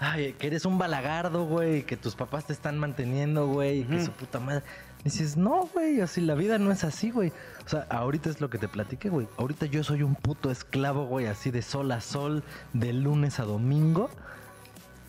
ay, 0.00 0.34
que 0.34 0.46
eres 0.48 0.64
un 0.64 0.78
balagardo, 0.78 1.44
güey, 1.46 1.82
que 1.84 1.96
tus 1.96 2.14
papás 2.14 2.46
te 2.46 2.52
están 2.52 2.78
manteniendo, 2.78 3.46
güey, 3.46 3.84
que 3.84 3.96
Ujú. 3.96 4.04
su 4.06 4.12
puta 4.12 4.40
madre. 4.40 4.62
Dices, 5.04 5.36
no, 5.36 5.68
güey, 5.72 6.00
así 6.00 6.20
la 6.20 6.34
vida 6.34 6.58
no 6.58 6.72
es 6.72 6.82
así, 6.82 7.10
güey. 7.10 7.32
O 7.64 7.68
sea, 7.68 7.86
ahorita 7.90 8.28
es 8.28 8.40
lo 8.40 8.50
que 8.50 8.58
te 8.58 8.66
platiqué, 8.66 9.08
güey. 9.08 9.28
Ahorita 9.38 9.66
yo 9.66 9.84
soy 9.84 10.02
un 10.02 10.16
puto 10.16 10.50
esclavo, 10.50 11.06
güey, 11.06 11.26
así 11.26 11.50
de 11.52 11.62
sol 11.62 11.92
a 11.92 12.00
sol, 12.00 12.42
de 12.72 12.92
lunes 12.92 13.38
a 13.38 13.44
domingo. 13.44 14.10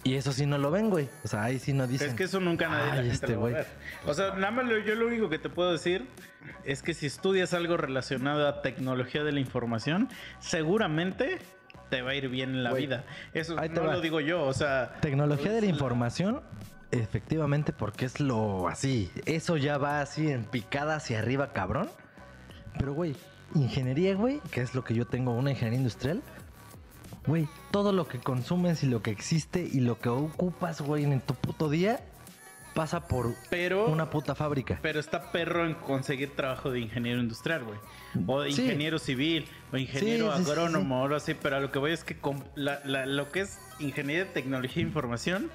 Y 0.03 0.14
eso 0.15 0.31
sí 0.31 0.45
no 0.45 0.57
lo 0.57 0.69
ven, 0.72 0.89
güey. 0.89 1.09
O 1.23 1.27
sea, 1.27 1.43
ahí 1.43 1.57
sí 1.59 1.73
no 1.73 1.85
dicen. 1.88 2.09
Es 2.09 2.14
que 2.14 2.23
eso 2.26 2.39
nunca 2.39 2.69
nadie 2.69 2.85
la 2.85 2.91
"Ay, 2.93 2.97
gente 3.09 3.14
este 3.14 3.27
lo 3.30 3.34
va 3.34 3.38
a 3.38 3.41
güey. 3.41 3.53
ver. 3.55 3.68
O 4.05 4.14
sea, 4.14 4.35
nada 4.35 4.51
más 4.51 4.65
yo 4.85 4.95
lo 4.95 5.07
único 5.07 5.30
que 5.30 5.39
te 5.39 5.49
puedo 5.49 5.72
decir 5.72 6.07
es 6.64 6.81
que 6.84 6.93
si 6.93 7.07
estudias 7.07 7.53
algo 7.53 7.76
relacionado 7.76 8.47
a 8.47 8.61
tecnología 8.61 9.23
de 9.23 9.31
la 9.34 9.39
información, 9.39 10.07
seguramente 10.39 11.39
te 11.89 12.01
va 12.01 12.11
a 12.11 12.15
ir 12.15 12.30
bien 12.30 12.51
en 12.51 12.64
la 12.64 12.73
vida. 12.73 13.03
Eso 13.34 13.55
no 13.55 13.84
va. 13.84 13.93
lo 13.93 14.01
digo 14.01 14.19
yo, 14.19 14.43
o 14.43 14.53
sea, 14.53 14.95
Tecnología 15.01 15.51
de 15.51 15.61
la 15.61 15.68
información, 15.68 16.41
efectivamente, 16.91 17.73
porque 17.73 18.05
es 18.05 18.19
lo 18.19 18.68
así. 18.68 19.11
Eso 19.26 19.57
ya 19.57 19.77
va 19.77 20.01
así 20.01 20.30
en 20.30 20.43
picada 20.43 20.95
hacia 20.95 21.19
arriba, 21.19 21.53
cabrón. 21.53 21.89
Pero, 22.77 22.93
güey, 22.93 23.15
ingeniería, 23.55 24.15
güey, 24.15 24.39
que 24.51 24.61
es 24.61 24.76
lo 24.76 24.84
que 24.84 24.93
yo 24.93 25.05
tengo, 25.05 25.31
una 25.31 25.51
ingeniería 25.51 25.80
industrial. 25.80 26.22
Güey, 27.26 27.47
todo 27.72 27.91
lo 27.91 28.07
que 28.07 28.19
consumes 28.19 28.84
y 28.84 28.88
lo 28.88 29.01
que 29.01 29.11
existe 29.11 29.68
y 29.69 29.81
lo 29.81 29.99
que 29.99 30.09
ocupas, 30.09 30.81
güey, 30.81 31.03
en 31.03 31.19
tu 31.19 31.34
puto 31.34 31.69
día, 31.69 31.99
pasa 32.77 33.07
por 33.07 33.33
pero 33.49 33.87
una 33.87 34.07
puta 34.11 34.35
fábrica. 34.35 34.77
pero 34.83 34.99
está 34.99 35.31
perro 35.31 35.65
en 35.65 35.73
conseguir 35.73 36.35
trabajo 36.35 36.69
de 36.69 36.79
ingeniero 36.79 37.19
industrial, 37.19 37.63
güey. 37.63 37.79
O 38.27 38.41
de 38.41 38.51
Sí. 38.51 38.61
ingeniero 38.61 38.99
civil, 38.99 39.47
o 39.73 39.77
ingeniero 39.77 40.31
Sí, 40.37 40.43
agrónomo, 40.43 41.01
o 41.01 41.03
algo 41.05 41.15
así. 41.15 41.33
Pero 41.33 41.55
a 41.55 41.59
lo 41.59 41.71
que 41.71 41.79
voy 41.79 41.91
es 41.91 42.03
que 42.03 42.17
con 42.19 42.43
la- 42.55 42.79
la- 42.85 43.07
lo 43.07 43.31
que 43.31 43.41
es 43.41 43.59
ingeniería 43.79 44.25
de 44.25 44.31
tecnología 44.31 44.83
e 44.83 44.85
información, 44.85 45.49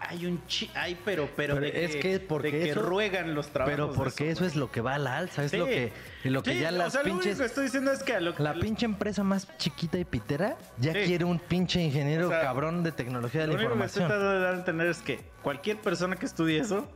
hay 0.00 0.26
un 0.26 0.46
chi, 0.46 0.70
hay 0.74 0.96
pero, 1.04 1.28
pero, 1.36 1.54
Pero 1.54 1.66
de 1.66 1.84
es 1.84 1.96
que 1.96 2.20
porque 2.20 2.50
de 2.50 2.60
que 2.64 2.70
eso- 2.70 2.82
ruegan 2.82 3.34
los 3.34 3.48
trabajos. 3.48 3.72
Pero 3.72 3.92
porque 3.92 4.30
eso 4.30 4.44
es 4.44 4.56
lo 4.56 4.70
que 4.70 4.80
va 4.80 4.94
a 4.94 4.98
la 4.98 5.18
alza, 5.18 5.44
es 5.44 5.50
Sí. 5.50 5.56
lo 5.56 5.66
que, 5.66 5.92
lo 6.24 6.42
que 6.42 6.52
Sí, 6.54 6.60
ya 6.60 6.68
o 6.68 6.72
las 6.72 6.92
sea, 6.92 7.02
lo 7.02 7.06
único 7.10 7.20
pinches... 7.20 7.38
que 7.38 7.44
estoy 7.46 7.64
diciendo 7.64 7.92
es 7.92 8.02
que 8.02 8.20
lo 8.20 8.34
La 8.38 8.54
lo- 8.54 8.60
pinche 8.60 8.84
empresa 8.86 9.22
más 9.24 9.48
chiquita 9.58 9.98
y 9.98 10.04
pitera 10.04 10.56
ya 10.78 10.92
Sí. 10.92 11.00
quiere 11.04 11.24
un 11.24 11.38
pinche 11.38 11.80
ingeniero 11.80 12.26
O 12.26 12.30
sea, 12.30 12.40
cabrón 12.42 12.82
de 12.82 12.92
tecnología 12.92 13.42
de 13.42 13.46
Lo 13.48 13.52
la 13.54 13.58
único 13.60 13.78
que 13.78 13.84
estoy 13.86 14.02
información. 14.02 14.32
de 14.34 14.40
dar 14.40 14.54
a 14.54 14.58
entender 14.58 14.86
es 14.88 14.98
que 15.02 15.20
cualquier 15.42 15.78
persona 15.80 16.16
que 16.16 16.26
estudie 16.26 16.58
eso 16.60 16.88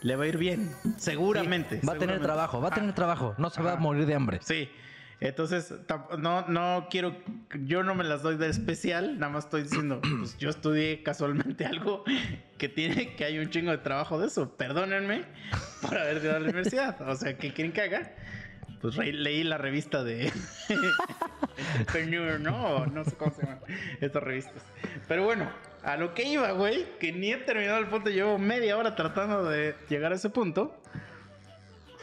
le 0.00 0.16
va 0.16 0.24
a 0.24 0.26
ir 0.26 0.36
bien, 0.38 0.70
seguramente. 0.98 1.80
Va 1.86 1.92
a 1.92 1.98
tener 1.98 2.20
trabajo, 2.20 2.60
va 2.60 2.68
a 2.68 2.72
tener 2.74 2.90
Ah, 2.90 2.94
trabajo. 2.94 3.34
No 3.38 3.50
se 3.50 3.62
va 3.62 3.72
a 3.72 3.76
morir 3.76 4.06
de 4.06 4.14
hambre. 4.14 4.40
Sí. 4.42 4.68
Entonces, 5.24 5.72
no, 6.18 6.48
no 6.48 6.88
quiero, 6.90 7.16
yo 7.64 7.84
no 7.84 7.94
me 7.94 8.02
las 8.02 8.22
doy 8.22 8.36
de 8.36 8.48
especial, 8.48 9.20
nada 9.20 9.32
más 9.32 9.44
estoy 9.44 9.62
diciendo, 9.62 10.00
pues 10.18 10.36
yo 10.38 10.50
estudié 10.50 11.04
casualmente 11.04 11.64
algo 11.66 12.02
que 12.58 12.68
tiene, 12.68 13.14
que 13.14 13.24
hay 13.24 13.38
un 13.38 13.48
chingo 13.48 13.70
de 13.70 13.78
trabajo 13.78 14.18
de 14.18 14.26
eso. 14.26 14.56
Perdónenme 14.56 15.24
por 15.80 15.96
haber 15.96 16.16
ido 16.24 16.32
a 16.34 16.40
la 16.40 16.44
universidad. 16.46 17.00
O 17.08 17.14
sea, 17.14 17.38
¿qué 17.38 17.52
quieren 17.52 17.72
que 17.72 17.82
haga? 17.82 18.10
Pues 18.80 18.96
re- 18.96 19.12
leí 19.12 19.44
la 19.44 19.58
revista 19.58 20.02
de 20.02 20.32
Entrepreneur, 21.78 22.40
¿no? 22.40 22.86
No 22.86 23.04
sé 23.04 23.12
cómo 23.12 23.32
se 23.32 23.42
llaman 23.42 23.60
estas 24.00 24.22
revistas. 24.24 24.62
Pero 25.06 25.24
bueno, 25.24 25.48
a 25.84 25.96
lo 25.96 26.14
que 26.14 26.24
iba, 26.24 26.50
güey, 26.50 26.86
que 26.98 27.12
ni 27.12 27.32
he 27.32 27.36
terminado 27.36 27.78
el 27.78 27.86
punto, 27.86 28.10
llevo 28.10 28.38
media 28.38 28.76
hora 28.76 28.96
tratando 28.96 29.44
de 29.44 29.76
llegar 29.88 30.10
a 30.10 30.16
ese 30.16 30.30
punto. 30.30 30.76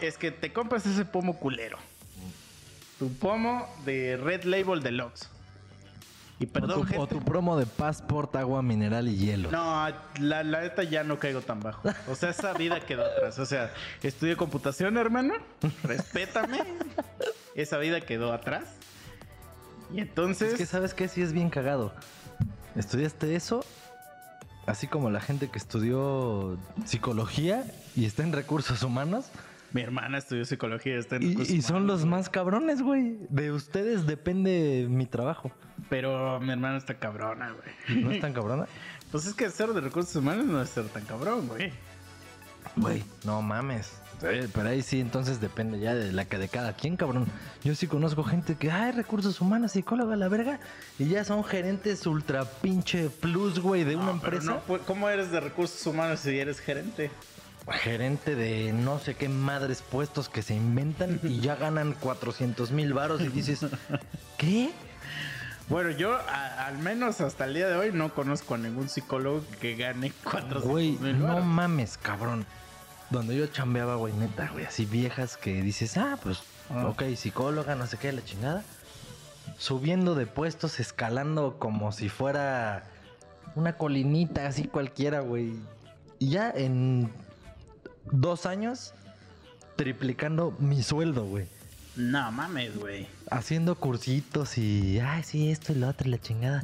Es 0.02 0.18
que 0.18 0.32
te 0.32 0.54
compras 0.54 0.86
ese 0.86 1.04
pomo 1.04 1.38
culero. 1.38 1.78
Tu 3.00 3.12
pomo 3.14 3.68
de 3.86 4.18
Red 4.18 4.44
Label 4.44 4.82
Deluxe. 4.82 5.30
Y 6.40 6.46
O 6.46 6.50
perdón, 6.50 6.88
tu, 6.88 7.02
o 7.02 7.08
tu 7.08 7.20
promo 7.22 7.58
de 7.58 7.66
Passport, 7.66 8.34
agua 8.36 8.62
mineral 8.62 9.08
y 9.10 9.18
hielo. 9.18 9.52
No, 9.52 9.90
la, 10.20 10.44
la 10.44 10.62
neta 10.62 10.84
ya 10.84 11.04
no 11.04 11.20
caigo 11.20 11.42
tan 11.42 11.60
bajo. 11.60 11.90
O 12.10 12.16
sea, 12.16 12.30
esa 12.30 12.54
vida 12.54 12.80
quedó 12.80 13.06
atrás. 13.06 13.40
O 13.40 13.46
sea, 13.46 13.74
estudié 14.04 14.38
computación, 14.38 14.98
hermano. 14.98 15.34
Respétame. 15.84 16.60
Esa 17.56 17.78
vida 17.78 18.02
quedó 18.02 18.32
atrás. 18.32 18.66
Y 19.94 20.00
entonces. 20.00 20.54
Es 20.54 20.58
que 20.58 20.66
sabes 20.66 20.94
que 20.94 21.08
sí 21.08 21.22
es 21.22 21.34
bien 21.34 21.50
cagado. 21.50 21.94
Estudiaste 22.76 23.36
eso, 23.36 23.66
así 24.66 24.88
como 24.88 25.10
la 25.10 25.20
gente 25.20 25.50
que 25.50 25.58
estudió 25.58 26.58
psicología 26.86 27.66
y 27.96 28.06
está 28.06 28.24
en 28.24 28.32
recursos 28.32 28.84
humanos. 28.84 29.26
Mi 29.72 29.82
hermana 29.82 30.18
estudió 30.18 30.46
psicología. 30.46 30.98
Está 30.98 31.18
en 31.18 31.24
Y, 31.24 31.42
y 31.42 31.62
son 31.62 31.86
los 31.88 32.06
más 32.06 32.30
cabrones, 32.30 32.82
güey. 32.82 33.18
De 33.30 33.52
ustedes 33.52 34.08
depende 34.08 34.88
mi 34.90 35.06
trabajo. 35.06 35.52
Pero 35.90 36.40
mi 36.40 36.52
hermana 36.52 36.78
está 36.78 36.96
cabrona, 36.98 37.52
güey. 37.54 38.04
¿No 38.04 38.12
es 38.12 38.20
tan 38.22 38.34
cabrona? 38.34 38.66
Pues 39.12 39.26
es 39.26 39.34
que 39.34 39.50
ser 39.50 39.70
de 39.70 39.82
recursos 39.82 40.16
humanos 40.16 40.46
no 40.46 40.62
es 40.62 40.70
ser 40.70 40.86
tan 40.90 41.04
cabrón, 41.04 41.48
güey. 41.48 41.72
Güey, 42.76 43.04
no 43.26 43.42
mames. 43.42 43.92
Eh, 44.22 44.48
Pero 44.54 44.70
ahí 44.70 44.84
sí, 44.84 45.00
entonces 45.00 45.42
depende 45.42 45.80
ya 45.80 45.96
de 45.96 46.12
la 46.12 46.26
que 46.26 46.38
de 46.38 46.48
cada 46.48 46.74
quien, 46.74 46.96
cabrón. 46.96 47.26
Yo 47.64 47.74
sí 47.74 47.88
conozco 47.88 48.24
gente 48.24 48.54
que, 48.56 48.70
ay, 48.70 48.92
recursos 48.92 49.42
humanos, 49.42 49.72
psicóloga, 49.72 50.16
la 50.16 50.28
verga. 50.28 50.60
Y 51.00 51.06
ya 51.08 51.24
son 51.24 51.44
gerentes 51.44 52.06
ultra 52.06 52.46
pinche 52.46 53.10
plus, 53.10 53.58
güey, 53.60 53.84
de 53.84 53.96
una 53.96 54.06
No, 54.14 54.20
pero 54.22 54.34
empresa. 54.38 54.52
no, 54.52 54.60
pues, 54.68 54.84
¿Cómo 54.84 55.10
eres 55.10 55.32
de 55.32 55.40
recursos 55.40 55.84
humanos 55.88 56.20
si 56.20 56.38
eres 56.38 56.60
gerente? 56.60 57.10
Gerente 57.72 58.36
de 58.36 58.74
no 58.74 59.00
sé 59.00 59.16
qué 59.16 59.30
madres 59.30 59.82
puestos 59.82 60.30
que 60.30 60.42
se 60.42 60.56
inventan 60.56 61.20
y 61.24 61.40
ya 61.40 61.56
ganan 61.56 61.94
400 61.94 62.72
mil 62.72 62.94
varos 62.94 63.22
y 63.22 63.28
dices, 63.30 63.66
¿qué? 64.38 64.72
Bueno, 65.70 65.92
yo 65.92 66.14
a- 66.16 66.66
al 66.66 66.78
menos 66.80 67.22
hasta 67.22 67.46
el 67.46 67.54
día 67.54 67.68
de 67.68 67.76
hoy 67.76 67.92
no 67.94 68.14
conozco 68.16 68.56
a 68.56 68.58
ningún 68.58 68.90
psicólogo 68.90 69.44
que 69.62 69.76
gane 69.76 70.12
400 70.24 70.64
Güey, 70.64 70.92
no 71.00 71.40
mames, 71.42 71.98
cabrón. 71.98 72.46
Donde 73.12 73.36
yo 73.36 73.48
chambeaba, 73.48 73.96
güey, 73.96 74.14
neta, 74.14 74.50
güey, 74.52 74.66
así 74.66 74.86
viejas 74.86 75.38
que 75.38 75.62
dices, 75.62 75.98
ah, 75.98 76.18
pues, 76.22 76.40
Ah. 76.72 76.86
ok, 76.88 77.04
psicóloga, 77.16 77.74
no 77.76 77.88
sé 77.88 77.98
qué, 77.98 78.12
la 78.12 78.24
chingada. 78.24 78.64
Subiendo 79.58 80.16
de 80.16 80.26
puestos, 80.28 80.80
escalando 80.80 81.58
como 81.60 81.92
si 81.92 82.08
fuera 82.10 82.84
una 83.56 83.74
colinita, 83.74 84.46
así 84.48 84.66
cualquiera, 84.66 85.20
güey. 85.22 85.54
Y 86.20 86.30
ya 86.30 86.52
en 86.52 87.12
dos 88.12 88.46
años, 88.46 88.94
triplicando 89.76 90.56
mi 90.60 90.84
sueldo, 90.84 91.26
güey. 91.26 91.48
No 91.96 92.32
mames, 92.32 92.78
güey. 92.78 93.08
Haciendo 93.30 93.76
cursitos 93.76 94.58
y, 94.58 95.00
ay, 95.00 95.24
sí, 95.24 95.52
esto 95.52 95.72
y 95.74 95.76
lo 95.76 95.88
otro, 95.90 96.08
y 96.08 96.12
la 96.12 96.20
chingada. 96.20 96.64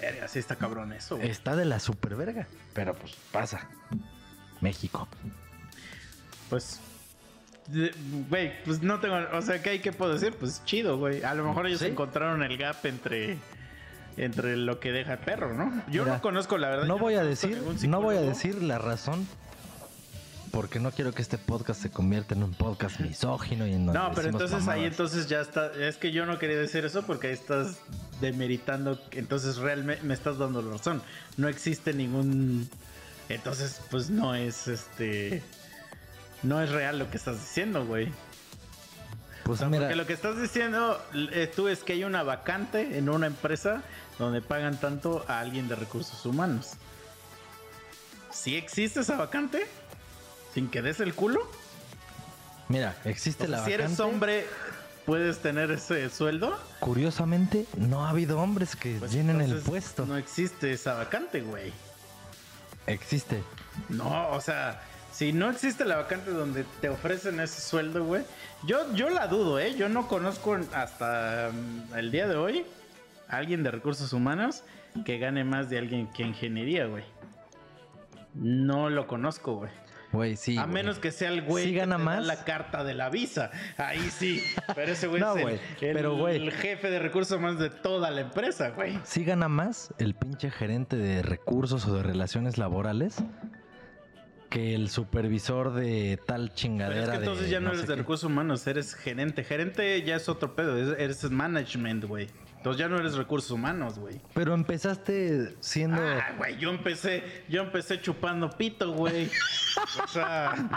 Verga, 0.00 0.28
sí 0.28 0.38
está 0.38 0.56
cabrón 0.56 0.92
eso, 0.92 1.16
güey. 1.16 1.28
Está 1.28 1.56
de 1.56 1.64
la 1.64 1.80
super 1.80 2.14
verga. 2.14 2.46
Pero 2.72 2.94
pues 2.94 3.14
pasa. 3.32 3.68
México. 4.60 5.08
Pues, 6.48 6.80
güey, 8.28 8.62
pues 8.64 8.82
no 8.82 9.00
tengo, 9.00 9.16
o 9.32 9.42
sea, 9.42 9.62
¿qué 9.62 9.70
hay 9.70 9.78
que 9.80 9.92
puedo 9.92 10.12
decir? 10.12 10.34
Pues 10.34 10.62
chido, 10.64 10.98
güey. 10.98 11.22
A 11.22 11.34
lo 11.34 11.44
mejor 11.44 11.66
ellos 11.66 11.80
Sí. 11.80 11.86
encontraron 11.86 12.42
el 12.42 12.56
gap 12.56 12.84
entre 12.86 13.38
entre 14.16 14.56
lo 14.56 14.80
que 14.80 14.92
deja 14.92 15.14
el 15.14 15.18
perro, 15.20 15.54
¿no? 15.54 15.70
Yo 15.90 16.02
Mira, 16.02 16.16
no 16.16 16.22
conozco 16.22 16.58
la 16.58 16.68
verdad. 16.68 16.86
No 16.86 16.98
voy 16.98 17.14
a 17.14 17.22
decir, 17.22 17.62
no 17.88 18.02
voy 18.02 18.16
a 18.16 18.20
decir 18.20 18.60
la 18.62 18.78
razón. 18.78 19.26
Porque 20.50 20.80
no 20.80 20.90
quiero 20.90 21.12
que 21.12 21.22
este 21.22 21.38
podcast 21.38 21.80
se 21.80 21.90
convierta 21.90 22.34
en 22.34 22.42
un 22.42 22.54
podcast 22.54 22.98
misógino 23.00 23.66
y 23.66 23.72
en 23.74 23.86
donde 23.86 24.00
No, 24.00 24.12
pero 24.14 24.28
entonces 24.28 24.66
ahí 24.66 24.84
entonces 24.84 25.28
ya 25.28 25.40
está. 25.40 25.72
Es 25.72 25.96
que 25.96 26.10
yo 26.10 26.26
no 26.26 26.38
quería 26.38 26.56
decir 26.56 26.84
eso 26.84 27.02
porque 27.02 27.28
ahí 27.28 27.34
estás 27.34 27.78
demeritando. 28.20 29.00
Entonces 29.12 29.58
realmente 29.58 30.02
me 30.02 30.14
estás 30.14 30.38
dando 30.38 30.60
la 30.60 30.72
razón. 30.72 31.02
No 31.36 31.48
existe 31.48 31.92
ningún. 31.94 32.68
Entonces, 33.28 33.80
pues 33.90 34.10
no 34.10 34.34
es 34.34 34.66
este. 34.66 35.42
No 36.42 36.60
es 36.60 36.70
real 36.70 36.98
lo 36.98 37.10
que 37.10 37.16
estás 37.16 37.38
diciendo, 37.40 37.86
güey. 37.86 38.08
O 38.08 38.12
Pues 39.44 39.60
sea, 39.60 39.68
mira, 39.68 39.82
porque 39.84 39.96
lo 39.96 40.06
que 40.06 40.14
estás 40.14 40.40
diciendo 40.40 41.00
eh, 41.14 41.52
tú 41.54 41.68
es 41.68 41.84
que 41.84 41.92
hay 41.92 42.04
una 42.04 42.22
vacante 42.24 42.98
en 42.98 43.08
una 43.08 43.26
empresa 43.28 43.82
donde 44.18 44.40
pagan 44.42 44.78
tanto 44.80 45.24
a 45.28 45.38
alguien 45.40 45.68
de 45.68 45.76
recursos 45.76 46.26
humanos. 46.26 46.72
¿Sí 48.32 48.56
existe 48.56 49.00
esa 49.00 49.16
vacante? 49.16 49.66
¿Sin 50.54 50.68
que 50.68 50.82
des 50.82 51.00
el 51.00 51.14
culo? 51.14 51.40
mira, 52.68 52.96
existe 53.04 53.44
O 53.44 53.46
sea, 53.48 53.58
la 53.58 53.64
si 53.64 53.72
eres 53.72 53.90
vacante. 53.90 54.02
hombre, 54.14 54.46
¿puedes 55.06 55.38
tener 55.38 55.70
ese 55.70 56.08
sueldo? 56.10 56.58
Curiosamente, 56.80 57.66
no 57.76 58.04
ha 58.06 58.10
habido 58.10 58.40
hombres 58.40 58.76
que 58.76 58.96
Pues 58.98 59.12
llenen 59.12 59.40
el 59.40 59.56
puesto. 59.60 60.06
No 60.06 60.16
existe 60.16 60.72
esa 60.72 60.94
vacante, 60.94 61.40
güey. 61.40 61.72
Existe. 62.86 63.42
No, 63.88 64.30
o 64.30 64.40
sea, 64.40 64.82
si 65.12 65.32
no 65.32 65.50
existe 65.50 65.84
la 65.84 65.96
vacante 65.96 66.30
donde 66.30 66.64
te 66.80 66.88
ofrecen 66.88 67.40
ese 67.40 67.60
sueldo, 67.60 68.04
güey. 68.04 68.22
Yo, 68.64 68.92
yo 68.94 69.10
la 69.10 69.26
dudo, 69.26 69.58
¿eh? 69.58 69.74
Yo 69.76 69.88
no 69.88 70.08
conozco 70.08 70.56
hasta 70.74 71.50
mm, 71.52 71.94
el 71.96 72.10
día 72.10 72.26
de 72.28 72.36
hoy 72.36 72.64
a 73.28 73.36
alguien 73.36 73.62
de 73.62 73.70
recursos 73.70 74.12
humanos 74.12 74.62
que 75.04 75.18
gane 75.18 75.44
más 75.44 75.70
de 75.70 75.78
alguien 75.78 76.08
que 76.12 76.24
ingeniería, 76.24 76.86
güey. 76.86 77.04
No 78.34 78.90
lo 78.90 79.06
conozco, 79.06 79.54
güey. 79.56 79.70
Güey, 80.12 80.36
sí. 80.36 80.58
a 80.58 80.62
güey. 80.62 80.74
menos 80.74 80.98
que 80.98 81.12
sea 81.12 81.28
el 81.28 81.42
güey 81.42 81.66
Sí 81.66 81.70
que 81.72 81.78
gana 81.78 81.98
da 81.98 82.04
más. 82.04 82.26
la 82.26 82.44
carta 82.44 82.82
de 82.82 82.94
la 82.94 83.10
visa. 83.10 83.50
Ahí 83.76 84.10
sí. 84.10 84.42
Pero 84.74 84.92
ese 84.92 85.06
güey 85.06 85.20
No, 85.20 85.30
es 85.32 85.36
el, 85.36 85.42
güey. 85.42 85.54
el- 85.80 85.94
Pero, 85.94 86.16
güey. 86.16 86.36
el 86.36 86.50
jefe 86.52 86.90
de 86.90 86.98
recursos 86.98 87.38
humanos 87.38 87.60
de 87.60 87.70
toda 87.70 88.10
la 88.10 88.22
empresa, 88.22 88.70
güey. 88.70 88.98
Sí 89.04 89.24
gana 89.24 89.48
más 89.48 89.94
el 89.98 90.14
pinche 90.14 90.50
gerente 90.50 90.96
de 90.96 91.22
recursos 91.22 91.86
o 91.86 91.94
de 91.94 92.02
relaciones 92.02 92.58
laborales 92.58 93.22
que 94.48 94.74
el 94.74 94.88
supervisor 94.90 95.72
de 95.74 96.18
tal 96.26 96.46
Pero 96.46 96.54
chingadera. 96.56 97.02
es 97.04 97.10
que 97.10 97.16
entonces 97.18 97.44
de 97.46 97.52
ya 97.52 97.60
no, 97.60 97.68
eres 97.68 97.82
de 97.82 97.86
qué. 97.94 97.94
recursos 98.00 98.24
humanos, 98.24 98.66
eres 98.66 98.94
gerente. 98.96 99.44
Gerente 99.44 100.02
ya 100.02 100.16
es 100.16 100.28
otro 100.28 100.56
pedo, 100.56 100.76
es- 100.76 100.98
eres 100.98 101.30
management, 101.30 102.04
güey. 102.06 102.26
Entonces 102.60 102.78
ya 102.78 102.90
no 102.90 102.98
eres 102.98 103.14
recursos 103.14 103.50
humanos, 103.52 103.98
güey. 103.98 104.20
Pero 104.34 104.52
empezaste 104.52 105.54
siendo. 105.60 105.98
Ah, 105.98 106.34
güey, 106.36 106.58
yo 106.58 106.68
empecé, 106.68 107.24
yo 107.48 107.62
empecé 107.62 108.02
chupando 108.02 108.50
pito, 108.50 108.92
güey. 108.92 109.30
o 110.04 110.06
sea, 110.06 110.68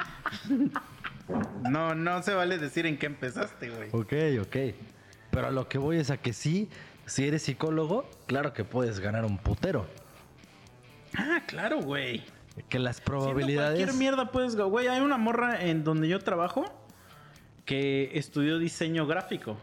no, 1.69 1.93
no 1.93 2.23
se 2.23 2.33
vale 2.33 2.57
decir 2.57 2.85
en 2.85 2.97
qué 2.97 3.07
empezaste, 3.07 3.69
güey. 3.69 3.89
Ok, 3.91 4.13
ok. 4.47 4.75
Pero 5.29 5.47
a 5.47 5.51
lo 5.51 5.67
que 5.67 5.77
voy 5.77 5.97
es 5.97 6.09
a 6.09 6.15
que 6.15 6.31
sí, 6.31 6.69
si 7.05 7.27
eres 7.27 7.41
psicólogo, 7.41 8.09
claro 8.27 8.53
que 8.53 8.63
puedes 8.63 9.01
ganar 9.01 9.25
un 9.25 9.37
putero. 9.37 9.85
Ah, 11.17 11.41
claro, 11.45 11.81
güey. 11.81 12.23
Que 12.69 12.79
las 12.79 12.95
Siendo 12.95 13.11
probabilidades. 13.11 13.75
Cualquier 13.75 13.99
mierda 13.99 14.31
puedes, 14.31 14.55
güey. 14.55 14.87
Hay 14.87 15.01
una 15.01 15.17
morra 15.17 15.61
en 15.65 15.83
donde 15.83 16.07
yo 16.07 16.19
trabajo 16.19 16.63
que 17.65 18.11
estudió 18.13 18.57
diseño 18.57 19.05
gráfico. 19.05 19.57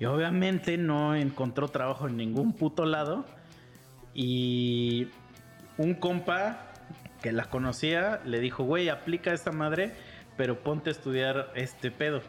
Y 0.00 0.06
obviamente 0.06 0.78
no 0.78 1.14
encontró 1.14 1.68
trabajo 1.68 2.08
en 2.08 2.16
ningún 2.16 2.54
puto 2.54 2.86
lado. 2.86 3.26
Y 4.14 5.08
un 5.76 5.94
compa 5.94 6.72
que 7.22 7.32
la 7.32 7.44
conocía 7.44 8.20
le 8.24 8.40
dijo, 8.40 8.64
güey, 8.64 8.88
aplica 8.88 9.32
esta 9.32 9.52
madre, 9.52 9.92
pero 10.38 10.58
ponte 10.60 10.88
a 10.88 10.92
estudiar 10.92 11.52
este 11.54 11.90
pedo. 11.90 12.22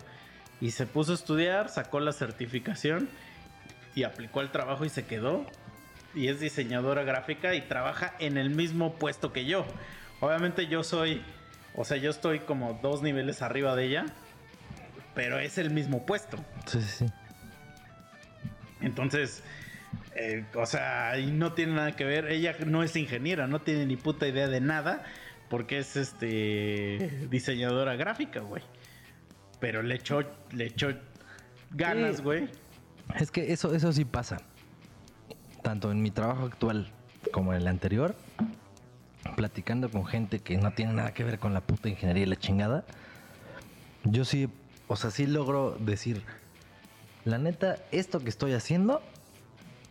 Y 0.60 0.72
se 0.72 0.86
puso 0.86 1.14
a 1.14 1.16
estudiar, 1.16 1.70
sacó 1.70 2.02
la 2.02 2.12
certificación 2.12 3.08
y 3.96 4.04
aplicó 4.04 4.42
al 4.42 4.52
trabajo 4.52 4.84
y 4.84 4.90
se 4.90 5.06
quedó. 5.06 5.46
Y 6.14 6.28
es 6.28 6.42
diseñadora 6.42 7.04
gráfica 7.04 7.56
y 7.56 7.62
trabaja 7.62 8.14
en 8.20 8.38
el 8.38 8.50
mismo 8.50 8.96
puesto 8.96 9.32
que 9.32 9.46
yo. 9.46 9.66
Obviamente 10.20 10.68
yo 10.68 10.84
soy, 10.84 11.22
o 11.74 11.86
sea, 11.86 11.96
yo 11.96 12.12
estoy 12.12 12.40
como 12.40 12.78
dos 12.84 13.02
niveles 13.02 13.42
arriba 13.42 13.78
de 13.78 13.86
ella, 13.86 14.06
pero 15.16 15.40
es 15.40 15.58
el 15.58 15.72
mismo 15.72 16.06
puesto. 16.06 16.38
Sí, 16.66 16.82
sí, 16.82 17.06
sí. 17.06 17.21
Entonces, 18.82 19.44
eh, 20.16 20.46
o 20.56 20.66
sea, 20.66 21.18
y 21.18 21.32
no 21.32 21.54
tiene 21.54 21.74
nada 21.74 21.96
que 21.96 22.04
ver. 22.06 22.26
Ella 22.32 22.56
no 22.66 22.84
es 22.84 22.96
ingeniera, 22.96 23.48
no 23.48 23.62
tiene 23.62 23.86
ni 23.86 23.98
puta 23.98 24.28
idea 24.28 24.48
de 24.48 24.62
nada, 24.62 25.04
porque 25.50 25.80
es 25.80 25.96
este 25.98 27.28
diseñadora 27.30 27.96
gráfica, 27.96 28.40
güey. 28.42 28.64
Pero 29.60 29.84
le 29.84 29.96
echó, 29.96 30.22
le 30.52 30.66
echó 30.68 30.90
ganas, 31.72 32.18
Sí. 32.18 32.24
güey. 32.24 32.50
Es 33.20 33.32
que 33.32 33.52
eso, 33.54 33.76
eso 33.76 33.92
sí 33.92 34.06
pasa. 34.06 34.38
Tanto 35.62 35.92
en 35.92 36.02
mi 36.02 36.12
trabajo 36.12 36.46
actual 36.46 36.92
como 37.32 37.54
en 37.54 37.62
el 37.62 37.68
anterior, 37.68 38.16
platicando 39.36 39.90
con 39.92 40.06
gente 40.06 40.40
que 40.40 40.58
no 40.58 40.72
tiene 40.72 40.94
nada 40.94 41.14
que 41.14 41.24
ver 41.24 41.38
con 41.40 41.54
la 41.54 41.62
puta 41.62 41.90
ingeniería 41.90 42.24
y 42.24 42.26
la 42.28 42.36
chingada, 42.38 42.84
yo 44.04 44.26
sí, 44.26 44.50
o 44.88 44.96
sea, 44.96 45.12
sí 45.12 45.28
logro 45.28 45.78
decir, 45.80 46.24
la 47.26 47.38
neta, 47.38 47.78
esto 47.92 48.20
que 48.20 48.30
estoy 48.30 48.54
haciendo 48.54 49.02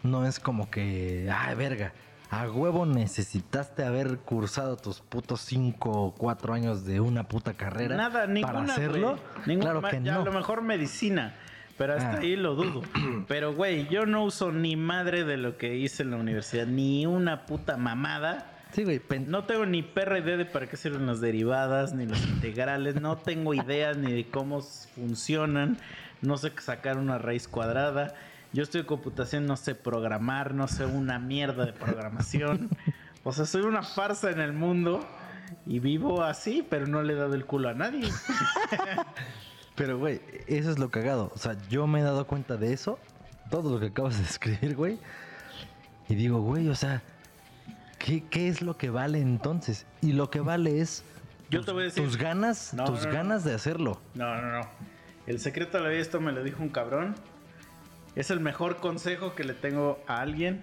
no 0.03 0.27
es 0.27 0.41
como 0.41 0.71
que, 0.71 1.31
ay, 1.33 1.55
verga, 1.55 1.93
a 2.31 2.49
huevo 2.51 2.87
necesitaste 2.87 3.85
haber 3.85 4.19
cursado 4.19 4.77
tus 4.77 5.01
putos 5.01 5.41
5 5.43 5.91
o 5.91 6.15
4 6.15 6.55
años 6.55 6.85
de 6.85 7.01
una 7.01 7.25
puta 7.25 7.55
carrera 7.55 7.97
Nada, 7.97 8.27
ninguna, 8.27 8.53
para 8.53 8.73
hacerlo. 8.73 9.19
Ninguna, 9.47 9.71
claro 9.73 9.83
que 9.83 10.03
ya 10.03 10.15
no. 10.15 10.23
A 10.23 10.25
lo 10.25 10.33
mejor 10.33 10.63
medicina. 10.63 11.35
Pero 11.77 11.95
hasta 11.95 12.13
Ah. 12.13 12.19
ahí 12.21 12.37
lo 12.37 12.55
dudo. 12.55 12.83
Pero, 13.27 13.55
güey, 13.55 13.89
yo 13.89 14.05
no 14.07 14.23
uso 14.25 14.53
ni 14.53 14.77
madre 14.77 15.25
de 15.25 15.39
lo 15.39 15.57
que 15.57 15.77
hice 15.77 16.03
en 16.03 16.11
la 16.11 16.19
universidad, 16.19 16.67
ni 16.67 17.07
una 17.07 17.47
puta 17.47 17.77
mamada. 17.79 18.53
Sí, 18.73 18.85
güey. 18.85 19.01
No 19.27 19.45
tengo 19.45 19.65
ni 19.67 19.83
PRD 19.83 20.37
de 20.37 20.45
para 20.45 20.69
qué 20.69 20.77
sirven 20.77 21.07
las 21.07 21.21
derivadas, 21.23 21.95
ni 21.95 22.07
las 22.07 22.23
integrales. 22.27 23.01
No 23.01 23.17
tengo 23.17 23.55
ideas 23.55 23.97
ni 23.97 24.13
de 24.13 24.29
cómo 24.29 24.61
funcionan. 24.61 25.79
No 26.23 26.37
sé 26.37 26.53
sacar 26.61 26.99
una 26.99 27.19
raíz 27.19 27.49
cuadrada. 27.49 28.15
Yo 28.53 28.63
estoy 28.63 28.81
en 28.83 28.87
computación, 28.87 29.47
no 29.47 29.57
sé 29.57 29.75
programar, 29.75 30.55
no 30.55 30.67
sé 30.69 30.85
una 30.87 31.19
mierda 31.19 31.65
de 31.67 31.73
programación. 31.73 32.69
O 33.23 33.35
sea, 33.35 33.45
soy 33.45 33.61
una 33.61 33.83
farsa 33.83 34.31
en 34.31 34.41
el 34.41 34.55
mundo 34.55 35.07
y 35.67 35.79
vivo 35.79 36.23
así, 36.25 36.67
pero 36.71 36.87
no 36.87 37.03
le 37.03 37.13
he 37.13 37.17
dado 37.17 37.35
el 37.35 37.45
culo 37.45 37.69
a 37.69 37.75
nadie. 37.75 38.09
Pero, 39.75 39.99
güey, 39.99 40.21
eso 40.47 40.71
es 40.71 40.79
lo 40.79 40.91
cagado. 40.91 41.31
O 41.35 41.39
sea, 41.39 41.57
yo 41.69 41.87
me 41.87 42.01
he 42.01 42.03
dado 42.03 42.27
cuenta 42.27 42.57
de 42.57 42.73
eso, 42.73 42.99
todo 43.51 43.71
lo 43.71 43.81
que 43.81 43.87
acabas 43.87 44.17
de 44.19 44.25
escribir, 44.25 44.75
güey. 44.75 44.99
Y 46.09 46.15
digo, 46.15 46.41
güey, 46.41 46.69
o 46.69 46.75
sea, 46.75 47.03
¿qué, 47.99 48.25
qué 48.25 48.49
es 48.49 48.63
lo 48.63 48.77
que 48.77 48.91
vale 48.91 49.21
entonces? 49.21 49.87
Y 50.03 50.13
lo 50.13 50.31
que 50.31 50.41
vale 50.41 50.81
es 50.81 51.05
Yo 51.51 51.61
tus, 51.61 51.67
te 51.67 51.73
voy 51.73 51.83
a 51.83 51.87
decir- 51.87 52.05
tus 52.05 52.17
ganas, 52.17 52.75
No, 52.75 52.85
tus 52.85 53.01
no, 53.01 53.07
no. 53.07 53.13
ganas 53.13 53.45
de 53.45 53.55
hacerlo. 53.55 54.01
No, 54.15 54.35
no, 54.41 54.61
no. 54.61 54.69
El 55.27 55.39
secreto 55.39 55.79
de 55.79 55.85
la 55.85 55.91
vida, 55.91 56.01
esto 56.01 56.21
me 56.21 56.33
lo 56.33 56.43
dijo 56.43 56.63
un 56.63 56.71
cabrón. 56.71 57.15
Es 58.15 58.31
el 58.31 58.41
mejor 58.41 58.79
consejo 58.79 59.35
que 59.35 59.45
le 59.45 59.55
tengo 59.55 60.03
a 60.07 60.21
alguien. 60.21 60.61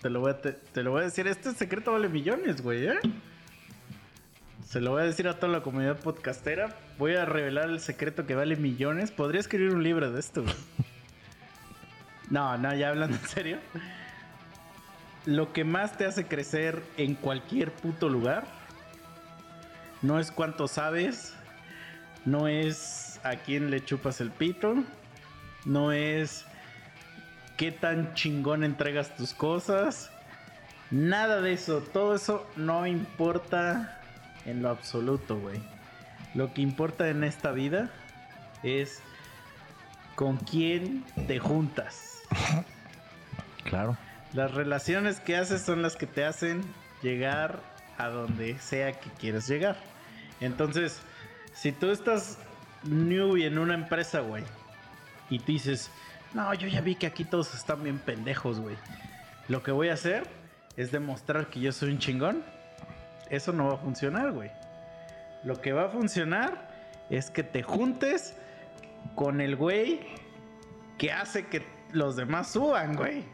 Te 0.00 0.10
lo 0.10 0.20
voy 0.20 0.32
a, 0.32 0.40
te, 0.40 0.82
lo 0.82 0.92
voy 0.92 1.02
a 1.02 1.04
decir. 1.04 1.26
Este 1.26 1.52
secreto 1.52 1.92
vale 1.92 2.08
millones, 2.08 2.62
güey, 2.62 2.86
¿eh? 2.86 2.98
Se 4.64 4.80
lo 4.80 4.92
voy 4.92 5.02
a 5.02 5.04
decir 5.04 5.28
a 5.28 5.38
toda 5.38 5.52
la 5.52 5.62
comunidad 5.62 5.98
podcastera. 5.98 6.74
Voy 6.98 7.14
a 7.14 7.24
revelar 7.24 7.68
el 7.70 7.80
secreto 7.80 8.26
que 8.26 8.34
vale 8.34 8.56
millones. 8.56 9.10
Podría 9.10 9.40
escribir 9.40 9.74
un 9.74 9.82
libro 9.82 10.10
de 10.10 10.20
esto, 10.20 10.42
güey. 10.42 10.54
No, 12.30 12.56
no, 12.58 12.74
ya 12.74 12.88
hablando 12.88 13.16
en 13.16 13.28
serio. 13.28 13.58
Lo 15.26 15.52
que 15.52 15.64
más 15.64 15.96
te 15.96 16.06
hace 16.06 16.26
crecer 16.26 16.82
en 16.96 17.14
cualquier 17.14 17.72
puto 17.72 18.08
lugar 18.08 18.44
no 20.02 20.18
es 20.18 20.30
cuánto 20.30 20.68
sabes, 20.68 21.34
no 22.26 22.48
es 22.48 23.18
a 23.22 23.36
quién 23.36 23.70
le 23.70 23.82
chupas 23.82 24.20
el 24.20 24.30
pito, 24.30 24.74
no 25.64 25.92
es 25.92 26.44
qué 27.56 27.72
tan 27.72 28.12
chingón 28.14 28.64
entregas 28.64 29.16
tus 29.16 29.32
cosas, 29.32 30.10
nada 30.90 31.40
de 31.40 31.54
eso, 31.54 31.80
todo 31.80 32.14
eso 32.14 32.46
no 32.56 32.86
importa 32.86 34.00
en 34.44 34.62
lo 34.62 34.68
absoluto, 34.68 35.38
güey. 35.38 35.60
Lo 36.34 36.52
que 36.52 36.60
importa 36.60 37.08
en 37.08 37.24
esta 37.24 37.52
vida 37.52 37.90
es 38.62 39.00
con 40.16 40.36
quién 40.36 41.04
te 41.26 41.38
juntas. 41.38 42.22
Claro. 43.64 43.96
Las 44.32 44.52
relaciones 44.52 45.18
que 45.18 45.36
haces 45.36 45.62
son 45.62 45.82
las 45.82 45.96
que 45.96 46.06
te 46.06 46.24
hacen 46.24 46.62
llegar 47.02 47.60
a 47.98 48.08
donde 48.08 48.58
sea 48.58 48.92
que 48.92 49.10
quieras 49.10 49.48
llegar. 49.48 49.76
Entonces, 50.40 51.00
si 51.56 51.72
tú 51.72 51.90
estás 51.90 52.38
newbie 52.84 53.46
en 53.46 53.58
una 53.58 53.74
empresa, 53.74 54.20
güey, 54.20 54.44
y 55.30 55.38
te 55.38 55.52
dices, 55.52 55.90
no, 56.34 56.52
yo 56.54 56.68
ya 56.68 56.82
vi 56.82 56.94
que 56.94 57.06
aquí 57.06 57.24
todos 57.24 57.54
están 57.54 57.82
bien 57.82 57.98
pendejos, 57.98 58.60
güey. 58.60 58.76
Lo 59.48 59.62
que 59.62 59.72
voy 59.72 59.88
a 59.88 59.94
hacer 59.94 60.28
es 60.76 60.92
demostrar 60.92 61.48
que 61.48 61.60
yo 61.60 61.72
soy 61.72 61.90
un 61.90 61.98
chingón. 61.98 62.44
Eso 63.30 63.52
no 63.52 63.68
va 63.68 63.74
a 63.74 63.78
funcionar, 63.78 64.32
güey. 64.32 64.50
Lo 65.44 65.60
que 65.60 65.72
va 65.72 65.86
a 65.86 65.88
funcionar 65.88 66.68
es 67.08 67.30
que 67.30 67.42
te 67.42 67.62
juntes 67.62 68.36
con 69.14 69.40
el 69.40 69.56
güey 69.56 70.00
que 70.98 71.10
hace 71.10 71.46
que 71.46 71.64
los 71.92 72.16
demás 72.16 72.52
suban, 72.52 72.96
güey. 72.96 73.24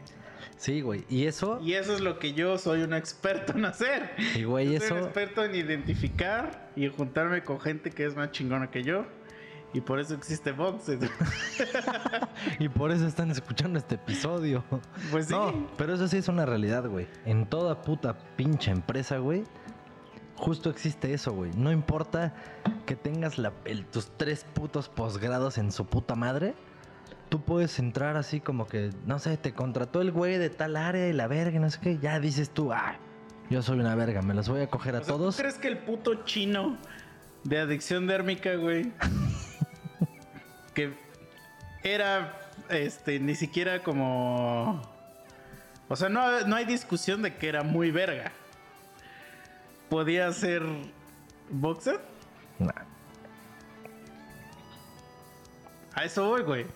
Sí, 0.63 0.79
güey. 0.79 1.03
Y 1.09 1.25
eso, 1.25 1.59
Y 1.61 1.73
eso 1.73 1.93
es 1.93 1.99
lo 1.99 2.19
que 2.19 2.31
yo 2.31 2.57
soy 2.57 2.83
un 2.83 2.93
experto 2.93 3.51
en 3.57 3.65
hacer. 3.65 4.11
y 4.33 4.45
güey, 4.45 4.71
Yo 4.71 4.79
soy 4.79 4.91
un 4.91 4.97
eso, 4.97 5.05
experto 5.07 5.43
en 5.43 5.55
identificar 5.55 6.69
y 6.77 6.87
juntarme 6.87 7.43
con 7.43 7.59
gente 7.59 7.91
que 7.91 8.05
es 8.05 8.15
más 8.15 8.31
chingona 8.31 8.71
que 8.71 8.81
yo. 8.81 9.05
Y 9.73 9.81
por 9.81 9.99
eso 9.99 10.13
existe 10.13 10.53
Boxes. 10.53 10.99
y 12.59 12.69
por 12.69 12.91
eso 12.91 13.05
están 13.07 13.29
escuchando 13.31 13.77
este 13.79 13.95
episodio. 13.95 14.63
Pues 15.11 15.25
sí. 15.27 15.33
No, 15.33 15.67
pero 15.77 15.95
eso 15.95 16.07
sí 16.07 16.17
es 16.17 16.27
una 16.27 16.45
realidad, 16.45 16.87
güey. 16.87 17.07
En 17.25 17.45
toda 17.45 17.81
puta 17.81 18.17
pinche 18.37 18.71
empresa, 18.71 19.17
güey. 19.17 19.43
Justo 20.37 20.69
existe 20.69 21.13
eso, 21.13 21.31
güey. 21.33 21.51
No 21.55 21.71
importa 21.71 22.33
que 22.85 22.95
tengas 22.95 23.37
la- 23.37 23.51
el- 23.65 23.85
tus 23.85 24.11
tres 24.17 24.45
putos 24.53 24.87
posgrados 24.89 25.57
en 25.57 25.71
su 25.71 25.85
puta 25.85 26.15
madre. 26.15 26.53
Tú 27.33 27.41
puedes 27.41 27.79
entrar 27.79 28.15
así 28.15 28.39
como 28.39 28.67
que, 28.67 28.91
no 29.07 29.17
sé, 29.17 29.37
te 29.37 29.53
contrató 29.53 30.01
el 30.01 30.11
güey 30.11 30.37
de 30.37 30.51
tal 30.51 30.77
área 30.77 31.07
y 31.07 31.13
la 31.13 31.25
verga, 31.25 31.59
no 31.59 31.67
sé 31.71 31.79
qué. 31.81 31.97
Ya 31.97 32.19
dices 32.19 32.51
tú, 32.51 32.71
ah, 32.71 32.95
yo 33.49 33.63
soy 33.63 33.79
una 33.79 33.95
verga, 33.95 34.21
me 34.21 34.35
los 34.35 34.47
voy 34.47 34.61
a 34.61 34.67
coger 34.67 34.95
a 34.95 34.99
O 34.99 35.03
sea, 35.03 35.15
todos. 35.15 35.35
¿Tú 35.35 35.41
crees 35.41 35.57
que 35.57 35.67
el 35.67 35.79
puto 35.79 36.25
chino 36.25 36.77
de 37.43 37.57
adicción 37.57 38.05
dérmica, 38.05 38.53
güey? 38.53 38.91
que 40.75 40.93
era, 41.81 42.39
este, 42.69 43.19
ni 43.19 43.33
siquiera 43.33 43.81
como... 43.81 44.79
O 45.89 45.95
sea, 45.95 46.09
no, 46.09 46.41
no 46.41 46.55
hay 46.55 46.65
discusión 46.65 47.23
de 47.23 47.35
que 47.35 47.49
era 47.49 47.63
muy 47.63 47.89
verga. 47.89 48.31
¿Podía 49.89 50.31
ser 50.33 50.61
boxer? 51.49 51.99
Nah. 52.59 52.83
A 55.95 56.05
eso 56.05 56.29
voy, 56.29 56.43
güey. 56.43 56.67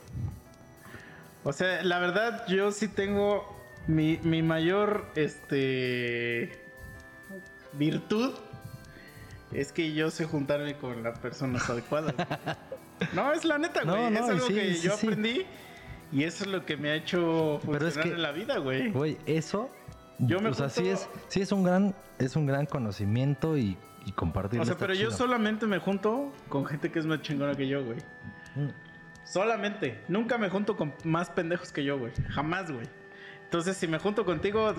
O 1.48 1.54
sea, 1.54 1.82
la 1.82 2.00
verdad, 2.00 2.46
yo 2.50 2.74
sí 2.74 2.90
tengo 2.90 3.58
mi, 3.88 4.20
mi 4.22 4.44
mayor, 4.44 5.06
este, 5.16 6.60
virtud 7.72 8.34
es 9.54 9.72
que 9.72 9.94
yo 9.94 10.12
sé 10.12 10.26
juntarme 10.26 10.76
con 10.76 11.04
las 11.04 11.18
personas 11.20 11.70
adecuadas. 11.70 12.14
No, 13.14 13.32
es 13.32 13.46
la 13.46 13.60
neta, 13.60 13.84
güey. 13.84 14.10
no, 14.10 14.20
es 14.20 14.28
algo 14.28 14.48
sí, 14.48 14.54
que 14.56 14.74
sí, 14.74 14.88
yo 14.88 14.98
sí. 14.98 15.06
aprendí 15.06 15.46
y 16.12 16.24
eso 16.24 16.46
es 16.46 16.50
lo 16.50 16.66
que 16.66 16.78
me 16.78 16.90
ha 16.90 16.96
hecho 16.96 17.60
funcionar 17.64 17.78
Pero 17.78 17.88
es 17.90 17.98
que- 18.00 18.10
en 18.16 18.22
la 18.24 18.32
vida, 18.32 18.58
güey. 18.58 18.90
Güey, 18.90 19.18
eso. 19.28 19.70
Yo 20.18 20.40
me 20.40 20.50
o 20.50 20.54
sea, 20.56 20.68
junto- 20.68 20.82
sí 20.82 20.90
es, 20.90 21.08
sí 21.28 21.42
es 21.42 21.52
un 21.52 21.64
gran, 21.64 21.94
es 22.18 22.36
un 22.36 22.48
gran 22.48 22.66
conocimiento 22.66 23.56
y, 23.56 23.78
y 24.08 24.12
compartirlo. 24.14 24.64
O 24.64 24.66
sea, 24.66 24.76
pero 24.78 24.96
yo 24.96 25.12
solamente 25.12 25.68
me 25.68 25.78
junto 25.78 26.34
con 26.50 26.66
gente 26.66 26.92
que 26.92 26.98
es 26.98 27.06
más 27.06 27.22
chingona 27.22 27.54
que 27.54 27.68
yo, 27.68 27.86
güey. 27.86 28.00
Mm. 28.56 28.87
Solamente. 29.28 30.02
Nunca 30.08 30.38
me 30.38 30.50
junto 30.50 30.76
con 30.78 30.94
más 31.04 31.30
pendejos 31.30 31.72
que 31.72 31.84
yo, 31.84 31.98
güey. 32.00 32.14
Jamás, 32.30 32.72
güey. 32.72 32.86
Entonces, 33.44 33.78
si 33.78 33.88
me 33.88 33.98
junto 33.98 34.26
contigo, 34.26 34.74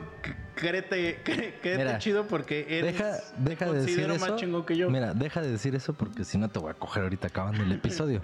créete, 0.55 1.21
créete 1.25 1.77
Mira, 1.79 1.99
chido 1.99 2.27
porque 2.27 2.67
eres. 2.69 2.93
Deja, 2.99 3.17
deja 3.39 3.65
de 3.67 3.73
decir 3.73 3.87
considero 3.95 4.15
eso. 4.15 4.27
más 4.27 4.37
chingón 4.41 4.67
que 4.67 4.77
yo. 4.77 4.91
Mira, 4.91 5.15
deja 5.15 5.41
de 5.41 5.51
decir 5.51 5.75
eso 5.75 5.95
porque 5.95 6.25
si 6.25 6.37
no 6.37 6.51
te 6.51 6.59
voy 6.59 6.71
a 6.71 6.75
coger 6.75 7.05
ahorita 7.05 7.29
acabando 7.29 7.63
el 7.63 7.73
episodio. 7.73 8.21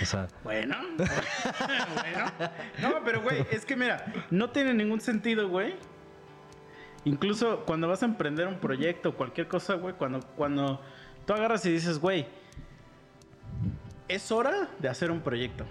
O 0.00 0.04
sea, 0.06 0.28
Bueno. 0.42 0.76
bueno. 0.96 2.32
No, 2.80 3.04
pero, 3.04 3.22
güey, 3.22 3.44
es 3.50 3.66
que 3.66 3.76
mira, 3.76 4.06
no 4.30 4.50
tiene 4.50 4.72
ningún 4.72 5.00
sentido, 5.02 5.48
güey. 5.48 5.74
Incluso 7.04 7.64
cuando 7.66 7.86
vas 7.86 8.02
a 8.02 8.06
emprender 8.06 8.46
un 8.48 8.58
proyecto 8.60 9.10
o 9.10 9.14
cualquier 9.14 9.48
cosa, 9.48 9.74
güey, 9.74 9.94
cuando, 9.94 10.20
cuando 10.36 10.80
tú 11.26 11.34
agarras 11.34 11.66
y 11.66 11.72
dices, 11.72 11.98
güey, 11.98 12.26
es 14.08 14.30
hora 14.32 14.68
de 14.78 14.88
hacer 14.88 15.10
un 15.10 15.20
proyecto. 15.20 15.64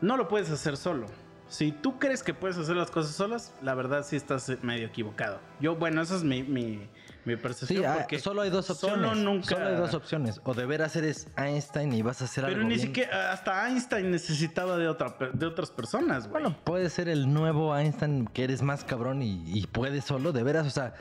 No 0.00 0.16
lo 0.16 0.28
puedes 0.28 0.50
hacer 0.50 0.76
solo. 0.76 1.06
Si 1.48 1.70
tú 1.70 1.98
crees 1.98 2.22
que 2.22 2.32
puedes 2.32 2.56
hacer 2.56 2.76
las 2.76 2.90
cosas 2.90 3.14
solas, 3.14 3.52
la 3.62 3.74
verdad 3.74 4.04
sí 4.06 4.16
estás 4.16 4.50
medio 4.62 4.86
equivocado. 4.86 5.38
Yo, 5.60 5.76
bueno, 5.76 6.00
esa 6.00 6.16
es 6.16 6.24
mi, 6.24 6.42
mi, 6.42 6.88
mi 7.26 7.36
percepción. 7.36 7.80
sí, 7.80 7.84
ah, 7.84 7.96
porque 7.98 8.18
solo 8.18 8.40
hay 8.40 8.48
dos 8.48 8.70
opciones. 8.70 9.06
Solo 9.10 9.14
nunca. 9.14 9.48
Solo 9.48 9.66
hay 9.66 9.76
dos 9.76 9.92
opciones. 9.92 10.40
O 10.44 10.54
de 10.54 10.64
veras 10.64 10.96
eres 10.96 11.28
Einstein 11.36 11.92
y 11.92 12.00
vas 12.00 12.22
a 12.22 12.24
hacer 12.24 12.44
Pero 12.44 12.56
algo 12.56 12.68
ni 12.70 12.76
bien- 12.76 12.86
siquiera, 12.86 13.32
hasta 13.32 13.68
Einstein 13.68 14.10
necesitaba 14.10 14.78
de, 14.78 14.88
otra, 14.88 15.14
de 15.34 15.44
otras 15.44 15.70
personas, 15.70 16.26
güey. 16.26 16.42
Bueno, 16.42 16.56
puede 16.64 16.88
ser 16.88 17.10
el 17.10 17.30
nuevo 17.32 17.76
Einstein 17.76 18.26
que 18.28 18.44
eres 18.44 18.62
más 18.62 18.82
cabrón 18.84 19.20
y, 19.20 19.42
y 19.46 19.66
puedes 19.66 20.06
solo, 20.06 20.32
de 20.32 20.42
veras, 20.42 20.66
o 20.66 20.70
sea, 20.70 20.94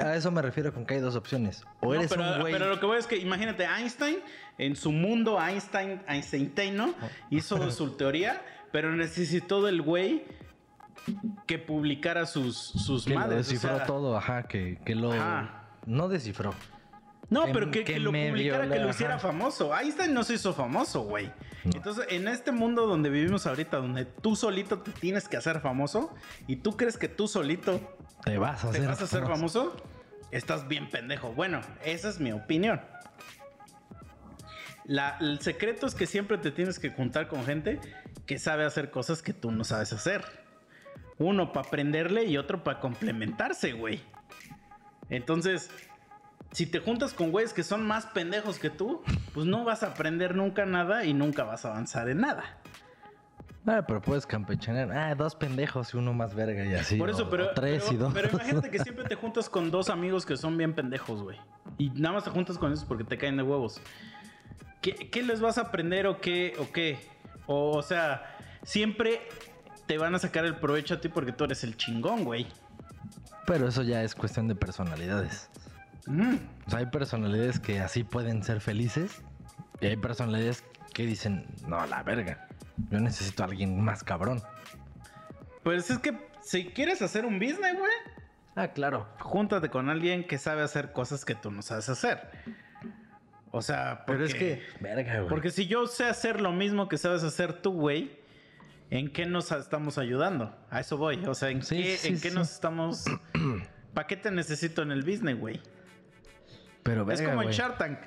a 0.00 0.14
eso 0.16 0.30
me 0.30 0.42
refiero 0.42 0.72
con 0.72 0.84
que 0.86 0.94
hay 0.94 1.00
dos 1.00 1.16
opciones. 1.16 1.64
O 1.80 1.86
No, 1.86 1.94
eres 1.94 2.10
pero, 2.10 2.22
un 2.34 2.40
güey. 2.40 2.52
pero 2.52 2.68
lo 2.68 2.78
que 2.80 2.86
voy 2.86 2.98
es 2.98 3.06
que 3.06 3.16
imagínate, 3.16 3.64
Einstein, 3.64 4.18
en 4.58 4.76
su 4.76 4.92
mundo 4.92 5.40
Einstein, 5.40 6.00
Einstein, 6.08 6.76
¿no? 6.76 6.94
Hizo 7.30 7.70
su 7.70 7.92
teoría, 7.96 8.42
pero 8.70 8.94
necesitó 8.94 9.62
del 9.62 9.82
güey 9.82 10.24
que 11.46 11.58
publicara 11.58 12.26
sus, 12.26 12.56
sus 12.56 13.04
que 13.04 13.14
lo 13.14 13.20
madres. 13.20 13.34
o 13.34 13.38
descifró 13.50 13.76
sea, 13.78 13.86
todo, 13.86 14.16
ajá, 14.16 14.44
que, 14.44 14.78
que 14.84 14.94
lo. 14.94 15.12
Ajá. 15.12 15.64
No 15.86 16.08
descifró. 16.08 16.54
No, 17.32 17.46
pero 17.52 17.70
que, 17.70 17.84
que 17.84 17.94
que 17.94 17.98
lo 18.00 18.10
publicara, 18.12 18.68
que 18.68 18.78
lo 18.78 18.90
hiciera 18.90 19.14
ajá. 19.14 19.28
famoso. 19.28 19.76
Einstein 19.76 20.12
no 20.14 20.22
se 20.24 20.34
hizo 20.34 20.52
famoso, 20.52 21.02
güey. 21.02 21.26
No. 21.64 21.72
Entonces, 21.76 22.06
en 22.10 22.28
este 22.28 22.52
mundo 22.52 22.86
donde 22.86 23.08
vivimos 23.08 23.46
ahorita, 23.46 23.78
donde 23.78 24.04
tú 24.04 24.36
solito 24.36 24.80
te 24.80 24.90
tienes 24.90 25.28
que 25.28 25.36
hacer 25.36 25.60
famoso 25.60 26.12
y 26.46 26.56
tú 26.56 26.76
crees 26.76 26.98
que 26.98 27.08
tú 27.08 27.28
solito 27.28 27.80
Te 28.24 28.36
vas 28.38 28.64
a 28.64 28.70
¿Te 28.70 28.78
hacer. 28.78 28.88
vas 28.88 29.00
a 29.00 29.04
hacer 29.04 29.22
famoso? 29.22 29.76
Estás 30.30 30.66
bien 30.68 30.90
pendejo. 30.90 31.32
Bueno, 31.32 31.60
esa 31.84 32.08
es 32.08 32.20
mi 32.20 32.32
opinión. 32.32 32.80
La- 34.84 35.16
el 35.20 35.40
secreto 35.40 35.86
es 35.86 35.94
que 35.94 36.06
siempre 36.06 36.38
te 36.38 36.50
tienes 36.50 36.78
que 36.78 36.90
juntar 36.90 37.28
con 37.28 37.44
gente 37.44 37.80
que 38.26 38.38
sabe 38.38 38.64
hacer 38.64 38.90
cosas 38.90 39.22
que 39.22 39.32
tú 39.32 39.50
no 39.52 39.64
sabes 39.64 39.92
hacer. 39.92 40.24
Uno 41.18 41.52
para 41.52 41.68
aprenderle 41.68 42.24
y 42.24 42.36
otro 42.36 42.64
para 42.64 42.80
complementarse, 42.80 43.72
güey. 43.72 44.00
Entonces, 45.10 45.70
si 46.52 46.66
te 46.66 46.78
juntas 46.80 47.12
con 47.14 47.30
güeyes 47.32 47.52
que 47.52 47.62
son 47.62 47.86
más 47.86 48.06
pendejos 48.06 48.58
que 48.58 48.70
tú, 48.70 49.02
pues 49.34 49.46
no 49.46 49.64
vas 49.64 49.82
a 49.82 49.88
aprender 49.88 50.34
nunca 50.36 50.64
nada 50.66 51.04
y 51.04 51.14
nunca 51.14 51.44
vas 51.44 51.64
a 51.64 51.70
avanzar 51.70 52.08
en 52.08 52.20
nada. 52.20 52.44
Ah, 53.66 53.84
pero 53.86 54.02
puedes 54.02 54.26
campechanear. 54.26 54.90
Ah, 54.92 55.14
dos 55.14 55.36
pendejos 55.36 55.94
y 55.94 55.96
uno 55.96 56.12
más 56.12 56.34
verga 56.34 56.64
y 56.64 56.74
así. 56.74 56.96
Por 56.96 57.10
eso, 57.10 57.24
o- 57.24 57.30
pero, 57.30 57.46
o 57.46 57.50
tres 57.54 57.84
pero, 57.84 57.94
y 57.94 57.96
dos. 57.96 58.12
pero 58.14 58.28
imagínate 58.30 58.70
que 58.70 58.78
siempre 58.82 59.04
te 59.04 59.14
juntas 59.14 59.48
con 59.48 59.70
dos 59.70 59.88
amigos 59.88 60.26
que 60.26 60.36
son 60.36 60.56
bien 60.56 60.74
pendejos, 60.74 61.22
güey. 61.22 61.38
Y 61.78 61.90
nada 61.90 62.14
más 62.16 62.24
te 62.24 62.30
juntas 62.30 62.58
con 62.58 62.72
esos 62.72 62.84
porque 62.84 63.04
te 63.04 63.16
caen 63.18 63.36
de 63.36 63.44
huevos. 63.44 63.80
¿Qué, 64.80 64.94
qué 65.10 65.22
les 65.22 65.40
vas 65.40 65.58
a 65.58 65.62
aprender 65.62 66.08
o 66.08 66.20
qué? 66.20 66.54
¿O 66.58 66.72
qué? 66.72 66.98
O, 67.46 67.76
o 67.78 67.82
sea, 67.82 68.36
siempre 68.64 69.20
te 69.86 69.96
van 69.96 70.14
a 70.16 70.18
sacar 70.18 70.44
el 70.44 70.56
provecho 70.56 70.94
a 70.94 71.00
ti 71.00 71.08
porque 71.08 71.30
tú 71.32 71.44
eres 71.44 71.62
el 71.62 71.76
chingón, 71.76 72.24
güey. 72.24 72.48
Pero 73.46 73.68
eso 73.68 73.82
ya 73.84 74.02
es 74.02 74.14
cuestión 74.16 74.48
de 74.48 74.56
personalidades. 74.56 75.48
Mm. 76.06 76.34
O 76.66 76.70
sea, 76.70 76.78
hay 76.80 76.86
personalidades 76.86 77.58
que 77.60 77.80
así 77.80 78.04
pueden 78.04 78.42
ser 78.42 78.60
felices. 78.60 79.22
Y 79.80 79.86
hay 79.86 79.96
personalidades 79.96 80.64
que 80.94 81.04
dicen, 81.06 81.46
no, 81.66 81.84
la 81.86 82.02
verga. 82.02 82.46
Yo 82.90 83.00
necesito 83.00 83.42
a 83.42 83.46
alguien 83.46 83.80
más 83.80 84.02
cabrón. 84.04 84.42
Pues 85.62 85.90
es 85.90 85.98
que 85.98 86.16
si 86.42 86.66
quieres 86.66 87.02
hacer 87.02 87.24
un 87.24 87.38
business, 87.38 87.76
güey, 87.78 87.92
Ah, 88.54 88.68
claro. 88.68 89.08
júntate 89.20 89.70
con 89.70 89.88
alguien 89.88 90.26
que 90.26 90.38
sabe 90.38 90.62
hacer 90.62 90.92
cosas 90.92 91.24
que 91.24 91.34
tú 91.34 91.50
no 91.50 91.62
sabes 91.62 91.88
hacer. 91.88 92.30
O 93.50 93.62
sea, 93.62 94.04
Pero 94.06 94.24
es 94.24 94.32
porque- 94.32 94.62
que, 94.78 94.82
verga, 94.82 95.16
güey. 95.18 95.28
Porque 95.28 95.50
si 95.50 95.66
yo 95.66 95.86
sé 95.86 96.04
hacer 96.06 96.40
lo 96.40 96.52
mismo 96.52 96.88
que 96.88 96.98
sabes 96.98 97.22
hacer 97.22 97.54
tú, 97.62 97.72
güey, 97.72 98.18
¿en 98.90 99.12
qué 99.12 99.26
nos 99.26 99.52
estamos 99.52 99.98
ayudando? 99.98 100.54
A 100.70 100.80
eso 100.80 100.96
voy. 100.96 101.22
O 101.26 101.34
sea, 101.34 101.50
¿en 101.50 101.62
Sí, 101.62 101.76
qué, 101.82 101.96
sí, 101.96 102.08
en 102.08 102.20
qué 102.20 102.30
nos 102.30 102.50
estamos... 102.50 103.04
¿Para 103.94 104.06
qué 104.06 104.16
te 104.16 104.30
necesito 104.30 104.82
en 104.82 104.90
el 104.90 105.02
business, 105.02 105.38
güey? 105.38 105.60
Pero 106.82 107.10
es 107.10 107.22
como 107.22 107.42
en. 107.42 107.50
Shark 107.50 107.78
Tank. 107.78 107.98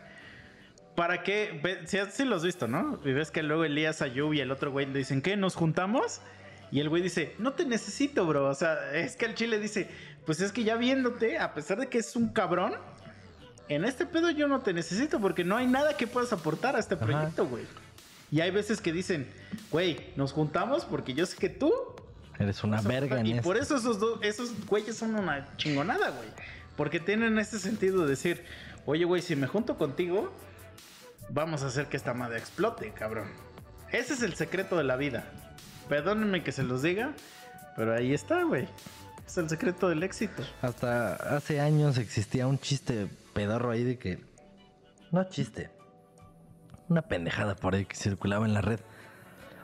¿Para 0.95 1.23
qué? 1.23 1.81
Si, 1.85 1.97
si 2.11 2.25
lo 2.25 2.37
has 2.37 2.43
visto, 2.43 2.67
¿no? 2.67 2.99
Y 3.03 3.11
ves 3.11 3.31
que 3.31 3.43
luego 3.43 3.65
Elías 3.65 4.01
Ayub 4.01 4.33
y 4.33 4.39
el 4.39 4.51
otro 4.51 4.71
güey 4.71 4.85
le 4.85 4.99
dicen, 4.99 5.21
¿qué? 5.21 5.35
¿Nos 5.35 5.55
juntamos? 5.55 6.21
Y 6.71 6.79
el 6.79 6.89
güey 6.89 7.01
dice, 7.01 7.35
no 7.37 7.53
te 7.53 7.65
necesito, 7.65 8.25
bro. 8.25 8.49
O 8.49 8.55
sea, 8.55 8.91
es 8.93 9.15
que 9.15 9.25
el 9.25 9.35
chile 9.35 9.59
dice, 9.59 9.89
pues 10.25 10.41
es 10.41 10.51
que 10.51 10.63
ya 10.63 10.77
viéndote, 10.77 11.37
a 11.37 11.53
pesar 11.53 11.79
de 11.79 11.87
que 11.87 11.97
es 11.97 12.15
un 12.15 12.29
cabrón, 12.29 12.73
en 13.67 13.85
este 13.85 14.05
pedo 14.05 14.29
yo 14.31 14.47
no 14.47 14.61
te 14.61 14.73
necesito 14.73 15.19
porque 15.19 15.43
no 15.43 15.57
hay 15.57 15.67
nada 15.67 15.97
que 15.97 16.07
puedas 16.07 16.33
aportar 16.33 16.75
a 16.75 16.79
este 16.79 16.95
Ajá. 16.95 17.05
proyecto, 17.05 17.47
güey. 17.47 17.63
Y 18.31 18.41
hay 18.41 18.51
veces 18.51 18.81
que 18.81 18.91
dicen, 18.91 19.27
güey, 19.71 20.11
nos 20.15 20.31
juntamos 20.31 20.85
porque 20.85 21.13
yo 21.13 21.25
sé 21.25 21.37
que 21.37 21.49
tú... 21.49 21.71
Eres 22.39 22.63
una 22.63 22.81
verga 22.81 23.15
aportar". 23.15 23.19
en 23.19 23.37
Y 23.37 23.41
por 23.41 23.57
eso 23.57 23.77
esos 23.77 23.99
dos, 23.99 24.19
esos 24.21 24.65
güeyes 24.65 24.97
son 24.97 25.15
una 25.15 25.55
chingonada, 25.57 26.09
güey. 26.09 26.29
Porque 26.75 26.99
tienen 26.99 27.39
ese 27.39 27.59
sentido 27.59 28.03
de 28.03 28.09
decir, 28.09 28.43
oye, 28.85 29.05
güey, 29.05 29.21
si 29.21 29.35
me 29.35 29.47
junto 29.47 29.77
contigo, 29.77 30.31
vamos 31.29 31.63
a 31.63 31.67
hacer 31.67 31.87
que 31.87 31.97
esta 31.97 32.13
madre 32.13 32.39
explote, 32.39 32.91
cabrón. 32.91 33.29
Ese 33.91 34.13
es 34.13 34.21
el 34.21 34.35
secreto 34.35 34.77
de 34.77 34.83
la 34.83 34.95
vida. 34.95 35.25
Perdónenme 35.89 36.43
que 36.43 36.51
se 36.51 36.63
los 36.63 36.81
diga, 36.81 37.13
pero 37.75 37.93
ahí 37.93 38.13
está, 38.13 38.43
güey. 38.43 38.67
Es 39.25 39.37
el 39.37 39.49
secreto 39.49 39.89
del 39.89 40.03
éxito. 40.03 40.43
Hasta 40.61 41.15
hace 41.15 41.59
años 41.59 41.97
existía 41.97 42.47
un 42.47 42.59
chiste 42.59 43.07
pedorro 43.33 43.71
ahí 43.71 43.83
de 43.83 43.97
que. 43.97 44.19
No 45.11 45.23
chiste. 45.25 45.69
Una 46.89 47.01
pendejada 47.01 47.55
por 47.55 47.73
ahí 47.75 47.85
que 47.85 47.95
circulaba 47.95 48.45
en 48.45 48.53
la 48.53 48.61
red. 48.61 48.79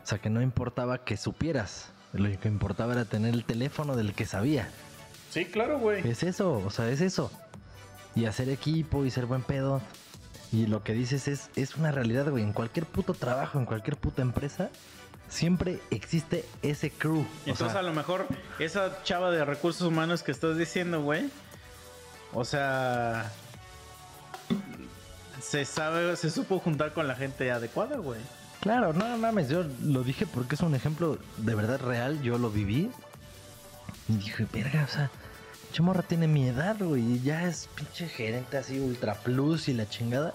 O 0.03 0.05
sea, 0.05 0.17
que 0.17 0.29
no 0.29 0.41
importaba 0.41 1.03
que 1.03 1.17
supieras. 1.17 1.91
Lo 2.13 2.27
que 2.39 2.47
importaba 2.47 2.93
era 2.93 3.05
tener 3.05 3.33
el 3.33 3.45
teléfono 3.45 3.95
del 3.95 4.13
que 4.13 4.25
sabía. 4.25 4.67
Sí, 5.29 5.45
claro, 5.45 5.79
güey. 5.79 6.07
Es 6.07 6.23
eso, 6.23 6.53
o 6.53 6.69
sea, 6.71 6.89
es 6.89 6.99
eso. 6.99 7.31
Y 8.15 8.25
hacer 8.25 8.49
equipo 8.49 9.05
y 9.05 9.11
ser 9.11 9.25
buen 9.25 9.41
pedo. 9.41 9.81
Y 10.51 10.67
lo 10.67 10.83
que 10.83 10.93
dices 10.93 11.27
es, 11.27 11.49
es 11.55 11.75
una 11.75 11.91
realidad, 11.91 12.29
güey. 12.29 12.43
En 12.43 12.53
cualquier 12.53 12.85
puto 12.85 13.13
trabajo, 13.13 13.57
en 13.57 13.65
cualquier 13.65 13.95
puta 13.97 14.21
empresa, 14.21 14.69
siempre 15.29 15.79
existe 15.91 16.45
ese 16.61 16.91
crew. 16.91 17.21
O 17.21 17.25
Entonces 17.45 17.71
sea, 17.71 17.79
a 17.79 17.83
lo 17.83 17.93
mejor 17.93 18.27
esa 18.59 19.01
chava 19.03 19.31
de 19.31 19.45
recursos 19.45 19.87
humanos 19.87 20.23
que 20.23 20.31
estás 20.31 20.57
diciendo, 20.57 21.01
güey. 21.01 21.29
O 22.33 22.43
sea... 22.45 23.31
Se 25.41 25.65
sabe, 25.65 26.15
se 26.17 26.29
supo 26.29 26.59
juntar 26.59 26.93
con 26.93 27.07
la 27.07 27.15
gente 27.15 27.51
adecuada, 27.51 27.97
güey. 27.97 28.19
Claro, 28.59 28.93
no 28.93 29.17
mames, 29.17 29.49
yo 29.49 29.65
lo 29.83 30.03
dije 30.03 30.27
porque 30.27 30.53
es 30.53 30.61
un 30.61 30.75
ejemplo 30.75 31.17
de 31.37 31.55
verdad 31.55 31.79
real, 31.79 32.21
yo 32.21 32.37
lo 32.37 32.51
viví. 32.51 32.91
Y 34.07 34.13
dije, 34.17 34.45
verga, 34.53 34.85
o 34.87 34.91
sea, 34.91 35.09
Chamorra 35.71 36.03
tiene 36.03 36.27
mi 36.27 36.47
edad, 36.47 36.77
güey, 36.79 37.01
y 37.13 37.21
ya 37.21 37.47
es 37.47 37.67
pinche 37.75 38.07
gerente 38.07 38.57
así, 38.57 38.79
ultra 38.79 39.15
plus 39.15 39.69
y 39.69 39.73
la 39.73 39.87
chingada. 39.87 40.33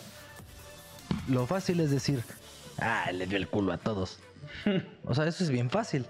Lo 1.29 1.47
fácil 1.47 1.81
es 1.81 1.91
decir, 1.91 2.23
ah, 2.79 3.11
le 3.13 3.27
dio 3.27 3.37
el 3.37 3.49
culo 3.49 3.73
a 3.73 3.79
todos. 3.79 4.19
o 5.05 5.15
sea, 5.15 5.27
eso 5.27 5.45
es 5.45 5.51
bien 5.51 5.71
fácil. 5.71 6.07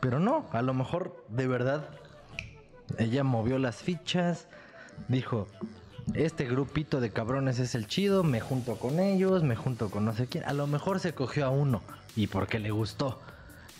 Pero 0.00 0.20
no, 0.20 0.48
a 0.52 0.62
lo 0.62 0.74
mejor 0.74 1.24
de 1.28 1.46
verdad 1.46 1.88
ella 2.98 3.24
movió 3.24 3.58
las 3.58 3.76
fichas, 3.76 4.46
dijo, 5.08 5.48
este 6.14 6.44
grupito 6.44 7.00
de 7.00 7.10
cabrones 7.10 7.58
es 7.58 7.74
el 7.74 7.86
chido, 7.86 8.22
me 8.22 8.40
junto 8.40 8.76
con 8.76 9.00
ellos, 9.00 9.42
me 9.42 9.56
junto 9.56 9.90
con 9.90 10.04
no 10.04 10.14
sé 10.14 10.26
quién. 10.26 10.44
A 10.44 10.52
lo 10.52 10.66
mejor 10.66 11.00
se 11.00 11.12
cogió 11.12 11.46
a 11.46 11.50
uno 11.50 11.82
y 12.14 12.28
porque 12.28 12.58
le 12.58 12.70
gustó, 12.70 13.20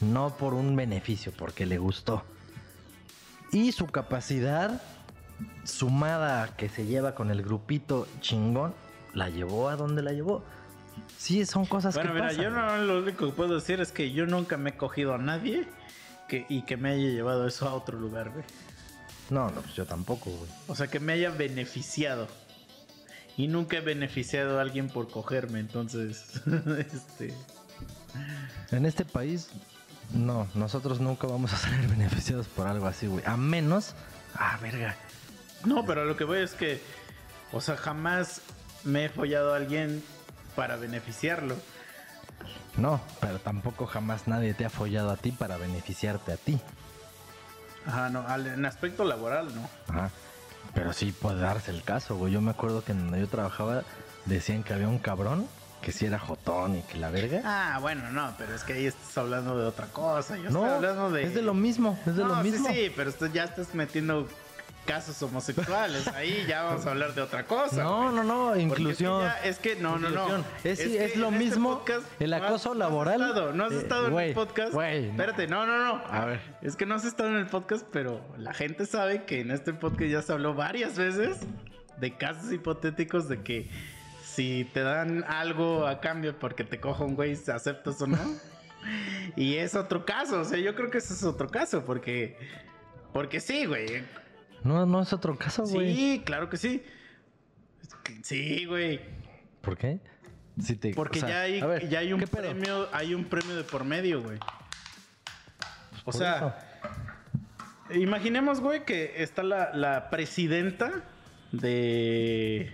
no 0.00 0.36
por 0.36 0.54
un 0.54 0.74
beneficio, 0.76 1.32
porque 1.36 1.66
le 1.66 1.78
gustó. 1.78 2.24
Y 3.52 3.72
su 3.72 3.86
capacidad 3.86 4.80
sumada 5.64 6.44
a 6.44 6.56
que 6.56 6.68
se 6.68 6.86
lleva 6.86 7.14
con 7.14 7.30
el 7.30 7.42
grupito 7.42 8.06
chingón, 8.20 8.74
la 9.14 9.28
llevó 9.28 9.68
a 9.68 9.76
donde 9.76 10.02
la 10.02 10.12
llevó. 10.12 10.44
Sí, 11.18 11.44
son 11.44 11.66
cosas 11.66 11.94
Bueno, 11.94 12.10
que 12.10 12.14
mira, 12.14 12.28
pasan. 12.28 12.42
yo 12.42 12.50
no, 12.50 12.76
lo 12.78 12.98
único 12.98 13.26
que 13.26 13.32
puedo 13.32 13.54
decir 13.54 13.80
es 13.80 13.92
que 13.92 14.12
yo 14.12 14.26
nunca 14.26 14.56
me 14.56 14.70
he 14.70 14.76
cogido 14.76 15.14
a 15.14 15.18
nadie 15.18 15.68
que, 16.28 16.46
y 16.48 16.62
que 16.62 16.76
me 16.76 16.90
haya 16.90 17.08
llevado 17.08 17.46
eso 17.46 17.68
a 17.68 17.74
otro 17.74 17.98
lugar, 17.98 18.30
güey. 18.30 18.44
No, 19.30 19.50
no, 19.50 19.60
pues 19.60 19.74
yo 19.74 19.84
tampoco, 19.86 20.30
güey. 20.30 20.50
O 20.68 20.74
sea, 20.74 20.86
que 20.86 21.00
me 21.00 21.12
haya 21.14 21.30
beneficiado. 21.30 22.28
Y 23.36 23.48
nunca 23.48 23.76
he 23.78 23.80
beneficiado 23.80 24.58
a 24.58 24.62
alguien 24.62 24.88
por 24.88 25.10
cogerme, 25.10 25.60
entonces, 25.60 26.40
este... 26.92 27.34
En 28.70 28.86
este 28.86 29.04
país, 29.04 29.50
no, 30.12 30.48
nosotros 30.54 31.00
nunca 31.00 31.26
vamos 31.26 31.52
a 31.52 31.56
salir 31.56 31.86
beneficiados 31.88 32.46
por 32.48 32.66
algo 32.66 32.86
así, 32.86 33.06
güey. 33.06 33.24
A 33.26 33.36
menos. 33.36 33.94
Ah, 34.34 34.58
verga. 34.60 34.96
No, 35.64 35.84
pero 35.84 36.04
lo 36.04 36.16
que 36.16 36.24
voy 36.24 36.38
es 36.38 36.52
que, 36.52 36.82
o 37.52 37.60
sea, 37.60 37.76
jamás 37.76 38.42
me 38.84 39.06
he 39.06 39.08
follado 39.08 39.52
a 39.52 39.56
alguien 39.56 40.02
para 40.54 40.76
beneficiarlo. 40.76 41.56
No, 42.76 43.00
pero 43.20 43.38
tampoco 43.38 43.86
jamás 43.86 44.28
nadie 44.28 44.54
te 44.54 44.64
ha 44.64 44.70
follado 44.70 45.10
a 45.10 45.16
ti 45.16 45.32
para 45.32 45.56
beneficiarte 45.56 46.32
a 46.32 46.36
ti. 46.36 46.60
Ajá, 47.86 48.10
no, 48.10 48.24
en 48.36 48.66
aspecto 48.66 49.04
laboral, 49.04 49.54
¿no? 49.54 49.68
Ajá. 49.88 50.10
Pero 50.74 50.92
sí 50.92 51.12
puede 51.12 51.40
darse 51.40 51.70
el 51.70 51.82
caso, 51.82 52.16
güey. 52.16 52.32
Yo 52.32 52.40
me 52.40 52.50
acuerdo 52.50 52.84
que 52.84 52.92
donde 52.92 53.20
yo 53.20 53.28
trabajaba 53.28 53.82
decían 54.26 54.62
que 54.62 54.74
había 54.74 54.88
un 54.88 54.98
cabrón 54.98 55.48
que 55.82 55.92
sí 55.92 56.06
era 56.06 56.18
jotón 56.18 56.76
y 56.76 56.82
que 56.82 56.98
la 56.98 57.10
verga. 57.10 57.40
Ah, 57.44 57.78
bueno, 57.80 58.10
no, 58.10 58.34
pero 58.38 58.54
es 58.54 58.64
que 58.64 58.72
ahí 58.72 58.86
estás 58.86 59.16
hablando 59.18 59.56
de 59.58 59.66
otra 59.66 59.86
cosa. 59.86 60.36
Yo 60.36 60.50
no, 60.50 60.64
estoy 60.66 60.70
hablando 60.88 61.10
de... 61.10 61.22
es 61.24 61.34
de 61.34 61.42
lo 61.42 61.54
mismo, 61.54 61.98
es 62.06 62.16
de 62.16 62.22
No, 62.22 62.28
lo 62.28 62.42
sí, 62.42 62.50
mismo. 62.50 62.68
Sí, 62.68 62.92
pero 62.96 63.10
esto 63.10 63.26
ya 63.26 63.44
estás 63.44 63.74
metiendo 63.74 64.26
casos 64.84 65.20
homosexuales. 65.22 66.06
Ahí 66.08 66.44
ya 66.48 66.62
vamos 66.62 66.86
a 66.86 66.90
hablar 66.90 67.12
de 67.14 67.20
otra 67.20 67.44
cosa. 67.44 67.82
No, 67.82 68.10
no, 68.12 68.22
no, 68.22 68.56
inclusión. 68.56 69.22
Es 69.22 69.28
que, 69.28 69.42
ya- 69.42 69.48
es 69.48 69.58
que 69.58 69.76
no, 69.76 69.98
no, 69.98 70.10
no. 70.10 70.44
Es, 70.64 70.78
es 70.80 71.16
lo 71.16 71.26
este 71.28 71.38
mismo 71.38 71.78
podcast 71.78 72.06
el 72.20 72.30
no 72.30 72.36
has- 72.36 72.42
acoso 72.42 72.68
no 72.68 72.72
has 72.72 72.78
laboral. 72.78 73.20
estado, 73.22 73.52
No 73.52 73.64
has 73.64 73.72
Eh, 73.72 73.78
estado 73.78 74.06
en 74.08 74.18
el 74.28 74.34
podcast. 74.34 74.74
Espérate, 74.74 75.46
no, 75.48 75.66
no, 75.66 75.78
no. 75.84 76.02
A 76.08 76.24
ver. 76.24 76.40
Es 76.62 76.76
que 76.76 76.86
no 76.86 76.94
has 76.94 77.04
estado 77.04 77.30
en 77.30 77.36
el 77.36 77.46
podcast, 77.46 77.84
pero 77.92 78.20
la 78.38 78.54
gente 78.54 78.86
sabe 78.86 79.24
que 79.24 79.40
en 79.40 79.50
este 79.50 79.72
podcast 79.74 80.10
ya 80.10 80.22
se 80.22 80.32
habló 80.32 80.54
varias 80.54 80.96
veces 80.96 81.38
de 81.98 82.16
casos 82.16 82.52
hipotéticos 82.52 83.28
de 83.28 83.42
que 83.42 83.68
si 84.36 84.68
te 84.74 84.80
dan 84.82 85.24
algo 85.26 85.86
a 85.86 85.98
cambio 86.00 86.38
porque 86.38 86.62
te 86.62 86.78
coja 86.78 87.04
un 87.04 87.14
güey, 87.14 87.34
¿se 87.36 87.50
aceptas 87.52 88.00
o 88.02 88.06
no? 88.06 88.18
y 89.36 89.54
es 89.56 89.74
otro 89.74 90.04
caso, 90.04 90.40
o 90.40 90.44
sea, 90.44 90.58
yo 90.58 90.74
creo 90.74 90.90
que 90.90 90.98
ese 90.98 91.14
es 91.14 91.24
otro 91.24 91.48
caso 91.48 91.84
porque 91.86 92.36
porque 93.14 93.40
sí, 93.40 93.64
güey. 93.64 94.04
No, 94.62 94.84
no 94.84 95.00
es 95.00 95.12
otro 95.14 95.36
caso, 95.38 95.64
güey. 95.64 95.94
Sí, 95.96 96.22
claro 96.24 96.50
que 96.50 96.58
sí. 96.58 96.82
Sí, 98.22 98.66
güey. 98.66 99.00
¿Por 99.62 99.78
qué? 99.78 100.00
Si 100.60 100.76
te- 100.76 100.92
Porque 100.92 101.18
o 101.18 101.20
sea, 101.20 101.28
ya 101.30 101.40
hay, 101.40 101.62
ver, 101.62 101.88
ya 101.88 101.98
hay 102.00 102.12
un 102.12 102.20
premio, 102.20 102.88
hay 102.92 103.14
un 103.14 103.24
premio 103.24 103.56
de 103.56 103.64
por 103.64 103.84
medio, 103.84 104.22
güey. 104.22 104.38
O 106.00 106.04
Por 106.04 106.14
sea, 106.14 106.58
imaginemos, 107.90 108.60
güey, 108.60 108.84
que 108.84 109.22
está 109.22 109.42
la, 109.42 109.72
la 109.74 110.10
presidenta 110.10 111.04
de 111.52 112.72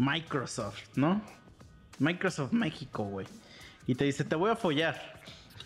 Microsoft, 0.00 0.96
¿no? 0.96 1.20
Microsoft 1.98 2.52
México, 2.52 3.04
güey. 3.04 3.26
Y 3.86 3.94
te 3.96 4.06
dice, 4.06 4.24
te 4.24 4.34
voy 4.34 4.50
a 4.50 4.56
follar. 4.56 4.96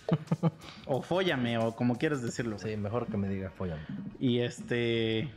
o 0.87 1.03
fóllame, 1.03 1.57
o 1.57 1.77
como 1.77 1.97
quieras 1.97 2.21
decirlo. 2.21 2.59
Sí, 2.59 2.77
mejor 2.77 3.07
que 3.07 3.17
me 3.17 3.29
diga 3.29 3.51
follame. 3.51 3.83
Y 4.19 4.41
este. 4.41 5.31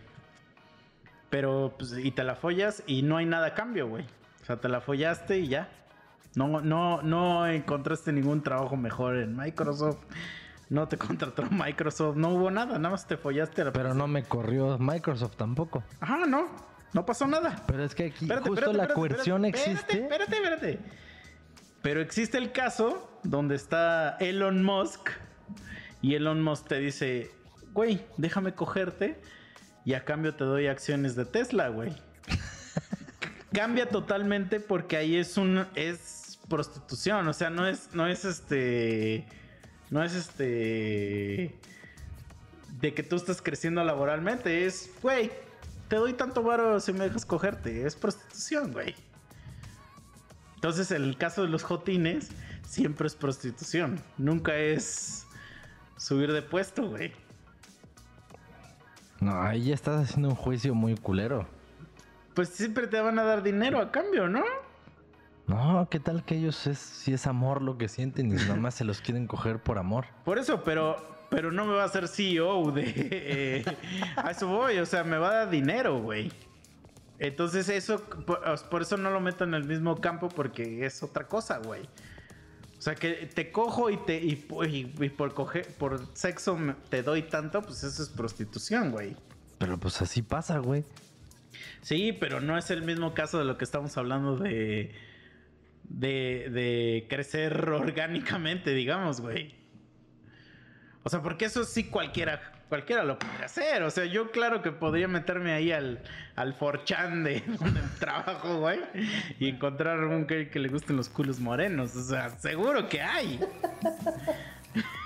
Pero, 1.29 1.75
pues, 1.77 1.93
y 1.95 2.09
te 2.09 2.23
la 2.23 2.35
follas 2.35 2.81
y 2.87 3.03
no 3.03 3.17
hay 3.17 3.27
nada 3.27 3.47
a 3.47 3.53
cambio, 3.53 3.87
güey. 3.87 4.03
O 4.41 4.45
sea, 4.45 4.57
te 4.57 4.67
la 4.67 4.81
follaste 4.81 5.37
y 5.37 5.47
ya. 5.47 5.69
No, 6.33 6.61
no, 6.61 7.03
no 7.03 7.45
encontraste 7.45 8.11
ningún 8.11 8.41
trabajo 8.41 8.77
mejor 8.77 9.17
en 9.17 9.37
Microsoft. 9.37 9.99
No 10.71 10.87
te 10.87 10.97
contrató 10.97 11.43
Microsoft. 11.51 12.15
No 12.15 12.29
hubo 12.29 12.49
nada, 12.49 12.79
nada 12.79 12.89
más 12.89 13.05
te 13.05 13.15
follaste 13.15 13.61
a 13.61 13.65
la 13.65 13.73
Pero 13.73 13.93
no 13.93 14.07
me 14.07 14.23
corrió 14.23 14.79
Microsoft 14.79 15.35
tampoco. 15.35 15.83
Ajá, 15.99 16.25
no. 16.25 16.47
No 16.97 17.05
pasó 17.05 17.27
nada. 17.27 17.63
Pero 17.67 17.83
es 17.83 17.93
que 17.93 18.05
aquí 18.05 18.25
Espérate, 18.25 18.49
justo 18.49 18.71
espérate, 18.71 18.77
la 18.77 18.83
espérate, 18.85 18.99
coerción 18.99 19.45
existe. 19.45 20.01
Espérate, 20.01 20.35
espérate, 20.35 20.71
espérate. 20.71 20.79
Pero 21.83 22.01
existe 22.01 22.39
el 22.39 22.51
caso 22.51 23.19
donde 23.21 23.53
está 23.53 24.17
Elon 24.19 24.63
Musk 24.63 25.11
y 26.01 26.15
Elon 26.15 26.41
Musk 26.41 26.69
te 26.69 26.79
dice, 26.79 27.29
güey, 27.73 28.03
déjame 28.17 28.55
cogerte 28.55 29.21
y 29.85 29.93
a 29.93 30.05
cambio 30.05 30.33
te 30.33 30.43
doy 30.43 30.65
acciones 30.65 31.15
de 31.15 31.25
Tesla, 31.25 31.69
güey. 31.69 31.95
Cambia 33.53 33.87
totalmente 33.87 34.59
porque 34.59 34.97
ahí 34.97 35.17
es 35.17 35.37
un 35.37 35.67
es 35.75 36.39
prostitución, 36.49 37.27
o 37.27 37.33
sea, 37.33 37.51
no 37.51 37.67
es 37.67 37.93
no 37.93 38.07
es 38.07 38.25
este 38.25 39.27
no 39.91 40.03
es 40.03 40.15
este 40.15 41.59
de 42.81 42.93
que 42.95 43.03
tú 43.03 43.17
estás 43.17 43.39
creciendo 43.39 43.83
laboralmente, 43.83 44.65
es, 44.65 44.89
güey, 45.03 45.29
te 45.87 45.95
doy 45.95 46.13
tanto 46.13 46.43
varo 46.43 46.79
si 46.79 46.93
me 46.93 47.05
dejas 47.05 47.25
cogerte, 47.25 47.85
es 47.85 47.95
prostitución, 47.95 48.71
güey. 48.71 48.95
Entonces, 50.55 50.91
en 50.91 51.03
el 51.03 51.17
caso 51.17 51.43
de 51.43 51.49
los 51.49 51.63
jotines, 51.63 52.29
siempre 52.63 53.07
es 53.07 53.15
prostitución. 53.15 54.01
Nunca 54.17 54.55
es 54.55 55.25
subir 55.97 56.33
de 56.33 56.41
puesto, 56.41 56.89
güey. 56.89 57.13
No, 59.19 59.41
ahí 59.41 59.65
ya 59.65 59.75
estás 59.75 60.03
haciendo 60.03 60.29
un 60.29 60.35
juicio 60.35 60.75
muy 60.75 60.95
culero. 60.95 61.47
Pues 62.33 62.49
siempre 62.49 62.87
te 62.87 62.99
van 62.99 63.17
a 63.19 63.23
dar 63.23 63.41
dinero 63.41 63.79
a 63.79 63.91
cambio, 63.91 64.27
¿no? 64.27 64.43
No, 65.47 65.87
¿qué 65.89 65.99
tal 65.99 66.23
que 66.23 66.35
ellos 66.35 66.67
es 66.67 66.77
si 66.77 67.13
es 67.13 67.25
amor 67.25 67.61
lo 67.61 67.77
que 67.77 67.87
sienten 67.87 68.31
y 68.31 68.35
nada 68.35 68.55
más 68.55 68.75
se 68.75 68.83
los 68.83 68.99
quieren 69.01 69.27
coger 69.27 69.59
por 69.59 69.77
amor? 69.77 70.05
Por 70.25 70.37
eso, 70.37 70.63
pero, 70.63 70.97
pero 71.29 71.51
no 71.51 71.65
me 71.65 71.73
va 71.73 71.83
a 71.83 71.85
hacer 71.85 72.07
CEO 72.07 72.71
de... 72.71 72.83
eh, 73.11 73.65
a 74.15 74.31
eso 74.31 74.47
voy, 74.47 74.77
o 74.79 74.85
sea, 74.85 75.03
me 75.03 75.17
va 75.17 75.29
a 75.29 75.33
dar 75.33 75.49
dinero, 75.49 75.99
güey. 76.01 76.31
Entonces 77.19 77.67
eso, 77.69 78.03
por, 78.03 78.39
por 78.69 78.81
eso 78.81 78.95
no 78.97 79.09
lo 79.09 79.19
meto 79.19 79.43
en 79.43 79.53
el 79.53 79.63
mismo 79.63 79.99
campo 79.99 80.29
porque 80.29 80.85
es 80.85 81.01
otra 81.03 81.27
cosa, 81.27 81.57
güey. 81.57 81.81
O 82.77 82.81
sea, 82.81 82.93
que 82.93 83.27
te 83.33 83.51
cojo 83.51 83.89
y 83.89 83.97
te 83.97 84.17
y, 84.23 84.45
y- 84.67 84.93
y 85.03 85.09
por 85.09 85.33
coger, 85.33 85.67
por 85.79 85.99
sexo 86.15 86.55
me- 86.55 86.75
te 86.89 87.01
doy 87.01 87.23
tanto, 87.23 87.61
pues 87.63 87.83
eso 87.83 88.03
es 88.03 88.09
prostitución, 88.09 88.91
güey. 88.91 89.15
Pero 89.57 89.79
pues 89.79 89.99
así 90.03 90.21
pasa, 90.21 90.59
güey. 90.59 90.83
Sí, 91.81 92.13
pero 92.13 92.39
no 92.39 92.55
es 92.55 92.69
el 92.69 92.83
mismo 92.83 93.15
caso 93.15 93.39
de 93.39 93.45
lo 93.45 93.57
que 93.57 93.63
estamos 93.63 93.97
hablando 93.97 94.37
de. 94.37 94.93
de, 95.85 96.49
de 96.51 97.07
crecer 97.09 97.67
orgánicamente, 97.71 98.75
digamos, 98.75 99.21
güey. 99.21 99.55
O 101.07 101.09
sea, 101.09 101.21
porque 101.21 101.45
eso 101.45 101.63
sí 101.63 101.85
cualquiera, 101.85 102.41
cualquiera 102.67 103.01
lo 103.05 103.17
podría 103.17 103.45
hacer. 103.45 103.81
O 103.83 103.89
sea, 103.89 104.03
yo 104.03 104.29
claro 104.31 104.61
que 104.61 104.73
podría 104.73 105.07
meterme 105.07 105.53
ahí 105.53 105.71
al, 105.71 106.01
al 106.35 106.53
forchan 106.53 107.23
de 107.23 107.39
donde 107.59 107.79
trabajo, 107.97 108.59
güey. 108.59 108.81
Y 109.39 109.47
encontrar 109.47 109.99
un 109.99 110.27
que, 110.27 110.49
que 110.49 110.59
le 110.59 110.67
gusten 110.67 110.97
los 110.97 111.07
culos 111.07 111.39
morenos. 111.39 111.95
O 111.95 112.03
sea, 112.03 112.29
seguro 112.31 112.89
que 112.89 113.01
hay. 113.01 113.39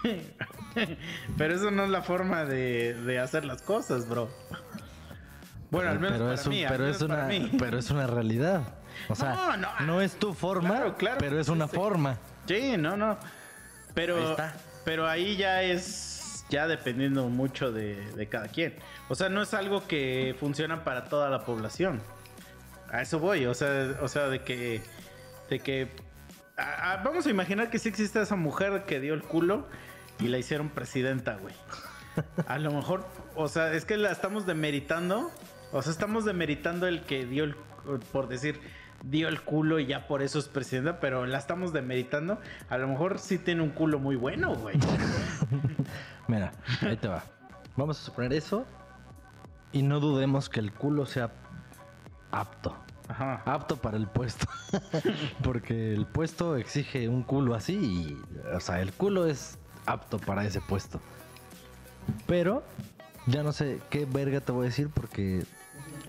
Pero 1.37 1.53
eso 1.53 1.69
no 1.69 1.83
es 1.83 1.89
la 1.91 2.01
forma 2.01 2.45
de, 2.45 2.93
de 2.95 3.19
hacer 3.19 3.45
las 3.45 3.61
cosas, 3.61 4.09
bro. 4.09 4.29
Bueno, 5.69 5.91
al 5.91 5.99
menos 5.99 6.13
pero 6.17 6.25
para 6.25 6.33
es 6.35 6.45
un- 6.47 6.53
mí, 6.53 6.65
pero 6.67 6.87
es 6.87 7.01
una, 7.01 7.23
mí. 7.27 7.51
pero 7.59 7.77
es 7.77 7.89
una 7.91 8.07
realidad. 8.07 8.61
O 9.07 9.15
sea, 9.15 9.33
No, 9.35 9.57
no, 9.57 9.69
no, 9.85 10.01
es 10.01 10.15
tu 10.15 10.33
forma, 10.33 10.69
claro, 10.69 10.95
claro 10.95 11.17
pero 11.19 11.39
es 11.39 11.47
una 11.47 11.67
forma. 11.67 12.17
Sí, 12.47 12.75
no, 12.77 12.97
no. 12.97 13.17
Pero. 13.93 14.35
Pero 14.83 15.07
ahí 15.07 15.37
ya 15.37 15.63
es 15.63 16.45
ya 16.49 16.67
dependiendo 16.67 17.29
mucho 17.29 17.71
de, 17.71 17.95
de 18.13 18.27
cada 18.27 18.47
quien. 18.49 18.75
O 19.07 19.15
sea, 19.15 19.29
no 19.29 19.41
es 19.41 19.53
algo 19.53 19.87
que 19.87 20.35
funciona 20.39 20.83
para 20.83 21.05
toda 21.05 21.29
la 21.29 21.45
población. 21.45 22.01
A 22.91 23.01
eso 23.01 23.19
voy, 23.19 23.45
o 23.45 23.53
sea, 23.53 23.97
o 24.01 24.07
sea, 24.09 24.27
de 24.27 24.41
que 24.43 24.81
de 25.49 25.59
que 25.59 25.89
vamos 27.03 27.25
a 27.25 27.29
imaginar 27.29 27.69
que 27.69 27.79
sí 27.79 27.89
existe 27.89 28.21
esa 28.21 28.35
mujer 28.35 28.83
que 28.85 28.99
dio 28.99 29.13
el 29.13 29.21
culo 29.21 29.67
y 30.19 30.27
la 30.27 30.37
hicieron 30.37 30.69
presidenta, 30.69 31.35
güey. 31.37 31.53
A 32.47 32.59
lo 32.59 32.71
mejor, 32.71 33.05
o 33.35 33.47
sea, 33.47 33.73
es 33.73 33.85
que 33.85 33.97
la 33.97 34.11
estamos 34.11 34.45
demeritando. 34.45 35.31
O 35.71 35.81
sea, 35.81 35.91
estamos 35.91 36.25
demeritando 36.25 36.87
el 36.87 37.03
que 37.03 37.25
dio 37.25 37.45
el, 37.45 37.55
por 38.11 38.27
decir, 38.27 38.59
dio 39.03 39.27
el 39.27 39.41
culo 39.41 39.79
y 39.79 39.85
ya 39.85 40.07
por 40.07 40.21
eso 40.21 40.39
es 40.39 40.47
presidenta, 40.47 40.99
pero 40.99 41.25
la 41.25 41.37
estamos 41.37 41.73
demeritando. 41.73 42.39
A 42.69 42.77
lo 42.77 42.87
mejor 42.87 43.19
sí 43.19 43.37
tiene 43.37 43.61
un 43.61 43.69
culo 43.69 43.99
muy 43.99 44.15
bueno, 44.15 44.55
güey. 44.55 44.77
Mira, 46.27 46.51
ahí 46.81 46.97
te 46.97 47.07
va. 47.07 47.23
Vamos 47.75 47.99
a 47.99 48.03
suponer 48.03 48.33
eso 48.33 48.65
y 49.71 49.81
no 49.83 49.99
dudemos 49.99 50.49
que 50.49 50.59
el 50.59 50.71
culo 50.71 51.05
sea 51.05 51.31
apto. 52.31 52.75
Ajá. 53.07 53.41
Apto 53.45 53.75
para 53.77 53.97
el 53.97 54.07
puesto. 54.07 54.47
Porque 55.43 55.93
el 55.93 56.05
puesto 56.05 56.55
exige 56.55 57.09
un 57.09 57.23
culo 57.23 57.55
así 57.55 57.73
y, 57.73 58.21
o 58.53 58.59
sea, 58.59 58.81
el 58.81 58.93
culo 58.93 59.25
es 59.25 59.57
apto 59.85 60.19
para 60.19 60.45
ese 60.45 60.61
puesto. 60.61 61.01
Pero 62.27 62.63
ya 63.27 63.43
no 63.43 63.51
sé 63.51 63.79
qué 63.89 64.05
verga 64.05 64.41
te 64.41 64.51
voy 64.51 64.65
a 64.65 64.69
decir 64.69 64.89
porque 64.89 65.43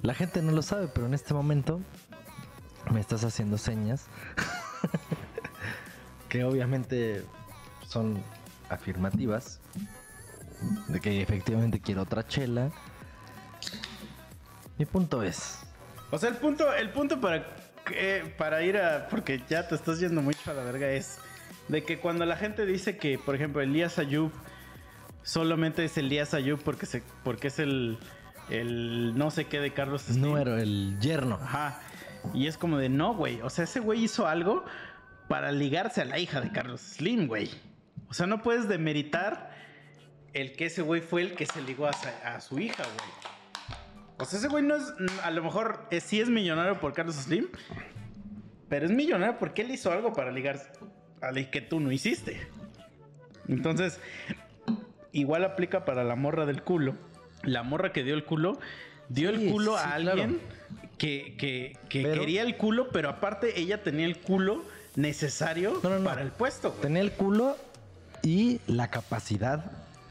la 0.03 0.15
gente 0.15 0.43
no 0.43 0.53
lo 0.53 0.63
sabe, 0.63 0.89
pero 0.89 1.07
en 1.07 1.15
este 1.15 1.35
momento 1.35 1.81
me 2.91 3.01
estás 3.01 3.25
haciendo 3.25 3.59
señas 3.59 4.07
que 6.29 6.45
obviamente 6.45 7.25
son 7.87 8.23
afirmativas 8.69 9.61
de 10.89 11.01
que 11.01 11.21
efectivamente 11.21 11.81
quiero 11.81 12.03
otra 12.03 12.27
chela. 12.27 12.71
Mi 14.79 14.87
punto 14.87 15.23
es, 15.23 15.61
O 16.11 16.19
sea, 16.19 16.31
el 16.31 16.37
punto, 16.37 16.73
el 16.73 16.91
punto 16.91 17.21
para, 17.21 17.45
que- 17.85 18.35
para 18.39 18.63
ir 18.63 18.77
a. 18.79 19.09
Porque 19.09 19.43
ya 19.49 19.67
te 19.69 19.75
estás 19.75 20.01
yendo 20.01 20.23
mucho 20.23 20.51
a 20.51 20.55
la 20.55 20.63
verga, 20.65 20.89
es 20.91 21.19
de 21.69 21.85
que 21.85 21.99
cuando 21.99 22.25
la 22.27 22.37
gente 22.37 22.65
dice 22.67 22.97
que, 22.97 23.19
por 23.19 23.35
ejemplo, 23.35 23.61
Elías 23.63 23.99
Ayub 23.99 24.33
solamente 25.23 25.85
es 25.85 25.97
Elías 25.99 26.35
Ayub 26.35 26.61
porque, 26.63 26.87
se, 26.87 27.03
porque 27.23 27.49
es 27.49 27.59
el, 27.59 27.99
el 28.51 29.17
no 29.17 29.31
sé 29.31 29.47
qué 29.47 29.61
de 29.61 29.73
Carlos 29.73 30.03
Slim. 30.03 30.21
Nuero, 30.23 30.57
el 30.59 30.99
yerno. 31.01 31.39
Ajá. 31.43 31.81
Y 32.35 32.47
es 32.47 32.57
como 32.59 32.79
de 32.79 32.89
no, 32.89 33.15
güey. 33.15 33.41
O 33.43 33.51
sea, 33.51 33.65
ese 33.65 33.81
güey 33.81 34.05
hizo 34.05 34.27
algo 34.27 34.65
para 35.29 35.51
ligarse 35.53 36.01
a 36.03 36.05
la 36.05 36.19
hija 36.19 36.41
de 36.41 36.51
Carlos 36.53 36.81
Slim, 36.81 37.27
güey. 37.27 37.51
O 38.09 38.15
sea, 38.15 38.27
no 38.27 38.43
puedes 38.43 38.69
demeritar 38.69 39.51
el 40.35 40.53
que 40.57 40.67
ese 40.67 40.83
güey 40.83 41.01
fue 41.01 41.23
el 41.23 41.35
que 41.35 41.47
se 41.47 41.61
ligó 41.63 41.87
a, 41.87 41.93
sa- 41.93 42.35
a 42.35 42.41
su 42.41 42.59
hija, 42.59 42.83
güey. 42.85 43.77
O 44.19 44.25
sea, 44.25 44.39
ese 44.39 44.49
güey 44.49 44.63
no 44.63 44.77
es. 44.77 44.85
A 45.25 45.31
lo 45.31 45.43
mejor 45.43 45.87
eh, 45.91 46.01
sí 46.01 46.21
es 46.21 46.29
millonario 46.29 46.79
por 46.81 46.93
Carlos 46.93 47.17
Slim, 47.17 47.49
pero 48.69 48.87
es 48.87 48.93
millonario 48.93 49.39
porque 49.39 49.63
él 49.63 49.71
hizo 49.71 49.91
algo 49.91 50.13
para 50.13 50.31
ligarse 50.31 50.71
a 51.21 51.33
la 51.33 51.51
que 51.51 51.61
tú 51.61 51.81
no 51.81 51.91
hiciste. 51.91 52.47
Entonces, 53.49 54.01
igual 55.13 55.45
aplica 55.45 55.85
para 55.85 56.05
la 56.05 56.15
morra 56.17 56.47
del 56.47 56.63
culo. 56.63 56.95
La 57.43 57.63
morra 57.63 57.93
que 57.93 58.05
dio 58.05 58.15
el 58.15 58.25
culo, 58.25 58.59
dio 59.09 59.31
Sí, 59.35 59.45
el 59.47 59.51
culo 59.51 59.77
sí, 59.77 59.85
a 59.85 59.97
claro. 59.97 60.29
Que, 60.99 61.35
que- 61.39 61.77
que 61.89 62.03
Pero- 62.03 62.21
quería 62.21 62.43
el 62.43 62.57
culo, 62.57 62.89
pero 62.91 63.09
aparte 63.09 63.59
ella 63.61 63.83
tenía 63.83 64.07
el 64.07 64.19
culo 64.19 64.65
necesario 64.97 65.81
No, 65.83 65.91
no, 65.91 65.99
no. 65.99 66.05
para 66.05 66.23
el 66.23 66.31
puesto. 66.31 66.71
güey. 66.71 66.83
Tenía 66.83 67.03
el 67.03 67.13
culo 67.13 67.57
y 68.23 68.61
la 68.67 68.89
capacidad 68.89 69.65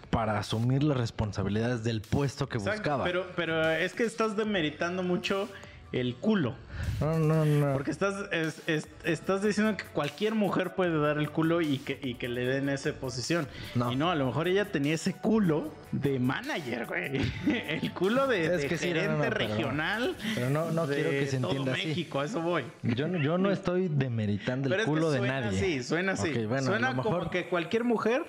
para 0.10 0.38
asumir 0.38 0.84
las 0.84 0.98
responsabilidades 0.98 1.84
del 1.84 2.02
puesto 2.02 2.50
que 2.50 2.58
Exacto, 2.58 2.82
buscaba. 2.82 3.04
Pero, 3.06 3.28
pero 3.36 3.70
es 3.72 3.94
que 3.94 4.04
estás 4.04 4.36
demeritando 4.36 5.04
mucho 5.04 5.48
el 5.92 6.16
culo. 6.16 6.56
no, 7.02 7.20
no, 7.20 7.44
no. 7.46 7.74
Porque 7.74 7.92
estás, 7.92 8.16
es- 8.32 8.62
es- 8.68 8.88
estás 9.04 9.42
diciendo 9.44 9.76
que 9.76 9.84
cualquier 9.86 10.36
mujer 10.36 10.74
puede 10.74 10.98
dar 11.00 11.18
el 11.18 11.30
culo 11.30 11.60
y 11.62 11.80
que, 11.80 12.00
y 12.02 12.16
que 12.16 12.30
le 12.30 12.46
den 12.46 12.70
esa 12.70 12.94
posición. 12.94 13.48
No. 13.76 13.92
Y 13.92 13.96
no, 13.98 14.10
a 14.10 14.16
lo 14.16 14.26
mejor 14.26 14.48
ella 14.48 14.72
tenía 14.72 14.94
ese 14.96 15.14
culo 15.14 15.74
de 15.92 16.20
manager, 16.20 16.86
güey. 16.88 17.22
El 17.68 17.92
culo 17.94 18.26
de, 18.28 18.46
Es 18.46 18.62
de 18.62 18.68
que 18.68 18.78
sí, 18.78 18.88
no, 18.88 18.94
gerente 18.94 19.18
no, 19.18 19.18
no, 19.18 19.30
pero- 19.30 19.48
regional. 19.48 20.16
pero 20.36 20.50
no- 20.50 20.72
no 20.72 20.88
de 20.88 20.96
quiero 20.96 21.10
que 21.12 21.28
se 21.28 21.38
todo 21.40 21.50
entienda 21.52 21.74
así. 21.74 21.88
México, 21.88 22.20
a 22.22 22.26
eso 22.26 22.42
voy. 22.42 22.64
Yo, 22.84 23.08
no- 23.08 23.18
yo 23.20 23.38
no 23.38 23.52
estoy 23.52 23.88
demeritando 23.90 24.68
el 24.68 24.72
Pero 24.72 24.82
es 24.84 24.86
que 24.86 24.92
culo 24.92 25.12
de 25.12 25.18
suena 25.20 25.42
nadie. 25.42 25.58
así, 25.60 25.84
suena 25.84 26.12
así. 26.14 26.30
Ok, 26.32 26.48
bueno, 26.48 26.68
suena 26.68 26.96
como 26.96 27.30
que 27.30 27.48
cualquier 27.50 27.84
mujer, 27.84 28.24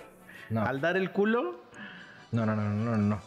al 0.54 0.80
dar 0.80 0.96
el 0.96 1.10
culo, 1.12 1.62
No, 2.32 2.44
no, 2.46 2.56
no, 2.56 2.68
no, 2.70 2.96
no. 2.96 3.20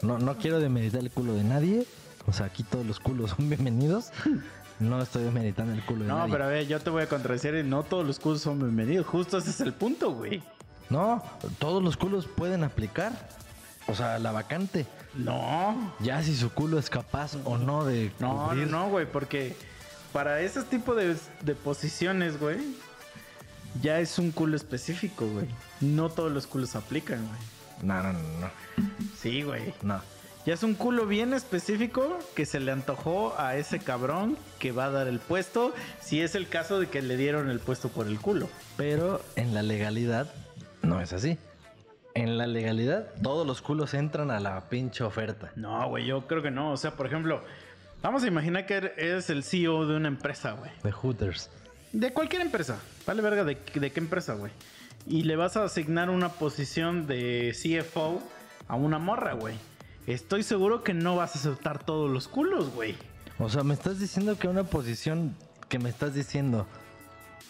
No, 0.00 0.18
no 0.18 0.36
quiero 0.36 0.58
demeritar 0.60 1.00
el 1.00 1.10
culo 1.10 1.34
de 1.34 1.42
nadie. 1.44 1.84
O 2.28 2.32
sea, 2.32 2.46
aquí 2.46 2.62
todos 2.62 2.84
los 2.86 3.00
culos 3.00 3.30
son 3.30 3.48
bienvenidos. 3.48 4.10
No 4.78 5.00
estoy 5.02 5.24
demeritando 5.24 5.72
el 5.72 5.82
culo 5.84 6.02
de 6.02 6.08
No, 6.08 6.18
nadie. 6.18 6.32
pero 6.32 6.44
a 6.44 6.48
ver, 6.48 6.66
yo 6.68 6.78
te 6.78 6.90
voy 6.90 7.02
a 7.02 7.08
contradecir 7.08 7.54
y 7.54 7.62
no 7.64 7.82
todos 7.82 8.06
los 8.06 8.18
culos 8.20 8.42
son 8.42 8.58
bienvenidos. 8.58 9.06
Justo 9.06 9.38
ese 9.38 9.50
es 9.50 9.60
el 9.60 9.72
punto, 9.72 10.12
güey. 10.12 10.42
No, 10.90 11.22
todos 11.58 11.82
los 11.82 11.96
culos 11.96 12.26
pueden 12.26 12.62
aplicar. 12.64 13.12
O 13.88 13.94
sea, 13.94 14.18
la 14.18 14.30
vacante. 14.32 14.86
No, 15.14 15.94
Ya 16.00 16.22
si 16.22 16.36
su 16.36 16.50
culo 16.50 16.78
es 16.78 16.90
capaz 16.90 17.34
o 17.44 17.56
no 17.56 17.84
de 17.86 18.12
no, 18.20 18.34
no, 18.34 18.48
cubrir. 18.50 18.66
no, 18.68 18.88
güey, 18.90 19.10
porque 19.10 19.56
para 20.12 20.40
ese 20.42 20.62
tipo 20.64 20.94
de, 20.94 21.16
de 21.40 21.54
posiciones, 21.54 22.38
güey, 22.38 22.58
ya 23.82 23.98
es 24.00 24.18
un 24.18 24.30
culo 24.30 24.54
específico, 24.56 25.26
güey. 25.26 25.46
No 25.80 26.10
todos 26.10 26.30
los 26.30 26.46
culos 26.46 26.76
aplican, 26.76 27.26
güey. 27.26 27.40
No, 27.82 28.02
no, 28.02 28.12
no, 28.12 28.18
no. 28.40 28.50
Sí, 29.18 29.42
güey. 29.42 29.72
no. 29.82 30.00
Ya 30.46 30.54
es 30.54 30.62
un 30.62 30.74
culo 30.74 31.06
bien 31.06 31.34
específico 31.34 32.18
que 32.34 32.46
se 32.46 32.60
le 32.60 32.72
antojó 32.72 33.34
a 33.38 33.56
ese 33.56 33.80
cabrón 33.80 34.38
que 34.58 34.72
va 34.72 34.86
a 34.86 34.90
dar 34.90 35.06
el 35.06 35.18
puesto, 35.18 35.74
si 36.00 36.22
es 36.22 36.34
el 36.34 36.48
caso 36.48 36.80
de 36.80 36.86
que 36.86 37.02
le 37.02 37.16
dieron 37.16 37.50
el 37.50 37.60
puesto 37.60 37.88
por 37.88 38.06
el 38.06 38.18
culo. 38.18 38.48
Pero 38.76 39.20
en 39.36 39.52
la 39.52 39.62
legalidad 39.62 40.32
no 40.82 41.00
es 41.00 41.12
así. 41.12 41.38
En 42.14 42.38
la 42.38 42.46
legalidad 42.46 43.08
todos 43.22 43.46
los 43.46 43.60
culos 43.60 43.94
entran 43.94 44.30
a 44.30 44.40
la 44.40 44.68
pinche 44.68 45.04
oferta. 45.04 45.52
No, 45.54 45.88
güey, 45.88 46.06
yo 46.06 46.26
creo 46.26 46.42
que 46.42 46.50
no. 46.50 46.72
O 46.72 46.76
sea, 46.76 46.92
por 46.92 47.06
ejemplo, 47.06 47.42
vamos 48.02 48.22
a 48.22 48.26
imaginar 48.26 48.64
que 48.64 48.76
eres 48.76 49.28
el 49.30 49.44
CEO 49.44 49.86
de 49.86 49.96
una 49.96 50.08
empresa, 50.08 50.52
güey. 50.52 50.70
De 50.82 50.92
Hooters. 50.92 51.50
De 51.92 52.12
cualquier 52.12 52.42
empresa. 52.42 52.78
Vale 53.06 53.22
verga 53.22 53.44
de, 53.44 53.58
de 53.74 53.92
qué 53.92 54.00
empresa, 54.00 54.34
güey. 54.34 54.52
Y 55.06 55.24
le 55.24 55.36
vas 55.36 55.56
a 55.56 55.64
asignar 55.64 56.10
una 56.10 56.30
posición 56.30 57.06
de 57.06 57.54
CFO 57.54 58.22
a 58.66 58.76
una 58.76 58.98
morra, 58.98 59.34
güey. 59.34 59.56
Estoy 60.08 60.42
seguro 60.42 60.82
que 60.82 60.94
no 60.94 61.16
vas 61.16 61.36
a 61.36 61.38
aceptar 61.38 61.84
todos 61.84 62.10
los 62.10 62.28
culos, 62.28 62.70
güey. 62.74 62.96
O 63.38 63.50
sea, 63.50 63.62
me 63.62 63.74
estás 63.74 64.00
diciendo 64.00 64.38
que 64.38 64.48
una 64.48 64.64
posición 64.64 65.36
que 65.68 65.78
me 65.78 65.90
estás 65.90 66.14
diciendo 66.14 66.66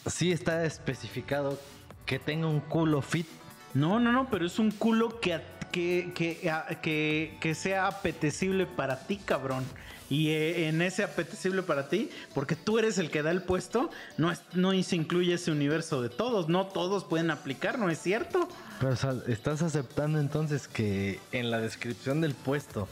sí 0.07 0.33
está 0.33 0.65
especificado 0.65 1.57
que 2.05 2.19
tenga 2.19 2.49
un 2.49 2.59
culo 2.59 3.01
fit. 3.01 3.29
No, 3.75 4.01
no, 4.01 4.11
no, 4.11 4.29
pero 4.29 4.45
es 4.45 4.59
un 4.59 4.73
culo 4.73 5.21
que, 5.21 5.41
que, 5.71 6.13
que, 6.15 6.51
que, 6.83 7.37
que 7.41 7.55
sea 7.55 7.87
apetecible 7.87 8.67
para 8.67 9.01
ti, 9.07 9.17
cabrón. 9.25 9.65
Y 10.11 10.31
eh, 10.31 10.69
en 10.69 10.81
ese 10.81 11.05
apetecible 11.05 11.63
para 11.63 11.91
ti, 11.91 12.11
porque 12.35 12.57
tú 12.57 12.79
eres 12.79 12.97
el 12.97 13.11
que 13.11 13.23
da 13.23 13.31
el 13.31 13.43
puesto, 13.43 13.91
no, 14.17 14.33
es- 14.33 14.41
no 14.55 14.71
se 14.83 14.97
incluye 14.97 15.35
ese 15.35 15.51
universo 15.51 16.01
de 16.01 16.09
todos. 16.09 16.49
No 16.49 16.67
todos 16.67 17.05
pueden 17.05 17.31
aplicar, 17.31 17.79
¿no 17.79 17.91
es 17.91 17.99
cierto? 17.99 18.49
Pero 18.81 18.93
o 18.93 18.97
sea, 18.97 19.15
estás 19.27 19.61
aceptando 19.61 20.19
entonces 20.19 20.67
que 20.67 21.21
en 21.33 21.51
la 21.51 21.59
descripción 21.61 22.21
del 22.23 22.35
puesto 22.35 22.89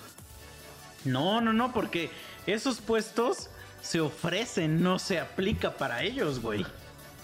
No, 1.04 1.40
no, 1.40 1.52
no, 1.54 1.72
porque 1.72 2.10
esos 2.46 2.80
puestos 2.80 3.48
se 3.80 4.00
ofrecen, 4.00 4.82
no 4.82 4.98
se 4.98 5.18
aplica 5.20 5.70
para 5.76 6.02
ellos, 6.02 6.40
güey. 6.40 6.66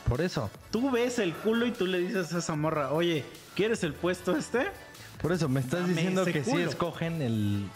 Por 0.08 0.20
eso, 0.20 0.50
Tú 0.70 0.90
ves 0.90 1.18
el 1.18 1.34
culo 1.34 1.66
y 1.66 1.70
tú 1.72 1.86
le 1.86 1.98
dices 1.98 2.32
a 2.32 2.38
esa 2.38 2.54
morra, 2.54 2.92
oye, 2.92 3.24
¿quieres 3.54 3.82
el 3.84 3.92
puesto 3.94 4.36
este? 4.36 4.68
Por 5.22 5.32
eso 5.32 5.48
me 5.48 5.60
estás 5.60 5.80
Dame 5.82 5.94
diciendo 5.94 6.24
que 6.24 6.44
sí 6.44 6.50
culo. 6.50 6.68
escogen 6.68 7.22
el, 7.22 7.66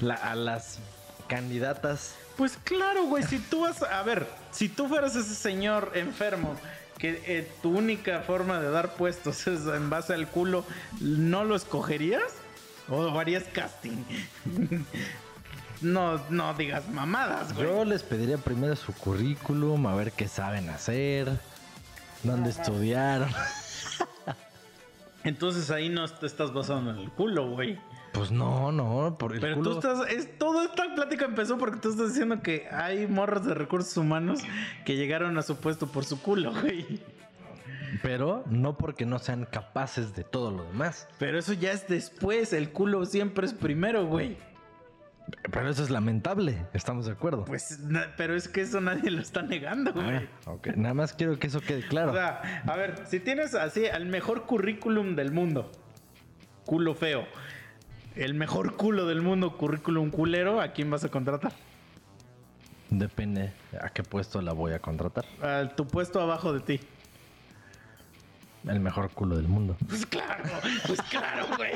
la- 0.00 0.14
a 0.14 0.34
las 0.34 0.78
candidatas. 1.28 2.14
Pues 2.36 2.58
claro, 2.64 3.04
güey, 3.06 3.22
si 3.24 3.38
tú 3.38 3.60
vas, 3.62 3.82
a 3.82 4.02
ver, 4.02 4.28
si 4.50 4.68
tú 4.68 4.86
fueras 4.88 5.16
ese 5.16 5.34
señor 5.34 5.92
enfermo 5.94 6.54
que 6.98 7.22
eh, 7.26 7.50
tu 7.62 7.76
única 7.76 8.20
forma 8.20 8.60
de 8.60 8.70
dar 8.70 8.94
puestos 8.94 9.46
es 9.46 9.66
en 9.66 9.88
base 9.90 10.14
al 10.14 10.28
culo, 10.28 10.64
¿no 11.00 11.44
lo 11.44 11.56
escogerías? 11.56 12.22
¿O 12.88 13.18
harías 13.18 13.44
casting? 13.52 14.04
no, 15.80 16.20
no 16.30 16.54
digas 16.54 16.88
mamadas, 16.88 17.52
güey. 17.54 17.66
Yo 17.66 17.84
les 17.84 18.02
pediría 18.02 18.38
primero 18.38 18.76
su 18.76 18.92
currículum, 18.92 19.86
a 19.86 19.94
ver 19.94 20.12
qué 20.12 20.28
saben 20.28 20.68
hacer, 20.70 21.30
dónde 22.22 22.50
estudiaron. 22.50 23.28
Entonces 25.24 25.70
ahí 25.70 25.88
no 25.88 26.06
te 26.06 26.26
estás 26.26 26.52
basando 26.52 26.90
en 26.90 26.98
el 26.98 27.10
culo, 27.10 27.50
güey. 27.50 27.78
Pues 28.12 28.30
no, 28.30 28.70
no, 28.70 29.16
por 29.18 29.34
el 29.34 29.40
Pero 29.40 29.56
culo. 29.56 29.70
tú 29.70 29.76
estás, 29.78 30.08
es, 30.10 30.38
toda 30.38 30.64
esta 30.64 30.94
plática 30.94 31.24
empezó 31.24 31.58
porque 31.58 31.80
tú 31.80 31.90
estás 31.90 32.10
diciendo 32.10 32.40
que 32.42 32.68
hay 32.70 33.06
morros 33.08 33.44
de 33.44 33.54
recursos 33.54 33.96
humanos 33.96 34.40
que 34.84 34.96
llegaron 34.96 35.36
a 35.38 35.42
su 35.42 35.56
puesto 35.56 35.88
por 35.88 36.04
su 36.04 36.20
culo, 36.22 36.52
güey. 36.60 37.00
Pero 38.02 38.44
no 38.46 38.76
porque 38.76 39.06
no 39.06 39.18
sean 39.18 39.46
capaces 39.50 40.14
de 40.14 40.24
todo 40.24 40.50
lo 40.50 40.64
demás. 40.64 41.08
Pero 41.18 41.38
eso 41.38 41.52
ya 41.54 41.72
es 41.72 41.88
después, 41.88 42.52
el 42.52 42.70
culo 42.70 43.04
siempre 43.06 43.46
es 43.46 43.54
primero, 43.54 44.06
güey. 44.06 44.36
Pero 45.50 45.68
eso 45.70 45.82
es 45.82 45.90
lamentable, 45.90 46.66
estamos 46.72 47.06
de 47.06 47.12
acuerdo. 47.12 47.44
Pues, 47.44 47.80
pero 48.16 48.34
es 48.34 48.48
que 48.48 48.60
eso 48.60 48.80
nadie 48.80 49.10
lo 49.10 49.20
está 49.20 49.42
negando, 49.42 49.92
güey. 49.92 50.28
Ah, 50.46 50.50
ok. 50.50 50.68
Nada 50.76 50.94
más 50.94 51.12
quiero 51.12 51.38
que 51.38 51.46
eso 51.46 51.60
quede 51.60 51.82
claro. 51.86 52.12
O 52.12 52.14
sea, 52.14 52.62
a 52.66 52.76
ver, 52.76 53.06
si 53.06 53.20
tienes 53.20 53.54
así 53.54 53.84
el 53.86 54.06
mejor 54.06 54.44
currículum 54.44 55.16
del 55.16 55.32
mundo, 55.32 55.70
culo 56.66 56.94
feo, 56.94 57.26
el 58.16 58.34
mejor 58.34 58.76
culo 58.76 59.06
del 59.06 59.22
mundo, 59.22 59.56
currículum 59.56 60.10
culero, 60.10 60.60
¿a 60.60 60.72
quién 60.72 60.90
vas 60.90 61.04
a 61.04 61.08
contratar? 61.08 61.52
Depende 62.90 63.52
a 63.80 63.88
qué 63.88 64.02
puesto 64.02 64.40
la 64.42 64.52
voy 64.52 64.72
a 64.72 64.78
contratar. 64.78 65.24
A 65.42 65.74
tu 65.74 65.86
puesto 65.86 66.20
abajo 66.20 66.52
de 66.52 66.60
ti. 66.60 66.80
El 68.66 68.80
mejor 68.80 69.10
culo 69.10 69.36
del 69.36 69.46
mundo. 69.46 69.76
Pues 69.88 70.06
claro, 70.06 70.42
pues 70.86 71.02
claro, 71.02 71.46
güey. 71.56 71.72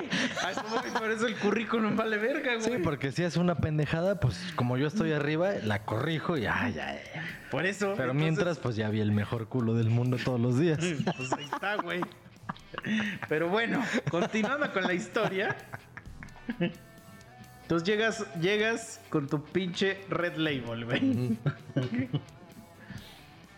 Por 0.99 1.11
eso 1.11 1.27
el 1.27 1.37
currículum 1.37 1.97
vale 1.97 2.17
verga, 2.17 2.55
güey. 2.55 2.63
Sí, 2.63 2.79
porque 2.83 3.13
si 3.13 3.25
es 3.25 3.37
una 3.37 3.57
pendejada, 3.57 4.21
pues 4.21 4.53
como 4.57 4.79
yo 4.79 4.87
estoy 4.87 5.13
arriba, 5.13 5.53
la 5.63 5.85
corrijo 5.85 6.39
y 6.39 6.43
ya, 6.43 6.69
ya, 6.71 6.95
ya. 6.95 7.25
Por 7.51 7.67
eso. 7.67 7.93
Pero 7.97 8.13
entonces, 8.13 8.15
mientras, 8.15 8.59
pues 8.59 8.77
ya 8.77 8.89
vi 8.89 9.01
el 9.01 9.13
mejor 9.13 9.49
culo 9.49 9.75
del 9.75 9.91
mundo 9.91 10.17
todos 10.23 10.41
los 10.41 10.59
días. 10.59 10.79
Pues 11.17 11.33
ahí 11.33 11.45
está, 11.45 11.77
güey. 11.77 12.01
Pero 13.29 13.49
bueno, 13.49 13.85
continuando 14.11 14.73
con 14.73 14.85
la 14.85 14.95
historia. 14.95 15.57
Entonces 17.63 17.87
llegas, 17.87 18.25
llegas 18.41 19.01
con 19.11 19.29
tu 19.29 19.45
pinche 19.45 20.01
red 20.09 20.37
label, 20.37 20.85
güey. 20.87 21.39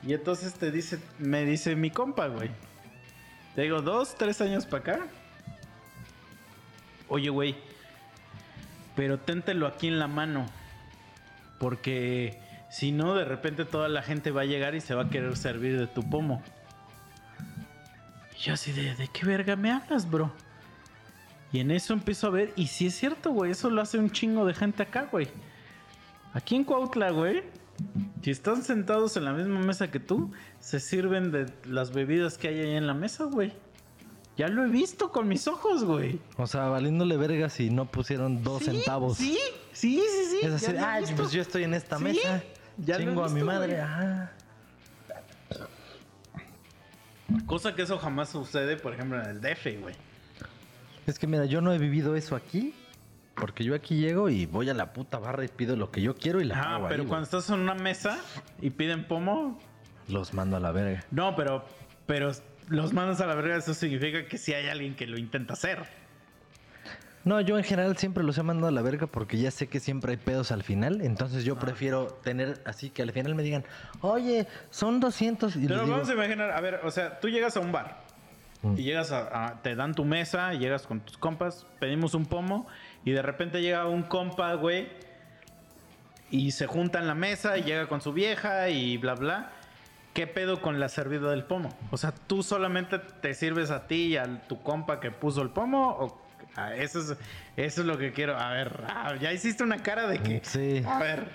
Y 0.03 0.15
entonces 0.15 0.55
te 0.55 0.71
dice, 0.71 0.99
me 1.19 1.45
dice 1.45 1.77
mi 1.77 1.91
compa, 1.91 2.29
güey. 2.29 2.51
Te 3.55 3.63
digo, 3.63 3.83
dos, 3.83 4.15
tres 4.17 4.41
años 4.41 4.67
para 4.67 4.83
acá. 4.83 5.07
Oye, 7.09 7.31
güey. 7.31 7.57
Pero 8.97 9.19
téntelo 9.19 9.67
aquí 9.67 9.89
en 9.89 9.99
la 9.99 10.07
mano. 10.07 10.47
Porque 11.59 12.41
si 12.71 12.93
no, 12.93 13.15
de 13.15 13.25
repente 13.25 13.65
toda 13.65 13.89
la 13.89 14.03
gente 14.03 14.31
va 14.31 14.43
a 14.43 14.47
llegar 14.47 14.75
y 14.75 14.81
se 14.81 14.95
va 14.95 15.03
a 15.03 15.11
querer 15.11 15.37
servir 15.37 15.79
de 15.79 15.87
tu 15.87 16.09
pomo. 16.09 16.43
Y 18.37 18.43
yo 18.43 18.55
así 18.55 18.73
de, 18.73 18.95
¿de 18.95 19.09
qué 19.09 19.27
verga 19.27 19.57
me 19.57 19.71
hablas, 19.73 20.09
bro? 20.09 20.33
Y 21.53 21.59
en 21.59 21.73
eso 21.73 21.93
empiezo 21.93 22.29
a 22.29 22.31
ver, 22.31 22.53
y 22.55 22.69
si 22.69 22.87
es 22.87 22.95
cierto, 22.95 23.33
güey, 23.33 23.51
eso 23.51 23.71
lo 23.71 23.83
hace 23.83 23.99
un 23.99 24.11
chingo 24.11 24.47
de 24.47 24.55
gente 24.55 24.85
acá, 24.85 25.09
güey. 25.11 25.29
Aquí 26.33 26.55
en 26.55 26.63
Cuautla, 26.63 27.11
güey, 27.11 27.43
si 28.23 28.31
están 28.31 28.63
sentados 28.63 29.17
en 29.17 29.25
la 29.25 29.33
misma 29.33 29.61
mesa 29.61 29.91
que 29.91 30.01
tú, 30.01 30.31
se 30.61 30.81
sirven 30.81 31.31
de 31.33 31.47
las 31.65 31.93
bebidas 31.93 32.39
que 32.39 32.49
hay 32.49 32.61
ahí 32.61 32.77
en 32.77 32.87
la 32.87 32.95
mesa, 32.95 33.25
güey. 33.25 33.53
Ya 34.37 34.49
lo 34.49 34.65
he 34.65 34.69
visto 34.69 35.11
con 35.11 35.29
mis 35.29 35.47
ojos, 35.49 35.85
güey. 35.85 36.19
O 36.37 36.47
sea, 36.47 36.69
valiéndole 36.69 37.17
verga 37.17 37.49
si 37.51 37.71
no 37.71 37.91
pusieron 37.91 38.43
dos 38.43 38.61
Sí, 38.61 38.67
centavos. 38.71 39.17
Sí, 39.19 39.39
sí, 39.73 40.01
sí, 40.01 40.25
sí. 40.41 40.47
Es 40.47 40.69
así, 40.69 41.15
pues 41.15 41.33
yo 41.33 41.43
estoy 41.43 41.65
en 41.65 41.75
esta 41.75 41.99
Sí, 41.99 42.05
mesa. 42.05 42.43
ya 42.79 42.97
lo 42.99 43.03
he 43.03 43.07
Chingo 43.07 43.25
a 43.25 43.29
mi 43.29 43.43
madre. 43.43 43.75
güey. 43.77 44.41
Cosa 47.47 47.75
que 47.75 47.83
eso 47.83 47.99
jamás 47.99 48.31
sucede, 48.31 48.77
por 48.77 48.95
ejemplo, 48.95 49.21
en 49.23 49.31
el 49.31 49.41
DF, 49.41 49.81
güey. 49.81 49.95
Es 51.07 51.19
que 51.19 51.27
mira, 51.27 51.45
yo 51.45 51.61
no 51.61 51.73
he 51.73 51.79
vivido 51.79 52.17
eso 52.17 52.35
aquí. 52.37 52.75
Porque 53.41 53.65
yo 53.65 53.75
aquí 53.75 53.97
llego 53.97 54.29
y 54.29 54.47
voy 54.47 54.69
a 54.71 54.75
la 54.75 54.93
puta 54.93 55.19
barra 55.19 55.45
y 55.45 55.49
pido 55.49 55.75
lo 55.77 55.91
que 55.91 56.03
yo 56.03 56.15
quiero 56.15 56.41
y 56.41 56.45
la 56.45 56.59
Ah, 56.59 56.63
pago 56.65 56.85
ahí, 56.85 56.91
pero 56.91 57.03
güey. 57.05 57.09
cuando 57.09 57.25
estás 57.25 57.49
en 57.51 57.61
una 57.61 57.75
mesa 57.75 58.19
y 58.61 58.71
piden 58.71 59.07
pomo, 59.09 59.59
Los 60.09 60.35
mando 60.35 60.57
a 60.57 60.61
la 60.61 60.73
verga. 60.73 61.05
No, 61.11 61.35
pero, 61.37 61.65
pero 62.07 62.33
los 62.69 62.93
mandas 62.93 63.21
a 63.21 63.27
la 63.27 63.35
verga, 63.35 63.57
eso 63.57 63.75
significa 63.75 64.27
que 64.27 64.39
sí 64.39 64.53
hay 64.53 64.69
alguien 64.69 64.95
que 64.95 65.07
lo 65.07 65.19
intenta 65.19 65.55
hacer. 65.55 65.85
No, 67.23 67.39
yo 67.41 67.59
en 67.59 67.65
general 67.65 67.97
siempre 67.99 68.25
los 68.25 68.39
he 68.39 68.43
mandado 68.43 68.69
a 68.69 68.71
la 68.71 68.81
verga 68.83 69.07
porque 69.07 69.37
ya 69.37 69.51
sé 69.51 69.67
que 69.69 69.79
siempre 69.79 70.13
hay 70.13 70.17
pedos 70.17 70.53
al 70.53 70.63
final. 70.63 71.03
Entonces 71.03 71.43
Ah. 71.43 71.47
yo 71.47 71.59
prefiero 71.59 72.07
tener 72.25 72.63
así 72.65 72.89
que 72.91 73.03
al 73.03 73.13
final 73.13 73.35
me 73.35 73.43
digan, 73.43 73.65
oye, 74.01 74.47
son 74.71 75.01
200. 75.01 75.55
Y 75.57 75.61
les 75.61 75.69
Pero 75.69 75.81
digo, 75.83 75.93
vamos 75.93 76.09
a 76.09 76.15
imaginar, 76.15 76.51
a 76.51 76.61
ver, 76.61 76.81
o 76.83 76.91
sea, 76.91 77.21
tú 77.21 77.29
llegas 77.29 77.57
a 77.57 77.61
un 77.61 77.73
bar 77.73 78.03
Mm. 78.63 78.75
y 78.79 78.83
llegas 78.85 79.13
a, 79.13 79.47
a- 79.47 79.63
te 79.63 79.75
dan 79.75 79.95
tu 79.95 80.05
mesa, 80.05 80.53
llegas 80.55 80.87
con 80.87 81.01
tus 81.01 81.19
compas, 81.19 81.67
pedimos 81.79 82.15
un 82.15 82.25
pomo 82.27 82.67
y 83.05 83.13
de 83.13 83.23
repente 83.23 83.61
llega 83.63 83.87
un 83.87 84.03
compa, 84.03 84.55
güey, 84.55 84.89
y 86.31 86.53
se 86.53 86.67
junta 86.67 86.99
en 87.01 87.07
la 87.07 87.15
mesa 87.15 87.59
y 87.59 87.63
llega 87.63 87.89
con 87.89 88.01
su 88.01 88.13
vieja 88.13 88.69
y 88.69 88.97
bla, 88.99 89.15
bla. 89.15 89.53
¿Qué 90.15 90.27
pedo 90.27 90.61
con 90.61 90.81
la 90.81 90.89
servida 90.89 91.31
del 91.31 91.45
pomo? 91.45 91.77
O 91.93 91.97
sea, 91.97 92.13
¿tú 92.13 92.43
solamente 92.43 92.99
te 92.99 93.33
sirves 93.35 93.71
a 93.71 93.87
ti 93.87 94.07
y 94.07 94.17
a 94.17 94.43
tu 94.49 94.61
compa 94.63 94.99
que 95.01 95.11
puso 95.13 95.41
el 95.43 95.51
pomo? 95.51 95.89
¿O 95.91 96.23
ah, 96.57 96.75
eso, 96.75 97.01
es, 97.01 97.17
eso 97.57 97.81
es 97.81 97.87
lo 97.87 97.97
que 97.97 98.13
quiero? 98.13 98.37
A 98.37 98.51
ver, 98.53 98.85
ah, 98.89 99.15
ya 99.21 99.33
hiciste 99.33 99.63
una 99.63 99.83
cara 99.83 100.09
de 100.09 100.19
que... 100.19 100.41
Sí. 100.45 100.83
A 100.85 100.99
ver, 100.99 101.31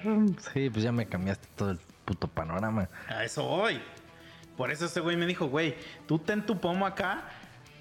Sí, 0.53 0.69
pues 0.69 0.83
ya 0.83 0.91
me 0.91 1.05
cambiaste 1.05 1.47
todo 1.55 1.71
el 1.71 1.79
puto 2.03 2.27
panorama. 2.27 2.89
a 3.07 3.23
eso 3.23 3.43
voy. 3.45 3.81
Por 4.57 4.71
eso 4.71 4.85
ese 4.85 4.99
güey 4.99 5.15
me 5.15 5.25
dijo, 5.25 5.47
güey, 5.47 5.75
tú 6.05 6.19
ten 6.19 6.45
tu 6.45 6.59
pomo 6.59 6.85
acá 6.85 7.23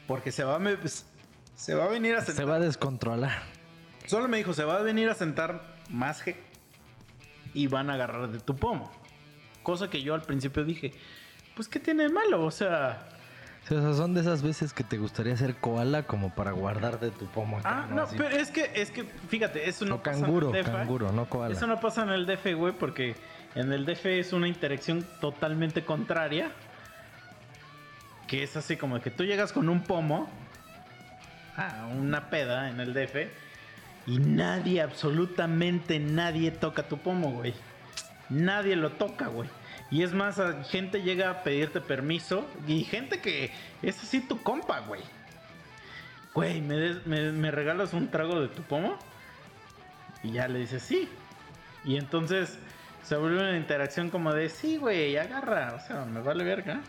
Porque 0.06 0.30
se 0.32 0.42
va 0.44 0.56
a, 0.56 0.58
me- 0.60 0.76
se 1.56 1.74
va 1.74 1.84
a 1.84 1.88
venir 1.88 2.14
a 2.14 2.18
sentar. 2.18 2.36
Se 2.36 2.44
va 2.44 2.56
a 2.56 2.60
descontrolar. 2.60 3.42
Solo 4.06 4.28
me 4.28 4.36
dijo, 4.36 4.52
se 4.52 4.64
va 4.64 4.76
a 4.76 4.82
venir 4.82 5.08
a 5.08 5.14
sentar 5.14 5.62
más 5.90 6.24
G 6.24 6.36
y 7.54 7.66
van 7.68 7.90
a 7.90 7.94
agarrar 7.94 8.28
de 8.28 8.40
tu 8.40 8.56
pomo. 8.56 8.90
Cosa 9.62 9.88
que 9.88 10.02
yo 10.02 10.14
al 10.14 10.22
principio 10.22 10.64
dije, 10.64 10.92
pues 11.56 11.68
¿qué 11.68 11.80
tiene 11.80 12.04
de 12.04 12.08
malo? 12.10 12.44
O 12.44 12.50
sea, 12.50 13.06
o 13.64 13.66
sea, 13.66 13.94
son 13.94 14.12
de 14.12 14.20
esas 14.20 14.42
veces 14.42 14.74
que 14.74 14.84
te 14.84 14.98
gustaría 14.98 15.34
ser 15.38 15.56
koala 15.56 16.02
como 16.02 16.34
para 16.34 16.50
guardar 16.52 17.00
de 17.00 17.10
tu 17.10 17.26
pomo. 17.26 17.58
acá, 17.58 17.84
ah, 17.84 17.86
no, 17.90 18.06
pero 18.14 18.28
es 18.28 18.50
que, 18.50 18.70
es 18.74 18.90
que, 18.90 19.04
fíjate, 19.04 19.66
eso 19.66 19.86
no 19.86 19.94
o 19.94 20.02
pasa 20.02 20.20
canguro, 20.20 20.50
en 20.50 20.56
el 20.56 20.64
DF. 20.64 20.70
canguro, 20.70 21.12
no 21.12 21.26
koala. 21.30 21.54
Eso 21.54 21.66
no 21.66 21.80
pasa 21.80 22.02
en 22.02 22.10
el 22.10 22.26
DF, 22.26 22.54
güey, 22.56 22.74
porque 22.74 23.14
en 23.54 23.72
el 23.72 23.86
DF 23.86 24.04
es 24.04 24.34
una 24.34 24.48
interacción 24.48 25.06
totalmente 25.18 25.82
contraria. 25.82 26.50
Que 28.26 28.42
es 28.42 28.54
así 28.56 28.76
como 28.76 29.00
que 29.00 29.10
tú 29.10 29.24
llegas 29.24 29.52
con 29.52 29.70
un 29.70 29.82
pomo 29.82 30.28
a 31.56 31.86
una 31.86 32.28
peda 32.28 32.68
en 32.68 32.80
el 32.80 32.92
DF 32.92 33.30
y 34.06 34.18
nadie, 34.18 34.82
absolutamente 34.82 35.98
nadie 35.98 36.50
toca 36.50 36.82
tu 36.88 36.98
pomo, 36.98 37.30
güey. 37.32 37.54
Nadie 38.28 38.76
lo 38.76 38.90
toca, 38.92 39.26
güey. 39.28 39.48
Y 39.90 40.02
es 40.02 40.12
más, 40.12 40.40
gente 40.70 41.02
llega 41.02 41.30
a 41.30 41.42
pedirte 41.42 41.80
permiso 41.80 42.46
y 42.66 42.84
gente 42.84 43.20
que 43.20 43.52
es 43.82 44.02
así 44.02 44.20
tu 44.20 44.42
compa, 44.42 44.80
güey. 44.80 45.02
Güey, 46.34 46.60
¿me, 46.62 46.74
des- 46.76 47.06
me- 47.06 47.32
me 47.32 47.50
regalas 47.50 47.92
un 47.92 48.08
trago 48.10 48.40
de 48.40 48.48
tu 48.48 48.62
pomo? 48.62 48.98
Y 50.22 50.32
ya 50.32 50.48
le 50.48 50.58
dices 50.60 50.82
sí. 50.82 51.08
Y 51.84 51.96
entonces 51.96 52.58
se 53.02 53.16
vuelve 53.16 53.38
una 53.40 53.56
interacción 53.56 54.10
como 54.10 54.32
de 54.32 54.48
sí, 54.48 54.78
güey, 54.78 55.16
agarra. 55.16 55.74
O 55.74 55.86
sea, 55.86 56.04
me 56.06 56.20
vale 56.22 56.42
verga. 56.44 56.80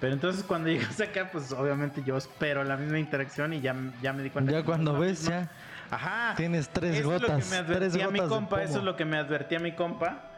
Pero 0.00 0.12
entonces 0.12 0.44
cuando 0.44 0.68
llegas 0.70 1.00
acá, 1.00 1.30
pues 1.32 1.50
obviamente 1.52 2.02
yo 2.06 2.16
espero 2.16 2.62
la 2.62 2.76
misma 2.76 2.98
interacción 3.00 3.52
y 3.54 3.60
ya, 3.60 3.74
ya 4.02 4.12
me 4.12 4.22
di 4.22 4.30
cuenta. 4.30 4.52
Ya 4.52 4.58
que 4.58 4.64
cuando 4.64 4.98
ves, 4.98 5.22
misma. 5.22 5.34
ya 5.42 5.50
Ajá. 5.90 6.34
tienes 6.36 6.68
tres 6.68 6.96
Eso 6.96 7.14
es 7.14 7.22
lo 7.22 7.26
que 7.26 7.34
me 7.34 7.40
tres 7.40 7.94
advertía 7.94 8.10
mi 8.10 8.20
compa, 8.20 8.62
eso 8.62 8.78
es 8.78 8.84
lo 8.84 8.96
que 8.96 9.04
me 9.04 9.16
advertía 9.18 9.58
mi 9.58 9.72
compa. 9.72 10.30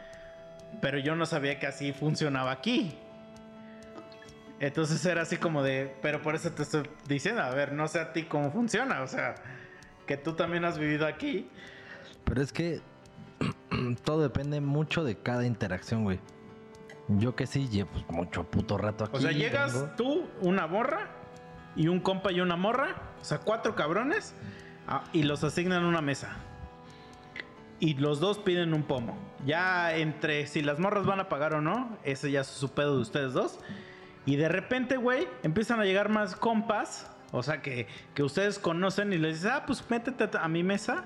Pero 0.81 0.99
yo 0.99 1.17
no 1.17 1.27
sabía 1.27 1.59
que 1.59 1.67
así 1.67 1.93
funcionaba 1.93 2.53
aquí. 2.53 2.99
Entonces 4.61 5.05
era 5.07 5.23
así 5.23 5.37
como 5.37 5.63
de, 5.63 5.97
pero 6.03 6.21
por 6.21 6.35
eso 6.35 6.51
te 6.51 6.63
estoy 6.63 6.83
diciendo, 7.07 7.43
a 7.43 7.51
ver, 7.51 7.73
no 7.73 7.89
sé 7.89 8.01
a 8.01 8.13
ti 8.13 8.25
cómo 8.25 8.51
funciona, 8.51 9.03
o 9.03 9.07
sea, 9.07 9.37
que 10.07 10.17
tú 10.17 10.35
también 10.35 10.65
has 10.65 10.79
vivido 10.79 11.07
aquí. 11.07 11.49
Pero 12.25 12.43
es 12.43 12.53
que 12.53 12.81
todo 14.05 14.23
depende 14.23 14.61
mucho 14.61 15.05
de 15.05 15.17
cada 15.17 15.47
interacción, 15.47 16.05
güey. 16.05 16.19
Yo 17.09 17.35
que 17.37 17.47
sí 17.47 17.69
llevo 17.69 17.91
pues, 17.93 18.05
mucho 18.11 18.45
puto 18.45 18.77
rato 18.77 19.05
aquí. 19.05 19.17
O 19.17 19.21
sea, 19.21 19.31
llegas 19.31 19.97
tú, 19.97 20.29
una 20.41 20.67
morra, 20.67 21.09
y 21.79 21.87
un 21.87 22.01
compa 22.01 22.33
y 22.33 22.41
una 22.41 22.57
morra, 22.57 22.97
o 23.21 23.25
sea, 23.25 23.39
cuatro 23.39 23.75
cabrones, 23.77 24.35
ah, 24.89 25.05
y 25.13 25.23
los 25.23 25.45
asignan 25.45 25.85
una 25.85 26.01
mesa. 26.01 26.37
Y 27.81 27.95
los 27.95 28.19
dos 28.19 28.39
piden 28.39 28.75
un 28.75 28.83
pomo. 28.83 29.17
Ya 29.47 29.95
entre 29.97 30.47
si 30.49 30.63
las 30.63 30.81
morras 30.81 31.07
van 31.07 31.21
a 31.21 31.29
pagar 31.29 31.55
o 31.55 31.61
no, 31.61 31.97
ese 32.03 32.31
ya 32.33 32.41
es 32.41 32.49
su 32.49 32.71
pedo 32.75 32.97
de 32.97 33.03
ustedes 33.03 33.33
dos. 33.33 33.61
Y 34.27 34.35
de 34.37 34.49
repente, 34.49 34.97
güey, 34.97 35.29
empiezan 35.45 35.79
a 35.81 35.85
llegar 35.85 36.09
más 36.09 36.35
compas, 36.35 37.09
o 37.31 37.43
sea, 37.43 37.63
que, 37.63 37.87
que 38.15 38.23
ustedes 38.25 38.59
conocen 38.59 39.13
y 39.13 39.19
les 39.19 39.37
dices, 39.37 39.51
ah, 39.55 39.65
pues 39.67 39.85
métete 39.89 40.29
a 40.39 40.49
mi 40.49 40.65
mesa. 40.65 41.05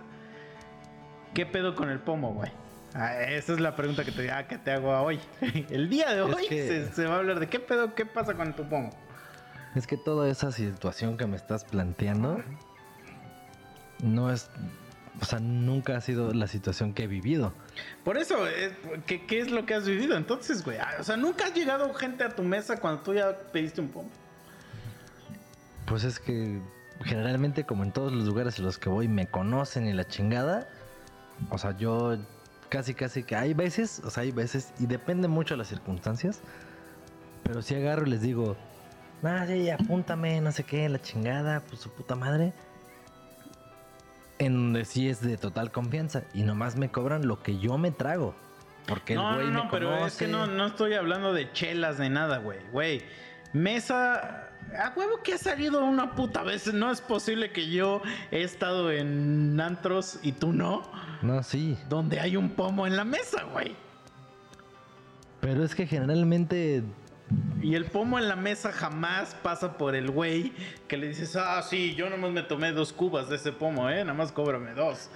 ¿Qué 1.34 1.44
pedo 1.46 1.74
con 1.74 1.88
el 1.90 1.98
pomo, 2.00 2.32
güey? 2.32 2.50
Ah, 2.94 3.22
esa 3.22 3.52
es 3.54 3.60
la 3.60 3.74
pregunta 3.76 4.04
que 4.04 4.12
te, 4.12 4.30
ah, 4.30 4.46
que 4.46 4.58
te 4.58 4.70
hago 4.70 4.90
hoy. 5.00 5.18
El 5.70 5.88
día 5.88 6.12
de 6.14 6.28
Es 6.28 6.34
hoy 6.36 6.46
que- 6.48 6.66
se, 6.68 6.92
se 6.92 7.06
va 7.06 7.14
a 7.16 7.18
hablar 7.18 7.38
de 7.40 7.48
qué 7.48 7.58
pedo, 7.60 7.94
qué 7.94 8.04
pasa 8.06 8.34
con 8.34 8.54
tu 8.54 8.68
pomo. 8.68 8.90
Es 9.74 9.86
que 9.86 9.96
toda 9.96 10.28
esa 10.28 10.52
situación 10.52 11.16
que 11.16 11.26
me 11.26 11.36
estás 11.36 11.64
planteando 11.64 12.42
no 14.02 14.30
es. 14.30 14.50
O 15.20 15.24
sea, 15.24 15.38
nunca 15.38 15.96
ha 15.96 16.00
sido 16.00 16.32
la 16.32 16.46
situación 16.46 16.94
que 16.94 17.04
he 17.04 17.06
vivido. 17.06 17.52
Por 18.02 18.16
eso, 18.18 18.48
eh, 18.48 18.74
¿qué, 19.06 19.24
qué 19.26 19.40
es 19.40 19.50
lo 19.50 19.66
que 19.66 19.74
has 19.74 19.86
vivido 19.86 20.16
entonces, 20.16 20.64
güey? 20.64 20.78
Ah, 20.78 20.96
O 21.00 21.04
sea, 21.04 21.16
nunca 21.16 21.46
ha 21.46 21.52
llegado 21.52 21.92
gente 21.94 22.24
a 22.24 22.30
tu 22.30 22.42
mesa 22.42 22.78
cuando 22.80 23.02
tú 23.02 23.14
ya 23.14 23.36
pediste 23.52 23.80
un 23.80 23.88
pomo. 23.88 24.10
Pues 25.86 26.04
es 26.04 26.18
que 26.18 26.60
generalmente, 27.04 27.64
como 27.64 27.84
en 27.84 27.92
todos 27.92 28.12
los 28.12 28.24
lugares 28.24 28.58
a 28.58 28.62
los 28.62 28.78
que 28.78 28.88
voy, 28.88 29.06
me 29.06 29.26
conocen 29.26 29.86
y 29.86 29.92
la 29.92 30.06
chingada. 30.06 30.66
O 31.50 31.58
sea, 31.58 31.76
yo 31.76 32.16
casi, 32.68 32.94
casi 32.94 33.22
que 33.22 33.36
hay 33.36 33.52
veces, 33.52 34.00
o 34.04 34.10
sea, 34.10 34.22
hay 34.22 34.32
veces, 34.32 34.72
y 34.78 34.86
depende 34.86 35.28
mucho 35.28 35.54
de 35.54 35.58
las 35.58 35.68
circunstancias. 35.68 36.40
Pero 37.42 37.60
si 37.60 37.74
agarro 37.74 38.06
y 38.06 38.10
les 38.10 38.22
digo, 38.22 38.56
ah, 39.22 39.44
sí, 39.46 39.68
apúntame, 39.68 40.40
no 40.40 40.52
sé 40.52 40.64
qué, 40.64 40.88
la 40.88 41.00
chingada, 41.00 41.60
pues 41.60 41.80
su 41.82 41.90
puta 41.90 42.14
madre. 42.14 42.52
En 44.42 44.54
donde 44.54 44.84
sí 44.84 45.08
es 45.08 45.20
de 45.20 45.36
total 45.36 45.70
confianza. 45.70 46.24
Y 46.34 46.42
nomás 46.42 46.76
me 46.76 46.90
cobran 46.90 47.26
lo 47.26 47.42
que 47.42 47.58
yo 47.58 47.78
me 47.78 47.90
trago. 47.90 48.34
Porque 48.86 49.14
No, 49.14 49.30
el 49.30 49.36
güey 49.36 49.46
no, 49.48 49.58
no, 49.58 49.64
me 49.64 49.70
pero 49.70 50.06
es 50.06 50.16
que 50.16 50.26
no, 50.26 50.46
no 50.46 50.66
estoy 50.66 50.94
hablando 50.94 51.32
de 51.32 51.52
chelas 51.52 51.98
de 51.98 52.10
nada, 52.10 52.38
güey. 52.38 52.58
Güey, 52.72 53.02
mesa... 53.52 54.48
A 54.78 54.92
huevo 54.96 55.22
que 55.22 55.34
ha 55.34 55.38
salido 55.38 55.84
una 55.84 56.14
puta 56.14 56.42
vez. 56.42 56.72
No 56.72 56.90
es 56.90 57.00
posible 57.00 57.52
que 57.52 57.68
yo 57.68 58.00
he 58.30 58.42
estado 58.42 58.90
en 58.90 59.60
antros 59.60 60.18
y 60.22 60.32
tú 60.32 60.52
no. 60.52 60.82
No, 61.20 61.42
sí. 61.42 61.76
Donde 61.88 62.20
hay 62.20 62.36
un 62.36 62.50
pomo 62.50 62.86
en 62.86 62.96
la 62.96 63.04
mesa, 63.04 63.42
güey. 63.52 63.76
Pero 65.40 65.64
es 65.64 65.74
que 65.74 65.86
generalmente 65.86 66.82
Y 67.62 67.74
el 67.76 67.84
pomo 67.86 68.18
en 68.18 68.28
la 68.28 68.36
mesa 68.36 68.72
jamás 68.72 69.36
pasa 69.42 69.78
por 69.78 69.94
el 69.94 70.10
güey 70.10 70.52
que 70.88 70.96
le 70.96 71.08
dices, 71.08 71.36
ah, 71.36 71.62
sí, 71.62 71.94
yo 71.94 72.10
nomás 72.10 72.32
me 72.32 72.42
tomé 72.42 72.72
dos 72.72 72.92
cubas 72.92 73.28
de 73.28 73.36
ese 73.36 73.52
pomo, 73.52 73.88
¿eh? 73.88 74.02
Nada 74.04 74.14
más 74.14 74.32
cóbrame 74.32 74.72
dos. 74.74 75.10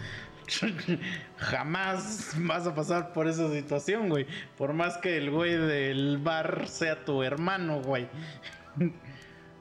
jamás 1.36 2.34
vas 2.38 2.66
a 2.66 2.74
pasar 2.74 3.12
por 3.12 3.26
esa 3.26 3.50
situación, 3.50 4.08
güey. 4.08 4.26
Por 4.56 4.72
más 4.72 4.96
que 4.98 5.16
el 5.18 5.30
güey 5.30 5.56
del 5.56 6.18
bar 6.18 6.68
sea 6.68 7.04
tu 7.04 7.22
hermano, 7.22 7.80
güey. 7.82 8.08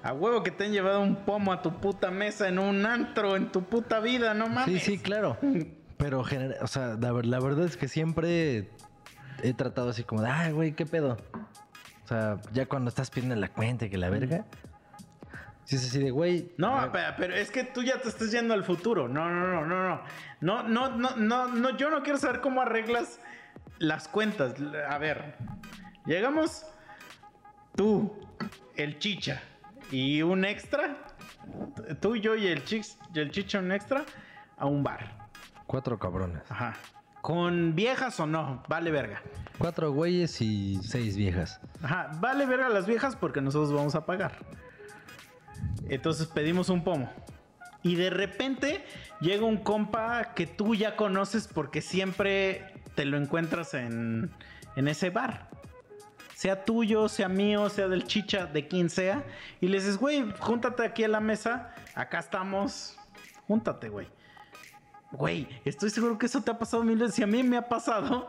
A 0.03 0.13
huevo 0.13 0.43
que 0.43 0.51
te 0.51 0.65
han 0.65 0.71
llevado 0.71 1.01
un 1.01 1.25
pomo 1.25 1.51
a 1.51 1.63
tu 1.63 1.79
puta 1.81 2.11
mesa 2.11 2.47
en 2.47 2.59
un 2.59 2.85
antro 2.85 3.35
en 3.35 3.51
tu 3.51 3.63
puta 3.63 3.99
vida, 3.99 4.35
no 4.35 4.45
Sí, 4.45 4.51
mames. 4.53 4.83
sí, 4.83 4.99
claro. 4.99 5.35
Pero, 5.97 6.19
o 6.19 6.67
sea, 6.67 6.95
la, 7.01 7.11
la 7.11 7.39
verdad 7.39 7.65
es 7.65 7.75
que 7.75 7.87
siempre 7.87 8.69
he 9.41 9.53
tratado 9.55 9.89
así 9.89 10.03
como 10.03 10.21
de, 10.21 10.29
ay, 10.29 10.51
güey, 10.51 10.73
¿qué 10.73 10.85
pedo? 10.85 11.17
O 12.05 12.07
sea, 12.07 12.37
ya 12.53 12.67
cuando 12.67 12.89
estás 12.89 13.09
pidiendo 13.09 13.35
la 13.35 13.49
cuenta 13.49 13.85
y 13.85 13.89
que 13.89 13.97
la 13.97 14.11
verga. 14.11 14.45
Sí, 15.63 15.75
es 15.75 15.87
así 15.87 15.97
de, 15.97 16.11
güey. 16.11 16.53
No, 16.57 16.91
pero, 17.17 17.33
es 17.33 17.49
que 17.49 17.63
tú 17.63 17.81
ya 17.81 17.99
te 17.99 18.09
estás 18.09 18.31
yendo 18.31 18.53
al 18.53 18.63
futuro. 18.63 19.07
No, 19.07 19.27
no, 19.27 19.47
no, 19.47 19.65
no, 19.65 19.89
no. 19.89 20.01
No, 20.39 20.61
no, 20.61 20.95
no, 20.95 21.15
no, 21.15 21.47
no. 21.47 21.77
Yo 21.77 21.89
no 21.89 22.03
quiero 22.03 22.19
saber 22.19 22.41
cómo 22.41 22.61
arreglas 22.61 23.19
las 23.79 24.07
cuentas. 24.07 24.53
A 24.87 24.99
ver, 24.99 25.35
llegamos 26.05 26.67
tú, 27.75 28.15
el 28.75 28.99
chicha 28.99 29.41
y 29.89 30.21
un 30.21 30.45
extra. 30.45 30.97
Tú, 32.01 32.15
yo 32.17 32.35
y 32.35 32.45
el, 32.45 32.63
chix, 32.65 32.99
y 33.15 33.19
el 33.19 33.31
chicha 33.31 33.57
un 33.57 33.71
extra 33.71 34.05
a 34.57 34.67
un 34.67 34.83
bar. 34.83 35.27
Cuatro 35.65 35.97
cabrones. 35.97 36.43
Ajá. 36.51 36.75
Con 37.25 37.73
viejas 37.73 38.19
o 38.19 38.27
no, 38.27 38.61
vale 38.67 38.91
verga. 38.91 39.19
Cuatro 39.57 39.91
güeyes 39.91 40.39
y 40.41 40.79
seis 40.83 41.17
viejas. 41.17 41.59
Ajá, 41.81 42.11
vale 42.19 42.45
verga 42.45 42.69
las 42.69 42.85
viejas 42.85 43.15
porque 43.15 43.41
nosotros 43.41 43.73
vamos 43.73 43.95
a 43.95 44.05
pagar. 44.05 44.37
Entonces 45.89 46.27
pedimos 46.27 46.69
un 46.69 46.83
pomo. 46.83 47.11
Y 47.81 47.95
de 47.95 48.11
repente 48.11 48.85
llega 49.21 49.43
un 49.43 49.57
compa 49.57 50.35
que 50.35 50.45
tú 50.45 50.75
ya 50.75 50.95
conoces 50.95 51.47
porque 51.47 51.81
siempre 51.81 52.75
te 52.93 53.05
lo 53.05 53.17
encuentras 53.17 53.73
en, 53.73 54.29
en 54.75 54.87
ese 54.87 55.09
bar. 55.09 55.49
Sea 56.35 56.63
tuyo, 56.63 57.09
sea 57.09 57.27
mío, 57.27 57.69
sea 57.69 57.87
del 57.87 58.05
chicha, 58.05 58.45
de 58.45 58.67
quien 58.67 58.91
sea. 58.91 59.23
Y 59.61 59.69
le 59.69 59.79
dices, 59.79 59.97
güey, 59.97 60.31
júntate 60.37 60.85
aquí 60.85 61.03
a 61.03 61.07
la 61.07 61.21
mesa. 61.21 61.73
Acá 61.95 62.19
estamos. 62.19 62.99
Júntate, 63.47 63.89
güey. 63.89 64.14
Güey, 65.11 65.47
estoy 65.65 65.89
seguro 65.89 66.17
que 66.17 66.25
eso 66.25 66.41
te 66.41 66.51
ha 66.51 66.57
pasado 66.59 66.83
mil 66.83 66.97
veces. 66.97 67.15
Si 67.15 67.23
a 67.23 67.27
mí 67.27 67.43
me 67.43 67.57
ha 67.57 67.67
pasado, 67.69 68.27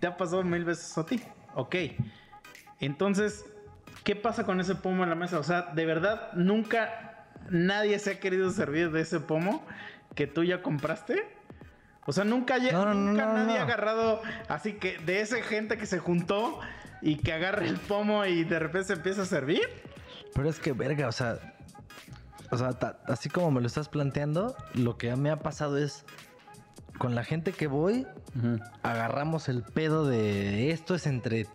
te 0.00 0.06
ha 0.06 0.16
pasado 0.16 0.42
mil 0.44 0.64
veces 0.64 0.96
a 0.98 1.04
ti. 1.06 1.20
Ok. 1.54 1.74
Entonces, 2.80 3.44
¿qué 4.04 4.16
pasa 4.16 4.44
con 4.44 4.60
ese 4.60 4.74
pomo 4.74 5.02
en 5.04 5.10
la 5.10 5.16
mesa? 5.16 5.38
O 5.38 5.42
sea, 5.44 5.62
de 5.74 5.86
verdad, 5.86 6.32
nunca 6.34 7.26
nadie 7.50 7.98
se 7.98 8.12
ha 8.12 8.20
querido 8.20 8.50
servir 8.50 8.90
de 8.90 9.00
ese 9.02 9.20
pomo 9.20 9.64
que 10.14 10.26
tú 10.26 10.44
ya 10.44 10.62
compraste. 10.62 11.26
O 12.06 12.12
sea, 12.12 12.24
nunca, 12.24 12.54
haya- 12.54 12.72
No, 12.72 12.84
no, 12.84 12.94
no, 12.94 13.00
nunca 13.12 13.26
no, 13.26 13.32
nadie 13.34 13.58
ha 13.58 13.62
agarrado 13.62 14.20
así 14.48 14.74
que 14.74 14.98
de 14.98 15.20
esa 15.20 15.36
gente 15.42 15.78
que 15.78 15.86
se 15.86 15.98
juntó 15.98 16.60
y 17.00 17.16
que 17.16 17.32
agarre 17.32 17.66
el 17.66 17.78
pomo 17.78 18.24
y 18.26 18.44
de 18.44 18.58
repente 18.58 18.88
se 18.88 18.92
empieza 18.94 19.22
a 19.22 19.26
servir. 19.26 19.62
Pero 20.34 20.48
es 20.48 20.58
que, 20.58 20.72
verga, 20.72 21.08
o 21.08 21.12
sea. 21.12 21.53
O 22.50 22.56
sea, 22.58 22.72
ta- 22.72 22.98
así 23.06 23.28
como 23.28 23.50
me 23.50 23.60
lo 23.60 23.66
estás 23.66 23.88
planteando, 23.88 24.56
lo 24.74 24.96
que 24.98 25.14
me 25.16 25.30
ha 25.30 25.36
pasado 25.40 25.78
es. 25.78 26.04
Con 26.98 27.16
la 27.16 27.24
gente 27.24 27.50
que 27.50 27.66
voy, 27.66 28.06
agarramos 28.82 29.48
el 29.48 29.62
pedo 29.62 30.06
de 30.06 30.70
esto 30.70 30.94
es 30.94 31.06
entre 31.08 31.46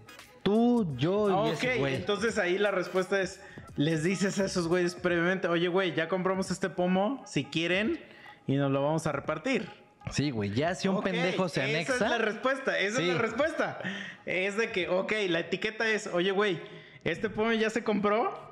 tú, 0.43 0.95
yo 0.97 1.29
y 1.29 1.49
Ok, 1.51 1.53
ese 1.63 1.77
güey. 1.77 1.95
entonces 1.95 2.37
ahí 2.37 2.57
la 2.57 2.71
respuesta 2.71 3.21
es, 3.21 3.39
les 3.77 4.03
dices 4.03 4.37
a 4.39 4.45
esos 4.45 4.67
güeyes 4.67 4.95
previamente, 4.95 5.47
oye 5.47 5.69
güey, 5.69 5.93
ya 5.93 6.09
compramos 6.09 6.51
este 6.51 6.69
pomo, 6.69 7.23
si 7.25 7.45
quieren, 7.45 7.99
y 8.47 8.55
nos 8.57 8.69
lo 8.71 8.83
vamos 8.83 9.07
a 9.07 9.11
repartir. 9.13 9.69
Sí, 10.11 10.31
güey, 10.31 10.51
ya 10.51 10.75
si 10.75 10.87
un 10.87 10.97
Ok, 10.97 11.03
pendejo 11.05 11.47
se 11.49 11.61
anexa. 11.61 11.95
Esa 11.95 12.05
es 12.05 12.11
la 12.11 12.17
respuesta, 12.17 12.77
esa 12.79 12.97
Sí. 12.97 13.03
es 13.09 13.15
la 13.15 13.21
respuesta. 13.21 13.79
Es 14.25 14.57
de 14.57 14.71
que, 14.71 14.89
ok, 14.89 15.13
la 15.29 15.39
etiqueta 15.39 15.87
es, 15.87 16.07
oye 16.07 16.31
güey, 16.31 16.59
este 17.03 17.29
pomo 17.29 17.51
ya 17.53 17.69
se 17.69 17.83
compró, 17.83 18.48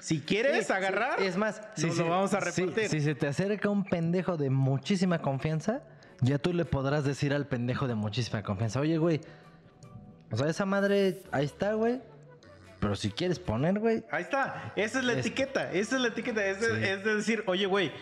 si 0.00 0.20
quieres 0.20 0.66
Sí, 0.66 0.72
agarrar, 0.72 1.18
sí, 1.18 1.26
Es 1.26 1.36
más, 1.36 1.60
nos 1.76 1.96
lo 1.98 2.08
vamos 2.08 2.34
a 2.34 2.40
si- 2.50 2.62
repartir. 2.62 2.88
Si, 2.88 3.00
se 3.00 3.14
te 3.14 3.26
acerca 3.26 3.68
un 3.68 3.84
pendejo 3.84 4.36
de 4.36 4.50
muchísima 4.50 5.20
confianza, 5.20 5.82
ya 6.20 6.38
tú 6.38 6.52
le 6.52 6.64
podrás 6.64 7.04
decir 7.04 7.32
al 7.32 7.46
pendejo 7.46 7.86
de 7.88 7.94
muchísima 7.94 8.42
confianza, 8.42 8.80
oye, 8.80 8.98
güey, 8.98 9.20
o 10.30 10.36
sea, 10.36 10.48
esa 10.48 10.64
madre, 10.66 11.22
ahí 11.32 11.44
está, 11.44 11.74
güey. 11.74 12.00
Pero 12.78 12.96
si 12.96 13.10
quieres 13.10 13.38
poner, 13.38 13.78
güey. 13.78 14.04
Ahí 14.10 14.22
está, 14.22 14.72
esa 14.74 15.00
es 15.00 15.04
la 15.04 15.12
Es- 15.12 15.18
etiqueta, 15.20 15.70
esa 15.72 15.96
es 15.96 16.02
la 16.02 16.08
etiqueta, 16.08 16.44
es 16.46 16.58
Sí. 16.58 16.64
decir, 17.04 17.44
oye 17.46 17.66
güey, 17.66 17.92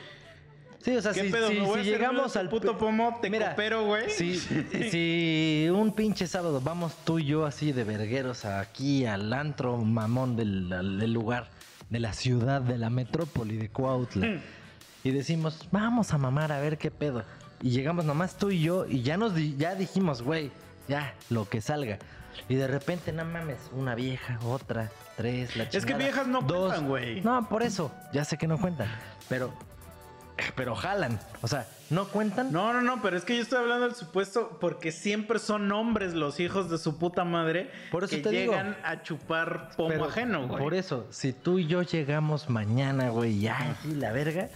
Sí, 0.81 0.97
o 0.97 1.03
sea, 1.03 1.13
¿Qué 1.13 1.25
si, 1.25 1.31
pedo? 1.33 1.49
si- 1.49 1.55
¿Me 1.55 1.67
voy 1.67 1.81
a 1.81 1.83
si 1.83 1.91
llegamos 1.91 2.37
al 2.37 2.49
puto 2.49 2.79
pomo? 2.79 3.19
¿Te 3.21 3.29
coopero, 3.37 3.85
güey? 3.87 4.09
Si, 4.11 4.39
si 4.93 5.69
un 5.73 5.93
pinche 5.93 6.29
sábado 6.29 6.61
vamos 6.61 6.95
tú 7.05 7.19
y 7.19 7.25
yo 7.27 7.45
así 7.47 7.73
de 7.73 7.83
vergueros 7.83 8.45
aquí 8.45 9.05
al 9.05 9.33
antro 9.33 9.77
mamón 9.79 10.37
del, 10.37 10.73
al- 10.73 11.01
del 11.01 11.13
lugar, 11.13 11.49
de 11.91 12.01
la 12.01 12.13
ciudad, 12.13 12.61
de 12.61 12.79
la 12.79 12.91
metrópoli 12.91 13.57
de 13.57 13.69
Cuautla, 13.71 14.27
Hmm. 14.27 14.41
y 15.05 15.11
decimos, 15.11 15.69
vamos 15.73 16.13
a 16.13 16.19
mamar 16.19 16.53
a 16.53 16.61
ver 16.61 16.79
qué 16.79 16.91
pedo. 16.91 17.25
Y 17.63 17.71
llegamos 17.71 18.05
nomás 18.05 18.37
tú 18.37 18.51
y 18.51 18.61
yo 18.61 18.87
y 18.87 19.03
ya 19.03 19.17
nos 19.17 19.35
di- 19.35 19.57
ya 19.57 19.75
dijimos, 19.75 20.23
güey, 20.23 20.51
ya, 20.89 21.15
lo 21.31 21.49
que 21.49 21.61
salga. 21.61 21.99
Y 22.49 22.55
de 22.55 22.69
repente, 22.69 23.13
no 23.13 23.25
mames, 23.25 23.59
una 23.73 23.95
vieja, 23.95 24.39
otra, 24.45 24.91
tres, 25.17 25.57
la 25.57 25.65
Es 25.65 25.71
que 25.71 25.79
chingada, 25.81 25.99
viejas 25.99 26.27
no 26.29 26.41
dos. 26.43 26.69
cuentan, 26.69 26.89
güey. 26.89 27.21
No, 27.23 27.49
por 27.49 27.63
eso, 27.63 27.91
ya 28.13 28.25
sé 28.25 28.39
que 28.39 28.47
no 28.47 28.59
cuentan. 28.59 28.89
Pero, 29.29 29.53
pero 30.55 30.75
jalan. 30.75 31.19
O 31.43 31.49
sea, 31.49 31.67
no 31.91 32.09
cuentan. 32.09 32.53
No, 32.53 32.73
no, 32.73 32.83
no, 32.83 33.01
pero 33.03 33.17
es 33.17 33.25
que 33.25 33.37
yo 33.37 33.43
estoy 33.43 33.59
hablando 33.59 33.87
del 33.87 33.95
supuesto 33.95 34.59
porque 34.61 34.93
siempre 34.93 35.39
son 35.39 35.71
hombres 35.73 36.15
los 36.15 36.41
hijos 36.41 36.71
de 36.71 36.79
su 36.79 36.99
puta 36.99 37.25
madre 37.25 37.71
Por 37.91 38.05
eso 38.05 38.17
que 38.17 38.23
te 38.23 38.31
digo. 38.31 38.53
llegan 38.53 38.77
a 38.85 39.03
chupar 39.03 39.71
pomo 39.77 39.89
Pero 39.89 40.05
ajeno, 40.05 40.47
güey. 40.47 40.63
Por 40.63 40.75
eso, 40.75 41.07
si 41.11 41.33
tú 41.33 41.59
y 41.59 41.67
yo 41.67 41.83
llegamos 41.83 42.51
mañana, 42.51 43.11
güey, 43.11 43.41
ya 43.41 43.71
aquí 43.71 43.95
la 43.95 44.13
verga, 44.13 44.49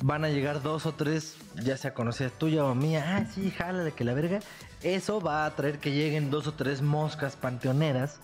van 0.00 0.24
a 0.24 0.28
llegar 0.28 0.62
dos 0.62 0.86
o 0.86 0.92
tres, 0.92 1.36
ya 1.62 1.76
sea 1.76 1.94
conocidas 1.94 2.32
tuya 2.32 2.64
o 2.64 2.74
mía, 2.74 3.04
ah, 3.16 3.24
sí, 3.32 3.50
jálale 3.50 3.92
que 3.92 4.04
la 4.04 4.14
verga. 4.14 4.40
Eso 4.82 5.20
va 5.20 5.44
a 5.44 5.56
traer 5.56 5.78
que 5.78 5.90
lleguen 5.92 6.30
dos 6.30 6.46
o 6.46 6.52
tres 6.52 6.82
moscas 6.82 7.36
panteoneras. 7.36 8.20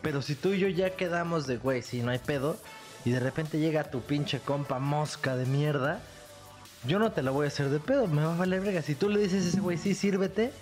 Pero 0.00 0.20
si 0.20 0.34
tú 0.34 0.52
y 0.52 0.58
yo 0.58 0.68
ya 0.68 0.90
quedamos 0.90 1.46
de, 1.46 1.56
güey, 1.56 1.82
si 1.82 2.02
no 2.02 2.10
hay 2.10 2.18
pedo, 2.18 2.56
y 3.04 3.10
de 3.10 3.20
repente 3.20 3.58
llega 3.58 3.84
tu 3.84 4.00
pinche 4.02 4.40
compa 4.40 4.78
mosca 4.78 5.36
de 5.36 5.46
mierda, 5.46 6.00
yo 6.84 6.98
no 6.98 7.12
te 7.12 7.22
la 7.22 7.30
voy 7.30 7.44
a 7.44 7.48
hacer 7.48 7.68
de 7.68 7.78
pedo, 7.80 8.06
me 8.06 8.24
va 8.24 8.34
a 8.34 8.36
valer 8.36 8.60
verga. 8.60 8.82
Si 8.82 8.94
tú 8.94 9.08
le 9.08 9.20
dices 9.20 9.44
a 9.44 9.48
ese 9.48 9.60
güey, 9.60 9.78
sí, 9.78 9.94
sírvete, 9.94 10.52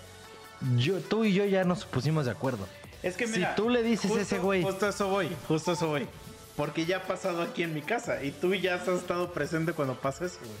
yo, 0.77 0.99
tú 0.99 1.23
y 1.25 1.33
yo 1.33 1.45
ya 1.45 1.63
nos 1.63 1.85
pusimos 1.85 2.25
de 2.25 2.31
acuerdo. 2.31 2.67
Es 3.01 3.15
que 3.17 3.25
Si 3.27 3.33
mira, 3.39 3.55
tú 3.55 3.69
le 3.69 3.81
dices 3.81 4.11
a 4.11 4.21
ese 4.21 4.39
güey- 4.39 4.61
Justo 4.63 4.87
eso 4.87 5.09
voy, 5.09 5.35
justo 5.47 5.71
eso 5.71 5.87
voy. 5.87 6.07
Porque 6.55 6.85
ya 6.85 6.97
ha 6.97 7.03
pasado 7.03 7.41
aquí 7.41 7.63
en 7.63 7.73
mi 7.73 7.81
casa 7.81 8.23
y 8.23 8.31
tú 8.31 8.53
ya 8.53 8.75
has 8.75 8.87
estado 8.87 9.31
presente 9.33 9.73
cuando 9.73 9.95
pasa 9.95 10.25
eso, 10.25 10.37
güey. 10.39 10.51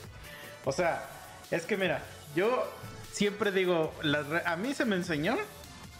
O 0.65 0.71
sea, 0.71 1.05
es 1.51 1.63
que 1.65 1.77
mira, 1.77 2.01
yo 2.35 2.63
siempre 3.11 3.51
digo, 3.51 3.93
las 4.01 4.25
a 4.45 4.55
mí 4.55 4.73
se 4.73 4.85
me 4.85 4.95
enseñó 4.95 5.37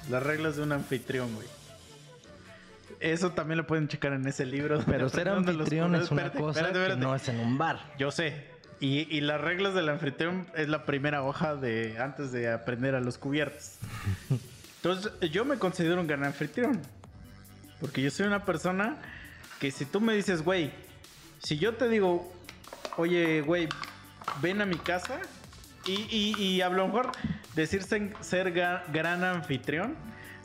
las 0.09 0.23
reglas 0.23 0.55
de 0.55 0.63
un 0.63 0.71
anfitrión, 0.71 1.35
güey. 1.35 1.47
Eso 3.01 3.31
también 3.31 3.57
lo 3.57 3.67
pueden 3.67 3.87
checar 3.87 4.13
en 4.13 4.27
ese 4.27 4.45
libro. 4.45 4.81
Pero 4.85 5.09
ser 5.09 5.27
anfitrión 5.27 5.95
es 5.95 6.11
una 6.11 6.21
Espérate, 6.21 6.39
cosa 6.39 6.61
espérate, 6.61 6.93
que 6.93 6.99
no 6.99 7.15
es 7.15 7.27
en 7.27 7.39
un 7.39 7.57
bar. 7.57 7.79
Yo 7.97 8.11
sé. 8.11 8.45
Y, 8.79 9.07
y 9.15 9.21
las 9.21 9.41
reglas 9.41 9.73
del 9.73 9.89
anfitrión 9.89 10.47
es 10.55 10.69
la 10.69 10.85
primera 10.85 11.23
hoja 11.23 11.55
de 11.55 11.97
antes 11.99 12.31
de 12.31 12.51
aprender 12.51 12.95
a 12.95 12.99
los 12.99 13.17
cubiertos. 13.17 13.77
Entonces, 14.77 15.11
yo 15.31 15.45
me 15.45 15.57
considero 15.57 15.99
un 16.01 16.07
gran 16.07 16.23
anfitrión. 16.23 16.81
Porque 17.79 18.01
yo 18.01 18.11
soy 18.11 18.27
una 18.27 18.45
persona 18.45 18.97
que 19.59 19.71
si 19.71 19.85
tú 19.85 19.99
me 20.01 20.13
dices, 20.13 20.43
güey, 20.43 20.71
si 21.39 21.57
yo 21.57 21.73
te 21.75 21.89
digo, 21.89 22.31
oye, 22.97 23.41
güey, 23.41 23.67
ven 24.41 24.61
a 24.61 24.65
mi 24.65 24.77
casa 24.77 25.19
y, 25.85 26.07
y, 26.09 26.35
y 26.39 26.61
a 26.61 26.69
lo 26.69 26.85
mejor 26.87 27.11
decir 27.55 27.83
ser, 27.83 28.51
gran 28.51 29.23
anfitrión, 29.23 29.95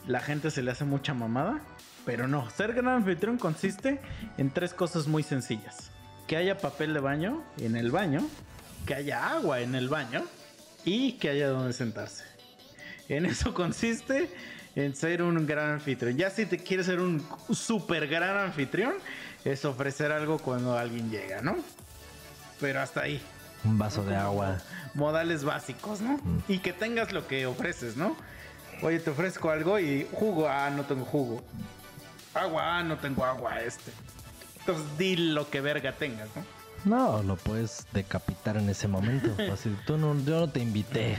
la 0.06 0.20
gente 0.20 0.50
se 0.50 0.62
le 0.62 0.70
hace 0.70 0.84
mucha 0.84 1.14
mamada. 1.14 1.60
Pero 2.06 2.28
no, 2.28 2.48
ser 2.50 2.72
gran 2.72 2.88
anfitrión 2.88 3.36
consiste 3.36 4.00
en 4.38 4.50
tres 4.50 4.72
cosas 4.72 5.08
muy 5.08 5.24
sencillas. 5.24 5.90
Que 6.28 6.36
haya 6.36 6.56
papel 6.56 6.94
de 6.94 7.00
baño 7.00 7.42
en 7.58 7.76
el 7.76 7.90
baño, 7.90 8.26
que 8.86 8.94
haya 8.94 9.28
agua 9.28 9.60
en 9.60 9.74
el 9.74 9.88
baño 9.88 10.24
y 10.84 11.14
que 11.14 11.30
haya 11.30 11.48
donde 11.48 11.72
sentarse. 11.72 12.24
En 13.08 13.26
eso 13.26 13.52
consiste 13.54 14.30
en 14.76 14.94
ser 14.94 15.22
un 15.22 15.46
gran 15.46 15.70
anfitrión. 15.70 16.16
Ya 16.16 16.30
si 16.30 16.46
te 16.46 16.58
quieres 16.58 16.86
ser 16.86 17.00
un 17.00 17.26
super 17.52 18.06
gran 18.06 18.36
anfitrión, 18.36 18.94
es 19.44 19.64
ofrecer 19.64 20.12
algo 20.12 20.38
cuando 20.38 20.78
alguien 20.78 21.10
llega, 21.10 21.42
¿no? 21.42 21.56
Pero 22.60 22.80
hasta 22.80 23.02
ahí. 23.02 23.20
Un 23.64 23.78
vaso 23.78 24.04
de 24.04 24.14
agua. 24.14 24.58
Modales 24.94 25.42
básicos, 25.42 26.00
¿no? 26.00 26.20
Y 26.46 26.58
que 26.58 26.72
tengas 26.72 27.12
lo 27.12 27.26
que 27.26 27.46
ofreces, 27.46 27.96
¿no? 27.96 28.16
Oye, 28.82 29.00
te 29.00 29.10
ofrezco 29.10 29.50
algo 29.50 29.80
y 29.80 30.06
jugo, 30.12 30.48
ah, 30.48 30.70
no 30.70 30.84
tengo 30.84 31.04
jugo. 31.04 31.42
Agua, 32.36 32.78
ah, 32.78 32.82
no 32.82 32.98
tengo 32.98 33.24
agua, 33.24 33.60
este. 33.60 33.92
Entonces 34.60 34.98
di 34.98 35.16
lo 35.16 35.48
que 35.48 35.60
verga 35.60 35.92
tengas, 35.92 36.28
¿no? 36.34 36.44
No, 36.84 37.22
lo 37.22 37.36
puedes 37.36 37.86
decapitar 37.92 38.56
en 38.56 38.68
ese 38.68 38.88
momento. 38.88 39.30
Así, 39.52 39.74
tú 39.86 39.96
no, 39.96 40.14
yo 40.24 40.40
no 40.40 40.48
te 40.48 40.60
invité. 40.60 41.16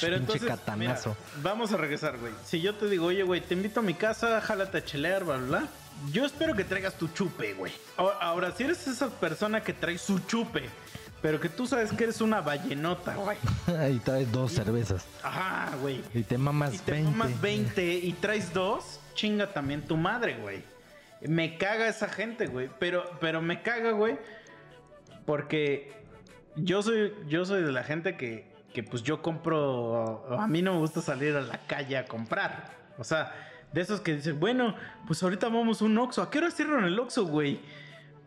Pero 0.00 0.16
Pinche 0.18 0.38
entonces, 0.38 0.76
mira, 0.76 1.00
vamos 1.42 1.72
a 1.72 1.76
regresar, 1.76 2.18
güey. 2.18 2.32
Si 2.44 2.60
yo 2.60 2.74
te 2.74 2.88
digo, 2.88 3.06
oye, 3.06 3.22
güey, 3.22 3.40
te 3.40 3.54
invito 3.54 3.80
a 3.80 3.82
mi 3.82 3.94
casa, 3.94 4.40
jálate 4.40 4.78
a 4.78 4.84
chelear, 4.84 5.24
bla, 5.24 5.36
bla, 5.36 5.46
bla. 5.46 5.68
Yo 6.12 6.24
espero 6.26 6.54
que 6.54 6.64
traigas 6.64 6.94
tu 6.94 7.08
chupe, 7.08 7.54
güey. 7.54 7.72
Ahora, 7.96 8.16
ahora, 8.20 8.52
si 8.56 8.64
eres 8.64 8.86
esa 8.88 9.08
persona 9.10 9.62
que 9.62 9.72
trae 9.72 9.96
su 9.96 10.18
chupe, 10.20 10.68
pero 11.22 11.40
que 11.40 11.48
tú 11.48 11.66
sabes 11.66 11.92
que 11.92 12.04
eres 12.04 12.20
una 12.20 12.40
vallenota, 12.40 13.14
güey. 13.14 13.38
y 13.94 13.98
traes 14.00 14.30
dos 14.32 14.52
cervezas. 14.52 15.04
Ajá, 15.22 15.70
güey. 15.80 16.02
Y 16.12 16.24
te 16.24 16.36
mamas 16.36 16.74
Y 16.74 16.78
te 16.78 16.92
20. 16.92 17.10
mamas 17.10 17.40
20 17.40 17.94
y 17.94 18.12
traes 18.14 18.52
dos, 18.52 18.98
chinga 19.14 19.52
también 19.52 19.82
tu 19.82 19.96
madre, 19.96 20.36
güey. 20.40 20.62
Me 21.22 21.56
caga 21.56 21.88
esa 21.88 22.08
gente, 22.08 22.46
güey. 22.46 22.68
Pero, 22.78 23.04
pero 23.20 23.40
me 23.40 23.62
caga, 23.62 23.92
güey. 23.92 24.18
Porque 25.24 25.92
yo 26.56 26.82
soy, 26.82 27.14
yo 27.28 27.44
soy 27.44 27.62
de 27.62 27.72
la 27.72 27.82
gente 27.82 28.16
que, 28.16 28.46
que 28.72 28.82
pues 28.82 29.02
yo 29.02 29.22
compro. 29.22 30.26
A 30.38 30.46
mí 30.46 30.60
no 30.60 30.74
me 30.74 30.78
gusta 30.80 31.00
salir 31.00 31.34
a 31.36 31.40
la 31.40 31.58
calle 31.66 31.96
a 31.96 32.04
comprar. 32.04 32.70
O 32.98 33.04
sea, 33.04 33.32
de 33.72 33.80
esos 33.80 34.00
que 34.00 34.14
dicen, 34.14 34.38
bueno, 34.38 34.76
pues 35.06 35.22
ahorita 35.22 35.48
vamos 35.48 35.82
a 35.82 35.84
un 35.86 35.98
Oxxo. 35.98 36.22
¿A 36.22 36.30
qué 36.30 36.38
hora 36.38 36.50
cierran 36.50 36.84
el 36.84 36.98
Oxxo, 36.98 37.26
güey? 37.26 37.60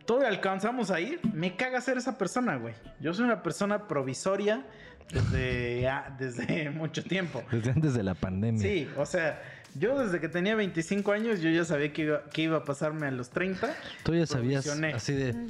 Todavía 0.04 0.28
alcanzamos 0.28 0.90
a 0.90 1.00
ir. 1.00 1.20
Me 1.32 1.56
caga 1.56 1.80
ser 1.80 1.98
esa 1.98 2.18
persona, 2.18 2.56
güey. 2.56 2.74
Yo 3.00 3.14
soy 3.14 3.24
una 3.24 3.42
persona 3.42 3.86
provisoria 3.86 4.64
desde, 5.12 5.88
ah, 5.88 6.14
desde 6.18 6.70
mucho 6.74 7.02
tiempo. 7.02 7.42
Desde 7.50 7.70
antes 7.70 7.94
de 7.94 8.02
la 8.02 8.14
pandemia. 8.14 8.60
Sí, 8.60 8.88
o 8.96 9.06
sea, 9.06 9.40
yo 9.78 9.98
desde 9.98 10.20
que 10.20 10.28
tenía 10.28 10.54
25 10.54 11.12
años, 11.12 11.40
yo 11.40 11.50
ya 11.50 11.64
sabía 11.64 11.92
que 11.92 12.02
iba, 12.02 12.24
que 12.24 12.42
iba 12.42 12.58
a 12.58 12.64
pasarme 12.64 13.06
a 13.06 13.10
los 13.10 13.30
30. 13.30 13.74
Tú 14.04 14.14
ya 14.14 14.26
sabías 14.26 14.66
así 14.66 15.12
de. 15.12 15.48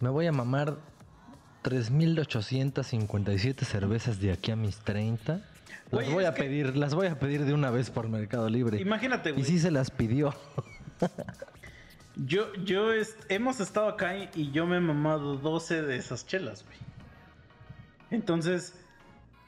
Me 0.00 0.08
voy 0.08 0.26
a 0.26 0.32
mamar 0.32 0.76
3.857 1.64 3.64
cervezas 3.64 4.20
de 4.20 4.32
aquí 4.32 4.50
a 4.50 4.56
mis 4.56 4.76
30. 4.78 5.40
Las 5.90 6.10
voy 6.12 6.24
a 6.24 6.34
pedir, 6.34 6.76
las 6.76 6.94
voy 6.94 7.08
a 7.08 7.18
pedir 7.18 7.44
de 7.44 7.52
una 7.52 7.70
vez 7.70 7.90
por 7.90 8.08
Mercado 8.08 8.48
Libre. 8.48 8.80
Imagínate, 8.80 9.30
y 9.30 9.32
güey. 9.32 9.44
sí 9.44 9.58
se 9.58 9.70
las 9.70 9.90
pidió. 9.90 10.34
Yo, 12.16 12.52
yo 12.64 12.92
est- 12.92 13.18
hemos 13.30 13.60
estado 13.60 13.88
acá 13.88 14.16
y, 14.16 14.28
y 14.34 14.50
yo 14.52 14.66
me 14.66 14.76
he 14.76 14.80
mamado 14.80 15.36
12 15.36 15.82
de 15.82 15.96
esas 15.96 16.26
chelas, 16.26 16.64
güey. 16.64 16.76
Entonces, 18.10 18.74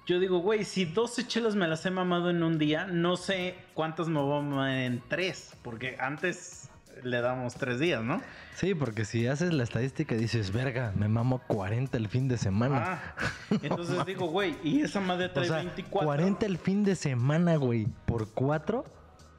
yo 0.06 0.18
digo, 0.18 0.38
güey, 0.38 0.64
si 0.64 0.84
12 0.84 1.26
chelas 1.26 1.54
me 1.54 1.68
las 1.68 1.86
he 1.86 1.90
mamado 1.90 2.30
en 2.30 2.42
un 2.42 2.58
día, 2.58 2.86
no 2.86 3.16
sé 3.16 3.56
cuántas 3.74 4.08
me 4.08 4.20
voy 4.20 4.38
a 4.38 4.42
mamar 4.42 4.70
en 4.70 5.02
3. 5.08 5.58
Porque 5.62 5.96
antes 6.00 6.70
le 7.04 7.20
damos 7.20 7.54
3 7.54 7.78
días, 7.78 8.02
¿no? 8.02 8.20
Sí, 8.54 8.74
porque 8.74 9.04
si 9.04 9.26
haces 9.26 9.52
la 9.52 9.62
estadística 9.62 10.14
y 10.14 10.18
dices, 10.18 10.52
verga, 10.52 10.92
me 10.96 11.08
mamo 11.08 11.40
40 11.46 11.96
el 11.96 12.08
fin 12.08 12.28
de 12.28 12.36
semana. 12.36 12.82
Ah, 12.84 13.14
entonces 13.62 14.04
digo, 14.06 14.26
güey, 14.26 14.56
y 14.64 14.80
esa 14.80 15.00
madre 15.00 15.26
o 15.26 15.30
trae 15.30 15.46
sea, 15.46 15.58
24. 15.58 16.06
40 16.06 16.46
el 16.46 16.58
fin 16.58 16.82
de 16.84 16.96
semana, 16.96 17.56
güey, 17.56 17.86
por 18.06 18.28
4. 18.32 18.84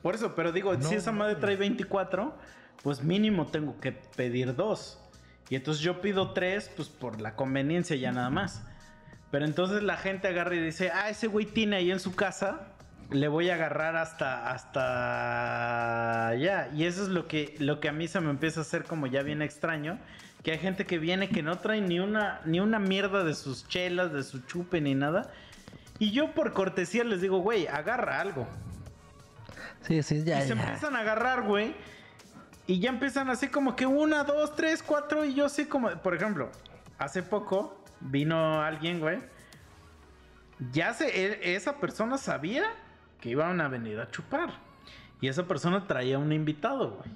Por 0.02 0.15
eso, 0.15 0.35
pero 0.35 0.52
digo, 0.52 0.73
No 0.76 0.81
si 0.81 0.95
esa 0.95 1.11
madre 1.11 1.35
trae 1.35 1.56
24, 1.56 2.34
pues 2.84 3.03
mínimo 3.03 3.48
tengo 3.48 3.80
que 3.80 3.91
pedir 3.91 4.56
dos. 4.56 4.99
Y 5.49 5.56
entonces 5.56 5.84
yo 5.84 6.02
pido 6.02 6.31
tres, 6.31 6.72
pues 6.76 6.90
por 6.90 7.22
la 7.22 7.35
conveniencia 7.35 7.95
ya 7.95 8.11
nada 8.11 8.30
más. 8.30 8.65
Pero 9.34 9.45
entonces 9.45 9.81
la 9.81 9.97
gente 9.97 10.27
agarra 10.27 10.53
y 10.53 10.60
dice, 10.60 10.91
ah, 10.91 11.10
ese 11.10 11.26
güey 11.26 11.47
tiene 11.47 11.77
ahí 11.77 11.89
en 11.89 11.99
su 11.99 12.14
casa 12.14 12.68
le 13.10 13.27
voy 13.27 13.49
a 13.49 13.55
agarrar 13.55 13.95
hasta 13.95 14.51
hasta 14.51 16.27
allá. 16.27 16.69
Y 16.73 16.85
eso 16.85 17.01
es 17.01 17.10
lo 17.10 17.27
que, 17.27 17.55
lo 17.57 17.80
que 17.80 17.89
a 17.89 17.91
mí 17.91 18.07
se 18.07 18.19
me 18.19 18.30
empieza 18.30 18.60
a 18.60 18.64
hacer 18.64 18.84
como 18.84 19.07
ya 19.07 19.23
bien 19.23 19.41
extraño. 19.41 19.97
Que 20.43 20.51
hay 20.51 20.60
gente 20.60 20.85
que 20.85 20.99
viene 20.99 21.30
que 21.30 21.41
no 21.41 21.57
trae 21.57 21.81
ni 21.81 21.99
una, 21.99 22.41
ni 22.45 22.60
una 22.60 22.77
mierda 22.77 23.23
de 23.23 23.34
sus 23.34 23.68
chelas, 23.68 24.14
de 24.14 24.22
su 24.22 24.39
chupe, 24.41 24.81
ni 24.81 24.93
nada. 24.93 25.31
Y 25.97 26.11
yo 26.11 26.35
por 26.35 26.53
cortesía 26.53 27.03
les 27.03 27.22
digo, 27.22 27.39
güey, 27.39 27.65
agarra 27.65 28.19
algo. 28.19 28.47
Sí, 29.81 30.03
sí, 30.03 30.23
ya, 30.23 30.39
y 30.39 30.47
se 30.47 30.55
ya. 30.55 30.61
empiezan 30.61 30.95
a 30.95 30.99
agarrar, 30.99 31.41
güey. 31.41 31.73
Y 32.68 32.80
ya 32.80 32.89
empiezan 32.89 33.31
así 33.31 33.47
como 33.47 33.76
que 33.76 33.88
una, 33.88 34.23
dos, 34.26 34.55
tres, 34.55 34.84
cuatro. 34.84 35.26
Y 35.26 35.34
yo 35.34 35.45
así 35.45 35.65
como, 35.65 35.89
por 35.89 36.14
ejemplo, 36.14 36.49
hace 36.99 37.23
poco 37.23 37.82
vino 38.03 38.61
alguien, 38.61 38.99
güey. 38.99 39.19
Ya 40.71 40.93
sé, 40.93 41.07
e- 41.07 41.55
esa 41.55 41.80
persona 41.80 42.17
sabía 42.17 42.63
que 43.19 43.30
iban 43.30 43.59
a 43.61 43.67
venir 43.67 43.99
a 43.99 44.11
chupar. 44.11 44.51
Y 45.21 45.27
esa 45.27 45.47
persona 45.47 45.88
traía 45.88 46.17
un 46.17 46.31
invitado, 46.31 46.97
güey. 46.97 47.09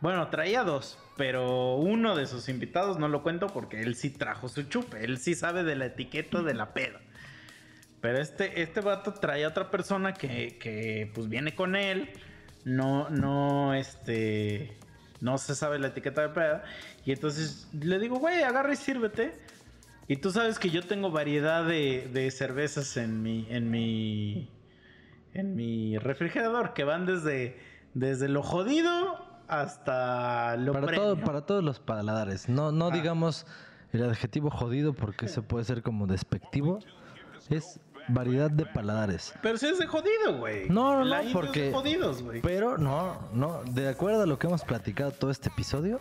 Bueno, 0.00 0.28
traía 0.28 0.64
dos, 0.64 0.98
pero 1.16 1.76
uno 1.76 2.16
de 2.16 2.26
sus 2.26 2.48
invitados 2.48 2.98
no 2.98 3.08
lo 3.08 3.22
cuento 3.22 3.46
porque 3.46 3.80
él 3.80 3.94
sí 3.94 4.10
trajo 4.10 4.48
su 4.48 4.64
chupe. 4.64 5.04
Él 5.04 5.18
sí 5.18 5.34
sabe 5.34 5.62
de 5.62 5.76
la 5.76 5.86
etiqueta 5.86 6.42
de 6.42 6.54
la 6.54 6.74
peda. 6.74 7.00
Pero 8.00 8.18
este, 8.18 8.62
este 8.62 8.80
vato 8.80 9.14
trae 9.14 9.44
a 9.44 9.48
otra 9.48 9.70
persona 9.70 10.12
que, 10.12 10.58
que, 10.58 11.10
pues 11.14 11.28
viene 11.28 11.54
con 11.54 11.76
él. 11.76 12.10
No, 12.64 13.08
no, 13.10 13.74
este. 13.74 14.76
No 15.22 15.38
se 15.38 15.54
sabe 15.54 15.78
la 15.78 15.86
etiqueta 15.86 16.20
de 16.20 16.28
peda. 16.30 16.64
Y 17.04 17.12
entonces 17.12 17.68
le 17.72 17.98
digo, 17.98 18.18
güey, 18.18 18.42
agarra 18.42 18.72
y 18.72 18.76
sírvete. 18.76 19.32
Y 20.08 20.16
tú 20.16 20.32
sabes 20.32 20.58
que 20.58 20.68
yo 20.68 20.82
tengo 20.82 21.10
variedad 21.12 21.64
de, 21.64 22.10
de 22.12 22.30
cervezas 22.30 22.96
en 22.96 23.22
mi. 23.22 23.46
en 23.48 23.70
mi. 23.70 24.50
en 25.32 25.54
mi 25.54 25.96
refrigerador. 25.96 26.74
Que 26.74 26.82
van 26.84 27.06
desde. 27.06 27.56
desde 27.94 28.28
lo 28.28 28.42
jodido 28.42 29.24
hasta 29.46 30.56
lo 30.56 30.72
Para, 30.72 30.92
todo, 30.94 31.16
para 31.16 31.46
todos 31.46 31.62
los 31.62 31.78
paladares. 31.78 32.48
No, 32.48 32.72
no 32.72 32.88
Ah. 32.88 32.90
digamos 32.90 33.46
el 33.92 34.02
adjetivo 34.04 34.50
jodido 34.50 34.92
porque 34.92 35.26
eso 35.26 35.42
puede 35.42 35.64
ser 35.64 35.82
como 35.82 36.06
despectivo. 36.06 36.80
Es 37.48 37.78
variedad 38.08 38.50
de 38.50 38.66
paladares. 38.66 39.32
Pero 39.42 39.58
si 39.58 39.66
es 39.66 39.78
de 39.78 39.86
jodido, 39.86 40.38
güey. 40.38 40.68
No, 40.68 40.98
no, 40.98 41.04
La 41.04 41.18
no, 41.18 41.22
India 41.24 41.28
es 41.28 41.32
porque. 41.46 41.62
de 41.64 41.72
jodidos, 41.72 42.22
güey. 42.22 42.40
Pero 42.40 42.78
no, 42.78 43.18
no. 43.32 43.62
De 43.64 43.88
acuerdo 43.88 44.22
a 44.22 44.26
lo 44.26 44.38
que 44.38 44.46
hemos 44.46 44.62
platicado 44.62 45.10
todo 45.12 45.30
este 45.30 45.48
episodio, 45.48 46.00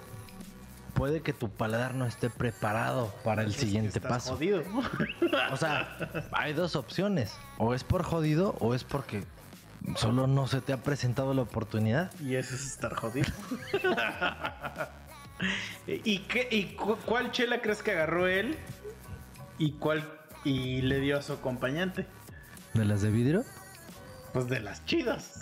puede 0.94 1.22
que 1.22 1.34
tu 1.34 1.50
paladar 1.50 1.94
no 1.96 2.06
esté 2.06 2.30
preparado 2.30 3.14
para 3.24 3.44
el 3.44 3.54
siguiente 3.54 4.00
Estás 4.00 4.12
paso. 4.12 4.34
Jodido. 4.36 4.64
O 5.52 5.58
sea, 5.58 5.98
hay 6.32 6.54
dos 6.54 6.76
opciones. 6.76 7.36
O 7.58 7.74
es 7.74 7.84
por 7.84 8.04
jodido 8.04 8.56
o 8.60 8.74
es 8.76 8.84
porque 8.84 9.24
solo 9.96 10.28
no 10.28 10.48
se 10.48 10.62
te 10.62 10.74
ha 10.74 10.78
presentado 10.78 11.34
la 11.34 11.42
oportunidad. 11.44 12.12
Y 12.22 12.36
eso 12.36 12.54
es 12.56 12.66
estar 12.68 12.94
jodido. 12.94 13.30
¿Y, 15.88 16.20
qué, 16.20 16.48
y 16.52 16.76
cu- 16.76 16.98
cuál 17.06 17.32
chela 17.32 17.62
crees 17.62 17.82
que 17.82 17.92
agarró 17.92 18.28
él? 18.28 18.58
¿Y 19.58 19.72
cuál 19.74 20.08
y 20.44 20.82
le 20.82 21.00
dio 21.00 21.18
a 21.18 21.22
su 21.22 21.34
acompañante? 21.34 22.06
¿De 22.74 22.86
las 22.86 23.02
de 23.02 23.12
vidrio? 23.12 23.44
Pues 24.34 24.48
de 24.48 24.60
las 24.60 24.86
chidas. 24.86 25.40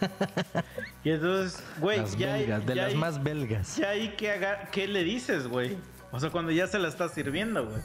y 1.04 1.10
entonces, 1.10 1.62
güey, 1.80 2.04
ya, 2.18 2.34
hay- 2.34 2.40
belgas, 2.42 2.66
de 2.66 2.74
ya 2.74 2.82
las 2.82 2.92
hay- 2.92 2.98
más 2.98 3.22
belgas. 3.22 3.76
ya 3.76 3.90
hay 3.90 4.08
que 4.16 4.30
haga- 4.30 4.68
¿qué 4.70 4.88
le 4.88 5.04
dices, 5.04 5.46
güey? 5.46 5.76
O 6.10 6.20
sea, 6.20 6.30
cuando 6.30 6.52
ya 6.52 6.66
se 6.66 6.78
la 6.78 6.88
está 6.88 7.08
sirviendo, 7.08 7.66
güey. 7.66 7.82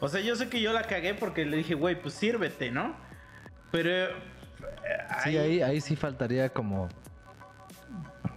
O 0.00 0.08
sea, 0.08 0.20
yo 0.20 0.36
sé 0.36 0.48
que 0.48 0.60
yo 0.60 0.72
la 0.72 0.82
cagué 0.82 1.14
porque 1.14 1.44
le 1.44 1.56
dije, 1.58 1.74
güey, 1.74 2.00
pues 2.00 2.14
sírvete, 2.14 2.70
¿no? 2.70 2.94
Pero... 3.70 3.90
eh, 3.90 4.10
Sí, 5.24 5.36
ahí, 5.38 5.62
ahí 5.62 5.80
sí 5.80 5.96
faltaría 5.96 6.50
como. 6.50 6.88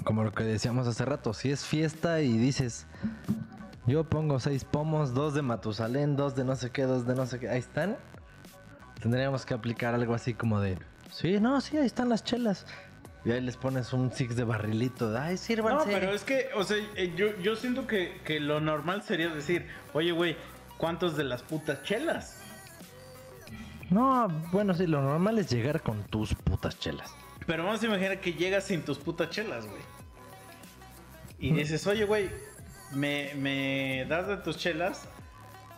Como 0.05 0.23
lo 0.23 0.31
que 0.31 0.43
decíamos 0.43 0.87
hace 0.87 1.03
rato. 1.05 1.33
Si 1.33 1.51
es 1.51 1.65
fiesta 1.65 2.21
y 2.21 2.37
dices. 2.37 2.87
Yo 3.85 4.03
pongo 4.03 4.39
seis 4.39 4.63
pomos, 4.65 5.13
dos 5.13 5.33
de 5.33 5.41
Matusalén, 5.41 6.15
dos 6.15 6.35
de 6.35 6.43
no 6.43 6.55
sé 6.55 6.69
qué, 6.71 6.83
dos 6.83 7.07
de 7.07 7.15
no 7.15 7.25
sé 7.25 7.39
qué. 7.39 7.49
Ahí 7.49 7.59
están. 7.59 7.97
Tendríamos 9.01 9.45
que 9.45 9.53
aplicar 9.53 9.93
algo 9.95 10.13
así 10.13 10.33
como 10.33 10.59
de. 10.59 10.77
Sí, 11.11 11.39
no, 11.39 11.59
sí, 11.61 11.77
ahí 11.77 11.85
están 11.85 12.09
las 12.09 12.23
chelas. 12.23 12.65
Y 13.25 13.31
ahí 13.31 13.41
les 13.41 13.57
pones 13.57 13.91
un 13.93 14.11
six 14.11 14.35
de 14.35 14.43
barrilito. 14.43 15.17
Ay, 15.17 15.31
No, 15.33 15.37
sírvanse. 15.37 15.89
pero 15.91 16.11
es 16.13 16.23
que, 16.23 16.49
o 16.55 16.63
sea, 16.63 16.77
eh, 16.95 17.13
yo, 17.15 17.35
yo 17.41 17.55
siento 17.55 17.87
que, 17.87 18.21
que 18.23 18.39
lo 18.39 18.59
normal 18.61 19.01
sería 19.03 19.29
decir, 19.29 19.65
oye, 19.93 20.11
güey, 20.11 20.37
¿cuántos 20.77 21.17
de 21.17 21.23
las 21.23 21.41
putas 21.43 21.83
chelas? 21.83 22.37
No, 23.89 24.27
bueno, 24.51 24.73
sí, 24.73 24.85
lo 24.85 25.01
normal 25.01 25.39
es 25.39 25.49
llegar 25.49 25.81
con 25.81 26.03
tus 26.03 26.35
putas 26.35 26.77
chelas. 26.79 27.11
Pero 27.47 27.65
vamos 27.65 27.81
a 27.81 27.87
imaginar 27.87 28.21
que 28.21 28.33
llegas 28.33 28.65
sin 28.65 28.83
tus 28.83 28.99
putas 28.99 29.29
chelas, 29.31 29.65
güey. 29.65 29.81
Y 31.39 31.51
dices, 31.53 31.87
oye, 31.87 32.05
güey, 32.05 32.29
me, 32.91 33.33
me 33.35 34.05
das 34.07 34.27
de 34.27 34.37
tus 34.37 34.57
chelas, 34.57 35.07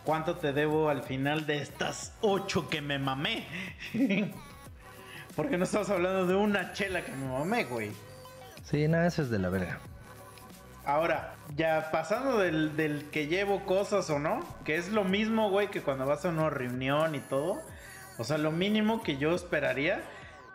¿cuánto 0.04 0.36
te 0.36 0.52
debo 0.52 0.88
al 0.88 1.02
final 1.02 1.46
de 1.46 1.58
estas 1.58 2.14
ocho 2.20 2.68
que 2.68 2.80
me 2.80 2.98
mamé? 2.98 3.46
Porque 5.36 5.56
no 5.56 5.64
estamos 5.64 5.88
hablando 5.90 6.26
de 6.26 6.34
una 6.34 6.72
chela 6.72 7.04
que 7.04 7.12
me 7.12 7.26
mamé, 7.26 7.64
güey. 7.64 7.90
Sí, 8.64 8.86
no, 8.88 9.02
eso 9.02 9.22
es 9.22 9.30
de 9.30 9.38
la 9.38 9.48
verga. 9.48 9.78
Ahora, 10.84 11.34
ya 11.56 11.90
pasando 11.90 12.38
del, 12.38 12.76
del 12.76 13.08
que 13.10 13.28
llevo 13.28 13.64
cosas 13.64 14.10
o 14.10 14.18
no, 14.18 14.40
que 14.64 14.76
es 14.76 14.90
lo 14.90 15.04
mismo, 15.04 15.50
güey, 15.50 15.68
que 15.68 15.80
cuando 15.80 16.06
vas 16.06 16.24
a 16.24 16.28
una 16.28 16.50
reunión 16.50 17.14
y 17.14 17.20
todo. 17.20 17.60
O 18.18 18.24
sea, 18.24 18.36
lo 18.36 18.50
mínimo 18.50 19.02
que 19.02 19.16
yo 19.16 19.34
esperaría 19.34 20.02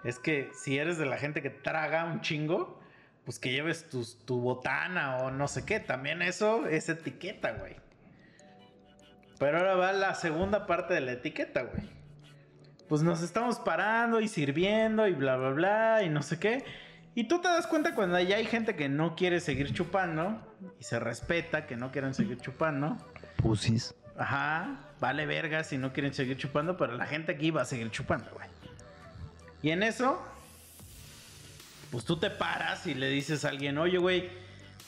es 0.04 0.20
que 0.20 0.52
si 0.54 0.78
eres 0.78 0.98
de 0.98 1.06
la 1.06 1.18
gente 1.18 1.42
que 1.42 1.50
traga 1.50 2.06
un 2.06 2.22
chingo, 2.22 2.80
pues 3.28 3.40
que 3.40 3.52
lleves 3.52 3.90
tus- 3.90 4.18
tu 4.24 4.40
botana 4.40 5.18
o 5.18 5.32
no 5.32 5.50
sé 5.50 5.66
qué. 5.66 5.82
También 5.82 6.22
eso 6.22 6.66
es 6.66 6.88
etiqueta, 6.88 7.52
güey. 7.52 7.76
Pero 9.38 9.58
ahora 9.58 9.76
va 9.76 9.92
la 9.92 10.16
segunda 10.16 10.66
parte 10.66 10.94
de 10.94 11.02
la 11.02 11.12
etiqueta, 11.12 11.64
güey. 11.64 11.84
Pues 12.88 13.02
nos 13.04 13.22
estamos 13.22 13.60
parando 13.60 14.22
y 14.22 14.30
sirviendo 14.30 15.06
y 15.08 15.12
bla, 15.14 15.36
bla, 15.36 15.50
bla 15.50 16.04
y 16.04 16.10
no 16.10 16.22
sé 16.24 16.40
qué. 16.40 16.64
Y 17.16 17.26
tú 17.26 17.42
te 17.42 17.50
das 17.50 17.68
cuenta 17.68 17.96
cuando 17.96 18.18
ya 18.22 18.38
hay 18.38 18.46
gente 18.46 18.78
que 18.78 18.88
no 18.88 19.18
quiere 19.18 19.42
seguir 19.42 19.74
chupando 19.74 20.42
y 20.80 20.86
se 20.86 20.98
respeta 20.98 21.68
que 21.68 21.76
no 21.76 21.92
quieren 21.92 22.14
seguir 22.14 22.38
chupando. 22.40 22.96
Pusis. 23.36 23.94
Ajá, 24.18 24.80
vale 25.02 25.26
verga 25.26 25.66
si 25.66 25.78
no 25.78 25.92
quieren 25.92 26.14
seguir 26.14 26.38
chupando, 26.38 26.78
pero 26.78 26.94
la 26.96 27.06
gente 27.08 27.34
aquí 27.34 27.52
va 27.52 27.64
a 27.64 27.66
seguir 27.66 27.92
chupando, 27.92 28.32
güey. 28.34 28.48
Y 29.62 29.72
en 29.72 29.84
eso, 29.84 30.24
pues 31.92 32.06
tú 32.06 32.18
te 32.18 32.30
paras 32.30 32.86
y 32.88 32.94
le 32.94 33.10
dices 33.10 33.46
a 33.46 33.50
alguien, 33.50 33.78
oye, 33.78 33.98
güey, 33.98 34.30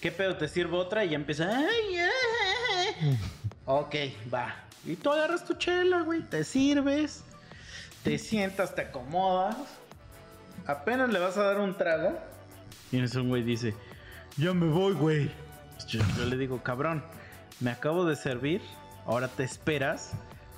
¿qué 0.01 0.11
pedo 0.11 0.35
te 0.35 0.47
sirvo 0.47 0.77
otra? 0.77 1.05
Y 1.05 1.09
ya 1.09 1.15
empieza, 1.15 1.49
ay, 1.49 1.97
ay. 1.97 3.19
ok, 3.65 3.95
va. 4.33 4.55
Y 4.85 4.95
tú 4.95 5.11
agarras 5.11 5.45
tu 5.45 5.53
chela, 5.53 6.01
güey, 6.01 6.21
te 6.21 6.43
sirves, 6.43 7.23
te 8.03 8.17
sientas, 8.17 8.75
te 8.75 8.81
acomodas. 8.81 9.55
Apenas 10.65 11.09
le 11.09 11.19
vas 11.19 11.37
a 11.37 11.43
dar 11.43 11.59
un 11.59 11.75
trago. 11.77 12.17
Y 12.91 12.97
en 12.97 13.03
eso 13.05 13.21
un 13.21 13.29
güey 13.29 13.43
dice, 13.43 13.75
ya 14.37 14.53
me 14.53 14.67
voy, 14.67 14.93
güey. 14.93 15.31
Yo, 15.87 16.01
yo 16.17 16.25
le 16.25 16.37
digo, 16.37 16.61
cabrón, 16.63 17.03
me 17.59 17.71
acabo 17.71 18.05
de 18.05 18.15
servir, 18.15 18.61
ahora 19.05 19.27
te 19.27 19.43
esperas 19.43 20.11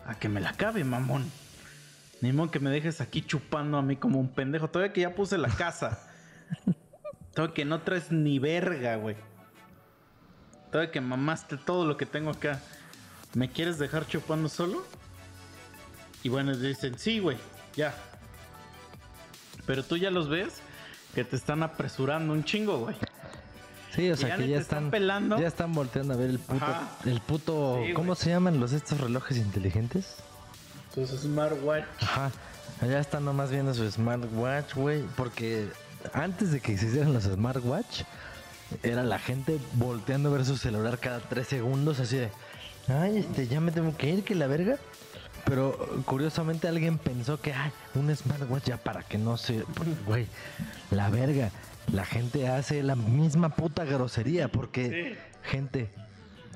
a 0.05 0.15
que 0.15 0.29
me 0.29 0.39
la 0.39 0.49
acabe, 0.49 0.83
mamón. 0.83 1.29
Ni 2.21 2.31
modo 2.31 2.51
que 2.51 2.59
me 2.59 2.69
dejes 2.69 3.01
aquí 3.01 3.21
chupando 3.21 3.77
a 3.77 3.81
mí 3.81 3.95
como 3.95 4.19
un 4.19 4.29
pendejo. 4.29 4.69
Todavía 4.69 4.93
que 4.93 5.01
ya 5.01 5.15
puse 5.15 5.37
la 5.37 5.49
casa. 5.49 6.10
Todavía 7.33 7.53
que 7.53 7.65
no 7.65 7.81
traes 7.81 8.11
ni 8.11 8.39
verga, 8.39 8.95
güey. 8.97 9.15
Todavía 10.71 10.91
que 10.91 11.01
mamaste 11.01 11.57
todo 11.57 11.85
lo 11.85 11.97
que 11.97 12.05
tengo 12.05 12.31
acá. 12.31 12.59
¿Me 13.33 13.49
quieres 13.49 13.77
dejar 13.79 14.05
chupando 14.07 14.49
solo? 14.49 14.85
Y 16.23 16.29
bueno, 16.29 16.55
dicen, 16.55 16.97
sí, 16.99 17.19
güey, 17.19 17.37
ya. 17.75 17.93
Pero 19.65 19.83
tú 19.83 19.97
ya 19.97 20.11
los 20.11 20.27
ves 20.29 20.61
que 21.15 21.23
te 21.23 21.35
están 21.35 21.63
apresurando 21.63 22.33
un 22.33 22.43
chingo, 22.43 22.79
güey. 22.79 22.95
Sí, 23.95 24.09
o 24.09 24.15
sea 24.15 24.29
ya 24.29 24.37
que 24.37 24.47
ya 24.47 24.57
están 24.59 24.77
están, 24.85 24.91
pelando. 24.91 25.39
ya 25.39 25.47
están 25.47 25.73
volteando 25.73 26.13
a 26.13 26.17
ver 26.17 26.29
el 26.29 26.39
puto, 26.39 26.63
Ajá. 26.65 26.89
el 27.05 27.19
puto, 27.21 27.81
Sí, 27.85 27.93
¿cómo 27.93 28.07
güey. 28.07 28.17
se 28.17 28.29
llaman 28.29 28.59
los 28.59 28.71
estos 28.71 29.01
relojes 29.01 29.37
inteligentes? 29.37 30.15
Sus 30.93 31.09
smartwatch. 31.09 31.83
Ajá, 32.01 32.31
allá 32.81 32.99
están 32.99 33.25
nomás 33.25 33.51
viendo 33.51 33.73
su 33.73 33.89
smartwatch, 33.89 34.75
güey, 34.75 35.03
porque 35.17 35.67
antes 36.13 36.51
de 36.51 36.59
que 36.59 36.73
existieran 36.73 37.13
los 37.13 37.23
smartwatch, 37.23 38.03
era 38.83 39.03
la 39.03 39.19
gente 39.19 39.59
volteando 39.73 40.29
a 40.29 40.33
ver 40.33 40.45
su 40.45 40.57
celular 40.57 40.99
cada 40.99 41.19
tres 41.19 41.47
segundos, 41.47 41.99
así 41.99 42.17
de, 42.17 42.29
ay, 42.87 43.17
este, 43.17 43.47
ya 43.47 43.59
me 43.59 43.71
tengo 43.71 43.95
que 43.95 44.09
ir, 44.09 44.23
que 44.23 44.35
la 44.35 44.47
verga. 44.47 44.77
Pero 45.45 46.03
curiosamente 46.05 46.67
alguien 46.67 46.97
pensó 46.97 47.41
que, 47.41 47.53
ay, 47.53 47.71
un 47.95 48.15
smartwatch 48.15 48.65
ya 48.65 48.77
para 48.77 49.03
que 49.03 49.17
no 49.17 49.37
se, 49.37 49.65
porque, 49.73 49.93
güey, 50.05 50.27
la 50.91 51.09
verga. 51.09 51.51
La 51.91 52.05
gente 52.05 52.47
hace 52.47 52.83
la 52.83 52.95
misma 52.95 53.49
puta 53.49 53.83
grosería 53.85 54.47
porque, 54.49 55.17
gente, 55.43 55.89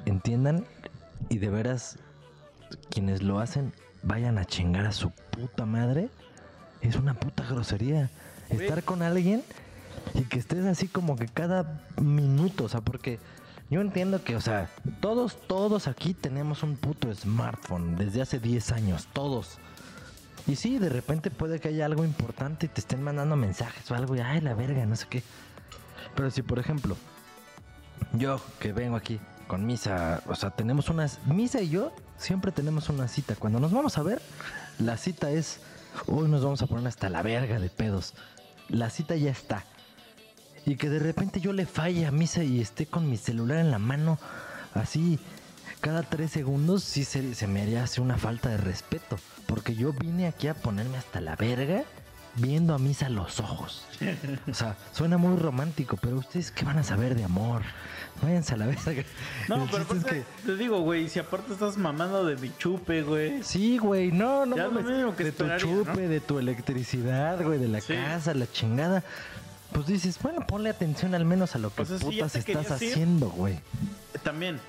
entiendan 0.06 0.66
y 1.30 1.40
de 1.40 1.50
veras, 1.50 1.98
quienes 2.92 3.24
lo 3.24 3.40
hacen, 3.40 3.74
vayan 4.04 4.38
a 4.38 4.46
chingar 4.46 4.86
a 4.86 4.92
su 4.92 5.10
puta 5.10 5.66
madre 5.66 6.10
es 6.88 6.96
una 6.96 7.14
puta 7.14 7.44
grosería. 7.44 8.10
Estar 8.50 8.84
con 8.84 9.02
alguien 9.02 9.44
y 10.14 10.24
que 10.24 10.40
estés 10.40 10.66
así 10.66 10.88
como 10.88 11.16
que 11.16 11.28
cada 11.28 11.82
minuto, 12.02 12.66
o 12.66 12.70
sea, 12.70 12.82
porque 12.82 13.20
yo 13.70 13.82
entiendo 13.82 14.24
que, 14.24 14.36
o 14.36 14.42
sea, 14.42 14.70
todos, 15.00 15.38
todos 15.48 15.88
aquí 15.88 16.14
tenemos 16.14 16.62
un 16.64 16.76
puto 16.76 17.14
smartphone 17.14 17.96
desde 17.96 18.22
hace 18.22 18.40
10 18.40 18.72
años, 18.72 19.08
todos. 19.12 19.58
Y 20.48 20.56
sí, 20.56 20.78
de 20.78 20.90
repente 20.90 21.32
puede 21.32 21.60
que 21.60 21.70
haya 21.70 21.86
algo 21.86 22.06
importante 22.06 22.68
y 22.68 22.70
te 22.70 22.80
estén 22.80 23.02
mandando 23.02 23.36
mensajes 23.36 23.90
o 23.90 23.96
algo 23.96 24.16
y, 24.16 24.20
ay, 24.20 24.42
la 24.42 24.54
verga, 24.54 24.86
no 24.86 24.96
sé 24.96 25.08
qué. 25.10 25.24
Pero 26.16 26.30
si, 26.30 26.44
por 26.44 26.60
ejemplo, 26.60 26.96
yo 28.14 28.40
que 28.60 28.72
vengo 28.72 28.96
aquí 28.96 29.20
con 29.48 29.66
Misa, 29.66 30.22
o 30.28 30.36
sea, 30.36 30.52
tenemos 30.52 30.90
unas. 30.90 31.20
Misa 31.26 31.62
y 31.62 31.70
yo 31.70 31.92
siempre 32.18 32.52
tenemos 32.52 32.90
una 32.90 33.08
cita. 33.08 33.36
Cuando 33.36 33.60
nos 33.60 33.72
vamos 33.72 33.98
a 33.98 34.04
ver, 34.04 34.22
la 34.80 34.98
cita 34.98 35.32
es. 35.32 35.60
Hoy 36.08 36.28
nos 36.28 36.44
vamos 36.44 36.62
a 36.62 36.68
poner 36.68 36.88
hasta 36.88 37.10
la 37.10 37.24
verga 37.24 37.60
de 37.60 37.70
pedos. 37.70 38.14
La 38.70 38.90
cita 38.90 39.16
ya 39.16 39.32
está. 39.32 39.64
Y 40.66 40.78
que 40.78 40.90
de 40.90 41.00
repente 41.00 41.40
yo 41.40 41.54
le 41.54 41.66
falle 41.66 42.06
a 42.06 42.12
Misa 42.12 42.44
y 42.44 42.60
esté 42.60 42.86
con 42.86 43.10
mi 43.10 43.18
celular 43.18 43.60
en 43.60 43.72
la 43.72 43.80
mano, 43.80 44.18
así, 44.74 45.20
cada 45.80 46.02
tres 46.02 46.32
segundos, 46.32 46.84
sí 46.84 47.04
se, 47.04 47.36
se 47.36 47.48
me 47.48 47.62
haría 47.62 47.84
así 47.84 48.02
una 48.02 48.18
falta 48.18 48.50
de 48.50 48.58
respeto. 48.58 49.20
Porque 49.46 49.76
yo 49.76 49.94
vine 49.94 50.28
aquí 50.28 50.48
a 50.48 50.56
ponerme 50.56 50.98
hasta 50.98 51.22
la 51.22 51.36
verga 51.36 51.84
viendo 52.36 52.74
a 52.74 52.80
Misa 52.80 53.10
los 53.10 53.40
ojos. 53.40 53.86
O 54.50 54.54
sea, 54.54 54.76
suena 54.94 55.18
muy 55.18 55.38
romántico, 55.38 55.98
pero 55.98 56.18
ustedes 56.18 56.52
qué 56.52 56.66
van 56.66 56.78
a 56.78 56.84
saber 56.84 57.16
de 57.16 57.24
amor. 57.24 57.62
Váyanse 58.22 58.54
a 58.54 58.58
la 58.58 58.66
verga. 58.68 59.04
No, 59.50 59.68
pero 59.70 59.84
aparte, 59.84 60.24
te 60.46 60.56
digo, 60.56 60.80
güey, 60.82 61.10
si 61.10 61.20
aparte 61.20 61.54
estás 61.54 61.78
mamando 61.78 62.26
de 62.26 62.36
mi 62.38 62.52
chupe, 62.58 63.02
güey. 63.04 63.44
Sí, 63.44 63.78
güey, 63.78 64.12
no, 64.12 64.46
no 64.46 64.56
Ya 64.56 64.64
lo 64.64 64.72
mames. 64.72 65.16
que 65.16 65.24
de 65.26 65.32
tu 65.34 65.46
chupe, 65.58 66.02
¿no? 66.04 66.08
de 66.10 66.20
tu 66.22 66.40
electricidad, 66.40 67.42
güey, 67.44 67.60
de 67.60 67.68
la 67.68 67.82
Sí. 67.82 67.94
casa, 67.94 68.34
la 68.34 68.50
chingada. 68.52 69.04
Pues 69.74 69.88
dices, 69.88 70.18
bueno, 70.22 70.48
ponle 70.48 70.70
atención 70.70 71.14
al 71.16 71.26
menos 71.26 71.56
a 71.56 71.60
lo 71.60 71.74
que 71.74 71.82
O 71.82 71.86
sea, 71.86 71.98
si 72.00 72.06
ya 72.06 72.10
putas 72.26 72.36
estás 72.36 72.72
haciendo, 72.72 73.30
güey. 73.30 73.60
También 74.24 74.60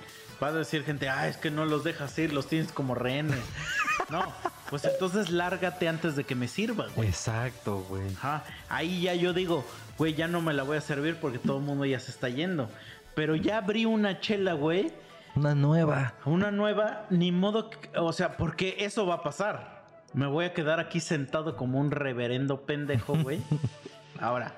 va 0.43 0.49
a 0.49 0.53
decir 0.53 0.83
gente, 0.85 1.09
ah, 1.09 1.29
es 1.29 1.37
que 1.37 1.51
no 1.51 1.65
los 1.65 1.85
dejas 1.85 2.19
ir, 2.19 2.33
los 2.33 2.49
tienes 2.49 2.73
como 2.73 2.95
rehenes. 2.97 3.39
no, 4.11 4.33
pues 4.69 4.85
entonces 4.85 5.31
lárgate 5.31 5.89
antes 5.89 6.17
de 6.17 6.25
que 6.25 6.35
me 6.35 6.49
sirva, 6.49 6.89
güey. 6.97 7.09
Exacto, 7.09 7.87
güey. 7.89 8.03
Ajá, 8.17 8.45
ahí 8.69 9.03
ya 9.03 9.15
yo 9.15 9.33
digo, 9.33 9.65
güey, 9.97 10.15
ya 10.15 10.27
no 10.27 10.43
me 10.43 10.53
la 10.53 10.65
voy 10.65 10.77
a 10.77 10.81
servir 10.81 11.19
porque 11.21 11.39
todo 11.39 11.59
el 11.59 11.63
mundo 11.65 11.85
ya 11.85 12.01
se 12.01 12.11
está 12.11 12.29
yendo. 12.29 12.69
Pero 13.17 13.35
ya 13.35 13.59
abrí 13.59 13.85
una 13.87 14.21
chela, 14.21 14.53
güey, 14.53 14.93
Una 15.35 15.55
nueva. 15.57 16.15
una 16.25 16.53
nueva, 16.53 17.07
ni 17.11 17.33
modo, 17.33 17.71
que- 17.71 17.99
o 17.99 18.13
sea, 18.13 18.37
porque 18.37 18.77
eso 18.79 19.05
va 19.07 19.15
a 19.17 19.23
pasar. 19.25 20.05
Me 20.15 20.27
voy 20.27 20.45
a 20.45 20.55
quedar 20.55 20.79
aquí 20.79 21.01
sentado 21.01 21.57
como 21.57 21.81
un 21.81 21.91
reverendo 21.91 22.61
pendejo, 22.67 23.17
güey. 23.17 23.41
Ahora, 24.21 24.55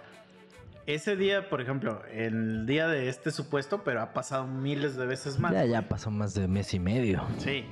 ese 0.86 1.16
día, 1.16 1.48
por 1.48 1.60
ejemplo, 1.60 2.02
el 2.12 2.66
día 2.66 2.86
de 2.88 3.08
este 3.08 3.30
supuesto, 3.30 3.82
pero 3.84 4.02
ha 4.02 4.12
pasado 4.12 4.46
miles 4.46 4.96
de 4.96 5.06
veces 5.06 5.38
más. 5.38 5.52
Ya, 5.52 5.64
ya 5.64 5.82
pasó 5.88 6.10
más 6.10 6.34
de 6.34 6.46
mes 6.48 6.74
y 6.74 6.78
medio. 6.80 7.22
Sí. 7.38 7.64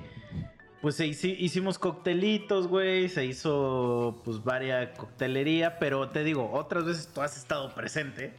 Pues 0.83 0.95
se 0.97 1.07
hici- 1.07 1.37
hicimos 1.39 1.79
coctelitos, 1.79 2.69
güey. 2.69 3.09
Se 3.09 3.25
hizo, 3.25 4.21
pues, 4.25 4.45
varia 4.45 4.93
coctelería. 4.95 5.79
Pero 5.79 6.11
te 6.11 6.23
digo, 6.23 6.51
otras 6.53 6.85
veces 6.85 7.09
tú 7.13 7.23
has 7.23 7.37
estado 7.37 7.75
presente. 7.75 8.35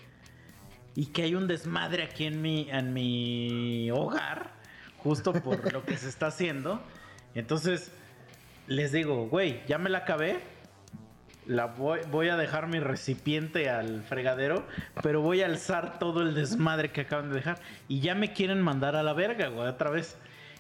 Y 0.98 1.06
que 1.06 1.22
hay 1.22 1.36
un 1.36 1.48
desmadre 1.48 2.02
aquí 2.02 2.26
en 2.26 2.42
mi, 2.42 2.68
en 2.72 2.92
mi 2.92 3.92
hogar. 3.92 4.50
Justo 4.98 5.32
por 5.32 5.72
lo 5.72 5.86
que 5.86 5.96
se 5.96 6.10
está 6.10 6.26
haciendo. 6.26 6.82
Entonces, 7.36 7.92
les 8.66 8.92
digo, 8.92 9.28
güey, 9.28 9.62
ya 9.68 9.78
me 9.78 9.92
la 9.92 10.00
acabé. 10.00 10.40
La 11.46 11.68
voy, 11.68 12.30
a 12.30 12.36
dejar 12.36 12.68
mi 12.68 12.80
recipiente 12.80 13.70
al 13.70 14.02
fregadero, 14.02 14.66
pero 15.04 15.22
voy 15.22 15.44
a 15.44 15.46
alzar 15.46 16.00
todo 16.00 16.24
el 16.24 16.34
desmadre 16.34 16.92
que 16.92 17.02
acaban 17.02 17.30
de 17.30 17.36
dejar. 17.36 17.62
Y 17.88 18.00
ya 18.00 18.16
me 18.16 18.34
quieren 18.34 18.60
mandar 18.60 18.96
a 18.96 19.04
la 19.04 19.14
verga, 19.14 19.50
güey, 19.50 19.68
otra 19.68 19.92
vez. 19.92 20.18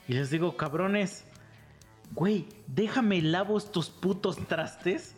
Y 0.07 0.13
les 0.13 0.29
digo, 0.29 0.55
cabrones, 0.55 1.25
güey, 2.11 2.45
déjame 2.67 3.23
lavo 3.23 3.57
estos 3.57 3.89
putos 3.89 4.37
trastes 4.47 5.15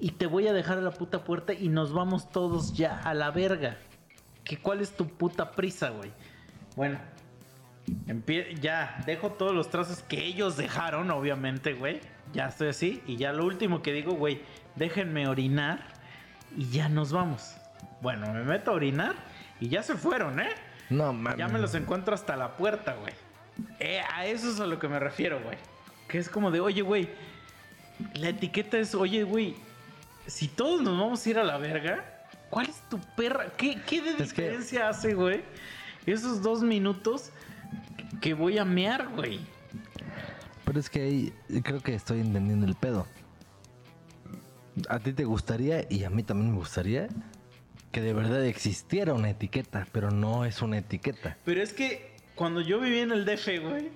y 0.00 0.10
te 0.10 0.26
voy 0.26 0.48
a 0.48 0.52
dejar 0.52 0.78
a 0.78 0.82
la 0.82 0.90
puta 0.90 1.22
puerta 1.22 1.54
y 1.54 1.68
nos 1.68 1.92
vamos 1.92 2.32
todos 2.32 2.74
ya 2.74 2.98
a 2.98 3.14
la 3.14 3.30
verga. 3.30 3.78
¿Qué, 4.46 4.56
¿Cuál 4.58 4.80
es 4.80 4.96
tu 4.96 5.08
puta 5.08 5.50
prisa, 5.50 5.90
güey? 5.90 6.12
Bueno, 6.76 6.98
ya, 8.60 9.02
dejo 9.06 9.32
todos 9.32 9.54
los 9.54 9.70
trastes 9.70 10.02
que 10.02 10.24
ellos 10.24 10.56
dejaron, 10.56 11.10
obviamente, 11.10 11.74
güey. 11.74 12.00
Ya 12.32 12.46
estoy 12.46 12.68
así. 12.68 13.02
Y 13.06 13.16
ya 13.16 13.32
lo 13.32 13.44
último 13.44 13.82
que 13.82 13.92
digo, 13.92 14.12
güey, 14.12 14.40
déjenme 14.76 15.28
orinar 15.28 15.80
y 16.56 16.68
ya 16.70 16.88
nos 16.88 17.12
vamos. 17.12 17.56
Bueno, 18.00 18.32
me 18.32 18.44
meto 18.44 18.70
a 18.70 18.74
orinar 18.74 19.14
y 19.60 19.68
ya 19.68 19.82
se 19.82 19.96
fueron, 19.96 20.40
¿eh? 20.40 20.50
No, 20.90 21.12
mames. 21.12 21.38
Ya 21.38 21.48
me 21.48 21.58
los 21.58 21.74
encuentro 21.74 22.14
hasta 22.14 22.36
la 22.36 22.56
puerta, 22.56 22.94
güey. 22.94 23.14
Eh, 23.80 24.00
a 24.12 24.26
eso 24.26 24.50
es 24.50 24.60
a 24.60 24.66
lo 24.66 24.78
que 24.78 24.88
me 24.88 25.00
refiero, 25.00 25.40
güey. 25.42 25.58
Que 26.08 26.18
es 26.18 26.28
como 26.28 26.50
de, 26.50 26.60
oye, 26.60 26.82
güey, 26.82 27.08
la 28.14 28.28
etiqueta 28.28 28.78
es, 28.78 28.94
oye, 28.94 29.24
güey, 29.24 29.56
si 30.26 30.48
todos 30.48 30.82
nos 30.82 30.98
vamos 30.98 31.24
a 31.24 31.30
ir 31.30 31.38
a 31.38 31.44
la 31.44 31.58
verga, 31.58 32.15
¿cuál 32.50 32.68
es 32.68 32.80
tu 32.88 32.98
perra? 33.16 33.52
¿Qué, 33.56 33.80
qué 33.86 34.00
de 34.02 34.10
Es 34.10 34.32
que- 34.32 34.42
diferencia 34.42 34.88
hace, 34.88 35.14
güey? 35.14 35.42
Esos 36.06 36.42
dos 36.42 36.62
minutos 36.62 37.30
que 38.20 38.34
voy 38.34 38.58
a 38.58 38.64
mear, 38.64 39.08
güey. 39.08 39.40
Pero 40.64 40.80
es 40.80 40.88
que 40.90 41.00
ahí 41.02 41.32
creo 41.62 41.80
que 41.80 41.94
estoy 41.94 42.20
entendiendo 42.20 42.66
el 42.66 42.74
pedo. 42.74 43.06
A 44.88 44.98
ti 44.98 45.12
te 45.12 45.24
gustaría 45.24 45.86
y 45.90 46.04
a 46.04 46.10
mí 46.10 46.22
también 46.22 46.50
me 46.52 46.56
gustaría 46.58 47.08
que 47.92 48.00
de 48.02 48.12
verdad 48.12 48.44
existiera 48.44 49.14
una 49.14 49.30
etiqueta, 49.30 49.86
pero 49.92 50.10
no 50.10 50.44
es 50.44 50.60
una 50.60 50.78
etiqueta. 50.78 51.36
Pero 51.44 51.62
es 51.62 51.72
que 51.72 52.14
cuando 52.34 52.60
yo 52.60 52.78
vivía 52.80 53.02
en 53.02 53.12
el 53.12 53.24
DF, 53.24 53.58
güey, 53.62 53.90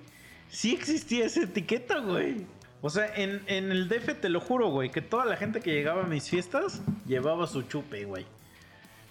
sí 0.49 0.73
existía 0.73 1.25
esa 1.25 1.43
etiqueta, 1.43 1.99
güey. 1.99 2.47
O 2.81 2.89
sea, 2.89 3.13
en, 3.15 3.43
en 3.45 3.71
el 3.71 3.87
DF 3.87 4.19
te 4.19 4.29
lo 4.29 4.39
juro, 4.39 4.69
güey, 4.71 4.89
que 4.89 5.01
toda 5.01 5.25
la 5.25 5.37
gente 5.37 5.59
que 5.59 5.71
llegaba 5.71 6.03
a 6.03 6.07
mis 6.07 6.27
fiestas 6.27 6.81
llevaba 7.05 7.45
su 7.45 7.61
chupe, 7.61 8.05
güey. 8.05 8.25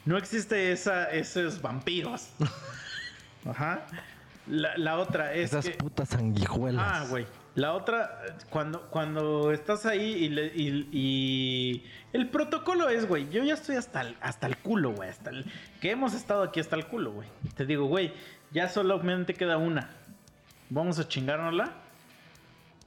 No 0.05 0.17
existe 0.17 0.73
esa, 0.73 1.05
esos 1.11 1.61
vampiros. 1.61 2.31
Ajá. 3.47 3.87
La, 4.47 4.77
la 4.77 4.99
otra 4.99 5.35
es 5.35 5.51
Esas 5.51 5.67
que... 5.67 5.73
putas 5.73 6.09
sanguijuelas. 6.11 6.85
Ah, 6.85 7.07
güey. 7.09 7.27
La 7.57 7.73
otra, 7.75 8.23
cuando, 8.49 8.89
cuando 8.91 9.51
estás 9.53 9.85
ahí 9.85 10.03
y, 10.25 10.29
le- 10.29 10.53
y- 10.55 10.89
y 10.93 11.85
el 12.13 12.29
protocolo 12.29 12.89
es, 12.89 13.07
güey, 13.07 13.29
yo 13.31 13.43
ya 13.43 13.55
estoy 13.55 13.77
hasta 13.77 14.03
el, 14.03 14.17
hasta 14.21 14.47
el 14.47 14.57
culo, 14.57 14.93
güey, 14.93 15.09
hasta 15.11 15.31
el, 15.31 15.45
que 15.81 15.91
hemos 15.91 16.15
estado 16.15 16.45
aquí 16.45 16.61
hasta 16.61 16.77
el 16.77 16.87
culo, 16.87 17.13
güey. 17.13 17.29
Te 17.57 17.67
digo, 17.67 17.87
güey, 17.87 18.13
ya 18.53 18.69
solamente 18.69 19.35
queda 19.35 19.57
una. 19.57 19.91
Vamos 20.71 20.99
a 21.01 21.09
chingárnosla. 21.09 21.73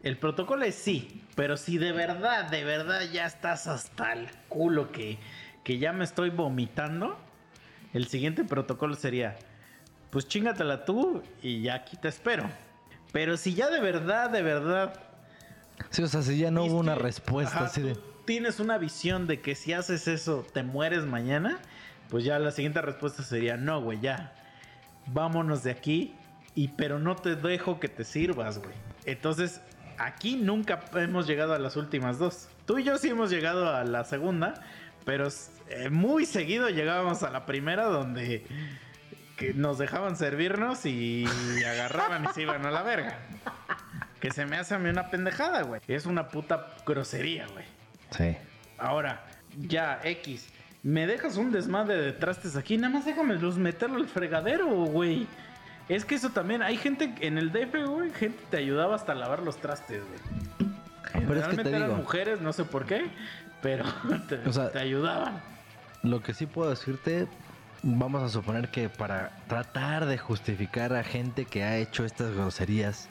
El 0.02 0.18
protocolo 0.18 0.64
es 0.66 0.76
sí, 0.76 1.22
pero 1.36 1.56
si 1.58 1.78
de 1.78 1.92
verdad, 1.92 2.46
de 2.50 2.64
verdad 2.64 3.02
ya 3.12 3.26
estás 3.26 3.68
hasta 3.68 4.14
el 4.14 4.30
culo 4.50 4.92
que, 4.92 5.18
que 5.64 5.78
ya 5.78 5.94
me 5.94 6.04
estoy 6.04 6.30
vomitando, 6.30 7.18
el 7.94 8.08
siguiente 8.08 8.44
protocolo 8.44 8.96
sería, 8.96 9.38
pues 10.10 10.28
chingatela 10.28 10.86
tú 10.86 11.24
y 11.42 11.62
ya 11.62 11.76
aquí 11.76 11.98
te 11.98 12.08
espero. 12.08 12.50
Pero 13.12 13.38
si 13.38 13.54
ya 13.54 13.70
de 13.70 13.80
verdad, 13.80 14.30
de 14.30 14.42
verdad... 14.42 15.00
Sí, 15.90 16.04
o 16.04 16.08
sea, 16.08 16.22
si 16.22 16.38
ya 16.38 16.52
no 16.52 16.66
hubo 16.66 16.80
una 16.80 16.96
respuesta 16.96 17.58
ajá, 17.58 17.66
así 17.66 17.82
de... 17.82 17.96
tú 17.96 18.02
Tienes 18.26 18.60
una 18.60 18.78
visión 18.78 19.28
de 19.28 19.42
que 19.42 19.54
si 19.54 19.74
haces 19.74 20.08
eso 20.08 20.46
te 20.54 20.64
mueres 20.64 21.06
mañana, 21.06 21.60
pues 22.10 22.24
ya 22.24 22.40
la 22.40 22.52
siguiente 22.52 22.82
respuesta 22.82 23.22
sería, 23.22 23.58
no, 23.58 23.82
güey, 23.82 24.00
ya. 24.00 24.34
Vámonos 25.08 25.64
de 25.64 25.72
aquí, 25.72 26.16
y 26.56 26.70
pero 26.70 27.00
no 27.00 27.16
te 27.16 27.36
dejo 27.36 27.80
que 27.80 27.90
te 27.90 28.04
sirvas, 28.04 28.60
güey. 28.60 28.74
Entonces, 29.06 29.62
aquí 29.98 30.36
nunca 30.36 30.86
hemos 30.96 31.28
llegado 31.28 31.54
a 31.54 31.60
las 31.60 31.76
últimas 31.76 32.20
dos. 32.20 32.48
Tú 32.66 32.80
y 32.80 32.84
yo 32.84 32.98
sí 32.98 33.10
hemos 33.10 33.30
llegado 33.30 33.74
a 33.76 33.84
la 33.84 34.04
segunda, 34.04 34.62
pero 35.06 35.28
eh, 35.70 35.90
muy 35.90 36.26
seguido 36.26 36.70
llegábamos 36.70 37.24
a 37.24 37.30
la 37.30 37.46
primera 37.46 37.86
donde 37.86 38.46
que 39.38 39.54
nos 39.54 39.78
dejaban 39.78 40.16
servirnos 40.16 40.86
y 40.86 41.26
agarraban 41.66 42.26
y 42.26 42.28
se 42.34 42.44
iban 42.44 42.66
a 42.66 42.72
la 42.72 42.84
verga. 42.84 43.18
Que 44.20 44.32
se 44.32 44.46
me 44.46 44.58
hace 44.58 44.76
a 44.76 44.80
mí 44.80 44.90
una 44.90 45.10
pendejada, 45.10 45.64
güey. 45.64 45.82
Es 45.88 46.06
una 46.06 46.28
puta 46.30 46.76
grosería, 46.86 47.46
güey. 47.48 47.66
Sí. 48.12 48.38
Ahora, 48.78 49.26
ya, 49.58 50.00
X. 50.04 50.48
Me 50.84 51.08
dejas 51.08 51.38
un 51.38 51.52
desmadre 51.52 51.96
de 51.98 52.12
trastes 52.14 52.56
aquí, 52.56 52.78
nada 52.78 52.94
más 52.94 53.06
déjame 53.06 53.36
los 53.36 53.58
meterlo 53.58 53.98
al 53.98 54.08
fregadero, 54.08 54.68
güey. 54.68 55.28
Es 55.90 56.06
que 56.06 56.16
eso 56.16 56.30
también, 56.30 56.62
hay 56.62 56.78
gente 56.78 57.14
en 57.22 57.38
el 57.38 57.52
DF, 57.52 57.86
güey, 57.88 58.12
gente 58.12 58.40
te 58.50 58.58
ayudaba 58.58 58.96
hasta 58.96 59.12
a 59.14 59.16
lavar 59.16 59.42
los 59.44 59.58
trastes, 59.58 60.02
güey. 60.02 60.72
Pero 61.28 61.40
es 61.40 61.48
que 61.48 61.56
te 61.56 61.64
Generalmente 61.64 61.70
eran 61.70 61.90
digo- 61.90 61.96
mujeres, 61.98 62.42
no 62.42 62.54
sé 62.54 62.64
por 62.66 62.86
qué, 62.86 63.06
pero 63.64 63.86
te, 64.30 64.48
O 64.48 64.54
sea- 64.54 64.72
te 64.72 64.80
ayudaban. 64.80 65.42
Lo 66.04 66.22
que 66.22 66.34
sí 66.36 66.46
puedo 66.46 66.70
decirte, 66.70 67.28
vamos 67.82 68.22
a 68.22 68.30
suponer 68.30 68.70
que 68.70 68.90
para 68.90 69.32
tratar 69.48 70.06
de 70.06 70.18
justificar 70.20 70.94
a 70.94 71.04
gente 71.04 71.46
que 71.46 71.64
ha 71.64 71.78
hecho 71.78 72.04
estas 72.06 72.36
groserías, 72.36 73.08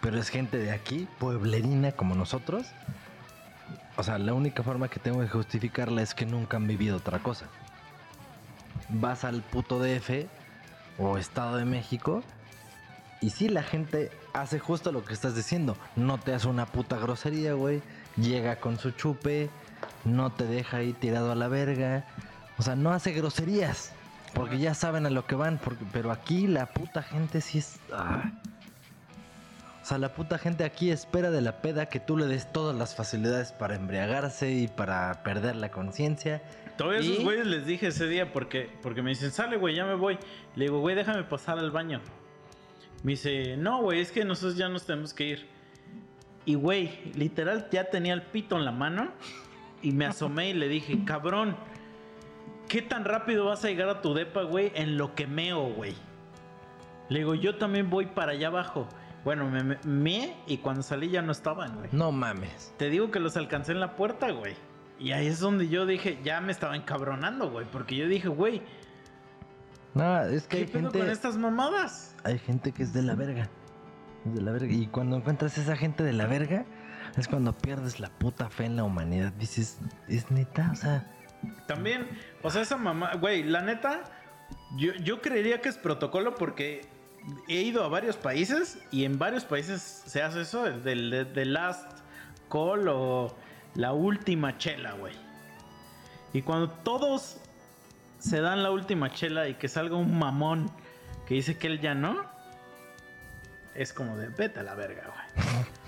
pero 0.00 0.16
es 0.18 0.28
gente 0.30 0.56
de 0.56 0.70
aquí, 0.70 1.06
pueblerina 1.18 1.92
como 1.92 2.14
nosotros. 2.14 2.66
o 3.96 4.02
sea, 4.04 4.16
la 4.18 4.32
única 4.32 4.62
forma 4.62 4.88
que 4.88 4.98
tengo 5.00 5.20
de 5.20 5.28
justificarla 5.28 6.00
es 6.02 6.14
que 6.14 6.24
nunca 6.24 6.56
han 6.56 6.66
vivido 6.68 6.96
otra 6.96 7.18
cosa. 7.18 7.46
Vas 8.88 9.24
al 9.24 9.42
puto 9.42 9.78
DF 9.78 10.26
o 10.98 11.18
Estado 11.18 11.56
de 11.56 11.64
México 11.64 12.22
y 13.20 13.30
sí, 13.30 13.48
la 13.48 13.62
gente 13.62 14.10
hace 14.32 14.58
justo 14.58 14.92
lo 14.92 15.04
que 15.04 15.12
estás 15.12 15.34
diciendo. 15.34 15.76
No 15.96 16.18
te 16.18 16.32
hace 16.32 16.48
una 16.48 16.64
puta 16.66 16.96
grosería, 16.96 17.52
güey. 17.52 17.82
Llega 18.16 18.56
con 18.56 18.78
su 18.78 18.92
chupe, 18.92 19.50
no 20.04 20.30
te 20.30 20.44
deja 20.46 20.78
ahí 20.78 20.92
tirado 20.92 21.32
a 21.32 21.34
la 21.34 21.48
verga. 21.48 22.04
O 22.58 22.62
sea, 22.62 22.76
no 22.76 22.90
hace 22.92 23.12
groserías. 23.12 23.92
Porque 24.34 24.58
ya 24.58 24.74
saben 24.74 25.06
a 25.06 25.10
lo 25.10 25.26
que 25.26 25.34
van. 25.34 25.58
Porque, 25.58 25.84
pero 25.92 26.12
aquí 26.12 26.46
la 26.46 26.66
puta 26.66 27.02
gente 27.02 27.40
sí 27.40 27.58
es... 27.58 27.80
ah. 27.92 28.30
O 29.82 29.84
sea, 29.90 29.98
la 29.98 30.14
puta 30.14 30.38
gente 30.38 30.62
aquí 30.64 30.90
espera 30.90 31.30
de 31.30 31.40
la 31.40 31.62
peda 31.62 31.86
que 31.86 31.98
tú 32.00 32.16
le 32.16 32.26
des 32.26 32.52
todas 32.52 32.76
las 32.76 32.94
facilidades 32.94 33.50
para 33.50 33.74
embriagarse 33.74 34.52
y 34.52 34.68
para 34.68 35.22
perder 35.24 35.56
la 35.56 35.70
conciencia. 35.70 36.42
Esos 36.78 37.18
Y- 37.18 37.24
güeyes 37.24 37.46
les 37.46 37.66
dije 37.66 37.88
ese 37.88 38.06
día 38.06 38.32
porque, 38.32 38.70
porque 38.82 39.02
me 39.02 39.10
dicen, 39.10 39.30
sale, 39.32 39.56
güey, 39.56 39.74
ya 39.74 39.84
me 39.84 39.94
voy. 39.94 40.18
Le 40.54 40.66
digo, 40.66 40.80
güey, 40.80 40.94
déjame 40.94 41.24
pasar 41.24 41.58
al 41.58 41.70
baño. 41.70 42.00
Me 43.02 43.12
dice, 43.12 43.56
no, 43.56 43.82
güey, 43.82 44.00
es 44.00 44.12
que 44.12 44.24
nosotros 44.24 44.56
ya 44.56 44.68
nos 44.68 44.86
tenemos 44.86 45.12
que 45.12 45.24
ir. 45.24 45.48
Y, 46.44 46.54
güey, 46.54 47.12
literal, 47.16 47.68
ya 47.72 47.84
tenía 47.90 48.14
el 48.14 48.22
pito 48.22 48.56
en 48.56 48.64
la 48.64 48.72
mano. 48.72 49.08
Y 49.82 49.92
me 49.92 50.06
asomé 50.06 50.50
y 50.50 50.54
le 50.54 50.68
dije, 50.68 51.04
cabrón, 51.04 51.56
¿qué 52.68 52.82
tan 52.82 53.04
rápido 53.04 53.46
vas 53.46 53.64
a 53.64 53.68
llegar 53.68 53.88
a 53.88 54.02
tu 54.02 54.14
depa, 54.14 54.42
güey? 54.42 54.72
En 54.74 54.96
lo 54.98 55.14
que 55.14 55.26
meo, 55.26 55.72
güey. 55.72 55.94
Le 57.08 57.20
digo, 57.20 57.34
yo 57.34 57.56
también 57.56 57.90
voy 57.90 58.06
para 58.06 58.32
allá 58.32 58.48
abajo. 58.48 58.86
Bueno, 59.24 59.48
me 59.50 59.76
me- 59.84 60.36
y 60.46 60.58
cuando 60.58 60.82
salí 60.82 61.10
ya 61.10 61.22
no 61.22 61.32
estaban, 61.32 61.74
güey. 61.76 61.88
No 61.92 62.12
mames. 62.12 62.72
Te 62.78 62.88
digo 62.90 63.10
que 63.10 63.20
los 63.20 63.36
alcancé 63.36 63.72
en 63.72 63.80
la 63.80 63.96
puerta, 63.96 64.30
güey. 64.30 64.54
Y 64.98 65.12
ahí 65.12 65.26
es 65.26 65.40
donde 65.40 65.68
yo 65.68 65.86
dije, 65.86 66.18
ya 66.22 66.40
me 66.40 66.52
estaba 66.52 66.76
encabronando, 66.76 67.50
güey. 67.50 67.66
Porque 67.70 67.96
yo 67.96 68.06
dije, 68.06 68.28
güey, 68.28 68.62
No, 69.94 70.20
es 70.22 70.44
que 70.46 70.48
¿qué 70.48 70.62
hay 70.64 70.66
pedo 70.68 70.82
gente... 70.84 70.98
con 71.00 71.10
estas 71.10 71.36
mamadas? 71.36 72.14
hay 72.22 72.38
gente 72.38 72.72
que 72.72 72.82
es 72.82 72.92
de 72.92 73.02
la 73.02 73.14
verga. 73.14 73.48
Es 74.26 74.34
de 74.34 74.40
la 74.42 74.52
verga. 74.52 74.72
Y 74.72 74.86
cuando 74.86 75.16
encuentras 75.16 75.56
esa 75.58 75.74
gente 75.76 76.02
de 76.04 76.12
la 76.12 76.26
verga, 76.26 76.64
es 77.16 77.28
cuando 77.28 77.52
pierdes 77.56 78.00
la 78.00 78.08
puta 78.10 78.48
fe 78.48 78.64
en 78.66 78.76
la 78.76 78.84
humanidad. 78.84 79.32
Dices, 79.32 79.78
es 80.08 80.30
neta, 80.30 80.70
o 80.72 80.76
sea. 80.76 81.06
También, 81.66 82.06
o 82.42 82.50
sea, 82.50 82.62
esa 82.62 82.76
mamá, 82.76 83.14
güey, 83.14 83.42
la 83.42 83.62
neta, 83.62 84.02
yo, 84.76 84.92
yo 84.94 85.20
creería 85.22 85.60
que 85.60 85.68
es 85.70 85.78
protocolo 85.78 86.34
porque 86.34 86.86
he 87.48 87.62
ido 87.62 87.82
a 87.84 87.88
varios 87.88 88.16
países 88.16 88.78
y 88.90 89.04
en 89.04 89.18
varios 89.18 89.44
países 89.44 89.80
se 90.06 90.22
hace 90.22 90.42
eso, 90.42 90.66
el 90.66 90.82
del 90.82 91.10
de- 91.10 91.24
de 91.24 91.44
last 91.46 91.90
call 92.50 92.88
o 92.88 93.34
la 93.74 93.92
última 93.92 94.58
chela, 94.58 94.92
güey. 94.92 95.14
Y 96.32 96.42
cuando 96.42 96.70
todos 96.70 97.38
se 98.18 98.40
dan 98.40 98.62
la 98.62 98.70
última 98.70 99.10
chela 99.10 99.48
y 99.48 99.54
que 99.54 99.68
salga 99.68 99.96
un 99.96 100.18
mamón 100.18 100.70
que 101.26 101.34
dice 101.34 101.56
que 101.56 101.66
él 101.68 101.80
ya 101.80 101.94
no, 101.94 102.24
es 103.74 103.92
como 103.92 104.16
de 104.18 104.28
vete 104.28 104.60
a 104.60 104.62
la 104.62 104.74
verga, 104.74 105.04
güey. 105.06 105.64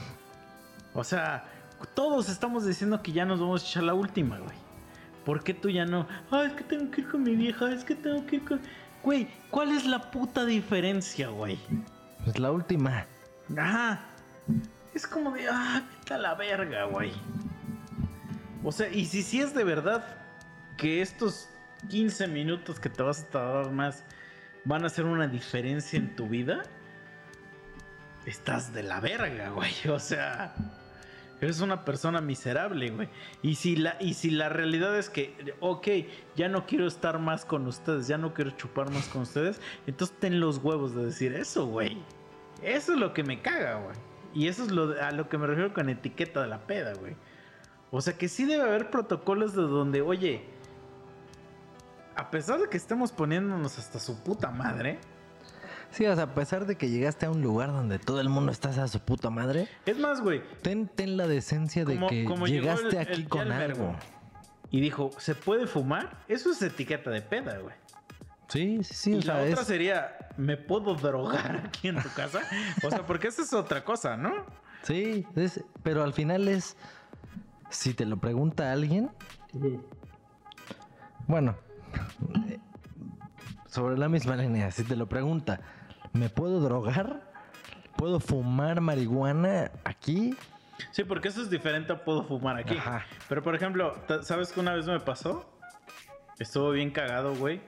O 0.95 1.05
sea, 1.05 1.45
todos 1.95 2.29
estamos 2.29 2.67
diciendo 2.67 3.03
que 3.03 3.13
ya 3.13 3.25
nos 3.25 3.41
vamos 3.41 3.63
a 3.63 3.67
echar 3.67 3.83
la 3.85 3.95
última, 3.95 4.39
güey. 4.39 4.57
¿Por 5.25 5.45
qué 5.45 5.55
tú 5.55 5.71
ya 5.71 5.85
no? 5.85 6.07
Ah, 6.31 6.45
es 6.45 6.53
que 6.55 6.65
tengo 6.65 6.91
que 6.91 7.03
ir 7.03 7.09
con 7.09 7.23
mi 7.23 7.37
vieja, 7.37 7.73
es 7.73 7.85
que 7.85 7.95
tengo 7.95 8.27
que 8.27 8.37
ir 8.37 8.45
con... 8.45 8.61
Güey, 9.03 9.29
¿cuál 9.51 9.73
es 9.73 9.87
la 9.87 10.11
puta 10.11 10.45
diferencia, 10.45 11.29
güey? 11.29 11.59
Pues 12.25 12.39
la 12.39 12.51
última. 12.51 13.07
Ajá. 13.57 14.01
Es 14.95 15.07
como 15.07 15.33
de, 15.33 15.49
ah, 15.49 15.83
vete 15.99 16.15
a 16.15 16.19
la 16.19 16.35
verga, 16.35 16.85
güey. 16.85 17.13
O 18.65 18.71
sea, 18.71 18.89
y 18.89 19.07
si 19.07 19.23
sí 19.23 19.41
es 19.41 19.55
de 19.55 19.65
verdad 19.65 20.05
que 20.77 21.03
estos 21.03 21.49
15 21.89 22.29
minutos 22.29 22.79
que 22.79 22.89
te 22.89 23.03
vas 23.03 23.23
a 23.23 23.27
tardar 23.29 23.73
más 23.73 24.05
van 24.65 24.85
a 24.85 24.87
hacer 24.87 25.05
una 25.05 25.27
diferencia 25.27 25.99
en 25.99 26.15
tu 26.15 26.29
vida, 26.29 26.63
estás 28.27 28.73
de 28.73 28.83
la 28.83 29.01
verga, 29.01 29.51
güey. 29.51 29.73
O 29.89 29.99
sea, 29.99 30.55
eres 31.47 31.61
una 31.61 31.85
persona 31.85 32.21
miserable, 32.21 32.91
güey. 32.91 33.09
Y 33.43 33.57
si 33.57 33.77
la, 33.77 33.97
y 34.01 34.15
si 34.15 34.31
la 34.31 34.49
realidad 34.49 34.97
es 34.97 35.11
que, 35.11 35.55
ok, 35.61 35.89
ya 36.37 36.49
no 36.49 36.67
quiero 36.67 36.87
estar 36.87 37.19
más 37.19 37.45
con 37.45 37.67
ustedes, 37.67 38.07
ya 38.07 38.19
no 38.19 38.33
quiero 38.33 38.53
chupar 38.53 38.91
más 38.91 39.09
con 39.09 39.23
ustedes, 39.23 39.61
entonces 39.87 40.17
ten 40.19 40.41
los 40.41 40.59
huevos 40.59 40.95
de 40.95 41.07
decir 41.07 41.35
eso, 41.35 41.67
güey. 41.67 41.99
Eso 42.63 42.93
es 42.93 42.99
lo 42.99 43.13
que 43.13 43.25
me 43.25 43.43
caga, 43.43 43.81
güey. 43.81 43.97
Y 44.35 44.49
eso 44.49 44.63
es 44.65 44.71
lo, 44.71 44.95
a 45.03 45.11
lo 45.11 45.29
que 45.29 45.37
me 45.37 45.47
refiero 45.47 45.75
con 45.75 45.89
etiqueta 45.89 46.43
de 46.43 46.49
la 46.49 46.67
peda, 46.67 46.95
güey. 46.95 47.17
O 47.91 48.01
sea 48.01 48.17
que 48.17 48.29
sí 48.29 48.47
debe 48.47 48.63
haber 48.63 48.91
protocolos 48.91 49.55
de 49.55 49.63
donde, 49.63 50.01
oye, 50.01 50.45
a 52.17 52.31
pesar 52.31 52.61
de 52.61 52.69
que 52.69 52.77
estemos 52.77 53.13
poniéndonos 53.13 53.79
hasta 53.79 53.99
su 53.99 54.23
puta 54.23 54.51
madre, 54.51 54.99
Sí, 55.93 56.07
o 56.07 56.15
sea, 56.15 56.25
a 56.25 56.35
pesar 56.35 56.67
de 56.67 56.77
que 56.77 56.89
llegaste 56.89 57.27
a 57.27 57.31
un 57.31 57.43
lugar 57.43 57.71
donde 57.71 57.99
todo 57.99 58.21
el 58.21 58.29
mundo 58.29 58.51
está 58.51 58.71
a 58.71 58.89
su 58.89 59.01
puta 59.01 59.29
madre, 59.31 59.69
es 59.87 59.99
más, 59.99 60.21
güey, 60.23 60.43
ten, 60.63 60.89
ten 60.89 61.17
la 61.17 61.27
decencia 61.27 61.85
de 61.85 61.95
Como- 61.95 62.09
que 62.09 62.25
como 62.25 62.47
llegó 62.47 62.63
llegaste 62.63 62.89
el- 62.97 62.99
aquí 62.99 63.13
el 63.13 63.29
con 63.29 63.53
algo. 63.53 63.95
y 64.71 64.81
dijo, 64.81 65.11
¿se 65.19 65.35
puede 65.35 65.67
fumar? 65.67 66.19
Eso 66.29 66.51
es 66.51 66.63
etiqueta 66.63 67.11
de 67.11 67.21
peda, 67.21 67.59
güey. 67.59 67.75
Sí, 68.49 68.83
sí, 68.85 68.95
sí. 68.95 69.11
y 69.13 69.19
o 69.19 69.21
la 69.35 69.43
otra 69.43 69.65
sería, 69.65 70.17
¿me 70.37 70.57
puedo 70.57 70.95
drogar 70.95 71.63
aquí 71.67 71.89
en 71.89 72.03
tu 72.03 72.09
casa? 72.11 72.41
O 72.85 72.91
sea, 72.91 73.05
porque 73.07 73.29
esa 73.29 73.43
es 73.43 73.53
otra 73.53 73.85
cosa, 73.85 74.17
¿no? 74.17 74.33
Sí, 74.83 75.27
es- 75.37 75.63
pero 75.83 76.03
al 76.03 76.13
final 76.13 76.49
es. 76.49 76.77
Si 77.71 77.95
te 77.95 78.05
lo 78.05 78.19
pregunta 78.19 78.71
alguien. 78.73 79.11
Bueno, 81.27 81.57
sobre 83.67 83.97
la 83.97 84.09
misma 84.09 84.37
línea, 84.37 84.71
si 84.71 84.85
te 84.85 84.97
lo 84.97 85.09
pregunta, 85.09 85.61
¿me 86.13 86.29
puedo 86.29 86.61
drogar? 86.61 87.33
¿Puedo 87.97 88.21
fumar 88.21 88.81
marihuana 88.81 89.71
aquí? 89.85 90.35
Sí, 90.91 91.05
porque 91.05 91.29
eso 91.29 91.43
es 91.43 91.51
diferente 91.51 91.93
a 91.93 92.05
puedo 92.05 92.25
fumar 92.25 92.57
aquí. 92.57 92.77
Ajá. 92.77 93.05
Pero 93.29 93.43
por 93.43 93.55
ejemplo, 93.55 93.95
¿sabes 94.23 94.53
que 94.53 94.61
una 94.61 94.75
vez 94.75 94.87
me 94.87 95.01
pasó? 95.01 95.49
Estuvo 96.39 96.71
bien 96.71 96.91
cagado, 96.91 97.35
güey. 97.35 97.61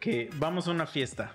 Que 0.00 0.30
vamos 0.36 0.68
a 0.68 0.70
una 0.70 0.86
fiesta. 0.86 1.32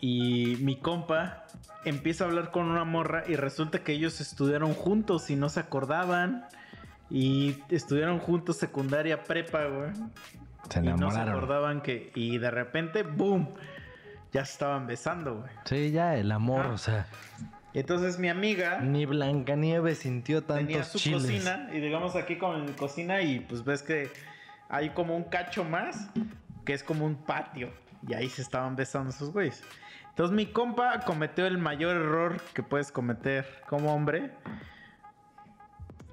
Y 0.00 0.56
mi 0.60 0.76
compa 0.76 1.46
empieza 1.84 2.24
a 2.24 2.28
hablar 2.28 2.50
con 2.50 2.66
una 2.66 2.84
morra 2.84 3.24
y 3.26 3.36
resulta 3.36 3.80
que 3.80 3.92
ellos 3.92 4.20
estudiaron 4.20 4.72
juntos 4.74 5.28
y 5.30 5.36
no 5.36 5.48
se 5.48 5.60
acordaban. 5.60 6.46
Y 7.10 7.62
estudiaron 7.68 8.18
juntos 8.18 8.56
secundaria 8.56 9.24
prepa, 9.24 9.66
güey. 9.66 9.90
Se 10.70 10.80
Y 10.80 10.82
no 10.84 10.96
se 10.96 11.18
enamoraron. 11.18 11.28
acordaban 11.34 11.80
que... 11.82 12.10
Y 12.14 12.38
de 12.38 12.50
repente, 12.50 13.02
¡boom! 13.02 13.54
Ya 14.34 14.44
se 14.44 14.52
estaban 14.52 14.86
besando, 14.86 15.36
güey. 15.36 15.50
sí, 15.64 15.90
ya, 15.92 16.16
el 16.16 16.30
amor, 16.32 16.66
Ah. 16.68 16.72
o 16.72 16.78
sea, 16.78 17.06
Entonces 17.72 18.18
mi 18.18 18.28
amiga... 18.28 18.80
ni 18.80 19.06
Blancanieves 19.06 19.98
sintió 19.98 20.42
tantos 20.44 20.66
tenía 20.66 20.84
su 20.84 20.98
chiles. 20.98 21.22
cocina 21.22 21.68
y 21.72 21.80
digamos 21.80 22.14
aquí 22.14 22.36
con 22.36 22.72
cocina 22.74 23.22
y 23.22 23.40
pues 23.40 23.64
ves 23.64 23.82
que 23.82 24.10
hay 24.68 24.90
como 24.90 25.16
un 25.16 25.24
cacho 25.24 25.64
más 25.64 26.08
que 26.64 26.72
es 26.74 26.82
como 26.84 27.04
un 27.06 27.14
patio 27.16 27.72
y 28.06 28.14
ahí 28.14 28.28
se 28.28 28.42
estaban 28.42 28.76
besando 28.76 29.10
esos 29.10 29.30
güeyes. 29.32 29.62
Entonces 30.10 30.36
mi 30.36 30.46
compa 30.46 31.00
cometió 31.00 31.46
el 31.46 31.58
mayor 31.58 31.96
error 31.96 32.40
que 32.54 32.62
puedes 32.62 32.92
cometer 32.92 33.44
como 33.68 33.92
hombre. 33.94 34.30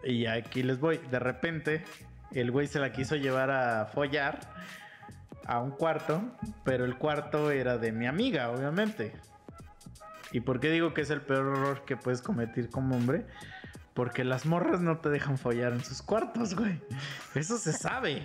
Y 0.04 0.26
aquí 0.26 0.64
les 0.64 0.80
voy. 0.80 0.98
De 0.98 1.20
repente 1.20 1.84
el 2.32 2.50
güey 2.52 2.66
se 2.68 2.80
la 2.80 2.92
quiso 2.92 3.16
llevar 3.16 3.52
a 3.52 3.86
follar 3.86 4.40
a 5.46 5.60
un 5.60 5.72
cuarto, 5.72 6.22
pero 6.64 6.86
el 6.86 6.98
cuarto 6.98 7.52
era 7.52 7.78
de 7.78 7.92
mi 7.92 8.08
amiga, 8.08 8.50
obviamente. 8.50 9.14
¿Y 10.32 10.42
por 10.42 10.60
qué 10.60 10.70
digo 10.70 10.94
que 10.94 11.02
es 11.02 11.10
el 11.10 11.22
peor 11.22 11.58
error 11.58 11.86
que 11.86 11.98
puedes 11.98 12.22
cometer 12.22 12.70
como 12.70 12.96
hombre? 12.96 13.26
Porque 13.94 14.24
las 14.24 14.46
morras 14.46 14.80
no 14.80 15.00
te 15.00 15.10
dejan 15.10 15.38
follar 15.38 15.74
en 15.74 15.84
sus 15.84 16.02
cuartos, 16.02 16.56
güey. 16.56 16.82
Eso 17.36 17.58
se 17.58 17.74
sabe. 17.74 18.24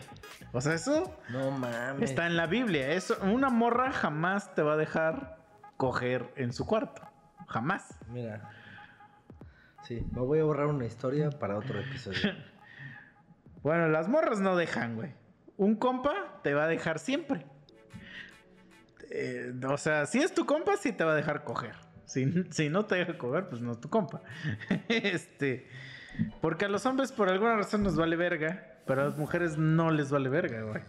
O 0.53 0.61
sea, 0.61 0.75
eso 0.75 1.19
No 1.29 1.51
mames. 1.51 2.11
está 2.11 2.27
en 2.27 2.37
la 2.37 2.47
Biblia. 2.47 2.93
Eso, 2.93 3.17
una 3.23 3.49
morra 3.51 3.91
jamás 3.91 4.55
te 4.55 4.63
va 4.63 4.75
a 4.75 4.77
dejar 4.77 5.39
coger 5.77 6.33
en 6.37 6.53
su 6.53 6.65
cuarto. 6.67 7.03
Jamás. 7.49 7.99
Mira. 8.09 8.49
Sí, 9.83 10.07
me 10.13 10.21
voy 10.21 10.39
a 10.39 10.45
borrar 10.45 10.67
una 10.67 10.85
historia 10.85 11.31
para 11.31 11.57
otro 11.59 11.79
episodio. 11.81 12.19
Bueno, 13.63 13.89
las 13.89 14.07
morras 14.07 14.39
no 14.39 14.55
dejan, 14.55 14.95
güey. 14.95 15.13
Un 15.57 15.75
compa 15.75 16.36
te 16.47 16.55
va 16.55 16.63
a 16.63 16.69
dejar 16.69 17.01
siempre. 17.01 17.45
Eh, 19.11 19.53
o 19.69 19.77
sea, 19.77 20.07
si 20.07 20.19
es 20.21 20.33
tu 20.33 20.47
compa, 20.47 20.77
sí 20.77 20.93
te 20.93 21.03
va 21.03 21.11
a 21.11 21.17
dejar 21.17 21.43
coger. 21.43 21.75
Si, 22.05 22.25
no 22.25 22.85
te 22.85 22.95
deja 22.95 23.19
coger, 23.19 23.49
pues 23.49 23.61
no 23.61 23.73
es 23.73 23.81
tu 23.81 23.91
compa. 23.91 24.23
este. 24.89 25.67
Porque 26.41 26.67
a 26.67 26.69
los 26.69 26.87
hombres 26.87 27.11
por 27.11 27.29
alguna 27.29 27.57
razón 27.57 27.83
nos 27.83 27.97
vale 27.97 28.15
verga, 28.15 28.79
pero 28.87 29.03
a 29.03 29.05
las 29.07 29.19
mujeres 29.19 29.59
no 29.59 29.91
les 29.91 30.13
vale 30.13 30.29
verga, 30.29 30.63
güey. 30.63 30.83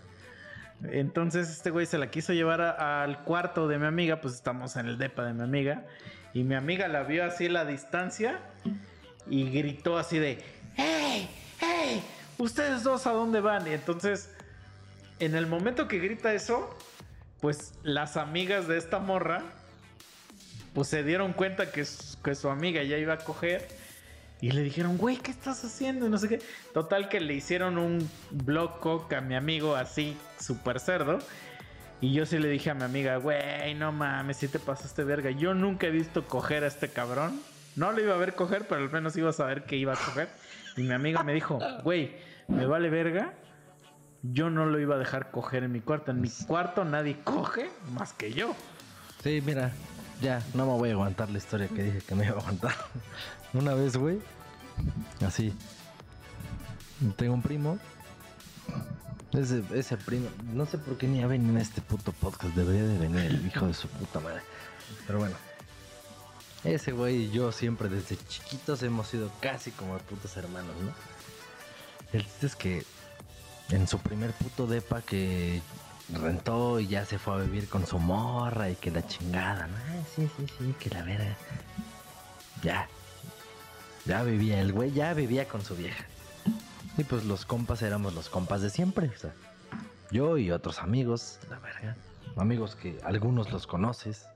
Entonces 0.92 1.50
este 1.50 1.72
güey 1.72 1.88
se 1.88 1.98
la 1.98 2.12
quiso 2.12 2.34
llevar 2.34 2.62
al 2.62 3.24
cuarto 3.24 3.68
de 3.68 3.80
mi 3.80 3.88
amiga, 3.88 4.22
pues 4.22 4.36
estamos 4.36 4.76
en 4.76 4.86
el 4.86 5.00
depa 5.00 5.26
de 5.26 5.34
mi 5.34 5.42
amiga. 5.42 5.88
Y 6.36 6.44
mi 6.44 6.54
amiga 6.54 6.88
la 6.88 7.02
vio 7.02 7.26
así 7.26 7.48
a 7.48 7.50
la 7.50 7.66
distancia 7.66 8.42
y 9.28 9.50
gritó 9.50 9.98
así 9.98 10.20
de... 10.20 10.38
¡Hey! 10.76 11.28
¡Hey! 11.60 12.04
¿ustedes 12.38 12.84
dos 12.84 13.08
a 13.08 13.12
dónde 13.12 13.42
van? 13.42 13.68
Y 13.68 13.72
entonces, 13.72 14.37
en 15.20 15.36
el 15.36 15.48
momento 15.48 15.88
que 15.88 16.00
grita 16.00 16.34
eso, 16.34 16.76
pues 17.42 17.74
las 17.84 18.18
amigas 18.18 18.68
de 18.68 18.78
esta 18.78 19.00
morra, 19.00 19.44
pues 20.74 20.88
se 20.88 21.04
dieron 21.04 21.34
cuenta 21.34 21.72
que, 21.72 21.86
que 22.24 22.36
su 22.36 22.50
amiga 22.50 22.84
ya 22.84 22.98
iba 22.98 23.14
a 23.14 23.18
coger. 23.18 23.68
Y 24.40 24.52
le 24.52 24.62
dijeron, 24.62 24.98
güey, 24.98 25.18
¿qué 25.18 25.32
estás 25.32 25.64
haciendo? 25.66 26.06
Y 26.06 26.10
no 26.10 26.18
sé 26.20 26.30
qué. 26.30 26.40
Total 26.74 27.10
que 27.10 27.20
le 27.20 27.34
hicieron 27.34 27.80
un 27.80 28.08
blog 28.30 28.80
cock 28.80 29.12
a 29.14 29.22
mi 29.22 29.36
amigo 29.36 29.76
así, 29.76 30.16
súper 30.40 30.80
cerdo. 30.80 31.20
Y 32.02 32.14
yo 32.14 32.28
sí 32.28 32.38
le 32.38 32.48
dije 32.48 32.70
a 32.70 32.76
mi 32.76 32.84
amiga, 32.84 33.18
güey, 33.18 33.74
no 33.74 33.92
mames, 33.92 34.38
si 34.38 34.48
te 34.48 34.60
pasaste 34.60 35.04
verga. 35.04 35.32
Yo 35.32 35.56
nunca 35.56 35.88
he 35.88 35.92
visto 35.92 36.26
coger 36.26 36.64
a 36.64 36.68
este 36.68 36.90
cabrón. 36.90 37.42
No 37.76 37.92
lo 37.92 38.00
iba 38.02 38.14
a 38.14 38.18
ver 38.18 38.36
coger, 38.36 38.68
pero 38.68 38.82
al 38.82 38.92
menos 38.92 39.18
iba 39.18 39.32
a 39.32 39.34
saber 39.34 39.64
que 39.64 39.76
iba 39.76 39.94
a 39.94 39.96
coger. 39.96 40.30
Y 40.76 40.84
mi 40.84 40.94
amiga 40.94 41.24
me 41.24 41.34
dijo, 41.34 41.60
güey, 41.84 42.12
me 42.48 42.68
vale 42.68 42.92
verga. 42.92 43.34
Yo 44.34 44.50
no 44.50 44.66
lo 44.66 44.80
iba 44.80 44.96
a 44.96 44.98
dejar 44.98 45.32
coger 45.32 45.64
en 45.64 45.72
mi 45.72 45.82
cuarto. 45.82 46.12
En 46.12 46.22
mi 46.22 46.30
cuarto 46.30 46.86
nadie 46.86 47.20
coge 47.24 47.70
más 47.94 48.14
que 48.14 48.34
yo. 48.34 48.56
Sí, 49.24 49.42
mira, 49.46 49.72
ya, 50.22 50.44
no 50.54 50.66
me 50.66 50.74
voy 50.74 50.90
a 50.90 50.94
aguantar 50.94 51.30
la 51.30 51.38
historia 51.38 51.68
que 51.68 51.84
dije 51.84 52.02
que 52.02 52.16
me 52.16 52.26
iba 52.26 52.36
a 52.36 52.40
aguantar. 52.40 52.76
Una 53.54 53.74
vez, 53.74 53.98
güey, 53.98 54.20
así, 55.26 55.54
tengo 57.16 57.34
un 57.34 57.42
primo. 57.42 57.80
Ese, 59.34 59.64
ese 59.74 59.98
primo, 59.98 60.30
no 60.54 60.66
sé 60.66 60.78
por 60.78 60.98
qué 60.98 61.08
ni 61.08 61.22
ha 61.22 61.28
venido 61.28 61.52
en 61.52 61.58
este 61.58 61.82
puto 61.82 62.12
podcast, 62.14 62.56
debería 62.56 62.84
de 62.84 62.98
venir 62.98 63.26
el 63.26 63.46
hijo 63.46 63.68
de 63.68 63.74
su 63.74 63.88
puta 63.88 64.20
madre. 64.20 64.42
Pero 65.06 65.20
bueno, 65.20 65.36
ese 66.64 66.92
güey 66.92 67.24
y 67.24 67.32
yo 67.32 67.52
siempre 67.52 67.90
desde 67.90 68.18
chiquitos 68.18 68.82
hemos 68.84 69.08
sido 69.08 69.32
casi 69.42 69.72
como 69.72 69.98
putos 70.00 70.36
hermanos, 70.38 70.76
¿no? 70.82 70.92
El 72.14 72.24
chiste 72.24 72.46
es 72.48 72.56
que 72.56 72.86
en 73.70 73.88
su 73.88 74.00
primer 74.00 74.32
puto 74.32 74.68
depa 74.68 75.02
que 75.02 75.62
rentó 76.14 76.80
y 76.80 76.88
ya 76.88 77.06
se 77.06 77.20
fue 77.20 77.36
a 77.36 77.38
vivir 77.38 77.68
con 77.68 77.86
su 77.86 78.00
morra 78.00 78.70
y 78.70 78.76
que 78.76 78.92
la 78.92 79.06
chingada, 79.06 79.68
¿no? 79.68 79.78
Sí, 80.16 80.30
sí, 80.38 80.46
sí, 80.58 80.76
que 80.80 80.90
la 80.90 81.04
verga. 81.04 81.36
Ya. 82.64 82.88
Ya 84.06 84.24
vivía, 84.24 84.62
el 84.62 84.72
güey 84.72 84.92
ya 84.92 85.14
vivía 85.14 85.48
con 85.48 85.64
su 85.64 85.76
vieja. 85.76 86.06
Y 86.98 87.04
pues 87.04 87.26
los 87.26 87.46
compas 87.46 87.82
éramos 87.82 88.14
los 88.14 88.30
compas 88.30 88.62
de 88.62 88.70
siempre. 88.70 89.10
O 89.10 89.20
sea, 89.20 89.34
yo 90.12 90.38
y 90.38 90.52
otros 90.52 90.80
amigos, 90.80 91.40
la 91.50 91.60
verga. 91.60 91.96
Amigos 92.38 92.76
que 92.76 93.00
algunos 93.04 93.52
los 93.52 93.68
conoces. 93.68 94.28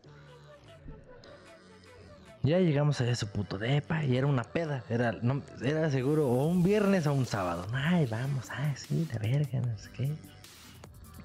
Ya 2.43 2.57
llegamos 2.59 2.99
a 2.99 3.07
ese 3.07 3.27
puto 3.27 3.59
depa 3.59 4.03
y 4.03 4.17
era 4.17 4.25
una 4.25 4.43
peda. 4.43 4.83
Era 4.89 5.91
seguro 5.91 6.27
o 6.27 6.47
un 6.47 6.63
viernes 6.63 7.05
o 7.05 7.13
un 7.13 7.27
sábado. 7.27 7.67
Ay, 7.71 8.07
vamos, 8.07 8.49
ay, 8.49 8.73
sí, 8.75 9.07
la 9.13 9.19
verga, 9.19 9.59
no 9.59 9.77
sé 9.77 9.91
qué. 9.91 10.11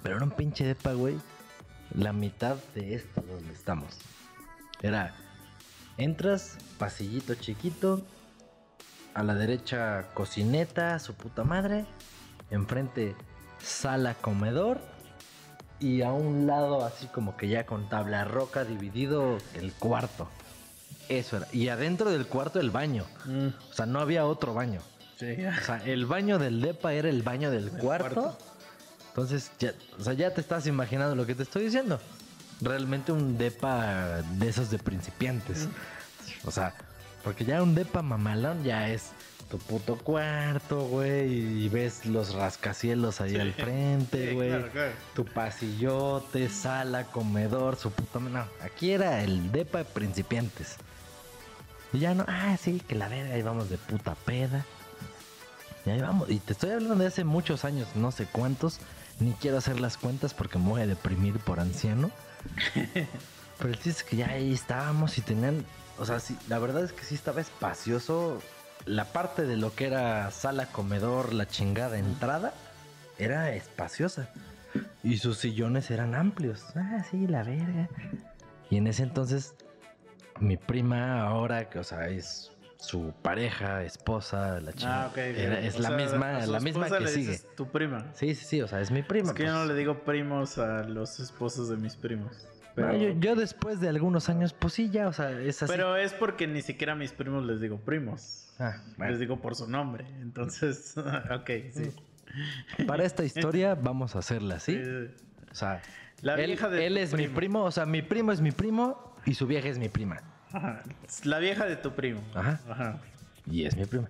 Pero 0.03 0.17
era 0.17 0.25
un 0.25 0.31
pinche 0.31 0.63
depa, 0.63 0.93
güey. 0.93 1.17
La 1.95 2.13
mitad 2.13 2.57
de 2.75 2.93
esto 2.93 3.21
donde 3.21 3.51
estamos. 3.51 3.97
Era, 4.83 5.15
entras, 5.97 6.57
pasillito 6.77 7.33
chiquito. 7.33 8.03
A 9.15 9.23
la 9.23 9.33
derecha, 9.33 10.05
cocineta, 10.13 10.99
su 10.99 11.15
puta 11.15 11.43
madre. 11.43 11.85
Enfrente, 12.51 13.15
sala, 13.57 14.13
comedor. 14.13 14.79
Y 15.79 16.03
a 16.03 16.11
un 16.11 16.45
lado, 16.45 16.85
así 16.85 17.07
como 17.07 17.37
que 17.37 17.47
ya 17.47 17.65
con 17.65 17.89
tabla 17.89 18.23
roca, 18.23 18.65
dividido 18.65 19.39
el 19.55 19.73
cuarto. 19.73 20.29
Eso 21.09 21.37
era. 21.37 21.47
Y 21.51 21.69
adentro 21.69 22.09
del 22.09 22.25
cuarto, 22.27 22.59
el 22.59 22.71
baño. 22.71 23.05
O 23.69 23.73
sea, 23.73 23.85
no 23.85 23.99
había 23.99 24.25
otro 24.25 24.53
baño. 24.53 24.81
Sí, 25.17 25.35
O 25.45 25.65
sea, 25.65 25.81
el 25.85 26.05
baño 26.05 26.37
del 26.37 26.61
depa 26.61 26.93
era 26.93 27.09
el 27.09 27.23
baño 27.23 27.49
del 27.49 27.69
cuarto. 27.71 28.13
cuarto. 28.21 28.37
Entonces, 29.09 29.51
ya, 29.59 29.73
o 29.99 30.03
sea, 30.03 30.13
ya 30.13 30.31
te 30.31 30.41
estás 30.41 30.67
imaginando 30.67 31.15
lo 31.15 31.25
que 31.25 31.33
te 31.33 31.41
estoy 31.43 31.63
diciendo. 31.65 31.99
Realmente 32.61 33.11
un 33.11 33.37
depa 33.37 34.21
de 34.33 34.47
esos 34.49 34.69
de 34.69 34.77
principiantes. 34.79 35.67
O 36.45 36.51
sea, 36.51 36.73
porque 37.23 37.45
ya 37.45 37.63
un 37.63 37.73
depa 37.73 38.01
mamalón 38.03 38.63
ya 38.63 38.89
es 38.89 39.11
tu 39.49 39.57
puto 39.57 39.95
cuarto, 39.97 40.81
güey. 40.87 41.63
Y 41.63 41.69
ves 41.69 42.05
los 42.05 42.33
rascacielos 42.35 43.19
ahí 43.21 43.31
Sí. 43.31 43.39
al 43.39 43.53
frente, 43.53 44.29
Sí, 44.29 44.35
güey. 44.35 44.49
claro, 44.49 44.69
claro. 44.71 44.91
Tu 45.15 45.25
pasillote, 45.25 46.49
sala, 46.49 47.05
comedor, 47.05 47.75
su 47.75 47.89
puta... 47.91 48.19
No, 48.19 48.45
aquí 48.61 48.91
era 48.91 49.23
el 49.23 49.51
depa 49.51 49.79
de 49.79 49.85
principiantes. 49.85 50.75
Y 51.93 51.99
ya 51.99 52.13
no, 52.13 52.25
ah, 52.27 52.57
sí, 52.57 52.81
que 52.87 52.95
la 52.95 53.07
verga, 53.07 53.35
ahí 53.35 53.41
vamos 53.41 53.69
de 53.69 53.77
puta 53.77 54.15
peda. 54.15 54.65
Y 55.85 55.89
ahí 55.89 56.01
vamos. 56.01 56.29
Y 56.29 56.39
te 56.39 56.53
estoy 56.53 56.71
hablando 56.71 56.95
de 56.95 57.07
hace 57.07 57.23
muchos 57.23 57.63
años, 57.63 57.87
no 57.95 58.11
sé 58.11 58.27
cuántos. 58.31 58.79
Ni 59.19 59.31
quiero 59.33 59.57
hacer 59.57 59.79
las 59.79 59.97
cuentas 59.97 60.33
porque 60.33 60.59
me 60.59 60.69
voy 60.69 60.81
a 60.81 60.87
deprimir 60.87 61.39
por 61.39 61.59
anciano. 61.59 62.11
Pero 63.57 63.69
el 63.69 63.75
chiste 63.75 63.89
es 63.89 64.03
que 64.03 64.17
ya 64.17 64.27
ahí 64.27 64.53
estábamos 64.53 65.17
y 65.17 65.21
tenían. 65.21 65.65
O 65.97 66.05
sea, 66.05 66.19
sí, 66.19 66.37
la 66.47 66.59
verdad 66.59 66.83
es 66.83 66.91
que 66.91 67.03
sí 67.03 67.15
estaba 67.15 67.41
espacioso. 67.41 68.39
La 68.85 69.05
parte 69.05 69.43
de 69.43 69.57
lo 69.57 69.73
que 69.73 69.87
era 69.87 70.29
sala, 70.31 70.67
comedor, 70.67 71.33
la 71.33 71.47
chingada 71.47 71.97
entrada, 71.97 72.53
era 73.17 73.53
espaciosa. 73.53 74.29
Y 75.03 75.17
sus 75.17 75.37
sillones 75.37 75.89
eran 75.89 76.13
amplios. 76.13 76.63
Ah, 76.75 77.03
sí, 77.09 77.27
la 77.27 77.43
verga. 77.43 77.89
Y 78.69 78.77
en 78.77 78.87
ese 78.87 79.03
entonces, 79.03 79.55
mi 80.39 80.57
prima 80.57 81.21
ahora, 81.21 81.69
que 81.69 81.79
o 81.79 81.83
sea, 81.83 82.07
es 82.09 82.51
su 82.79 83.13
pareja, 83.21 83.83
esposa, 83.83 84.59
la 84.61 84.71
chingada. 84.73 85.05
Ah, 85.05 85.07
ok. 85.07 85.17
era- 85.17 85.59
es 85.59 85.75
O 85.75 85.79
la 85.79 85.87
sea, 85.89 85.97
misma, 85.97 86.45
la 86.45 86.59
misma 86.59 86.89
que 86.89 86.99
le 86.99 87.07
sigue. 87.07 87.31
dices 87.31 87.47
Tu 87.55 87.67
prima. 87.67 88.05
Sí, 88.13 88.35
sí, 88.35 88.45
sí, 88.45 88.61
o 88.61 88.67
sea, 88.67 88.81
es 88.81 88.91
mi 88.91 89.01
prima. 89.01 89.29
Es 89.29 89.33
que 89.33 89.43
yo 89.43 89.49
pues. 89.53 89.59
no 89.59 89.65
le 89.65 89.73
digo 89.79 90.03
primos 90.03 90.57
a 90.57 90.83
los 90.83 91.19
esposos 91.19 91.69
de 91.69 91.77
mis 91.77 91.95
primos. 91.95 92.47
No, 92.75 92.95
yo, 92.95 93.09
yo 93.19 93.35
después 93.35 93.79
de 93.79 93.89
algunos 93.89 94.29
años, 94.29 94.53
pues 94.53 94.73
sí, 94.73 94.91
ya, 94.91 95.07
o 95.07 95.13
sea, 95.13 95.31
es 95.31 95.63
así. 95.63 95.71
pero 95.75 95.95
es 95.97 96.13
porque 96.13 96.45
ni 96.45 96.61
siquiera 96.61 96.93
a 96.93 96.95
mis 96.95 97.11
primos 97.11 97.43
les 97.43 97.59
digo 97.59 97.77
primos. 97.79 98.49
Ah, 98.59 98.83
bueno. 98.97 99.11
Les 99.11 99.19
digo 99.19 99.39
por 99.41 99.55
su 99.55 99.67
nombre. 99.67 100.05
Entonces, 100.21 100.93
ok, 101.35 101.49
sí. 101.73 101.91
Para 102.85 103.03
esta 103.03 103.23
historia 103.23 103.73
vamos 103.73 104.15
a 104.15 104.19
hacerla 104.19 104.55
así. 104.55 104.79
Sí, 104.83 105.51
O 105.51 105.55
sea, 105.55 105.81
La 106.21 106.35
él, 106.35 106.47
vieja 106.47 106.69
de 106.69 106.85
él 106.85 106.97
es 106.97 107.13
mi 107.15 107.27
primo, 107.27 107.63
o 107.63 107.71
sea, 107.71 107.87
mi 107.87 108.03
primo 108.03 108.31
es 108.31 108.41
mi 108.41 108.51
primo 108.51 109.06
y 109.27 109.35
su 109.35 109.45
vieja 109.45 109.67
es 109.67 109.77
mi 109.77 109.89
prima. 109.89 110.21
Ajá. 110.53 110.81
La 111.25 111.39
vieja 111.39 111.65
de 111.65 111.75
tu 111.75 111.93
primo. 111.93 112.21
Ajá. 112.33 112.59
Ajá. 112.69 112.97
Y 113.45 113.65
es 113.65 113.75
mi 113.75 113.85
prima. 113.85 114.09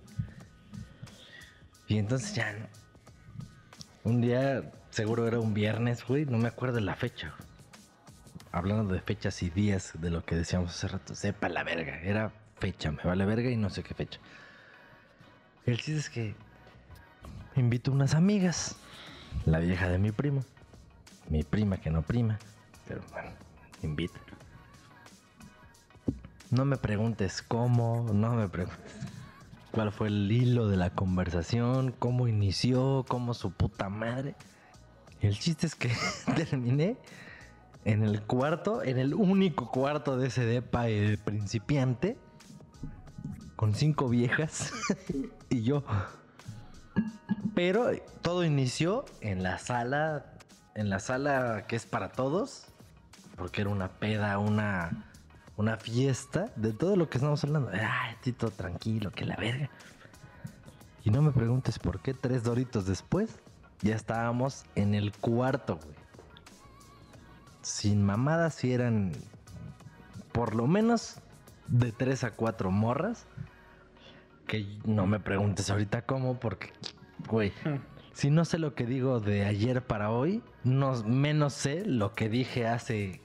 Y 1.88 1.98
entonces 1.98 2.36
ya, 2.36 2.54
¿no? 2.54 2.68
Un 4.04 4.22
día, 4.22 4.72
seguro 4.92 5.28
era 5.28 5.40
un 5.40 5.54
viernes, 5.54 6.06
güey, 6.06 6.26
no 6.26 6.38
me 6.38 6.48
acuerdo 6.48 6.80
la 6.80 6.96
fecha. 6.96 7.34
güey. 7.36 7.50
Hablando 8.52 8.94
de 8.94 9.02
fechas 9.02 9.42
y 9.44 9.50
días 9.50 9.94
de 10.00 10.10
lo 10.12 10.24
que 10.24 10.36
decíamos 10.36 10.72
hace 10.72 10.88
rato, 10.88 11.16
sepa 11.16 11.50
la 11.50 11.64
verga, 11.64 12.00
era 12.02 12.32
fecha, 12.60 12.92
me 12.92 13.04
vale 13.04 13.26
verga 13.26 13.50
y 13.50 13.58
no 13.58 13.70
sé 13.70 13.84
qué 13.84 13.94
fecha. 13.94 14.20
El 15.66 15.78
chiste 15.78 15.98
es 16.00 16.10
que 16.10 16.36
invito 17.56 17.92
unas 17.92 18.14
amigas, 18.16 18.78
la 19.46 19.60
vieja 19.60 19.90
de 19.90 19.98
mi 19.98 20.12
primo, 20.12 20.44
mi 21.30 21.44
prima 21.44 21.78
que 21.78 21.90
no 21.90 22.02
prima, 22.04 22.40
pero 22.88 23.02
bueno, 23.12 23.32
invita. 23.84 24.20
No 26.50 26.66
me 26.66 26.78
preguntes 26.78 27.42
cómo, 27.42 28.10
no 28.14 28.34
me 28.34 28.48
preguntes 28.48 28.80
cuál 29.72 29.92
fue 29.92 30.08
el 30.08 30.32
hilo 30.32 30.68
de 30.68 30.78
la 30.78 30.90
conversación, 30.90 31.92
cómo 31.92 32.28
inició, 32.28 33.06
cómo 33.08 33.34
su 33.34 33.52
puta 33.52 33.90
madre. 33.90 34.36
El 35.22 35.38
chiste 35.38 35.68
es 35.68 35.76
que 35.76 35.92
terminé 36.36 36.98
en 37.86 38.04
el 38.04 38.22
cuarto, 38.22 38.84
en 38.84 38.98
el 38.98 39.14
único 39.14 39.70
cuarto 39.72 40.18
de 40.18 40.28
ese 40.28 40.46
depa 40.46 40.90
eh, 40.90 41.18
principiante, 41.24 42.18
con 43.56 43.76
cinco 43.76 44.08
viejas 44.10 44.72
y 45.50 45.64
yo. 45.64 45.84
Pero 47.54 47.90
todo 48.22 48.44
inició 48.44 49.06
en 49.22 49.44
la 49.44 49.58
sala, 49.58 50.34
en 50.76 50.90
la 50.90 51.00
sala 51.00 51.66
que 51.68 51.76
es 51.76 51.86
para 51.86 52.10
todos, 52.10 52.68
porque 53.36 53.62
era 53.62 53.70
una 53.70 53.90
peda, 53.90 54.38
una, 54.38 55.07
una 55.58 55.76
fiesta 55.78 56.52
de 56.56 56.72
todo 56.72 56.96
lo 56.96 57.10
que 57.10 57.18
estamos 57.18 57.44
hablando. 57.44 57.72
Ay, 57.74 58.16
Tito, 58.22 58.52
tranquilo, 58.52 59.12
que 59.12 59.26
la 59.26 59.36
verga. 59.36 59.70
Y 61.04 61.10
no 61.10 61.22
me 61.22 61.32
preguntes 61.32 61.80
por 61.80 62.00
qué 62.00 62.14
tres 62.14 62.44
doritos 62.44 62.86
después 62.86 63.40
ya 63.82 63.96
estábamos 63.96 64.66
en 64.76 64.94
el 64.94 65.12
cuarto, 65.12 65.78
güey. 65.78 65.96
Sin 67.62 68.04
mamadas, 68.04 68.56
si 68.56 68.72
eran 68.72 69.12
por 70.32 70.56
lo 70.56 70.68
menos 70.68 71.20
de 71.68 71.92
tres 71.92 72.24
a 72.24 72.32
cuatro 72.32 72.72
morras. 72.72 73.26
Que 74.48 74.66
no 74.86 75.08
me 75.08 75.20
preguntes 75.20 75.70
ahorita 75.70 76.04
cómo, 76.04 76.40
porque, 76.40 76.72
güey, 77.28 77.52
si 78.14 78.30
no 78.30 78.46
sé 78.46 78.60
lo 78.60 78.76
que 78.76 78.86
digo 78.86 79.20
de 79.20 79.44
ayer 79.44 79.86
para 79.86 80.10
hoy, 80.10 80.42
no, 80.64 81.04
menos 81.04 81.54
sé 81.54 81.86
lo 81.86 82.14
que 82.14 82.30
dije 82.30 82.66
hace 82.66 83.22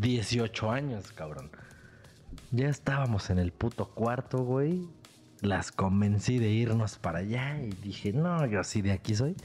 18 0.00 0.70
años, 0.70 1.12
cabrón. 1.12 1.50
Ya 2.50 2.68
estábamos 2.68 3.30
en 3.30 3.38
el 3.38 3.52
puto 3.52 3.86
cuarto, 3.86 4.38
güey. 4.38 4.88
las 5.40 5.70
convencí 5.70 6.38
de 6.38 6.48
irnos 6.48 6.98
para 6.98 7.20
allá 7.20 7.60
y 7.60 7.70
dije, 7.70 8.12
no, 8.12 8.46
yo 8.46 8.64
sí 8.64 8.82
de 8.82 8.92
aquí 8.92 9.14
soy. 9.14 9.36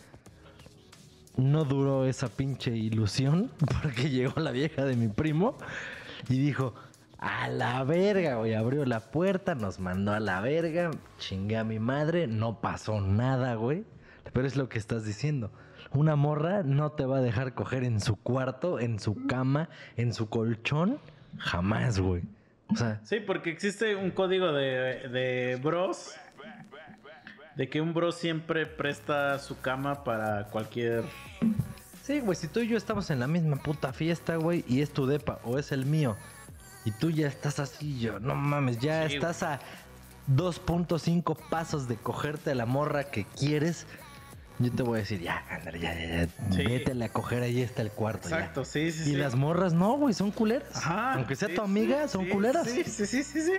No 1.36 1.66
duró 1.66 2.06
esa 2.06 2.28
pinche 2.30 2.72
ilusión 2.72 3.52
porque 3.82 4.10
llegó 4.10 4.40
la 4.40 4.52
vieja 4.52 4.86
de 4.86 4.96
mi 4.96 5.08
primo 5.08 5.58
y 6.30 6.38
dijo, 6.38 6.76
a 7.18 7.48
la 7.48 7.84
verga, 7.84 8.36
güey. 8.36 8.54
Abrió 8.54 8.86
la 8.86 9.00
puerta, 9.00 9.56
nos 9.56 9.80
mandó 9.80 10.14
a 10.14 10.20
la 10.20 10.42
verga, 10.42 10.92
chingué 11.18 11.58
a 11.58 11.64
mi 11.64 11.80
madre, 11.80 12.28
no 12.28 12.62
pasó 12.62 13.02
nada, 13.02 13.56
güey. 13.56 13.86
Pero 14.34 14.46
es 14.46 14.56
lo 14.56 14.70
que 14.70 14.78
estás 14.78 15.06
diciendo. 15.06 15.52
Una 15.94 16.15
morra 16.15 16.64
no 16.64 16.91
te 16.91 17.06
va 17.06 17.18
a 17.18 17.22
dejar 17.22 17.53
coger 17.53 17.84
en 17.84 17.99
su 17.99 18.15
cuarto, 18.15 18.80
en 18.80 18.99
su 18.99 19.28
cama, 19.28 19.70
en 19.95 20.14
su 20.14 20.28
colchón, 20.28 20.98
jamás, 21.38 21.99
güey. 21.99 22.24
O 22.70 22.76
sea, 22.76 22.99
Sí, 23.03 23.20
porque 23.20 23.52
existe 23.52 23.95
un 23.95 24.11
código 24.11 24.52
de, 24.52 25.07
de 25.10 25.60
bros. 25.61 26.15
De 27.56 27.70
que 27.70 27.82
un 27.82 27.94
bro 27.94 28.11
siempre 28.11 28.65
presta 28.65 29.38
su 29.38 29.60
cama 29.60 30.03
para 30.03 30.45
cualquier. 30.45 31.03
Sí, 32.02 32.20
güey, 32.20 32.36
si 32.36 32.48
tú 32.48 32.61
y 32.61 32.68
yo 32.68 32.78
estamos 32.78 33.11
en 33.11 33.20
la 33.20 33.28
misma 33.28 33.57
puta 33.57 33.94
fiesta, 33.94 34.38
güey, 34.38 34.65
y 34.68 34.82
es 34.82 34.91
tu 34.91 35.06
depa 35.06 35.40
o 35.44 35.60
es 35.60 35.72
el 35.72 35.86
mío, 35.86 36.18
y 36.84 36.91
tú 36.91 37.11
ya 37.11 37.28
estás 37.28 37.60
así, 37.60 37.99
yo, 37.99 38.20
no 38.20 38.34
mames, 38.36 38.80
ya 38.80 39.07
Sí, 39.07 39.15
estás 39.15 39.44
a 39.44 39.60
2.5 40.36 41.38
pasos 41.49 41.88
de 41.88 41.95
cogerte 41.95 42.52
a 42.52 42.56
la 42.56 42.65
morra 42.65 43.06
que 43.06 43.26
quieres, 43.26 43.86
yo 44.64 44.72
te 44.72 44.84
voy 44.84 44.98
a 44.98 45.02
decir, 45.02 45.22
ya, 45.22 45.44
ya, 45.65 45.72
ya, 45.77 46.26
ya, 46.26 46.27
Sí. 46.52 46.64
vétele 46.65 47.06
a 47.06 47.10
coger, 47.10 47.44
ahí 47.44 47.61
está 47.61 47.81
el 47.81 47.91
cuarto. 47.91 48.30
ya". 48.30 48.38
Exacto, 48.38 48.65
sí, 48.65 48.91
sí, 48.91 49.02
Y 49.02 49.06
sí. 49.06 49.15
las 49.15 49.35
morras 49.35 49.73
no, 49.73 49.94
güey, 49.98 50.14
son 50.14 50.31
culeras. 50.31 50.76
Ajá. 50.76 51.14
Aunque 51.14 51.35
sea 51.35 51.49
sí, 51.49 51.56
tu 51.56 51.61
amiga, 51.61 52.07
son 52.07 52.27
culeras. 52.30 52.68
Sí, 52.68 52.84
sí, 52.84 53.06
sí, 53.06 53.23
sí, 53.23 53.41
sí. 53.41 53.53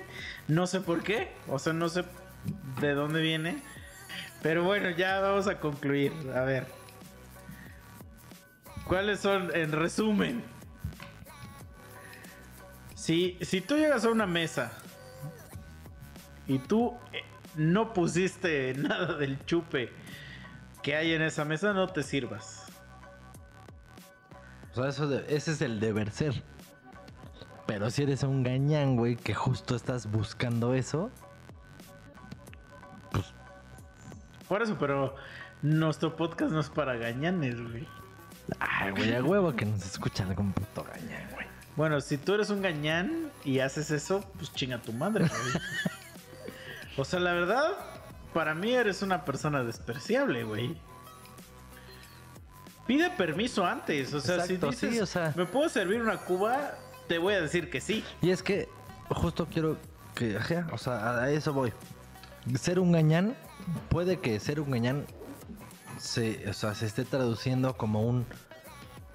No 0.49 0.67
sé 0.67 0.81
por 0.81 1.03
qué. 1.03 1.33
O 1.49 1.59
sea, 1.59 1.73
no 1.73 1.89
sé 1.89 2.05
de 2.81 2.93
dónde 2.95 3.21
viene. 3.21 3.57
Pero 4.43 4.65
bueno, 4.65 4.91
ya 4.91 5.21
vamos 5.21 5.47
a 5.47 5.59
concluir. 5.61 6.13
A 6.35 6.41
ver. 6.43 6.67
¿Cuáles 8.87 9.21
son, 9.21 9.55
en 9.57 9.73
resumen? 9.73 10.43
Si, 12.95 13.37
si 13.43 13.61
tú 13.61 13.77
llegas 13.77 14.05
a 14.05 14.11
una 14.11 14.27
mesa 14.27 14.73
y 16.47 16.59
tú 16.59 16.95
eh, 17.13 17.23
no 17.57 17.93
pusiste 17.93 18.75
nada 18.79 19.17
del 19.17 19.45
chupe 19.47 19.91
que 20.85 20.95
hay 20.95 21.15
en 21.15 21.23
esa 21.23 21.45
mesa, 21.45 21.73
no 21.73 21.89
te 21.89 22.03
sirvas. 22.05 22.67
O 24.73 24.77
sea, 24.77 24.89
eso 24.89 25.09
de- 25.09 25.25
ese 25.35 25.53
es 25.53 25.61
el 25.63 25.81
deber 25.81 26.11
ser. 26.13 26.43
Pero 27.67 27.91
si 27.91 28.03
eres 28.03 28.23
un 28.23 28.43
gañán, 28.43 28.95
güey, 28.97 29.17
que 29.17 29.35
justo 29.35 29.75
estás 29.75 30.09
buscando 30.11 30.75
eso, 30.75 31.11
Por 34.49 34.61
eso, 34.63 34.77
pero 34.79 35.17
nuestro 35.63 36.15
podcast 36.17 36.53
no 36.53 36.61
es 36.61 36.69
para 36.69 36.95
gañanes, 36.97 37.61
güey. 37.63 37.89
ay, 38.61 38.91
güey, 38.91 39.15
a 39.15 39.25
huevo 39.25 39.57
que 39.57 39.65
nos 39.65 39.85
escuchan 39.87 40.35
como 40.35 40.53
puto 40.53 40.85
gañán, 40.85 41.31
güey. 41.33 41.47
Bueno, 41.77 42.01
si 42.03 42.19
tú 42.19 42.35
eres 42.35 42.51
un 42.51 42.61
gañán 42.61 43.31
y 43.45 43.61
haces 43.61 43.91
eso, 43.91 44.23
pues 44.37 44.53
chinga 44.53 44.79
tu 44.83 44.93
madre, 44.93 45.27
güey. 45.29 45.41
o 46.99 47.05
sea, 47.07 47.21
la 47.21 47.33
verdad, 47.33 47.73
para 48.35 48.55
mí 48.55 48.73
eres 48.73 49.01
una 49.01 49.25
persona 49.25 49.63
despreciable, 49.63 50.45
güey. 50.45 50.77
Pide 52.87 53.09
permiso 53.11 53.65
antes, 53.65 54.13
o 54.13 54.21
sea, 54.21 54.45
Exacto, 54.45 54.73
si 54.73 54.89
dices, 54.89 54.95
sí, 54.97 55.01
o 55.01 55.07
sea. 55.07 55.33
¿me 55.37 55.47
puedo 55.47 55.69
servir 55.71 56.03
una 56.03 56.19
cuba? 56.19 56.75
Te 57.09 57.17
voy 57.17 57.35
a 57.35 57.41
decir 57.41 57.71
que 57.71 57.81
sí. 57.81 58.05
Y 58.21 58.31
es 58.31 58.43
que 58.43 58.69
justo 59.09 59.47
quiero 59.47 59.79
que, 60.15 60.37
o 60.71 60.79
sea, 60.79 61.19
a 61.21 61.31
eso 61.31 61.55
voy. 61.55 61.73
Ser 62.61 62.79
un 62.79 62.93
gañán, 62.93 63.37
puede 63.89 64.19
que 64.19 64.39
ser 64.39 64.61
un 64.61 64.71
gañán 64.71 65.07
se, 65.99 66.49
o 66.49 66.53
sea, 66.53 66.75
se 66.75 66.85
esté 66.85 67.05
traduciendo 67.05 67.77
como 67.77 68.03
un, 68.03 68.27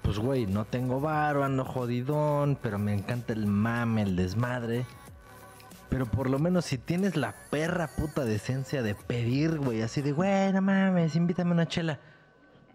pues 0.02 0.18
güey, 0.18 0.46
no 0.46 0.64
tengo 0.64 1.00
varo, 1.00 1.44
ando 1.44 1.64
jodidón, 1.64 2.58
pero 2.60 2.78
me 2.78 2.92
encanta 2.92 3.32
el 3.32 3.46
mame, 3.46 4.02
el 4.02 4.16
desmadre. 4.16 4.84
Pero 5.90 6.06
por 6.06 6.30
lo 6.30 6.38
menos 6.38 6.64
si 6.64 6.78
tienes 6.78 7.16
la 7.16 7.34
perra 7.50 7.88
puta 7.88 8.24
decencia 8.24 8.82
de 8.82 8.94
pedir, 8.94 9.58
güey, 9.58 9.82
así 9.82 10.00
de, 10.00 10.12
güey, 10.12 10.52
no 10.52 10.62
mames, 10.62 11.16
invítame 11.16 11.50
una 11.50 11.66
chela. 11.66 11.98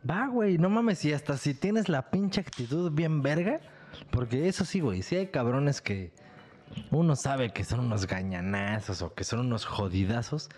Va, 0.07 0.27
güey, 0.27 0.57
no 0.57 0.69
mames, 0.69 1.03
y 1.05 1.13
hasta 1.13 1.37
si 1.37 1.53
tienes 1.53 1.89
la 1.89 2.11
pinche 2.11 2.41
actitud 2.41 2.91
bien 2.91 3.23
verga, 3.23 3.59
porque 4.11 4.47
eso 4.47 4.65
sí, 4.65 4.81
güey, 4.81 5.01
sí 5.01 5.15
hay 5.15 5.27
cabrones 5.27 5.81
que 5.81 6.11
uno 6.91 7.15
sabe 7.15 7.51
que 7.51 7.63
son 7.63 7.79
unos 7.79 8.05
gañanazos 8.05 9.01
o 9.01 9.13
que 9.13 9.23
son 9.23 9.39
unos 9.39 9.65
jodidazos, 9.65 10.49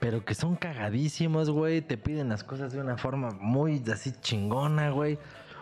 pero 0.00 0.24
que 0.24 0.34
son 0.34 0.56
cagadísimos, 0.56 1.50
güey, 1.50 1.82
te 1.82 1.98
piden 1.98 2.30
las 2.30 2.42
cosas 2.42 2.72
de 2.72 2.80
una 2.80 2.96
forma 2.96 3.30
muy 3.30 3.82
así 3.92 4.12
chingona, 4.20 4.90
güey. 4.90 5.18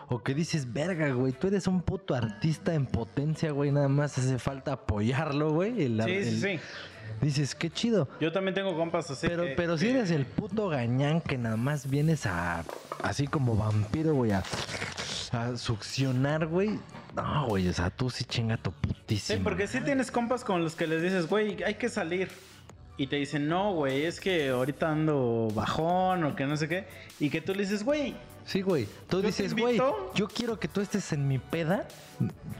O 0.09 0.23
que 0.23 0.33
dices, 0.33 0.71
verga, 0.71 1.09
güey, 1.11 1.33
tú 1.33 1.47
eres 1.47 1.67
un 1.67 1.81
puto 1.81 2.15
artista 2.15 2.73
en 2.73 2.85
potencia, 2.85 3.51
güey, 3.51 3.71
nada 3.71 3.89
más 3.89 4.17
hace 4.17 4.39
falta 4.39 4.73
apoyarlo, 4.73 5.51
güey. 5.51 5.83
el- 5.83 6.01
Sí, 6.03 6.23
sí, 6.23 6.29
el- 6.29 6.41
sí. 6.59 6.59
Dices, 7.21 7.55
qué 7.55 7.69
chido. 7.69 8.07
Yo 8.21 8.31
también 8.31 8.53
tengo 8.53 8.75
compas 8.77 9.09
así. 9.09 9.27
Pero, 9.27 9.43
pero 9.55 9.77
si 9.77 9.89
eres 9.89 10.11
el 10.11 10.25
puto 10.25 10.69
gañán 10.69 11.19
que 11.21 11.37
nada 11.37 11.57
más 11.57 11.89
vienes 11.89 12.25
a, 12.25 12.63
así 13.01 13.27
como 13.27 13.55
vampiro, 13.55 14.13
güey, 14.13 14.31
a, 14.31 14.43
a 15.31 15.57
succionar, 15.57 16.45
güey. 16.47 16.79
No, 17.15 17.47
güey, 17.47 17.67
o 17.67 17.73
sea, 17.73 17.89
tú 17.89 18.09
sí 18.09 18.23
chinga 18.23 18.57
tu 18.57 18.71
putísima. 18.71 19.37
Sí, 19.37 19.43
porque 19.43 19.67
sí 19.67 19.81
tienes 19.81 20.11
compas 20.11 20.43
con 20.43 20.63
los 20.63 20.75
que 20.75 20.85
les 20.85 21.01
dices, 21.01 21.27
güey, 21.27 21.63
hay 21.63 21.75
que 21.75 21.89
salir. 21.89 22.29
Y 22.97 23.07
te 23.07 23.15
dicen, 23.15 23.47
no, 23.47 23.73
güey, 23.73 24.05
es 24.05 24.19
que 24.19 24.49
ahorita 24.49 24.91
ando 24.91 25.49
bajón 25.55 26.23
o 26.23 26.35
que 26.35 26.45
no 26.45 26.55
sé 26.57 26.67
qué. 26.67 26.85
Y 27.19 27.29
que 27.29 27.41
tú 27.41 27.53
le 27.53 27.61
dices, 27.63 27.83
güey, 27.83 28.15
Sí, 28.47 28.61
güey. 28.61 28.87
Tú 29.09 29.21
Yo 29.21 29.27
dices, 29.27 29.53
güey, 29.53 29.77
yo 30.15 30.27
quiero 30.29 30.57
que 30.57 30.69
tú 30.69 30.79
estés 30.79 31.11
en 31.11 31.27
mi 31.27 31.37
peda. 31.37 31.85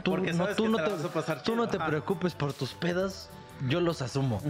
Tú 0.04 0.12
Porque 0.12 0.34
no, 0.34 0.46
tú 0.50 0.64
que 0.64 0.70
no 0.70 0.78
te 0.78 0.84
te, 0.84 0.90
la 0.90 0.96
vas 0.98 1.06
a 1.06 1.14
pasar 1.14 1.44
tú 1.44 1.56
no 1.56 1.70
te 1.70 1.80
preocupes 1.80 2.34
por 2.36 2.52
tus 2.52 2.74
pedas, 2.74 3.30
yo 3.70 3.80
los 3.80 4.02
asumo. 4.02 4.42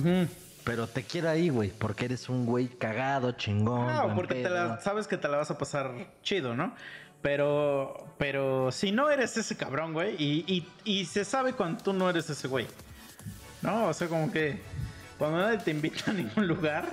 Pero 0.64 0.88
te 0.88 1.04
quiero 1.04 1.30
ahí, 1.30 1.50
güey, 1.50 1.70
porque 1.70 2.06
eres 2.06 2.28
un 2.28 2.46
güey 2.46 2.68
cagado, 2.68 3.32
chingón. 3.34 3.88
Ah, 3.88 4.04
buen 4.04 4.16
porque 4.16 4.42
te 4.42 4.50
la, 4.50 4.82
sabes 4.82 5.08
que 5.08 5.16
te 5.16 5.28
la 5.28 5.38
vas 5.38 5.52
a 5.52 5.58
pasar 5.60 5.92
chido, 6.24 6.56
¿no? 6.56 6.74
Pero, 7.22 8.08
pero 8.18 8.72
si 8.72 8.92
no 8.92 9.10
eres 9.12 9.38
ese 9.38 9.56
cabrón, 9.56 9.94
güey, 9.94 10.16
y, 10.18 10.44
y, 10.48 10.68
y 10.84 11.06
se 11.06 11.24
sabe 11.24 11.54
cuando 11.54 11.84
tú 11.84 11.94
no 11.94 12.10
eres 12.10 12.30
ese 12.32 12.48
güey, 12.48 12.66
¿no? 13.62 13.88
O 13.88 13.94
sea, 13.94 14.08
como 14.08 14.32
que 14.32 14.60
cuando 15.20 15.38
nadie 15.38 15.60
te 15.60 15.70
invita 15.72 16.12
a 16.12 16.14
ningún 16.14 16.48
lugar, 16.48 16.90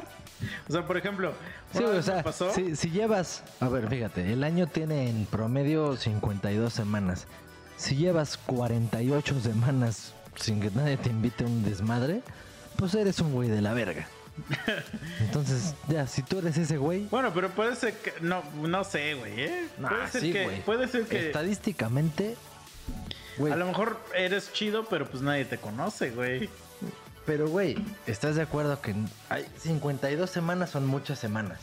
o 0.68 0.72
sea, 0.72 0.86
por 0.86 0.96
ejemplo, 0.96 1.32
Sí, 1.72 1.82
o 1.82 2.02
sea, 2.02 2.22
pasó, 2.22 2.52
si, 2.52 2.76
si 2.76 2.90
llevas, 2.90 3.42
a 3.60 3.68
ver, 3.68 3.88
fíjate, 3.88 4.32
el 4.32 4.44
año 4.44 4.66
tiene 4.66 5.08
en 5.08 5.26
promedio 5.26 5.96
52 5.96 6.72
semanas. 6.72 7.26
Si 7.76 7.96
llevas 7.96 8.36
48 8.36 9.40
semanas 9.40 10.14
sin 10.36 10.60
que 10.60 10.70
nadie 10.70 10.96
te 10.96 11.10
invite 11.10 11.44
a 11.44 11.46
un 11.46 11.64
desmadre, 11.64 12.22
pues 12.76 12.94
eres 12.94 13.20
un 13.20 13.32
güey 13.32 13.48
de 13.48 13.60
la 13.60 13.74
verga. 13.74 14.06
Entonces, 15.20 15.74
ya, 15.88 16.06
si 16.06 16.22
tú 16.22 16.38
eres 16.38 16.56
ese 16.56 16.76
güey, 16.76 17.06
bueno, 17.10 17.32
pero 17.32 17.50
puede 17.50 17.76
ser 17.76 17.94
que, 17.94 18.12
no, 18.20 18.42
no 18.62 18.82
sé, 18.84 19.14
güey, 19.14 19.40
¿eh? 19.40 19.68
nah, 19.78 19.88
puede 19.88 20.08
ser 20.08 20.20
sí, 20.20 20.32
que, 20.32 20.44
güey. 20.44 20.60
puede 20.62 20.88
ser 20.88 21.04
que, 21.06 21.26
Estadísticamente, 21.26 22.36
güey. 23.38 23.52
a 23.52 23.56
lo 23.56 23.66
mejor 23.66 24.00
eres 24.14 24.52
chido, 24.52 24.86
pero 24.86 25.06
pues 25.06 25.22
nadie 25.22 25.44
te 25.44 25.58
conoce, 25.58 26.10
güey. 26.10 26.48
Pero, 27.26 27.48
güey, 27.48 27.76
¿estás 28.06 28.36
de 28.36 28.42
acuerdo 28.42 28.80
que 28.80 28.94
hay 29.30 29.46
52 29.58 30.28
semanas 30.28 30.70
son 30.70 30.86
muchas 30.86 31.18
semanas? 31.18 31.58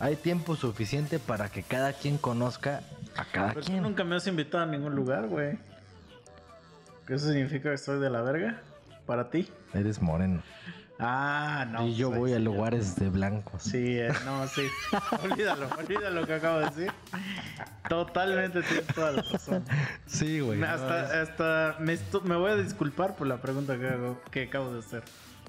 Hay 0.00 0.16
tiempo 0.16 0.56
suficiente 0.56 1.18
para 1.18 1.48
que 1.48 1.62
cada 1.62 1.92
quien 1.92 2.18
conozca 2.18 2.82
a 3.16 3.24
cada 3.24 3.48
Pero 3.48 3.60
tú 3.62 3.66
quien. 3.68 3.82
nunca 3.82 4.04
me 4.04 4.16
has 4.16 4.26
invitado 4.26 4.64
a 4.64 4.66
ningún 4.66 4.94
lugar, 4.94 5.28
güey. 5.28 5.56
¿Qué 7.06 7.14
eso 7.14 7.28
significa 7.28 7.68
que 7.70 7.74
estoy 7.76 8.00
de 8.00 8.10
la 8.10 8.20
verga? 8.22 8.60
Para 9.06 9.30
ti. 9.30 9.48
Eres 9.72 10.02
moreno. 10.02 10.42
Ah, 10.98 11.66
no. 11.70 11.86
y 11.86 11.94
yo 11.96 12.08
pues, 12.08 12.20
voy 12.20 12.32
a 12.34 12.38
lugares 12.38 12.94
de 12.96 13.08
blancos. 13.08 13.62
Sí, 13.64 13.98
eh, 13.98 14.12
no, 14.24 14.46
sí. 14.46 14.62
olvídalo, 15.22 15.68
olvídalo 15.76 16.20
lo 16.20 16.26
que 16.26 16.34
acabo 16.34 16.58
de 16.60 16.66
decir. 16.66 16.92
Totalmente 17.88 18.62
tienes 18.62 18.86
toda 18.86 19.12
la 19.12 19.22
razón. 19.22 19.64
Sí, 20.06 20.40
güey. 20.40 20.62
Hasta 20.62 21.22
hasta 21.22 21.76
me, 21.80 21.98
me 22.24 22.36
voy 22.36 22.52
a 22.52 22.56
disculpar 22.56 23.16
por 23.16 23.26
la 23.26 23.38
pregunta 23.40 23.76
que, 23.76 23.88
hago- 23.88 24.20
que 24.30 24.44
acabo 24.44 24.72
de 24.72 24.78
hacer. 24.80 25.02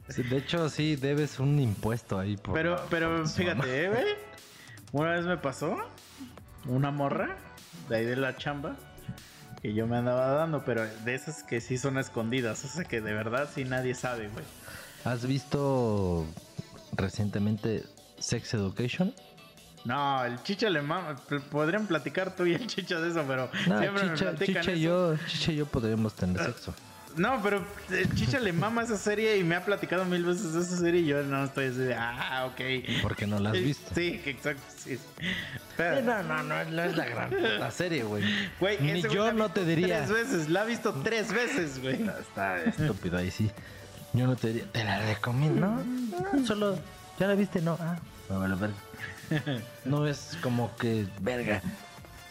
Sí, 0.10 0.24
de 0.24 0.38
hecho, 0.38 0.70
sí, 0.70 0.96
debes 0.96 1.40
un 1.40 1.60
impuesto 1.60 2.20
ahí. 2.20 2.38
Por 2.38 2.54
Pero, 2.56 2.84
pero 2.90 3.26
fíjate, 3.28 3.86
eh, 3.86 3.90
güey. 3.90 4.06
Una 4.92 5.12
vez 5.12 5.26
me 5.26 5.38
pasó 5.38 5.78
una 6.68 6.92
morra 6.92 7.36
de 7.90 7.98
ahí 7.98 8.06
de 8.06 8.16
la 8.16 8.36
chamba 8.38 8.76
que 9.62 9.74
yo 9.74 9.88
me 9.88 9.98
andaba 9.98 10.28
dando, 10.28 10.64
pero 10.64 10.86
de 10.86 11.16
esas 11.16 11.44
que 11.44 11.60
sí 11.60 11.78
son 11.78 11.98
escondidas, 11.98 12.64
o 12.66 12.68
sea 12.68 12.84
que 12.84 13.02
de 13.02 13.14
verdad 13.14 13.50
sí 13.54 13.64
nadie 13.66 13.96
sabe, 13.96 14.28
güey. 14.30 14.46
¿Has 15.06 15.26
visto 15.26 16.26
recientemente 16.94 17.84
Sex 18.18 18.54
Education? 18.56 19.14
No, 19.86 20.26
el 20.26 20.42
chicha 20.42 20.70
le 20.70 20.82
mama. 20.82 21.16
Podrían 21.52 21.86
platicar 21.86 22.36
tú 22.36 22.46
y 22.46 22.54
el 22.56 22.66
chicha 22.66 23.00
de 23.00 23.10
eso, 23.12 23.24
pero 23.28 23.50
No, 23.68 23.80
siempre 23.80 24.04
me 24.04 24.14
chicha, 24.14 24.32
platican 24.32 24.62
chicha 24.64 24.72
eso. 24.72 24.82
yo, 24.82 25.16
chicha 25.28 25.52
y 25.52 25.56
yo 25.58 25.66
podríamos 25.68 26.14
tener 26.16 26.42
Ah. 26.42 26.46
sexo. 26.46 26.74
No, 27.18 27.40
pero 27.42 27.66
eh, 27.92 28.06
Chicha 28.14 28.40
le 28.42 28.52
mama 28.52 28.84
esa 28.84 28.98
serie 28.98 29.38
y 29.38 29.44
me 29.46 29.56
ha 29.56 29.64
platicado 29.64 30.04
mil 30.04 30.26
veces 30.26 30.52
de 30.52 30.60
esa 30.60 30.76
serie 30.76 31.00
y 31.00 31.06
yo 31.06 31.24
no 31.24 31.46
estoy 31.46 31.68
así 31.68 31.78
de, 31.78 31.94
ah, 31.96 32.46
ok. 32.52 33.02
Porque 33.02 33.26
no 33.26 33.40
la 33.40 33.52
has 33.52 33.58
visto. 33.58 33.90
Sí, 33.96 34.20
exacto, 34.26 34.62
sí. 34.76 35.00
Pero, 35.78 36.02
no, 36.02 36.22
no, 36.24 36.44
no, 36.44 36.66
no 36.66 36.84
es 36.84 36.98
la 36.98 37.06
gran 37.06 37.30
puta 37.30 37.72
serie, 37.72 38.04
güey. 38.04 38.22
güey, 38.60 38.82
Ni 38.82 39.02
yo 39.04 39.28
la 39.28 39.32
no 39.32 39.48
te 39.50 39.64
diría. 39.64 40.00
Tres 40.06 40.12
veces, 40.12 40.50
la 40.50 40.64
ha 40.64 40.66
visto 40.66 40.92
tres 41.06 41.32
veces, 41.32 41.82
güey. 41.82 42.02
Está 42.20 42.62
estúpido 42.66 43.18
ahí 43.18 43.32
sí. 43.32 43.50
Yo 44.16 44.28
no 44.28 44.36
te 44.36 44.48
diría, 44.48 44.72
te 44.72 44.84
la 44.84 45.00
recomiendo. 45.00 45.68
No, 45.68 45.84
no, 46.34 46.46
solo, 46.46 46.78
¿ya 47.20 47.28
la 47.28 47.36
viste? 47.36 47.62
No, 47.62 47.78
ah, 47.80 47.98
me 48.30 48.38
vale 48.38 48.56
verga. 48.56 48.76
No 49.86 50.06
es 50.08 50.38
como 50.42 50.76
que, 50.78 51.08
verga, 51.22 51.62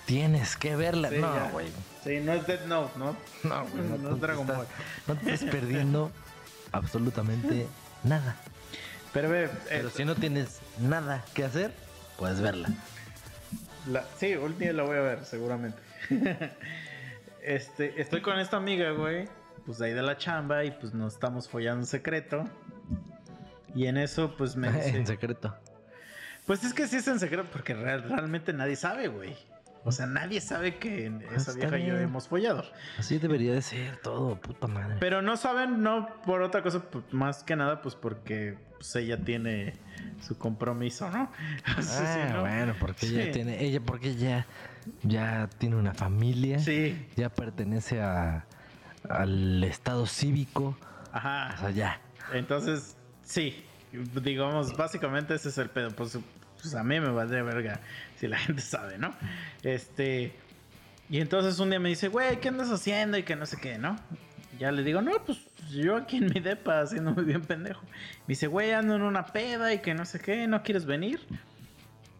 tienes 0.07 0.57
que 0.57 0.77
verla. 0.77 1.11
Sí, 1.11 1.17
no, 1.19 1.49
güey. 1.51 1.67
Sí, 2.05 2.21
no 2.21 2.33
es 2.33 2.47
Dead 2.47 2.65
Note, 2.67 2.99
¿no? 2.99 3.17
No, 3.43 3.67
güey. 3.67 3.85
No 4.01 4.09
es 4.11 4.15
te 4.15 4.21
Dragon 4.27 4.43
estás- 4.43 4.57
Ball. 4.57 4.67
No 5.09 5.17
te 5.17 5.33
estás 5.35 5.51
perdiendo 5.51 6.11
absolutamente 6.73 7.67
nada. 8.03 8.37
Pero 9.13 9.29
ve, 9.31 9.49
Pero 9.69 9.89
eh, 9.89 9.93
si 9.95 10.05
no 10.05 10.15
tienes 10.15 10.61
nada 10.81 11.25
que 11.35 11.45
hacer, 11.45 11.73
puedes 12.19 12.41
verla. 12.41 12.69
la- 13.89 14.05
sí, 14.19 14.35
un 14.35 14.57
día 14.59 14.73
la 14.73 14.83
voy 14.85 14.97
a 14.97 15.01
ver, 15.01 15.25
seguramente. 15.25 15.79
este, 17.43 18.01
estoy 18.01 18.21
con 18.23 18.39
esta 18.39 18.57
amiga, 18.57 18.91
güey, 18.93 19.29
pues 19.67 19.79
de 19.79 19.87
ahí 19.87 19.93
de 19.93 20.03
la 20.03 20.17
chamba 20.17 20.65
y 20.65 20.71
pues 20.73 20.95
nos 20.95 21.15
estamos 21.15 21.49
follando 21.49 21.81
en 21.83 21.87
secreto. 21.87 22.45
Y 23.75 23.87
en 23.87 23.97
eso, 23.97 24.35
pues 24.37 24.57
me 24.57 24.71
dice... 24.73 24.97
en 24.97 25.07
secreto. 25.07 25.55
Pues 26.47 26.63
es 26.65 26.75
que 26.75 26.87
sí 26.87 26.97
es 26.97 27.09
en 27.09 27.19
secreto 27.19 27.45
porque 27.53 27.75
real- 27.75 28.09
realmente 28.09 28.53
nadie 28.53 28.77
sabe, 28.77 29.09
güey. 29.09 29.35
O 29.87 29.93
sea, 29.93 30.07
nadie 30.07 30.41
sabe 30.41 30.77
que 30.79 31.13
esa 31.35 31.51
está 31.51 31.55
vieja 31.55 31.79
y 31.79 31.87
yo 31.87 31.99
hemos 31.99 32.27
follado. 32.29 32.65
Así 32.99 33.19
debería 33.19 33.53
de 33.53 33.61
ser 33.61 33.99
todo, 33.99 34.41
puta 34.41 34.67
madre. 34.67 34.97
Pero 34.99 35.21
no 35.21 35.37
saben, 35.37 35.83
no 35.83 36.09
por 36.25 36.41
otra 36.41 36.63
cosa, 36.63 36.81
pues, 36.81 37.05
más 37.13 37.43
que 37.43 37.55
nada, 37.55 37.83
pues 37.83 37.95
porque 37.95 38.57
pues, 38.77 38.97
ella 38.97 39.19
tiene 39.19 39.75
su 40.27 40.39
compromiso, 40.39 41.11
¿no? 41.11 41.31
Ah, 41.67 41.83
sí, 41.83 42.33
¿no? 42.33 42.41
bueno, 42.41 42.75
porque 42.81 43.07
Sí. 43.07 43.21
ella 43.21 43.31
tiene, 43.33 43.63
ella 43.63 43.81
porque 43.85 44.15
ya, 44.17 44.47
ya 45.03 45.51
tiene 45.59 45.77
una 45.77 45.93
familia, 45.93 46.59
Sí, 46.61 47.07
ya 47.17 47.29
pertenece 47.29 48.01
a, 48.01 48.47
al 49.09 49.63
estado 49.65 50.07
cívico, 50.07 50.77
o 51.13 51.17
ajá. 51.17 51.57
sea, 51.59 51.71
ya. 51.71 52.01
Entonces, 52.33 52.97
sí, 53.23 53.65
digamos, 54.23 54.77
básicamente 54.77 55.35
ese 55.35 55.51
es 55.51 55.59
el 55.59 55.71
pedo. 55.71 55.91
Pues, 55.91 56.19
pues 56.61 56.75
a 56.75 56.83
mí 56.83 57.01
me 57.01 57.11
valdría 57.11 57.43
verga 57.43 57.81
si 58.17 58.27
la 58.27 58.39
gente 58.39 58.63
sabe, 58.63 58.99
¿no? 58.99 59.15
Este. 59.63 60.33
Y 61.11 61.21
entonces 61.21 61.59
un 61.59 61.69
día 61.71 61.79
me 61.79 61.91
dice, 61.91 62.09
güey, 62.09 62.41
¿qué 62.41 62.49
andas 62.49 62.71
haciendo? 62.71 63.19
Y 63.19 63.25
que 63.25 63.37
no 63.37 63.45
sé 63.45 63.59
qué, 63.59 63.77
¿no? 63.79 63.97
Ya 64.59 64.73
le 64.73 64.83
digo, 64.83 65.03
no, 65.03 65.13
pues 65.25 65.39
yo 65.71 65.97
aquí 65.97 66.17
en 66.17 66.33
mi 66.33 66.41
depa 66.41 66.81
haciéndome 66.81 67.23
bien 67.23 67.43
pendejo. 67.43 67.83
Me 67.83 68.29
dice, 68.29 68.47
güey, 68.47 68.73
ando 68.73 68.95
en 68.95 69.03
una 69.03 69.27
peda 69.27 69.73
y 69.75 69.81
que 69.81 69.95
no 69.95 70.07
sé 70.07 70.21
qué, 70.21 70.47
¿no 70.47 70.63
quieres 70.63 70.87
venir? 70.87 71.21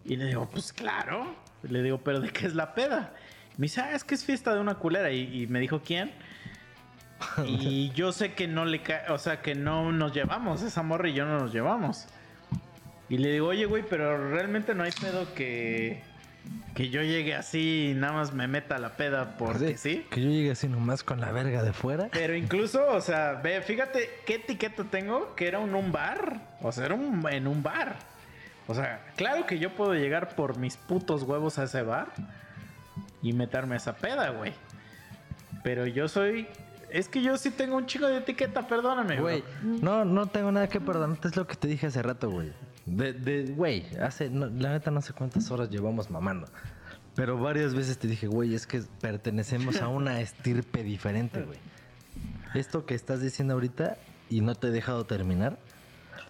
Y 0.05 0.17
le 0.17 0.27
digo, 0.27 0.49
pues 0.51 0.73
claro. 0.73 1.35
Le 1.63 1.83
digo, 1.83 1.99
¿pero 1.99 2.21
de 2.21 2.29
qué 2.31 2.47
es 2.47 2.55
la 2.55 2.75
peda? 2.75 3.15
Me 3.57 3.65
dice, 3.65 3.81
ah, 3.81 3.93
es 3.95 4.05
que 4.05 4.15
es 4.15 4.25
fiesta 4.25 4.53
de 4.53 4.61
una 4.61 4.75
culera. 4.75 5.11
Y, 5.11 5.43
y 5.43 5.47
me 5.47 5.61
dijo, 5.61 5.81
¿quién? 5.83 6.13
Y 7.47 7.91
yo 7.91 8.13
sé 8.13 8.33
que 8.33 8.47
no 8.49 8.65
le 8.65 8.83
cae, 8.83 9.11
o 9.11 9.19
sea, 9.19 9.41
que 9.43 9.55
no 9.55 9.93
nos 9.93 10.13
llevamos, 10.13 10.63
esa 10.63 10.83
morra 10.83 11.09
y 11.09 11.15
yo 11.15 11.25
no 11.27 11.39
nos 11.39 11.53
llevamos. 11.53 12.07
Y 13.09 13.19
le 13.19 13.31
digo, 13.33 13.49
oye, 13.49 13.67
güey, 13.67 13.85
pero 13.89 14.31
realmente 14.31 14.75
no 14.75 14.83
hay 14.83 14.93
pedo 14.93 15.33
que, 15.35 16.03
que 16.75 16.89
yo 16.89 17.03
llegue 17.03 17.35
así 17.35 17.91
y 17.91 17.95
nada 17.95 18.15
más 18.15 18.33
me 18.33 18.49
meta 18.49 18.79
la 18.79 18.91
peda 18.97 19.37
porque 19.37 19.77
sí. 19.77 20.07
Que 20.11 20.23
yo 20.23 20.31
llegue 20.31 20.51
así 20.53 20.69
nomás 20.69 21.03
con 21.05 21.21
la 21.21 21.31
verga 21.31 21.63
de 21.63 21.73
fuera. 21.75 22.09
Pero 22.13 22.35
incluso, 22.35 22.87
o 22.89 23.01
sea, 23.03 23.35
ve, 23.43 23.61
fíjate 23.61 24.09
qué 24.27 24.37
etiqueta 24.37 24.85
tengo, 24.85 25.35
que 25.37 25.49
era 25.49 25.61
en 25.63 25.75
un 25.75 25.93
bar. 25.93 26.41
O 26.63 26.73
sea, 26.73 26.87
era 26.87 26.95
un- 26.95 27.27
en 27.31 27.47
un 27.47 27.63
bar. 27.63 27.97
O 28.67 28.75
sea, 28.75 29.01
claro 29.17 29.45
que 29.47 29.59
yo 29.59 29.69
puedo 29.71 29.93
llegar 29.95 30.31
por 30.35 30.57
mis 30.57 30.79
putos 30.79 31.23
huevos 31.25 31.59
a 31.59 31.65
ese 31.65 31.83
bar 31.83 32.07
y 33.23 33.35
meterme 33.35 33.75
a 33.75 33.77
esa 33.77 33.95
peda, 33.97 34.31
güey. 34.31 34.55
Pero 35.63 35.87
yo 35.87 36.09
soy. 36.09 36.47
Es 36.95 37.09
que 37.09 37.21
yo 37.21 37.37
sí 37.37 37.51
tengo 37.51 37.77
un 37.77 37.87
chico 37.87 38.07
de 38.07 38.19
etiqueta, 38.19 38.69
perdóname, 38.69 39.21
Güey, 39.21 39.43
no, 39.65 40.05
no 40.05 40.29
tengo 40.29 40.53
nada 40.53 40.69
que 40.69 40.81
perdonarte, 40.81 41.27
es 41.27 41.35
lo 41.35 41.45
que 41.45 41.57
te 41.57 41.67
dije 41.67 41.89
hace 41.89 42.01
rato, 42.01 42.31
güey. 42.31 42.53
De, 42.87 43.13
de, 43.13 43.53
güey, 43.53 43.85
hace, 44.01 44.31
no, 44.31 44.47
la 44.47 44.71
neta 44.71 44.93
no 44.93 45.03
sé 45.03 45.13
cuántas 45.13 45.51
horas 45.51 45.71
llevamos 45.71 46.09
mamando. 46.09 46.47
Pero 47.17 47.37
varias 47.37 47.75
veces 47.75 47.99
te 47.99 48.07
dije, 48.07 48.29
güey, 48.29 48.55
es 48.55 48.69
que 48.69 48.81
pertenecemos 49.01 49.83
a 49.83 49.89
una 49.89 50.21
estirpe 50.21 50.85
diferente, 50.85 51.43
güey. 51.43 51.59
Esto 52.55 52.87
que 52.87 52.95
estás 52.95 53.21
diciendo 53.21 53.55
ahorita, 53.55 53.97
y 54.31 54.41
no 54.43 54.55
te 54.55 54.69
he 54.69 54.71
dejado 54.71 55.05
terminar, 55.05 55.59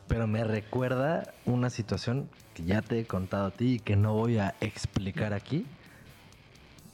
pero 0.08 0.26
me 0.26 0.44
recuerda 0.44 1.34
una 1.44 1.68
situación 1.68 2.30
que 2.54 2.64
ya 2.64 2.80
te 2.80 3.00
he 3.00 3.04
contado 3.04 3.48
a 3.48 3.50
ti 3.50 3.74
y 3.74 3.78
que 3.80 3.96
no 3.96 4.14
voy 4.14 4.38
a 4.38 4.54
explicar 4.62 5.34
aquí. 5.34 5.66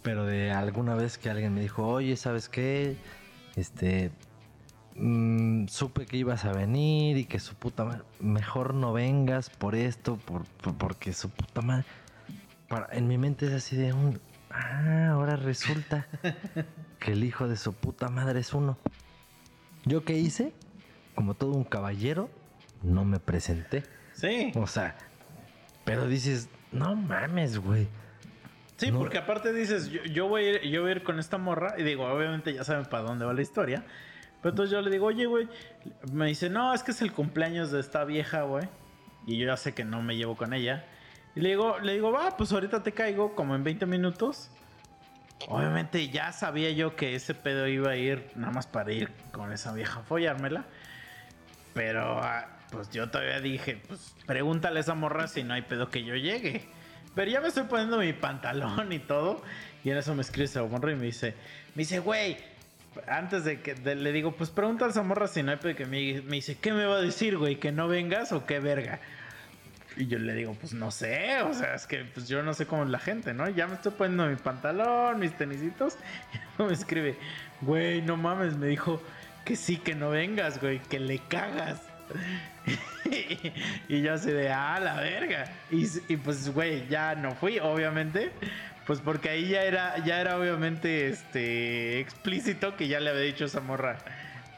Pero 0.03 0.25
de 0.25 0.51
alguna 0.51 0.97
vez 0.97 1.19
que 1.19 1.31
alguien 1.31 1.55
me 1.55 1.61
dijo, 1.61 1.87
oye, 1.87 2.17
¿sabes 2.17 2.49
qué? 2.49 2.97
Este, 3.61 4.11
mm, 4.97 5.67
supe 5.69 6.07
que 6.07 6.17
ibas 6.17 6.45
a 6.47 6.53
venir 6.53 7.17
y 7.19 7.25
que 7.27 7.39
su 7.39 7.55
puta 7.55 7.85
madre, 7.85 8.03
mejor 8.21 8.75
no 8.75 8.93
vengas 8.93 9.51
por 9.51 9.75
esto, 9.75 10.17
por, 10.17 10.45
por- 10.63 10.75
porque 10.77 11.13
su 11.13 11.29
puta 11.31 11.61
madre. 11.61 11.85
Para- 12.69 12.89
en 12.93 13.07
mi 13.07 13.19
mente 13.19 13.47
es 13.47 13.53
así 13.53 13.77
de 13.77 13.93
un, 13.93 14.19
ah, 14.51 15.09
ahora 15.13 15.37
resulta 15.37 16.07
que 16.99 17.13
el 17.13 17.23
hijo 17.25 17.49
de 17.49 17.57
su 17.57 17.73
puta 17.75 18.09
madre 18.09 18.41
es 18.41 18.55
uno. 18.55 18.79
¿Yo 19.85 20.05
qué 20.05 20.17
hice? 20.19 20.53
Como 21.15 21.35
todo 21.35 21.53
un 21.53 21.65
caballero, 21.65 22.31
no 22.83 23.05
me 23.05 23.19
presenté. 23.21 23.83
Sí, 24.15 24.53
O 24.55 24.67
sea, 24.67 24.97
pero 25.85 26.07
dices, 26.07 26.49
no 26.73 26.95
mames, 26.97 27.59
güey. 27.59 27.89
Sí, 28.81 28.91
no- 28.91 28.99
porque 28.99 29.19
aparte 29.19 29.53
dices, 29.53 29.89
yo, 29.91 30.03
yo 30.05 30.29
voy 30.29 30.45
a 30.45 30.51
ir, 30.53 30.61
yo 30.69 30.83
voy 30.83 30.91
a 30.91 30.95
ir 30.97 31.03
con 31.03 31.19
esta 31.19 31.39
morra 31.39 31.75
y 31.79 31.83
digo, 31.83 32.05
obviamente 32.07 32.53
ya 32.53 32.65
saben 32.65 32.85
para 32.87 33.05
dónde 33.05 33.25
va 33.25 33.33
la 33.33 33.43
historia. 33.43 33.85
Pero 34.43 34.51
entonces 34.51 34.73
yo 34.73 34.81
le 34.81 34.91
digo, 34.91 35.07
oye, 35.07 35.27
güey, 35.27 35.49
me 36.13 36.27
dice, 36.27 36.49
no, 36.49 36.73
es 36.73 36.83
que 36.83 36.93
es 36.93 37.03
el 37.03 37.13
cumpleaños 37.13 37.71
de 37.71 37.81
esta 37.81 38.05
vieja, 38.05 38.43
güey. 38.43 38.67
Y 39.27 39.37
yo 39.39 39.47
ya 39.47 39.57
sé 39.57 39.75
que 39.75 39.85
no 39.85 40.01
me 40.03 40.17
llevo 40.17 40.35
con 40.37 40.55
ella. 40.55 40.87
Y 41.37 41.41
le 41.41 41.51
digo, 41.51 41.79
le 41.79 41.93
digo, 41.93 42.11
va, 42.11 42.37
pues 42.37 42.51
ahorita 42.53 42.83
te 42.83 42.93
caigo 42.93 43.35
como 43.35 43.55
en 43.55 43.63
20 43.65 43.85
minutos. 43.87 44.51
Obviamente 45.49 46.09
ya 46.09 46.33
sabía 46.33 46.71
yo 46.71 46.97
que 46.97 47.15
ese 47.15 47.35
pedo 47.35 47.67
iba 47.67 47.91
a 47.91 47.97
ir 47.97 48.31
nada 48.35 48.53
más 48.53 48.67
para 48.67 48.93
ir 48.93 49.11
con 49.33 49.53
esa 49.53 49.73
vieja 49.73 50.01
a 50.01 50.03
follármela. 50.03 50.65
Pero 51.75 52.19
ah, 52.23 52.47
pues 52.73 52.91
yo 52.91 53.11
todavía 53.11 53.41
dije, 53.41 53.81
pues 53.89 54.15
pregúntale 54.27 54.79
a 54.79 54.81
esa 54.81 54.95
morra 54.95 55.29
si 55.29 55.43
no 55.45 55.55
hay 55.55 55.63
pedo 55.63 55.89
que 55.89 56.03
yo 56.05 56.15
llegue. 56.15 56.67
Pero 57.15 57.31
ya 57.31 57.41
me 57.41 57.49
estoy 57.49 57.65
poniendo 57.65 57.99
mi 57.99 58.13
pantalón 58.13 58.93
y 58.93 58.99
todo. 58.99 59.43
Y 59.85 59.91
en 59.91 59.97
eso 59.97 60.15
me 60.15 60.23
escribe 60.23 60.45
esa 60.45 60.63
morra 60.63 60.93
y 60.93 60.97
me 60.97 61.07
dice, 61.07 61.35
me 61.75 61.83
dice, 61.83 61.99
güey, 62.01 62.37
antes 63.07 63.45
de 63.45 63.61
que 63.61 63.75
le 63.75 64.13
digo, 64.13 64.33
pues 64.33 64.51
pregunta 64.51 64.87
a 64.87 64.89
esa 64.91 65.03
morra 65.03 65.29
si 65.29 65.43
no 65.43 65.53
hay 65.53 65.75
que 65.75 65.87
me, 65.87 66.21
me 66.23 66.37
dice, 66.37 66.57
¿qué 66.59 66.73
me 66.73 66.85
va 66.85 66.97
a 66.97 67.01
decir, 67.01 67.39
güey? 67.39 67.57
¿Que 67.57 67.73
no 67.73 67.89
vengas 67.89 68.33
o 68.33 68.45
qué 68.47 68.61
verga? 68.61 69.01
Y 69.97 70.07
yo 70.07 70.19
le 70.19 70.35
digo, 70.35 70.55
pues 70.55 70.73
no 70.73 70.91
sé, 70.91 71.43
o 71.43 71.53
sea, 71.53 71.75
es 71.75 71.87
que 71.87 72.05
pues 72.05 72.29
yo 72.29 72.43
no 72.43 72.55
sé 72.55 72.67
cómo 72.67 72.85
es 72.85 72.91
la 72.91 72.99
gente, 72.99 73.35
¿no? 73.35 73.49
Ya 73.49 73.67
me 73.67 73.75
estoy 73.75 73.93
poniendo 73.93 74.27
mi 74.27 74.37
pantalón, 74.37 75.19
mis 75.19 75.37
tenisitos. 75.37 75.97
Y 76.59 76.63
me 76.63 76.73
escribe, 76.73 77.17
güey, 77.63 78.03
no 78.03 78.17
mames, 78.17 78.57
me 78.57 78.67
dijo 78.67 79.03
que 79.45 79.57
sí, 79.57 79.79
que 79.79 79.95
no 79.95 80.11
vengas, 80.11 80.61
güey, 80.61 80.79
que 80.79 81.01
le 81.01 81.19
cagas. 81.19 81.81
y 83.89 84.03
yo 84.03 84.15
así 84.15 84.31
de, 84.31 84.51
ah, 84.51 84.79
la 84.81 84.97
verga. 84.97 85.45
Y, 85.71 85.87
y 86.09 86.17
pues, 86.17 86.53
güey, 86.53 86.87
ya 86.89 87.15
no 87.15 87.35
fui, 87.35 87.59
obviamente. 87.59 88.33
Pues 88.87 89.01
porque 89.01 89.29
ahí 89.29 89.49
ya 89.49 89.63
era, 89.63 90.05
ya 90.05 90.21
era 90.21 90.37
obviamente 90.37 91.09
este 91.09 92.01
explícito 92.01 92.77
que 92.77 92.89
ya 92.89 92.99
le 92.99 93.11
había 93.11 93.23
dicho 93.23 93.45
a 93.45 93.47
esa 93.47 93.61
morra 93.61 93.99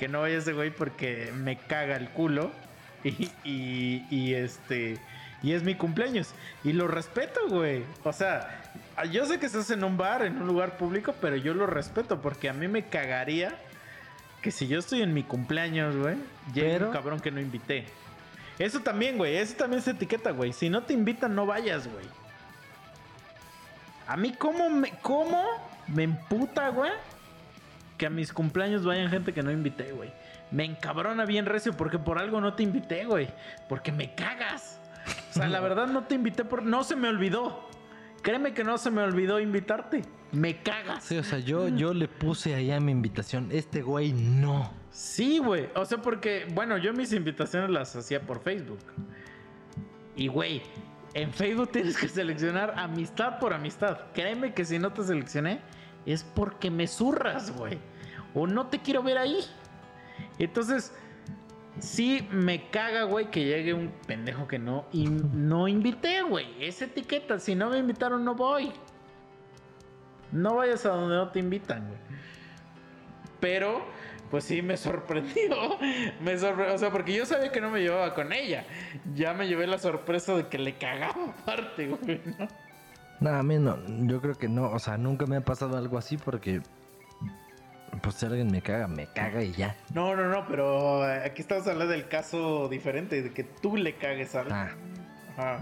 que 0.02 0.08
no 0.08 0.22
vaya 0.22 0.38
ese 0.38 0.52
güey 0.52 0.70
porque 0.70 1.32
me 1.32 1.56
caga 1.56 1.96
el 1.96 2.08
culo. 2.08 2.50
Y, 3.04 3.30
y, 3.42 4.06
y, 4.10 4.34
este. 4.34 4.96
Y 5.42 5.54
es 5.54 5.64
mi 5.64 5.74
cumpleaños. 5.74 6.34
Y 6.62 6.72
lo 6.72 6.86
respeto, 6.86 7.40
güey. 7.48 7.82
O 8.04 8.12
sea, 8.12 8.62
yo 9.10 9.26
sé 9.26 9.40
que 9.40 9.46
estás 9.46 9.70
en 9.70 9.82
un 9.82 9.96
bar, 9.96 10.24
en 10.24 10.40
un 10.40 10.46
lugar 10.46 10.76
público, 10.76 11.12
pero 11.20 11.34
yo 11.34 11.52
lo 11.52 11.66
respeto 11.66 12.22
porque 12.22 12.48
a 12.48 12.52
mí 12.52 12.68
me 12.68 12.84
cagaría 12.84 13.56
que 14.42 14.50
si 14.50 14.66
yo 14.66 14.78
estoy 14.78 15.02
en 15.02 15.14
mi 15.14 15.22
cumpleaños, 15.22 15.96
güey, 15.96 16.16
llegue 16.52 16.72
Pero- 16.72 16.86
un 16.88 16.92
cabrón 16.92 17.20
que 17.20 17.30
no 17.30 17.40
invité. 17.40 17.86
Eso 18.58 18.80
también, 18.80 19.16
güey. 19.16 19.36
Eso 19.36 19.54
también 19.56 19.80
es 19.80 19.88
etiqueta, 19.88 20.30
güey. 20.32 20.52
Si 20.52 20.68
no 20.68 20.82
te 20.82 20.92
invitan, 20.92 21.34
no 21.34 21.46
vayas, 21.46 21.88
güey. 21.88 22.04
A 24.06 24.16
mí, 24.16 24.32
¿cómo 24.32 24.68
me, 24.68 24.90
cómo 25.00 25.42
me 25.88 26.02
emputa, 26.02 26.68
güey? 26.68 26.90
Que 27.96 28.06
a 28.06 28.10
mis 28.10 28.32
cumpleaños 28.32 28.84
vayan 28.84 29.08
gente 29.10 29.32
que 29.32 29.42
no 29.42 29.50
invité, 29.50 29.92
güey. 29.92 30.12
Me 30.50 30.64
encabrona 30.64 31.24
bien 31.24 31.46
recio 31.46 31.72
porque 31.76 31.98
por 31.98 32.18
algo 32.18 32.40
no 32.40 32.54
te 32.54 32.62
invité, 32.62 33.04
güey. 33.04 33.28
Porque 33.68 33.90
me 33.90 34.14
cagas. 34.14 34.78
O 35.30 35.34
sea, 35.34 35.48
la 35.48 35.60
verdad 35.60 35.86
no 35.86 36.04
te 36.04 36.14
invité 36.16 36.44
por... 36.44 36.62
No 36.62 36.84
se 36.84 36.94
me 36.96 37.08
olvidó. 37.08 37.68
Créeme 38.22 38.52
que 38.52 38.64
no 38.64 38.76
se 38.76 38.90
me 38.90 39.02
olvidó 39.02 39.40
invitarte. 39.40 40.02
Me 40.32 40.62
cagas. 40.62 41.04
Sí, 41.04 41.18
o 41.18 41.22
sea, 41.22 41.38
yo, 41.38 41.68
yo 41.68 41.92
le 41.92 42.08
puse 42.08 42.54
ahí 42.54 42.70
a 42.70 42.80
mi 42.80 42.90
invitación. 42.90 43.48
Este 43.52 43.82
güey 43.82 44.12
no. 44.12 44.72
Sí, 44.90 45.38
güey. 45.38 45.68
O 45.74 45.84
sea, 45.84 45.98
porque, 45.98 46.46
bueno, 46.54 46.78
yo 46.78 46.94
mis 46.94 47.12
invitaciones 47.12 47.70
las 47.70 47.94
hacía 47.94 48.22
por 48.22 48.40
Facebook. 48.40 48.80
Y, 50.16 50.28
güey, 50.28 50.62
en 51.14 51.32
Facebook 51.32 51.72
tienes 51.72 51.98
que 51.98 52.08
seleccionar 52.08 52.74
amistad 52.78 53.38
por 53.38 53.52
amistad. 53.52 53.98
Créeme 54.14 54.54
que 54.54 54.64
si 54.64 54.78
no 54.78 54.92
te 54.92 55.02
seleccioné, 55.04 55.60
es 56.06 56.24
porque 56.24 56.70
me 56.70 56.86
zurras, 56.86 57.54
güey. 57.56 57.78
O 58.34 58.46
no 58.46 58.68
te 58.68 58.80
quiero 58.80 59.02
ver 59.02 59.18
ahí. 59.18 59.38
Entonces, 60.38 60.94
sí 61.78 62.26
me 62.30 62.70
caga, 62.70 63.02
güey, 63.02 63.30
que 63.30 63.44
llegue 63.44 63.74
un 63.74 63.92
pendejo 64.06 64.48
que 64.48 64.58
no. 64.58 64.86
Y 64.92 65.08
no 65.08 65.68
invité, 65.68 66.22
güey. 66.22 66.46
Es 66.58 66.80
etiqueta. 66.80 67.38
Si 67.38 67.54
no 67.54 67.68
me 67.68 67.78
invitaron, 67.78 68.24
no 68.24 68.34
voy. 68.34 68.72
No 70.32 70.56
vayas 70.56 70.84
a 70.86 70.90
donde 70.90 71.14
no 71.14 71.28
te 71.28 71.38
invitan, 71.38 71.86
güey. 71.86 71.98
Pero, 73.40 73.84
pues 74.30 74.44
sí, 74.44 74.62
me 74.62 74.76
sorprendió. 74.78 75.78
Me 76.20 76.38
sorprendió. 76.38 76.74
O 76.74 76.78
sea, 76.78 76.90
porque 76.90 77.12
yo 77.14 77.26
sabía 77.26 77.52
que 77.52 77.60
no 77.60 77.70
me 77.70 77.80
llevaba 77.80 78.14
con 78.14 78.32
ella. 78.32 78.64
Ya 79.14 79.34
me 79.34 79.46
llevé 79.46 79.66
la 79.66 79.78
sorpresa 79.78 80.34
de 80.34 80.48
que 80.48 80.58
le 80.58 80.76
cagaba 80.76 81.34
aparte, 81.42 81.88
güey, 81.88 82.20
¿no? 82.38 82.48
No, 83.20 83.30
a 83.30 83.42
mí 83.42 83.58
no. 83.58 83.78
Yo 84.06 84.20
creo 84.20 84.34
que 84.34 84.48
no. 84.48 84.70
O 84.70 84.78
sea, 84.78 84.96
nunca 84.96 85.26
me 85.26 85.36
ha 85.36 85.40
pasado 85.42 85.76
algo 85.76 85.98
así 85.98 86.16
porque. 86.16 86.62
Pues 88.02 88.14
si 88.16 88.24
alguien 88.24 88.50
me 88.50 88.62
caga, 88.62 88.88
me 88.88 89.06
caga 89.12 89.44
y 89.44 89.52
ya. 89.52 89.76
No, 89.94 90.16
no, 90.16 90.26
no, 90.26 90.46
pero 90.48 91.04
aquí 91.04 91.42
estamos 91.42 91.66
hablando 91.66 91.92
del 91.92 92.08
caso 92.08 92.68
diferente, 92.68 93.22
de 93.22 93.32
que 93.32 93.44
tú 93.44 93.76
le 93.76 93.96
cagues 93.96 94.34
a 94.34 94.40
alguien. 94.40 94.56
Ah. 94.56 94.70
Ajá. 95.36 95.60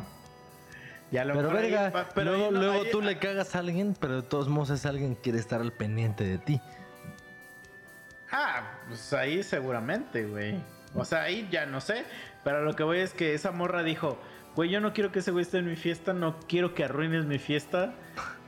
Ya 1.10 1.24
lo 1.24 1.34
Pero 1.34 1.48
mejor 1.48 1.64
ahí 1.64 1.70
verga, 1.72 1.90
pa- 1.92 2.08
pero 2.14 2.32
luego, 2.36 2.50
no- 2.52 2.60
luego 2.60 2.84
tú 2.92 3.02
le 3.02 3.18
cagas 3.18 3.56
a 3.56 3.58
alguien, 3.58 3.96
pero 3.98 4.16
de 4.16 4.22
todos 4.22 4.48
modos 4.48 4.70
es 4.70 4.86
alguien 4.86 5.16
que 5.16 5.22
quiere 5.22 5.38
estar 5.40 5.60
al 5.60 5.72
pendiente 5.72 6.24
de 6.24 6.38
ti. 6.38 6.60
Ah, 8.30 8.78
pues 8.88 9.12
ahí 9.12 9.42
seguramente, 9.42 10.24
güey. 10.26 10.54
O 10.94 11.04
sea, 11.04 11.22
ahí 11.22 11.48
ya 11.50 11.66
no 11.66 11.80
sé. 11.80 12.04
Pero 12.44 12.62
lo 12.64 12.74
que 12.76 12.82
voy 12.84 12.98
es 12.98 13.12
que 13.12 13.34
esa 13.34 13.50
morra 13.50 13.82
dijo, 13.82 14.18
güey, 14.54 14.70
yo 14.70 14.80
no 14.80 14.92
quiero 14.92 15.10
que 15.10 15.18
ese 15.18 15.30
güey 15.32 15.42
esté 15.42 15.58
en 15.58 15.66
mi 15.66 15.76
fiesta, 15.76 16.12
no 16.12 16.38
quiero 16.48 16.74
que 16.74 16.84
arruines 16.84 17.24
mi 17.26 17.38
fiesta 17.38 17.92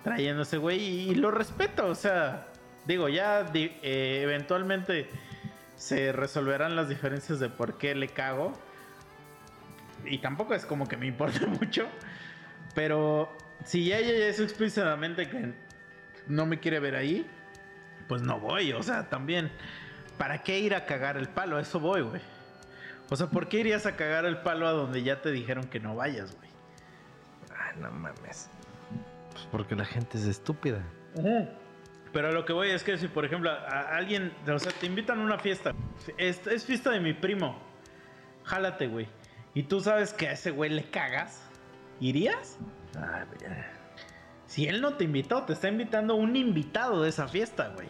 trayendo 0.04 0.42
ese 0.42 0.56
güey. 0.58 0.80
Y, 0.80 1.10
y 1.10 1.14
lo 1.16 1.30
respeto, 1.32 1.86
o 1.88 1.94
sea, 1.96 2.46
digo, 2.86 3.08
ya 3.08 3.42
di- 3.44 3.76
eh, 3.82 4.20
eventualmente 4.22 5.08
se 5.76 6.12
resolverán 6.12 6.76
las 6.76 6.88
diferencias 6.88 7.40
de 7.40 7.48
por 7.48 7.76
qué 7.76 7.94
le 7.96 8.08
cago. 8.08 8.52
Y 10.04 10.18
tampoco 10.18 10.54
es 10.54 10.64
como 10.64 10.86
que 10.86 10.96
me 10.96 11.06
importe 11.06 11.44
mucho. 11.46 11.86
Pero 12.74 13.36
si 13.64 13.86
ya 13.86 13.98
ella 13.98 14.12
ya 14.12 14.26
es 14.26 14.40
explícitamente 14.40 15.28
que 15.28 15.52
no 16.26 16.46
me 16.46 16.58
quiere 16.58 16.80
ver 16.80 16.96
ahí, 16.96 17.26
pues 18.08 18.22
no 18.22 18.40
voy. 18.40 18.72
O 18.72 18.82
sea, 18.82 19.08
también, 19.08 19.50
¿para 20.18 20.42
qué 20.42 20.58
ir 20.58 20.74
a 20.74 20.84
cagar 20.84 21.16
el 21.16 21.28
palo? 21.28 21.56
A 21.56 21.60
eso 21.60 21.80
voy, 21.80 22.02
güey. 22.02 22.20
O 23.10 23.16
sea, 23.16 23.26
¿por 23.26 23.48
qué 23.48 23.60
irías 23.60 23.84
a 23.84 23.96
cagar 23.96 24.24
el 24.24 24.38
palo 24.38 24.66
a 24.66 24.72
donde 24.72 25.02
ya 25.02 25.20
te 25.20 25.30
dijeron 25.30 25.64
que 25.64 25.80
no 25.80 25.94
vayas, 25.94 26.34
güey? 26.36 26.48
Ay, 27.50 27.80
no 27.80 27.90
mames. 27.90 28.48
Pues 29.32 29.46
porque 29.50 29.76
la 29.76 29.84
gente 29.84 30.16
es 30.16 30.24
estúpida. 30.24 30.82
Pero 32.12 32.28
a 32.28 32.32
lo 32.32 32.44
que 32.44 32.52
voy 32.52 32.70
es 32.70 32.84
que 32.84 32.96
si, 32.96 33.08
por 33.08 33.24
ejemplo, 33.24 33.50
a, 33.50 33.54
a 33.54 33.96
alguien, 33.96 34.32
o 34.46 34.58
sea, 34.58 34.72
te 34.72 34.86
invitan 34.86 35.20
a 35.20 35.24
una 35.24 35.38
fiesta, 35.38 35.74
es, 36.16 36.46
es 36.46 36.64
fiesta 36.64 36.90
de 36.90 37.00
mi 37.00 37.12
primo, 37.12 37.58
jálate, 38.44 38.86
güey. 38.86 39.08
Y 39.54 39.64
tú 39.64 39.80
sabes 39.80 40.14
que 40.14 40.28
a 40.28 40.32
ese 40.32 40.50
güey 40.50 40.70
le 40.70 40.84
cagas, 40.84 41.46
¿irías? 42.02 42.58
Ay, 42.96 43.24
verga. 43.38 43.66
Si 44.46 44.66
él 44.66 44.82
no 44.82 44.94
te 44.94 45.04
invitó, 45.04 45.44
te 45.44 45.54
está 45.54 45.68
invitando 45.68 46.14
un 46.14 46.36
invitado 46.36 47.02
de 47.02 47.08
esa 47.08 47.26
fiesta, 47.28 47.68
güey. 47.68 47.88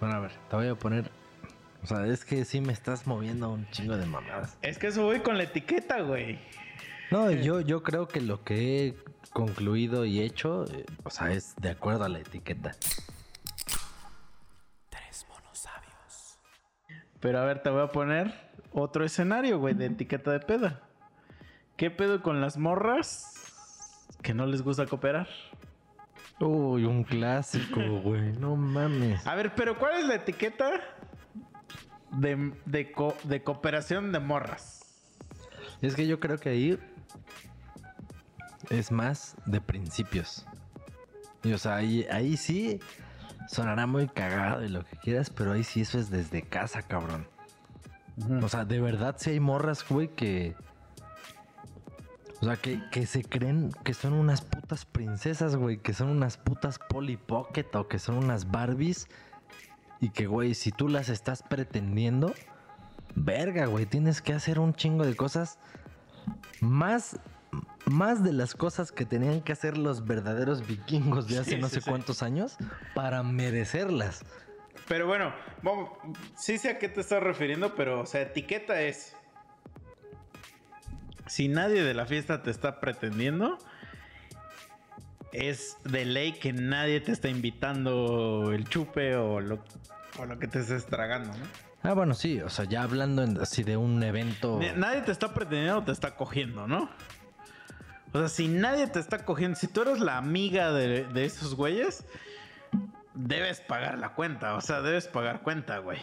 Bueno, 0.00 0.16
a 0.16 0.20
ver, 0.20 0.32
te 0.48 0.56
voy 0.56 0.66
a 0.66 0.74
poner. 0.74 1.10
O 1.82 1.86
sea, 1.86 2.06
es 2.06 2.24
que 2.24 2.44
sí 2.44 2.60
me 2.60 2.72
estás 2.72 3.06
moviendo 3.06 3.50
un 3.50 3.70
chingo 3.70 3.96
de 3.96 4.06
mamadas. 4.06 4.58
Es 4.62 4.78
que 4.78 4.88
eso 4.88 5.04
voy 5.04 5.20
con 5.20 5.36
la 5.38 5.44
etiqueta, 5.44 6.00
güey. 6.00 6.38
No, 7.10 7.30
yo, 7.30 7.60
yo 7.60 7.82
creo 7.82 8.08
que 8.08 8.20
lo 8.20 8.42
que 8.42 8.86
he 8.86 8.94
concluido 9.32 10.04
y 10.04 10.20
hecho, 10.20 10.64
eh, 10.72 10.84
o 11.04 11.10
sea, 11.10 11.32
es 11.32 11.54
de 11.56 11.70
acuerdo 11.70 12.04
a 12.04 12.08
la 12.08 12.20
etiqueta. 12.20 12.72
Tres 14.88 15.26
monos 15.28 15.58
sabios. 15.58 16.38
Pero 17.20 17.38
a 17.38 17.44
ver, 17.44 17.62
te 17.62 17.70
voy 17.70 17.82
a 17.82 17.88
poner 17.88 18.32
otro 18.72 19.04
escenario, 19.04 19.58
güey, 19.58 19.74
de 19.74 19.86
etiqueta 19.86 20.32
de 20.32 20.40
peda. 20.40 20.89
¿Qué 21.80 21.90
pedo 21.90 22.22
con 22.22 22.42
las 22.42 22.58
morras 22.58 23.32
que 24.20 24.34
no 24.34 24.44
les 24.44 24.60
gusta 24.60 24.84
cooperar? 24.84 25.26
Uy, 26.38 26.84
un 26.84 27.04
clásico, 27.04 27.80
güey. 28.04 28.34
No 28.34 28.54
mames. 28.54 29.26
A 29.26 29.34
ver, 29.34 29.54
pero 29.54 29.78
¿cuál 29.78 29.96
es 29.96 30.04
la 30.04 30.16
etiqueta 30.16 30.72
de, 32.10 32.52
de, 32.66 32.92
co- 32.92 33.16
de 33.24 33.42
cooperación 33.42 34.12
de 34.12 34.20
morras? 34.20 34.82
Es 35.80 35.94
que 35.94 36.06
yo 36.06 36.20
creo 36.20 36.36
que 36.36 36.50
ahí 36.50 36.78
es 38.68 38.92
más 38.92 39.34
de 39.46 39.62
principios. 39.62 40.44
Y 41.42 41.54
o 41.54 41.58
sea, 41.58 41.76
ahí, 41.76 42.06
ahí 42.12 42.36
sí 42.36 42.78
sonará 43.48 43.86
muy 43.86 44.06
cagado 44.06 44.62
y 44.62 44.68
lo 44.68 44.84
que 44.84 44.98
quieras, 44.98 45.30
pero 45.30 45.52
ahí 45.52 45.64
sí 45.64 45.80
eso 45.80 45.98
es 45.98 46.10
desde 46.10 46.42
casa, 46.42 46.82
cabrón. 46.82 47.26
O 48.42 48.50
sea, 48.50 48.66
de 48.66 48.82
verdad 48.82 49.14
sí 49.18 49.30
hay 49.30 49.40
morras, 49.40 49.82
güey, 49.88 50.08
que... 50.08 50.54
O 52.40 52.46
sea, 52.46 52.56
que, 52.56 52.80
que 52.90 53.06
se 53.06 53.22
creen 53.22 53.70
que 53.84 53.92
son 53.92 54.14
unas 54.14 54.40
putas 54.40 54.86
princesas, 54.86 55.56
güey, 55.56 55.78
que 55.78 55.92
son 55.92 56.08
unas 56.08 56.38
putas 56.38 56.78
Polly 56.78 57.18
Pocket 57.18 57.66
o 57.74 57.86
que 57.86 57.98
son 57.98 58.16
unas 58.16 58.50
Barbies. 58.50 59.08
Y 60.00 60.10
que, 60.10 60.26
güey, 60.26 60.54
si 60.54 60.72
tú 60.72 60.88
las 60.88 61.10
estás 61.10 61.42
pretendiendo, 61.42 62.32
verga, 63.14 63.66
güey, 63.66 63.84
tienes 63.84 64.22
que 64.22 64.32
hacer 64.32 64.58
un 64.58 64.72
chingo 64.72 65.04
de 65.04 65.14
cosas 65.14 65.58
más, 66.60 67.20
más 67.84 68.24
de 68.24 68.32
las 68.32 68.54
cosas 68.54 68.92
que 68.92 69.04
tenían 69.04 69.42
que 69.42 69.52
hacer 69.52 69.76
los 69.76 70.06
verdaderos 70.06 70.66
vikingos 70.66 71.28
de 71.28 71.40
hace 71.40 71.50
Sí, 71.52 71.58
no 71.58 71.68
sí, 71.68 71.74
sé 71.74 71.80
sí. 71.82 71.90
cuántos 71.90 72.22
años 72.22 72.56
para 72.94 73.22
merecerlas. 73.22 74.22
Pero 74.88 75.06
bueno, 75.06 75.34
vamos, 75.62 75.90
sí 76.36 76.56
sé 76.56 76.70
a 76.70 76.78
qué 76.78 76.88
te 76.88 77.02
estás 77.02 77.22
refiriendo, 77.22 77.74
pero, 77.74 78.00
o 78.00 78.06
sea, 78.06 78.22
etiqueta 78.22 78.80
es... 78.80 79.14
Si 81.30 81.46
nadie 81.48 81.84
de 81.84 81.94
la 81.94 82.06
fiesta 82.06 82.42
te 82.42 82.50
está 82.50 82.80
pretendiendo, 82.80 83.56
es 85.32 85.76
de 85.84 86.04
ley 86.04 86.32
que 86.32 86.52
nadie 86.52 87.00
te 87.00 87.12
está 87.12 87.28
invitando 87.28 88.50
el 88.52 88.68
chupe 88.68 89.14
o 89.14 89.40
lo, 89.40 89.62
o 90.18 90.26
lo 90.26 90.38
que 90.40 90.48
te 90.48 90.58
estés 90.58 90.86
tragando, 90.86 91.28
¿no? 91.36 91.44
Ah, 91.82 91.94
bueno, 91.94 92.14
sí, 92.14 92.40
o 92.40 92.50
sea, 92.50 92.64
ya 92.66 92.82
hablando 92.82 93.22
en- 93.22 93.40
así 93.40 93.62
de 93.62 93.76
un 93.76 94.02
evento. 94.02 94.58
Nadie 94.76 95.02
te 95.02 95.12
está 95.12 95.32
pretendiendo 95.32 95.78
o 95.78 95.84
te 95.84 95.92
está 95.92 96.16
cogiendo, 96.16 96.66
¿no? 96.66 96.90
O 98.12 98.18
sea, 98.18 98.28
si 98.28 98.48
nadie 98.48 98.88
te 98.88 98.98
está 98.98 99.24
cogiendo, 99.24 99.56
si 99.56 99.68
tú 99.68 99.82
eres 99.82 100.00
la 100.00 100.18
amiga 100.18 100.72
de, 100.72 101.04
de 101.04 101.24
esos 101.24 101.54
güeyes, 101.54 102.04
debes 103.14 103.60
pagar 103.60 103.98
la 103.98 104.10
cuenta. 104.14 104.56
O 104.56 104.60
sea, 104.60 104.82
debes 104.82 105.06
pagar 105.06 105.42
cuenta, 105.42 105.78
güey. 105.78 106.00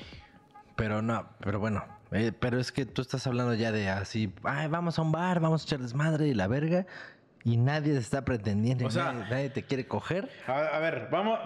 Pero 0.77 1.01
no, 1.01 1.27
pero 1.41 1.59
bueno, 1.59 1.83
eh, 2.11 2.31
pero 2.37 2.59
es 2.59 2.71
que 2.71 2.85
tú 2.85 3.01
estás 3.01 3.25
hablando 3.27 3.53
ya 3.53 3.71
de 3.71 3.89
así, 3.89 4.33
ay, 4.43 4.67
vamos 4.67 4.97
a 4.99 5.01
un 5.01 5.11
bar, 5.11 5.39
vamos 5.39 5.61
a 5.61 5.65
echar 5.65 5.79
desmadre 5.79 6.27
y 6.27 6.33
la 6.33 6.47
verga, 6.47 6.85
y 7.43 7.57
nadie 7.57 7.93
te 7.93 7.99
está 7.99 8.23
pretendiendo, 8.25 8.85
O 8.87 8.91
sea- 8.91 9.11
nadie, 9.13 9.29
nadie 9.29 9.49
te 9.49 9.63
quiere 9.63 9.87
coger. 9.87 10.29
A, 10.47 10.53
a 10.59 10.79
ver, 10.79 11.07
vamos. 11.11 11.39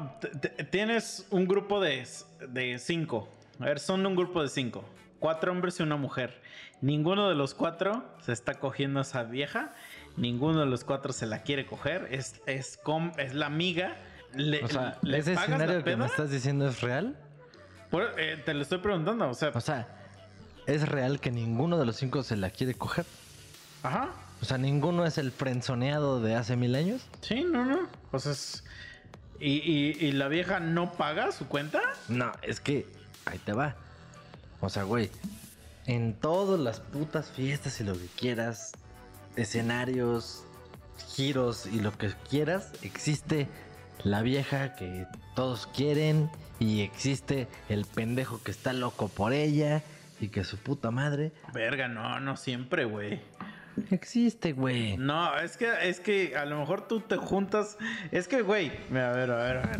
Tienes 0.71 1.27
un 1.29 1.47
grupo 1.47 1.79
de, 1.79 2.07
de 2.49 2.79
cinco. 2.79 3.27
A 3.59 3.65
ver, 3.65 3.79
son 3.79 4.05
un 4.05 4.15
grupo 4.15 4.41
de 4.41 4.49
cinco. 4.49 4.83
Cuatro 5.19 5.51
hombres 5.51 5.79
y 5.79 5.83
una 5.83 5.97
mujer. 5.97 6.41
Ninguno 6.81 7.29
de 7.29 7.35
los 7.35 7.53
cuatro 7.53 8.03
se 8.21 8.31
está 8.33 8.55
cogiendo 8.55 8.99
a 8.99 9.03
esa 9.03 9.23
vieja. 9.23 9.73
Ninguno 10.17 10.61
de 10.61 10.65
los 10.65 10.83
cuatro 10.83 11.13
se 11.13 11.27
la 11.27 11.43
quiere 11.43 11.67
coger. 11.67 12.07
Es, 12.09 12.41
es, 12.47 12.77
com- 12.81 13.11
es 13.17 13.35
la 13.35 13.45
amiga. 13.45 13.95
Le, 14.33 14.63
O 14.63 14.67
sea, 14.67 14.97
le 15.03 15.19
ese 15.19 15.33
escenario 15.33 15.83
que 15.83 15.95
me 15.95 16.05
estás 16.07 16.31
diciendo 16.31 16.67
es 16.67 16.81
real. 16.81 17.15
Por- 17.91 18.19
eh, 18.19 18.41
te 18.43 18.55
lo 18.55 18.63
estoy 18.63 18.79
preguntando. 18.79 19.29
O 19.29 19.33
sea, 19.35 19.51
O 19.53 19.61
sea, 19.61 19.87
es 20.67 20.87
real 20.87 21.19
que 21.19 21.31
ninguno 21.31 21.77
de 21.77 21.85
los 21.85 21.95
cinco 21.97 22.23
se 22.23 22.35
la 22.37 22.49
quiere 22.49 22.73
coger. 22.75 23.05
ajá. 23.83 24.09
O 24.41 24.45
sea, 24.45 24.57
ninguno 24.57 25.05
es 25.05 25.19
el 25.19 25.31
frenzoneado 25.31 26.19
de 26.19 26.35
hace 26.35 26.55
mil 26.55 26.73
años. 26.73 27.01
Sí, 27.21 27.43
no, 27.43 27.63
no. 27.63 27.87
O 28.11 28.17
sea, 28.17 28.31
es- 28.31 28.63
¿y, 29.39 29.57
y, 29.57 29.97
y 29.99 30.11
la 30.13 30.27
vieja 30.29 30.59
no 30.59 30.93
paga 30.93 31.31
su 31.31 31.47
cuenta? 31.47 31.79
No, 32.07 32.31
es 32.41 32.59
que 32.59 32.87
ahí 33.25 33.37
te 33.37 33.53
va. 33.53 33.75
O 34.59 34.69
sea, 34.69 34.81
güey, 34.81 35.11
en 35.85 36.15
todas 36.15 36.59
las 36.59 36.79
putas 36.79 37.29
fiestas 37.29 37.79
y 37.81 37.83
lo 37.83 37.93
que 37.93 38.07
quieras, 38.17 38.71
escenarios, 39.35 40.43
giros 41.15 41.65
y 41.67 41.79
lo 41.79 41.95
que 41.97 42.11
quieras, 42.29 42.71
existe 42.81 43.47
la 44.03 44.21
vieja 44.23 44.75
que 44.75 45.05
todos 45.35 45.67
quieren 45.67 46.31
y 46.59 46.81
existe 46.81 47.47
el 47.69 47.85
pendejo 47.85 48.41
que 48.41 48.49
está 48.51 48.73
loco 48.73 49.07
por 49.07 49.33
ella 49.33 49.83
y 50.21 50.29
que 50.29 50.43
su 50.43 50.57
puta 50.57 50.91
madre. 50.91 51.33
Verga, 51.53 51.87
no, 51.87 52.19
no 52.19 52.37
siempre, 52.37 52.85
güey. 52.85 53.19
Existe, 53.89 54.53
güey. 54.53 54.95
No, 54.97 55.37
es 55.39 55.57
que, 55.57 55.69
es 55.89 55.99
que 55.99 56.37
a 56.37 56.45
lo 56.45 56.59
mejor 56.59 56.87
tú 56.87 57.01
te 57.01 57.17
juntas. 57.17 57.77
Es 58.11 58.27
que, 58.27 58.41
güey, 58.41 58.71
a 58.91 59.11
ver, 59.11 59.31
a 59.31 59.43
ver, 59.43 59.57
a 59.57 59.61
ver. 59.61 59.79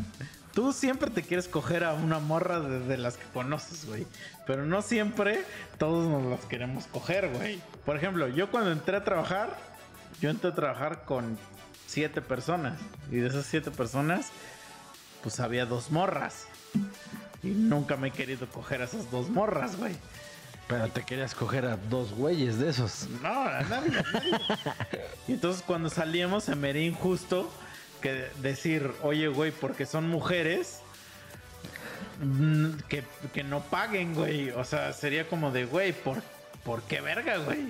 Tú 0.53 0.73
siempre 0.73 1.09
te 1.11 1.21
quieres 1.21 1.47
coger 1.47 1.83
a 1.83 1.93
una 1.93 2.19
morra 2.19 2.59
de, 2.59 2.79
de 2.79 2.97
las 2.97 3.17
que 3.17 3.25
conoces, 3.33 3.85
güey. 3.85 4.05
Pero 4.47 4.65
no 4.65 4.81
siempre 4.81 5.45
todos 5.77 6.09
nos 6.09 6.25
las 6.25 6.45
queremos 6.45 6.87
coger, 6.87 7.29
güey. 7.29 7.61
Por 7.85 7.95
ejemplo, 7.95 8.27
yo 8.27 8.49
cuando 8.49 8.71
entré 8.71 8.97
a 8.97 9.03
trabajar, 9.03 9.55
yo 10.19 10.29
entré 10.29 10.49
a 10.49 10.55
trabajar 10.55 11.03
con 11.05 11.37
siete 11.85 12.21
personas. 12.21 12.79
Y 13.11 13.17
de 13.17 13.27
esas 13.27 13.45
siete 13.45 13.69
personas, 13.69 14.31
pues 15.21 15.39
había 15.39 15.65
dos 15.65 15.91
morras. 15.91 16.47
Y 17.43 17.49
nunca 17.49 17.97
me 17.97 18.09
he 18.09 18.11
querido 18.11 18.47
coger 18.47 18.81
a 18.81 18.85
esas 18.85 19.09
dos 19.11 19.29
morras, 19.29 19.77
güey. 19.77 19.95
Pero 20.71 20.87
te 20.87 21.03
querías 21.03 21.35
coger 21.35 21.65
a 21.65 21.75
dos 21.75 22.13
güeyes 22.13 22.57
de 22.57 22.69
esos. 22.69 23.07
No, 23.21 23.29
a 23.29 23.61
nadie. 23.63 23.91
Y 25.27 25.33
entonces 25.33 25.61
cuando 25.61 25.89
salíamos 25.89 26.45
se 26.45 26.55
me 26.55 26.69
era 26.69 26.79
injusto 26.79 27.51
que 28.01 28.29
decir, 28.41 28.91
oye, 29.03 29.27
güey, 29.27 29.51
porque 29.51 29.85
son 29.85 30.09
mujeres, 30.09 30.79
mm, 32.21 32.71
que, 32.87 33.03
que 33.33 33.43
no 33.43 33.59
paguen, 33.61 34.15
güey. 34.15 34.51
O 34.51 34.63
sea, 34.63 34.93
sería 34.93 35.27
como 35.27 35.51
de, 35.51 35.65
güey, 35.65 35.91
¿por, 35.91 36.23
¿por 36.63 36.81
qué 36.83 37.01
verga, 37.01 37.37
güey? 37.37 37.67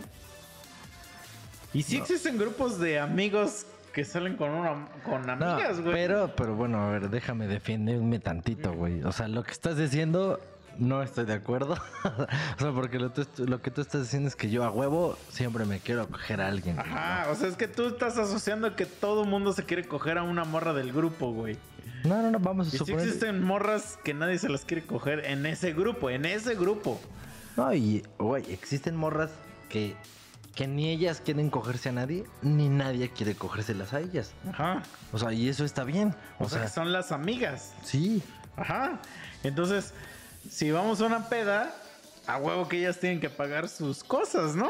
Y 1.74 1.84
sí 1.84 1.98
existen 1.98 2.38
grupos 2.38 2.80
de 2.80 3.00
amigos 3.00 3.66
que 3.94 4.06
salen 4.06 4.38
con 4.38 4.52
una 4.52 4.88
con 5.04 5.30
amigas, 5.30 5.82
güey. 5.82 5.94
pero, 5.94 6.34
pero 6.36 6.56
bueno, 6.56 6.82
a 6.82 6.92
ver, 6.92 7.10
déjame 7.10 7.48
defenderme 7.48 8.20
tantito, 8.20 8.74
güey. 8.74 9.04
O 9.04 9.12
sea, 9.12 9.28
lo 9.28 9.44
que 9.44 9.52
estás 9.52 9.78
diciendo, 9.78 10.40
no 10.78 11.02
estoy 11.04 11.26
de 11.26 11.34
acuerdo. 11.34 11.74
o 12.04 12.60
sea, 12.60 12.72
porque 12.74 13.00
lo, 13.00 13.12
que 13.62 13.72
tú 13.72 13.82
estás 13.82 14.02
diciendo 14.02 14.28
es 14.28 14.36
que 14.36 14.50
yo 14.50 14.64
a 14.64 14.72
huevo 14.72 15.18
siempre 15.30 15.66
me 15.66 15.80
quiero 15.80 16.08
coger 16.08 16.42
a 16.42 16.48
alguien. 16.48 16.80
Ajá, 16.80 17.28
o 17.32 17.36
sea, 17.36 17.48
es 17.48 17.56
que 17.56 17.68
tú 17.68 17.88
estás 17.88 18.18
asociando 18.18 18.76
que 18.76 18.86
todo 18.86 19.26
mundo 19.26 19.54
se 19.54 19.64
quiere 19.64 19.86
coger 19.86 20.18
a 20.18 20.24
una 20.24 20.44
morra 20.44 20.74
del 20.74 20.92
grupo, 20.92 21.32
güey. 21.32 21.58
No, 22.04 22.22
no, 22.22 22.32
no, 22.32 22.40
vamos 22.40 22.72
a 22.72 22.76
Y 22.76 22.80
suponer. 22.80 23.06
existen 23.06 23.44
morras 23.44 24.00
que 24.04 24.14
nadie 24.14 24.40
se 24.40 24.50
las 24.50 24.66
quiere 24.66 24.84
coger 24.84 25.26
en 25.26 25.46
ese 25.46 25.74
grupo, 25.74 26.10
en 26.10 26.26
ese 26.26 26.56
grupo. 26.56 27.00
No, 27.58 27.74
y, 27.74 28.04
güey, 28.18 28.52
existen 28.52 28.96
morras 28.96 29.32
que, 29.70 29.96
que 30.56 30.68
ni 30.68 30.90
ellas 30.90 31.22
quieren 31.24 31.50
cogerse 31.50 31.90
a 31.90 31.92
nadie, 31.92 32.26
ni 32.42 32.70
nadie 32.70 33.10
quiere 33.10 33.36
cogérselas 33.36 33.94
a 33.94 34.00
ellas. 34.00 34.34
Ajá. 34.50 34.82
O 35.12 35.20
sea, 35.20 35.32
y 35.32 35.48
eso 35.48 35.64
está 35.64 35.84
bien. 35.84 36.16
O, 36.40 36.50
sea, 36.50 36.64
que 36.64 36.70
son 36.70 36.92
las 36.92 37.12
amigas. 37.12 37.74
sí. 37.84 38.24
Ajá. 38.58 39.00
Entonces, 39.44 39.94
si 40.50 40.72
vamos 40.72 41.02
a 41.02 41.06
una 41.06 41.30
peda, 41.30 41.74
a 42.28 42.38
huevo 42.38 42.68
que 42.68 42.80
ellas 42.80 43.00
tienen 43.00 43.20
que 43.20 43.30
pagar 43.30 43.68
sus 43.70 44.04
cosas, 44.04 44.56
¿no? 44.56 44.70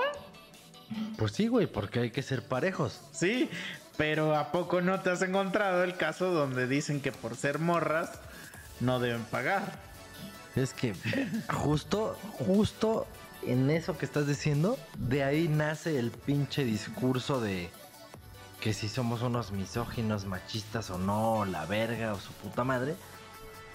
Pues 1.17 1.31
sí, 1.33 1.47
güey, 1.47 1.67
porque 1.67 1.99
hay 1.99 2.11
que 2.11 2.21
ser 2.21 2.43
parejos. 2.43 3.01
Sí, 3.11 3.49
pero 3.97 4.35
¿a 4.35 4.51
poco 4.51 4.81
no 4.81 4.99
te 5.01 5.09
has 5.09 5.21
encontrado 5.21 5.83
el 5.83 5.95
caso 5.95 6.31
donde 6.31 6.67
dicen 6.67 7.01
que 7.01 7.11
por 7.11 7.35
ser 7.35 7.59
morras 7.59 8.11
no 8.79 8.99
deben 8.99 9.23
pagar? 9.25 9.79
Es 10.55 10.73
que 10.73 10.93
justo, 11.53 12.17
justo 12.39 13.07
en 13.43 13.69
eso 13.69 13.97
que 13.97 14.05
estás 14.05 14.27
diciendo, 14.27 14.77
de 14.97 15.23
ahí 15.23 15.47
nace 15.47 15.97
el 15.97 16.11
pinche 16.11 16.63
discurso 16.65 17.39
de 17.39 17.69
que 18.59 18.73
si 18.73 18.89
somos 18.89 19.21
unos 19.21 19.51
misóginos, 19.51 20.25
machistas 20.25 20.89
o 20.91 20.97
no, 20.97 21.45
la 21.45 21.65
verga 21.65 22.13
o 22.13 22.19
su 22.19 22.31
puta 22.33 22.63
madre. 22.63 22.95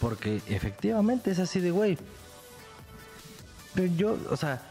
Porque 0.00 0.42
efectivamente 0.48 1.30
es 1.30 1.38
así 1.38 1.60
de 1.60 1.70
güey. 1.70 1.98
Pero 3.74 3.92
yo, 3.94 4.18
o 4.30 4.36
sea, 4.36 4.62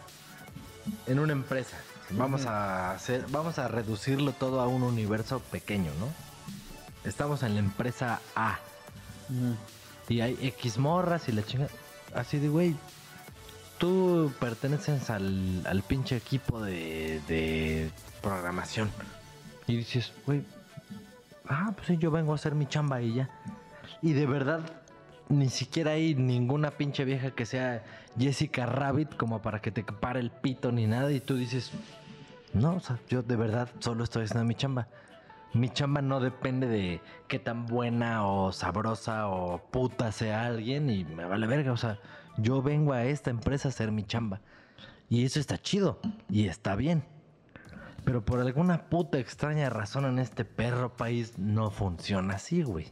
en 1.08 1.20
una 1.20 1.34
empresa, 1.34 1.78
vamos 2.12 2.46
a 2.46 2.92
hacer, 2.92 3.26
vamos 3.30 3.60
a 3.60 3.68
reducirlo 3.68 4.32
todo 4.32 4.62
a 4.62 4.68
un 4.68 4.84
universo 4.84 5.40
pequeño, 5.40 5.92
¿no? 6.00 6.10
Estamos 7.08 7.44
en 7.44 7.54
la 7.54 7.60
empresa 7.60 8.20
A. 8.36 8.60
Y 10.10 10.22
hay 10.22 10.38
X 10.42 10.78
morras 10.78 11.28
y 11.30 11.32
la 11.32 11.44
chinga. 11.44 11.68
Así 12.14 12.40
de, 12.40 12.50
güey. 12.50 12.76
Tú 13.78 14.32
perteneces 14.40 15.10
al, 15.10 15.66
al 15.68 15.84
pinche 15.84 16.16
equipo 16.16 16.62
de, 16.62 17.22
de 17.28 17.92
programación. 18.22 18.90
Y 19.68 19.78
dices, 19.78 20.14
güey. 20.26 20.44
Ah, 21.48 21.74
pues 21.76 21.88
sí, 21.88 21.98
yo 21.98 22.10
vengo 22.10 22.32
a 22.32 22.36
hacer 22.36 22.56
mi 22.56 22.66
chamba 22.68 23.02
y 23.02 23.16
ya. 23.16 23.30
Y 24.02 24.14
de 24.14 24.26
verdad, 24.26 24.62
ni 25.30 25.50
siquiera 25.50 25.92
hay 25.92 26.16
ninguna 26.16 26.72
pinche 26.72 27.06
vieja 27.06 27.32
que 27.32 27.46
sea 27.46 27.84
Jessica 28.18 28.66
Rabbit 28.66 29.16
como 29.16 29.42
para 29.42 29.62
que 29.62 29.72
te 29.72 29.84
pare 29.84 30.20
el 30.20 30.32
pito 30.32 30.72
ni 30.72 30.86
nada. 30.88 31.12
Y 31.12 31.20
tú 31.20 31.36
dices, 31.36 31.72
no, 32.54 32.76
o 32.76 32.80
sea, 32.80 33.00
yo 33.10 33.24
de 33.24 33.36
verdad 33.36 33.70
solo 33.80 34.04
estoy 34.04 34.26
haciendo 34.26 34.46
mi 34.46 34.56
chamba. 34.56 34.88
Mi 35.54 35.70
chamba 35.70 36.02
no 36.02 36.20
depende 36.20 36.68
de 36.68 37.02
qué 37.28 37.40
tan 37.40 37.66
buena 37.66 38.28
o 38.28 38.52
sabrosa 38.52 39.28
o 39.30 39.60
puta 39.72 40.12
sea 40.12 40.46
alguien 40.46 40.90
y 40.90 41.06
me 41.06 41.26
vale 41.26 41.48
verga. 41.48 41.72
O 41.72 41.78
sea, 41.78 42.00
yo 42.38 42.62
vengo 42.62 42.94
a 42.94 43.06
esta 43.06 43.30
empresa 43.30 43.70
a 43.70 43.72
hacer 43.72 43.92
mi 43.92 44.04
chamba. 44.04 44.42
Y 45.10 45.24
eso 45.24 45.40
está 45.40 45.58
chido 45.58 46.00
y 46.30 46.48
está 46.48 46.76
bien. 46.76 47.04
Pero 48.04 48.24
por 48.24 48.40
alguna 48.40 48.90
puta 48.90 49.18
extraña 49.18 49.70
razón 49.70 50.06
en 50.06 50.20
este 50.20 50.46
perro 50.46 50.96
país 50.96 51.40
no 51.40 51.72
funciona 51.72 52.36
así, 52.36 52.62
güey. 52.62 52.92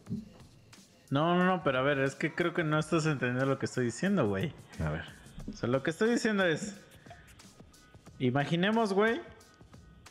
No, 1.13 1.37
no, 1.37 1.45
no, 1.45 1.61
pero 1.61 1.77
a 1.77 1.81
ver, 1.83 1.99
es 1.99 2.15
que 2.15 2.33
creo 2.33 2.55
que 2.55 2.63
no 2.63 2.79
estás 2.79 3.05
entendiendo 3.05 3.45
lo 3.45 3.59
que 3.59 3.67
estoy 3.67 3.85
diciendo, 3.85 4.27
güey. 4.27 4.51
A 4.83 4.89
ver. 4.89 5.05
O 5.47 5.55
sea, 5.55 5.69
lo 5.69 5.83
que 5.83 5.91
estoy 5.91 6.09
diciendo 6.09 6.43
es. 6.43 6.75
Imaginemos, 8.17 8.93
güey, 8.93 9.21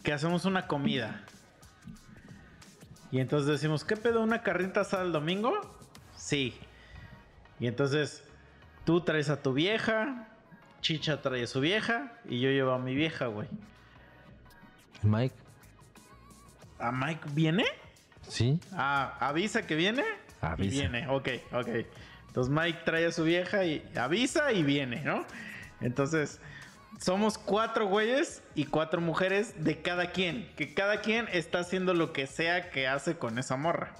que 0.05 0.13
hacemos 0.13 0.45
una 0.45 0.69
comida. 0.69 1.25
Y 3.11 3.19
entonces 3.19 3.49
decimos, 3.49 3.83
¿qué 3.85 3.97
pedo? 3.97 4.23
¿Una 4.23 4.45
carnita 4.45 4.83
asada 4.83 5.03
el 5.03 5.11
domingo? 5.11 5.53
Sí. 6.15 6.55
Y 7.59 7.67
entonces 7.67 8.23
tú 8.85 9.01
traes 9.01 9.29
a 9.29 9.43
tu 9.43 9.53
vieja, 9.53 10.29
Chicha 10.83 11.21
trae 11.21 11.43
a 11.43 11.47
su 11.49 11.59
vieja 11.59 12.13
y 12.29 12.39
yo 12.39 12.49
llevo 12.49 12.71
a 12.71 12.79
mi 12.79 12.95
vieja, 12.95 13.27
güey. 13.27 13.49
Mike, 15.03 15.35
¿A 16.79 16.93
Mike 16.93 17.23
viene? 17.33 17.65
¿sí? 18.29 18.61
Ah, 18.73 19.17
avisa 19.21 19.67
que 19.67 19.75
viene. 19.75 20.05
Avisa. 20.43 20.75
Y 20.75 20.79
viene, 20.79 21.09
ok, 21.09 21.29
ok. 21.53 21.69
Entonces 22.27 22.53
Mike 22.53 22.81
trae 22.85 23.07
a 23.07 23.13
su 23.13 23.25
vieja 23.25 23.65
y 23.65 23.83
avisa 23.97 24.53
y 24.53 24.63
viene, 24.63 25.03
¿no? 25.03 25.25
Entonces, 25.81 26.41
somos 26.99 27.39
cuatro 27.39 27.87
güeyes 27.87 28.43
y 28.55 28.65
cuatro 28.67 29.01
mujeres 29.01 29.65
de 29.65 29.83
cada 29.83 30.13
quien. 30.13 30.49
Que 30.57 30.75
cada 30.75 31.01
quien 31.01 31.29
está 31.33 31.61
haciendo 31.61 31.95
lo 31.95 32.13
que 32.13 32.27
sea 32.27 32.71
que 32.71 32.89
hace 32.89 33.17
con 33.17 33.39
esa 33.39 33.57
morra. 33.57 33.95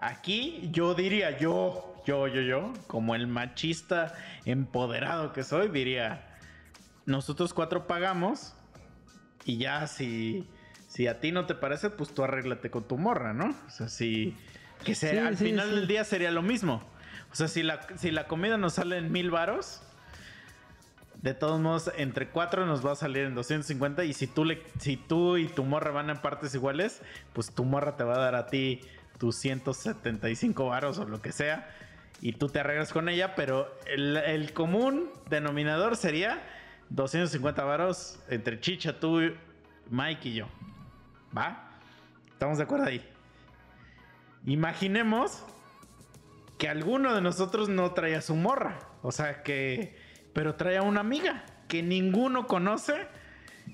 Aquí 0.00 0.68
yo 0.72 0.94
diría, 0.94 1.38
yo, 1.38 2.02
yo, 2.06 2.28
yo, 2.28 2.40
yo, 2.40 2.72
como 2.86 3.14
el 3.14 3.26
machista 3.26 4.14
empoderado 4.44 5.32
que 5.32 5.42
soy, 5.42 5.68
diría, 5.68 6.36
nosotros 7.06 7.54
cuatro 7.54 7.86
pagamos 7.86 8.54
y 9.44 9.58
ya 9.58 9.86
si, 9.86 10.48
si 10.88 11.06
a 11.06 11.20
ti 11.20 11.32
no 11.32 11.46
te 11.46 11.54
parece, 11.54 11.90
pues 11.90 12.14
tú 12.14 12.24
arréglate 12.24 12.70
con 12.70 12.86
tu 12.86 12.98
morra, 12.98 13.32
¿no? 13.32 13.54
O 13.66 13.70
sea, 13.70 13.88
si... 13.88 14.36
Que 14.84 14.94
sea, 14.94 15.10
Sí, 15.12 15.18
al 15.18 15.36
sí, 15.36 15.44
final 15.46 15.68
sí. 15.70 15.74
del 15.76 15.86
día 15.86 16.04
sería 16.04 16.30
lo 16.30 16.42
mismo. 16.42 16.82
O 17.30 17.34
sea, 17.34 17.48
si 17.48 17.62
la, 17.62 17.86
si 17.96 18.10
la 18.10 18.26
comida 18.26 18.56
nos 18.56 18.74
sale 18.74 18.96
en 18.98 19.12
mil 19.12 19.30
varos, 19.30 19.82
de 21.22 21.34
todos 21.34 21.60
modos, 21.60 21.90
entre 21.96 22.28
cuatro 22.28 22.64
nos 22.64 22.84
va 22.86 22.92
a 22.92 22.96
salir 22.96 23.24
en 23.24 23.34
250. 23.34 24.04
Y 24.04 24.12
si 24.14 24.26
tú, 24.26 24.44
le, 24.44 24.62
si 24.78 24.96
tú 24.96 25.36
y 25.36 25.48
tu 25.48 25.64
morra 25.64 25.90
van 25.90 26.10
en 26.10 26.18
partes 26.18 26.54
iguales, 26.54 27.02
pues 27.32 27.52
tu 27.52 27.64
morra 27.64 27.96
te 27.96 28.04
va 28.04 28.14
a 28.14 28.18
dar 28.20 28.34
a 28.34 28.46
ti 28.46 28.80
tus 29.18 29.36
175 29.36 30.66
varos 30.66 30.98
o 30.98 31.04
lo 31.04 31.20
que 31.20 31.32
sea. 31.32 31.68
Y 32.20 32.32
tú 32.32 32.48
te 32.48 32.60
arreglas 32.60 32.92
con 32.92 33.08
ella, 33.08 33.34
pero 33.34 33.72
el, 33.86 34.16
el 34.16 34.52
común 34.52 35.10
denominador 35.28 35.96
sería 35.96 36.42
250 36.90 37.62
varos 37.64 38.18
entre 38.28 38.58
Chicha, 38.60 38.98
tú, 38.98 39.20
Mike 39.90 40.28
y 40.30 40.34
yo. 40.34 40.48
¿Va? 41.36 41.78
¿Estamos 42.32 42.58
de 42.58 42.64
acuerdo 42.64 42.86
ahí? 42.86 43.04
Imaginemos 44.46 45.44
que 46.58 46.68
alguno 46.68 47.14
de 47.14 47.20
nosotros 47.20 47.68
no 47.68 47.92
traía 47.92 48.20
su 48.20 48.34
morra. 48.34 48.78
O 49.02 49.12
sea 49.12 49.42
que. 49.42 49.96
Pero 50.32 50.56
traía 50.56 50.82
una 50.82 51.00
amiga 51.00 51.44
que 51.68 51.82
ninguno 51.82 52.46
conoce 52.46 53.06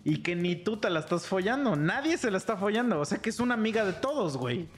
y 0.04 0.18
que 0.22 0.36
ni 0.36 0.56
tú 0.56 0.76
te 0.78 0.90
la 0.90 1.00
estás 1.00 1.26
follando. 1.26 1.76
Nadie 1.76 2.18
se 2.18 2.30
la 2.30 2.38
está 2.38 2.56
follando. 2.56 3.00
O 3.00 3.04
sea 3.04 3.18
que 3.18 3.30
es 3.30 3.40
una 3.40 3.54
amiga 3.54 3.84
de 3.84 3.92
todos, 3.92 4.36
güey. 4.36 4.68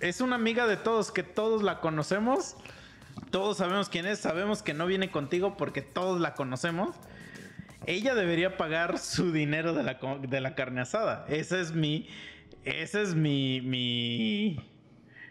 Es 0.00 0.20
una 0.20 0.36
amiga 0.36 0.66
de 0.66 0.76
todos, 0.76 1.12
que 1.12 1.22
todos 1.22 1.62
la 1.62 1.80
conocemos. 1.80 2.56
Todos 3.30 3.58
sabemos 3.58 3.88
quién 3.88 4.06
es. 4.06 4.18
Sabemos 4.18 4.62
que 4.62 4.74
no 4.74 4.86
viene 4.86 5.10
contigo 5.10 5.56
porque 5.56 5.82
todos 5.82 6.20
la 6.20 6.34
conocemos. 6.34 6.96
Ella 7.86 8.14
debería 8.14 8.56
pagar 8.56 8.98
su 8.98 9.32
dinero 9.32 9.74
de 9.74 9.82
la, 9.82 9.94
de 9.94 10.40
la 10.40 10.54
carne 10.54 10.80
asada. 10.80 11.24
Ese 11.28 11.60
es 11.60 11.72
mi. 11.72 12.08
Ese 12.64 13.02
es 13.02 13.14
mi. 13.14 13.60
mi 13.60 14.71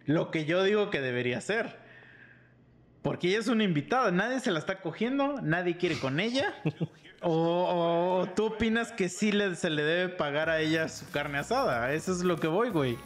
lo 0.06 0.32
que 0.32 0.46
yo 0.46 0.64
digo 0.64 0.90
que 0.90 1.02
debería 1.02 1.42
ser. 1.42 1.80
Porque 3.02 3.30
ella 3.30 3.40
es 3.40 3.48
una 3.48 3.64
invitada, 3.64 4.12
nadie 4.12 4.40
se 4.40 4.52
la 4.52 4.60
está 4.60 4.80
cogiendo, 4.82 5.42
nadie 5.42 5.78
quiere 5.78 6.00
con 6.00 6.20
ella. 6.20 6.54
O, 7.24 8.24
o 8.24 8.30
tú 8.34 8.46
opinas 8.46 8.92
que 8.92 9.08
sí 9.08 9.32
le, 9.32 9.54
se 9.54 9.70
le 9.70 9.84
debe 9.84 10.10
pagar 10.12 10.50
a 10.50 10.60
ella 10.60 10.90
su 10.90 11.08
carne 11.12 11.38
asada. 11.38 11.94
Eso 11.94 12.12
es 12.14 12.24
lo 12.24 12.40
que 12.40 12.48
voy, 12.48 12.72
güey. 12.72 12.98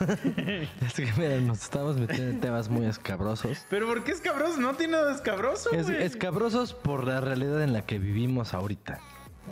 Es 0.86 0.94
que 0.94 1.10
mira, 1.16 1.40
nos 1.40 1.62
estamos 1.62 1.96
metiendo 1.96 2.30
en 2.30 2.40
temas 2.40 2.68
muy 2.68 2.84
escabrosos. 2.86 3.64
Pero 3.70 3.86
¿por 3.86 4.04
qué 4.04 4.12
escabroso? 4.12 4.60
No 4.60 4.74
tiene 4.74 4.94
nada 4.94 5.14
escabroso, 5.14 5.70
Es, 5.72 5.86
güey. 5.86 6.02
escabrosos 6.02 6.74
por 6.74 7.06
la 7.06 7.22
realidad 7.22 7.62
en 7.62 7.72
la 7.72 7.86
que 7.86 7.98
vivimos 7.98 8.52
ahorita. 8.52 9.00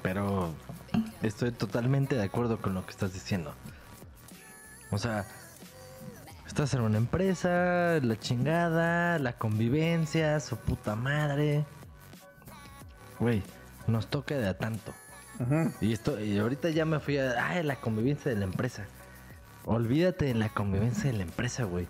Pero 0.03 0.55
estoy 1.23 1.51
totalmente 1.51 2.17
de 2.17 2.25
acuerdo 2.25 2.59
con 2.59 2.75
lo 2.75 2.85
que 2.85 2.91
estás 2.91 3.15
diciendo. 3.15 3.55
O 4.91 4.99
sea, 4.99 5.25
estás 6.49 6.73
en 6.75 6.81
una 6.81 6.97
empresa, 6.97 8.01
la 8.03 8.19
chingada, 8.19 9.19
la 9.19 9.35
convivencia, 9.35 10.41
su 10.41 10.57
puta 10.57 10.97
madre. 10.97 11.65
Güey, 13.21 13.43
nos 13.87 14.09
toca 14.09 14.37
de 14.37 14.49
a 14.49 14.57
tanto. 14.57 14.93
Ujú. 15.41 15.71
Y 15.81 15.93
esto, 15.93 16.19
y 16.19 16.39
ahorita 16.39 16.71
ya 16.71 16.85
me 16.85 17.01
fui 17.01 17.19
a 17.19 17.47
ay, 17.47 17.63
la 17.63 17.77
convivencia 17.77 18.33
de 18.33 18.39
la 18.39 18.45
empresa. 18.45 18.87
Olvídate 19.67 20.25
de 20.25 20.35
la 20.35 20.49
convivencia 20.49 21.13
de 21.13 21.19
la 21.19 21.25
empresa, 21.25 21.65
güey. 21.65 21.87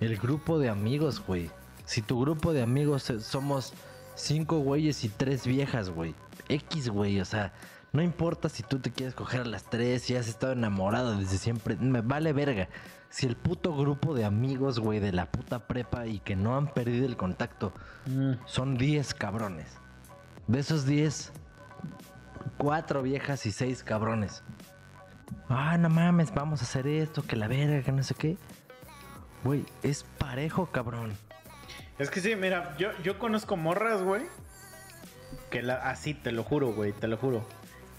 El 0.00 0.16
grupo 0.18 0.58
de 0.58 0.68
amigos, 0.68 1.24
güey. 1.26 1.50
Si 1.86 2.02
tu 2.02 2.20
grupo 2.20 2.52
de 2.52 2.62
amigos 2.62 3.10
somos 3.20 3.72
cinco 4.14 4.58
güeyes 4.58 5.02
y 5.04 5.08
tres 5.08 5.46
viejas, 5.46 5.88
güey. 5.88 6.14
X, 6.48 6.90
güey. 6.90 7.20
O 7.20 7.24
sea, 7.24 7.52
no 7.92 8.02
importa 8.02 8.48
si 8.48 8.62
tú 8.62 8.78
te 8.78 8.92
quieres 8.92 9.14
coger 9.14 9.40
a 9.40 9.44
las 9.46 9.64
tres, 9.64 10.02
si 10.02 10.14
has 10.14 10.28
estado 10.28 10.52
enamorado 10.52 11.16
desde 11.16 11.38
siempre. 11.38 11.76
Me 11.76 12.02
vale 12.02 12.32
verga. 12.34 12.68
Si 13.12 13.26
el 13.26 13.36
puto 13.36 13.76
grupo 13.76 14.14
de 14.14 14.24
amigos, 14.24 14.78
güey, 14.80 14.98
de 14.98 15.12
la 15.12 15.26
puta 15.26 15.66
prepa 15.66 16.06
y 16.06 16.18
que 16.20 16.34
no 16.34 16.56
han 16.56 16.66
perdido 16.72 17.04
el 17.06 17.16
contacto, 17.16 17.72
Mm. 18.06 18.32
son 18.46 18.76
10 18.76 19.12
cabrones. 19.14 19.66
De 20.48 20.58
esos 20.58 20.86
10, 20.86 21.30
cuatro 22.56 23.02
viejas 23.02 23.44
y 23.46 23.52
seis 23.52 23.82
cabrones. 23.84 24.42
Ah, 25.48 25.76
no 25.78 25.88
mames, 25.90 26.32
vamos 26.34 26.60
a 26.62 26.64
hacer 26.64 26.86
esto, 26.86 27.22
que 27.22 27.36
la 27.36 27.48
verga, 27.48 27.82
que 27.82 27.92
no 27.92 28.02
sé 28.02 28.14
qué. 28.14 28.36
Güey, 29.44 29.64
es 29.82 30.04
parejo, 30.18 30.66
cabrón. 30.66 31.12
Es 31.98 32.10
que 32.10 32.20
sí, 32.20 32.34
mira, 32.36 32.74
yo, 32.78 32.88
yo 33.02 33.18
conozco 33.18 33.56
morras, 33.56 34.02
güey. 34.02 34.22
Que 35.50 35.62
la, 35.62 35.74
así, 35.90 36.14
te 36.14 36.32
lo 36.32 36.42
juro, 36.44 36.72
güey, 36.72 36.92
te 36.92 37.08
lo 37.08 37.16
juro. 37.18 37.44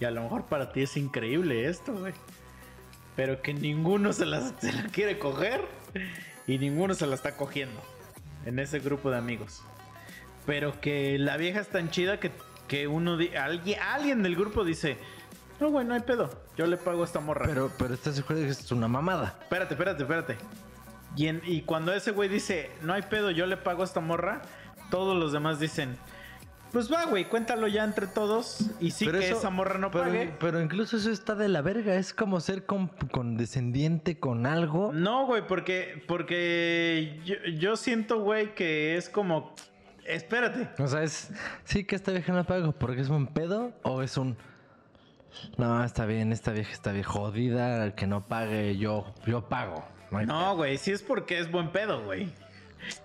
Y 0.00 0.04
a 0.06 0.10
lo 0.10 0.22
mejor 0.22 0.44
para 0.46 0.72
ti 0.72 0.82
es 0.82 0.96
increíble 0.96 1.68
esto, 1.68 1.92
güey. 1.94 2.12
Pero 3.16 3.42
que 3.42 3.54
ninguno 3.54 4.12
se 4.12 4.26
la, 4.26 4.40
se 4.60 4.72
la 4.72 4.84
quiere 4.88 5.18
coger 5.18 5.62
y 6.46 6.58
ninguno 6.58 6.94
se 6.94 7.06
la 7.06 7.14
está 7.14 7.36
cogiendo 7.36 7.80
en 8.46 8.58
ese 8.58 8.78
grupo 8.80 9.10
de 9.10 9.18
amigos. 9.18 9.62
Pero 10.46 10.80
que 10.80 11.18
la 11.18 11.36
vieja 11.36 11.60
es 11.60 11.68
tan 11.68 11.90
chida 11.90 12.20
que, 12.20 12.30
que 12.68 12.86
uno, 12.86 13.16
alguien, 13.40 13.80
alguien 13.80 14.22
del 14.22 14.36
grupo 14.36 14.64
dice, 14.64 14.98
no, 15.60 15.70
güey, 15.70 15.86
no 15.86 15.94
hay 15.94 16.00
pedo, 16.00 16.30
yo 16.56 16.66
le 16.66 16.76
pago 16.76 17.02
a 17.02 17.06
esta 17.06 17.20
morra. 17.20 17.46
Pero, 17.46 17.70
pero 17.78 17.94
estás 17.94 18.16
seguro 18.16 18.36
de 18.36 18.44
que 18.44 18.50
es 18.50 18.70
una 18.72 18.88
mamada. 18.88 19.38
Espérate, 19.42 19.74
espérate, 19.74 20.02
espérate. 20.02 20.36
Y, 21.16 21.28
en- 21.28 21.40
y 21.46 21.62
cuando 21.62 21.94
ese 21.94 22.10
güey 22.10 22.28
dice, 22.28 22.70
no 22.82 22.92
hay 22.92 23.02
pedo, 23.02 23.30
yo 23.30 23.46
le 23.46 23.56
pago 23.56 23.82
a 23.82 23.84
esta 23.86 24.00
morra, 24.00 24.42
todos 24.90 25.16
los 25.16 25.32
demás 25.32 25.58
dicen, 25.60 25.96
pues 26.74 26.92
va, 26.92 27.06
güey, 27.06 27.24
cuéntalo 27.26 27.66
ya 27.68 27.84
entre 27.84 28.06
todos 28.06 28.70
y 28.80 28.90
sí 28.90 29.06
pero 29.06 29.20
que 29.20 29.28
eso- 29.28 29.38
esa 29.38 29.48
morra 29.48 29.78
no 29.78 29.90
pero, 29.90 30.04
pague. 30.04 30.34
Pero 30.38 30.60
incluso 30.60 30.98
eso 30.98 31.10
está 31.10 31.34
de 31.34 31.48
la 31.48 31.62
verga. 31.62 31.94
Es 31.94 32.12
como 32.12 32.40
ser 32.40 32.66
con- 32.66 32.88
condescendiente 33.10 34.18
con 34.18 34.44
algo. 34.44 34.92
No, 34.92 35.24
güey, 35.24 35.46
porque, 35.46 36.04
porque 36.06 37.18
yo, 37.24 37.36
yo 37.58 37.76
siento, 37.76 38.20
güey, 38.20 38.54
que 38.54 38.96
es 38.98 39.08
como, 39.08 39.54
espérate. 40.04 40.68
O 40.82 40.86
sea, 40.86 41.02
es. 41.02 41.30
Sí, 41.64 41.84
que 41.84 41.96
esta 41.96 42.12
vieja 42.12 42.32
no 42.34 42.44
pago 42.44 42.72
porque 42.72 43.00
es 43.00 43.08
un 43.08 43.28
pedo 43.28 43.72
o 43.84 44.02
es 44.02 44.16
un. 44.18 44.36
No, 45.56 45.82
está 45.84 46.06
bien, 46.06 46.32
esta 46.32 46.52
vieja 46.52 46.72
está 46.72 46.92
bien 46.92 47.04
jodida, 47.04 47.94
que 47.94 48.06
no 48.06 48.26
pague, 48.26 48.76
yo, 48.76 49.12
yo 49.26 49.48
pago. 49.48 49.84
No, 50.10 50.18
pedo. 50.18 50.26
No, 50.26 50.56
güey, 50.56 50.78
sí 50.78 50.92
es 50.92 51.02
porque 51.02 51.38
es 51.38 51.50
buen 51.50 51.70
pedo, 51.70 52.04
güey. 52.04 52.32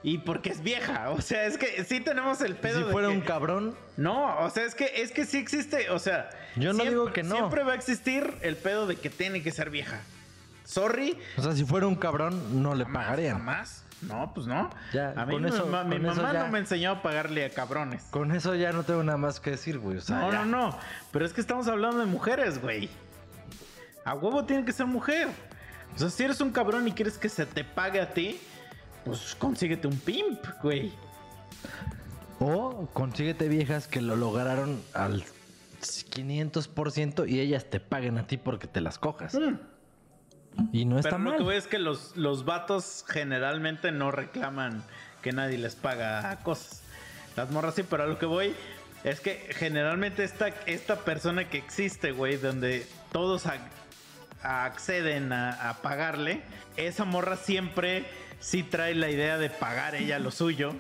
Y 0.04 0.20
porque 0.20 0.50
es 0.50 0.62
vieja. 0.62 1.10
O 1.12 1.22
sea, 1.22 1.46
es 1.46 1.58
que 1.58 1.84
sí 1.84 2.00
tenemos 2.02 2.42
el 2.42 2.56
pedo 2.56 2.80
si 2.80 2.86
de 2.86 2.92
fuera 2.92 3.08
que- 3.10 3.14
un 3.16 3.22
cabrón, 3.22 3.76
No, 3.98 4.38
o 4.40 4.50
sea, 4.50 4.64
es 4.66 4.76
que, 4.76 5.02
es 5.02 5.12
que 5.12 5.26
sí 5.26 5.38
existe, 5.38 5.90
o 5.90 6.00
sea... 6.00 6.30
Yo 6.56 6.70
no 6.74 6.80
siempre- 6.84 6.90
digo 6.90 7.14
que 7.14 7.24
no. 7.24 7.36
Siempre 7.36 7.64
va 7.64 7.74
a 7.74 7.76
existir 7.76 8.34
el 8.42 8.56
pedo 8.58 8.88
de 8.88 8.96
que 8.96 9.10
tiene 9.10 9.42
que 9.44 9.52
ser 9.52 9.70
vieja. 9.70 10.02
Sorry. 10.66 11.18
o 11.38 11.42
sea, 11.42 11.54
si 11.54 11.66
fuera 11.66 11.88
un 11.88 11.96
cabrón, 11.96 12.62
no 12.62 12.76
le 12.76 12.86
pagarían. 12.86 13.38
¿Jamás? 13.40 13.84
No, 14.02 14.32
pues 14.34 14.48
no. 14.48 14.70
Ya, 14.94 15.14
a 15.18 15.26
mí 15.26 15.34
con 15.34 15.46
eso- 15.46 15.66
mi 15.66 15.72
con 15.98 16.04
mamá 16.06 16.32
ya. 16.34 16.44
no 16.44 16.48
me 16.52 16.60
enseñó 16.60 16.92
a 16.92 17.02
pagarle 17.02 17.44
a 17.46 17.50
cabrones. 17.50 18.04
Con 18.12 18.32
eso 18.32 18.56
ya 18.56 18.72
no 18.72 18.84
tengo 18.84 19.04
nada 19.04 19.18
más 19.18 19.40
que 19.42 19.52
decir, 19.52 19.78
güey. 19.80 19.98
O 19.98 20.02
sea, 20.02 20.20
No, 20.20 20.32
ya. 20.32 20.46
no, 20.46 20.70
no. 20.70 20.80
Pero 21.12 21.26
es 21.26 21.34
que 21.34 21.42
estamos 21.42 21.68
hablando 21.68 21.98
de 22.00 22.06
mujeres, 22.06 22.62
güey. 22.62 22.90
A 24.06 24.14
huevo 24.14 24.46
tiene 24.46 24.64
que 24.64 24.72
ser 24.72 24.86
mujer. 24.86 25.28
O 25.96 26.00
sea, 26.00 26.10
si 26.10 26.24
eres 26.24 26.40
un 26.40 26.52
cabrón 26.52 26.88
y 26.88 26.92
quieres 26.94 27.18
que 27.18 27.28
se 27.30 27.46
te 27.46 27.64
pague 27.64 28.00
a 28.00 28.14
ti, 28.14 28.40
pues 29.06 29.36
consíguete 29.36 29.88
un 29.88 29.98
pimp, 30.00 30.40
güey. 30.62 30.92
O 32.40 32.88
consíguete 32.94 33.50
viejas 33.50 33.88
que 33.88 34.02
lo 34.02 34.16
lograron 34.16 34.82
al 34.94 35.24
500% 35.82 37.28
y 37.30 37.40
ellas 37.40 37.66
te 37.70 37.80
paguen 37.80 38.18
a 38.18 38.28
ti 38.28 38.38
porque 38.38 38.68
te 38.68 38.82
las 38.82 38.98
cojas. 38.98 39.34
Mm. 39.36 39.58
Y 40.74 40.86
no 40.86 40.98
está 40.98 41.12
Pero 41.12 41.24
lo 41.24 41.30
mal. 41.32 41.38
que 41.40 41.44
veo 41.44 41.58
es 41.58 41.68
que 41.68 41.80
los, 41.80 42.16
los 42.16 42.46
vatos 42.46 43.06
generalmente 43.08 43.92
no 43.92 44.12
reclaman 44.12 44.84
que 45.22 45.32
nadie 45.32 45.58
les 45.58 45.76
paga 45.76 46.38
cosas. 46.44 46.82
Las 47.36 47.52
morras 47.52 47.76
sí, 47.76 47.84
pero 47.84 48.04
a 48.04 48.08
lo 48.08 48.18
que 48.20 48.26
voy 48.26 48.54
es 49.04 49.20
que 49.22 49.50
generalmente 49.54 50.24
esta, 50.24 50.48
esta 50.66 50.98
persona 51.00 51.50
que 51.50 51.58
existe, 51.58 52.12
güey, 52.12 52.38
donde 52.38 52.86
todos 53.12 53.46
ac- 53.46 53.60
acceden 54.44 55.32
a, 55.32 55.70
a 55.70 55.82
pagarle, 55.82 56.42
esa 56.78 57.06
morra 57.06 57.36
siempre 57.38 58.06
sí 58.40 58.64
trae 58.64 58.96
la 58.96 59.10
idea 59.10 59.38
de 59.38 59.50
pagar 59.50 59.96
ella 59.96 60.20
lo 60.20 60.32
suyo. 60.32 60.74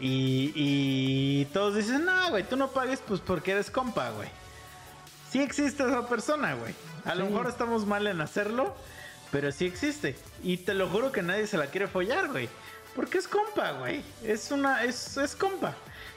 Y, 0.00 0.52
y 0.54 1.44
todos 1.46 1.76
dicen, 1.76 2.04
no, 2.04 2.30
güey, 2.30 2.44
tú 2.44 2.56
no 2.56 2.70
pagues 2.70 3.00
pues 3.06 3.20
porque 3.20 3.52
eres 3.52 3.70
compa, 3.70 4.10
güey. 4.10 4.28
Sí 5.30 5.40
existe 5.40 5.84
esa 5.84 6.08
persona, 6.08 6.54
güey. 6.54 6.74
A 7.04 7.14
lo 7.14 7.26
mejor 7.26 7.48
estamos 7.48 7.86
mal 7.86 8.06
en 8.06 8.20
hacerlo, 8.20 8.74
pero 9.30 9.52
sí 9.52 9.66
existe. 9.66 10.16
Y 10.42 10.58
te 10.58 10.74
lo 10.74 10.88
juro 10.88 11.12
que 11.12 11.22
nadie 11.22 11.46
se 11.46 11.58
la 11.58 11.66
quiere 11.66 11.86
follar, 11.86 12.28
güey. 12.28 12.48
Porque 12.94 13.18
es 13.18 13.28
compa, 13.28 13.72
güey. 13.72 14.02
Es 14.22 14.50
una, 14.50 14.84
es, 14.84 15.16
es 15.16 15.34
compa. 15.34 15.74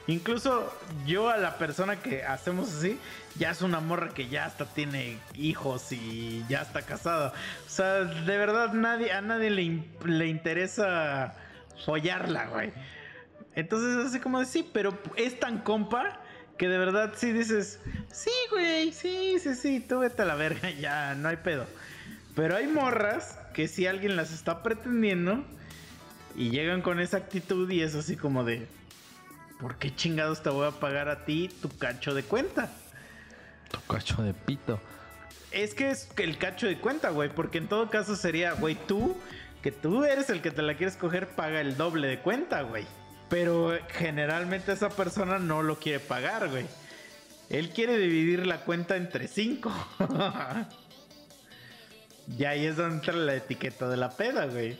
Incluso 0.08 0.74
yo 1.06 1.28
a 1.28 1.36
la 1.36 1.58
persona 1.58 2.00
que 2.00 2.24
hacemos 2.24 2.72
así, 2.72 2.98
ya 3.36 3.50
es 3.50 3.60
una 3.60 3.78
morra 3.80 4.08
que 4.08 4.26
ya 4.28 4.46
hasta 4.46 4.64
tiene 4.64 5.18
hijos 5.34 5.92
y 5.92 6.42
ya 6.48 6.62
está 6.62 6.80
casada. 6.80 7.34
O 7.66 7.70
sea, 7.70 8.04
de 8.04 8.38
verdad 8.38 8.72
nadie, 8.72 9.12
a 9.12 9.20
nadie 9.20 9.50
le, 9.50 9.82
le 10.06 10.26
interesa 10.26 11.34
follarla, 11.84 12.46
güey. 12.46 12.72
Entonces 13.54 14.06
así 14.06 14.18
como 14.18 14.40
de 14.40 14.46
sí, 14.46 14.66
pero 14.72 14.98
es 15.14 15.38
tan 15.38 15.58
compa 15.58 16.20
que 16.56 16.68
de 16.68 16.78
verdad 16.78 17.12
sí 17.14 17.32
dices, 17.32 17.78
sí, 18.10 18.30
güey, 18.50 18.92
sí, 18.92 19.38
sí, 19.38 19.54
sí, 19.54 19.80
tú 19.80 19.98
vete 19.98 20.22
a 20.22 20.24
la 20.24 20.36
verga, 20.36 20.70
ya, 20.70 21.14
no 21.16 21.28
hay 21.28 21.36
pedo. 21.36 21.66
Pero 22.34 22.56
hay 22.56 22.66
morras 22.66 23.38
que 23.52 23.68
si 23.68 23.86
alguien 23.86 24.16
las 24.16 24.32
está 24.32 24.62
pretendiendo 24.62 25.44
y 26.34 26.48
llegan 26.48 26.80
con 26.80 26.98
esa 26.98 27.18
actitud 27.18 27.70
y 27.70 27.82
es 27.82 27.94
así 27.94 28.16
como 28.16 28.44
de, 28.44 28.66
¿por 29.60 29.76
qué 29.76 29.94
chingados 29.94 30.42
te 30.42 30.50
voy 30.50 30.66
a 30.66 30.70
pagar 30.70 31.08
a 31.08 31.24
ti 31.24 31.48
tu 31.60 31.68
cacho 31.68 32.14
de 32.14 32.22
cuenta? 32.22 32.70
Tu 33.70 33.80
cacho 33.92 34.22
de 34.22 34.34
pito. 34.34 34.80
Es 35.50 35.74
que 35.74 35.90
es 35.90 36.08
el 36.16 36.38
cacho 36.38 36.66
de 36.66 36.78
cuenta, 36.78 37.10
güey, 37.10 37.30
porque 37.30 37.58
en 37.58 37.68
todo 37.68 37.90
caso 37.90 38.16
sería, 38.16 38.52
güey, 38.52 38.76
tú, 38.86 39.16
que 39.62 39.72
tú 39.72 40.04
eres 40.04 40.30
el 40.30 40.42
que 40.42 40.50
te 40.50 40.62
la 40.62 40.76
quieres 40.76 40.96
coger, 40.96 41.28
paga 41.28 41.60
el 41.60 41.76
doble 41.76 42.08
de 42.08 42.18
cuenta, 42.20 42.62
güey. 42.62 42.86
Pero 43.28 43.76
generalmente 43.90 44.72
esa 44.72 44.88
persona 44.90 45.38
no 45.38 45.62
lo 45.62 45.78
quiere 45.78 46.00
pagar, 46.00 46.48
güey. 46.48 46.66
Él 47.50 47.70
quiere 47.70 47.96
dividir 47.96 48.46
la 48.46 48.60
cuenta 48.60 48.96
entre 48.96 49.26
cinco. 49.26 49.72
y 52.38 52.44
ahí 52.44 52.66
es 52.66 52.76
donde 52.76 52.96
entra 52.96 53.14
la 53.14 53.34
etiqueta 53.34 53.88
de 53.88 53.96
la 53.96 54.10
peda, 54.10 54.46
güey. 54.46 54.78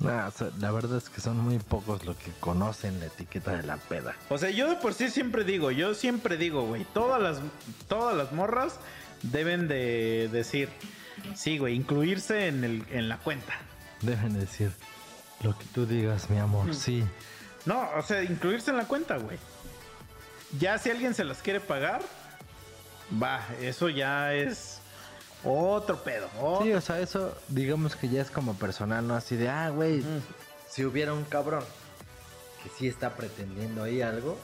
Nah, 0.00 0.28
o 0.28 0.30
sea, 0.30 0.50
la 0.60 0.70
verdad 0.70 0.98
es 0.98 1.08
que 1.08 1.20
son 1.20 1.38
muy 1.38 1.58
pocos 1.58 2.04
los 2.04 2.16
que 2.16 2.30
conocen 2.38 3.00
la 3.00 3.06
etiqueta 3.06 3.56
de 3.56 3.64
la 3.64 3.78
peda. 3.78 4.14
O 4.28 4.38
sea, 4.38 4.50
yo 4.50 4.68
de 4.68 4.76
por 4.76 4.94
sí 4.94 5.10
siempre 5.10 5.42
digo, 5.42 5.72
yo 5.72 5.94
siempre 5.94 6.36
digo, 6.36 6.62
güey, 6.66 6.84
todas 6.94 7.20
las, 7.20 7.40
todas 7.88 8.16
las 8.16 8.32
morras 8.32 8.78
deben 9.22 9.66
de 9.66 10.28
decir, 10.30 10.68
sí, 11.34 11.58
güey, 11.58 11.74
incluirse 11.74 12.46
en, 12.46 12.62
el, 12.62 12.84
en 12.90 13.08
la 13.08 13.18
cuenta. 13.18 13.54
Deben 14.02 14.38
decir 14.38 14.70
lo 15.42 15.58
que 15.58 15.64
tú 15.74 15.84
digas, 15.84 16.30
mi 16.30 16.38
amor. 16.38 16.72
Sí. 16.74 17.02
No, 17.66 17.90
o 17.96 18.02
sea, 18.02 18.22
incluirse 18.22 18.70
en 18.70 18.76
la 18.76 18.84
cuenta, 18.84 19.16
güey. 19.16 19.38
Ya 20.60 20.78
si 20.78 20.90
alguien 20.90 21.12
se 21.12 21.24
las 21.24 21.42
quiere 21.42 21.58
pagar, 21.58 22.02
va, 23.20 23.44
eso 23.60 23.88
ya 23.88 24.32
es 24.32 24.77
otro 25.44 26.02
pedo. 26.02 26.28
otro- 26.40 26.64
Sí, 26.64 26.72
o 26.72 26.80
sea, 26.80 27.00
eso 27.00 27.36
digamos 27.48 27.96
que 27.96 28.08
ya 28.08 28.22
es 28.22 28.30
como 28.30 28.54
personal, 28.54 29.06
¿no? 29.06 29.14
Así 29.14 29.36
de, 29.36 29.48
ah, 29.48 29.70
güey, 29.70 30.02
si 30.68 30.84
hubiera 30.84 31.12
un 31.14 31.24
cabrón 31.24 31.64
que 32.62 32.68
sí 32.70 32.88
está 32.88 33.14
pretendiendo 33.14 33.82
ahí 33.84 34.02
algo, 34.02 34.38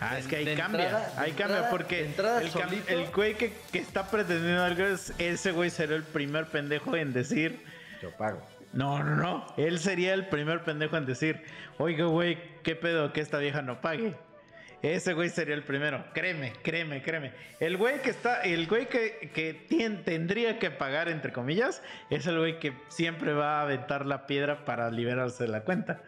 Ah, 0.00 0.18
es 0.18 0.26
que 0.26 0.36
ahí 0.36 0.56
cambia, 0.56 0.84
entrada- 0.86 1.12
ahí 1.16 1.32
cambia 1.32 1.56
entrada- 1.58 1.70
porque 1.70 2.12
solito. 2.50 2.88
el 2.88 3.10
güey 3.12 3.34
que, 3.36 3.52
que 3.70 3.78
está 3.78 4.10
pretendiendo 4.10 4.62
algo 4.64 4.84
es 4.84 5.12
ese 5.18 5.52
güey 5.52 5.70
será 5.70 5.94
el 5.94 6.02
primer 6.02 6.46
pendejo 6.46 6.96
en 6.96 7.12
decir, 7.12 7.62
Yo 8.02 8.10
pago. 8.12 8.40
no, 8.72 9.02
no, 9.04 9.14
no, 9.16 9.46
él 9.56 9.78
sería 9.78 10.14
el 10.14 10.26
primer 10.28 10.64
pendejo 10.64 10.96
en 10.96 11.06
decir, 11.06 11.42
oiga 11.78 12.06
güey, 12.06 12.38
qué 12.62 12.74
pedo 12.74 13.12
que 13.12 13.20
esta 13.20 13.38
vieja 13.38 13.62
no 13.62 13.80
pague. 13.80 14.16
Ese 14.82 15.14
güey 15.14 15.30
sería 15.30 15.54
el 15.54 15.62
primero, 15.64 16.04
créeme, 16.12 16.52
créeme, 16.62 17.02
créeme. 17.02 17.32
El 17.60 17.76
güey 17.76 18.00
que 18.02 18.10
está, 18.10 18.42
el 18.42 18.66
güey 18.66 18.86
que, 18.88 19.30
que 19.34 19.66
tien- 19.68 20.04
tendría 20.04 20.58
que 20.58 20.70
pagar, 20.70 21.08
entre 21.08 21.32
comillas, 21.32 21.82
es 22.10 22.26
el 22.26 22.38
güey 22.38 22.58
que 22.60 22.72
siempre 22.88 23.32
va 23.32 23.58
a 23.58 23.62
aventar 23.62 24.04
la 24.06 24.26
piedra 24.26 24.64
para 24.64 24.90
liberarse 24.90 25.44
de 25.44 25.48
la 25.50 25.62
cuenta. 25.62 26.02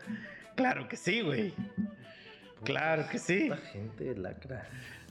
Claro 0.55 0.87
que 0.87 0.97
sí, 0.97 1.23
güey. 1.23 1.55
Claro 2.65 3.07
que 3.11 3.19
sí. 3.19 3.49
La 3.49 3.57
gente 3.57 4.15
lacra. 4.17 4.67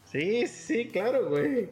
Sí, 0.06 0.46
sí, 0.48 0.84
sí, 0.84 0.88
claro, 0.90 1.28
güey. 1.28 1.70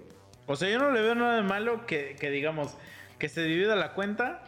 O 0.47 0.55
sea, 0.55 0.69
yo 0.69 0.79
no 0.79 0.91
le 0.91 1.01
veo 1.01 1.15
nada 1.15 1.35
de 1.37 1.43
malo 1.43 1.85
que, 1.85 2.15
que 2.19 2.29
digamos, 2.29 2.75
que 3.19 3.29
se 3.29 3.43
divida 3.43 3.75
la 3.75 3.93
cuenta 3.93 4.43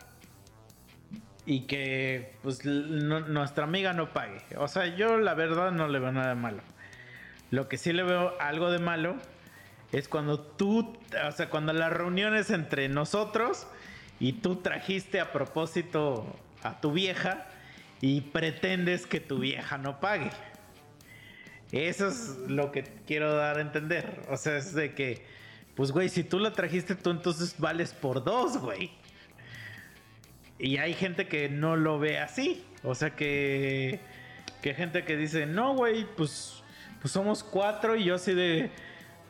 y 1.46 1.62
que 1.62 2.34
pues 2.42 2.66
no- 2.66 3.22
nuestra 3.22 3.64
amiga 3.64 3.94
no 3.94 4.12
pague. 4.12 4.40
O 4.58 4.68
sea, 4.68 4.88
yo 4.96 5.18
la 5.18 5.34
verdad 5.34 5.72
no 5.72 5.88
le 5.88 6.00
veo 6.00 6.12
nada 6.12 6.30
de 6.30 6.36
malo. 6.36 6.62
Lo 7.52 7.70
que 7.70 7.78
sí 7.78 7.94
le 7.94 8.04
veo 8.04 8.34
algo 8.40 8.72
de 8.72 8.80
malo 8.80 9.16
es 9.92 10.08
cuando 10.08 10.40
tú, 10.40 10.98
o 11.26 11.32
sea, 11.32 11.50
cuando 11.50 11.74
la 11.74 11.90
reunión 11.90 12.36
es 12.36 12.50
entre 12.50 12.90
nosotros 12.90 13.68
y 14.20 14.34
tú 14.34 14.58
trajiste 14.58 15.20
a 15.20 15.32
propósito 15.32 16.26
a 16.64 16.82
tu 16.82 16.92
vieja 16.92 17.48
y 18.02 18.22
pretendes 18.22 19.06
que 19.06 19.20
tu 19.20 19.40
vieja 19.40 19.78
no 19.78 20.00
pague. 20.00 20.30
Eso 21.72 22.08
es 22.08 22.38
lo 22.48 22.72
que 22.72 22.84
quiero 23.06 23.34
dar 23.34 23.58
a 23.58 23.62
entender. 23.62 24.22
O 24.30 24.38
sea, 24.38 24.58
es 24.58 24.74
de 24.74 24.94
que, 24.94 25.26
pues, 25.76 25.92
güey, 25.92 26.10
si 26.10 26.24
tú 26.24 26.40
la 26.40 26.54
trajiste 26.54 26.96
tú, 26.96 27.10
entonces 27.10 27.56
vales 27.58 27.94
por 27.94 28.24
dos, 28.24 28.58
güey. 28.58 28.92
Y 30.60 30.78
hay 30.78 30.94
gente 30.94 31.28
que 31.28 31.50
no 31.50 31.76
lo 31.76 32.00
ve 32.00 32.20
así. 32.20 32.64
O 32.84 32.96
sea, 32.96 33.16
que, 33.16 34.00
que 34.62 34.74
gente 34.74 35.04
que 35.04 35.18
dice, 35.18 35.46
no, 35.46 35.76
güey, 35.76 36.06
pues, 36.16 36.64
pues 37.08 37.14
somos 37.14 37.42
cuatro 37.42 37.96
y 37.96 38.04
yo 38.04 38.16
así 38.16 38.34
de, 38.34 38.70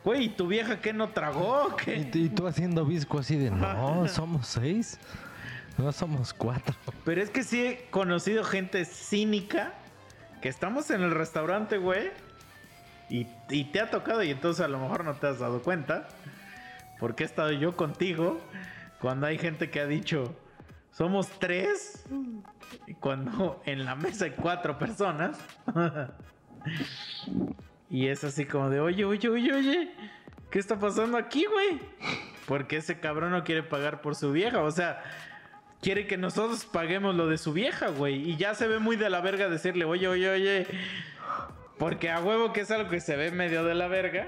güey, 0.04 0.24
¿y 0.24 0.28
tu 0.30 0.48
vieja 0.48 0.80
qué 0.80 0.92
no 0.92 1.10
tragó? 1.10 1.68
Y, 1.80 1.84
¿Qué? 1.84 2.04
tú- 2.06 2.18
y 2.18 2.28
tú 2.28 2.46
haciendo 2.48 2.84
visco 2.84 3.18
así 3.20 3.36
de, 3.36 3.52
no, 3.52 4.08
somos 4.08 4.48
seis. 4.48 4.98
No 5.76 5.92
somos 5.92 6.34
cuatro. 6.34 6.74
Pero 7.04 7.22
es 7.22 7.30
que 7.30 7.44
sí 7.44 7.64
he 7.64 7.86
conocido 7.90 8.42
gente 8.42 8.84
cínica 8.84 9.74
que 10.42 10.48
estamos 10.48 10.90
en 10.90 11.02
el 11.02 11.12
restaurante, 11.12 11.78
güey. 11.78 12.10
Y, 13.08 13.28
y 13.48 13.66
te 13.66 13.80
ha 13.80 13.88
tocado 13.88 14.24
y 14.24 14.30
entonces 14.32 14.64
a 14.64 14.66
lo 14.68 14.80
mejor 14.80 15.04
no 15.04 15.14
te 15.14 15.28
has 15.28 15.38
dado 15.38 15.62
cuenta. 15.62 16.08
Porque 16.98 17.22
he 17.22 17.26
estado 17.26 17.52
yo 17.52 17.76
contigo 17.76 18.40
cuando 19.00 19.28
hay 19.28 19.38
gente 19.38 19.70
que 19.70 19.78
ha 19.78 19.86
dicho, 19.86 20.34
somos 20.90 21.28
tres. 21.38 22.04
Y 22.88 22.94
cuando 22.94 23.62
en 23.64 23.84
la 23.84 23.94
mesa 23.94 24.24
hay 24.24 24.32
cuatro 24.32 24.76
personas. 24.80 25.38
y 27.90 28.08
es 28.08 28.24
así 28.24 28.44
como 28.44 28.70
de, 28.70 28.80
oye, 28.80 29.04
oye, 29.04 29.28
oye, 29.28 29.52
oye. 29.52 29.90
¿Qué 30.50 30.58
está 30.58 30.78
pasando 30.78 31.16
aquí, 31.18 31.44
güey? 31.44 31.80
Porque 32.46 32.78
ese 32.78 33.00
cabrón 33.00 33.32
no 33.32 33.44
quiere 33.44 33.62
pagar 33.62 34.00
por 34.00 34.14
su 34.14 34.32
vieja. 34.32 34.62
O 34.62 34.70
sea, 34.70 35.02
quiere 35.80 36.06
que 36.06 36.16
nosotros 36.16 36.64
paguemos 36.64 37.14
lo 37.14 37.26
de 37.26 37.38
su 37.38 37.52
vieja, 37.52 37.88
güey. 37.88 38.30
Y 38.30 38.36
ya 38.36 38.54
se 38.54 38.68
ve 38.68 38.78
muy 38.78 38.96
de 38.96 39.10
la 39.10 39.20
verga 39.20 39.48
decirle, 39.48 39.84
oye, 39.84 40.08
oye, 40.08 40.30
oye. 40.30 40.66
Porque 41.78 42.10
a 42.10 42.20
huevo 42.20 42.52
que 42.52 42.62
es 42.62 42.70
algo 42.70 42.90
que 42.90 43.00
se 43.00 43.16
ve 43.16 43.30
medio 43.30 43.64
de 43.64 43.74
la 43.74 43.88
verga. 43.88 44.26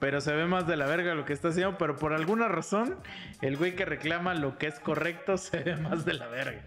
Pero 0.00 0.20
se 0.20 0.34
ve 0.34 0.46
más 0.46 0.66
de 0.66 0.76
la 0.76 0.86
verga 0.86 1.14
lo 1.14 1.24
que 1.24 1.32
está 1.32 1.48
haciendo. 1.48 1.78
Pero 1.78 1.96
por 1.96 2.12
alguna 2.12 2.48
razón, 2.48 2.96
el 3.40 3.56
güey 3.56 3.74
que 3.74 3.84
reclama 3.84 4.34
lo 4.34 4.58
que 4.58 4.66
es 4.66 4.78
correcto 4.80 5.38
se 5.38 5.60
ve 5.60 5.76
más 5.76 6.04
de 6.04 6.14
la 6.14 6.28
verga. 6.28 6.62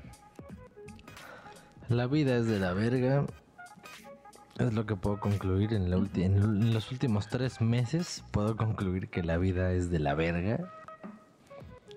La 1.89 2.07
vida 2.07 2.37
es 2.37 2.47
de 2.47 2.59
la 2.59 2.73
verga. 2.73 3.25
Es 4.59 4.73
lo 4.73 4.85
que 4.85 4.95
puedo 4.95 5.19
concluir 5.19 5.73
en, 5.73 5.89
la 5.91 5.97
ulti- 5.97 6.23
en 6.23 6.35
l- 6.37 6.43
en 6.67 6.73
los 6.73 6.91
últimos 6.91 7.27
tres 7.27 7.61
meses. 7.61 8.23
Puedo 8.31 8.57
concluir 8.57 9.09
que 9.09 9.21
la 9.23 9.37
vida 9.37 9.71
es 9.71 9.91
de 9.91 9.99
la 9.99 10.15
verga. 10.15 10.59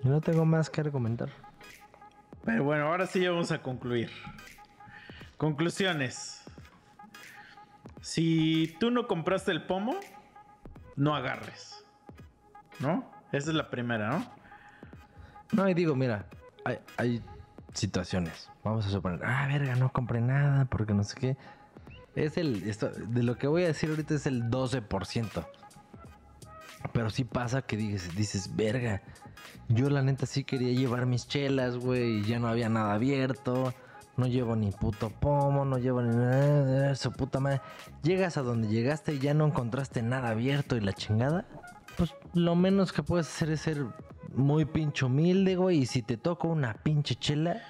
Y 0.03 0.07
no 0.07 0.21
tengo 0.21 0.45
más 0.45 0.69
que 0.69 0.81
argumentar. 0.81 1.29
Pero 2.45 2.63
bueno, 2.63 2.87
ahora 2.87 3.07
sí 3.07 3.19
ya 3.21 3.31
vamos 3.31 3.51
a 3.51 3.61
concluir. 3.61 4.11
Conclusiones. 5.37 6.43
Si 8.01 8.75
tú 8.79 8.91
no 8.91 9.07
compraste 9.07 9.51
el 9.51 9.63
pomo, 9.63 9.95
no 10.95 11.15
agarres. 11.15 11.83
¿No? 12.79 13.09
Esa 13.31 13.49
es 13.49 13.55
la 13.55 13.69
primera, 13.69 14.09
¿no? 14.09 14.25
No, 15.53 15.67
y 15.69 15.73
digo, 15.73 15.95
mira, 15.95 16.25
hay, 16.63 16.79
hay 16.97 17.23
situaciones. 17.73 18.49
Vamos 18.63 18.85
a 18.85 18.89
suponer, 18.89 19.23
ah, 19.25 19.47
verga, 19.47 19.75
no 19.75 19.91
compré 19.91 20.21
nada 20.21 20.65
porque 20.65 20.93
no 20.93 21.03
sé 21.03 21.19
qué. 21.19 21.37
Es 22.15 22.37
el, 22.37 22.63
esto, 22.69 22.89
de 22.89 23.23
lo 23.23 23.37
que 23.37 23.47
voy 23.47 23.63
a 23.63 23.67
decir 23.67 23.89
ahorita 23.89 24.15
es 24.15 24.25
el 24.25 24.43
12%. 24.49 25.47
Pero 26.93 27.09
sí 27.09 27.23
pasa 27.23 27.61
que 27.61 27.77
dices, 27.77 28.15
dices, 28.15 28.55
verga, 28.55 29.01
yo 29.69 29.89
la 29.89 30.01
neta 30.01 30.25
sí 30.25 30.43
quería 30.43 30.73
llevar 30.73 31.05
mis 31.05 31.27
chelas, 31.27 31.77
güey, 31.77 32.19
y 32.19 32.23
ya 32.23 32.39
no 32.39 32.47
había 32.47 32.69
nada 32.69 32.93
abierto. 32.93 33.73
No 34.17 34.27
llevo 34.27 34.55
ni 34.55 34.71
puto 34.71 35.09
pomo, 35.09 35.63
no 35.63 35.77
llevo 35.77 36.01
ni 36.01 36.13
nada 36.13 36.91
eso, 36.91 37.11
puta 37.11 37.39
madre. 37.39 37.61
Llegas 38.03 38.37
a 38.37 38.41
donde 38.41 38.67
llegaste 38.67 39.13
y 39.13 39.19
ya 39.19 39.33
no 39.33 39.47
encontraste 39.47 40.01
nada 40.01 40.29
abierto 40.29 40.75
y 40.75 40.81
la 40.81 40.93
chingada. 40.93 41.45
Pues 41.97 42.13
lo 42.33 42.55
menos 42.55 42.91
que 42.91 43.03
puedes 43.03 43.27
hacer 43.27 43.51
es 43.51 43.61
ser 43.61 43.85
muy 44.35 44.65
pinche 44.65 45.05
humilde, 45.05 45.55
güey. 45.55 45.79
Y 45.79 45.85
si 45.85 46.01
te 46.01 46.17
toca 46.17 46.47
una 46.47 46.73
pinche 46.73 47.15
chela, 47.15 47.61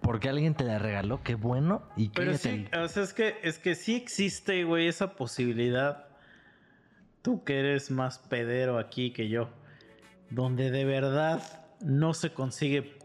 porque 0.00 0.28
alguien 0.28 0.54
te 0.54 0.64
la 0.64 0.78
regaló, 0.78 1.22
qué 1.22 1.34
bueno. 1.34 1.82
Y 1.96 2.10
Pero 2.10 2.36
sí, 2.36 2.66
o 2.78 2.88
sea, 2.88 3.02
es 3.02 3.12
que, 3.12 3.36
es 3.42 3.58
que 3.58 3.74
sí 3.74 3.96
existe, 3.96 4.64
güey, 4.64 4.88
esa 4.88 5.16
posibilidad. 5.16 6.06
Tú 7.22 7.44
que 7.44 7.58
eres 7.58 7.90
más 7.90 8.18
pedero 8.18 8.78
aquí 8.78 9.12
que 9.12 9.28
yo. 9.28 9.50
Donde 10.30 10.70
de 10.70 10.84
verdad 10.84 11.42
no 11.80 12.14
se 12.14 12.32
consigue 12.32 12.98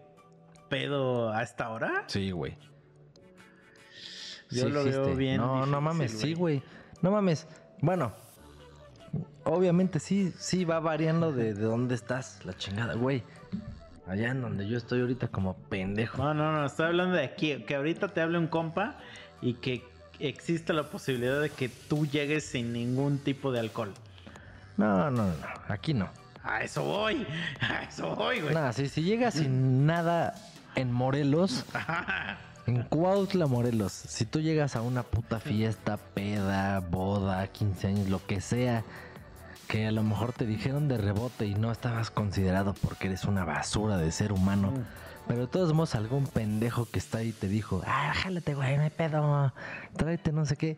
pedo 0.69 1.31
a 1.31 1.41
esta 1.41 1.69
hora. 1.69 2.03
Sí, 2.07 2.31
güey. 2.31 2.57
Yo 4.51 4.69
lo 4.69 4.83
veo 4.83 5.01
existe. 5.01 5.15
bien 5.15 5.37
No, 5.37 5.65
no 5.65 5.81
mames, 5.81 6.11
sí, 6.11 6.33
güey. 6.33 6.61
No 7.01 7.11
mames. 7.11 7.47
Bueno, 7.81 8.13
obviamente 9.43 9.99
sí, 9.99 10.31
sí 10.37 10.63
va 10.63 10.79
variando 10.79 11.31
de, 11.31 11.53
de 11.53 11.63
dónde 11.63 11.95
estás, 11.95 12.45
la 12.45 12.53
chingada, 12.53 12.93
güey. 12.93 13.23
Allá 14.07 14.32
en 14.32 14.41
donde 14.41 14.67
yo 14.67 14.77
estoy 14.77 15.01
ahorita 15.01 15.30
como 15.30 15.56
pendejo. 15.56 16.17
No, 16.17 16.33
no, 16.33 16.51
no, 16.51 16.65
estoy 16.65 16.88
hablando 16.88 17.15
de 17.15 17.23
aquí. 17.23 17.64
Que 17.64 17.75
ahorita 17.75 18.09
te 18.09 18.22
hable 18.22 18.38
un 18.38 18.48
compa 18.48 18.98
y 19.41 19.53
que 19.56 19.83
existe 20.19 20.73
la 20.73 20.83
posibilidad 20.83 21.41
de 21.41 21.49
que 21.49 21.69
tú 21.69 22.06
llegues 22.06 22.45
sin 22.45 22.73
ningún 22.73 23.17
tipo 23.17 23.51
de 23.51 23.59
alcohol. 23.59 23.93
No, 24.77 24.98
no, 24.98 25.11
no, 25.11 25.27
no. 25.27 25.33
Aquí 25.67 25.93
no. 25.93 26.09
A 26.43 26.64
eso 26.64 26.83
voy. 26.83 27.25
A 27.61 27.83
eso 27.83 28.15
voy, 28.15 28.41
güey. 28.41 28.53
Nada, 28.53 28.73
si, 28.73 28.90
si 28.90 29.03
llegas 29.03 29.35
sin 29.35 29.85
nada 29.85 30.35
en 30.75 30.91
Morelos, 30.91 31.65
en 32.67 32.83
Cuautla, 32.83 33.48
Morelos, 33.48 33.91
si 33.91 34.25
tú 34.25 34.41
llegas 34.41 34.75
a 34.75 34.82
una 34.82 35.03
puta 35.03 35.40
fiesta, 35.40 35.98
peda, 35.98 36.80
boda, 36.80 37.48
15 37.48 37.88
años, 37.88 38.09
lo 38.09 38.25
que 38.25 38.41
sea, 38.41 38.83
que 39.73 39.87
a 39.87 39.91
lo 39.91 40.03
mejor 40.03 40.33
te 40.33 40.45
dijeron 40.45 40.87
de 40.87 40.99
rebote 40.99 41.47
y 41.47 41.55
no 41.55 41.71
estabas 41.71 42.11
considerado 42.11 42.75
porque 42.75 43.07
eres 43.07 43.23
una 43.23 43.43
basura 43.43 43.97
de 43.97 44.11
ser 44.11 44.31
humano. 44.31 44.69
Mm. 44.69 44.83
Pero 45.27 45.41
de 45.41 45.47
todos 45.47 45.73
modos, 45.73 45.95
algún 45.95 46.27
pendejo 46.27 46.85
que 46.85 46.99
está 46.99 47.17
ahí 47.17 47.31
te 47.31 47.47
dijo, 47.47 47.81
ah, 47.87 48.13
jálate, 48.13 48.53
güey, 48.53 48.77
me 48.77 48.91
pedo, 48.91 49.51
tráete 49.97 50.31
no 50.31 50.45
sé 50.45 50.57
qué. 50.57 50.77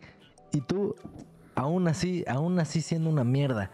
Y 0.54 0.62
tú, 0.62 0.96
aún 1.56 1.90
así, 1.90 2.24
aún 2.26 2.58
así 2.58 2.82
siendo 2.82 3.10
una 3.10 3.26
mierda, 3.26 3.70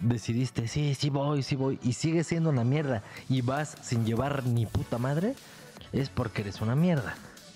decidiste, 0.00 0.66
sí, 0.66 0.96
sí 0.96 1.08
voy, 1.08 1.44
sí 1.44 1.54
voy, 1.54 1.78
y 1.84 1.92
sigues 1.92 2.26
siendo 2.26 2.50
una 2.50 2.64
mierda, 2.64 3.04
y 3.28 3.42
vas 3.42 3.76
sin 3.80 4.04
llevar 4.04 4.44
ni 4.44 4.66
puta 4.66 4.98
madre, 4.98 5.36
es 5.92 6.08
porque 6.08 6.42
eres 6.42 6.60
una 6.60 6.74
mierda. 6.74 7.14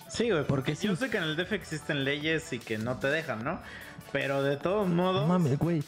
Sí, 0.09 0.31
güey, 0.31 0.47
porque 0.47 0.73
Porque 0.73 0.87
yo 0.87 0.95
sí. 0.95 1.05
sé 1.05 1.11
que 1.11 1.17
en 1.17 1.25
el 1.25 1.37
DF 1.37 1.53
existen 1.53 2.05
leyes 2.05 2.53
y 2.53 2.61
que 2.61 2.79
no 2.79 2.99
te 2.99 3.09
dejan, 3.09 3.43
¿no? 3.43 3.59
Pero 4.13 4.45
de 4.45 4.57
todos 4.57 4.87
modos. 4.87 5.23
No 5.23 5.27
mames, 5.27 5.59
güey. 5.59 5.83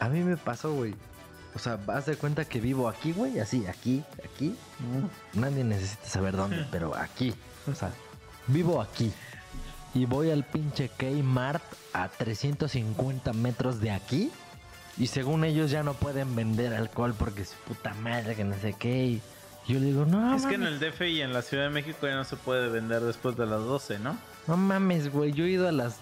A 0.00 0.08
mí 0.08 0.20
me 0.20 0.36
pasó, 0.36 0.72
güey. 0.74 0.94
O 1.54 1.58
sea, 1.58 1.76
vas 1.76 2.06
de 2.06 2.16
cuenta 2.16 2.44
que 2.44 2.60
vivo 2.60 2.88
aquí, 2.88 3.12
güey, 3.12 3.38
así, 3.38 3.66
aquí, 3.66 4.02
aquí. 4.24 4.56
Nadie 5.34 5.64
necesita 5.64 6.06
saber 6.06 6.36
dónde, 6.36 6.66
pero 6.70 6.96
aquí. 6.96 7.34
O 7.70 7.74
sea, 7.74 7.92
vivo 8.46 8.80
aquí. 8.80 9.12
Y 9.94 10.06
voy 10.06 10.30
al 10.30 10.44
pinche 10.44 10.88
Kmart 10.88 11.62
a 11.92 12.08
350 12.08 13.32
metros 13.32 13.80
de 13.80 13.90
aquí. 13.90 14.30
Y 14.96 15.08
según 15.08 15.44
ellos 15.44 15.70
ya 15.70 15.82
no 15.82 15.94
pueden 15.94 16.36
vender 16.36 16.74
alcohol 16.74 17.14
porque 17.18 17.44
su 17.44 17.56
puta 17.66 17.94
madre, 17.94 18.36
que 18.36 18.44
no 18.44 18.56
sé 18.58 18.74
qué. 18.78 19.04
Y 19.06 19.22
yo 19.66 19.80
le 19.80 19.86
digo, 19.86 20.06
no, 20.06 20.34
es 20.36 20.46
que 20.46 20.54
en 20.54 20.64
el 20.64 20.78
DF 20.78 21.00
y 21.02 21.20
en 21.22 21.32
la 21.32 21.42
Ciudad 21.42 21.64
de 21.64 21.70
México 21.70 22.06
ya 22.06 22.14
no 22.14 22.24
se 22.24 22.36
puede 22.36 22.68
vender 22.68 23.02
después 23.02 23.36
de 23.36 23.46
las 23.46 23.60
12, 23.60 23.98
¿no? 23.98 24.16
no 24.46 24.56
mames, 24.56 25.12
güey. 25.12 25.32
Yo 25.32 25.44
he 25.44 25.50
ido 25.50 25.68
a 25.68 25.72
las 25.72 25.96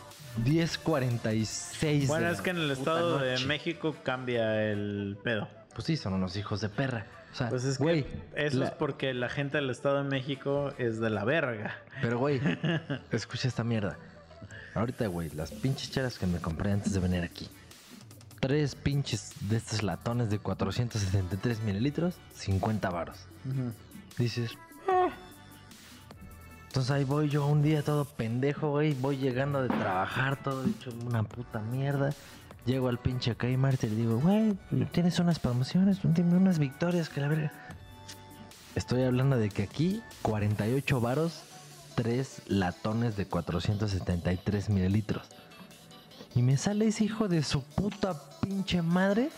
10.46. 0.45 2.07
Bueno, 2.07 2.29
es 2.31 2.41
que 2.41 2.51
en 2.51 2.57
el 2.59 2.71
Estado 2.71 3.19
de. 3.19 3.39
México 3.47 3.95
cambia 4.03 4.65
el 4.71 5.17
pedo. 5.23 5.49
Pues 5.75 5.87
sí, 5.87 5.97
son 5.97 6.15
unos 6.15 6.37
hijos 6.37 6.61
de 6.61 6.69
perra. 6.69 7.07
O 7.33 7.37
sea, 7.37 7.49
Pues 7.51 7.65
es 7.65 7.77
que 7.79 7.83
güey. 7.85 8.07
eso 8.35 8.59
la- 8.59 8.67
es 8.67 8.71
porque 8.73 9.13
la 9.15 9.29
gente 9.29 9.59
del 9.59 9.71
Estado 9.71 10.03
de 10.03 10.09
México 10.09 10.73
es 10.79 10.99
de 10.99 11.11
la 11.11 11.25
verga. 11.25 11.77
Pero, 12.01 12.19
güey, 12.19 12.41
escucha 13.13 13.49
esta 13.49 13.65
mierda. 13.65 13.99
Ahorita, 14.75 15.07
güey, 15.09 15.31
las 15.31 15.51
pinches 15.51 15.91
chelas 15.91 16.19
que 16.19 16.27
me 16.27 16.39
compré 16.41 16.73
antes 16.73 16.93
de 16.95 17.01
venir 17.01 17.23
aquí. 17.23 17.49
Tres 18.41 18.75
pinches 18.77 19.33
de 19.49 19.57
estos 19.57 19.83
latones 19.83 20.31
de 20.31 20.39
473 20.39 21.61
mililitros, 21.61 22.15
50 22.35 22.89
varos. 22.91 23.17
Dices. 24.17 24.53
Entonces 26.69 26.91
ahí 26.91 27.05
voy 27.05 27.31
yo 27.31 27.47
un 27.47 27.63
día 27.63 27.83
todo 27.83 28.05
pendejo, 28.05 28.71
güey. 28.71 28.93
Voy 28.93 29.17
llegando 29.17 29.63
de 29.63 29.69
trabajar, 29.69 30.43
todo 30.43 30.65
hecho 30.65 30.91
una 31.05 31.23
puta 31.23 31.61
mierda. 31.61 32.13
Llego 32.67 32.89
al 32.89 32.99
pinche 32.99 33.35
Kmart 33.35 33.83
y 33.85 33.89
le 33.89 33.97
digo, 33.97 34.21
güey, 34.21 34.55
tienes 34.93 35.19
unas 35.19 35.39
promociones, 35.39 35.99
tienes 36.15 36.35
unas 36.35 36.59
victorias 36.59 37.09
que 37.09 37.23
la 37.23 37.29
verga. 37.29 37.53
Estoy 38.75 39.05
hablando 39.05 39.39
de 39.39 39.49
que 39.49 39.63
aquí, 39.63 40.03
48 40.21 41.01
varos, 41.01 41.41
tres 41.95 42.43
latones 42.47 43.17
de 43.17 43.25
473 43.27 44.69
mililitros. 44.69 45.27
Y 46.35 46.43
me 46.43 46.59
sale 46.59 46.89
ese 46.89 47.05
hijo 47.05 47.29
de 47.29 47.43
su 47.43 47.63
puta 47.63 48.21
pinche 48.43 48.83
madre 48.83 49.31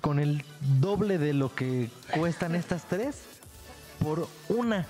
con 0.00 0.18
el 0.18 0.42
doble 0.80 1.18
de 1.18 1.34
lo 1.34 1.54
que 1.54 1.90
cuestan 2.14 2.54
estas 2.54 2.84
tres 2.84 3.22
por 4.02 4.26
una. 4.48 4.86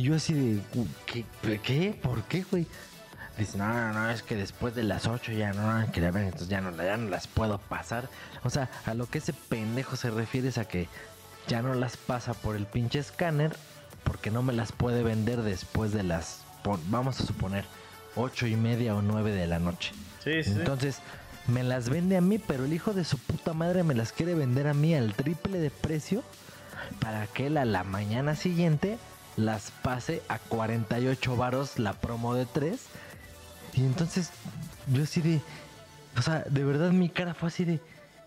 Y 0.00 0.04
yo 0.04 0.14
así 0.14 0.32
de, 0.32 0.62
¿qué? 1.04 1.26
¿Qué? 1.62 2.00
¿Por 2.02 2.22
qué, 2.22 2.42
güey? 2.50 2.66
Dice, 3.36 3.58
no, 3.58 3.68
no, 3.68 3.92
no, 3.92 4.10
es 4.10 4.22
que 4.22 4.34
después 4.34 4.74
de 4.74 4.82
las 4.82 5.06
8 5.06 5.32
ya 5.32 5.52
no, 5.52 5.92
que 5.92 6.00
la 6.00 6.08
entonces 6.08 6.48
ya 6.48 6.62
no, 6.62 6.74
ya 6.74 6.96
no 6.96 7.10
las 7.10 7.26
puedo 7.26 7.58
pasar. 7.58 8.08
O 8.42 8.48
sea, 8.48 8.70
a 8.86 8.94
lo 8.94 9.04
que 9.10 9.18
ese 9.18 9.34
pendejo 9.34 9.96
se 9.96 10.08
refiere 10.08 10.48
es 10.48 10.56
a 10.56 10.64
que 10.64 10.88
ya 11.48 11.60
no 11.60 11.74
las 11.74 11.98
pasa 11.98 12.32
por 12.32 12.56
el 12.56 12.64
pinche 12.64 12.98
escáner 12.98 13.54
porque 14.02 14.30
no 14.30 14.42
me 14.42 14.54
las 14.54 14.72
puede 14.72 15.02
vender 15.02 15.42
después 15.42 15.92
de 15.92 16.02
las, 16.02 16.44
vamos 16.88 17.20
a 17.20 17.26
suponer, 17.26 17.66
8 18.16 18.46
y 18.46 18.56
media 18.56 18.96
o 18.96 19.02
9 19.02 19.32
de 19.32 19.46
la 19.48 19.58
noche. 19.58 19.92
Sí, 20.24 20.42
sí. 20.42 20.52
Entonces, 20.52 21.00
me 21.46 21.62
las 21.62 21.90
vende 21.90 22.16
a 22.16 22.22
mí, 22.22 22.38
pero 22.38 22.64
el 22.64 22.72
hijo 22.72 22.94
de 22.94 23.04
su 23.04 23.18
puta 23.18 23.52
madre 23.52 23.82
me 23.82 23.94
las 23.94 24.12
quiere 24.12 24.34
vender 24.34 24.66
a 24.66 24.72
mí 24.72 24.94
al 24.94 25.12
triple 25.12 25.58
de 25.58 25.70
precio 25.70 26.22
para 27.00 27.26
que 27.26 27.48
él 27.48 27.58
a 27.58 27.66
la 27.66 27.84
mañana 27.84 28.34
siguiente 28.34 28.96
las 29.40 29.70
pase 29.82 30.22
a 30.28 30.38
48 30.38 31.36
varos 31.36 31.78
la 31.78 31.94
promo 31.94 32.34
de 32.34 32.46
3. 32.46 32.80
Y 33.74 33.80
entonces 33.80 34.30
yo 34.92 35.02
así 35.02 35.20
de... 35.20 35.40
O 36.16 36.22
sea, 36.22 36.44
de 36.48 36.64
verdad 36.64 36.90
mi 36.92 37.08
cara 37.08 37.34
fue 37.34 37.48
así 37.48 37.64
de... 37.64 37.80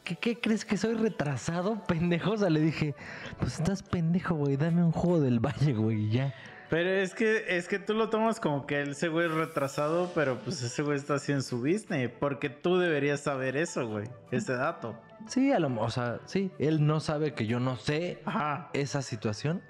¿Qué, 0.03 0.17
qué 0.17 0.39
crees 0.39 0.65
que 0.65 0.75
soy 0.75 0.95
retrasado, 0.95 1.81
pendejo? 1.87 2.31
O 2.31 2.37
sea, 2.37 2.49
le 2.49 2.59
dije, 2.59 2.95
pues 3.39 3.59
estás 3.59 3.83
pendejo, 3.83 4.35
güey, 4.35 4.57
dame 4.57 4.83
un 4.83 4.91
juego 4.91 5.21
del 5.21 5.39
valle, 5.39 5.73
güey, 5.73 6.09
ya. 6.09 6.33
Pero 6.73 6.89
es 6.89 7.13
que, 7.13 7.45
es 7.55 7.67
que 7.67 7.77
tú 7.77 7.93
lo 7.93 8.09
tomas 8.09 8.39
como 8.39 8.65
que 8.65 8.81
ese 8.81 9.07
güey 9.07 9.27
es 9.27 9.31
retrasado, 9.31 10.11
pero 10.15 10.39
pues 10.39 10.63
ese 10.63 10.81
güey 10.81 10.97
está 10.97 11.13
haciendo 11.15 11.43
su 11.43 11.59
business. 11.59 12.09
Porque 12.19 12.49
tú 12.49 12.79
deberías 12.79 13.19
saber 13.19 13.55
eso, 13.57 13.87
güey. 13.87 14.07
Ese 14.31 14.53
dato. 14.53 14.99
Sí, 15.27 15.51
a 15.51 15.59
lo 15.59 15.79
o 15.79 15.89
sea, 15.91 16.19
sí, 16.25 16.51
él 16.57 16.85
no 16.85 16.99
sabe 16.99 17.35
que 17.35 17.45
yo 17.45 17.59
no 17.59 17.77
sé 17.77 18.21
Ajá. 18.25 18.71
esa 18.73 19.03
situación. 19.03 19.61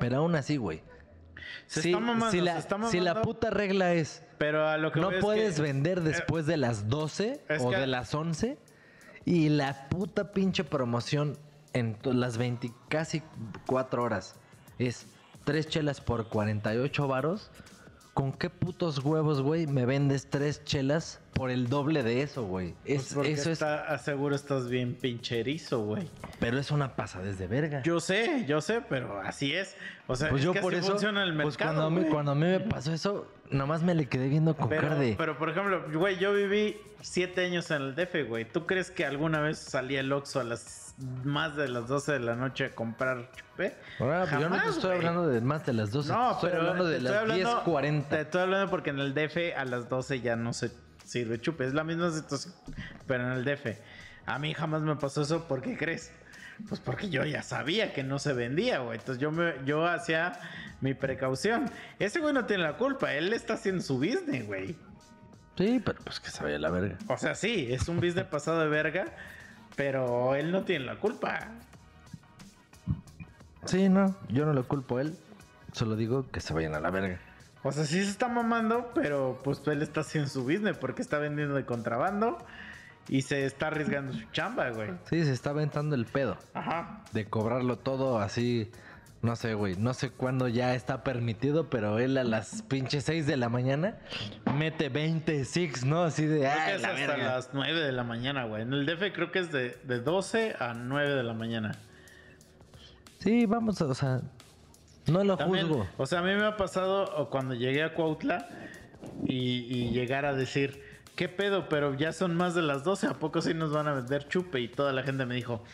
Pero 0.00 0.16
aún 0.16 0.34
así, 0.34 0.56
güey. 0.56 0.82
Se 1.66 1.80
está 1.80 2.00
mamando, 2.00 2.30
si 2.32 2.38
se 2.38 2.42
la, 2.44 2.58
está 2.58 2.88
si 2.90 2.98
la 3.00 3.14
mamando. 3.14 3.22
puta 3.32 3.50
regla 3.50 3.92
es 3.94 4.22
Pero 4.38 4.66
a 4.68 4.76
lo 4.76 4.90
que 4.90 5.00
no 5.00 5.10
puedes 5.20 5.56
que- 5.56 5.62
vender 5.62 6.00
después 6.00 6.46
de 6.46 6.56
las 6.56 6.88
12 6.88 7.40
es 7.48 7.62
o 7.62 7.70
de 7.70 7.86
las 7.86 8.12
11 8.14 8.58
y 9.24 9.48
la 9.50 9.88
puta 9.88 10.32
pinche 10.32 10.64
promoción 10.64 11.38
en 11.72 11.96
las 12.02 12.36
20 12.38 12.72
casi 12.88 13.22
4 13.66 14.02
horas 14.02 14.34
es 14.78 15.06
tres 15.44 15.68
chelas 15.68 16.00
por 16.00 16.28
48 16.28 17.06
varos. 17.06 17.50
¿Con 18.20 18.32
qué 18.34 18.50
putos 18.50 18.98
huevos, 19.02 19.40
güey, 19.40 19.66
me 19.66 19.86
vendes 19.86 20.28
tres 20.28 20.62
chelas 20.62 21.22
por 21.32 21.50
el 21.50 21.70
doble 21.70 22.02
de 22.02 22.20
eso, 22.20 22.44
güey? 22.44 22.74
Pues 22.84 23.06
Es, 23.06 23.14
porque 23.14 23.32
eso 23.32 23.50
es 23.50 23.62
está, 23.62 23.96
seguro 23.96 24.36
estás 24.36 24.68
bien 24.68 24.94
pincherizo, 24.94 25.82
güey. 25.86 26.06
pero 26.38 26.58
es 26.58 26.70
una 26.70 26.96
pasadez 26.96 27.38
de 27.38 27.46
verga. 27.46 27.82
Yo 27.82 27.98
sé, 27.98 28.44
yo 28.46 28.60
sé, 28.60 28.82
pero 28.86 29.18
así 29.22 29.54
es. 29.54 29.74
O 30.06 30.16
sea, 30.16 30.28
Pues 30.28 30.40
es 30.40 30.44
yo 30.44 30.52
que 30.52 30.60
por 30.60 30.74
así 30.74 30.80
eso, 30.82 30.90
funciona 30.90 31.22
el 31.22 31.32
mercado. 31.32 31.44
pues 31.46 31.56
cuando 31.56 31.82
a, 31.84 31.90
mí, 31.90 32.04
cuando 32.10 32.32
a 32.32 32.34
mí 32.34 32.44
me 32.44 32.60
pasó 32.60 32.92
eso, 32.92 33.26
nomás 33.48 33.82
me 33.82 33.94
le 33.94 34.04
quedé 34.04 34.28
viendo 34.28 34.54
con 34.54 34.68
Pero, 34.68 34.90
pero, 35.16 35.38
por 35.38 35.48
ejemplo, 35.48 35.82
güey, 35.90 36.18
yo 36.18 36.34
viví 36.34 36.76
siete 37.00 37.46
años 37.46 37.70
en 37.70 37.80
el 37.80 37.94
DF, 37.94 38.28
güey. 38.28 38.44
¿Tú 38.44 38.66
crees 38.66 38.90
que 38.90 39.06
alguna 39.06 39.40
vez 39.40 39.58
salí 39.58 39.96
el 39.96 40.12
Oxxo 40.12 40.40
a 40.40 40.44
las 40.44 40.60
más 41.24 41.56
de 41.56 41.68
las 41.68 41.88
12 41.88 42.12
de 42.12 42.20
la 42.20 42.34
noche 42.36 42.66
a 42.66 42.74
comprar 42.74 43.30
chupé? 43.32 43.76
Ahora, 43.98 44.20
pues 44.28 44.32
yo 44.32 44.48
no 44.48 44.54
te 44.56 44.60
Jamás, 44.60 44.76
estoy 44.76 44.96
güey. 44.96 45.06
hablando 45.06 45.28
de 45.28 45.40
más 45.40 45.66
de 45.66 45.72
las 45.72 45.90
12, 45.90 46.12
No, 46.12 46.32
estoy 46.32 46.50
pero 46.50 46.60
hablando 46.62 46.84
de 46.86 46.96
estoy 46.96 47.10
las 47.12 47.20
hablando- 47.22 47.64
10.40. 47.64 48.08
Te 48.08 48.20
estoy 48.20 48.40
hablando 48.42 48.70
porque 48.70 48.90
en 48.90 48.98
el 48.98 49.14
DF 49.14 49.54
a 49.56 49.64
las 49.64 49.88
12 49.88 50.20
ya 50.20 50.36
no 50.36 50.52
se 50.52 50.70
sirve 51.04 51.40
chupe. 51.40 51.64
Es 51.66 51.74
la 51.74 51.84
misma 51.84 52.10
situación, 52.10 52.54
pero 53.06 53.24
en 53.24 53.32
el 53.32 53.44
DF. 53.44 53.78
A 54.26 54.38
mí 54.38 54.54
jamás 54.54 54.82
me 54.82 54.94
pasó 54.96 55.22
eso. 55.22 55.48
¿Por 55.48 55.60
qué 55.62 55.76
crees? 55.76 56.12
Pues 56.68 56.78
porque 56.80 57.08
yo 57.08 57.24
ya 57.24 57.42
sabía 57.42 57.92
que 57.94 58.02
no 58.04 58.18
se 58.18 58.34
vendía, 58.34 58.80
güey. 58.80 58.98
Entonces 58.98 59.20
yo, 59.20 59.30
me, 59.32 59.54
yo 59.64 59.86
hacía 59.86 60.38
mi 60.82 60.92
precaución. 60.94 61.64
Ese 61.98 62.20
güey 62.20 62.34
no 62.34 62.44
tiene 62.44 62.62
la 62.64 62.76
culpa. 62.76 63.14
Él 63.14 63.32
está 63.32 63.54
haciendo 63.54 63.82
su 63.82 63.96
business, 63.96 64.46
güey. 64.46 64.76
Sí, 65.56 65.80
pero 65.84 65.98
pues 66.04 66.20
que 66.20 66.30
vaya 66.42 66.58
la 66.58 66.70
verga. 66.70 66.96
O 67.08 67.16
sea, 67.16 67.34
sí, 67.34 67.68
es 67.70 67.88
un 67.88 67.96
business 67.96 68.26
pasado 68.26 68.60
de 68.60 68.68
verga. 68.68 69.06
Pero 69.76 70.34
él 70.34 70.52
no 70.52 70.62
tiene 70.64 70.84
la 70.84 70.96
culpa. 70.96 71.48
Sí, 73.64 73.88
no, 73.88 74.14
yo 74.28 74.46
no 74.46 74.52
lo 74.52 74.66
culpo 74.66 74.98
a 74.98 75.02
él. 75.02 75.16
Solo 75.72 75.96
digo 75.96 76.26
que 76.30 76.40
se 76.40 76.52
vayan 76.52 76.74
a 76.74 76.80
la 76.80 76.90
verga. 76.90 77.20
O 77.62 77.70
sea, 77.72 77.84
sí 77.84 78.02
se 78.02 78.10
está 78.10 78.28
mamando, 78.28 78.90
pero 78.94 79.38
pues 79.44 79.60
él 79.66 79.82
está 79.82 80.00
haciendo 80.00 80.30
su 80.30 80.42
business 80.44 80.76
porque 80.78 81.02
está 81.02 81.18
vendiendo 81.18 81.54
de 81.54 81.66
contrabando 81.66 82.38
y 83.08 83.22
se 83.22 83.44
está 83.44 83.66
arriesgando 83.66 84.14
su 84.14 84.24
chamba, 84.32 84.70
güey. 84.70 84.90
Sí, 85.08 85.24
se 85.24 85.32
está 85.32 85.50
aventando 85.50 85.94
el 85.94 86.06
pedo 86.06 86.38
Ajá. 86.54 87.02
de 87.12 87.26
cobrarlo 87.26 87.76
todo 87.78 88.18
así. 88.18 88.70
No 89.22 89.36
sé, 89.36 89.52
güey. 89.54 89.76
No 89.76 89.92
sé 89.92 90.10
cuándo 90.10 90.48
ya 90.48 90.74
está 90.74 91.04
permitido, 91.04 91.68
pero 91.68 91.98
él 91.98 92.16
a 92.16 92.24
las 92.24 92.62
pinches 92.62 93.04
6 93.04 93.26
de 93.26 93.36
la 93.36 93.50
mañana 93.50 93.98
mete 94.56 94.88
20 94.88 95.44
six, 95.44 95.84
¿no? 95.84 96.04
Así 96.04 96.24
de. 96.24 96.38
Creo 96.40 96.52
que 96.52 96.58
¡Ay, 96.58 96.74
es 96.76 96.82
la 96.82 96.88
hasta 96.88 97.06
verga! 97.06 97.24
las 97.34 97.50
9 97.52 97.80
de 97.80 97.92
la 97.92 98.02
mañana, 98.04 98.44
güey. 98.44 98.62
En 98.62 98.72
el 98.72 98.86
DF 98.86 99.12
creo 99.12 99.30
que 99.30 99.40
es 99.40 99.52
de, 99.52 99.76
de 99.84 100.00
12 100.00 100.56
a 100.58 100.72
9 100.72 101.10
de 101.16 101.22
la 101.22 101.34
mañana. 101.34 101.72
Sí, 103.18 103.44
vamos, 103.46 103.80
a- 103.82 103.86
o 103.86 103.94
sea. 103.94 104.20
No 105.06 105.24
lo 105.24 105.36
También, 105.36 105.66
juzgo. 105.68 105.86
o 105.96 106.06
sea, 106.06 106.20
a 106.20 106.22
mí 106.22 106.34
me 106.34 106.44
ha 106.44 106.56
pasado 106.56 107.28
cuando 107.30 107.54
llegué 107.54 107.82
a 107.82 107.94
Cuautla 107.94 108.48
y, 109.26 109.34
y 109.66 109.90
llegar 109.90 110.24
a 110.24 110.34
decir, 110.34 110.82
¿qué 111.16 111.28
pedo? 111.28 111.68
Pero 111.68 111.94
ya 111.94 112.12
son 112.12 112.36
más 112.36 112.54
de 112.54 112.62
las 112.62 112.84
12, 112.84 113.06
¿a 113.08 113.14
poco 113.14 113.40
sí 113.42 113.52
nos 113.54 113.72
van 113.72 113.88
a 113.88 113.94
vender 113.94 114.28
chupe? 114.28 114.60
Y 114.60 114.68
toda 114.68 114.92
la 114.92 115.02
gente 115.02 115.26
me 115.26 115.34
dijo, 115.34 115.64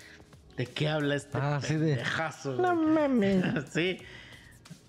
¿de 0.57 0.67
qué 0.67 0.89
habla 0.89 1.15
este 1.15 1.39
Ah, 1.41 1.61
sí, 1.63 1.75
de- 1.77 1.95
pendejazo, 1.97 2.55
No 2.55 2.75
güey?" 2.75 2.87
mames. 2.89 3.65
sí. 3.73 3.99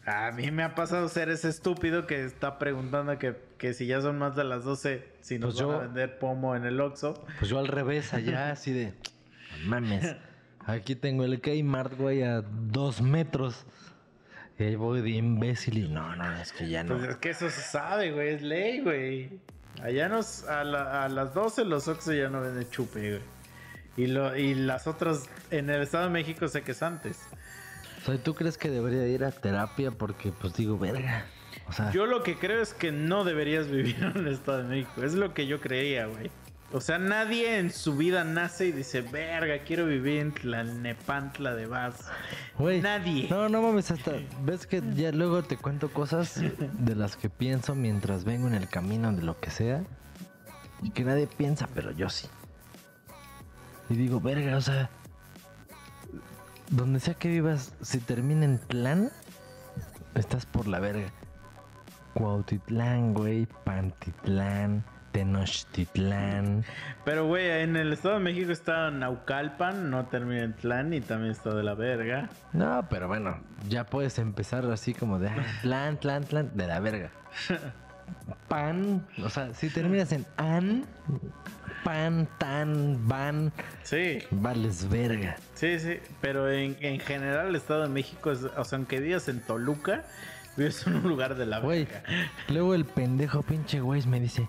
A 0.06 0.32
mí 0.32 0.52
me 0.52 0.64
ha 0.64 0.74
pasado 0.74 1.10
ser 1.10 1.28
ese 1.30 1.50
estúpido 1.50 2.08
que 2.08 2.24
está 2.24 2.58
preguntando 2.60 3.20
que, 3.20 3.36
que 3.58 3.74
si 3.74 3.88
ya 3.88 4.00
son 4.02 4.18
más 4.18 4.38
de 4.38 4.46
las 4.46 4.64
12, 4.64 5.06
si 5.20 5.38
nos 5.38 5.56
Pues 5.56 5.66
van 5.68 5.76
yo- 5.76 5.82
a 5.82 5.84
vender 5.86 6.18
pomo 6.20 6.56
en 6.56 6.66
el 6.66 6.80
Oxxo. 6.80 7.26
Pues 7.40 7.50
yo 7.52 7.60
al 7.60 7.68
revés, 7.68 8.14
allá 8.14 8.52
así 8.52 8.72
de. 8.72 8.94
"No 9.64 9.70
Mames. 9.70 10.16
Aquí 10.66 10.96
tengo 10.96 11.24
el 11.26 11.42
Kmart, 11.42 11.94
güey, 11.98 12.24
a 12.24 12.42
dos 12.42 13.02
metros. 13.02 13.66
Y 14.60 14.64
ahí 14.64 14.76
voy 14.76 15.02
de 15.02 15.10
imbécil 15.12 15.78
y 15.78 15.88
no, 15.90 16.16
no, 16.16 16.34
es 16.42 16.52
que 16.54 16.68
ya 16.70 16.84
no. 16.84 16.98
Pues 16.98 17.10
es 17.10 17.16
que 17.18 17.30
eso 17.32 17.50
se 17.50 17.62
sabe, 17.62 18.12
güey, 18.12 18.30
es 18.36 18.42
ley, 18.42 18.80
güey. 18.82 19.40
Allá 19.84 20.10
nos, 20.10 20.46
a, 20.46 20.64
la- 20.64 21.04
a 21.04 21.10
las 21.10 21.34
12 21.34 21.64
los 21.66 21.88
Oxxo 21.88 22.14
ya 22.14 22.30
no 22.30 22.42
venden 22.42 22.68
chupe, 22.70 23.00
güey. 23.12 23.22
Y, 23.98 24.08
lo, 24.08 24.38
y 24.38 24.53
las 24.53 24.85
otras, 24.88 25.27
en 25.51 25.69
el 25.69 25.82
Estado 25.82 26.06
de 26.06 26.11
México 26.11 26.48
sé 26.48 26.61
que 26.61 26.72
es 26.72 26.84
antes. 26.84 27.19
O 28.03 28.06
sea, 28.06 28.24
¿tú 28.24 28.35
crees 28.35 28.58
que 28.58 28.69
debería 28.69 29.08
ir 29.08 29.24
a 29.24 29.32
terapia? 29.32 29.92
Porque, 29.92 30.32
pues 30.32 30.53
digo, 30.56 30.77
verga. 30.77 31.26
O 31.67 31.74
sea, 31.74 31.92
Yo 31.92 32.06
lo 32.06 32.24
que 32.24 32.38
creo 32.38 32.61
es 32.61 32.74
que 32.74 32.92
no 32.92 33.24
deberías 33.24 33.67
vivir 33.72 33.98
en 34.01 34.16
el 34.17 34.27
Estado 34.27 34.59
de 34.59 34.64
México. 34.66 35.03
Es 35.03 35.16
lo 35.16 35.34
que 35.34 35.48
yo 35.48 35.59
creía, 35.59 36.06
güey. 36.06 36.30
O 36.74 36.82
sea, 36.82 36.98
nadie 37.00 37.59
en 37.59 37.72
su 37.72 37.95
vida 37.95 38.26
nace 38.26 38.67
y 38.67 38.72
dice, 38.74 39.01
verga, 39.01 39.59
quiero 39.64 39.85
vivir 39.85 40.19
en 40.19 40.34
Tlalnepantla 40.34 41.56
de 41.56 41.66
Vaz. 41.66 41.95
güey. 42.58 42.82
nadie. 42.82 43.27
No, 43.30 43.48
no 43.48 43.61
mames, 43.61 43.90
hasta. 43.90 44.11
Ves 44.42 44.67
que 44.67 44.84
ya 44.95 45.14
luego 45.14 45.43
te 45.43 45.56
cuento 45.56 45.90
cosas 45.90 46.35
de 46.40 46.95
las 46.95 47.16
que 47.16 47.30
pienso 47.30 47.74
mientras 47.74 48.26
vengo 48.26 48.48
en 48.48 48.53
el 48.53 48.67
camino 48.67 49.14
de 49.14 49.24
lo 49.24 49.40
que 49.40 49.50
sea. 49.50 49.84
Y 50.84 50.92
que 50.92 51.06
nadie 51.06 51.26
piensa, 51.26 51.69
pero 51.74 51.92
yo 51.92 52.09
sí. 52.09 52.27
Y 53.90 53.95
digo, 53.95 54.19
verga, 54.19 54.57
o 54.57 54.61
sea. 54.61 54.90
Donde 56.69 56.99
sea 56.99 57.14
que 57.14 57.30
vivas, 57.30 57.74
si 57.82 57.99
termina 57.99 58.43
en 58.43 58.57
plan, 58.57 59.09
estás 60.16 60.45
por 60.45 60.67
la 60.67 60.80
verga. 60.80 61.11
Cuautitlán, 62.14 63.14
güey, 63.14 63.48
Pantitlán, 63.64 64.83
Tenochtitlán. 65.11 66.66
Pero, 67.06 67.27
güey, 67.27 67.49
en 67.61 67.75
el 67.77 67.93
Estado 67.93 68.16
de 68.16 68.22
México 68.22 68.51
está 68.51 68.91
Naucalpan, 68.91 69.90
no 69.90 70.07
termina 70.07 70.43
en 70.43 70.53
Tlán 70.53 70.93
y 70.93 71.01
también 71.01 71.32
está 71.32 71.53
de 71.53 71.64
la 71.64 71.75
verga. 71.75 72.30
No, 72.53 72.85
pero 72.90 73.07
bueno, 73.07 73.40
ya 73.69 73.85
puedes 73.85 74.19
empezar 74.19 74.66
así 74.72 74.93
como 74.93 75.19
de 75.19 75.30
ah, 75.30 75.45
Tlán, 75.61 75.98
Tlán, 75.98 76.24
Tlán, 76.25 76.51
de 76.53 76.67
la 76.67 76.80
verga. 76.80 77.11
Pan, 78.48 79.06
o 79.24 79.30
sea, 79.30 79.53
si 79.53 79.69
terminas 79.69 80.11
en 80.11 80.25
an, 80.38 80.85
pan, 81.84 82.28
tan, 82.38 83.08
van, 83.08 83.52
Sí, 83.84 84.20
vales 84.32 84.90
verga. 84.90 85.38
sí, 85.54 85.80
sí. 85.80 86.00
Pero 86.22 86.50
en, 86.52 86.78
en 86.82 87.00
general 87.00 87.48
el 87.48 87.56
Estado 87.56 87.84
de 87.84 87.90
México 87.90 88.32
es, 88.32 88.44
o 88.44 88.64
sea, 88.64 88.78
aunque 88.78 89.00
vivas 89.00 89.28
en 89.28 89.40
Toluca, 89.42 90.06
vives 90.56 90.86
en 90.88 90.96
un 90.96 91.04
lugar 91.10 91.36
de 91.36 91.46
la 91.46 91.60
Güey, 91.60 91.86
verga. 91.86 92.04
luego 92.50 92.74
el 92.76 92.86
pendejo 92.86 93.42
pinche 93.44 93.80
güey 93.80 94.06
me 94.08 94.20
dice, 94.20 94.48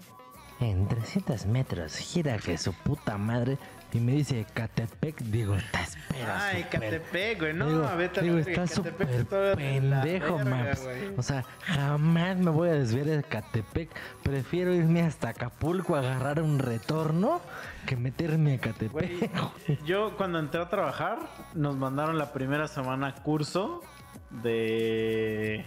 en 0.60 0.88
300 0.88 1.46
metros, 1.46 1.96
gira 1.96 2.38
que 2.38 2.58
su 2.58 2.72
puta 2.72 3.16
madre. 3.18 3.58
Y 3.92 4.00
me 4.00 4.12
dice, 4.12 4.44
Catepec, 4.52 5.18
digo, 5.22 5.54
te 5.72 5.80
espera. 5.80 6.46
Ay, 6.48 6.62
super- 6.64 6.80
Catepec, 6.80 7.38
güey, 7.40 7.54
no, 7.54 7.66
digo, 7.68 7.88
vete 7.96 8.20
digo, 8.20 8.36
está 8.38 8.66
súper 8.66 9.10
está 9.10 9.54
pendejo, 9.56 10.38
maps. 10.40 10.82
güey. 10.84 11.14
O 11.16 11.22
sea, 11.22 11.44
jamás 11.62 12.36
me 12.36 12.50
voy 12.50 12.68
a 12.68 12.72
desviar 12.74 13.06
de 13.06 13.22
Catepec. 13.22 13.88
Prefiero 14.22 14.74
irme 14.74 15.02
hasta 15.02 15.30
Acapulco 15.30 15.96
a 15.96 16.00
agarrar 16.00 16.42
un 16.42 16.58
retorno 16.58 17.40
que 17.86 17.96
meterme 17.96 18.54
a 18.56 18.58
Catepec. 18.58 19.30
Yo 19.86 20.16
cuando 20.18 20.38
entré 20.38 20.60
a 20.60 20.68
trabajar, 20.68 21.18
nos 21.54 21.76
mandaron 21.76 22.18
la 22.18 22.32
primera 22.34 22.68
semana 22.68 23.14
curso 23.14 23.82
de... 24.42 25.64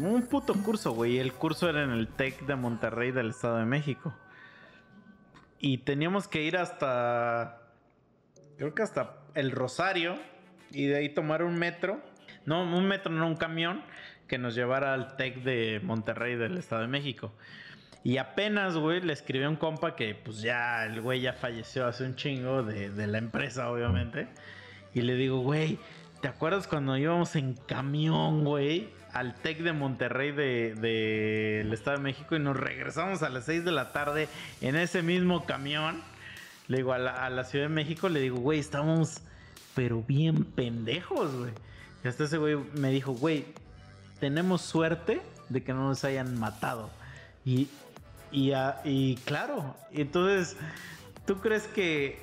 Un 0.00 0.22
puto 0.22 0.54
curso, 0.54 0.92
güey. 0.92 1.18
El 1.18 1.34
curso 1.34 1.68
era 1.68 1.82
en 1.84 1.90
el 1.90 2.08
TEC 2.08 2.46
de 2.46 2.56
Monterrey 2.56 3.10
del 3.12 3.30
Estado 3.30 3.58
de 3.58 3.66
México. 3.66 4.14
Y 5.64 5.78
teníamos 5.78 6.28
que 6.28 6.42
ir 6.42 6.58
hasta... 6.58 7.62
Creo 8.58 8.74
que 8.74 8.82
hasta 8.82 9.16
el 9.34 9.50
Rosario. 9.50 10.18
Y 10.70 10.88
de 10.88 10.96
ahí 10.96 11.08
tomar 11.08 11.42
un 11.42 11.58
metro. 11.58 12.02
No, 12.44 12.64
un 12.64 12.86
metro, 12.86 13.10
no 13.10 13.26
un 13.26 13.36
camión. 13.36 13.82
Que 14.28 14.36
nos 14.36 14.54
llevara 14.54 14.92
al 14.92 15.16
TEC 15.16 15.42
de 15.42 15.80
Monterrey 15.82 16.36
del 16.36 16.58
Estado 16.58 16.82
de 16.82 16.88
México. 16.88 17.32
Y 18.02 18.18
apenas, 18.18 18.76
güey, 18.76 19.00
le 19.00 19.14
escribió 19.14 19.48
un 19.48 19.56
compa 19.56 19.96
que, 19.96 20.14
pues 20.14 20.42
ya, 20.42 20.84
el 20.84 21.00
güey 21.00 21.22
ya 21.22 21.32
falleció 21.32 21.86
hace 21.86 22.04
un 22.04 22.14
chingo 22.14 22.62
de, 22.62 22.90
de 22.90 23.06
la 23.06 23.16
empresa, 23.16 23.70
obviamente. 23.70 24.28
Y 24.92 25.00
le 25.00 25.14
digo, 25.14 25.38
güey, 25.38 25.78
¿te 26.20 26.28
acuerdas 26.28 26.68
cuando 26.68 26.94
íbamos 26.98 27.36
en 27.36 27.54
camión, 27.54 28.44
güey? 28.44 28.90
Al 29.14 29.34
TEC 29.34 29.62
de 29.62 29.72
Monterrey 29.72 30.32
del 30.32 30.80
de, 30.80 31.60
del 31.62 31.72
Estado 31.72 31.96
de 31.96 32.02
México 32.02 32.36
y 32.36 32.40
nos 32.40 32.56
regresamos 32.56 33.22
a 33.22 33.28
las 33.28 33.44
6 33.46 33.64
de 33.64 33.72
la 33.72 33.92
tarde 33.92 34.28
en 34.60 34.76
ese 34.76 35.02
mismo 35.02 35.46
camión. 35.46 36.02
Le 36.68 36.78
digo, 36.78 36.92
a 36.92 36.98
la, 36.98 37.26
a 37.26 37.44
Ciudad 37.44 37.66
de 37.66 37.74
México, 37.74 38.08
le 38.08 38.20
digo, 38.20 38.38
güey, 38.38 38.58
estamos, 38.58 39.20
pero 39.74 40.02
bien 40.02 40.44
pendejos, 40.44 41.34
güey. 41.34 41.52
Y 42.04 42.08
hasta 42.08 42.24
ese 42.24 42.38
güey 42.38 42.56
me 42.74 42.90
dijo, 42.90 43.12
güey, 43.12 43.46
tenemos 44.20 44.62
suerte 44.62 45.22
de 45.48 45.62
que 45.62 45.72
no 45.72 45.88
nos 45.88 46.04
hayan 46.04 46.38
matado. 46.38 46.90
Y, 47.44 47.68
y, 48.32 48.52
ah, 48.52 48.80
y 48.84 49.16
claro, 49.24 49.76
entonces, 49.92 50.56
¿tú 51.26 51.38
crees 51.40 51.66
que 51.68 52.22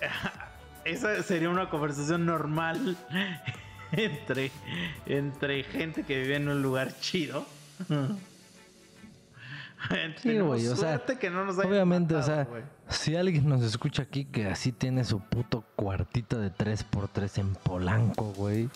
esa 0.84 1.22
sería 1.22 1.50
una 1.50 1.68
conversación 1.68 2.26
normal 2.26 2.96
entre, 3.96 4.50
entre 5.06 5.62
gente 5.64 6.02
que 6.04 6.20
vive 6.20 6.36
en 6.36 6.48
un 6.48 6.62
lugar 6.62 6.98
chido? 7.00 7.46
Sí, 10.22 10.38
güey, 10.38 10.66
o 10.68 10.76
sea, 10.76 11.00
que 11.04 11.28
no 11.28 11.44
nos 11.44 11.58
Obviamente, 11.58 12.14
o 12.14 12.18
matado, 12.18 12.36
sea, 12.36 12.44
güey. 12.44 12.62
si 12.88 13.16
alguien 13.16 13.48
nos 13.48 13.62
escucha 13.62 14.04
aquí 14.04 14.24
que 14.24 14.46
así 14.46 14.70
tiene 14.70 15.02
su 15.04 15.20
puto 15.20 15.64
cuartito 15.74 16.38
de 16.38 16.52
3x3 16.52 17.38
en 17.38 17.54
Polanco, 17.54 18.32
güey. 18.36 18.68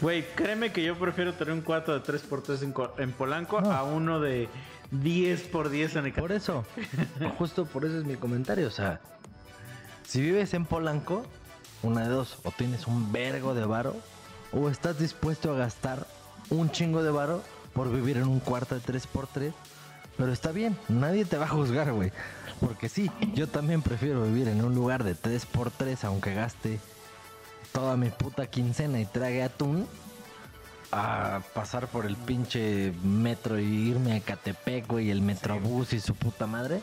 Güey, 0.00 0.24
créeme 0.34 0.72
que 0.72 0.82
yo 0.82 0.98
prefiero 0.98 1.34
tener 1.34 1.52
un 1.52 1.60
cuarto 1.60 1.92
de 1.92 2.02
3x3 2.02 2.62
en, 2.62 3.02
en 3.02 3.12
Polanco 3.12 3.60
No. 3.60 3.70
a 3.70 3.84
uno 3.84 4.18
de 4.18 4.48
10x10 4.92 5.98
en 5.98 6.06
el 6.06 6.12
Por 6.14 6.32
eso, 6.32 6.64
justo 7.38 7.66
por 7.66 7.84
eso 7.84 7.98
es 7.98 8.04
mi 8.04 8.16
comentario. 8.16 8.66
O 8.68 8.72
sea, 8.72 9.00
si 10.04 10.20
vives 10.22 10.54
en 10.54 10.64
Polanco, 10.64 11.26
una 11.82 12.02
de 12.02 12.08
dos, 12.08 12.38
o 12.44 12.50
tienes 12.50 12.86
un 12.86 13.12
vergo 13.12 13.54
de 13.54 13.64
varo, 13.64 13.96
o 14.52 14.68
estás 14.68 14.98
dispuesto 14.98 15.52
a 15.52 15.56
gastar 15.56 16.06
un 16.50 16.70
chingo 16.70 17.02
de 17.02 17.10
varo 17.10 17.42
por 17.72 17.90
vivir 17.90 18.16
en 18.16 18.28
un 18.28 18.40
cuarto 18.40 18.74
de 18.74 18.80
3x3. 18.80 19.52
Pero 20.16 20.32
está 20.32 20.52
bien, 20.52 20.76
nadie 20.88 21.24
te 21.24 21.38
va 21.38 21.46
a 21.46 21.48
juzgar, 21.48 21.92
güey. 21.92 22.12
Porque 22.60 22.88
sí, 22.88 23.10
yo 23.34 23.48
también 23.48 23.82
prefiero 23.82 24.22
vivir 24.24 24.48
en 24.48 24.62
un 24.64 24.74
lugar 24.74 25.04
de 25.04 25.16
3x3, 25.16 26.04
aunque 26.04 26.34
gaste 26.34 26.78
toda 27.72 27.96
mi 27.96 28.10
puta 28.10 28.46
quincena 28.46 29.00
y 29.00 29.06
trague 29.06 29.42
atún, 29.42 29.86
a 30.92 31.40
pasar 31.54 31.88
por 31.88 32.04
el 32.04 32.16
pinche 32.16 32.92
metro 33.02 33.58
y 33.58 33.64
irme 33.64 34.14
a 34.14 34.20
Catepec, 34.20 34.86
güey, 34.86 35.10
el 35.10 35.22
metrobús 35.22 35.94
y 35.94 36.00
su 36.00 36.14
puta 36.14 36.46
madre. 36.46 36.82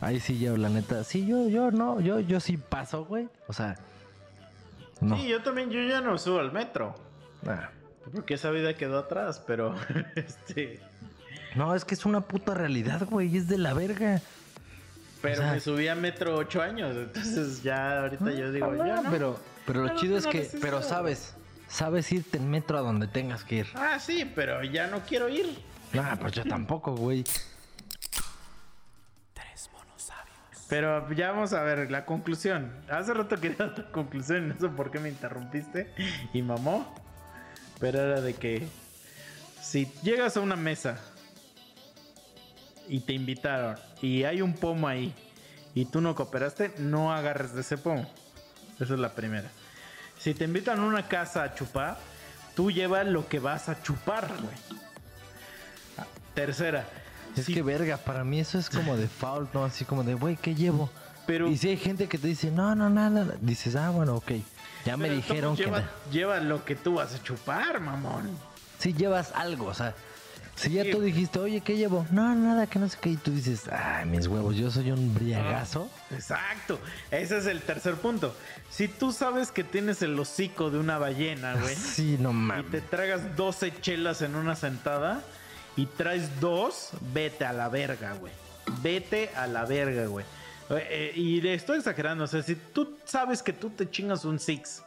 Ahí 0.00 0.18
sí 0.18 0.38
yo, 0.38 0.56
la 0.56 0.70
neta, 0.70 1.04
sí, 1.04 1.26
yo, 1.26 1.48
yo 1.48 1.70
no, 1.70 2.00
yo, 2.00 2.20
yo 2.20 2.40
sí 2.40 2.56
paso, 2.56 3.04
güey. 3.04 3.28
O 3.46 3.52
sea, 3.52 3.76
no. 5.04 5.16
Sí, 5.16 5.28
yo 5.28 5.42
también, 5.42 5.70
yo 5.70 5.80
ya 5.82 6.00
no 6.00 6.16
subo 6.18 6.40
al 6.40 6.52
metro. 6.52 6.94
Ah. 7.46 7.70
Porque 8.12 8.34
esa 8.34 8.50
vida 8.50 8.74
quedó 8.74 8.98
atrás, 8.98 9.42
pero 9.46 9.74
este. 10.16 10.80
No, 11.54 11.74
es 11.74 11.84
que 11.84 11.94
es 11.94 12.04
una 12.04 12.20
puta 12.20 12.52
realidad, 12.54 13.06
güey, 13.08 13.36
es 13.36 13.48
de 13.48 13.58
la 13.58 13.74
verga. 13.74 14.20
Pero 15.22 15.34
O 15.34 15.42
sea- 15.42 15.52
me 15.52 15.60
subí 15.60 15.88
a 15.88 15.94
metro 15.94 16.36
ocho 16.36 16.60
años, 16.60 16.94
entonces 16.96 17.62
ya 17.62 18.00
ahorita 18.02 18.30
yo 18.32 18.52
digo, 18.52 18.72
Ah, 18.80 18.86
ya 18.86 19.00
no. 19.02 19.10
pero, 19.10 19.40
pero 19.66 19.82
lo 19.84 19.88
no 19.92 19.96
chido 19.96 20.18
es 20.18 20.26
que, 20.26 20.50
pero 20.60 20.82
sabes, 20.82 21.34
sabes 21.68 22.10
irte 22.12 22.36
en 22.38 22.50
metro 22.50 22.76
a 22.76 22.80
donde 22.82 23.06
tengas 23.06 23.42
que 23.44 23.56
ir. 23.56 23.66
Ah, 23.74 23.98
sí, 23.98 24.30
pero 24.34 24.62
ya 24.64 24.86
no 24.88 25.00
quiero 25.00 25.28
ir. 25.28 25.58
Ah, 25.96 26.18
pues 26.20 26.32
yo 26.34 26.44
tampoco, 26.44 26.94
güey. 26.96 27.24
Pero 30.68 31.12
ya 31.12 31.32
vamos 31.32 31.52
a 31.52 31.62
ver 31.62 31.90
la 31.90 32.06
conclusión. 32.06 32.72
Hace 32.88 33.12
rato 33.12 33.38
quería 33.38 33.74
tu 33.74 33.90
conclusión, 33.90 34.48
no 34.48 34.58
sé 34.58 34.68
por 34.68 34.90
qué 34.90 34.98
me 34.98 35.08
interrumpiste 35.08 35.92
y 36.32 36.42
mamó. 36.42 36.94
Pero 37.80 38.00
era 38.00 38.20
de 38.20 38.34
que 38.34 38.66
si 39.60 39.86
llegas 40.02 40.36
a 40.36 40.40
una 40.40 40.56
mesa 40.56 40.98
y 42.88 43.00
te 43.00 43.12
invitaron 43.12 43.76
y 44.00 44.24
hay 44.24 44.42
un 44.42 44.54
pomo 44.54 44.88
ahí 44.88 45.14
y 45.74 45.86
tú 45.86 46.00
no 46.00 46.14
cooperaste, 46.14 46.74
no 46.78 47.12
agarres 47.12 47.54
de 47.54 47.60
ese 47.60 47.76
pomo. 47.76 48.08
Esa 48.80 48.94
es 48.94 49.00
la 49.00 49.14
primera. 49.14 49.50
Si 50.18 50.34
te 50.34 50.44
invitan 50.44 50.80
a 50.80 50.84
una 50.84 51.08
casa 51.08 51.42
a 51.42 51.54
chupar, 51.54 51.98
tú 52.54 52.70
llevas 52.70 53.06
lo 53.06 53.28
que 53.28 53.38
vas 53.38 53.68
a 53.68 53.82
chupar, 53.82 54.28
güey. 54.28 54.80
Ah, 55.98 56.06
Tercera. 56.34 56.86
Es 57.36 57.46
que 57.46 57.62
verga, 57.62 57.96
para 57.96 58.24
mí 58.24 58.40
eso 58.40 58.58
es 58.58 58.70
como 58.70 58.96
de 58.96 59.08
foul, 59.08 59.48
¿no? 59.52 59.64
Así 59.64 59.84
como 59.84 60.04
de, 60.04 60.14
güey, 60.14 60.36
¿qué 60.36 60.54
llevo? 60.54 60.90
Pero- 61.26 61.48
Y 61.50 61.56
si 61.56 61.68
hay 61.68 61.76
gente 61.76 62.06
que 62.06 62.18
te 62.18 62.28
dice, 62.28 62.50
no, 62.50 62.74
no, 62.74 62.90
nada. 62.90 63.34
Dices, 63.40 63.76
ah, 63.76 63.90
bueno, 63.90 64.16
ok. 64.16 64.32
Ya 64.84 64.96
me 64.96 65.08
dijeron 65.08 65.56
que... 65.56 65.70
lleva, 66.12 66.40
lo 66.40 66.64
que 66.64 66.76
tú 66.76 66.94
vas 66.94 67.14
a 67.14 67.22
chupar, 67.22 67.80
mamón. 67.80 68.28
Si 68.78 68.92
llevas 68.92 69.32
algo, 69.34 69.66
o 69.66 69.74
sea... 69.74 69.94
Si 70.56 70.70
ya 70.70 70.84
tú 70.88 71.00
dijiste, 71.00 71.40
oye, 71.40 71.62
¿qué 71.62 71.76
llevo? 71.76 72.06
No, 72.12 72.32
nada, 72.36 72.68
que 72.68 72.78
no 72.78 72.88
sé 72.88 72.96
qué. 73.00 73.10
Y 73.10 73.16
tú 73.16 73.32
dices, 73.32 73.62
ay, 73.72 74.06
mis 74.06 74.28
huevos, 74.28 74.54
yo 74.54 74.70
soy 74.70 74.92
un 74.92 75.12
briagazo. 75.12 75.90
Exacto. 76.12 76.78
Ese 77.10 77.38
es 77.38 77.46
el 77.46 77.60
tercer 77.60 77.96
punto. 77.96 78.32
Si 78.70 78.86
tú 78.86 79.10
sabes 79.10 79.50
que 79.50 79.64
tienes 79.64 80.00
el 80.02 80.16
hocico 80.16 80.70
de 80.70 80.78
una 80.78 80.96
ballena, 80.98 81.54
güey, 81.56 81.74
Sí, 81.94 82.18
no 82.20 82.30
y 82.30 82.34
mames. 82.34 82.70
te 82.70 82.80
tragas 82.82 83.34
12 83.36 83.80
chelas 83.80 84.22
en 84.22 84.36
una 84.36 84.54
sentada 84.54 85.22
y 85.76 85.86
traes 85.86 86.40
dos, 86.40 86.90
vete 87.12 87.44
a 87.44 87.52
la 87.52 87.68
verga, 87.68 88.14
güey. 88.14 88.32
Vete 88.82 89.30
a 89.36 89.46
la 89.46 89.64
verga, 89.64 90.06
güey. 90.06 90.24
Eh, 90.70 90.86
eh, 90.88 91.12
y 91.14 91.40
le 91.40 91.54
estoy 91.54 91.78
exagerando. 91.78 92.24
O 92.24 92.26
sea, 92.26 92.42
si 92.42 92.54
tú 92.56 92.96
sabes 93.04 93.42
que 93.42 93.52
tú 93.52 93.70
te 93.70 93.90
chingas 93.90 94.24
un 94.24 94.38
six 94.38 94.82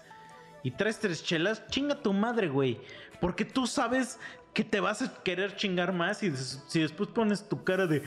y 0.63 0.71
traes 0.71 0.99
tres 0.99 1.23
chelas, 1.23 1.65
chinga 1.67 1.95
tu 1.95 2.13
madre, 2.13 2.47
güey. 2.47 2.79
Porque 3.19 3.45
tú 3.45 3.67
sabes 3.67 4.17
que 4.53 4.63
te 4.63 4.79
vas 4.79 5.01
a 5.01 5.13
querer 5.23 5.55
chingar 5.55 5.91
más 5.93 6.23
y 6.23 6.35
si 6.35 6.81
después 6.81 7.09
pones 7.09 7.47
tu 7.47 7.63
cara 7.63 7.85
de... 7.85 7.97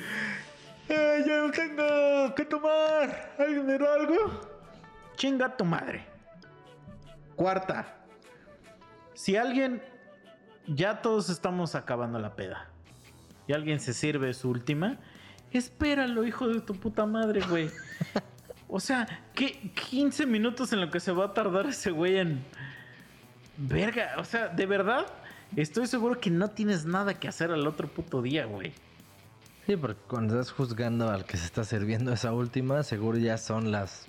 "Eh, 0.89 1.25
ya 1.27 1.39
no 1.39 1.51
tengo 1.53 2.35
que 2.35 2.45
tomar. 2.45 3.35
¿Alguien 3.39 3.67
me 3.67 3.79
da 3.79 3.95
algo? 3.95 4.17
Chinga 5.17 5.57
tu 5.57 5.65
madre. 5.65 6.05
Cuarta. 7.37 7.97
Si 9.15 9.37
alguien... 9.37 9.83
Ya 10.73 11.03
todos 11.03 11.31
estamos 11.31 11.75
acabando 11.75 12.19
la 12.19 12.37
peda. 12.37 12.69
Y 13.47 13.53
alguien 13.53 13.81
se 13.81 13.93
sirve 13.93 14.33
su 14.35 14.51
última. 14.51 14.99
Espéralo, 15.53 16.25
hijo 16.25 16.47
de 16.49 16.61
tu 16.61 16.75
puta 16.75 17.07
madre, 17.07 17.41
güey. 17.49 17.71
O 18.73 18.79
sea, 18.79 19.09
¿qué 19.35 19.73
15 19.91 20.27
minutos 20.27 20.73
en 20.73 20.81
lo 20.81 20.93
que 20.93 21.01
se 21.01 21.11
va 21.11 21.25
a 21.25 21.35
tardar 21.35 21.67
ese 21.67 21.91
güey 21.91 22.19
en... 22.19 22.41
Verga, 23.57 24.13
o 24.19 24.25
sea, 24.25 24.47
de 24.47 24.65
verdad 24.65 25.07
estoy 25.57 25.89
seguro 25.89 26.21
que 26.21 26.31
no 26.31 26.51
tienes 26.51 26.85
nada 26.87 27.15
que 27.15 27.27
hacer 27.27 27.51
al 27.51 27.67
otro 27.67 27.89
puto 27.89 28.23
día, 28.23 28.45
güey. 28.47 28.73
Sí, 29.67 29.77
porque 29.77 30.01
cuando 30.07 30.39
estás 30.39 30.53
juzgando 30.55 31.11
al 31.11 31.25
que 31.25 31.37
se 31.37 31.47
está 31.47 31.65
sirviendo 31.65 32.13
esa 32.13 32.33
última, 32.33 32.85
seguro 32.85 33.19
ya 33.19 33.39
son 33.39 33.73
las 33.73 34.07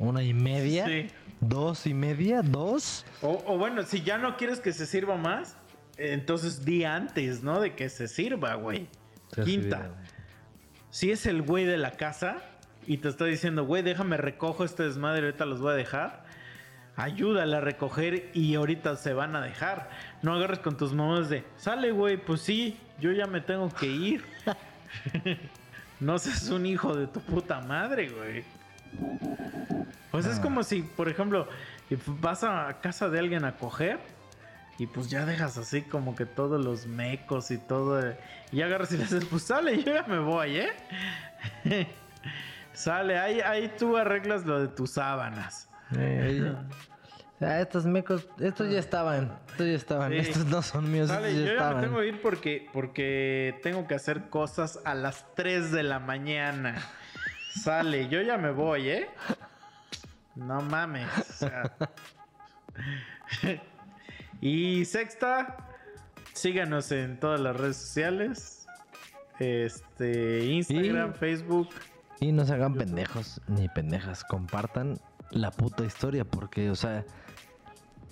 una 0.00 0.24
y 0.24 0.34
media, 0.34 0.86
Sí. 0.86 1.06
dos 1.38 1.86
y 1.86 1.94
media, 1.94 2.42
dos. 2.42 3.06
O, 3.22 3.44
o 3.46 3.58
bueno, 3.58 3.84
si 3.84 4.02
ya 4.02 4.18
no 4.18 4.36
quieres 4.36 4.58
que 4.58 4.72
se 4.72 4.86
sirva 4.86 5.16
más, 5.16 5.56
entonces 5.96 6.64
di 6.64 6.84
antes, 6.84 7.42
¿no? 7.42 7.60
De 7.60 7.74
que 7.74 7.88
se 7.88 8.08
sirva, 8.08 8.54
güey. 8.54 8.88
Se 9.34 9.42
Quinta. 9.44 9.90
Si 10.90 11.10
es 11.10 11.26
el 11.26 11.42
güey 11.42 11.64
de 11.64 11.78
la 11.78 11.92
casa 11.92 12.38
y 12.86 12.96
te 12.98 13.08
está 13.08 13.24
diciendo, 13.26 13.64
güey, 13.64 13.82
déjame 13.82 14.16
recojo 14.16 14.64
este 14.64 14.82
desmadre, 14.84 15.26
ahorita 15.26 15.46
los 15.46 15.60
voy 15.60 15.72
a 15.72 15.76
dejar. 15.76 16.24
Ayúdale 16.96 17.56
a 17.56 17.60
recoger 17.60 18.30
y 18.34 18.54
ahorita 18.56 18.96
se 18.96 19.12
van 19.14 19.36
a 19.36 19.40
dejar. 19.40 19.88
No 20.22 20.34
agarres 20.34 20.58
con 20.58 20.76
tus 20.76 20.92
mamás 20.92 21.28
de, 21.30 21.44
sale, 21.56 21.92
güey, 21.92 22.16
pues 22.16 22.40
sí, 22.42 22.76
yo 23.00 23.12
ya 23.12 23.26
me 23.26 23.40
tengo 23.40 23.72
que 23.72 23.86
ir. 23.86 24.24
no 26.00 26.18
seas 26.18 26.48
un 26.50 26.66
hijo 26.66 26.94
de 26.96 27.06
tu 27.06 27.20
puta 27.20 27.60
madre, 27.60 28.08
güey. 28.10 28.44
Pues 30.10 30.26
es 30.26 30.38
Ah. 30.38 30.42
como 30.42 30.62
si, 30.64 30.82
por 30.82 31.08
ejemplo, 31.08 31.48
vas 32.20 32.42
a 32.44 32.80
casa 32.82 33.08
de 33.08 33.18
alguien 33.20 33.44
a 33.44 33.56
coger 33.56 33.98
y 34.80 34.86
pues 34.86 35.10
ya 35.10 35.26
dejas 35.26 35.58
así 35.58 35.82
como 35.82 36.14
que 36.16 36.24
todos 36.24 36.64
los 36.64 36.86
mecos 36.86 37.50
y 37.50 37.58
todo. 37.58 38.00
eh, 38.00 38.18
Y 38.50 38.62
agarras 38.62 38.90
y 38.92 38.96
le 38.96 39.02
dices, 39.02 39.26
pues 39.26 39.42
sale, 39.42 39.76
yo 39.84 39.92
ya 39.92 40.04
me 40.04 40.18
voy, 40.20 40.56
¿eh? 40.56 40.72
sale, 42.72 43.18
ahí, 43.18 43.40
ahí 43.42 43.70
tú 43.78 43.98
arreglas 43.98 44.46
lo 44.46 44.58
de 44.58 44.68
tus 44.68 44.92
sábanas. 44.92 45.68
Eh, 45.98 46.54
ah, 47.42 47.60
estos 47.60 47.84
mecos, 47.84 48.26
estos 48.38 48.70
ya 48.70 48.78
estaban, 48.78 49.38
estos 49.50 49.66
ya 49.66 49.74
estaban, 49.74 50.12
Sí. 50.12 50.18
estos 50.18 50.46
no 50.46 50.62
son 50.62 50.90
míos, 50.90 51.08
Sale, 51.08 51.28
estos 51.28 51.44
yo 51.46 51.52
ya 51.54 51.60
ya 51.68 51.74
me 51.74 51.82
tengo 51.82 51.98
que 52.00 52.06
ir 52.06 52.22
porque, 52.22 52.70
porque 52.72 53.60
tengo 53.62 53.86
que 53.86 53.94
hacer 53.96 54.30
cosas 54.30 54.80
a 54.86 54.94
las 54.94 55.26
3 55.34 55.72
de 55.72 55.82
la 55.82 55.98
mañana. 55.98 56.76
Sale, 57.52 58.08
yo 58.08 58.22
ya 58.22 58.38
me 58.38 58.50
voy, 58.50 58.88
¿eh? 58.88 59.10
No 60.36 60.62
mames. 60.62 61.06
o 61.18 61.32
sea. 61.34 61.62
y 64.40 64.84
sexta, 64.84 65.68
síganos 66.32 66.90
en 66.92 67.18
todas 67.20 67.40
las 67.40 67.56
redes 67.56 67.76
sociales. 67.76 68.66
Este, 69.38 70.44
Instagram, 70.46 71.12
Y- 71.14 71.18
Facebook. 71.18 71.68
Y 72.20 72.32
no 72.32 72.44
se 72.44 72.52
hagan 72.52 72.74
pendejos 72.74 73.40
ni 73.48 73.68
pendejas, 73.70 74.24
compartan 74.24 74.98
la 75.30 75.50
puta 75.50 75.84
historia, 75.84 76.24
porque, 76.26 76.70
o 76.70 76.74
sea, 76.76 77.04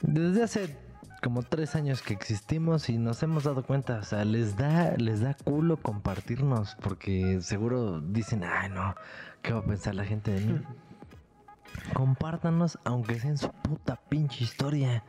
desde 0.00 0.42
hace 0.42 0.76
como 1.22 1.42
tres 1.42 1.74
años 1.74 2.00
que 2.00 2.14
existimos 2.14 2.88
y 2.88 2.96
nos 2.96 3.22
hemos 3.22 3.44
dado 3.44 3.64
cuenta, 3.64 3.98
o 3.98 4.04
sea, 4.04 4.24
les 4.24 4.56
da, 4.56 4.94
les 4.96 5.20
da 5.20 5.34
culo 5.34 5.76
compartirnos, 5.76 6.76
porque 6.80 7.40
seguro 7.42 8.00
dicen, 8.00 8.44
ay 8.44 8.70
no, 8.70 8.94
¿qué 9.42 9.52
va 9.52 9.58
a 9.58 9.64
pensar 9.64 9.94
la 9.94 10.04
gente 10.04 10.30
de 10.30 10.40
mí? 10.40 10.60
Compártanos, 11.92 12.78
aunque 12.84 13.18
sea 13.20 13.30
en 13.30 13.38
su 13.38 13.50
puta 13.50 13.96
pinche 14.08 14.44
historia. 14.44 15.04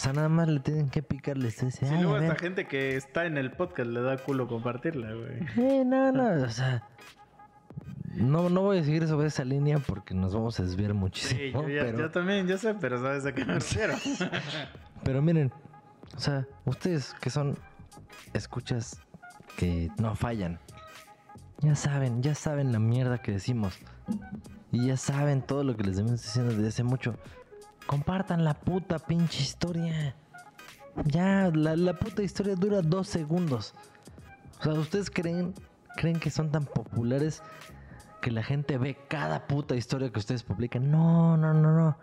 O 0.00 0.02
sea, 0.02 0.14
nada 0.14 0.30
más 0.30 0.48
le 0.48 0.60
tienen 0.60 0.88
que 0.88 1.02
picar, 1.02 1.36
les 1.36 1.60
dice, 1.60 1.84
Si 1.86 1.94
luego 1.94 2.16
esta 2.16 2.34
gente 2.36 2.66
que 2.66 2.96
está 2.96 3.26
en 3.26 3.36
el 3.36 3.50
podcast 3.50 3.90
le 3.90 4.00
da 4.00 4.16
culo 4.16 4.48
compartirla, 4.48 5.12
güey. 5.12 5.40
Eh, 5.58 5.84
no, 5.84 6.10
no, 6.10 6.42
o 6.42 6.48
sea. 6.48 6.88
No, 8.14 8.48
no 8.48 8.62
voy 8.62 8.78
a 8.78 8.82
seguir 8.82 9.06
sobre 9.06 9.28
esa 9.28 9.44
línea 9.44 9.78
porque 9.78 10.14
nos 10.14 10.32
vamos 10.32 10.58
a 10.58 10.62
desviar 10.62 10.92
Sí, 10.92 10.96
muchísimo. 10.96 11.62
yo, 11.64 11.68
ya- 11.68 11.82
pero, 11.82 11.98
yo 11.98 12.10
también, 12.10 12.46
yo 12.46 12.56
sé, 12.56 12.72
pero 12.80 12.98
sabes 12.98 13.26
a 13.26 13.34
qué 13.34 13.44
me 13.44 13.52
refiero. 13.56 13.92
pero 15.04 15.20
miren, 15.20 15.52
o 16.16 16.18
sea, 16.18 16.46
ustedes 16.64 17.12
que 17.20 17.28
son 17.28 17.58
escuchas 18.32 19.02
que 19.58 19.90
no 19.98 20.14
fallan, 20.16 20.58
ya 21.58 21.74
saben, 21.74 22.22
ya 22.22 22.34
saben 22.34 22.72
la 22.72 22.78
mierda 22.78 23.18
que 23.18 23.32
decimos. 23.32 23.78
Y 24.72 24.86
ya 24.86 24.96
saben 24.96 25.42
todo 25.42 25.62
lo 25.62 25.76
que 25.76 25.84
les 25.84 25.98
venimos 25.98 26.22
diciendo 26.22 26.54
desde 26.54 26.68
hace 26.68 26.84
mucho. 26.84 27.16
Compartan 27.90 28.44
la 28.44 28.54
puta 28.54 29.00
pinche 29.00 29.42
historia. 29.42 30.14
Ya, 31.06 31.50
la, 31.52 31.74
la 31.74 31.94
puta 31.94 32.22
historia 32.22 32.54
dura 32.54 32.82
dos 32.82 33.08
segundos. 33.08 33.74
O 34.60 34.62
sea, 34.62 34.74
¿ustedes 34.74 35.10
creen, 35.10 35.54
creen 35.96 36.20
que 36.20 36.30
son 36.30 36.52
tan 36.52 36.66
populares 36.66 37.42
que 38.22 38.30
la 38.30 38.44
gente 38.44 38.78
ve 38.78 38.96
cada 39.08 39.48
puta 39.48 39.74
historia 39.74 40.08
que 40.12 40.20
ustedes 40.20 40.44
publican? 40.44 40.88
No, 40.88 41.36
no, 41.36 41.52
no, 41.52 41.74
no. 41.74 41.98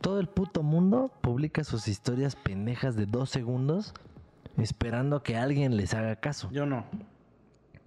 Todo 0.00 0.18
el 0.18 0.26
puto 0.28 0.64
mundo 0.64 1.12
publica 1.20 1.62
sus 1.62 1.86
historias 1.86 2.34
pendejas 2.34 2.96
de 2.96 3.06
dos 3.06 3.30
segundos 3.30 3.94
esperando 4.56 5.22
que 5.22 5.36
alguien 5.36 5.76
les 5.76 5.94
haga 5.94 6.16
caso. 6.16 6.50
Yo 6.50 6.66
no. 6.66 6.84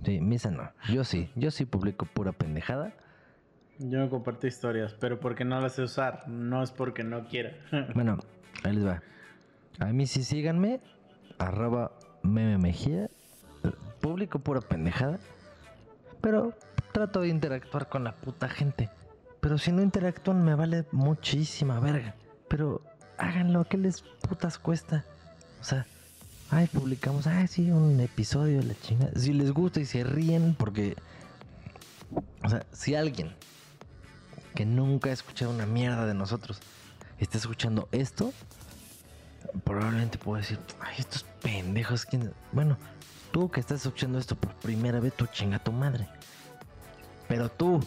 Sí, 0.06 0.22
Misa 0.22 0.52
no. 0.52 0.72
Yo 0.88 1.04
sí. 1.04 1.30
Yo 1.36 1.52
sí 1.52 1.66
publico 1.66 2.06
pura 2.06 2.32
pendejada. 2.32 2.94
Yo 3.90 3.98
no 3.98 4.10
comparto 4.10 4.46
historias, 4.46 4.94
pero 5.00 5.20
porque 5.20 5.44
no 5.44 5.60
las 5.60 5.74
sé 5.74 5.82
usar, 5.82 6.28
no 6.28 6.62
es 6.62 6.72
porque 6.72 7.04
no 7.04 7.26
quiera. 7.26 7.54
Bueno, 7.96 8.20
ahí 8.64 8.76
les 8.76 8.86
va. 8.86 9.02
A 9.80 9.86
mí 9.88 10.06
sí 10.06 10.24
síganme. 10.24 10.80
Arroba 11.40 11.92
meme 12.22 12.60
mejía. 12.60 13.10
Publico 14.00 14.40
pura 14.40 14.62
pendejada. 14.62 15.20
Pero 16.22 16.54
trato 16.92 17.22
de 17.22 17.30
interactuar 17.30 17.90
con 17.90 18.04
la 18.04 18.14
puta 18.14 18.50
gente. 18.50 18.90
Pero 19.40 19.58
si 19.58 19.72
no 19.72 19.82
interactúan 19.82 20.46
me 20.46 20.54
vale 20.54 20.86
muchísima 20.92 21.80
verga. 21.80 22.14
Pero 22.48 22.82
háganlo, 23.18 23.64
¿qué 23.64 23.78
les 23.78 24.04
putas 24.04 24.60
cuesta? 24.60 25.06
O 25.60 25.64
sea, 25.64 25.88
ay, 26.52 26.68
publicamos, 26.68 27.26
ay, 27.26 27.48
sí, 27.48 27.72
un 27.72 28.00
episodio 28.00 28.60
de 28.60 28.66
la 28.66 28.76
chingada. 28.76 29.12
Si 29.16 29.34
les 29.34 29.52
gusta 29.52 29.80
y 29.80 29.86
se 29.86 30.04
ríen, 30.04 30.54
porque. 30.54 30.96
O 32.44 32.50
sea, 32.50 32.64
si 32.72 32.94
alguien 32.94 33.34
que 34.56 34.66
nunca 34.66 35.10
ha 35.10 35.14
escuchado 35.14 35.52
una 35.52 35.66
mierda 35.66 36.06
de 36.06 36.14
nosotros 36.14 36.60
está 37.22 37.38
escuchando 37.38 37.88
esto, 37.92 38.34
probablemente 39.64 40.18
puede 40.18 40.42
decir, 40.42 40.60
ay, 40.80 40.96
estos 40.98 41.24
pendejos, 41.42 42.06
¿quién? 42.06 42.34
Bueno, 42.52 42.78
tú 43.32 43.50
que 43.50 43.60
estás 43.60 43.86
escuchando 43.86 44.18
esto 44.18 44.36
por 44.36 44.54
primera 44.56 45.00
vez, 45.00 45.14
tú 45.16 45.28
chinga 45.28 45.60
tu 45.60 45.72
madre. 45.72 46.08
Pero 47.28 47.50
tú 47.50 47.80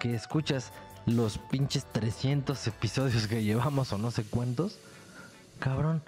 que 0.00 0.14
escuchas 0.14 0.72
los 1.06 1.38
pinches 1.38 1.86
300 1.86 2.66
episodios 2.66 3.26
que 3.26 3.42
llevamos 3.42 3.92
o 3.92 3.98
no 3.98 4.10
sé 4.10 4.24
cuántos, 4.24 4.78
cabrón, 5.60 6.02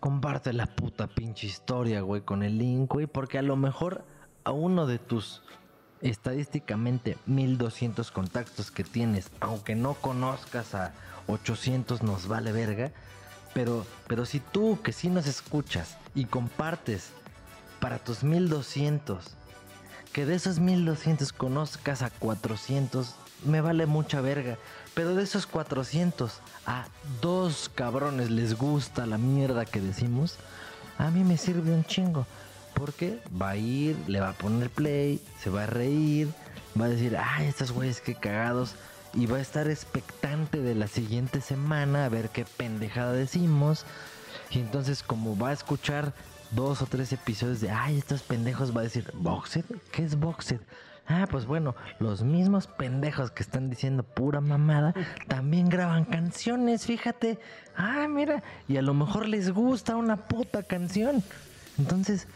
comparte 0.00 0.52
la 0.52 0.66
puta 0.66 1.06
pinche 1.06 1.46
historia, 1.46 2.00
güey, 2.00 2.22
con 2.22 2.42
el 2.42 2.58
link, 2.58 2.92
güey, 2.92 3.06
porque 3.06 3.38
a 3.38 3.42
lo 3.42 3.56
mejor 3.56 4.04
a 4.44 4.50
uno 4.50 4.86
de 4.86 4.98
tus 4.98 5.42
estadísticamente 6.02 7.16
1200 7.26 8.10
contactos 8.10 8.70
que 8.70 8.84
tienes, 8.84 9.30
aunque 9.40 9.74
no 9.74 9.94
conozcas 9.94 10.74
a 10.74 10.92
800 11.26 12.02
nos 12.02 12.28
vale 12.28 12.52
verga, 12.52 12.92
pero 13.54 13.86
pero 14.06 14.26
si 14.26 14.40
tú 14.40 14.78
que 14.82 14.92
sí 14.92 15.08
nos 15.08 15.26
escuchas 15.26 15.96
y 16.14 16.26
compartes 16.26 17.10
para 17.80 17.98
tus 17.98 18.22
1200 18.22 19.36
que 20.16 20.24
de 20.24 20.34
esos 20.34 20.60
1200 20.60 21.30
conozcas 21.34 22.00
a 22.00 22.08
400, 22.08 23.14
me 23.44 23.60
vale 23.60 23.84
mucha 23.84 24.22
verga. 24.22 24.56
Pero 24.94 25.14
de 25.14 25.22
esos 25.22 25.46
400, 25.46 26.40
a 26.64 26.86
dos 27.20 27.70
cabrones 27.74 28.30
les 28.30 28.56
gusta 28.56 29.04
la 29.04 29.18
mierda 29.18 29.66
que 29.66 29.78
decimos, 29.78 30.38
a 30.96 31.10
mí 31.10 31.22
me 31.22 31.36
sirve 31.36 31.70
un 31.70 31.84
chingo. 31.84 32.26
Porque 32.76 33.18
va 33.40 33.50
a 33.50 33.56
ir, 33.56 33.96
le 34.06 34.20
va 34.20 34.28
a 34.28 34.32
poner 34.34 34.68
play, 34.68 35.20
se 35.42 35.48
va 35.50 35.64
a 35.64 35.66
reír, 35.66 36.28
va 36.78 36.84
a 36.84 36.90
decir, 36.90 37.16
ay, 37.16 37.46
estos 37.46 37.72
güeyes 37.72 38.00
qué 38.00 38.14
cagados. 38.14 38.76
Y 39.14 39.24
va 39.24 39.38
a 39.38 39.40
estar 39.40 39.68
expectante 39.68 40.60
de 40.60 40.74
la 40.74 40.86
siguiente 40.86 41.40
semana 41.40 42.04
a 42.04 42.08
ver 42.10 42.28
qué 42.28 42.44
pendejada 42.44 43.12
decimos. 43.12 43.86
Y 44.50 44.60
entonces 44.60 45.02
como 45.02 45.38
va 45.38 45.48
a 45.48 45.54
escuchar 45.54 46.12
dos 46.50 46.82
o 46.82 46.86
tres 46.86 47.12
episodios 47.12 47.60
de, 47.60 47.70
ay, 47.70 47.96
estos 47.96 48.22
pendejos, 48.22 48.76
va 48.76 48.80
a 48.80 48.84
decir, 48.84 49.10
¿Boxed? 49.14 49.64
¿Qué 49.90 50.04
es 50.04 50.18
Boxed? 50.18 50.60
Ah, 51.08 51.26
pues 51.30 51.46
bueno, 51.46 51.74
los 52.00 52.22
mismos 52.22 52.66
pendejos 52.66 53.30
que 53.30 53.42
están 53.42 53.70
diciendo 53.70 54.02
pura 54.02 54.40
mamada, 54.40 54.92
también 55.28 55.68
graban 55.68 56.04
canciones, 56.04 56.84
fíjate. 56.84 57.38
Ah, 57.76 58.06
mira, 58.08 58.42
y 58.66 58.76
a 58.76 58.82
lo 58.82 58.92
mejor 58.92 59.28
les 59.28 59.50
gusta 59.50 59.96
una 59.96 60.16
puta 60.16 60.64
canción. 60.64 61.22
Entonces, 61.78 62.26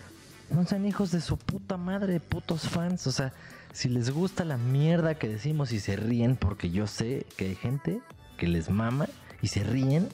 no 0.51 0.65
sean 0.67 0.87
hijos 0.87 1.11
de 1.11 1.20
su 1.20 1.37
puta 1.37 1.77
madre, 1.77 2.20
putos 2.20 2.69
fans. 2.69 3.07
O 3.07 3.12
sea, 3.12 3.33
si 3.73 3.89
les 3.89 4.11
gusta 4.11 4.45
la 4.45 4.57
mierda 4.57 5.15
que 5.15 5.29
decimos 5.29 5.73
y 5.73 5.81
se 5.81 5.97
ríen, 5.97 6.37
porque 6.37 6.70
yo 6.70 6.87
sé 6.87 7.27
que 7.37 7.47
hay 7.47 7.55
gente 7.55 8.01
que 8.37 8.49
les 8.49 8.70
mama 8.70 9.07
y 9.43 9.49
se 9.49 9.62
ríen, 9.62 10.09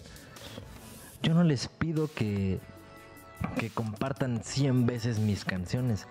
yo 1.23 1.35
no 1.35 1.45
les 1.45 1.69
pido 1.69 2.11
que, 2.13 2.61
que 3.59 3.71
compartan 3.71 4.43
100 4.43 4.87
veces 4.87 5.19
mis 5.19 5.45
canciones. 5.45 6.07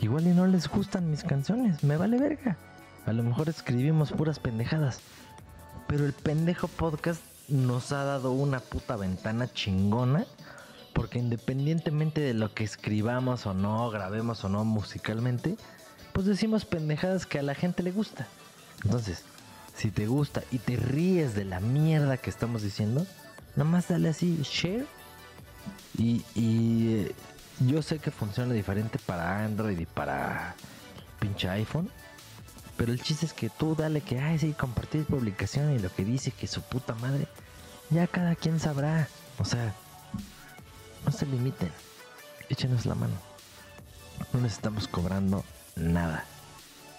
Igual 0.00 0.26
y 0.26 0.30
no 0.30 0.46
les 0.46 0.68
gustan 0.68 1.10
mis 1.10 1.24
canciones, 1.24 1.82
me 1.82 1.96
vale 1.96 2.18
verga. 2.18 2.56
A 3.06 3.12
lo 3.12 3.22
mejor 3.22 3.48
escribimos 3.48 4.12
puras 4.12 4.38
pendejadas. 4.38 5.00
Pero 5.86 6.04
el 6.04 6.12
pendejo 6.12 6.68
podcast 6.68 7.22
nos 7.48 7.92
ha 7.92 8.04
dado 8.04 8.32
una 8.32 8.60
puta 8.60 8.96
ventana 8.96 9.50
chingona 9.50 10.26
Porque 10.92 11.18
independientemente 11.18 12.20
de 12.20 12.34
lo 12.34 12.52
que 12.54 12.64
escribamos 12.64 13.46
o 13.46 13.54
no, 13.54 13.90
grabemos 13.90 14.44
o 14.44 14.48
no 14.48 14.64
musicalmente, 14.64 15.56
pues 16.12 16.26
decimos 16.26 16.64
pendejadas 16.64 17.26
que 17.26 17.38
a 17.38 17.42
la 17.42 17.54
gente 17.54 17.82
le 17.82 17.92
gusta. 17.92 18.26
Entonces, 18.84 19.24
si 19.76 19.90
te 19.90 20.06
gusta 20.06 20.42
y 20.50 20.58
te 20.58 20.76
ríes 20.76 21.34
de 21.34 21.44
la 21.44 21.60
mierda 21.60 22.16
que 22.16 22.30
estamos 22.30 22.62
diciendo, 22.62 23.06
nomás 23.54 23.88
dale 23.88 24.08
así, 24.08 24.40
share. 24.42 24.86
Y, 25.96 26.24
y, 26.34 26.94
eh, 26.94 27.14
yo 27.60 27.82
sé 27.82 27.98
que 27.98 28.10
funciona 28.10 28.52
diferente 28.54 28.98
para 29.04 29.44
Android 29.44 29.78
y 29.78 29.86
para 29.86 30.54
pinche 31.20 31.48
iPhone. 31.48 31.90
Pero 32.76 32.92
el 32.92 33.02
chiste 33.02 33.26
es 33.26 33.32
que 33.32 33.50
tú 33.50 33.74
dale 33.74 34.00
que, 34.00 34.20
ay, 34.20 34.38
sí, 34.38 34.52
compartir 34.52 35.04
publicación 35.04 35.72
y 35.72 35.80
lo 35.80 35.92
que 35.92 36.04
dice 36.04 36.30
que 36.30 36.46
su 36.46 36.62
puta 36.62 36.94
madre, 36.94 37.26
ya 37.90 38.06
cada 38.06 38.36
quien 38.36 38.60
sabrá. 38.60 39.08
O 39.38 39.44
sea, 39.44 39.74
no 41.04 41.12
se 41.12 41.26
limiten. 41.26 41.70
Échenos 42.48 42.86
la 42.86 42.94
mano. 42.94 43.14
No 44.32 44.40
necesitamos 44.40 44.88
cobrando 44.88 45.44
nada. 45.76 46.24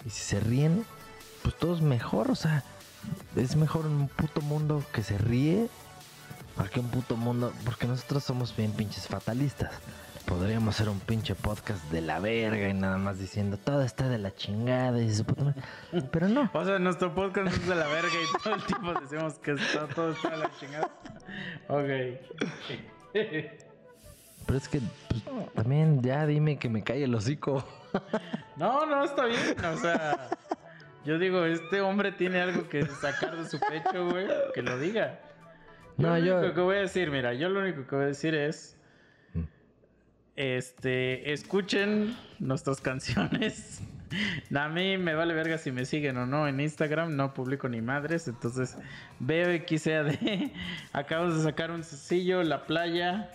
Y 0.04 0.10
si 0.10 0.22
se 0.22 0.40
ríen, 0.40 0.84
pues 1.42 1.56
todo 1.56 1.74
es 1.74 1.82
mejor. 1.82 2.30
O 2.30 2.34
sea, 2.34 2.64
es 3.36 3.56
mejor 3.56 3.86
un 3.86 4.08
puto 4.08 4.40
mundo 4.40 4.84
que 4.92 5.02
se 5.02 5.18
ríe 5.18 5.68
a 6.56 6.64
que 6.64 6.80
un 6.80 6.88
puto 6.88 7.16
mundo. 7.16 7.52
Porque 7.64 7.86
nosotros 7.86 8.24
somos 8.24 8.56
bien 8.56 8.72
pinches 8.72 9.06
fatalistas. 9.08 9.72
Podríamos 10.26 10.74
hacer 10.76 10.88
un 10.88 11.00
pinche 11.00 11.34
podcast 11.34 11.82
de 11.90 12.02
la 12.02 12.20
verga 12.20 12.68
y 12.68 12.74
nada 12.74 12.98
más 12.98 13.18
diciendo 13.18 13.56
todo 13.56 13.82
está 13.82 14.08
de 14.08 14.18
la 14.18 14.34
chingada 14.34 15.00
y. 15.00 15.10
Pero 16.12 16.28
no. 16.28 16.50
O 16.52 16.64
sea, 16.64 16.78
nuestro 16.78 17.14
podcast 17.14 17.56
es 17.56 17.66
de 17.66 17.74
la 17.74 17.88
verga 17.88 18.12
y 18.12 18.42
todo 18.42 18.54
el 18.54 18.62
tiempo 18.64 18.94
decimos 19.00 19.38
que 19.38 19.52
está, 19.52 19.88
todo 19.88 20.12
está 20.12 20.30
de 20.30 20.36
la 20.36 20.50
chingada. 20.58 20.90
Ok. 21.68 23.60
Pero 24.50 24.58
es 24.58 24.68
que 24.68 24.80
pues, 25.08 25.52
también 25.54 26.02
ya 26.02 26.26
dime 26.26 26.58
que 26.58 26.68
me 26.68 26.82
cae 26.82 27.04
el 27.04 27.14
hocico. 27.14 27.64
No, 28.56 28.84
no, 28.84 29.04
está 29.04 29.26
bien. 29.26 29.64
O 29.64 29.76
sea, 29.76 30.28
yo 31.04 31.20
digo, 31.20 31.44
este 31.44 31.80
hombre 31.80 32.10
tiene 32.10 32.40
algo 32.40 32.68
que 32.68 32.84
sacar 32.84 33.36
de 33.36 33.48
su 33.48 33.60
pecho, 33.60 34.10
güey. 34.10 34.26
Que 34.52 34.62
lo 34.62 34.76
diga. 34.76 35.20
No, 35.98 36.18
lo 36.18 36.18
yo- 36.18 36.38
único 36.40 36.54
que 36.54 36.60
voy 36.62 36.76
a 36.78 36.80
decir, 36.80 37.12
mira, 37.12 37.32
yo 37.34 37.48
lo 37.48 37.60
único 37.60 37.86
que 37.86 37.94
voy 37.94 38.04
a 38.06 38.08
decir 38.08 38.34
es. 38.34 38.76
Mm. 39.34 39.42
Este, 40.34 41.32
escuchen 41.32 42.16
nuestras 42.40 42.80
canciones. 42.80 43.80
A 44.52 44.68
mí 44.68 44.98
me 44.98 45.14
vale 45.14 45.32
verga 45.32 45.58
si 45.58 45.70
me 45.70 45.84
siguen 45.84 46.16
o 46.16 46.26
no 46.26 46.48
en 46.48 46.58
Instagram, 46.58 47.14
no 47.14 47.34
publico 47.34 47.68
ni 47.68 47.80
madres, 47.80 48.26
entonces 48.26 48.76
veo 49.20 49.46
XAD. 49.64 50.16
Acabamos 50.92 51.36
de 51.36 51.44
sacar 51.44 51.70
un 51.70 51.84
sencillo, 51.84 52.42
La 52.42 52.66
Playa. 52.66 53.30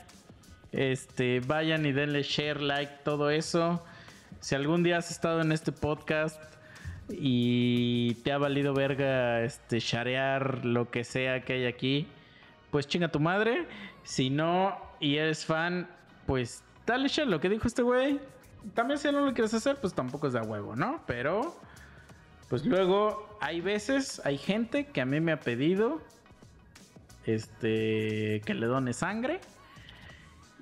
Este, 0.76 1.40
vayan 1.40 1.86
y 1.86 1.94
denle 1.94 2.22
share, 2.22 2.60
like, 2.60 2.92
todo 3.06 3.30
eso. 3.30 3.82
Si 4.42 4.56
algún 4.56 4.84
día 4.84 4.98
has 4.98 5.10
estado 5.10 5.40
en 5.40 5.54
este 5.54 5.72
podcast 5.72 6.38
y 7.10 8.16
te 8.16 8.34
ha 8.34 8.38
valido 8.38 8.74
verga 8.74 9.42
este 9.42 9.80
sharear 9.80 10.66
lo 10.66 10.92
que 10.92 11.06
sea 11.06 11.46
que 11.46 11.54
hay 11.54 11.66
aquí, 11.66 12.08
pues 12.72 12.88
chinga 12.88 13.08
tu 13.08 13.22
madre. 13.22 13.68
Si 14.04 14.30
no 14.30 14.78
y 15.00 15.16
eres 15.16 15.46
fan, 15.46 15.88
pues 16.26 16.62
dale 16.86 17.08
share 17.08 17.30
lo 17.30 17.40
que 17.40 17.48
dijo 17.48 17.70
este 17.70 17.82
güey. 17.82 18.20
También 18.74 19.00
si 19.00 19.10
no 19.14 19.26
lo 19.26 19.34
quieres 19.34 19.54
hacer, 19.54 19.78
pues 19.78 19.94
tampoco 19.94 20.28
es 20.28 20.34
de 20.34 20.42
huevo, 20.42 20.76
¿no? 20.76 21.02
Pero 21.08 21.58
pues 22.50 22.66
luego 22.66 23.38
hay 23.40 23.62
veces, 23.62 24.22
hay 24.26 24.38
gente 24.38 24.88
que 24.88 25.00
a 25.00 25.06
mí 25.06 25.22
me 25.22 25.32
ha 25.32 25.40
pedido 25.40 26.02
este 27.26 28.42
que 28.46 28.54
le 28.54 28.66
done 28.66 28.92
sangre. 28.92 29.40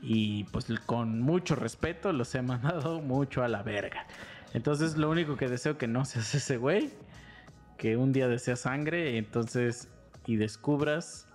Y 0.06 0.44
pues 0.46 0.66
con 0.86 1.22
mucho 1.22 1.56
respeto 1.56 2.12
los 2.12 2.36
he 2.36 2.42
mandado 2.42 3.02
mucho 3.02 3.42
a 3.42 3.48
la 3.48 3.64
verga. 3.64 4.06
Entonces 4.54 4.98
lo 4.98 5.10
único 5.10 5.38
que 5.38 5.48
deseo 5.48 5.78
que 5.78 5.88
no 5.88 6.04
seas 6.04 6.36
ese 6.36 6.58
güey. 6.58 6.92
Que 7.78 7.96
un 7.96 8.12
día 8.12 8.28
deseas 8.28 8.60
sangre 8.62 9.18
entonces 9.18 9.88
y 10.28 10.36
descubras 10.36 11.28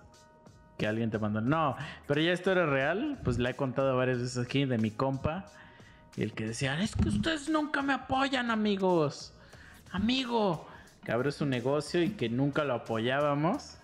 que 0.77 0.87
alguien 0.87 1.09
te 1.09 1.17
mandó. 1.17 1.41
No, 1.41 1.75
pero 2.07 2.21
ya 2.21 2.31
esto 2.31 2.51
era 2.51 2.67
real. 2.67 3.19
Pues 3.23 3.39
la 3.39 3.49
he 3.49 3.55
contado 3.55 3.97
varias 3.97 4.19
veces 4.19 4.37
aquí 4.37 4.65
de 4.65 4.77
mi 4.77 4.91
compa. 4.91 5.45
El 6.15 6.33
que 6.33 6.45
decía, 6.45 6.79
es 6.79 6.95
que 6.95 7.09
ustedes 7.09 7.49
nunca 7.49 7.81
me 7.81 7.93
apoyan 7.93 8.51
amigos. 8.51 9.33
Amigo. 9.91 10.67
Que 11.03 11.11
abre 11.11 11.31
su 11.31 11.45
negocio 11.45 12.03
y 12.03 12.11
que 12.11 12.29
nunca 12.29 12.63
lo 12.65 12.75
apoyábamos. 12.75 13.77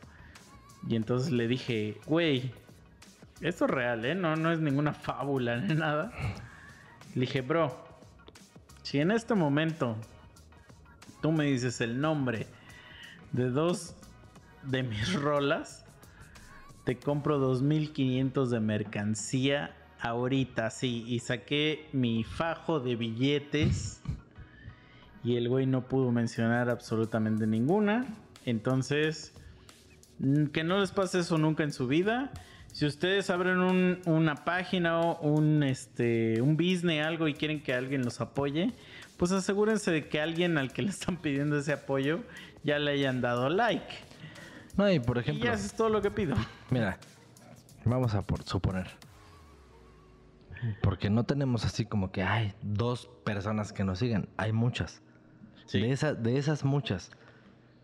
Y 0.87 0.95
entonces 0.95 1.31
le 1.31 1.47
dije, 1.47 1.97
güey, 2.05 2.51
esto 3.47 3.65
es 3.65 3.71
real, 3.71 4.05
¿eh? 4.05 4.15
No, 4.15 4.35
no 4.35 4.51
es 4.51 4.59
ninguna 4.59 4.93
fábula 4.93 5.57
ni 5.57 5.75
nada. 5.75 6.11
Le 7.13 7.21
dije, 7.21 7.41
bro, 7.41 7.75
si 8.83 8.99
en 8.99 9.11
este 9.11 9.35
momento 9.35 9.95
tú 11.21 11.31
me 11.31 11.45
dices 11.45 11.81
el 11.81 12.01
nombre 12.01 12.47
de 13.31 13.49
dos 13.49 13.95
de 14.63 14.83
mis 14.83 15.13
rolas, 15.21 15.85
te 16.83 16.97
compro 16.97 17.39
2500 17.39 18.49
de 18.49 18.59
mercancía 18.59 19.75
ahorita, 20.01 20.69
sí. 20.69 21.03
Y 21.07 21.19
saqué 21.19 21.89
mi 21.93 22.23
fajo 22.23 22.79
de 22.79 22.95
billetes. 22.95 24.01
Y 25.23 25.37
el 25.37 25.49
güey 25.49 25.65
no 25.65 25.87
pudo 25.87 26.11
mencionar 26.11 26.69
absolutamente 26.69 27.47
ninguna. 27.47 28.05
Entonces, 28.45 29.33
que 30.53 30.63
no 30.63 30.79
les 30.79 30.91
pase 30.91 31.19
eso 31.19 31.37
nunca 31.37 31.63
en 31.63 31.71
su 31.71 31.87
vida. 31.87 32.31
Si 32.75 32.85
ustedes 32.85 33.29
abren 33.29 33.59
un- 33.59 34.01
una 34.05 34.35
página 34.35 34.99
o 34.99 35.17
un, 35.21 35.63
este, 35.63 36.41
un 36.41 36.57
business, 36.57 37.05
algo 37.05 37.29
y 37.29 37.33
quieren 37.33 37.63
que 37.63 37.73
alguien 37.73 38.03
los 38.03 38.19
apoye, 38.19 38.73
pues 39.15 39.31
asegúrense 39.31 39.91
de 39.91 40.09
que 40.09 40.19
alguien 40.19 40.57
al 40.57 40.73
que 40.73 40.81
le 40.81 40.89
están 40.89 41.15
pidiendo 41.21 41.57
ese 41.57 41.71
apoyo 41.71 42.19
ya 42.65 42.77
le 42.77 42.91
hayan 42.91 43.21
dado 43.21 43.47
like. 43.47 43.85
No, 44.75 44.91
y 44.91 44.99
por 44.99 45.15
Y 45.15 45.19
ejemplo, 45.21 45.45
ya 45.45 45.53
eso 45.53 45.65
es 45.67 45.73
todo 45.73 45.87
lo 45.87 46.01
que 46.01 46.11
pido. 46.11 46.35
mira, 46.69 46.97
vamos 47.85 48.13
a 48.13 48.21
por 48.23 48.43
suponer. 48.43 48.87
Porque 50.81 51.09
no 51.09 51.23
tenemos 51.23 51.63
así 51.63 51.85
como 51.85 52.11
que 52.11 52.23
hay 52.23 52.53
dos 52.61 53.07
personas 53.23 53.71
que 53.71 53.85
nos 53.85 53.99
siguen. 53.99 54.27
Hay 54.35 54.51
muchas. 54.51 55.01
De, 55.71 55.91
esas, 55.91 56.21
de 56.21 56.37
esas 56.37 56.65
muchas. 56.65 57.09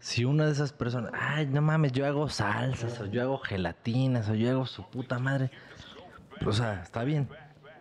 Si 0.01 0.25
una 0.25 0.47
de 0.47 0.51
esas 0.51 0.73
personas, 0.73 1.11
ay, 1.13 1.45
no 1.45 1.61
mames, 1.61 1.91
yo 1.91 2.07
hago 2.07 2.27
salsas, 2.27 2.99
o 2.99 3.05
yo 3.05 3.21
hago 3.21 3.37
gelatinas, 3.37 4.27
o 4.29 4.33
yo 4.33 4.49
hago 4.49 4.65
su 4.65 4.83
puta 4.89 5.19
madre. 5.19 5.51
O 6.43 6.51
sea, 6.51 6.81
está 6.81 7.03
bien. 7.03 7.29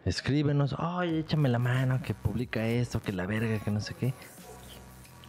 Escríbenos, 0.04 0.74
oye, 0.74 1.20
échame 1.20 1.48
la 1.48 1.58
mano, 1.58 2.02
que 2.02 2.12
publica 2.12 2.66
esto, 2.66 3.00
que 3.00 3.12
la 3.12 3.24
verga, 3.24 3.58
que 3.58 3.70
no 3.70 3.80
sé 3.80 3.94
qué. 3.94 4.12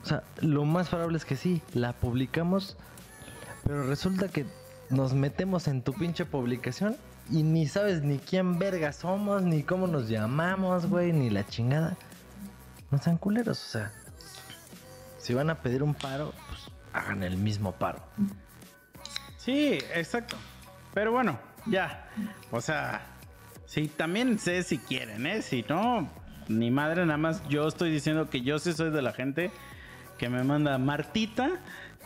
O 0.04 0.06
sea, 0.06 0.24
lo 0.42 0.66
más 0.66 0.90
probable 0.90 1.18
es 1.18 1.24
que 1.24 1.38
sí, 1.38 1.62
la 1.74 1.94
publicamos, 1.94 2.76
pero 3.64 3.84
resulta 3.84 4.28
que 4.28 4.46
nos 4.90 5.14
metemos 5.14 5.70
en 5.70 5.84
tu 5.84 5.94
pinche 5.94 6.26
publicación 6.26 6.98
y 7.30 7.44
ni 7.44 7.68
sabes 7.68 8.02
ni 8.02 8.18
quién 8.18 8.60
verga 8.60 8.92
somos, 8.92 9.44
ni 9.44 9.64
cómo 9.64 9.88
nos 9.88 10.10
llamamos, 10.10 10.88
güey, 10.88 11.14
ni 11.14 11.30
la 11.30 11.48
chingada. 11.48 11.96
No 12.90 12.98
sean 12.98 13.18
culeros, 13.18 13.64
o 13.64 13.70
sea. 13.70 13.94
Si 15.20 15.34
van 15.34 15.50
a 15.50 15.62
pedir 15.62 15.84
un 15.84 15.94
paro, 15.94 16.34
hagan 16.94 17.24
el 17.24 17.38
mismo 17.38 17.74
paro. 17.74 18.02
Sí, 19.38 19.80
exacto. 19.94 20.38
Pero 20.94 21.12
bueno, 21.12 21.40
ya. 21.66 22.08
O 22.52 22.62
sea, 22.62 23.02
sí, 23.66 23.88
también 23.88 24.38
sé 24.40 24.64
si 24.64 24.78
quieren, 24.78 25.26
¿eh? 25.26 25.42
Si 25.42 25.66
no, 25.68 26.10
ni 26.48 26.72
madre, 26.72 27.06
nada 27.06 27.18
más 27.18 27.46
yo 27.48 27.68
estoy 27.68 27.92
diciendo 27.92 28.30
que 28.30 28.42
yo 28.42 28.60
sí 28.60 28.74
soy 28.74 28.92
de 28.92 29.02
la 29.02 29.14
gente 29.14 29.52
que 30.18 30.30
me 30.30 30.44
manda 30.44 30.78
Martita, 30.78 31.50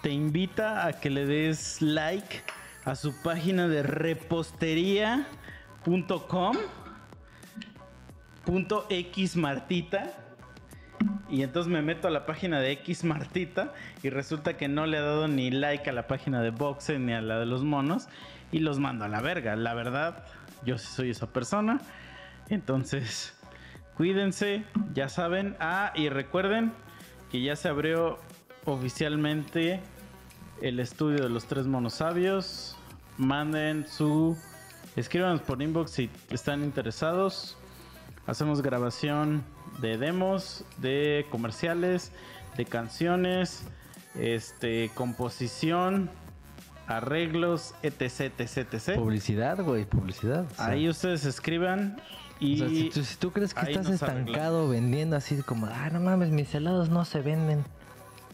te 0.01 0.09
invita 0.09 0.85
a 0.85 0.93
que 0.93 1.09
le 1.09 1.25
des 1.25 1.81
like 1.81 2.43
a 2.85 2.95
su 2.95 3.21
página 3.21 3.67
de 3.67 3.83
repostería.com 3.83 6.55
punto 8.45 8.87
Martita. 9.35 10.24
Y 11.29 11.41
entonces 11.41 11.71
me 11.71 11.81
meto 11.81 12.07
a 12.07 12.11
la 12.11 12.25
página 12.25 12.59
de 12.59 12.71
X 12.71 13.03
Martita 13.03 13.73
y 14.03 14.09
resulta 14.09 14.57
que 14.57 14.67
no 14.67 14.85
le 14.85 14.97
ha 14.97 15.01
dado 15.01 15.27
ni 15.27 15.51
like 15.51 15.89
a 15.89 15.93
la 15.93 16.07
página 16.07 16.41
de 16.41 16.51
Boxe 16.51 16.99
ni 16.99 17.13
a 17.13 17.21
la 17.21 17.39
de 17.39 17.45
los 17.45 17.63
monos 17.63 18.07
y 18.51 18.59
los 18.59 18.79
mando 18.79 19.05
a 19.05 19.07
la 19.07 19.21
verga. 19.21 19.55
La 19.55 19.73
verdad, 19.73 20.23
yo 20.65 20.77
sí 20.77 20.87
soy 20.87 21.09
esa 21.09 21.27
persona. 21.27 21.81
Entonces, 22.49 23.33
cuídense, 23.95 24.63
ya 24.93 25.09
saben. 25.09 25.55
Ah, 25.59 25.91
y 25.95 26.09
recuerden 26.09 26.71
que 27.31 27.41
ya 27.41 27.55
se 27.55 27.69
abrió 27.69 28.19
oficialmente 28.65 29.81
el 30.61 30.79
estudio 30.79 31.23
de 31.23 31.29
los 31.29 31.45
tres 31.45 31.67
monos 31.67 31.95
sabios. 31.95 32.77
Manden 33.17 33.87
su... 33.87 34.37
Escríbanos 34.95 35.41
por 35.41 35.61
inbox 35.61 35.91
si 35.91 36.09
están 36.29 36.63
interesados. 36.63 37.57
Hacemos 38.27 38.61
grabación 38.61 39.43
de 39.79 39.97
demos, 39.97 40.63
de 40.77 41.25
comerciales, 41.29 42.11
de 42.57 42.65
canciones, 42.65 43.63
este, 44.15 44.89
composición, 44.93 46.09
arreglos, 46.87 47.73
etc, 47.83 48.31
etc, 48.39 48.73
etc. 48.73 48.95
Publicidad, 48.95 49.61
güey, 49.61 49.85
publicidad. 49.85 50.45
o 50.51 50.55
sea, 50.55 50.67
Ahí 50.67 50.89
ustedes 50.89 51.25
escriban 51.25 52.01
y... 52.39 52.55
o 52.55 52.57
sea, 52.57 52.69
si, 52.69 52.89
tú, 52.89 53.03
si 53.03 53.15
tú 53.17 53.31
crees 53.31 53.53
que 53.53 53.71
estás 53.71 53.89
estancado 53.89 54.69
vendiendo 54.69 55.15
así 55.15 55.41
como, 55.41 55.67
ah, 55.67 55.89
no 55.91 55.99
mames, 55.99 56.29
mis 56.29 56.53
helados 56.53 56.89
no 56.89 57.05
se 57.05 57.21
venden. 57.21 57.63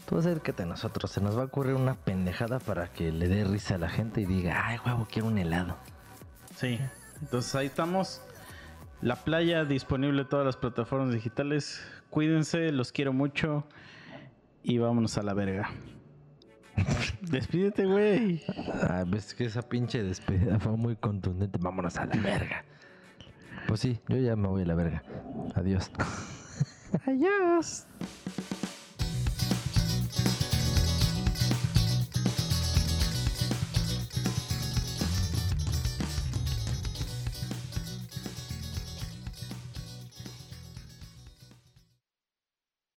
Tú 0.08 0.18
acércate 0.18 0.64
a 0.64 0.66
nosotros, 0.66 1.10
se 1.10 1.20
nos 1.20 1.38
va 1.38 1.42
a 1.42 1.44
ocurrir 1.46 1.74
una 1.74 1.94
pendejada 1.94 2.58
para 2.58 2.88
que 2.92 3.12
le 3.12 3.28
dé 3.28 3.44
risa 3.44 3.76
a 3.76 3.78
la 3.78 3.88
gente 3.88 4.20
y 4.20 4.26
diga, 4.26 4.66
ay, 4.66 4.78
huevo, 4.84 5.06
quiero 5.10 5.28
un 5.28 5.38
helado. 5.38 5.76
Sí, 6.56 6.78
entonces 7.20 7.54
ahí 7.54 7.66
estamos. 7.66 8.20
La 9.02 9.16
playa 9.16 9.64
disponible 9.64 10.22
en 10.22 10.28
todas 10.28 10.46
las 10.46 10.56
plataformas 10.56 11.12
digitales. 11.12 11.84
Cuídense, 12.08 12.70
los 12.70 12.92
quiero 12.92 13.12
mucho. 13.12 13.66
Y 14.62 14.78
vámonos 14.78 15.18
a 15.18 15.24
la 15.24 15.34
verga. 15.34 15.70
Despídete, 17.20 17.84
güey. 17.84 18.44
Ah, 18.88 19.04
ves 19.04 19.34
que 19.34 19.46
esa 19.46 19.62
pinche 19.62 20.04
despedida 20.04 20.60
fue 20.60 20.76
muy 20.76 20.94
contundente. 20.94 21.58
Vámonos 21.60 21.96
a 21.96 22.06
la 22.06 22.16
verga. 22.16 22.64
Pues 23.66 23.80
sí, 23.80 23.98
yo 24.08 24.18
ya 24.18 24.36
me 24.36 24.46
voy 24.46 24.62
a 24.62 24.66
la 24.66 24.74
verga. 24.76 25.02
Adiós. 25.56 25.90
Adiós. 27.04 27.86